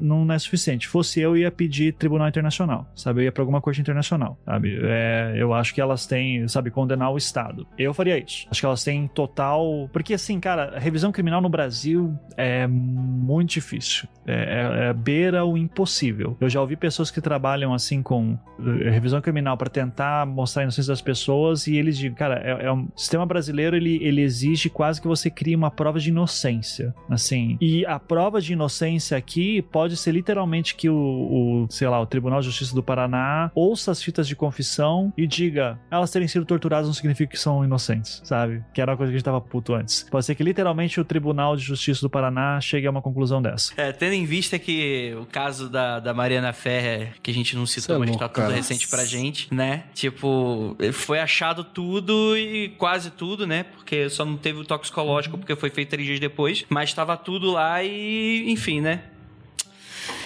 não, 0.02 0.24
não 0.24 0.34
é 0.34 0.38
suficiente. 0.38 0.88
Fosse 0.88 1.20
eu, 1.20 1.36
ia 1.36 1.50
pedir 1.50 1.92
tribunal 1.94 2.28
internacional, 2.28 2.90
sabe? 2.94 3.20
Eu 3.20 3.24
ia 3.24 3.32
pra 3.32 3.42
alguma 3.42 3.60
corte 3.60 3.80
internacional, 3.80 4.38
sabe? 4.44 4.78
É, 4.82 5.34
eu 5.36 5.52
acho 5.52 5.74
que 5.74 5.80
elas 5.80 6.06
têm, 6.06 6.46
sabe, 6.48 6.70
condenar 6.70 7.12
o 7.12 7.16
Estado. 7.16 7.66
Eu 7.78 7.92
faria 7.92 8.18
isso. 8.18 8.46
Acho 8.50 8.60
que 8.60 8.66
elas 8.66 8.84
têm 8.84 9.08
total. 9.08 9.88
Porque, 9.92 10.14
assim, 10.14 10.38
cara, 10.40 10.78
revisão 10.78 11.12
criminal 11.12 11.40
no 11.40 11.48
Brasil 11.48 12.16
é 12.36 12.66
muito 12.66 13.50
difícil. 13.50 14.08
É, 14.26 14.34
é, 14.34 14.88
é 14.88 14.92
beira 14.92 15.44
o 15.44 15.56
impossível. 15.56 16.36
Eu 16.40 16.48
já 16.48 16.60
ouvi 16.60 16.76
pessoas 16.76 17.10
que 17.10 17.20
trabalham, 17.20 17.72
assim, 17.72 18.02
com 18.02 18.38
eh, 18.58 18.90
revisão 18.90 19.20
criminal 19.20 19.56
pra 19.56 19.68
tentar 19.68 20.26
mostrar 20.26 20.62
a 20.62 20.64
inocência 20.64 20.92
das 20.92 21.00
pessoas 21.00 21.66
e 21.66 21.76
eles 21.76 21.96
dizem, 21.96 22.14
cara, 22.14 22.40
é, 22.44 22.66
é 22.66 22.72
um 22.72 22.86
o 22.94 22.98
sistema 22.98 23.26
brasileiro 23.26 23.76
ele, 23.76 23.98
ele 24.02 24.25
exige 24.26 24.68
quase 24.68 25.00
que 25.00 25.08
você 25.08 25.30
crie 25.30 25.56
uma 25.56 25.70
prova 25.70 25.98
de 25.98 26.10
inocência, 26.10 26.94
assim. 27.08 27.56
E 27.60 27.84
a 27.86 27.98
prova 27.98 28.40
de 28.40 28.52
inocência 28.52 29.16
aqui 29.16 29.62
pode 29.62 29.96
ser 29.96 30.12
literalmente 30.12 30.74
que 30.74 30.88
o, 30.88 30.94
o, 30.94 31.66
sei 31.70 31.88
lá, 31.88 32.00
o 32.00 32.06
Tribunal 32.06 32.40
de 32.40 32.46
Justiça 32.46 32.74
do 32.74 32.82
Paraná 32.82 33.50
ouça 33.54 33.90
as 33.90 34.02
fitas 34.02 34.28
de 34.28 34.36
confissão 34.36 35.12
e 35.16 35.26
diga, 35.26 35.78
elas 35.90 36.10
terem 36.10 36.28
sido 36.28 36.44
torturadas 36.44 36.86
não 36.86 36.94
significa 36.94 37.32
que 37.32 37.38
são 37.38 37.64
inocentes, 37.64 38.20
sabe? 38.24 38.62
Que 38.74 38.80
era 38.80 38.92
uma 38.92 38.96
coisa 38.96 39.10
que 39.10 39.16
a 39.16 39.18
gente 39.18 39.24
tava 39.24 39.40
puto 39.40 39.74
antes. 39.74 40.06
Pode 40.10 40.24
ser 40.24 40.34
que 40.34 40.42
literalmente 40.42 41.00
o 41.00 41.04
Tribunal 41.04 41.56
de 41.56 41.62
Justiça 41.62 42.00
do 42.00 42.10
Paraná 42.10 42.60
chegue 42.60 42.86
a 42.86 42.90
uma 42.90 43.02
conclusão 43.02 43.40
dessa. 43.40 43.72
É, 43.76 43.92
tendo 43.92 44.12
em 44.14 44.24
vista 44.24 44.58
que 44.58 45.14
o 45.20 45.26
caso 45.26 45.68
da, 45.68 46.00
da 46.00 46.12
Mariana 46.12 46.52
Ferrer, 46.52 47.14
que 47.22 47.30
a 47.30 47.34
gente 47.34 47.56
não 47.56 47.66
citou, 47.66 47.96
é 47.96 47.98
mas 47.98 48.16
tá 48.16 48.28
tudo 48.28 48.42
cara. 48.42 48.54
recente 48.54 48.88
pra 48.88 49.04
gente, 49.04 49.52
né? 49.52 49.84
Tipo, 49.94 50.76
foi 50.92 51.20
achado 51.20 51.64
tudo 51.64 52.36
e 52.36 52.70
quase 52.78 53.10
tudo, 53.10 53.46
né? 53.46 53.64
Porque 53.64 54.08
só 54.16 54.24
não 54.24 54.36
teve 54.36 54.58
o 54.58 54.64
toxicológico 54.64 55.38
porque 55.38 55.54
foi 55.54 55.70
feito 55.70 55.90
três 55.90 56.06
dias 56.06 56.20
depois, 56.20 56.64
mas 56.68 56.92
tava 56.92 57.16
tudo 57.16 57.52
lá 57.52 57.82
e, 57.82 58.50
enfim, 58.50 58.80
né? 58.80 59.02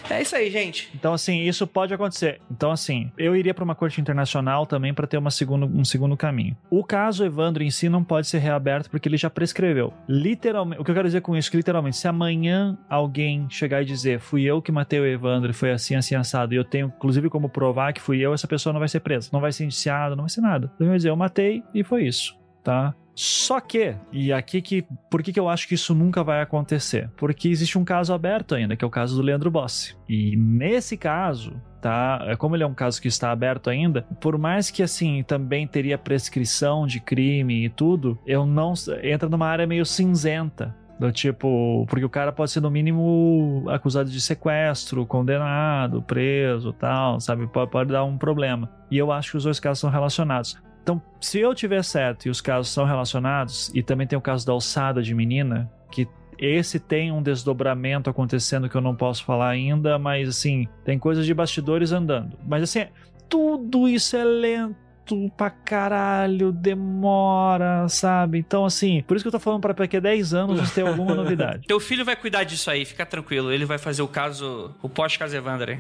É 0.09 0.21
isso 0.21 0.35
aí, 0.35 0.51
gente. 0.51 0.91
Então, 0.95 1.13
assim, 1.13 1.43
isso 1.43 1.67
pode 1.67 1.95
acontecer. 1.95 2.41
Então, 2.51 2.73
assim, 2.73 3.11
eu 3.17 3.37
iria 3.37 3.55
para 3.55 3.63
uma 3.63 3.77
corte 3.77 4.01
internacional 4.01 4.67
também 4.67 4.93
para 4.93 5.07
ter 5.07 5.17
uma 5.17 5.31
segundo, 5.31 5.67
um 5.67 5.85
segundo 5.85 6.17
caminho. 6.17 6.57
O 6.69 6.83
caso 6.83 7.25
Evandro 7.25 7.63
em 7.63 7.71
si 7.71 7.89
não 7.89 8.03
pode 8.03 8.27
ser 8.27 8.39
reaberto 8.39 8.91
porque 8.91 9.09
ele 9.09 9.17
já 9.17 9.31
prescreveu. 9.31 9.93
Literalmente, 10.09 10.81
o 10.81 10.85
que 10.85 10.91
eu 10.91 10.95
quero 10.95 11.07
dizer 11.07 11.21
com 11.21 11.37
isso 11.37 11.49
é 11.49 11.51
que, 11.53 11.57
literalmente, 11.57 11.97
se 11.97 12.09
amanhã 12.09 12.77
alguém 12.89 13.49
chegar 13.49 13.83
e 13.83 13.85
dizer 13.85 14.19
fui 14.19 14.43
eu 14.43 14.61
que 14.61 14.73
matei 14.73 14.99
o 14.99 15.07
Evandro 15.07 15.51
e 15.51 15.55
foi 15.55 15.71
assim, 15.71 15.95
assim, 15.95 16.15
assado, 16.15 16.55
e 16.55 16.57
eu 16.57 16.65
tenho, 16.65 16.93
inclusive, 16.97 17.31
como 17.31 17.49
provar 17.49 17.93
que 17.93 18.01
fui 18.01 18.19
eu, 18.19 18.35
essa 18.35 18.49
pessoa 18.49 18.73
não 18.73 18.81
vai 18.81 18.89
ser 18.89 19.01
presa. 19.01 19.31
Não 19.33 19.41
vai 19.41 19.53
ser 19.53 19.65
indiciado, 19.65 20.17
não 20.17 20.25
vai 20.25 20.31
ser 20.31 20.41
nada. 20.41 20.73
Ele 20.81 20.89
vai 20.89 20.97
dizer, 20.97 21.11
eu 21.11 21.17
matei 21.17 21.63
e 21.73 21.85
foi 21.85 22.05
isso, 22.05 22.37
tá? 22.65 22.95
Só 23.23 23.61
que, 23.61 23.95
e 24.11 24.33
aqui 24.33 24.63
que, 24.63 24.83
por 25.11 25.23
que, 25.23 25.31
que 25.31 25.39
eu 25.39 25.47
acho 25.47 25.69
que 25.69 25.75
isso 25.75 25.95
nunca 25.95 26.25
vai 26.25 26.41
acontecer? 26.41 27.11
Porque 27.19 27.51
existe 27.51 27.79
um 27.79 27.85
caso 27.85 28.15
aberto 28.15 28.55
ainda, 28.55 28.75
que 28.75 28.83
é 28.83 28.89
o 28.89 28.91
caso 28.91 29.15
do 29.15 29.21
Leandro 29.21 29.51
Bossi. 29.51 29.95
E 30.09 30.35
nesse 30.37 30.97
caso, 30.97 31.61
tá? 31.83 32.25
é 32.27 32.35
Como 32.35 32.57
ele 32.57 32.63
é 32.63 32.67
um 32.67 32.73
caso 32.73 32.99
que 32.99 33.09
está 33.09 33.31
aberto 33.31 33.69
ainda, 33.69 34.07
por 34.23 34.39
mais 34.39 34.71
que 34.71 34.83
assim 34.83 35.23
também 35.23 35.67
teria 35.67 35.99
prescrição 35.99 36.87
de 36.87 36.99
crime 36.99 37.67
e 37.67 37.69
tudo, 37.69 38.19
eu 38.27 38.47
não 38.47 38.73
entra 39.03 39.29
numa 39.29 39.49
área 39.49 39.67
meio 39.67 39.85
cinzenta. 39.85 40.75
Do 40.99 41.13
tipo, 41.13 41.87
porque 41.91 42.05
o 42.05 42.11
cara 42.11 42.33
pode 42.33 42.51
ser 42.51 42.61
no 42.61 42.71
mínimo 42.71 43.67
acusado 43.69 44.11
de 44.11 44.21
sequestro, 44.21 45.05
condenado, 45.05 46.03
preso, 46.03 46.73
tal, 46.73 47.21
sabe? 47.21 47.47
Pode, 47.47 47.71
pode 47.71 47.93
dar 47.93 48.05
um 48.05 48.17
problema. 48.17 48.71
E 48.91 48.97
eu 48.97 49.13
acho 49.13 49.31
que 49.31 49.37
os 49.37 49.45
dois 49.45 49.61
casos 49.61 49.81
são 49.81 49.91
relacionados. 49.91 50.59
Então, 50.83 51.01
se 51.21 51.39
eu 51.39 51.55
tiver 51.55 51.83
certo 51.83 52.27
e 52.27 52.31
os 52.31 52.41
casos 52.41 52.73
são 52.73 52.85
relacionados, 52.85 53.71
e 53.75 53.83
também 53.83 54.07
tem 54.07 54.19
o 54.19 54.23
caso 54.23 54.47
da 54.47 54.53
alçada 54.53 55.03
de 55.03 55.15
menina, 55.15 55.71
que 55.91 56.09
esse 56.39 56.81
tem 56.81 57.13
um 57.13 57.23
desdobramento 57.23 58.09
acontecendo 58.09 58.69
que 58.69 58.75
eu 58.75 58.81
não 58.81 58.97
posso 58.97 59.25
falar 59.25 59.51
ainda, 59.51 59.99
mas 59.99 60.29
assim, 60.29 60.67
tem 60.85 60.99
coisas 60.99 61.27
de 61.27 61.35
bastidores 61.35 61.93
andando. 61.93 62.39
Mas 62.47 62.63
assim, 62.63 62.87
tudo 63.29 63.87
isso 63.87 64.17
é 64.17 64.25
lento. 64.25 64.90
Chato 65.11 65.31
pra 65.37 65.51
caralho, 65.51 66.53
demora, 66.53 67.89
sabe? 67.89 68.39
Então, 68.39 68.65
assim, 68.65 69.03
por 69.07 69.17
isso 69.17 69.25
que 69.25 69.29
eu 69.29 69.33
tô 69.33 69.41
falando 69.41 69.61
pra 69.61 69.73
daqui 69.73 69.97
a 69.97 70.01
10 70.01 70.35
anos 70.35 70.59
gente 70.61 70.73
ter 70.73 70.87
alguma 70.87 71.15
novidade. 71.15 71.67
Teu 71.69 71.81
filho 71.81 72.05
vai 72.05 72.17
cuidar 72.17 72.45
disso 72.45 72.71
aí, 72.71 72.85
fica 72.85 73.05
tranquilo. 73.05 73.51
Ele 73.53 73.65
vai 73.65 73.79
fazer 73.79 74.03
o 74.03 74.09
caso, 74.09 74.75
o 74.83 74.89
pós-caso 74.89 75.37
Evander. 75.37 75.79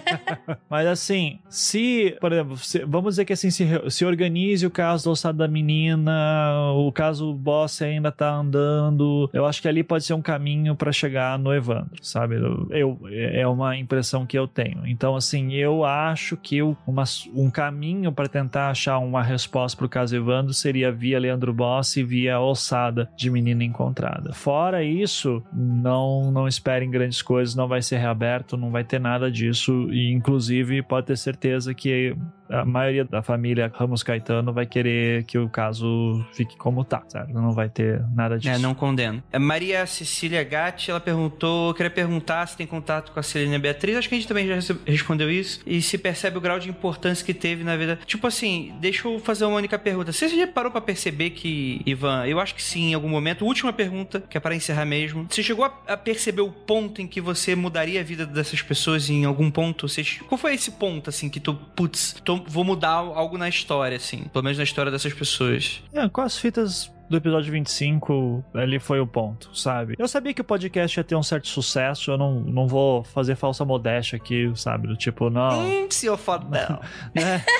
Mas 0.68 0.86
assim, 0.86 1.38
se, 1.48 2.16
por 2.20 2.32
exemplo, 2.32 2.56
se- 2.56 2.84
vamos 2.84 3.12
dizer 3.14 3.24
que 3.24 3.32
assim, 3.32 3.50
se, 3.50 3.66
se 3.90 4.04
organize 4.04 4.66
o 4.66 4.70
caso 4.70 5.04
do 5.04 5.10
ossado 5.10 5.38
da 5.38 5.48
menina, 5.48 6.72
o 6.74 6.90
caso 6.92 7.32
boss 7.34 7.82
ainda 7.82 8.10
tá 8.12 8.30
andando, 8.32 9.28
eu 9.32 9.46
acho 9.46 9.60
que 9.60 9.68
ali 9.68 9.82
pode 9.82 10.04
ser 10.04 10.14
um 10.14 10.22
caminho 10.22 10.74
pra 10.74 10.92
chegar 10.92 11.38
no 11.38 11.52
Evandro, 11.54 11.90
sabe? 12.02 12.36
Eu, 12.36 12.68
eu- 12.70 12.98
é 13.12 13.46
uma 13.46 13.76
impressão 13.76 14.24
que 14.26 14.38
eu 14.38 14.46
tenho. 14.46 14.86
Então, 14.86 15.16
assim, 15.16 15.52
eu 15.54 15.84
acho 15.84 16.36
que 16.36 16.62
o- 16.62 16.76
uma, 16.86 17.04
um 17.34 17.50
caminho 17.50 18.12
pra 18.12 18.28
tentar 18.28 18.61
achar 18.70 18.98
uma 18.98 19.22
resposta 19.22 19.76
pro 19.76 19.88
caso 19.88 20.16
Evandro 20.16 20.52
seria 20.52 20.92
via 20.92 21.18
Leandro 21.18 21.52
Boss 21.52 21.96
e 21.96 22.02
via 22.02 22.40
ossada 22.40 23.10
de 23.16 23.30
menina 23.30 23.64
encontrada. 23.64 24.32
Fora 24.32 24.82
isso, 24.82 25.42
não, 25.52 26.30
não 26.30 26.46
esperem 26.46 26.90
grandes 26.90 27.22
coisas, 27.22 27.54
não 27.54 27.68
vai 27.68 27.82
ser 27.82 27.98
reaberto, 27.98 28.56
não 28.56 28.70
vai 28.70 28.84
ter 28.84 29.00
nada 29.00 29.30
disso. 29.30 29.88
E, 29.92 30.12
inclusive, 30.12 30.82
pode 30.82 31.06
ter 31.06 31.16
certeza 31.16 31.74
que 31.74 32.16
a 32.52 32.64
maioria 32.64 33.04
da 33.04 33.22
família 33.22 33.70
Ramos 33.74 34.02
Caetano 34.02 34.52
vai 34.52 34.66
querer 34.66 35.24
que 35.24 35.38
o 35.38 35.48
caso 35.48 36.24
fique 36.32 36.56
como 36.56 36.84
tá, 36.84 37.02
certo? 37.08 37.32
Não 37.32 37.52
vai 37.52 37.68
ter 37.68 38.02
nada 38.14 38.38
disso. 38.38 38.54
É, 38.54 38.58
não 38.58 38.74
condeno. 38.74 39.22
Maria 39.40 39.86
Cecília 39.86 40.42
Gatti, 40.44 40.90
ela 40.90 41.00
perguntou, 41.00 41.72
queria 41.74 41.90
perguntar 41.90 42.46
se 42.46 42.56
tem 42.56 42.66
contato 42.66 43.12
com 43.12 43.20
a 43.20 43.22
Celina 43.22 43.58
Beatriz, 43.58 43.96
acho 43.96 44.08
que 44.08 44.14
a 44.14 44.18
gente 44.18 44.28
também 44.28 44.46
já 44.46 44.74
respondeu 44.86 45.30
isso, 45.30 45.60
e 45.66 45.80
se 45.82 45.96
percebe 45.98 46.38
o 46.38 46.40
grau 46.40 46.58
de 46.58 46.68
importância 46.68 47.24
que 47.24 47.34
teve 47.34 47.64
na 47.64 47.76
vida. 47.76 47.98
Tipo 48.06 48.26
assim, 48.26 48.74
deixa 48.80 49.06
eu 49.08 49.18
fazer 49.18 49.44
uma 49.44 49.56
única 49.56 49.78
pergunta. 49.78 50.12
Você 50.12 50.28
já 50.28 50.46
parou 50.46 50.70
pra 50.70 50.80
perceber 50.80 51.30
que, 51.30 51.80
Ivan, 51.86 52.26
eu 52.26 52.38
acho 52.40 52.54
que 52.54 52.62
sim, 52.62 52.90
em 52.90 52.94
algum 52.94 53.08
momento, 53.08 53.44
última 53.44 53.72
pergunta, 53.72 54.20
que 54.28 54.36
é 54.36 54.40
para 54.40 54.54
encerrar 54.54 54.84
mesmo, 54.84 55.26
você 55.28 55.42
chegou 55.42 55.64
a, 55.64 55.72
a 55.88 55.96
perceber 55.96 56.42
o 56.42 56.50
ponto 56.50 57.00
em 57.00 57.06
que 57.06 57.20
você 57.20 57.54
mudaria 57.54 58.00
a 58.00 58.04
vida 58.04 58.26
dessas 58.26 58.60
pessoas 58.62 59.08
em 59.08 59.24
algum 59.24 59.50
ponto? 59.50 59.88
Você, 59.88 60.02
qual 60.28 60.38
foi 60.38 60.54
esse 60.54 60.72
ponto, 60.72 61.08
assim, 61.10 61.28
que 61.28 61.40
tu, 61.40 61.54
putz, 61.54 62.14
tô- 62.24 62.41
vou 62.46 62.64
mudar 62.64 62.90
algo 62.90 63.38
na 63.38 63.48
história, 63.48 63.96
assim, 63.96 64.24
pelo 64.32 64.44
menos 64.44 64.58
na 64.58 64.64
história 64.64 64.90
dessas 64.90 65.12
pessoas? 65.12 65.82
É, 65.92 66.08
com 66.08 66.20
as 66.20 66.38
fitas 66.38 66.92
do 67.08 67.16
episódio 67.16 67.52
25, 67.52 68.44
ali 68.54 68.78
foi 68.78 69.00
o 69.00 69.06
ponto, 69.06 69.56
sabe? 69.56 69.94
Eu 69.98 70.08
sabia 70.08 70.32
que 70.32 70.40
o 70.40 70.44
podcast 70.44 70.98
ia 70.98 71.04
ter 71.04 71.14
um 71.14 71.22
certo 71.22 71.48
sucesso, 71.48 72.10
eu 72.10 72.18
não, 72.18 72.40
não 72.40 72.66
vou 72.66 73.04
fazer 73.04 73.36
falsa 73.36 73.64
modéstia 73.64 74.16
aqui, 74.16 74.50
sabe? 74.54 74.88
Do 74.88 74.96
tipo, 74.96 75.30
não. 75.30 75.60
Hum, 75.60 75.88
senhor 75.90 76.16
fodão. 76.16 76.80
né? 77.14 77.44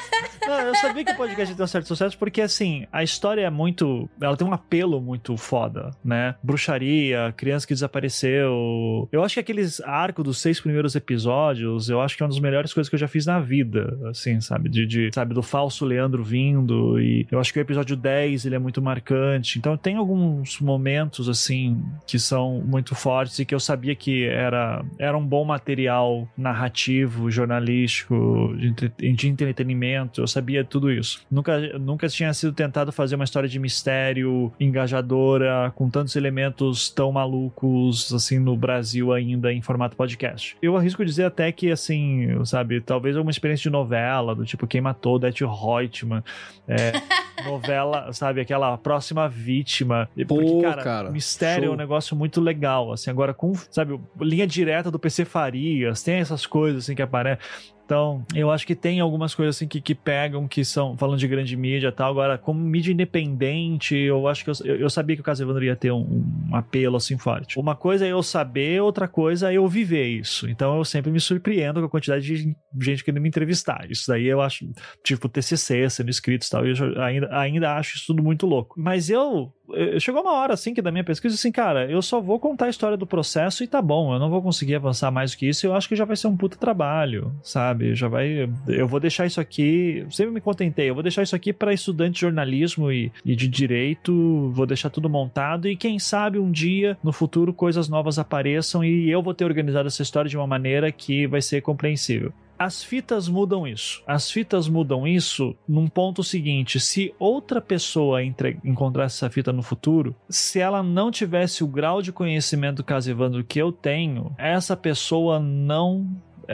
Não, 0.47 0.59
eu 0.61 0.75
sabia 0.75 1.05
que 1.05 1.13
o 1.13 1.17
podcast 1.17 1.53
ia 1.53 1.57
ter 1.57 1.63
um 1.63 1.67
certo 1.67 1.87
sucesso 1.87 2.19
porque, 2.19 2.41
assim, 2.41 2.85
a 2.93 3.03
história 3.03 3.43
é 3.43 3.51
muito. 3.51 4.11
Ela 4.21 4.37
tem 4.37 4.47
um 4.47 4.53
apelo 4.53 5.01
muito 5.01 5.37
foda, 5.37 5.91
né? 6.05 6.35
Bruxaria, 6.43 7.33
criança 7.37 7.67
que 7.67 7.73
desapareceu. 7.73 9.09
Eu 9.13 9.23
acho 9.23 9.35
que 9.35 9.41
aqueles 9.41 9.81
arcos 9.81 10.25
dos 10.25 10.39
seis 10.41 10.61
primeiros 10.61 10.95
episódios, 10.97 11.89
eu 11.89 12.01
acho 12.01 12.17
que 12.17 12.23
é 12.23 12.25
uma 12.25 12.31
das 12.31 12.41
melhores 12.41 12.73
coisas 12.73 12.89
que 12.89 12.95
eu 12.97 13.01
já 13.01 13.09
fiz 13.09 13.25
na 13.27 13.39
vida, 13.39 13.97
assim, 14.11 14.41
sabe? 14.41 14.69
De, 14.69 14.87
de, 14.87 15.11
sabe, 15.13 15.33
do 15.33 15.43
falso 15.43 15.85
Leandro 15.85 16.25
vindo. 16.25 17.01
E 17.01 17.27
eu 17.31 17.39
acho 17.39 17.53
que 17.53 17.59
o 17.59 17.63
episódio 17.63 17.97
10 17.97 18.47
ele 18.47 18.57
é 18.57 18.59
muito 18.59 18.83
marcante. 18.83 19.32
Então 19.59 19.77
tem 19.77 19.97
alguns 19.97 20.61
momentos, 20.61 21.29
assim, 21.29 21.83
que 22.07 22.19
são 22.19 22.63
muito 22.65 22.95
fortes 22.95 23.39
e 23.39 23.45
que 23.45 23.55
eu 23.55 23.61
sabia 23.61 23.95
que 23.95 24.25
era, 24.25 24.85
era 24.99 25.17
um 25.17 25.25
bom 25.25 25.45
material 25.45 26.29
narrativo, 26.37 27.31
jornalístico, 27.31 28.55
de, 28.57 29.13
de 29.15 29.29
entretenimento. 29.29 30.21
Eu 30.21 30.27
sabia 30.27 30.65
tudo 30.65 30.91
isso. 30.91 31.25
Nunca, 31.31 31.79
nunca 31.79 32.09
tinha 32.09 32.33
sido 32.35 32.53
tentado 32.53 32.93
fazer 32.93 33.15
uma 33.15 33.25
história 33.25 33.49
de 33.49 33.59
mistério 33.59 34.53
engajadora, 34.59 35.73
com 35.75 35.89
tantos 35.89 36.17
elementos 36.17 36.91
tão 36.91 37.13
malucos, 37.13 38.13
assim, 38.13 38.39
no 38.39 38.57
Brasil 38.57 39.13
ainda 39.13 39.53
em 39.53 39.61
formato 39.63 39.97
podcast. 39.97 40.57
Eu 40.63 40.77
arrisco 40.77 41.05
dizer 41.05 41.25
até 41.25 41.51
que, 41.53 41.71
assim, 41.71 42.45
sabe, 42.45 42.81
talvez 42.81 43.17
uma 43.17 43.31
experiência 43.31 43.65
de 43.65 43.71
novela, 43.71 44.35
do 44.35 44.45
tipo 44.45 44.67
Quem 44.67 44.81
Matou 44.81 45.19
Death 45.19 45.41
Reutemann, 45.41 46.23
é, 46.67 46.93
novela, 47.45 48.13
sabe, 48.13 48.41
aquela 48.41 48.77
próxima 48.79 49.29
vítima. 49.29 50.09
Porque, 50.15 50.25
Pô, 50.27 50.63
cara, 50.63 50.83
cara, 50.83 51.11
mistério 51.11 51.65
é 51.65 51.67
show. 51.67 51.75
um 51.75 51.79
negócio 51.79 52.17
muito 52.17 52.41
legal, 52.41 52.93
assim, 52.93 53.11
agora 53.11 53.33
com, 53.35 53.53
sabe, 53.71 53.99
linha 54.21 54.47
direta 54.47 54.91
do 54.91 54.99
PC 54.99 55.25
Farias, 55.25 56.03
tem 56.03 56.17
essas 56.17 56.47
coisas, 56.47 56.85
assim, 56.85 56.95
que 56.95 57.03
aparecem. 57.03 57.45
Então, 57.93 58.25
eu 58.35 58.51
acho 58.51 58.67
que 58.67 58.75
tem 58.75 59.01
algumas 59.01 59.35
coisas 59.35 59.55
assim 59.55 59.69
que, 59.69 59.79
que 59.79 59.95
pegam, 59.95 60.49
que 60.49 60.65
são, 60.65 60.97
falando 60.97 61.19
de 61.19 61.29
grande 61.29 61.55
mídia 61.55 61.89
e 61.89 61.93
tal. 61.93 62.11
Agora, 62.11 62.39
como 62.39 62.59
mídia 62.59 62.91
independente, 62.91 63.95
eu 63.95 64.27
acho 64.27 64.43
que 64.45 64.49
eu, 64.49 64.55
eu, 64.65 64.77
eu 64.77 64.89
sabia 64.89 65.15
que 65.15 65.21
o 65.21 65.25
caso 65.25 65.43
Evandro 65.45 65.63
ia 65.63 65.77
ter 65.77 65.93
um, 65.93 66.25
um 66.49 66.57
apelo 66.57 66.97
assim 66.97 67.19
forte. 67.19 67.61
Uma 67.61 67.77
coisa 67.77 68.07
é 68.07 68.09
eu 68.13 68.23
saber, 68.23 68.81
outra 68.81 69.07
coisa 69.07 69.53
é 69.53 69.57
eu 69.59 69.69
viver 69.69 70.07
isso. 70.07 70.49
Então, 70.49 70.79
eu 70.79 70.87
sempre 70.87 71.11
me 71.13 71.21
surpreendo 71.21 71.81
com 71.81 71.87
a 71.87 71.91
quantidade 71.91 72.25
de 72.25 72.57
gente 72.81 73.05
querendo 73.05 73.21
me 73.21 73.29
entrevistar. 73.29 73.85
Isso 73.91 74.09
daí 74.09 74.27
eu 74.27 74.41
acho, 74.41 74.65
tipo, 75.05 75.29
TCC 75.29 75.91
sendo 75.91 76.09
escrito 76.09 76.47
e 76.47 76.51
tal. 76.51 76.67
Eu 76.67 77.03
ainda, 77.03 77.29
ainda 77.39 77.77
acho 77.77 77.97
isso 77.97 78.07
tudo 78.07 78.23
muito 78.23 78.47
louco. 78.47 78.75
Mas 78.81 79.11
eu- 79.11 79.53
chegou 79.99 80.23
uma 80.23 80.33
hora 80.33 80.55
assim 80.55 80.75
que 80.75 80.83
da 80.83 80.91
minha 80.91 81.05
pesquisa 81.05 81.35
assim, 81.35 81.53
cara, 81.53 81.91
eu 81.91 82.01
só 82.03 82.21
vou 82.21 82.39
contar 82.39 82.67
a 82.67 82.71
história 82.71 82.97
do 82.97 83.07
processo 83.07 83.63
e 83.65 83.67
tá 83.67 83.81
bom, 83.81 84.15
eu 84.15 84.19
não 84.19 84.31
vou 84.31 84.43
conseguir 84.43 84.75
avançar 84.75 85.11
mais 85.11 85.33
do 85.33 85.39
que 85.39 85.49
isso. 85.49 85.67
Eu 85.67 85.75
acho 85.75 85.89
que 85.89 85.97
já 85.97 86.05
vai 86.05 86.17
ser 86.17 86.27
um 86.27 86.37
puta 86.37 86.57
trabalho, 86.57 87.33
sabe? 87.43 87.95
Já 87.95 88.09
vai, 88.09 88.49
eu 88.69 88.87
vou 88.87 89.01
deixar 89.01 89.27
isso 89.27 89.41
aqui, 89.41 90.07
sempre 90.11 90.33
me 90.33 90.41
contentei, 90.41 90.91
eu 90.91 90.95
vou 90.95 91.03
deixar 91.03 91.23
isso 91.23 91.37
aqui 91.37 91.53
para 91.53 91.73
estudante 91.73 92.15
de 92.15 92.21
jornalismo 92.21 92.91
e, 92.91 93.13
e 93.25 93.35
de 93.35 93.49
direito, 93.49 94.51
vou 94.53 94.67
deixar 94.67 94.91
tudo 94.91 95.09
montado 95.09 95.69
e 95.69 95.77
quem 95.77 95.99
sabe 95.99 96.39
um 96.39 96.51
dia 96.51 96.97
no 97.03 97.13
futuro 97.13 97.53
coisas 97.53 97.89
novas 97.89 98.19
apareçam 98.19 98.85
e 98.85 99.11
eu 99.11 99.23
vou 99.23 99.35
ter 99.35 99.45
organizado 99.45 99.89
essa 99.89 100.03
história 100.03 100.29
de 100.29 100.37
uma 100.37 100.47
maneira 100.47 100.91
que 100.91 101.27
vai 101.27 101.41
ser 101.41 101.61
compreensível. 101.61 102.33
As 102.63 102.85
fitas 102.85 103.29
mudam 103.29 103.67
isso. 103.67 104.05
As 104.07 104.31
fitas 104.31 104.69
mudam 104.69 105.05
isso 105.05 105.57
num 105.67 105.89
ponto 105.89 106.23
seguinte: 106.23 106.79
se 106.79 107.13
outra 107.19 107.61
pessoa 107.61 108.23
entre- 108.23 108.59
encontrasse 108.65 109.17
essa 109.17 109.29
fita 109.31 109.53
no 109.53 109.63
futuro, 109.63 110.15
se 110.29 110.61
ela 110.61 110.81
não 110.81 111.11
tivesse 111.11 111.65
o 111.65 111.67
grau 111.67 112.01
de 112.01 112.13
conhecimento 112.13 112.85
do 113.29 113.43
que 113.43 113.59
eu 113.61 113.73
tenho, 113.73 114.33
essa 114.39 114.77
pessoa 114.77 115.41
não. 115.41 116.07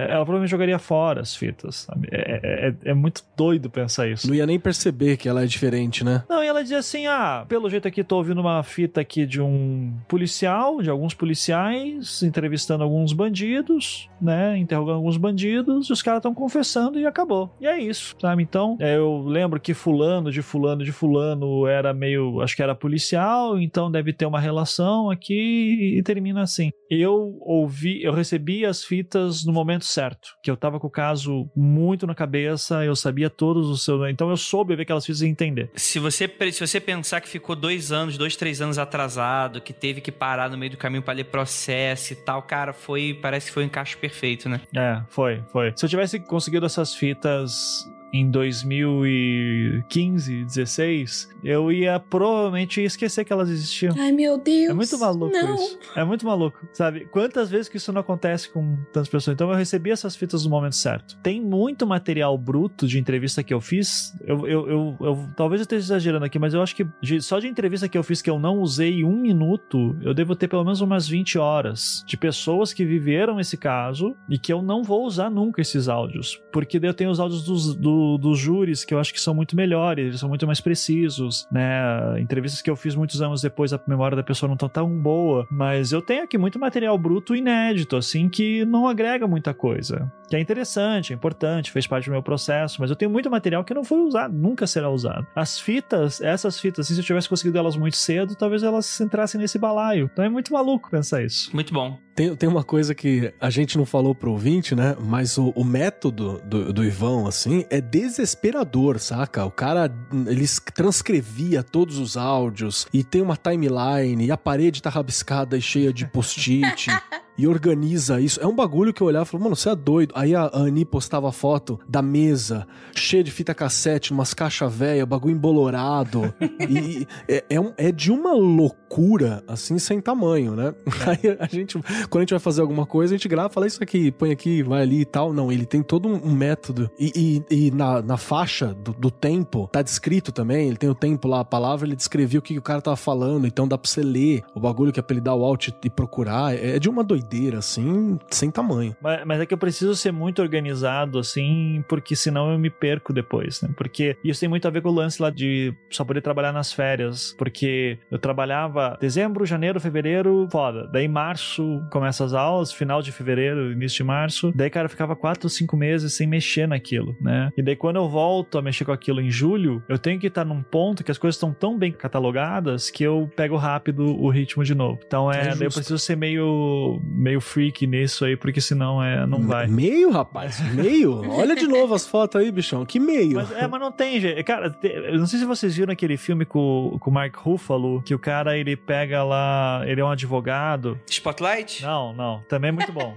Ela 0.04 0.24
provavelmente 0.24 0.50
jogaria 0.50 0.78
fora 0.78 1.20
as 1.20 1.34
fitas, 1.34 1.76
sabe? 1.88 2.08
É, 2.10 2.68
é- 2.84 2.90
é 2.90 2.94
muito 2.94 3.22
doido 3.36 3.68
pensar 3.70 4.08
isso. 4.08 4.26
Não 4.28 4.34
ia 4.34 4.46
nem 4.46 4.58
perceber 4.58 5.16
que 5.16 5.28
ela 5.28 5.42
é 5.42 5.46
diferente, 5.46 6.04
né? 6.04 6.24
Não, 6.28 6.42
e 6.42 6.46
ela 6.46 6.62
dizia 6.62 6.78
assim: 6.78 7.06
ah, 7.06 7.44
pelo 7.48 7.68
jeito 7.70 7.86
aqui 7.88 8.02
tô 8.04 8.16
ouvindo 8.16 8.40
uma 8.40 8.62
fita 8.62 9.00
aqui 9.00 9.26
de 9.26 9.40
um 9.40 9.92
policial, 10.08 10.80
de 10.82 10.90
alguns 10.90 11.14
policiais, 11.14 12.22
entrevistando 12.22 12.82
alguns 12.84 13.12
bandidos, 13.12 14.08
né? 14.20 14.56
Interrogando 14.58 14.96
alguns 14.96 15.16
bandidos, 15.16 15.88
e 15.88 15.92
os 15.92 16.02
caras 16.02 16.18
estão 16.18 16.34
confessando 16.34 16.98
e 16.98 17.06
acabou. 17.06 17.50
E 17.60 17.66
é 17.66 17.80
isso, 17.80 18.14
sabe? 18.20 18.42
Então, 18.42 18.76
é, 18.80 18.96
eu 18.96 19.22
lembro 19.26 19.58
que 19.60 19.74
fulano 19.74 20.30
de 20.30 20.42
fulano 20.42 20.84
de 20.84 20.92
fulano 20.92 21.66
era 21.66 21.92
meio. 21.94 22.40
acho 22.40 22.54
que 22.56 22.62
era 22.62 22.74
policial, 22.74 23.58
então 23.58 23.90
deve 23.90 24.12
ter 24.12 24.26
uma 24.26 24.40
relação 24.40 25.10
aqui 25.10 25.96
e 25.98 26.02
termina 26.02 26.42
assim. 26.42 26.70
Eu 26.90 27.36
ouvi, 27.40 28.02
eu 28.02 28.12
recebi 28.12 28.64
as 28.64 28.84
fitas 28.84 29.44
no 29.44 29.52
momento 29.52 29.84
certo, 29.88 30.36
que 30.42 30.50
eu 30.50 30.56
tava 30.56 30.78
com 30.78 30.86
o 30.86 30.90
caso 30.90 31.50
muito 31.54 32.06
na 32.06 32.14
cabeça, 32.14 32.84
eu 32.84 32.94
sabia 32.94 33.30
todos 33.30 33.68
os 33.68 33.84
seus. 33.84 34.08
Então 34.10 34.30
eu 34.30 34.36
soube 34.36 34.74
ver 34.76 34.82
aquelas 34.82 35.04
fitas 35.04 35.22
e 35.22 35.26
entender. 35.26 35.70
Se 35.74 35.98
você, 35.98 36.30
se 36.52 36.66
você 36.66 36.80
pensar 36.80 37.20
que 37.20 37.28
ficou 37.28 37.56
dois 37.56 37.92
anos, 37.92 38.16
dois, 38.16 38.36
três 38.36 38.60
anos 38.60 38.78
atrasado, 38.78 39.60
que 39.60 39.72
teve 39.72 40.00
que 40.00 40.12
parar 40.12 40.50
no 40.50 40.58
meio 40.58 40.72
do 40.72 40.76
caminho 40.76 41.02
pra 41.02 41.14
ler 41.14 41.24
processo 41.24 42.12
e 42.12 42.16
tal, 42.16 42.42
cara, 42.42 42.72
foi. 42.72 43.18
Parece 43.20 43.46
que 43.46 43.52
foi 43.52 43.64
um 43.64 43.66
encaixe 43.66 43.96
perfeito, 43.96 44.48
né? 44.48 44.60
É, 44.74 45.02
foi, 45.08 45.42
foi. 45.52 45.72
Se 45.76 45.84
eu 45.84 45.88
tivesse 45.88 46.20
conseguido 46.20 46.66
essas 46.66 46.94
fitas 46.94 47.86
em 48.12 48.30
2015, 48.30 50.44
16, 50.44 51.28
eu 51.44 51.70
ia 51.72 51.98
provavelmente 52.00 52.80
esquecer 52.82 53.24
que 53.24 53.32
elas 53.32 53.48
existiam. 53.50 53.94
Ai, 53.98 54.12
meu 54.12 54.38
Deus. 54.38 54.70
É 54.70 54.74
muito 54.74 54.98
maluco 54.98 55.32
não. 55.32 55.54
isso. 55.54 55.78
É 55.96 56.04
muito 56.04 56.26
maluco, 56.26 56.58
sabe? 56.72 57.06
Quantas 57.10 57.50
vezes 57.50 57.68
que 57.68 57.76
isso 57.76 57.92
não 57.92 58.00
acontece 58.00 58.50
com 58.50 58.76
tantas 58.92 59.08
pessoas? 59.08 59.34
Então 59.34 59.50
eu 59.50 59.56
recebi 59.56 59.90
essas 59.90 60.16
fitas 60.16 60.44
no 60.44 60.50
momento 60.50 60.76
certo. 60.76 61.16
Tem 61.22 61.40
muito 61.40 61.86
material 61.86 62.36
bruto 62.38 62.86
de 62.86 62.98
entrevista 62.98 63.42
que 63.42 63.52
eu 63.52 63.60
fiz. 63.60 64.14
Eu, 64.24 64.46
eu, 64.46 64.68
eu, 64.68 64.96
eu- 65.00 65.28
talvez 65.36 65.60
eu 65.60 65.64
esteja 65.64 65.84
exagerando 65.84 66.24
aqui, 66.24 66.38
mas 66.38 66.54
eu 66.54 66.62
acho 66.62 66.74
que 66.74 66.86
de- 67.02 67.20
só 67.20 67.38
de 67.38 67.48
entrevista 67.48 67.88
que 67.88 67.98
eu 67.98 68.02
fiz 68.02 68.22
que 68.22 68.30
eu 68.30 68.38
não 68.38 68.60
usei 68.60 69.04
um 69.04 69.16
minuto, 69.20 69.96
eu 70.02 70.14
devo 70.14 70.34
ter 70.34 70.48
pelo 70.48 70.64
menos 70.64 70.80
umas 70.80 71.08
20 71.08 71.38
horas 71.38 72.02
de 72.06 72.16
pessoas 72.16 72.72
que 72.72 72.84
viveram 72.84 73.38
esse 73.40 73.56
caso 73.56 74.14
e 74.28 74.38
que 74.38 74.52
eu 74.52 74.62
não 74.62 74.82
vou 74.82 75.04
usar 75.06 75.30
nunca 75.30 75.60
esses 75.60 75.88
áudios. 75.88 76.40
Porque 76.52 76.78
eu 76.82 76.94
tenho 76.94 77.10
os 77.10 77.20
áudios 77.20 77.44
dos, 77.44 77.74
dos 77.74 77.97
do, 77.98 78.16
dos 78.16 78.38
júris 78.38 78.84
que 78.84 78.94
eu 78.94 79.00
acho 79.00 79.12
que 79.12 79.20
são 79.20 79.34
muito 79.34 79.56
melhores, 79.56 80.06
eles 80.06 80.20
são 80.20 80.28
muito 80.28 80.46
mais 80.46 80.60
precisos, 80.60 81.48
né? 81.50 82.20
Entrevistas 82.20 82.62
que 82.62 82.70
eu 82.70 82.76
fiz 82.76 82.94
muitos 82.94 83.20
anos 83.20 83.42
depois, 83.42 83.72
a 83.72 83.80
memória 83.86 84.16
da 84.16 84.22
pessoa 84.22 84.48
não 84.48 84.56
tá 84.56 84.68
tão 84.68 84.88
boa, 84.96 85.46
mas 85.50 85.92
eu 85.92 86.00
tenho 86.00 86.22
aqui 86.22 86.38
muito 86.38 86.58
material 86.58 86.96
bruto 86.96 87.34
inédito, 87.34 87.96
assim, 87.96 88.28
que 88.28 88.64
não 88.64 88.86
agrega 88.86 89.26
muita 89.26 89.52
coisa. 89.52 90.10
Que 90.28 90.36
é 90.36 90.40
interessante, 90.40 91.12
é 91.12 91.16
importante, 91.16 91.72
fez 91.72 91.86
parte 91.86 92.04
do 92.04 92.12
meu 92.12 92.22
processo, 92.22 92.80
mas 92.80 92.90
eu 92.90 92.96
tenho 92.96 93.10
muito 93.10 93.30
material 93.30 93.64
que 93.64 93.74
não 93.74 93.82
foi 93.82 93.98
usado, 94.00 94.34
nunca 94.34 94.66
será 94.66 94.90
usado. 94.90 95.26
As 95.34 95.58
fitas, 95.58 96.20
essas 96.20 96.60
fitas, 96.60 96.86
assim, 96.86 96.94
se 96.94 97.00
eu 97.00 97.04
tivesse 97.04 97.28
conseguido 97.28 97.58
elas 97.58 97.76
muito 97.76 97.96
cedo, 97.96 98.36
talvez 98.36 98.62
elas 98.62 99.00
entrassem 99.00 99.40
nesse 99.40 99.58
balaio. 99.58 100.08
Então 100.12 100.24
é 100.24 100.28
muito 100.28 100.52
maluco 100.52 100.90
pensar 100.90 101.22
isso. 101.24 101.50
Muito 101.54 101.72
bom. 101.72 101.98
Tem, 102.18 102.34
tem 102.34 102.48
uma 102.48 102.64
coisa 102.64 102.96
que 102.96 103.32
a 103.40 103.48
gente 103.48 103.78
não 103.78 103.86
falou 103.86 104.12
pro 104.12 104.32
ouvinte, 104.32 104.74
né? 104.74 104.96
Mas 104.98 105.38
o, 105.38 105.52
o 105.54 105.62
método 105.62 106.42
do, 106.44 106.72
do 106.72 106.84
Ivan, 106.84 107.28
assim, 107.28 107.64
é 107.70 107.80
desesperador, 107.80 108.98
saca? 108.98 109.44
O 109.44 109.52
cara, 109.52 109.88
ele 110.26 110.44
transcrevia 110.74 111.62
todos 111.62 111.96
os 111.96 112.16
áudios 112.16 112.88
e 112.92 113.04
tem 113.04 113.22
uma 113.22 113.36
timeline 113.36 114.26
e 114.26 114.32
a 114.32 114.36
parede 114.36 114.82
tá 114.82 114.90
rabiscada 114.90 115.56
e 115.56 115.62
cheia 115.62 115.92
de 115.92 116.08
post-it. 116.08 116.90
e 117.38 117.46
organiza 117.46 118.20
isso. 118.20 118.40
É 118.42 118.46
um 118.46 118.54
bagulho 118.54 118.92
que 118.92 119.00
eu 119.00 119.06
olhava 119.06 119.22
e 119.24 119.28
falava, 119.28 119.44
mano, 119.44 119.56
você 119.56 119.70
é 119.70 119.76
doido. 119.76 120.12
Aí 120.16 120.34
a 120.34 120.50
Ani 120.52 120.84
postava 120.84 121.30
foto 121.30 121.78
da 121.88 122.02
mesa, 122.02 122.66
cheia 122.94 123.22
de 123.22 123.30
fita 123.30 123.54
cassete, 123.54 124.12
umas 124.12 124.34
caixas 124.34 124.74
velhas, 124.74 125.06
bagulho 125.06 125.36
embolorado. 125.36 126.34
e 126.68 127.06
é, 127.28 127.44
é, 127.48 127.60
um, 127.60 127.72
é, 127.76 127.92
de 127.92 128.10
uma 128.10 128.32
loucura, 128.32 129.44
assim, 129.46 129.78
sem 129.78 130.00
tamanho, 130.00 130.56
né? 130.56 130.74
Aí 131.06 131.36
a 131.38 131.46
gente, 131.46 131.78
quando 132.10 132.16
a 132.16 132.20
gente 132.22 132.30
vai 132.30 132.40
fazer 132.40 132.60
alguma 132.60 132.84
coisa, 132.84 133.14
a 133.14 133.16
gente 133.16 133.28
grava, 133.28 133.48
fala 133.48 133.68
isso 133.68 133.82
aqui, 133.82 134.10
põe 134.10 134.32
aqui, 134.32 134.62
vai 134.64 134.82
ali 134.82 135.02
e 135.02 135.04
tal. 135.04 135.32
Não, 135.32 135.52
ele 135.52 135.64
tem 135.64 135.80
todo 135.80 136.08
um, 136.08 136.32
método. 136.32 136.90
E, 136.98 137.44
e, 137.50 137.66
e 137.66 137.70
na, 137.70 138.02
na, 138.02 138.16
faixa 138.16 138.74
do, 138.74 138.92
do, 138.92 139.10
tempo, 139.12 139.68
tá 139.70 139.80
descrito 139.80 140.32
também, 140.32 140.66
ele 140.66 140.76
tem 140.76 140.90
o 140.90 140.94
tempo 140.94 141.28
lá, 141.28 141.40
a 141.40 141.44
palavra, 141.44 141.86
ele 141.86 141.94
descrevia 141.94 142.40
o 142.40 142.42
que, 142.42 142.54
que 142.54 142.58
o 142.58 142.62
cara 142.62 142.80
tava 142.80 142.96
falando, 142.96 143.46
então 143.46 143.68
dá 143.68 143.78
pra 143.78 143.88
você 143.88 144.02
ler 144.02 144.42
o 144.54 144.60
bagulho 144.60 144.92
que 144.92 144.98
é 144.98 145.02
pra 145.02 145.14
ele 145.14 145.20
dar 145.20 145.34
o 145.36 145.44
alt 145.44 145.68
e 145.84 145.90
procurar. 145.90 146.54
É, 146.54 146.76
é 146.76 146.78
de 146.78 146.88
uma 146.88 147.04
doideira 147.04 147.27
doideira, 147.28 147.58
assim, 147.58 148.18
sem 148.30 148.50
tamanho. 148.50 148.96
Mas, 149.00 149.24
mas, 149.24 149.40
é 149.40 149.46
que 149.46 149.52
eu 149.52 149.58
preciso 149.58 149.94
ser 149.94 150.12
muito 150.12 150.40
organizado, 150.40 151.18
assim, 151.18 151.84
porque 151.88 152.16
senão 152.16 152.50
eu 152.50 152.58
me 152.58 152.70
perco 152.70 153.12
depois, 153.12 153.60
né? 153.60 153.68
Porque 153.76 154.16
isso 154.24 154.40
tem 154.40 154.48
muito 154.48 154.66
a 154.66 154.70
ver 154.70 154.80
com 154.80 154.88
o 154.88 154.92
lance 154.92 155.20
lá 155.20 155.30
de 155.30 155.74
só 155.90 156.04
poder 156.04 156.22
trabalhar 156.22 156.52
nas 156.52 156.72
férias, 156.72 157.34
porque 157.38 157.98
eu 158.10 158.18
trabalhava 158.18 158.96
dezembro, 159.00 159.44
janeiro, 159.44 159.78
fevereiro, 159.78 160.48
foda. 160.50 160.88
Daí 160.92 161.06
março 161.06 161.82
começa 161.90 162.24
as 162.24 162.32
aulas, 162.32 162.72
final 162.72 163.02
de 163.02 163.12
fevereiro, 163.12 163.72
início 163.72 163.98
de 163.98 164.04
março. 164.04 164.52
Daí, 164.54 164.70
cara, 164.70 164.86
eu 164.86 164.90
ficava 164.90 165.14
quatro, 165.14 165.48
cinco 165.48 165.76
meses 165.76 166.14
sem 166.14 166.26
mexer 166.26 166.66
naquilo, 166.66 167.16
né? 167.20 167.50
E 167.56 167.62
daí 167.62 167.76
quando 167.76 167.96
eu 167.96 168.08
volto 168.08 168.58
a 168.58 168.62
mexer 168.62 168.84
com 168.84 168.92
aquilo 168.92 169.20
em 169.20 169.30
julho, 169.30 169.82
eu 169.88 169.98
tenho 169.98 170.18
que 170.18 170.28
estar 170.28 170.44
num 170.44 170.62
ponto 170.62 171.04
que 171.04 171.10
as 171.10 171.18
coisas 171.18 171.36
estão 171.36 171.52
tão 171.52 171.78
bem 171.78 171.92
catalogadas 171.92 172.90
que 172.90 173.04
eu 173.04 173.30
pego 173.36 173.56
rápido 173.56 174.04
o 174.04 174.30
ritmo 174.30 174.64
de 174.64 174.74
novo. 174.74 174.98
Então 175.06 175.30
é, 175.30 175.48
é 175.48 175.52
eu 175.52 175.70
preciso 175.70 175.98
ser 175.98 176.16
meio 176.16 177.00
meio 177.18 177.40
freak 177.40 177.86
nisso 177.86 178.24
aí, 178.24 178.36
porque 178.36 178.60
senão 178.60 179.02
é, 179.02 179.26
não 179.26 179.42
vai. 179.42 179.66
Meio, 179.66 180.10
rapaz? 180.10 180.60
Meio? 180.72 181.20
Olha 181.28 181.56
de 181.56 181.66
novo 181.66 181.92
as 181.94 182.06
fotos 182.06 182.40
aí, 182.40 182.50
bichão. 182.50 182.86
Que 182.86 183.00
meio? 183.00 183.34
Mas, 183.34 183.50
é, 183.50 183.66
mas 183.66 183.80
não 183.80 183.90
tem, 183.90 184.20
gente. 184.20 184.42
Cara, 184.44 184.74
eu 184.82 185.18
não 185.18 185.26
sei 185.26 185.40
se 185.40 185.44
vocês 185.44 185.76
viram 185.76 185.92
aquele 185.92 186.16
filme 186.16 186.44
com, 186.44 186.96
com 187.00 187.10
o 187.10 187.12
Mark 187.12 187.34
Ruffalo, 187.36 188.00
que 188.02 188.14
o 188.14 188.18
cara, 188.18 188.56
ele 188.56 188.76
pega 188.76 189.24
lá, 189.24 189.82
ele 189.84 190.00
é 190.00 190.04
um 190.04 190.10
advogado. 190.10 190.98
Spotlight? 191.08 191.82
Não, 191.82 192.12
não. 192.12 192.40
Também 192.48 192.68
é 192.68 192.72
muito 192.72 192.92
bom. 192.92 193.16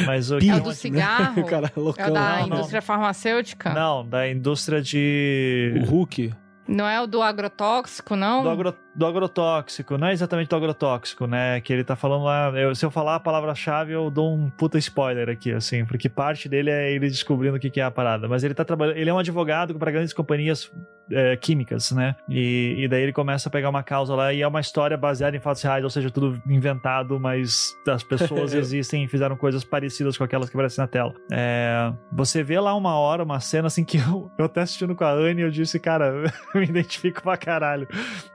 Mas 0.06 0.30
o 0.30 0.38
é 0.38 0.56
o 0.56 0.60
do 0.60 0.72
cigarro? 0.72 1.42
o 1.42 1.46
cara 1.46 1.72
é 1.74 1.80
loucão. 1.80 2.06
É 2.06 2.10
o 2.10 2.14
da 2.14 2.36
não, 2.36 2.46
indústria 2.46 2.80
não. 2.80 2.86
farmacêutica? 2.86 3.70
Não, 3.74 4.06
da 4.06 4.28
indústria 4.28 4.80
de... 4.80 5.74
O 5.82 5.84
Hulk? 5.84 6.32
Não 6.66 6.88
é 6.88 7.00
o 7.00 7.06
do 7.06 7.20
agrotóxico, 7.20 8.14
não? 8.14 8.42
Do, 8.42 8.48
agro, 8.48 8.74
do 8.94 9.06
agrotóxico, 9.06 9.96
não 9.96 10.08
é 10.08 10.12
exatamente 10.12 10.48
do 10.48 10.56
agrotóxico, 10.56 11.26
né? 11.26 11.60
Que 11.60 11.72
ele 11.72 11.84
tá 11.84 11.96
falando 11.96 12.24
lá. 12.24 12.52
Eu, 12.54 12.74
se 12.74 12.84
eu 12.84 12.90
falar 12.90 13.16
a 13.16 13.20
palavra-chave, 13.20 13.92
eu 13.92 14.10
dou 14.10 14.34
um 14.34 14.50
puta 14.50 14.78
spoiler 14.78 15.28
aqui, 15.28 15.52
assim, 15.52 15.84
porque 15.84 16.08
parte 16.08 16.48
dele 16.48 16.70
é 16.70 16.92
ele 16.92 17.08
descobrindo 17.08 17.56
o 17.56 17.60
que, 17.60 17.70
que 17.70 17.80
é 17.80 17.84
a 17.84 17.90
parada. 17.90 18.28
Mas 18.28 18.44
ele 18.44 18.54
tá 18.54 18.64
trabalhando. 18.64 18.96
Ele 18.96 19.08
é 19.08 19.14
um 19.14 19.18
advogado 19.18 19.74
para 19.78 19.90
grandes 19.90 20.12
companhias 20.12 20.70
é, 21.10 21.36
químicas, 21.36 21.90
né? 21.92 22.14
E, 22.28 22.76
e, 22.78 22.88
daí 22.88 23.02
ele 23.02 23.12
começa 23.12 23.48
a 23.48 23.52
pegar 23.52 23.68
uma 23.68 23.82
causa 23.82 24.14
lá 24.14 24.32
e 24.32 24.42
é 24.42 24.46
uma 24.46 24.60
história 24.60 24.96
baseada 24.96 25.36
em 25.36 25.40
fatos 25.40 25.62
reais, 25.62 25.84
ou 25.84 25.90
seja, 25.90 26.10
tudo 26.10 26.40
inventado, 26.46 27.18
mas 27.18 27.74
as 27.88 28.02
pessoas 28.02 28.52
existem 28.54 29.04
e 29.04 29.08
fizeram 29.08 29.36
coisas 29.36 29.64
parecidas 29.64 30.16
com 30.16 30.24
aquelas 30.24 30.48
que 30.48 30.56
aparecem 30.56 30.82
na 30.82 30.88
tela. 30.88 31.14
É, 31.30 31.92
você 32.12 32.42
vê 32.42 32.58
lá 32.58 32.74
uma 32.74 32.94
hora, 32.98 33.22
uma 33.22 33.40
cena 33.40 33.66
assim 33.66 33.84
que 33.84 33.98
eu, 33.98 34.30
eu 34.38 34.44
até 34.44 34.62
assistindo 34.62 34.94
com 34.94 35.04
a 35.04 35.12
Anne, 35.12 35.42
eu 35.42 35.50
disse, 35.50 35.78
cara, 35.78 36.06
eu 36.54 36.60
me 36.60 36.66
identifico 36.66 37.22
pra 37.22 37.36
caralho. 37.36 37.86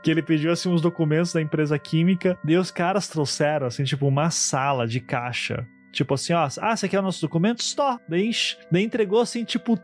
Que 0.03 0.11
ele 0.11 0.21
pediu 0.21 0.46
assim 0.51 0.69
uns 0.69 0.81
documentos 0.81 1.33
da 1.33 1.41
empresa 1.41 1.77
química, 1.77 2.37
e 2.47 2.55
os 2.55 2.71
caras 2.71 3.07
trouxeram 3.07 3.67
assim, 3.67 3.83
tipo, 3.83 4.07
uma 4.07 4.29
sala 4.29 4.87
de 4.87 4.99
caixa. 4.99 5.67
Tipo 5.91 6.13
assim, 6.13 6.33
ó, 6.33 6.47
ah, 6.59 6.75
você 6.75 6.87
quer 6.87 6.99
o 6.99 7.03
nosso 7.03 7.21
documento? 7.21 7.59
Stop. 7.61 8.03
Daí, 8.07 8.29
daí 8.71 8.83
entregou 8.83 9.21
assim, 9.21 9.43
tipo, 9.43 9.79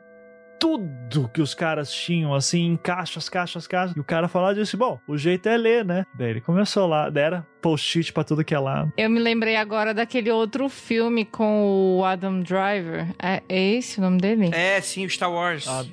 tudo 0.63 1.27
que 1.27 1.41
os 1.41 1.53
caras 1.53 1.91
tinham, 1.91 2.33
assim, 2.33 2.67
em 2.67 2.77
caixas, 2.77 3.27
caixas, 3.27 3.67
caixas. 3.67 3.97
E 3.97 3.99
o 3.99 4.03
cara 4.03 4.29
falou 4.29 4.53
disse: 4.53 4.77
Bom, 4.77 4.97
o 5.05 5.17
jeito 5.17 5.49
é 5.49 5.57
ler, 5.57 5.83
né? 5.83 6.05
Daí 6.17 6.29
ele 6.29 6.41
começou 6.41 6.87
lá, 6.87 7.09
dera 7.09 7.45
post-it 7.61 8.13
pra 8.13 8.23
tudo 8.23 8.45
que 8.45 8.55
é 8.55 8.59
lá. 8.59 8.87
Eu 8.97 9.09
me 9.09 9.19
lembrei 9.19 9.57
agora 9.57 9.93
daquele 9.93 10.31
outro 10.31 10.69
filme 10.69 11.25
com 11.25 11.97
o 11.97 12.05
Adam 12.05 12.39
Driver. 12.39 13.13
É, 13.21 13.43
é 13.49 13.73
esse 13.73 13.99
o 13.99 14.01
nome 14.01 14.19
dele? 14.19 14.51
É, 14.53 14.79
sim, 14.79 15.05
o 15.05 15.09
Star 15.09 15.31
Wars. 15.31 15.67
Ah, 15.67 15.83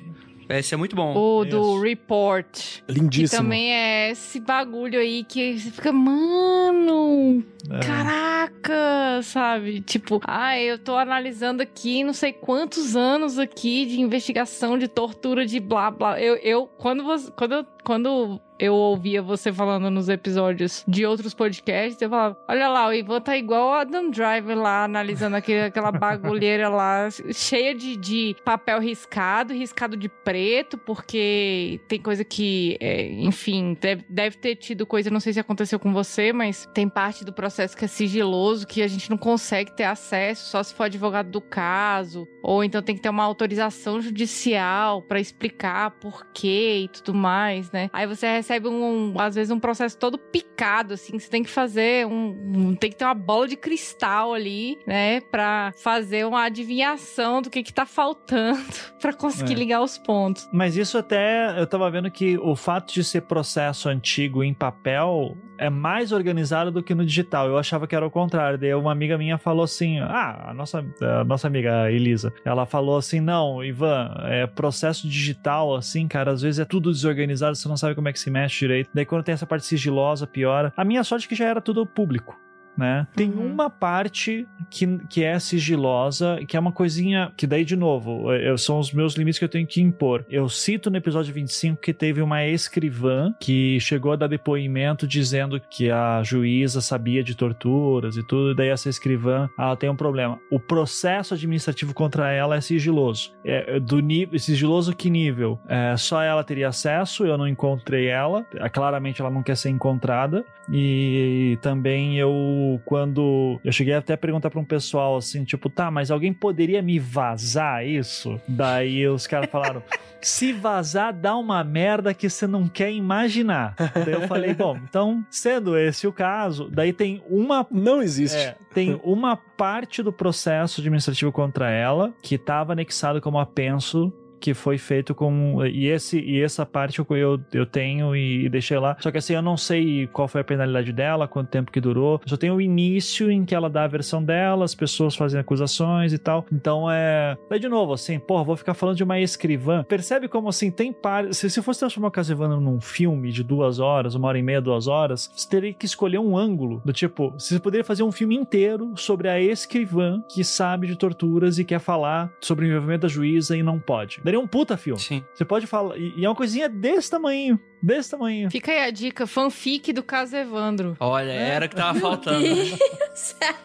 esse 0.49 0.73
é 0.73 0.77
muito 0.77 0.95
bom. 0.95 1.15
O 1.15 1.45
do 1.45 1.79
Report. 1.79 2.81
Lindíssimo. 2.87 3.29
Que 3.29 3.43
também 3.43 3.73
é 3.73 4.11
esse 4.11 4.39
bagulho 4.39 4.99
aí 4.99 5.23
que 5.23 5.57
você 5.57 5.71
fica, 5.71 5.91
mano, 5.91 7.43
é. 7.69 7.79
caraca, 7.79 9.21
sabe? 9.23 9.81
Tipo, 9.81 10.19
ah, 10.25 10.59
eu 10.59 10.77
tô 10.77 10.95
analisando 10.95 11.61
aqui 11.61 12.03
não 12.03 12.13
sei 12.13 12.33
quantos 12.33 12.95
anos 12.95 13.39
aqui 13.39 13.85
de 13.85 14.01
investigação, 14.01 14.77
de 14.77 14.87
tortura, 14.87 15.45
de 15.45 15.59
blá 15.59 15.91
blá. 15.91 16.19
Eu, 16.19 16.35
eu 16.35 16.65
quando, 16.65 17.03
você, 17.03 17.31
quando, 17.31 17.65
quando 17.83 18.39
eu 18.61 18.75
ouvia 18.75 19.23
você 19.23 19.51
falando 19.51 19.89
nos 19.89 20.07
episódios 20.07 20.83
de 20.87 21.03
outros 21.03 21.33
podcasts, 21.33 21.99
eu 21.99 22.09
falava: 22.11 22.37
olha 22.47 22.69
lá, 22.69 22.87
o 22.87 22.93
Ivan 22.93 23.19
tá 23.19 23.35
igual 23.35 23.69
o 23.69 23.73
Adam 23.73 24.11
Driver 24.11 24.55
lá, 24.55 24.83
analisando 24.83 25.35
aquele, 25.35 25.61
aquela 25.61 25.89
bagulheira 25.91 26.69
lá, 26.69 27.09
cheia 27.33 27.73
de, 27.73 27.97
de 27.97 28.35
papel 28.45 28.79
riscado, 28.79 29.51
riscado 29.51 29.97
de 29.97 30.07
preto, 30.07 30.77
porque 30.77 31.81
tem 31.87 31.99
coisa 31.99 32.23
que, 32.23 32.77
é, 32.79 33.11
enfim, 33.11 33.75
deve, 33.81 34.05
deve 34.07 34.37
ter 34.37 34.55
tido 34.55 34.85
coisa, 34.85 35.09
não 35.09 35.19
sei 35.19 35.33
se 35.33 35.39
aconteceu 35.39 35.79
com 35.79 35.91
você, 35.91 36.31
mas 36.31 36.69
tem 36.71 36.87
parte 36.87 37.25
do 37.25 37.33
processo 37.33 37.75
que 37.75 37.85
é 37.85 37.87
sigiloso, 37.87 38.67
que 38.67 38.83
a 38.83 38.87
gente 38.87 39.09
não 39.09 39.17
consegue 39.17 39.71
ter 39.71 39.85
acesso, 39.85 40.51
só 40.51 40.61
se 40.61 40.75
for 40.75 40.83
advogado 40.83 41.31
do 41.31 41.41
caso, 41.41 42.27
ou 42.43 42.63
então 42.63 42.79
tem 42.83 42.95
que 42.95 43.01
ter 43.01 43.09
uma 43.09 43.23
autorização 43.23 43.99
judicial 43.99 45.01
para 45.01 45.19
explicar 45.19 45.89
por 45.99 46.27
quê 46.31 46.81
e 46.83 46.87
tudo 46.87 47.15
mais, 47.15 47.70
né? 47.73 47.89
Aí 47.93 48.07
você 48.07 48.27
recebe 48.27 48.51
recebe 48.51 48.67
um, 48.67 49.13
às 49.19 49.35
vezes, 49.35 49.51
um 49.51 49.59
processo 49.59 49.97
todo 49.97 50.17
picado, 50.17 50.93
assim, 50.93 51.17
você 51.17 51.29
tem 51.29 51.43
que 51.43 51.49
fazer 51.49 52.05
um, 52.05 52.69
um 52.69 52.75
tem 52.75 52.89
que 52.89 52.97
ter 52.97 53.05
uma 53.05 53.13
bola 53.13 53.47
de 53.47 53.55
cristal 53.55 54.33
ali, 54.33 54.77
né, 54.85 55.21
para 55.21 55.73
fazer 55.77 56.25
uma 56.25 56.43
adivinhação 56.43 57.41
do 57.41 57.49
que 57.49 57.63
que 57.63 57.73
tá 57.73 57.85
faltando 57.85 58.61
para 59.01 59.13
conseguir 59.13 59.53
é. 59.53 59.57
ligar 59.57 59.81
os 59.81 59.97
pontos. 59.97 60.47
Mas 60.51 60.75
isso 60.75 60.97
até, 60.97 61.59
eu 61.59 61.65
tava 61.65 61.89
vendo 61.89 62.11
que 62.11 62.37
o 62.37 62.55
fato 62.55 62.93
de 62.93 63.03
ser 63.03 63.21
processo 63.21 63.89
antigo 63.89 64.43
em 64.43 64.53
papel 64.53 65.37
é 65.61 65.69
mais 65.69 66.11
organizado 66.11 66.71
do 66.71 66.81
que 66.81 66.95
no 66.95 67.05
digital. 67.05 67.47
Eu 67.47 67.57
achava 67.57 67.85
que 67.85 67.95
era 67.95 68.05
o 68.05 68.09
contrário. 68.09 68.57
Daí 68.57 68.73
uma 68.73 68.91
amiga 68.91 69.15
minha 69.17 69.37
falou 69.37 69.63
assim: 69.63 69.99
Ah, 69.99 70.49
a 70.49 70.53
nossa, 70.53 70.83
a 70.99 71.23
nossa 71.23 71.47
amiga 71.47 71.89
Elisa, 71.91 72.33
ela 72.43 72.65
falou 72.65 72.97
assim: 72.97 73.19
Não, 73.19 73.63
Ivan, 73.63 74.11
é 74.25 74.47
processo 74.47 75.07
digital, 75.07 75.75
assim, 75.75 76.07
cara, 76.07 76.31
às 76.31 76.41
vezes 76.41 76.59
é 76.59 76.65
tudo 76.65 76.91
desorganizado, 76.91 77.55
você 77.55 77.69
não 77.69 77.77
sabe 77.77 77.93
como 77.93 78.09
é 78.09 78.13
que 78.13 78.19
se 78.19 78.31
mexe 78.31 78.59
direito. 78.59 78.89
Daí 78.93 79.05
quando 79.05 79.23
tem 79.23 79.33
essa 79.33 79.45
parte 79.45 79.65
sigilosa, 79.65 80.25
piora. 80.25 80.73
A 80.75 80.83
minha 80.83 81.03
sorte 81.03 81.27
é 81.27 81.29
que 81.29 81.35
já 81.35 81.45
era 81.45 81.61
tudo 81.61 81.85
público 81.85 82.35
né? 82.77 83.07
Tem 83.15 83.29
uhum. 83.29 83.45
uma 83.45 83.69
parte 83.69 84.47
que, 84.69 84.97
que 85.09 85.23
é 85.23 85.37
sigilosa, 85.39 86.39
que 86.47 86.55
é 86.55 86.59
uma 86.59 86.71
coisinha 86.71 87.31
que 87.35 87.45
daí, 87.45 87.65
de 87.65 87.75
novo, 87.75 88.33
eu, 88.33 88.57
são 88.57 88.79
os 88.79 88.91
meus 88.91 89.15
limites 89.15 89.39
que 89.39 89.45
eu 89.45 89.49
tenho 89.49 89.67
que 89.67 89.81
impor. 89.81 90.25
Eu 90.29 90.47
cito 90.49 90.89
no 90.89 90.97
episódio 90.97 91.33
25 91.33 91.81
que 91.81 91.93
teve 91.93 92.21
uma 92.21 92.45
escrivã 92.45 93.33
que 93.39 93.79
chegou 93.79 94.13
a 94.13 94.15
dar 94.15 94.27
depoimento 94.27 95.07
dizendo 95.07 95.59
que 95.59 95.89
a 95.89 96.21
juíza 96.23 96.81
sabia 96.81 97.23
de 97.23 97.35
torturas 97.35 98.17
e 98.17 98.23
tudo, 98.23 98.51
e 98.51 98.55
daí 98.55 98.69
essa 98.69 98.89
escrivã, 98.89 99.49
ela 99.57 99.75
tem 99.75 99.89
um 99.89 99.95
problema. 99.95 100.39
O 100.51 100.59
processo 100.59 101.33
administrativo 101.33 101.93
contra 101.93 102.31
ela 102.31 102.55
é 102.55 102.61
sigiloso. 102.61 103.33
É, 103.43 103.79
do 103.79 103.99
nível, 103.99 104.39
sigiloso 104.39 104.95
que 104.95 105.09
nível? 105.09 105.59
É, 105.67 105.95
só 105.97 106.21
ela 106.21 106.43
teria 106.43 106.69
acesso, 106.69 107.25
eu 107.25 107.37
não 107.37 107.47
encontrei 107.47 108.07
ela, 108.07 108.45
é, 108.55 108.69
claramente 108.69 109.21
ela 109.21 109.29
não 109.29 109.43
quer 109.43 109.57
ser 109.57 109.69
encontrada, 109.69 110.45
e 110.71 111.57
também 111.61 112.17
eu 112.17 112.31
tipo, 112.61 112.81
quando 112.85 113.59
eu 113.63 113.71
cheguei 113.71 113.93
até 113.93 114.13
a 114.13 114.17
perguntar 114.17 114.49
pra 114.49 114.59
um 114.59 114.65
pessoal 114.65 115.17
assim, 115.17 115.43
tipo, 115.43 115.69
tá, 115.69 115.89
mas 115.89 116.11
alguém 116.11 116.33
poderia 116.33 116.81
me 116.81 116.99
vazar 116.99 117.85
isso? 117.85 118.39
Daí 118.47 119.07
os 119.07 119.25
caras 119.27 119.49
falaram. 119.49 119.83
Se 120.23 120.53
vazar, 120.53 121.11
dá 121.11 121.35
uma 121.35 121.63
merda 121.63 122.13
que 122.13 122.29
você 122.29 122.45
não 122.45 122.67
quer 122.67 122.91
imaginar. 122.91 123.73
Daí 123.75 124.13
eu 124.13 124.27
falei, 124.27 124.53
bom, 124.53 124.77
então, 124.77 125.25
sendo 125.31 125.75
esse 125.75 126.05
o 126.05 126.13
caso, 126.13 126.69
daí 126.71 126.93
tem 126.93 127.23
uma 127.27 127.65
Não 127.71 128.03
existe. 128.03 128.37
é, 128.37 128.55
tem 128.71 129.01
uma 129.03 129.35
parte 129.35 130.03
do 130.03 130.13
processo 130.13 130.79
administrativo 130.79 131.31
contra 131.31 131.71
ela 131.71 132.13
que 132.21 132.35
estava 132.35 132.73
anexado 132.73 133.19
como 133.19 133.39
apenso 133.39 134.13
que 134.41 134.53
foi 134.55 134.77
feito 134.77 135.13
com 135.13 135.63
e 135.65 135.87
esse 135.87 136.19
e 136.19 136.41
essa 136.41 136.65
parte 136.65 136.99
eu, 136.99 137.39
eu, 137.53 137.65
tenho 137.65 138.15
e, 138.15 138.45
e 138.45 138.49
deixei 138.49 138.77
lá. 138.79 138.97
Só 138.99 139.11
que 139.11 139.19
assim, 139.19 139.33
eu 139.33 139.41
não 139.41 139.55
sei 139.55 140.07
qual 140.07 140.27
foi 140.27 140.41
a 140.41 140.43
penalidade 140.43 140.91
dela, 140.91 141.27
quanto 141.27 141.49
tempo 141.49 141.71
que 141.71 141.79
durou. 141.79 142.19
Só 142.25 142.35
tenho 142.35 142.55
o 142.55 142.61
início 142.61 143.29
em 143.31 143.45
que 143.45 143.53
ela 143.53 143.69
dá 143.69 143.83
a 143.83 143.87
versão 143.87 144.23
dela, 144.23 144.65
as 144.65 144.73
pessoas 144.73 145.15
fazem 145.15 145.39
acusações 145.39 146.11
e 146.11 146.17
tal. 146.17 146.45
Então 146.51 146.91
é. 146.91 147.37
Daí 147.49 147.59
de 147.59 147.69
novo, 147.69 147.93
assim, 147.93 148.19
porra, 148.19 148.43
vou 148.43 148.57
ficar 148.57 148.73
falando 148.73 148.97
de 148.97 149.03
uma 149.03 149.19
escrivã. 149.19 149.83
Percebe 149.83 150.27
como 150.27 150.49
assim, 150.49 150.71
tem 150.71 150.91
par. 150.91 151.31
Se, 151.33 151.49
se 151.49 151.61
fosse 151.61 151.79
transformar 151.79 152.07
o 152.07 152.11
Castlevania 152.11 152.57
num 152.57 152.81
filme 152.81 153.31
de 153.31 153.43
duas 153.43 153.79
horas, 153.79 154.15
uma 154.15 154.27
hora 154.27 154.39
e 154.39 154.43
meia, 154.43 154.59
duas 154.59 154.87
horas, 154.87 155.31
você 155.35 155.47
teria 155.47 155.73
que 155.73 155.85
escolher 155.85 156.19
um 156.19 156.35
ângulo. 156.35 156.81
Do 156.83 156.91
tipo, 156.91 157.31
você 157.31 157.59
poderia 157.59 157.83
fazer 157.83 158.03
um 158.03 158.11
filme 158.11 158.35
inteiro 158.35 158.93
sobre 158.95 159.29
a 159.29 159.39
escrivã 159.39 160.23
que 160.27 160.43
sabe 160.43 160.87
de 160.87 160.95
torturas 160.95 161.59
e 161.59 161.65
quer 161.65 161.79
falar 161.79 162.31
sobre 162.39 162.65
o 162.65 162.69
envolvimento 162.69 163.01
da 163.01 163.07
juíza 163.07 163.55
e 163.55 163.61
não 163.61 163.79
pode. 163.79 164.21
Daria 164.31 164.39
um 164.39 164.47
puta 164.47 164.77
filme. 164.77 165.01
Sim. 165.01 165.25
Você 165.33 165.43
pode 165.43 165.67
falar. 165.67 165.97
E, 165.97 166.13
e 166.15 166.25
é 166.25 166.29
uma 166.29 166.35
coisinha 166.35 166.69
desse 166.69 167.11
tamanho. 167.11 167.59
Desse 167.81 168.11
tamanho. 168.11 168.49
Fica 168.49 168.71
aí 168.71 168.85
a 168.85 168.91
dica, 168.91 169.25
fanfic 169.25 169.91
do 169.91 170.03
caso 170.03 170.37
Evandro. 170.37 170.95
Olha, 170.99 171.31
era 171.31 171.65
o 171.65 171.69
que 171.69 171.75
tava 171.75 171.99
faltando. 171.99 172.45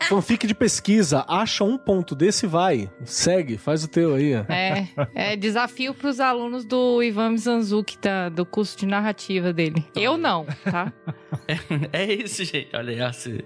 Fanfic 0.08 0.46
de 0.46 0.54
pesquisa, 0.54 1.24
acha 1.28 1.62
um 1.64 1.76
ponto 1.76 2.14
desse 2.14 2.46
vai. 2.46 2.90
Segue, 3.04 3.58
faz 3.58 3.84
o 3.84 3.88
teu 3.88 4.14
aí. 4.14 4.32
É, 4.48 4.88
é 5.14 5.36
desafio 5.36 5.92
pros 5.92 6.20
alunos 6.20 6.64
do 6.64 7.02
Ivan 7.02 7.30
Mizanzuki, 7.30 7.98
tá, 7.98 8.28
do 8.28 8.46
curso 8.46 8.78
de 8.78 8.86
narrativa 8.86 9.52
dele. 9.52 9.84
Eu 9.94 10.16
não, 10.16 10.46
tá? 10.64 10.92
É 11.92 12.04
isso, 12.12 12.44
gente. 12.44 12.74
Olha 12.74 13.06
aí, 13.06 13.12
se, 13.12 13.44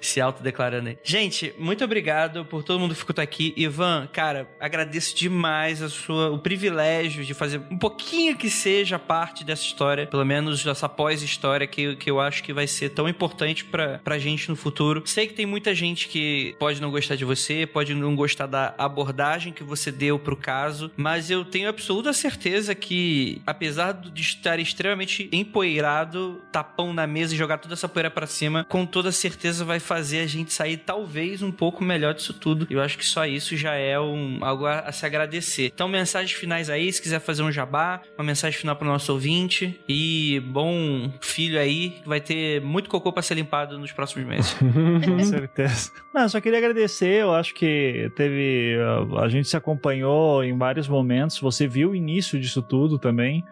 se 0.00 0.20
autodeclarando 0.20 0.90
aí. 0.90 0.98
Gente, 1.02 1.54
muito 1.58 1.84
obrigado 1.84 2.44
por 2.44 2.62
todo 2.62 2.78
mundo 2.78 2.94
que 2.94 3.00
ficou 3.00 3.22
aqui. 3.22 3.52
Ivan, 3.56 4.08
cara, 4.12 4.48
agradeço 4.60 5.16
demais 5.16 5.82
a 5.82 5.88
sua, 5.88 6.30
o 6.30 6.38
privilégio 6.38 6.53
de 6.56 7.34
fazer 7.34 7.60
um 7.70 7.78
pouquinho 7.78 8.36
que 8.36 8.50
seja 8.50 8.98
parte 8.98 9.44
dessa 9.44 9.62
história, 9.62 10.06
pelo 10.06 10.24
menos 10.24 10.64
dessa 10.64 10.88
pós-história 10.88 11.66
que, 11.66 11.96
que 11.96 12.10
eu 12.10 12.20
acho 12.20 12.42
que 12.42 12.52
vai 12.52 12.66
ser 12.66 12.90
tão 12.90 13.08
importante 13.08 13.64
pra, 13.64 13.98
pra 13.98 14.18
gente 14.18 14.48
no 14.48 14.56
futuro. 14.56 15.02
Sei 15.06 15.26
que 15.26 15.34
tem 15.34 15.46
muita 15.46 15.74
gente 15.74 16.08
que 16.08 16.54
pode 16.58 16.80
não 16.80 16.90
gostar 16.90 17.16
de 17.16 17.24
você, 17.24 17.66
pode 17.66 17.94
não 17.94 18.14
gostar 18.14 18.46
da 18.46 18.74
abordagem 18.78 19.52
que 19.52 19.64
você 19.64 19.90
deu 19.90 20.18
pro 20.18 20.36
caso, 20.36 20.90
mas 20.96 21.30
eu 21.30 21.44
tenho 21.44 21.68
absoluta 21.68 22.12
certeza 22.12 22.74
que, 22.74 23.40
apesar 23.46 23.92
de 23.92 24.22
estar 24.22 24.58
extremamente 24.58 25.28
empoeirado, 25.32 26.40
tapão 26.52 26.92
na 26.92 27.06
mesa 27.06 27.34
e 27.34 27.38
jogar 27.38 27.58
toda 27.58 27.74
essa 27.74 27.88
poeira 27.88 28.10
pra 28.10 28.26
cima, 28.26 28.64
com 28.64 28.86
toda 28.86 29.12
certeza 29.12 29.64
vai 29.64 29.80
fazer 29.80 30.20
a 30.20 30.26
gente 30.26 30.52
sair 30.52 30.76
talvez 30.78 31.42
um 31.42 31.52
pouco 31.52 31.82
melhor 31.84 32.14
disso 32.14 32.32
tudo. 32.32 32.66
Eu 32.70 32.80
acho 32.80 32.98
que 32.98 33.06
só 33.06 33.26
isso 33.26 33.56
já 33.56 33.74
é 33.74 33.98
um, 33.98 34.38
algo 34.42 34.66
a, 34.66 34.80
a 34.80 34.92
se 34.92 35.06
agradecer. 35.06 35.70
Então, 35.74 35.88
mensagens 35.88 36.36
finais 36.44 36.68
aí, 36.68 36.92
se 36.92 37.00
quiser 37.00 37.20
fazer 37.20 37.42
um 37.42 37.50
jabá, 37.50 38.02
uma 38.18 38.24
mensagem 38.24 38.58
final 38.58 38.76
pro 38.76 38.86
nosso 38.86 39.12
ouvinte 39.12 39.80
e 39.88 40.40
bom 40.46 41.10
filho 41.20 41.58
aí, 41.58 41.90
que 41.90 42.08
vai 42.08 42.20
ter 42.20 42.60
muito 42.60 42.88
cocô 42.90 43.12
pra 43.12 43.22
ser 43.22 43.34
limpado 43.34 43.78
nos 43.78 43.92
próximos 43.92 44.26
meses. 44.26 44.54
Com 45.04 45.24
certeza. 45.24 45.90
Não, 46.14 46.28
só 46.28 46.40
queria 46.40 46.58
agradecer. 46.58 47.22
Eu 47.22 47.34
acho 47.34 47.54
que 47.54 48.10
teve. 48.14 48.76
A 49.18 49.28
gente 49.28 49.48
se 49.48 49.56
acompanhou 49.56 50.44
em 50.44 50.56
vários 50.56 50.86
momentos. 50.86 51.38
Você 51.40 51.66
viu 51.66 51.90
o 51.90 51.96
início 51.96 52.38
disso 52.38 52.62
tudo 52.62 52.98
também. 52.98 53.44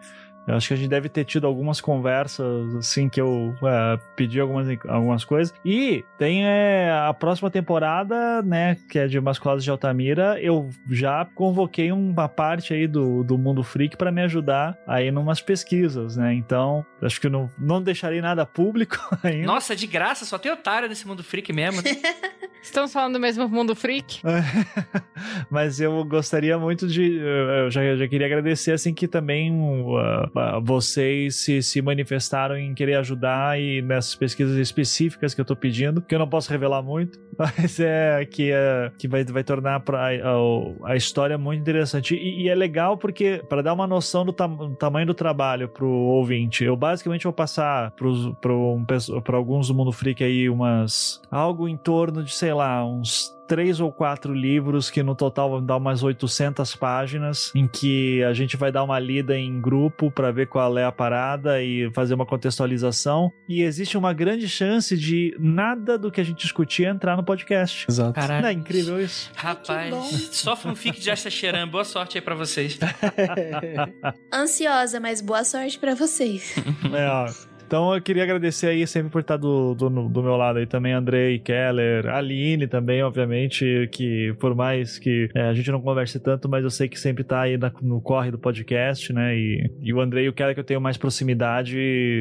Eu 0.47 0.55
acho 0.55 0.67
que 0.67 0.73
a 0.73 0.77
gente 0.77 0.89
deve 0.89 1.09
ter 1.09 1.23
tido 1.23 1.47
algumas 1.47 1.79
conversas, 1.79 2.75
assim, 2.75 3.07
que 3.07 3.19
eu 3.21 3.55
é, 3.63 3.99
pedi 4.15 4.39
algumas, 4.39 4.67
algumas 4.87 5.23
coisas. 5.23 5.53
E 5.63 6.03
tem 6.17 6.45
é, 6.45 6.91
a 6.91 7.13
próxima 7.13 7.49
temporada, 7.49 8.41
né, 8.41 8.77
que 8.89 8.99
é 8.99 9.07
de 9.07 9.19
Masculados 9.19 9.63
de 9.63 9.71
Altamira. 9.71 10.39
Eu 10.41 10.69
já 10.89 11.25
convoquei 11.33 11.91
uma 11.91 12.27
parte 12.27 12.73
aí 12.73 12.87
do, 12.87 13.23
do 13.23 13.37
Mundo 13.37 13.63
Freak 13.63 13.95
para 13.95 14.11
me 14.11 14.21
ajudar 14.21 14.77
aí 14.85 15.11
numas 15.11 15.41
pesquisas, 15.41 16.17
né? 16.17 16.33
Então, 16.33 16.85
acho 17.05 17.19
que 17.19 17.27
eu 17.27 17.31
não, 17.31 17.49
não 17.57 17.81
deixarei 17.81 18.21
nada 18.21 18.45
público 18.45 18.97
ainda. 19.23 19.45
Nossa, 19.45 19.75
de 19.75 19.87
graça, 19.87 20.25
só 20.25 20.37
tem 20.37 20.51
otário 20.51 20.87
nesse 20.87 21.07
mundo 21.07 21.23
freak 21.23 21.51
mesmo, 21.53 21.81
né? 21.81 21.91
Estamos 22.63 22.93
falando 22.93 23.13
do 23.13 23.19
mesmo 23.19 23.47
mundo 23.49 23.75
freak? 23.75 24.21
Mas 25.51 25.81
eu 25.81 26.03
gostaria 26.05 26.57
muito 26.57 26.87
de. 26.87 27.17
Eu 27.17 27.69
já, 27.69 27.93
já 27.97 28.07
queria 28.07 28.25
agradecer, 28.25 28.71
assim, 28.71 28.93
que 28.93 29.05
também 29.05 29.51
uh, 29.51 29.97
uh, 29.97 30.61
vocês 30.63 31.35
se, 31.35 31.61
se 31.61 31.81
manifestaram 31.81 32.57
em 32.57 32.73
querer 32.73 32.95
ajudar 32.95 33.59
e 33.59 33.81
nessas 33.81 34.15
pesquisas 34.15 34.57
específicas 34.57 35.33
que 35.33 35.41
eu 35.41 35.45
tô 35.45 35.57
pedindo, 35.57 36.01
que 36.01 36.15
eu 36.15 36.19
não 36.19 36.27
posso 36.27 36.49
revelar 36.49 36.81
muito, 36.81 37.19
mas 37.37 37.81
é 37.81 38.25
que, 38.25 38.51
é, 38.53 38.89
que 38.97 39.09
vai, 39.09 39.25
vai 39.25 39.43
tornar 39.43 39.81
pra, 39.81 40.07
a, 40.07 40.91
a 40.91 40.95
história 40.95 41.37
muito 41.37 41.59
interessante. 41.59 42.15
E, 42.15 42.43
e 42.43 42.49
é 42.49 42.55
legal 42.55 42.97
porque, 42.97 43.43
para 43.49 43.61
dar 43.61 43.73
uma 43.73 43.85
noção 43.85 44.23
do, 44.23 44.31
tam, 44.31 44.55
do 44.55 44.75
tamanho 44.75 45.05
do 45.05 45.13
trabalho 45.13 45.67
pro 45.67 45.89
ouvinte, 45.89 46.63
eu 46.63 46.77
basicamente 46.93 47.23
vou 47.23 47.33
passar 47.33 47.91
para 48.41 49.35
alguns 49.35 49.67
do 49.67 49.73
Mundo 49.73 49.91
Freak 49.91 50.23
aí 50.23 50.47
umas. 50.49 51.19
algo 51.31 51.67
em 51.67 51.75
torno 51.75 52.23
de, 52.23 52.33
sei 52.33 52.53
lá, 52.53 52.85
uns 52.85 53.35
três 53.53 53.79
ou 53.79 53.91
quatro 53.91 54.33
livros 54.33 54.89
que 54.89 55.03
no 55.03 55.13
total 55.13 55.51
vão 55.51 55.63
dar 55.63 55.77
umas 55.77 56.01
800 56.01 56.75
páginas, 56.75 57.51
em 57.53 57.67
que 57.67 58.23
a 58.23 58.33
gente 58.33 58.57
vai 58.57 58.71
dar 58.71 58.83
uma 58.83 58.97
lida 58.97 59.37
em 59.37 59.61
grupo 59.61 60.09
para 60.09 60.31
ver 60.31 60.47
qual 60.47 60.75
é 60.75 60.83
a 60.83 60.91
parada 60.91 61.61
e 61.61 61.87
fazer 61.93 62.15
uma 62.15 62.25
contextualização. 62.25 63.31
E 63.47 63.61
existe 63.61 63.95
uma 63.95 64.11
grande 64.11 64.49
chance 64.49 64.97
de 64.97 65.37
nada 65.39 65.99
do 65.99 66.09
que 66.09 66.19
a 66.19 66.23
gente 66.23 66.39
discutir 66.39 66.85
entrar 66.85 67.15
no 67.15 67.23
podcast. 67.23 67.85
Exato. 67.87 68.13
Caralho. 68.13 68.41
Não 68.41 68.49
é 68.49 68.53
incrível 68.53 68.99
isso? 68.99 69.29
Rapaz, 69.35 69.93
só 70.31 70.55
fanfic 70.55 70.99
de 70.99 71.11
Asta 71.11 71.29
Cheran. 71.29 71.67
Boa 71.67 71.85
sorte 71.85 72.17
aí 72.17 72.23
pra 72.23 72.33
vocês. 72.33 72.79
Ansiosa, 74.33 74.99
mas 74.99 75.21
boa 75.21 75.43
sorte 75.43 75.77
pra 75.77 75.93
vocês. 75.93 76.55
É, 76.91 77.07
ó. 77.07 77.52
Então 77.73 77.91
eu 77.95 77.99
queria 77.99 78.21
agradecer 78.21 78.67
aí 78.67 78.85
sempre 78.85 79.09
por 79.09 79.21
estar 79.21 79.35
do, 79.35 79.73
do, 79.73 79.89
do, 79.89 80.21
meu 80.21 80.37
lado 80.37 80.59
aí 80.59 80.67
também, 80.67 80.93
Andrei, 80.93 81.39
Keller, 81.39 82.05
Aline 82.05 82.67
também, 82.67 83.01
obviamente, 83.01 83.89
que 83.91 84.31
por 84.39 84.53
mais 84.53 84.99
que 84.99 85.27
é, 85.33 85.41
a 85.41 85.55
gente 85.55 85.71
não 85.71 85.81
converse 85.81 86.19
tanto, 86.19 86.47
mas 86.47 86.63
eu 86.63 86.69
sei 86.69 86.87
que 86.87 86.99
sempre 86.99 87.23
tá 87.23 87.41
aí 87.41 87.57
na, 87.57 87.71
no 87.81 87.99
corre 87.99 88.29
do 88.29 88.37
podcast, 88.37 89.11
né? 89.11 89.35
E, 89.35 89.71
e 89.81 89.91
o 89.91 89.99
Andrei 89.99 90.25
e 90.25 90.29
o 90.29 90.33
Keller 90.33 90.53
que 90.53 90.59
eu 90.59 90.63
tenho 90.63 90.79
mais 90.79 90.97
proximidade, 90.97 91.75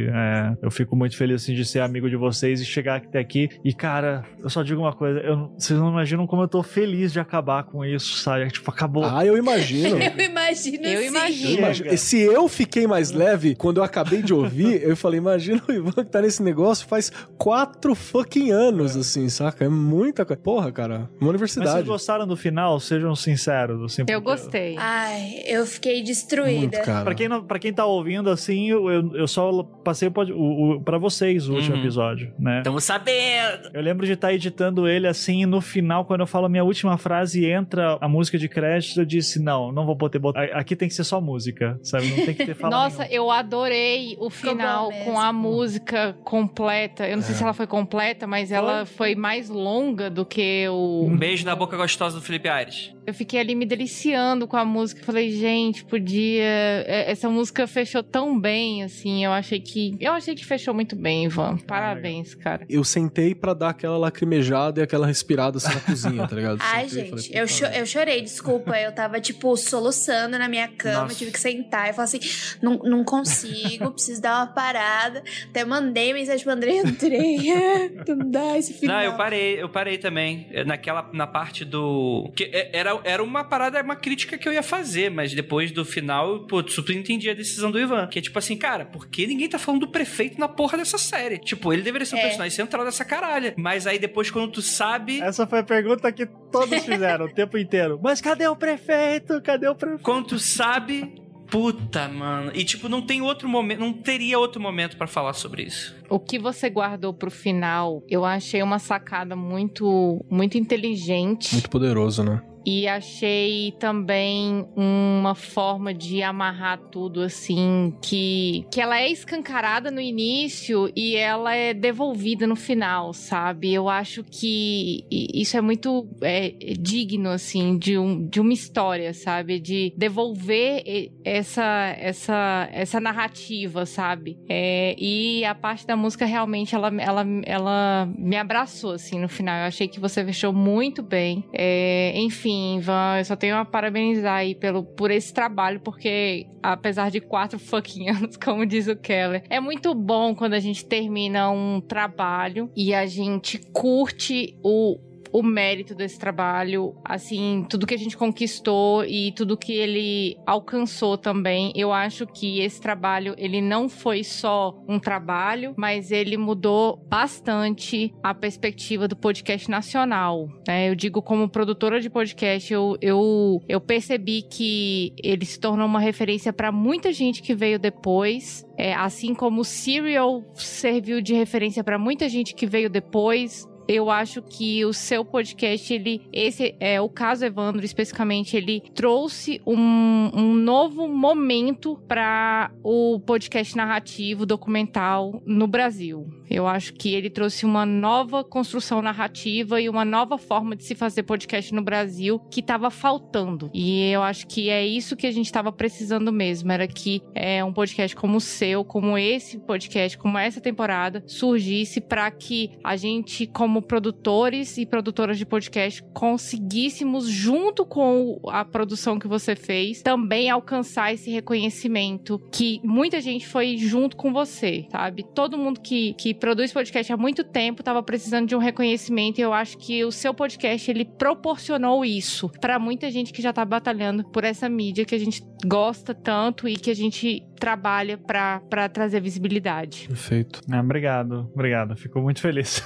é, 0.08 0.56
eu 0.62 0.70
fico 0.70 0.96
muito 0.96 1.18
feliz 1.18 1.42
assim, 1.42 1.52
de 1.52 1.66
ser 1.66 1.80
amigo 1.80 2.08
de 2.08 2.16
vocês 2.16 2.58
e 2.58 2.64
chegar 2.64 2.96
até 2.96 3.18
aqui. 3.18 3.50
E 3.62 3.74
cara, 3.74 4.24
eu 4.42 4.48
só 4.48 4.62
digo 4.62 4.80
uma 4.80 4.94
coisa, 4.94 5.20
eu, 5.20 5.52
vocês 5.58 5.78
não 5.78 5.90
imaginam 5.90 6.26
como 6.26 6.44
eu 6.44 6.48
tô 6.48 6.62
feliz 6.62 7.12
de 7.12 7.20
acabar 7.20 7.64
com 7.64 7.84
isso, 7.84 8.16
sabe? 8.22 8.50
Tipo, 8.50 8.70
acabou. 8.70 9.04
Ah, 9.04 9.26
eu 9.26 9.36
imagino. 9.36 9.98
eu 10.00 10.24
imagino 10.24 10.86
Eu 10.86 11.02
sim. 11.02 11.08
imagino. 11.08 11.50
Eu 11.50 11.58
imagino. 11.58 11.98
Se 11.98 12.18
eu 12.18 12.48
fiquei 12.48 12.86
mais 12.86 13.10
leve 13.10 13.54
quando 13.54 13.76
eu 13.76 13.84
acabei 13.84 14.22
de 14.22 14.32
ouvir, 14.32 14.82
eu 14.82 14.96
falei, 14.96 15.18
imagina 15.18 15.41
o 15.50 15.72
Ivan 15.72 15.90
que 15.92 16.04
tá 16.04 16.20
nesse 16.22 16.42
negócio 16.42 16.86
faz 16.86 17.10
quatro 17.38 17.94
fucking 17.94 18.50
anos, 18.50 18.96
assim, 18.96 19.28
saca? 19.28 19.64
É 19.64 19.68
muita 19.68 20.24
coisa. 20.24 20.40
Porra, 20.42 20.70
cara, 20.72 20.94
uma 21.20 21.32
Mas 21.32 21.40
vocês 21.40 21.56
universidade. 21.56 21.86
gostaram 21.88 22.26
do 22.26 22.36
final? 22.36 22.78
Sejam 22.80 23.14
sinceros. 23.16 23.82
Assim, 23.82 24.02
Eu 24.08 24.20
gostei. 24.20 24.76
Ai, 24.78 25.42
eu 25.46 25.66
fiquei 25.66 25.96
Muito, 25.96 26.06
destruída. 26.06 26.80
cara. 26.82 27.04
Pra 27.04 27.14
quem, 27.14 27.28
não, 27.28 27.42
pra 27.44 27.58
quem 27.58 27.72
tá 27.72 27.84
ouvindo, 27.84 28.30
assim, 28.30 28.68
eu, 28.70 28.90
eu, 28.90 29.16
eu 29.16 29.26
só 29.28 29.62
passei 29.84 30.08
o, 30.08 30.12
o, 30.32 30.72
o, 30.76 30.80
pra 30.82 30.98
vocês 30.98 31.48
o 31.48 31.54
último 31.54 31.72
Uhum. 31.76 31.80
episódio, 31.80 32.32
né? 32.38 32.58
Estamos 32.58 32.84
sabendo. 32.84 33.70
Eu 33.72 33.80
lembro 33.82 34.04
de 34.06 34.12
estar 34.12 34.32
editando 34.32 34.86
ele 34.88 35.06
assim, 35.06 35.42
e 35.42 35.46
no 35.46 35.60
final, 35.60 36.04
quando 36.04 36.20
eu 36.20 36.26
falo 36.26 36.46
a 36.46 36.48
minha 36.48 36.64
última 36.64 36.98
frase 36.98 37.40
e 37.44 37.50
entra 37.50 37.96
a 38.00 38.08
música 38.08 38.36
de 38.38 38.48
crédito, 38.48 39.00
eu 39.00 39.04
disse: 39.04 39.40
não, 39.40 39.72
não 39.72 39.86
vou 39.86 39.96
poder 39.96 40.18
botar. 40.18 40.42
Aqui 40.52 40.76
tem 40.76 40.88
que 40.88 40.94
ser 40.94 41.04
só 41.04 41.20
música, 41.20 41.78
sabe? 41.82 42.08
Não 42.08 42.24
tem 42.26 42.34
que 42.34 42.44
ter 42.44 42.54
fala 42.56 42.74
Nossa, 42.76 42.98
nenhuma. 43.04 43.14
eu 43.14 43.30
adorei 43.30 44.16
o 44.18 44.28
final 44.28 44.90
com 45.04 45.18
a 45.18 45.21
mesmo. 45.30 45.50
música 45.50 46.16
completa. 46.24 47.06
Eu 47.06 47.16
não 47.16 47.22
sei 47.22 47.34
se 47.34 47.42
ela 47.42 47.52
foi 47.52 47.66
completa, 47.66 48.26
mas 48.26 48.50
ela 48.50 48.86
foi 48.86 49.14
mais 49.14 49.50
longa 49.50 50.08
do 50.08 50.24
que 50.24 50.66
o. 50.68 51.04
Um 51.06 51.16
beijo 51.16 51.44
na 51.44 51.54
boca 51.54 51.76
gostosa 51.76 52.16
do 52.16 52.22
Felipe 52.22 52.48
Aires. 52.48 52.94
Eu 53.06 53.12
fiquei 53.14 53.40
ali 53.40 53.54
me 53.54 53.66
deliciando 53.66 54.46
com 54.46 54.56
a 54.56 54.64
música. 54.64 55.02
Falei, 55.04 55.30
gente, 55.32 55.84
podia. 55.84 56.42
é, 56.42 57.10
Essa 57.10 57.28
música 57.28 57.66
fechou 57.66 58.02
tão 58.02 58.38
bem, 58.38 58.82
assim. 58.84 59.24
Eu 59.24 59.32
achei 59.32 59.60
que. 59.60 59.96
Eu 60.00 60.12
achei 60.12 60.34
que 60.34 60.44
fechou 60.44 60.72
muito 60.72 60.94
bem, 60.94 61.24
Ivan. 61.24 61.56
Parabéns, 61.58 62.34
cara. 62.34 62.64
Eu 62.68 62.84
sentei 62.84 63.34
pra 63.34 63.54
dar 63.54 63.70
aquela 63.70 63.96
lacrimejada 63.98 64.80
e 64.80 64.82
aquela 64.82 65.06
respirada 65.06 65.58
assim 65.58 65.74
na 65.74 65.80
cozinha, 65.80 66.28
tá 66.28 66.36
ligado? 66.36 66.58
Ai, 66.60 66.88
Sentei 66.88 67.04
gente, 67.06 67.10
falei, 67.10 67.42
eu, 67.42 67.46
"Puta 67.46 67.52
cho- 67.72 67.78
eu 67.80 67.86
chorei, 67.86 68.20
desculpa. 68.22 68.76
Eu 68.78 68.92
tava, 68.92 69.20
tipo, 69.20 69.56
soluçando 69.56 70.38
na 70.38 70.48
minha 70.48 70.68
cama, 70.68 71.02
Nossa. 71.02 71.14
tive 71.16 71.30
que 71.32 71.40
sentar. 71.40 71.88
Eu 71.88 71.94
falei 71.94 72.04
assim: 72.04 72.20
não, 72.62 72.78
não 72.78 73.04
consigo, 73.04 73.90
preciso 73.90 74.20
dar 74.22 74.36
uma 74.38 74.46
parada. 74.46 75.22
Até 75.48 75.64
mandei 75.64 76.12
mensagem 76.12 76.42
pro 76.44 76.52
André, 76.52 76.78
André, 76.78 77.90
não 78.06 78.28
dá 78.30 78.56
esse 78.58 78.72
final. 78.74 78.96
Não, 78.96 79.02
eu 79.04 79.12
parei, 79.14 79.60
eu 79.62 79.68
parei 79.68 79.98
também. 79.98 80.46
Naquela, 80.66 81.08
na 81.12 81.26
parte 81.26 81.64
do. 81.64 82.30
Que 82.34 82.44
é- 82.44 82.70
era, 83.00 83.00
era 83.14 83.22
uma 83.22 83.44
parada, 83.44 83.82
uma 83.82 83.96
crítica 83.96 84.36
que 84.38 84.48
eu 84.48 84.52
ia 84.52 84.62
fazer, 84.62 85.10
mas 85.10 85.32
depois 85.34 85.70
do 85.72 85.84
final, 85.84 86.40
pô, 86.46 86.66
super 86.68 86.94
entendi 86.96 87.28
a 87.30 87.34
decisão 87.34 87.70
do 87.70 87.78
Ivan. 87.80 88.06
Que 88.06 88.18
é 88.18 88.22
tipo 88.22 88.38
assim, 88.38 88.56
cara, 88.56 88.84
por 88.84 89.06
que 89.08 89.26
ninguém 89.26 89.48
tá 89.48 89.58
falando 89.58 89.80
do 89.82 89.88
prefeito 89.88 90.38
na 90.38 90.48
porra 90.48 90.78
dessa 90.78 90.98
série? 90.98 91.38
Tipo, 91.38 91.72
ele 91.72 91.82
deveria 91.82 92.06
ser 92.06 92.16
um 92.16 92.18
É. 92.18 92.22
personagem 92.22 92.54
central 92.56 92.84
dessa 92.84 93.04
caralha. 93.04 93.54
Mas 93.56 93.86
aí 93.86 93.98
depois, 93.98 94.30
quando 94.30 94.50
tu 94.52 94.62
sabe. 94.62 95.20
Essa 95.20 95.46
foi 95.46 95.60
a 95.60 95.64
pergunta 95.64 96.10
que 96.12 96.26
todos 96.50 96.78
fizeram 96.84 97.26
o 97.26 97.32
tempo 97.32 97.56
inteiro. 97.58 97.98
Mas 98.02 98.20
cadê 98.20 98.46
o 98.46 98.56
prefeito? 98.56 99.40
Cadê 99.42 99.68
o 99.68 99.74
prefeito? 99.74 100.02
Quando 100.02 100.26
tu 100.28 100.38
sabe. 100.38 101.20
Puta, 101.50 102.08
mano. 102.08 102.50
E 102.54 102.64
tipo, 102.64 102.88
não 102.88 103.02
tem 103.02 103.20
outro 103.20 103.46
momento. 103.46 103.78
Não 103.80 103.92
teria 103.92 104.38
outro 104.38 104.58
momento 104.58 104.96
pra 104.96 105.06
falar 105.06 105.34
sobre 105.34 105.64
isso. 105.64 105.94
O 106.08 106.18
que 106.18 106.38
você 106.38 106.70
guardou 106.70 107.12
pro 107.12 107.30
final, 107.30 108.02
eu 108.08 108.24
achei 108.24 108.62
uma 108.62 108.78
sacada 108.78 109.36
muito, 109.36 110.24
muito 110.30 110.56
inteligente. 110.56 111.52
Muito 111.52 111.68
poderoso, 111.68 112.24
né? 112.24 112.40
E 112.64 112.86
achei 112.86 113.72
também 113.78 114.66
uma 114.76 115.34
forma 115.34 115.92
de 115.92 116.22
amarrar 116.22 116.78
tudo 116.90 117.22
assim, 117.22 117.94
que, 118.02 118.66
que 118.70 118.80
ela 118.80 119.00
é 119.00 119.10
escancarada 119.10 119.90
no 119.90 120.00
início 120.00 120.90
e 120.94 121.16
ela 121.16 121.54
é 121.54 121.74
devolvida 121.74 122.46
no 122.46 122.56
final, 122.56 123.12
sabe? 123.12 123.72
Eu 123.72 123.88
acho 123.88 124.22
que 124.24 125.04
isso 125.10 125.56
é 125.56 125.60
muito 125.60 126.08
é, 126.20 126.50
digno, 126.78 127.30
assim, 127.30 127.78
de, 127.78 127.98
um, 127.98 128.26
de 128.26 128.40
uma 128.40 128.52
história, 128.52 129.12
sabe? 129.12 129.58
De 129.58 129.92
devolver 129.96 130.82
essa, 131.24 131.94
essa, 131.98 132.68
essa 132.72 133.00
narrativa, 133.00 133.86
sabe? 133.86 134.38
É, 134.48 134.94
e 134.98 135.44
a 135.44 135.54
parte 135.54 135.86
da 135.86 135.96
música 135.96 136.24
realmente 136.24 136.74
ela, 136.74 136.92
ela, 136.98 137.24
ela 137.44 138.08
me 138.16 138.36
abraçou, 138.36 138.92
assim, 138.92 139.18
no 139.18 139.28
final. 139.28 139.60
Eu 139.60 139.66
achei 139.66 139.88
que 139.88 140.00
você 140.00 140.24
fechou 140.24 140.52
muito 140.52 141.02
bem. 141.02 141.44
É, 141.52 142.12
enfim, 142.16 142.51
Ivan, 142.76 143.18
eu 143.18 143.24
só 143.24 143.36
tenho 143.36 143.56
a 143.56 143.64
parabenizar 143.64 144.36
aí 144.36 144.54
pelo, 144.54 144.84
por 144.84 145.10
esse 145.10 145.32
trabalho, 145.32 145.80
porque 145.80 146.46
apesar 146.62 147.10
de 147.10 147.20
quatro 147.20 147.58
fucking 147.58 148.08
anos, 148.10 148.36
como 148.36 148.66
diz 148.66 148.88
o 148.88 148.96
Keller, 148.96 149.44
é 149.48 149.60
muito 149.60 149.94
bom 149.94 150.34
quando 150.34 150.54
a 150.54 150.60
gente 150.60 150.84
termina 150.84 151.50
um 151.50 151.80
trabalho 151.80 152.70
e 152.76 152.94
a 152.94 153.06
gente 153.06 153.58
curte 153.72 154.58
o, 154.62 154.98
o 155.32 155.42
mérito 155.42 155.94
desse 155.94 156.18
trabalho, 156.18 156.94
assim, 157.04 157.64
tudo 157.68 157.86
que 157.86 157.94
a 157.94 157.98
gente 157.98 158.16
conquistou 158.16 159.04
e 159.04 159.32
tudo 159.32 159.56
que 159.56 159.72
ele 159.72 160.36
alcançou 160.46 161.16
também. 161.16 161.72
Eu 161.74 161.92
acho 161.92 162.26
que 162.26 162.60
esse 162.60 162.80
trabalho, 162.80 163.34
ele 163.38 163.60
não 163.60 163.88
foi 163.88 164.22
só 164.22 164.78
um 164.86 164.98
trabalho, 164.98 165.74
mas 165.76 166.10
ele 166.10 166.36
mudou 166.36 167.02
bastante 167.08 168.12
a 168.22 168.34
perspectiva 168.34 169.08
do 169.08 169.16
podcast 169.16 169.70
nacional. 169.70 170.48
né? 170.66 170.90
Eu 170.90 170.94
digo 170.94 171.22
como 171.22 171.48
produtora 171.48 172.00
de 172.00 172.10
podcast, 172.10 172.72
eu, 172.72 172.96
eu, 173.00 173.62
eu 173.68 173.80
percebi 173.80 174.42
que 174.42 175.12
ele 175.22 175.46
se 175.46 175.58
tornou 175.58 175.86
uma 175.86 176.00
referência 176.00 176.52
para 176.52 176.70
muita 176.70 177.12
gente 177.12 177.42
que 177.42 177.54
veio 177.54 177.78
depois. 177.78 178.66
É, 178.76 178.94
assim 178.94 179.34
como 179.34 179.60
o 179.60 179.64
Serial 179.64 180.42
serviu 180.54 181.20
de 181.20 181.34
referência 181.34 181.84
para 181.84 181.98
muita 181.98 182.28
gente 182.28 182.54
que 182.54 182.66
veio 182.66 182.90
depois, 182.90 183.66
eu 183.92 184.10
acho 184.10 184.40
que 184.40 184.84
o 184.84 184.92
seu 184.92 185.24
podcast, 185.24 185.92
ele, 185.92 186.22
esse 186.32 186.74
é 186.80 187.00
o 187.00 187.08
caso 187.08 187.44
Evandro 187.44 187.84
especificamente, 187.84 188.56
ele 188.56 188.82
trouxe 188.94 189.60
um, 189.66 190.30
um 190.32 190.54
novo 190.54 191.06
momento 191.06 192.00
para 192.08 192.70
o 192.82 193.20
podcast 193.20 193.76
narrativo 193.76 194.46
documental 194.46 195.42
no 195.44 195.66
Brasil. 195.66 196.26
Eu 196.50 196.66
acho 196.66 196.92
que 196.94 197.14
ele 197.14 197.30
trouxe 197.30 197.64
uma 197.64 197.86
nova 197.86 198.44
construção 198.44 199.00
narrativa 199.00 199.80
e 199.80 199.88
uma 199.88 200.04
nova 200.04 200.36
forma 200.36 200.76
de 200.76 200.84
se 200.84 200.94
fazer 200.94 201.22
podcast 201.22 201.74
no 201.74 201.82
Brasil 201.82 202.38
que 202.50 202.60
estava 202.60 202.90
faltando. 202.90 203.70
E 203.72 204.10
eu 204.10 204.22
acho 204.22 204.46
que 204.46 204.68
é 204.68 204.86
isso 204.86 205.16
que 205.16 205.26
a 205.26 205.30
gente 205.30 205.46
estava 205.46 205.72
precisando 205.72 206.32
mesmo. 206.32 206.70
Era 206.70 206.86
que 206.86 207.22
é, 207.34 207.64
um 207.64 207.72
podcast 207.72 208.14
como 208.14 208.36
o 208.36 208.40
seu, 208.40 208.84
como 208.84 209.16
esse 209.16 209.58
podcast, 209.58 210.16
como 210.18 210.38
essa 210.38 210.60
temporada, 210.60 211.22
surgisse 211.26 212.00
para 212.00 212.30
que 212.30 212.72
a 212.84 212.96
gente, 212.96 213.46
como 213.46 213.81
produtores 213.82 214.78
e 214.78 214.86
produtoras 214.86 215.38
de 215.38 215.46
podcast, 215.46 216.02
conseguíssemos, 216.14 217.28
junto 217.28 217.84
com 217.84 218.40
a 218.48 218.64
produção 218.64 219.18
que 219.18 219.28
você 219.28 219.56
fez, 219.56 220.02
também 220.02 220.50
alcançar 220.50 221.12
esse 221.12 221.30
reconhecimento 221.30 222.40
que 222.52 222.80
muita 222.84 223.20
gente 223.20 223.46
foi 223.46 223.76
junto 223.76 224.16
com 224.16 224.32
você, 224.32 224.86
sabe? 224.90 225.24
Todo 225.34 225.58
mundo 225.58 225.80
que, 225.80 226.14
que 226.14 226.34
produz 226.34 226.72
podcast 226.72 227.12
há 227.12 227.16
muito 227.16 227.44
tempo 227.44 227.82
estava 227.82 228.02
precisando 228.02 228.46
de 228.46 228.56
um 228.56 228.58
reconhecimento 228.58 229.38
e 229.38 229.42
eu 229.42 229.52
acho 229.52 229.78
que 229.78 230.04
o 230.04 230.12
seu 230.12 230.32
podcast 230.32 230.90
ele 230.90 231.04
proporcionou 231.04 232.04
isso 232.04 232.48
para 232.60 232.78
muita 232.78 233.10
gente 233.10 233.32
que 233.32 233.42
já 233.42 233.52
tá 233.52 233.64
batalhando 233.64 234.24
por 234.24 234.44
essa 234.44 234.68
mídia 234.68 235.04
que 235.04 235.14
a 235.14 235.18
gente 235.18 235.42
gosta 235.64 236.14
tanto 236.14 236.68
e 236.68 236.76
que 236.76 236.90
a 236.90 236.94
gente 236.94 237.42
trabalha 237.62 238.18
para 238.18 238.88
trazer 238.88 239.20
visibilidade. 239.20 240.08
Perfeito. 240.08 240.60
Ah, 240.68 240.80
obrigado, 240.80 241.48
obrigado. 241.54 241.94
Fico 241.94 242.20
muito 242.20 242.40
feliz. 242.40 242.82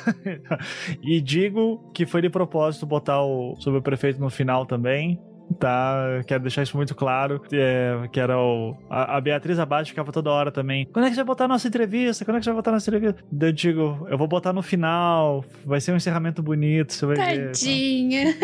e 1.03 1.19
digo 1.23 1.91
que 1.95 2.05
foi 2.05 2.21
de 2.21 2.29
propósito 2.29 2.85
botar 2.85 3.23
o 3.23 3.57
sobre 3.57 3.79
o 3.79 3.83
prefeito 3.83 4.21
no 4.21 4.29
final 4.29 4.67
também. 4.67 5.19
Tá, 5.59 6.23
quero 6.27 6.43
deixar 6.43 6.63
isso 6.63 6.77
muito 6.77 6.95
claro. 6.95 7.41
É, 7.53 8.09
que 8.13 8.21
era 8.21 8.39
o. 8.39 8.77
A, 8.91 9.17
a 9.17 9.21
Beatriz 9.21 9.59
Abate 9.59 9.91
ficava 9.91 10.13
toda 10.13 10.31
hora 10.31 10.51
também. 10.51 10.87
Quando 10.93 11.07
é 11.07 11.09
que 11.09 11.15
você 11.15 11.21
vai 11.21 11.27
botar 11.27 11.45
a 11.45 11.49
nossa 11.49 11.67
entrevista? 11.69 12.25
Quando 12.25 12.37
é 12.37 12.41
que 12.41 12.45
você 12.45 12.51
vai 12.51 12.57
botar 12.57 12.71
a 12.71 12.75
nossa 12.75 12.91
entrevista? 12.91 13.23
Daí 13.31 13.51
Eu 13.51 13.53
digo, 13.53 14.07
eu 14.11 14.19
vou 14.19 14.27
botar 14.27 14.53
no 14.53 14.63
final. 14.63 15.45
Vai 15.65 15.81
ser 15.81 15.93
um 15.93 15.97
encerramento 15.97 16.43
bonito, 16.43 16.93
você 16.93 17.07
vai 17.07 17.17
ver. 17.17 17.47
Tadinha. 17.47 18.35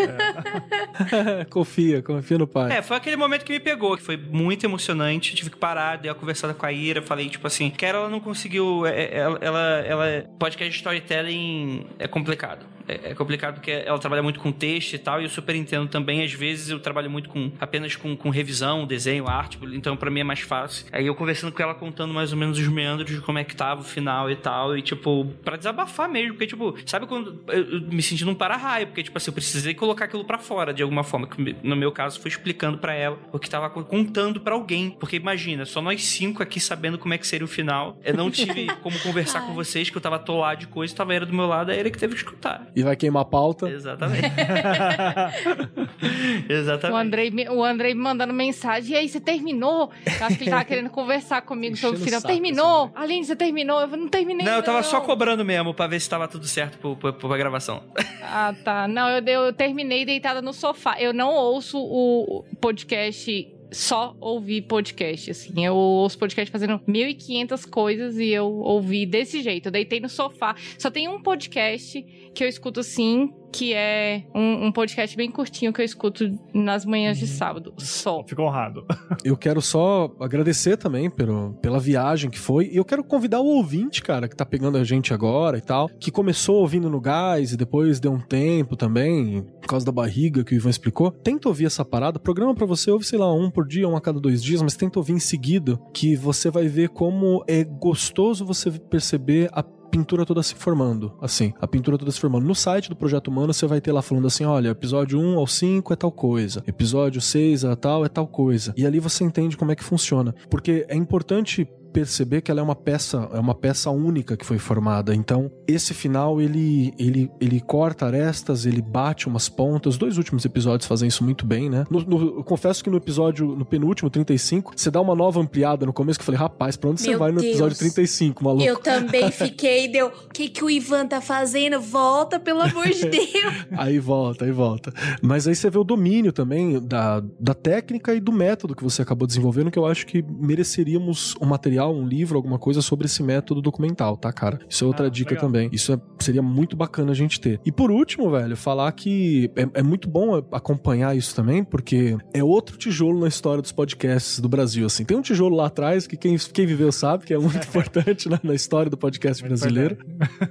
confia, 1.49 2.01
confia 2.01 2.37
no 2.37 2.47
pai. 2.47 2.77
É, 2.77 2.81
foi 2.81 2.97
aquele 2.97 3.15
momento 3.15 3.43
que 3.43 3.53
me 3.53 3.59
pegou, 3.59 3.97
que 3.97 4.03
foi 4.03 4.17
muito 4.17 4.65
emocionante. 4.65 5.35
Tive 5.35 5.49
que 5.49 5.57
parar, 5.57 5.97
dei 5.97 6.09
uma 6.09 6.15
conversada 6.15 6.53
com 6.53 6.65
a 6.65 6.71
Ira, 6.71 7.01
falei, 7.01 7.29
tipo 7.29 7.45
assim, 7.45 7.69
que 7.69 7.85
ela 7.85 8.09
não 8.09 8.19
conseguiu. 8.19 8.85
é, 8.85 9.03
é, 9.03 9.17
Ela, 9.17 9.37
ela, 9.41 9.59
ela. 9.85 10.25
Podcast 10.39 10.69
de 10.69 10.75
storytelling 10.77 11.85
é 11.99 12.07
complicado. 12.07 12.65
É, 12.87 13.11
é 13.11 13.15
complicado 13.15 13.55
porque 13.55 13.71
ela 13.71 13.97
trabalha 13.99 14.21
muito 14.21 14.39
com 14.39 14.51
texto 14.51 14.93
e 14.93 14.97
tal, 14.99 15.21
e 15.21 15.25
eu 15.25 15.29
super 15.29 15.55
entendo 15.55 15.87
também. 15.87 16.23
Às 16.23 16.33
vezes 16.33 16.69
eu 16.69 16.79
trabalho 16.79 16.92
muito 17.09 17.29
com 17.29 17.51
apenas 17.59 17.95
com, 17.95 18.15
com 18.15 18.29
revisão, 18.29 18.85
desenho, 18.85 19.27
arte, 19.27 19.59
então 19.73 19.95
pra 19.95 20.09
mim 20.09 20.21
é 20.21 20.23
mais 20.23 20.41
fácil. 20.41 20.85
Aí 20.91 21.07
eu 21.07 21.15
conversando 21.15 21.51
com 21.51 21.61
ela, 21.61 21.73
contando 21.73 22.13
mais 22.13 22.31
ou 22.31 22.37
menos 22.37 22.57
os 22.57 22.67
meandros 22.67 23.09
de 23.09 23.21
como 23.21 23.37
é 23.37 23.43
que 23.43 23.55
tava 23.55 23.81
o 23.81 23.83
final 23.83 24.29
e 24.29 24.35
tal, 24.35 24.77
e 24.77 24.81
tipo, 24.81 25.25
pra 25.43 25.57
desabafar 25.57 26.09
mesmo, 26.09 26.33
porque 26.33 26.47
tipo, 26.47 26.75
sabe 26.85 27.05
quando 27.05 27.41
eu, 27.47 27.63
eu 27.63 27.81
me 27.81 28.01
senti 28.01 28.25
num 28.25 28.35
para-raio, 28.35 28.87
porque 28.87 29.03
tipo 29.03 29.17
assim, 29.17 29.29
eu 29.29 29.33
precisei 29.33 29.73
colocar 29.73 30.05
aquilo 30.05 30.25
pra 30.25 30.37
fora 30.37 30.73
de 30.73 30.83
alguma 30.83 31.03
forma, 31.03 31.27
que 31.27 31.55
no 31.63 31.75
meu 31.75 31.91
caso 31.91 32.19
foi 32.19 32.29
explicando 32.29 32.77
pra 32.77 32.93
ela 32.93 33.17
o 33.31 33.39
que 33.39 33.49
tava 33.49 33.69
contando 33.69 34.39
pra 34.39 34.53
alguém, 34.53 34.89
porque 34.89 35.15
imagina, 35.15 35.65
só 35.65 35.81
nós 35.81 36.03
cinco 36.03 36.43
aqui 36.43 36.59
sabendo 36.59 36.97
como 36.97 37.13
é 37.13 37.17
que 37.17 37.27
seria 37.27 37.45
o 37.45 37.47
final. 37.47 37.97
Eu 38.03 38.13
não 38.13 38.29
tive 38.29 38.67
como 38.81 38.97
conversar 38.99 39.41
com 39.41 39.53
vocês, 39.53 39.89
que 39.89 39.97
eu 39.97 40.01
tava 40.01 40.17
atolado 40.17 40.61
de 40.61 40.67
coisa, 40.67 40.95
tava 40.95 41.13
era 41.13 41.25
do 41.25 41.33
meu 41.33 41.47
lado, 41.47 41.71
é 41.71 41.79
ele 41.79 41.89
que 41.89 41.97
teve 41.97 42.13
que 42.13 42.19
escutar. 42.19 42.67
E 42.75 42.83
vai 42.83 42.95
queimar 42.95 43.23
a 43.23 43.25
pauta. 43.25 43.69
Exatamente. 43.69 44.23
O 46.49 46.53
Exatamente. 46.87 47.07
Andrei, 47.07 47.31
me- 47.31 47.49
o 47.49 47.63
Andrei 47.63 47.93
me 47.93 48.01
mandando 48.01 48.33
mensagem. 48.33 48.93
E 48.95 48.97
aí, 48.97 49.09
você 49.09 49.19
terminou? 49.19 49.91
Eu 50.05 50.25
acho 50.25 50.37
que 50.37 50.43
ele 50.43 50.51
tava 50.51 50.63
querendo 50.65 50.89
conversar 50.89 51.41
comigo 51.41 51.75
sobre 51.77 51.97
o 51.99 52.03
final. 52.03 52.19
o 52.19 52.23
Terminou? 52.23 52.83
assim, 52.85 52.93
Aline, 52.95 53.25
você 53.25 53.35
terminou? 53.35 53.81
Eu 53.81 53.87
não 53.87 54.07
terminei. 54.07 54.45
Não, 54.45 54.53
eu 54.55 54.63
tava 54.63 54.83
só 54.83 55.01
cobrando 55.01 55.43
mesmo 55.45 55.73
pra 55.73 55.87
ver 55.87 55.99
se 55.99 56.09
tava 56.09 56.27
tudo 56.27 56.47
certo 56.47 56.77
pro, 56.77 56.95
pro, 56.95 57.13
pra 57.13 57.37
gravação. 57.37 57.83
Ah, 58.21 58.53
tá. 58.63 58.87
Não, 58.87 59.09
eu, 59.09 59.23
eu 59.25 59.53
terminei 59.53 60.05
deitada 60.05 60.41
no 60.41 60.53
sofá. 60.53 60.99
Eu 60.99 61.13
não 61.13 61.33
ouço 61.33 61.77
o 61.79 62.43
podcast 62.61 63.49
só 63.71 64.15
ouvir 64.21 64.61
podcast, 64.63 65.31
assim. 65.31 65.65
Eu 65.65 65.75
ouço 65.75 66.17
podcast 66.17 66.51
fazendo 66.51 66.79
1.500 66.87 67.67
coisas 67.69 68.17
e 68.19 68.29
eu 68.29 68.45
ouvi 68.51 69.05
desse 69.05 69.41
jeito. 69.41 69.67
Eu 69.67 69.71
deitei 69.71 69.99
no 69.99 70.07
sofá. 70.09 70.55
Só 70.77 70.91
tem 70.91 71.07
um 71.07 71.21
podcast 71.21 72.01
que 72.35 72.43
eu 72.43 72.47
escuto 72.47 72.79
assim, 72.81 73.33
que 73.53 73.71
é 73.71 74.25
um, 74.33 74.65
um 74.65 74.71
podcast 74.71 75.15
bem 75.15 75.29
curtinho 75.29 75.71
que 75.71 75.79
eu 75.79 75.85
escuto 75.85 76.25
nas 76.51 76.83
manhãs 76.85 77.19
de 77.19 77.27
sábado. 77.27 77.71
Só. 77.77 78.23
Fico 78.27 78.41
honrado. 78.41 78.83
Eu 79.23 79.37
quero 79.37 79.61
só 79.61 80.13
agradecer 80.19 80.75
também 80.75 81.09
pelo, 81.09 81.53
pela 81.61 81.79
viagem 81.79 82.29
que 82.29 82.39
foi. 82.39 82.69
E 82.73 82.77
eu 82.77 82.83
quero 82.83 83.03
convidar 83.03 83.39
o 83.39 83.45
ouvinte, 83.45 84.01
cara, 84.01 84.27
que 84.27 84.35
tá 84.35 84.45
pegando 84.45 84.77
a 84.77 84.83
gente 84.83 85.13
agora 85.13 85.57
e 85.57 85.61
tal, 85.61 85.87
que 85.87 86.11
começou 86.11 86.57
ouvindo 86.57 86.89
no 86.89 86.99
gás 86.99 87.53
e 87.53 87.57
depois 87.57 87.99
deu 87.99 88.11
um 88.11 88.19
tempo 88.19 88.75
também, 88.75 89.43
por 89.61 89.67
causa 89.67 89.85
da 89.85 89.91
barriga 89.91 90.43
que 90.43 90.53
o 90.53 90.57
Ivan 90.57 90.69
explicou. 90.69 91.11
Tenta 91.11 91.47
ouvir 91.47 91.65
essa 91.65 91.85
parada. 91.85 92.19
Programa 92.19 92.55
para 92.55 92.65
você, 92.65 92.89
ouve, 92.91 93.05
sei 93.05 93.19
lá, 93.19 93.31
um 93.33 93.51
por 93.51 93.67
dia, 93.67 93.87
um 93.87 93.95
a 93.95 94.01
cada 94.01 94.19
dois 94.19 94.43
dias, 94.43 94.61
mas 94.61 94.75
tenta 94.75 94.99
ouvir 94.99 95.13
em 95.13 95.19
seguida, 95.19 95.79
que 95.93 96.15
você 96.15 96.49
vai 96.49 96.67
ver 96.67 96.89
como 96.89 97.43
é 97.47 97.63
gostoso 97.63 98.45
você 98.45 98.71
perceber 98.71 99.49
a 99.51 99.63
pintura 99.93 100.25
toda 100.25 100.41
se 100.41 100.55
formando, 100.55 101.13
assim, 101.21 101.53
a 101.61 101.67
pintura 101.67 101.99
toda 101.99 102.09
se 102.09 102.19
formando. 102.19 102.47
No 102.47 102.55
site 102.55 102.89
do 102.89 102.95
Projeto 102.95 103.27
Humano 103.27 103.53
você 103.53 103.67
vai 103.67 103.79
ter 103.79 103.91
lá 103.91 104.01
falando 104.01 104.25
assim, 104.25 104.43
olha, 104.43 104.69
episódio 104.69 105.19
1 105.19 105.37
ao 105.37 105.45
5 105.45 105.93
é 105.93 105.95
tal 105.95 106.11
coisa, 106.11 106.63
episódio 106.65 107.21
6 107.21 107.63
a 107.63 107.75
tal 107.75 108.03
é 108.03 108.09
tal 108.09 108.25
coisa. 108.25 108.73
E 108.75 108.87
ali 108.87 108.99
você 108.99 109.23
entende 109.23 109.55
como 109.55 109.71
é 109.71 109.75
que 109.75 109.83
funciona. 109.83 110.33
Porque 110.49 110.83
é 110.89 110.95
importante 110.95 111.69
perceber 111.93 112.41
que 112.41 112.49
ela 112.49 112.59
é 112.59 112.63
uma 112.63 112.75
peça, 112.75 113.29
é 113.31 113.39
uma 113.39 113.53
peça 113.55 113.89
única 113.91 114.35
que 114.35 114.45
foi 114.45 114.57
formada. 114.57 115.13
Então, 115.13 115.51
esse 115.67 115.93
final 115.93 116.41
ele 116.41 116.93
ele 116.97 117.31
ele 117.39 117.61
corta 117.61 118.05
arestas, 118.07 118.65
ele 118.65 118.81
bate 118.81 119.27
umas 119.27 119.47
pontas. 119.47 119.93
Os 119.93 119.97
dois 119.99 120.17
últimos 120.17 120.43
episódios 120.43 120.87
fazem 120.87 121.07
isso 121.07 121.23
muito 121.23 121.45
bem, 121.45 121.69
né? 121.69 121.85
No, 121.89 122.01
no, 122.01 122.37
eu 122.37 122.43
confesso 122.43 122.83
que 122.83 122.89
no 122.89 122.97
episódio, 122.97 123.47
no 123.47 123.63
penúltimo, 123.65 124.09
35, 124.09 124.73
você 124.75 124.89
dá 124.89 124.99
uma 124.99 125.15
nova 125.15 125.39
ampliada 125.39 125.85
no 125.85 125.93
começo 125.93 126.17
que 126.17 126.23
eu 126.23 126.25
falei, 126.25 126.39
rapaz, 126.39 126.75
pra 126.75 126.89
onde 126.89 127.01
Meu 127.03 127.11
você 127.11 127.17
vai 127.17 127.31
no 127.31 127.39
Deus. 127.39 127.51
episódio 127.51 127.77
35, 127.77 128.43
maluco? 128.43 128.63
Eu 128.63 128.77
também 128.77 129.29
fiquei, 129.31 129.87
deu. 129.87 130.07
O 130.07 130.29
que, 130.33 130.49
que 130.49 130.63
o 130.63 130.69
Ivan 130.69 131.05
tá 131.05 131.21
fazendo? 131.21 131.79
Volta, 131.79 132.39
pelo 132.39 132.61
amor 132.61 132.87
de 132.89 133.05
Deus. 133.07 133.67
Aí 133.77 133.99
volta, 133.99 134.45
aí 134.45 134.51
volta. 134.51 134.91
Mas 135.21 135.47
aí 135.47 135.55
você 135.55 135.69
vê 135.69 135.77
o 135.77 135.83
domínio 135.83 136.31
também 136.31 136.79
da, 136.79 137.21
da 137.39 137.53
técnica 137.53 138.13
e 138.13 138.19
do 138.19 138.31
método 138.31 138.75
que 138.75 138.83
você 138.83 139.01
acabou 139.01 139.27
desenvolvendo, 139.27 139.69
que 139.69 139.77
eu 139.77 139.85
acho 139.85 140.05
que 140.05 140.23
mereceríamos 140.23 141.35
um 141.41 141.45
material, 141.45 141.82
um 141.89 142.05
livro, 142.07 142.35
alguma 142.37 142.57
coisa 142.59 142.81
sobre 142.81 143.05
esse 143.05 143.21
método 143.23 143.61
documental, 143.61 144.17
tá, 144.17 144.31
cara? 144.31 144.59
Isso 144.69 144.83
é 144.83 144.87
outra 144.87 145.07
Ah, 145.07 145.09
dica 145.09 145.31
legal. 145.31 145.45
também. 145.45 145.69
Isso 145.71 145.93
é- 145.93 145.99
seria 146.19 146.41
muito 146.41 146.75
bacana 146.75 147.11
a 147.11 147.15
gente 147.15 147.39
ter. 147.39 147.59
E 147.65 147.71
por 147.71 147.91
último, 147.91 148.29
velho, 148.31 148.55
falar 148.55 148.91
que 148.91 149.49
é, 149.55 149.79
é 149.79 149.83
muito 149.83 150.09
bom 150.09 150.35
acompanhar 150.51 151.15
isso 151.15 151.35
também, 151.35 151.63
porque 151.63 152.15
é 152.33 152.43
outro 152.43 152.77
tijolo 152.77 153.19
na 153.19 153.27
história 153.27 153.61
dos 153.61 153.71
podcasts 153.71 154.39
do 154.39 154.47
Brasil, 154.49 154.85
assim. 154.85 155.03
Tem 155.05 155.17
um 155.17 155.21
tijolo 155.21 155.55
lá 155.55 155.67
atrás 155.67 156.07
que 156.07 156.15
quem, 156.17 156.37
quem 156.37 156.65
viveu 156.65 156.91
sabe, 156.91 157.25
que 157.25 157.33
é 157.33 157.37
muito 157.37 157.57
importante 157.67 158.29
né, 158.29 158.39
na 158.43 158.53
história 158.53 158.89
do 158.89 158.97
podcast 158.97 159.41
Muito 159.43 159.49
brasileiro. 159.59 159.97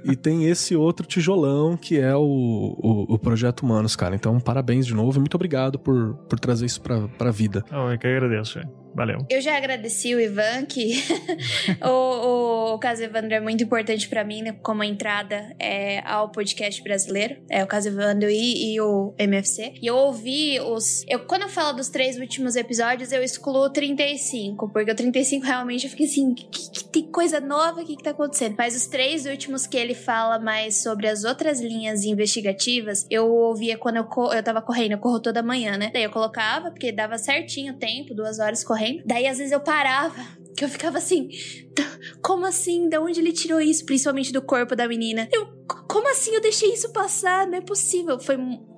E 0.03 0.15
tem 0.15 0.45
esse 0.45 0.75
outro 0.75 1.05
tijolão 1.05 1.75
que 1.77 1.99
é 1.99 2.15
o, 2.15 2.21
o, 2.21 3.13
o 3.15 3.19
Projeto 3.19 3.61
Humanos, 3.61 3.95
cara. 3.95 4.15
Então, 4.15 4.39
parabéns 4.39 4.85
de 4.85 4.93
novo 4.93 5.17
e 5.17 5.19
muito 5.19 5.35
obrigado 5.35 5.79
por, 5.79 6.15
por 6.29 6.39
trazer 6.39 6.65
isso 6.65 6.81
pra, 6.81 7.07
pra 7.07 7.31
vida. 7.31 7.63
Oh, 7.71 7.89
eu 7.91 7.97
que 7.97 8.07
agradeço, 8.07 8.59
velho. 8.59 8.82
Valeu. 8.95 9.25
Eu 9.29 9.41
já 9.41 9.57
agradeci 9.57 10.13
o 10.13 10.19
Ivan, 10.19 10.65
que 10.65 10.93
o, 11.83 12.73
o 12.73 12.79
caso 12.79 13.03
Evandro 13.03 13.33
é 13.33 13.39
muito 13.39 13.63
importante 13.63 14.07
pra 14.07 14.23
mim, 14.23 14.41
né, 14.41 14.55
como 14.61 14.83
entrada 14.83 15.55
é, 15.59 15.99
ao 16.05 16.29
podcast 16.29 16.81
brasileiro. 16.83 17.37
É 17.49 17.63
o 17.63 17.67
caso 17.67 17.87
Evandro 17.87 18.29
e, 18.29 18.73
e 18.73 18.81
o 18.81 19.13
MFC. 19.17 19.73
E 19.81 19.87
eu 19.87 19.95
ouvi 19.95 20.59
os. 20.59 21.03
Eu, 21.07 21.25
quando 21.25 21.43
eu 21.43 21.49
falo 21.49 21.73
dos 21.73 21.89
três 21.89 22.17
últimos 22.17 22.55
episódios, 22.55 23.11
eu 23.11 23.23
excluo 23.23 23.65
o 23.65 23.69
35, 23.69 24.69
porque 24.69 24.91
o 24.91 24.95
35 24.95 25.45
realmente 25.45 25.85
eu 25.85 25.89
fiquei 25.89 26.05
assim: 26.05 26.33
que, 26.33 26.45
que 26.45 26.83
tem 26.85 27.03
coisa 27.11 27.39
nova, 27.39 27.81
o 27.81 27.85
que, 27.85 27.95
que 27.95 28.03
tá 28.03 28.11
acontecendo? 28.11 28.55
Mas 28.57 28.75
os 28.75 28.85
três 28.85 29.25
últimos 29.25 29.65
que 29.65 29.77
ele 29.77 29.95
fala 29.95 30.39
mais 30.39 30.83
sobre 30.83 31.07
as 31.07 31.23
outras 31.23 31.59
linhas 31.59 32.03
investigativas, 32.03 33.05
eu 33.09 33.27
ouvia 33.27 33.77
quando 33.77 33.97
eu, 33.97 34.07
eu 34.33 34.43
tava 34.43 34.61
correndo, 34.61 34.93
eu 34.93 34.99
corro 34.99 35.19
toda 35.19 35.41
manhã, 35.41 35.77
né? 35.77 35.89
Daí 35.93 36.03
eu 36.03 36.11
colocava, 36.11 36.69
porque 36.69 36.91
dava 36.91 37.17
certinho 37.17 37.73
o 37.73 37.77
tempo, 37.77 38.13
duas 38.13 38.39
horas 38.39 38.63
correndo. 38.63 38.82
Daí 39.05 39.27
às 39.27 39.37
vezes 39.37 39.51
eu 39.51 39.59
parava, 39.59 40.15
que 40.55 40.63
eu 40.63 40.69
ficava 40.69 40.97
assim, 40.97 41.29
"Tá, 41.75 41.83
como 42.21 42.45
assim? 42.45 42.87
Da 42.89 43.01
onde 43.01 43.19
ele 43.19 43.31
tirou 43.33 43.59
isso? 43.59 43.85
Principalmente 43.85 44.31
do 44.31 44.41
corpo 44.41 44.75
da 44.75 44.87
menina. 44.87 45.27
Eu, 45.31 45.45
"Co- 45.45 45.62
como 45.87 46.09
assim 46.09 46.33
eu 46.33 46.41
deixei 46.41 46.73
isso 46.73 46.91
passar? 46.91 47.47
Não 47.47 47.57
é 47.57 47.61
possível. 47.61 48.19
Foi. 48.19 48.35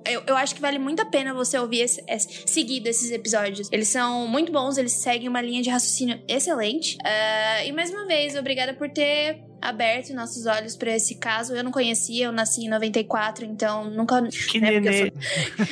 Eu, 0.08 0.22
eu 0.26 0.36
acho 0.36 0.54
que 0.54 0.60
vale 0.60 0.78
muito 0.78 1.00
a 1.02 1.04
pena 1.04 1.34
você 1.34 1.58
ouvir 1.58 1.80
esse, 1.80 2.02
esse- 2.08 2.44
seguido 2.46 2.88
esses 2.88 3.10
episódios. 3.10 3.68
Eles 3.72 3.88
são 3.88 4.26
muito 4.28 4.52
bons, 4.52 4.78
eles 4.78 4.92
seguem 4.92 5.28
uma 5.28 5.40
linha 5.40 5.62
de 5.62 5.68
raciocínio 5.70 6.22
excelente. 6.28 6.96
Ah, 7.04 7.64
e 7.64 7.72
mais 7.72 7.90
uma 7.90 8.06
vez, 8.06 8.36
obrigada 8.36 8.72
por 8.74 8.88
ter 8.88 9.42
aberto 9.60 10.12
nossos 10.14 10.46
olhos 10.46 10.76
pra 10.76 10.94
esse 10.94 11.16
caso. 11.16 11.52
Eu 11.56 11.64
não 11.64 11.72
conhecia, 11.72 12.26
eu 12.26 12.32
nasci 12.32 12.66
em 12.66 12.68
94, 12.68 13.44
então 13.44 13.90
nunca. 13.90 14.22
Que 14.48 14.60
né, 14.60 14.72
porque 14.72 14.88
eu 14.88 14.92
nenê. 14.92 15.12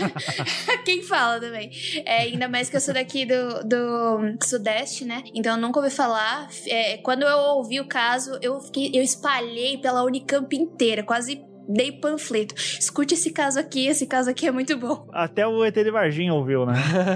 Quem 0.85 1.03
fala 1.03 1.39
também. 1.41 1.71
É, 2.05 2.23
ainda 2.23 2.49
mais 2.49 2.69
que 2.69 2.77
eu 2.77 2.81
sou 2.81 2.93
daqui 2.93 3.25
do, 3.25 3.63
do 3.65 4.37
Sudeste, 4.45 5.05
né? 5.05 5.23
Então 5.33 5.55
eu 5.55 5.61
nunca 5.61 5.79
ouvi 5.79 5.91
falar. 5.91 6.49
É, 6.67 6.97
quando 6.99 7.23
eu 7.23 7.37
ouvi 7.57 7.79
o 7.79 7.87
caso, 7.87 8.37
eu, 8.43 8.61
fiquei, 8.61 8.91
eu 8.93 9.03
espalhei 9.03 9.79
pela 9.79 10.03
Unicamp 10.03 10.55
inteira, 10.57 11.04
quase 11.05 11.41
dei 11.67 11.91
panfleto. 11.93 12.55
Escute 12.57 13.15
esse 13.15 13.31
caso 13.33 13.59
aqui, 13.59 13.87
esse 13.87 14.07
caso 14.07 14.29
aqui 14.29 14.47
é 14.47 14.51
muito 14.53 14.77
bom. 14.77 15.09
Até 15.13 15.47
o 15.47 15.65
ET 15.65 15.75
de 15.75 15.91
Varginha 15.91 16.35
ouviu, 16.35 16.67
né? 16.67 16.75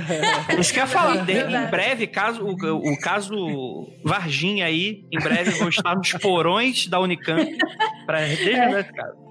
Isso 0.58 0.73
que 0.73 0.78
eu 0.78 0.84
ia 0.84 0.86
falar. 0.86 1.17
de- 1.26 1.33
Verdade. 1.34 1.67
em 1.67 1.70
breve, 1.70 2.07
caso, 2.07 2.42
o, 2.42 2.52
o 2.55 2.99
caso 2.99 3.86
Varginha 4.02 4.65
aí, 4.65 5.05
em 5.12 5.18
breve 5.18 5.50
vão 5.50 5.68
estar 5.68 5.94
nos 5.94 6.12
porões 6.12 6.86
da 6.86 6.99
Unicamp 6.99 7.47
pra 8.07 8.20
desvendar 8.20 8.81
esse 8.81 8.92
caso. 8.92 9.28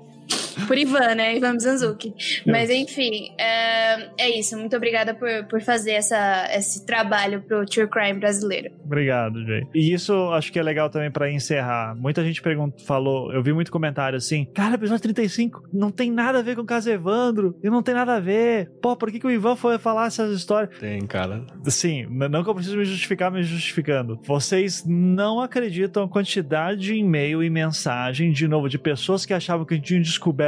Por 0.65 0.77
Ivan, 0.77 1.15
né? 1.15 1.37
Ivan 1.37 1.53
Mizanzuki. 1.53 2.13
Mas 2.45 2.69
enfim, 2.69 3.31
é, 3.37 4.09
é 4.17 4.39
isso. 4.39 4.57
Muito 4.57 4.75
obrigada 4.75 5.13
por, 5.13 5.29
por 5.49 5.61
fazer 5.61 5.91
essa, 5.91 6.47
esse 6.53 6.85
trabalho 6.85 7.41
pro 7.41 7.65
True 7.65 7.87
Crime 7.87 8.19
brasileiro. 8.19 8.71
Obrigado, 8.83 9.45
Jay. 9.45 9.63
E 9.73 9.93
isso 9.93 10.13
acho 10.31 10.51
que 10.51 10.59
é 10.59 10.63
legal 10.63 10.89
também 10.89 11.11
pra 11.11 11.31
encerrar. 11.31 11.95
Muita 11.95 12.23
gente 12.23 12.41
perguntou, 12.41 12.79
falou, 12.85 13.31
eu 13.33 13.43
vi 13.43 13.53
muito 13.53 13.71
comentário 13.71 14.17
assim: 14.17 14.45
Cara, 14.53 14.75
episódio 14.75 15.03
35 15.03 15.69
não 15.73 15.91
tem 15.91 16.11
nada 16.11 16.39
a 16.39 16.41
ver 16.41 16.55
com 16.55 16.61
o 16.61 16.65
caso 16.65 16.89
Evandro, 16.89 17.57
e 17.63 17.69
não 17.69 17.83
tem 17.83 17.93
nada 17.93 18.15
a 18.15 18.19
ver. 18.19 18.69
Pô, 18.81 18.95
por 18.95 19.11
que, 19.11 19.19
que 19.19 19.27
o 19.27 19.31
Ivan 19.31 19.55
foi 19.55 19.77
falar 19.77 20.07
essas 20.07 20.35
histórias? 20.35 20.77
Tem, 20.79 21.05
cara. 21.05 21.45
Sim, 21.65 22.07
não 22.09 22.43
que 22.43 22.49
eu 22.49 22.55
preciso 22.55 22.77
me 22.77 22.85
justificar, 22.85 23.31
me 23.31 23.43
justificando. 23.43 24.19
Vocês 24.23 24.83
não 24.85 25.41
acreditam 25.41 26.03
a 26.03 26.09
quantidade 26.09 26.81
de 26.81 26.95
e-mail 26.95 27.43
e 27.43 27.49
mensagem, 27.49 28.31
de 28.31 28.47
novo, 28.47 28.69
de 28.69 28.77
pessoas 28.77 29.25
que 29.25 29.33
achavam 29.33 29.65
que 29.65 29.79
tinham 29.79 30.01
descoberto, 30.01 30.47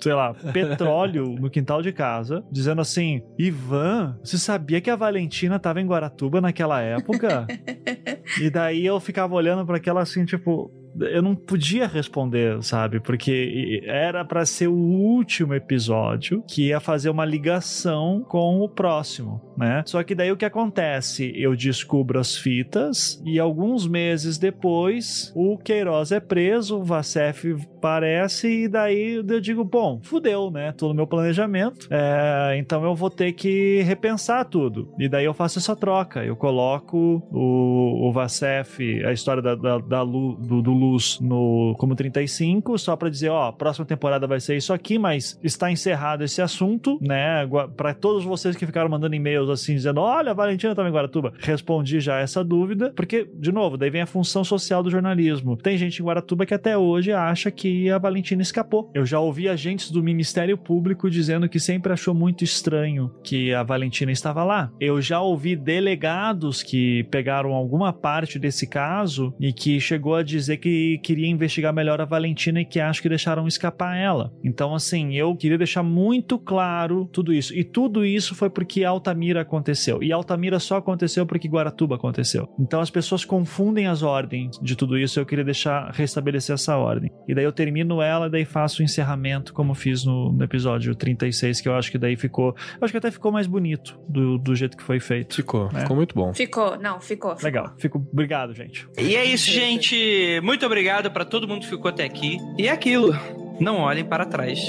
sei 0.00 0.14
lá, 0.14 0.34
petróleo 0.52 1.36
no 1.38 1.50
quintal 1.50 1.82
de 1.82 1.92
casa, 1.92 2.44
dizendo 2.50 2.80
assim: 2.80 3.22
Ivan, 3.38 4.18
você 4.22 4.38
sabia 4.38 4.80
que 4.80 4.90
a 4.90 4.96
Valentina 4.96 5.58
tava 5.58 5.80
em 5.80 5.86
Guaratuba 5.86 6.40
naquela 6.40 6.80
época? 6.80 7.46
e 8.40 8.50
daí 8.50 8.86
eu 8.86 8.98
ficava 9.00 9.34
olhando 9.34 9.64
para 9.66 9.76
aquela 9.76 10.00
assim, 10.02 10.24
tipo. 10.24 10.70
Eu 10.98 11.22
não 11.22 11.34
podia 11.34 11.86
responder, 11.86 12.62
sabe? 12.62 13.00
Porque 13.00 13.82
era 13.84 14.24
pra 14.24 14.44
ser 14.44 14.68
o 14.68 14.74
último 14.74 15.54
episódio 15.54 16.42
que 16.48 16.68
ia 16.68 16.80
fazer 16.80 17.10
uma 17.10 17.24
ligação 17.24 18.24
com 18.28 18.60
o 18.60 18.68
próximo, 18.68 19.40
né? 19.56 19.82
Só 19.86 20.02
que 20.02 20.14
daí 20.14 20.32
o 20.32 20.36
que 20.36 20.44
acontece? 20.44 21.32
Eu 21.36 21.54
descubro 21.54 22.18
as 22.18 22.36
fitas 22.36 23.22
e 23.24 23.38
alguns 23.38 23.86
meses 23.86 24.38
depois 24.38 25.32
o 25.34 25.56
Queiroz 25.58 26.12
é 26.12 26.20
preso, 26.20 26.78
o 26.78 26.84
Vacef 26.84 27.56
aparece 27.78 28.64
e 28.64 28.68
daí 28.68 29.22
eu 29.26 29.40
digo, 29.40 29.64
bom, 29.64 30.00
fudeu, 30.02 30.50
né? 30.50 30.72
Todo 30.72 30.90
o 30.92 30.94
meu 30.94 31.06
planejamento. 31.06 31.88
É, 31.90 32.56
então 32.58 32.84
eu 32.84 32.94
vou 32.94 33.10
ter 33.10 33.32
que 33.32 33.80
repensar 33.82 34.44
tudo. 34.44 34.92
E 34.98 35.08
daí 35.08 35.24
eu 35.24 35.34
faço 35.34 35.58
essa 35.58 35.74
troca. 35.74 36.24
Eu 36.24 36.36
coloco 36.36 37.22
o, 37.30 38.08
o 38.08 38.12
Vacef, 38.12 38.78
a 39.04 39.12
história 39.12 39.42
da, 39.42 39.54
da, 39.54 39.78
da 39.78 40.02
Lu- 40.02 40.36
do, 40.36 40.60
do 40.62 40.72
Luz 40.80 41.18
no, 41.20 41.74
como 41.78 41.94
35, 41.94 42.78
só 42.78 42.96
pra 42.96 43.08
dizer, 43.08 43.28
ó, 43.28 43.52
próxima 43.52 43.84
temporada 43.84 44.26
vai 44.26 44.40
ser 44.40 44.56
isso 44.56 44.72
aqui, 44.72 44.98
mas 44.98 45.38
está 45.42 45.70
encerrado 45.70 46.24
esse 46.24 46.40
assunto, 46.40 46.98
né? 47.00 47.46
Pra 47.76 47.92
todos 47.92 48.24
vocês 48.24 48.56
que 48.56 48.66
ficaram 48.66 48.88
mandando 48.88 49.14
e-mails 49.14 49.50
assim, 49.50 49.74
dizendo, 49.74 50.00
olha, 50.00 50.30
a 50.30 50.34
Valentina 50.34 50.74
tava 50.74 50.88
em 50.88 50.92
Guaratuba. 50.92 51.32
Respondi 51.38 52.00
já 52.00 52.18
essa 52.18 52.42
dúvida, 52.42 52.92
porque, 52.96 53.28
de 53.34 53.52
novo, 53.52 53.76
daí 53.76 53.90
vem 53.90 54.02
a 54.02 54.06
função 54.06 54.42
social 54.42 54.82
do 54.82 54.90
jornalismo. 54.90 55.56
Tem 55.56 55.76
gente 55.76 56.00
em 56.00 56.04
Guaratuba 56.04 56.46
que 56.46 56.54
até 56.54 56.76
hoje 56.76 57.12
acha 57.12 57.50
que 57.50 57.90
a 57.90 57.98
Valentina 57.98 58.42
escapou. 58.42 58.90
Eu 58.94 59.04
já 59.04 59.20
ouvi 59.20 59.48
agentes 59.48 59.90
do 59.90 60.02
Ministério 60.02 60.56
Público 60.56 61.10
dizendo 61.10 61.48
que 61.48 61.60
sempre 61.60 61.92
achou 61.92 62.14
muito 62.14 62.44
estranho 62.44 63.10
que 63.22 63.52
a 63.52 63.62
Valentina 63.62 64.12
estava 64.12 64.44
lá. 64.44 64.72
Eu 64.80 65.00
já 65.00 65.20
ouvi 65.20 65.56
delegados 65.56 66.62
que 66.62 67.04
pegaram 67.10 67.52
alguma 67.52 67.92
parte 67.92 68.38
desse 68.38 68.66
caso 68.66 69.34
e 69.38 69.52
que 69.52 69.80
chegou 69.80 70.14
a 70.14 70.22
dizer 70.22 70.56
que 70.58 70.69
que 70.70 70.98
queria 70.98 71.26
investigar 71.26 71.72
melhor 71.72 72.00
a 72.00 72.04
Valentina 72.04 72.60
e 72.60 72.64
que 72.64 72.78
acho 72.78 73.02
que 73.02 73.08
deixaram 73.08 73.46
escapar 73.48 73.96
ela. 73.96 74.32
Então, 74.44 74.72
assim, 74.74 75.14
eu 75.16 75.34
queria 75.34 75.58
deixar 75.58 75.82
muito 75.82 76.38
claro 76.38 77.08
tudo 77.12 77.32
isso. 77.32 77.52
E 77.54 77.64
tudo 77.64 78.04
isso 78.04 78.34
foi 78.34 78.48
porque 78.48 78.84
Altamira 78.84 79.40
aconteceu. 79.40 80.02
E 80.02 80.12
Altamira 80.12 80.58
só 80.60 80.76
aconteceu 80.76 81.26
porque 81.26 81.48
Guaratuba 81.48 81.96
aconteceu. 81.96 82.48
Então 82.58 82.80
as 82.80 82.90
pessoas 82.90 83.24
confundem 83.24 83.86
as 83.88 84.02
ordens 84.02 84.58
de 84.62 84.76
tudo 84.76 84.96
isso. 84.96 85.18
Eu 85.18 85.26
queria 85.26 85.44
deixar 85.44 85.90
restabelecer 85.92 86.54
essa 86.54 86.76
ordem. 86.76 87.10
E 87.26 87.34
daí 87.34 87.44
eu 87.44 87.52
termino 87.52 88.00
ela 88.00 88.26
e 88.28 88.30
daí 88.30 88.44
faço 88.44 88.80
o 88.80 88.84
encerramento, 88.84 89.52
como 89.52 89.74
fiz 89.74 90.04
no, 90.04 90.32
no 90.32 90.44
episódio 90.44 90.94
36, 90.94 91.60
que 91.60 91.68
eu 91.68 91.74
acho 91.74 91.90
que 91.90 91.98
daí 91.98 92.16
ficou. 92.16 92.48
Eu 92.80 92.84
acho 92.84 92.92
que 92.92 92.98
até 92.98 93.10
ficou 93.10 93.32
mais 93.32 93.46
bonito 93.46 93.98
do, 94.08 94.38
do 94.38 94.54
jeito 94.54 94.76
que 94.76 94.82
foi 94.82 95.00
feito. 95.00 95.34
Ficou, 95.34 95.68
É. 95.74 95.80
ficou 95.80 95.96
muito 95.96 96.14
bom. 96.14 96.32
Ficou, 96.32 96.78
não, 96.78 97.00
ficou. 97.00 97.30
ficou. 97.34 97.44
Legal. 97.44 97.74
Fico. 97.78 98.06
Obrigado, 98.12 98.54
gente. 98.54 98.86
E 98.98 99.16
é 99.16 99.24
isso, 99.24 99.50
gente. 99.50 100.40
Muito 100.42 100.59
obrigado 100.66 101.10
pra 101.10 101.24
todo 101.24 101.46
mundo 101.48 101.60
que 101.62 101.68
ficou 101.68 101.88
até 101.88 102.04
aqui. 102.04 102.38
E 102.58 102.66
é 102.66 102.70
aquilo. 102.70 103.12
Não 103.60 103.78
olhem 103.78 104.04
para 104.04 104.24
trás. 104.24 104.60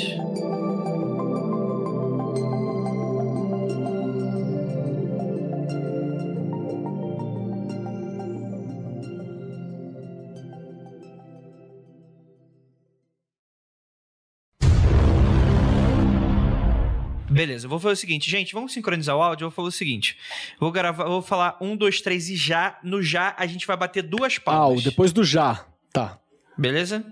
Beleza, 17.30 17.66
eu 17.66 17.70
vou 17.70 17.80
fazer 17.80 17.94
o 17.94 17.98
seguinte, 17.98 18.30
gente, 18.30 18.54
vamos 18.54 18.74
sincronizar 18.74 19.16
o 19.16 19.22
áudio. 19.22 19.46
Eu 19.46 19.50
vou 19.50 19.56
falar 19.56 19.70
o 19.70 19.72
seguinte: 19.72 20.18
vou 20.60 20.70
gravar, 20.72 21.06
vou 21.06 21.22
falar 21.22 21.58
um, 21.62 21.78
dois, 21.78 22.02
três 22.02 22.30
e 22.30 22.36
já. 22.36 22.78
No 22.84 23.02
já 23.02 23.34
a 23.38 23.46
gente 23.48 23.66
vai 23.66 23.78
bater 23.78 24.04
duas 24.04 24.36
Ah, 24.38 24.42
palmas. 24.42 24.82
o 24.82 24.84
depois 24.84 25.14
do 25.14 25.24
já. 25.24 25.66
Tá. 25.94 26.18
Beleza? 26.58 27.04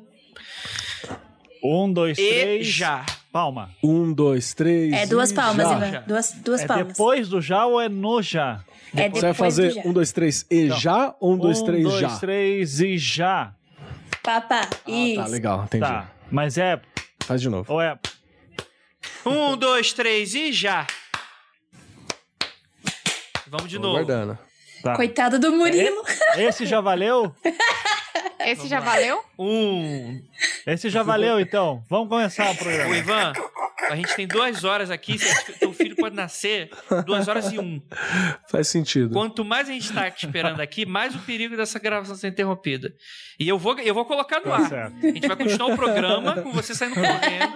Um, 1.64 1.92
dois, 1.92 2.18
E 2.18 2.28
três. 2.30 2.68
já. 2.68 3.06
Palma. 3.32 3.70
Um, 3.84 4.12
dois, 4.14 4.54
três. 4.54 4.94
É 4.94 5.06
duas 5.06 5.32
e 5.32 5.34
palmas, 5.36 5.68
já. 5.70 5.76
Ivan. 5.88 6.04
Duas, 6.08 6.32
duas 6.32 6.62
é 6.62 6.68
palmas. 6.68 6.88
depois 6.88 7.28
do 7.30 7.42
já 7.42 7.66
ou 7.66 7.80
é 7.80 7.88
no 7.90 8.22
já? 8.22 8.64
É 8.96 9.08
Você 9.10 9.22
vai 9.22 9.32
depois 9.32 9.38
fazer 9.38 9.68
do 9.70 9.76
já. 9.76 9.82
um, 9.86 9.94
dois, 9.94 10.12
três 10.12 10.46
e 10.50 10.64
Não. 10.64 10.80
já 10.80 11.16
ou 11.20 11.34
um, 11.34 11.38
dois, 11.38 11.62
três 11.62 11.84
dois, 11.84 12.00
já? 12.00 12.18
três 12.18 12.80
e 12.80 12.98
já. 12.98 13.54
Papá, 14.24 14.62
Ah, 14.72 14.90
isso. 14.90 15.22
tá, 15.22 15.28
legal, 15.28 15.64
entendi. 15.66 15.84
Tá. 15.86 16.12
Mas 16.32 16.58
é. 16.58 16.82
Faz 17.24 17.42
de 17.42 17.50
novo. 17.50 17.72
Ou 17.72 17.82
é. 17.82 18.00
Um, 19.26 19.56
dois, 19.58 19.94
três 19.94 20.34
e 20.34 20.52
já. 20.52 20.88
Vamos 23.48 23.70
de 23.70 23.78
novo. 23.78 23.94
guardando. 23.94 24.38
Tá. 24.84 24.96
Coitado 24.96 25.38
do 25.40 25.52
Murilo. 25.52 26.04
Esse 26.38 26.66
já 26.66 26.80
valeu? 26.82 27.34
Esse 28.40 28.68
já 28.68 28.80
valeu? 28.80 29.22
Um. 29.38 30.22
Esse 30.66 30.90
já 30.90 31.04
valeu, 31.04 31.40
então. 31.40 31.84
Vamos 31.90 32.08
começar 32.10 32.48
o 32.48 32.52
Ô, 32.52 32.56
programa. 32.56 32.96
Ivan, 32.96 33.34
a 33.90 33.96
gente 33.96 34.16
tem 34.16 34.26
duas 34.28 34.64
horas 34.64 34.90
aqui. 34.90 35.20
Se 35.20 35.54
teu 35.60 35.74
filho 35.74 35.96
pode 35.98 36.16
nascer 36.16 36.70
duas 37.06 37.28
horas 37.28 37.52
e 37.52 37.60
um. 37.60 37.82
Faz 38.50 38.68
sentido. 38.70 39.12
Quanto 39.14 39.44
mais 39.44 39.68
a 39.70 39.74
gente 39.74 39.92
tá 39.92 40.08
esperando 40.08 40.62
aqui, 40.62 40.86
mais 40.86 41.14
o 41.16 41.20
perigo 41.20 41.58
dessa 41.58 41.78
gravação 41.80 42.16
ser 42.16 42.30
interrompida. 42.30 42.94
E 43.40 43.48
eu 43.48 43.58
vou, 43.58 43.78
eu 43.80 43.94
vou 43.94 44.06
colocar 44.06 44.38
no 44.40 44.46
Tá 44.46 44.56
ar. 44.56 44.70
certo. 44.70 44.96
A 45.06 45.12
gente 45.12 45.28
vai 45.28 45.36
continuar 45.38 45.74
o 45.74 45.76
programa 45.76 46.42
com 46.42 46.52
você 46.54 46.74
saindo 46.74 46.96
correndo. 46.96 47.54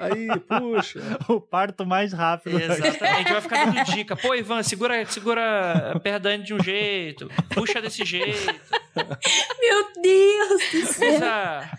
Aí, 0.00 0.26
puxa. 0.48 1.00
O 1.28 1.40
parto 1.40 1.86
mais 1.86 2.12
rápido. 2.12 2.60
Exatamente. 2.60 3.04
A 3.04 3.16
gente 3.18 3.32
vai 3.32 3.40
ficar 3.40 3.64
dando 3.66 3.84
dica. 3.94 4.16
Pô, 4.16 4.34
Ivan, 4.34 4.62
segura, 4.62 5.04
segura 5.06 5.92
a 5.94 6.00
perna 6.00 6.38
de 6.38 6.52
um 6.54 6.62
jeito. 6.62 7.28
Puxa 7.54 7.80
desse 7.80 8.04
jeito. 8.04 8.52
Meu 8.94 9.92
Deus 10.02 10.62
do 10.72 10.86
céu. 10.92 11.14
Usa. 11.14 11.70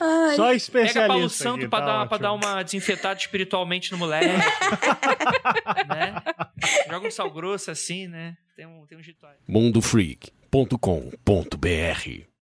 Ai, 0.00 0.36
Só 0.36 0.44
Pega 0.44 0.56
especialista. 0.56 1.06
Paulo 1.08 1.28
Santo 1.28 1.58
aqui, 1.60 1.68
pra, 1.68 1.80
tá 1.80 1.86
dar, 1.86 2.06
pra 2.08 2.18
dar 2.18 2.32
uma 2.32 2.62
desinfetada 2.62 3.18
espiritualmente 3.18 3.92
no 3.92 3.98
moleque. 3.98 4.26
né? 5.88 6.22
Joga 6.88 7.06
um 7.06 7.10
sal 7.10 7.30
grosso 7.30 7.70
assim, 7.70 8.06
né? 8.08 8.36
Tem 8.56 8.64
um, 8.66 8.86
tem 8.86 8.96
um 8.96 9.02
ritual. 9.02 9.32
mundofreak.com.br 9.46 12.35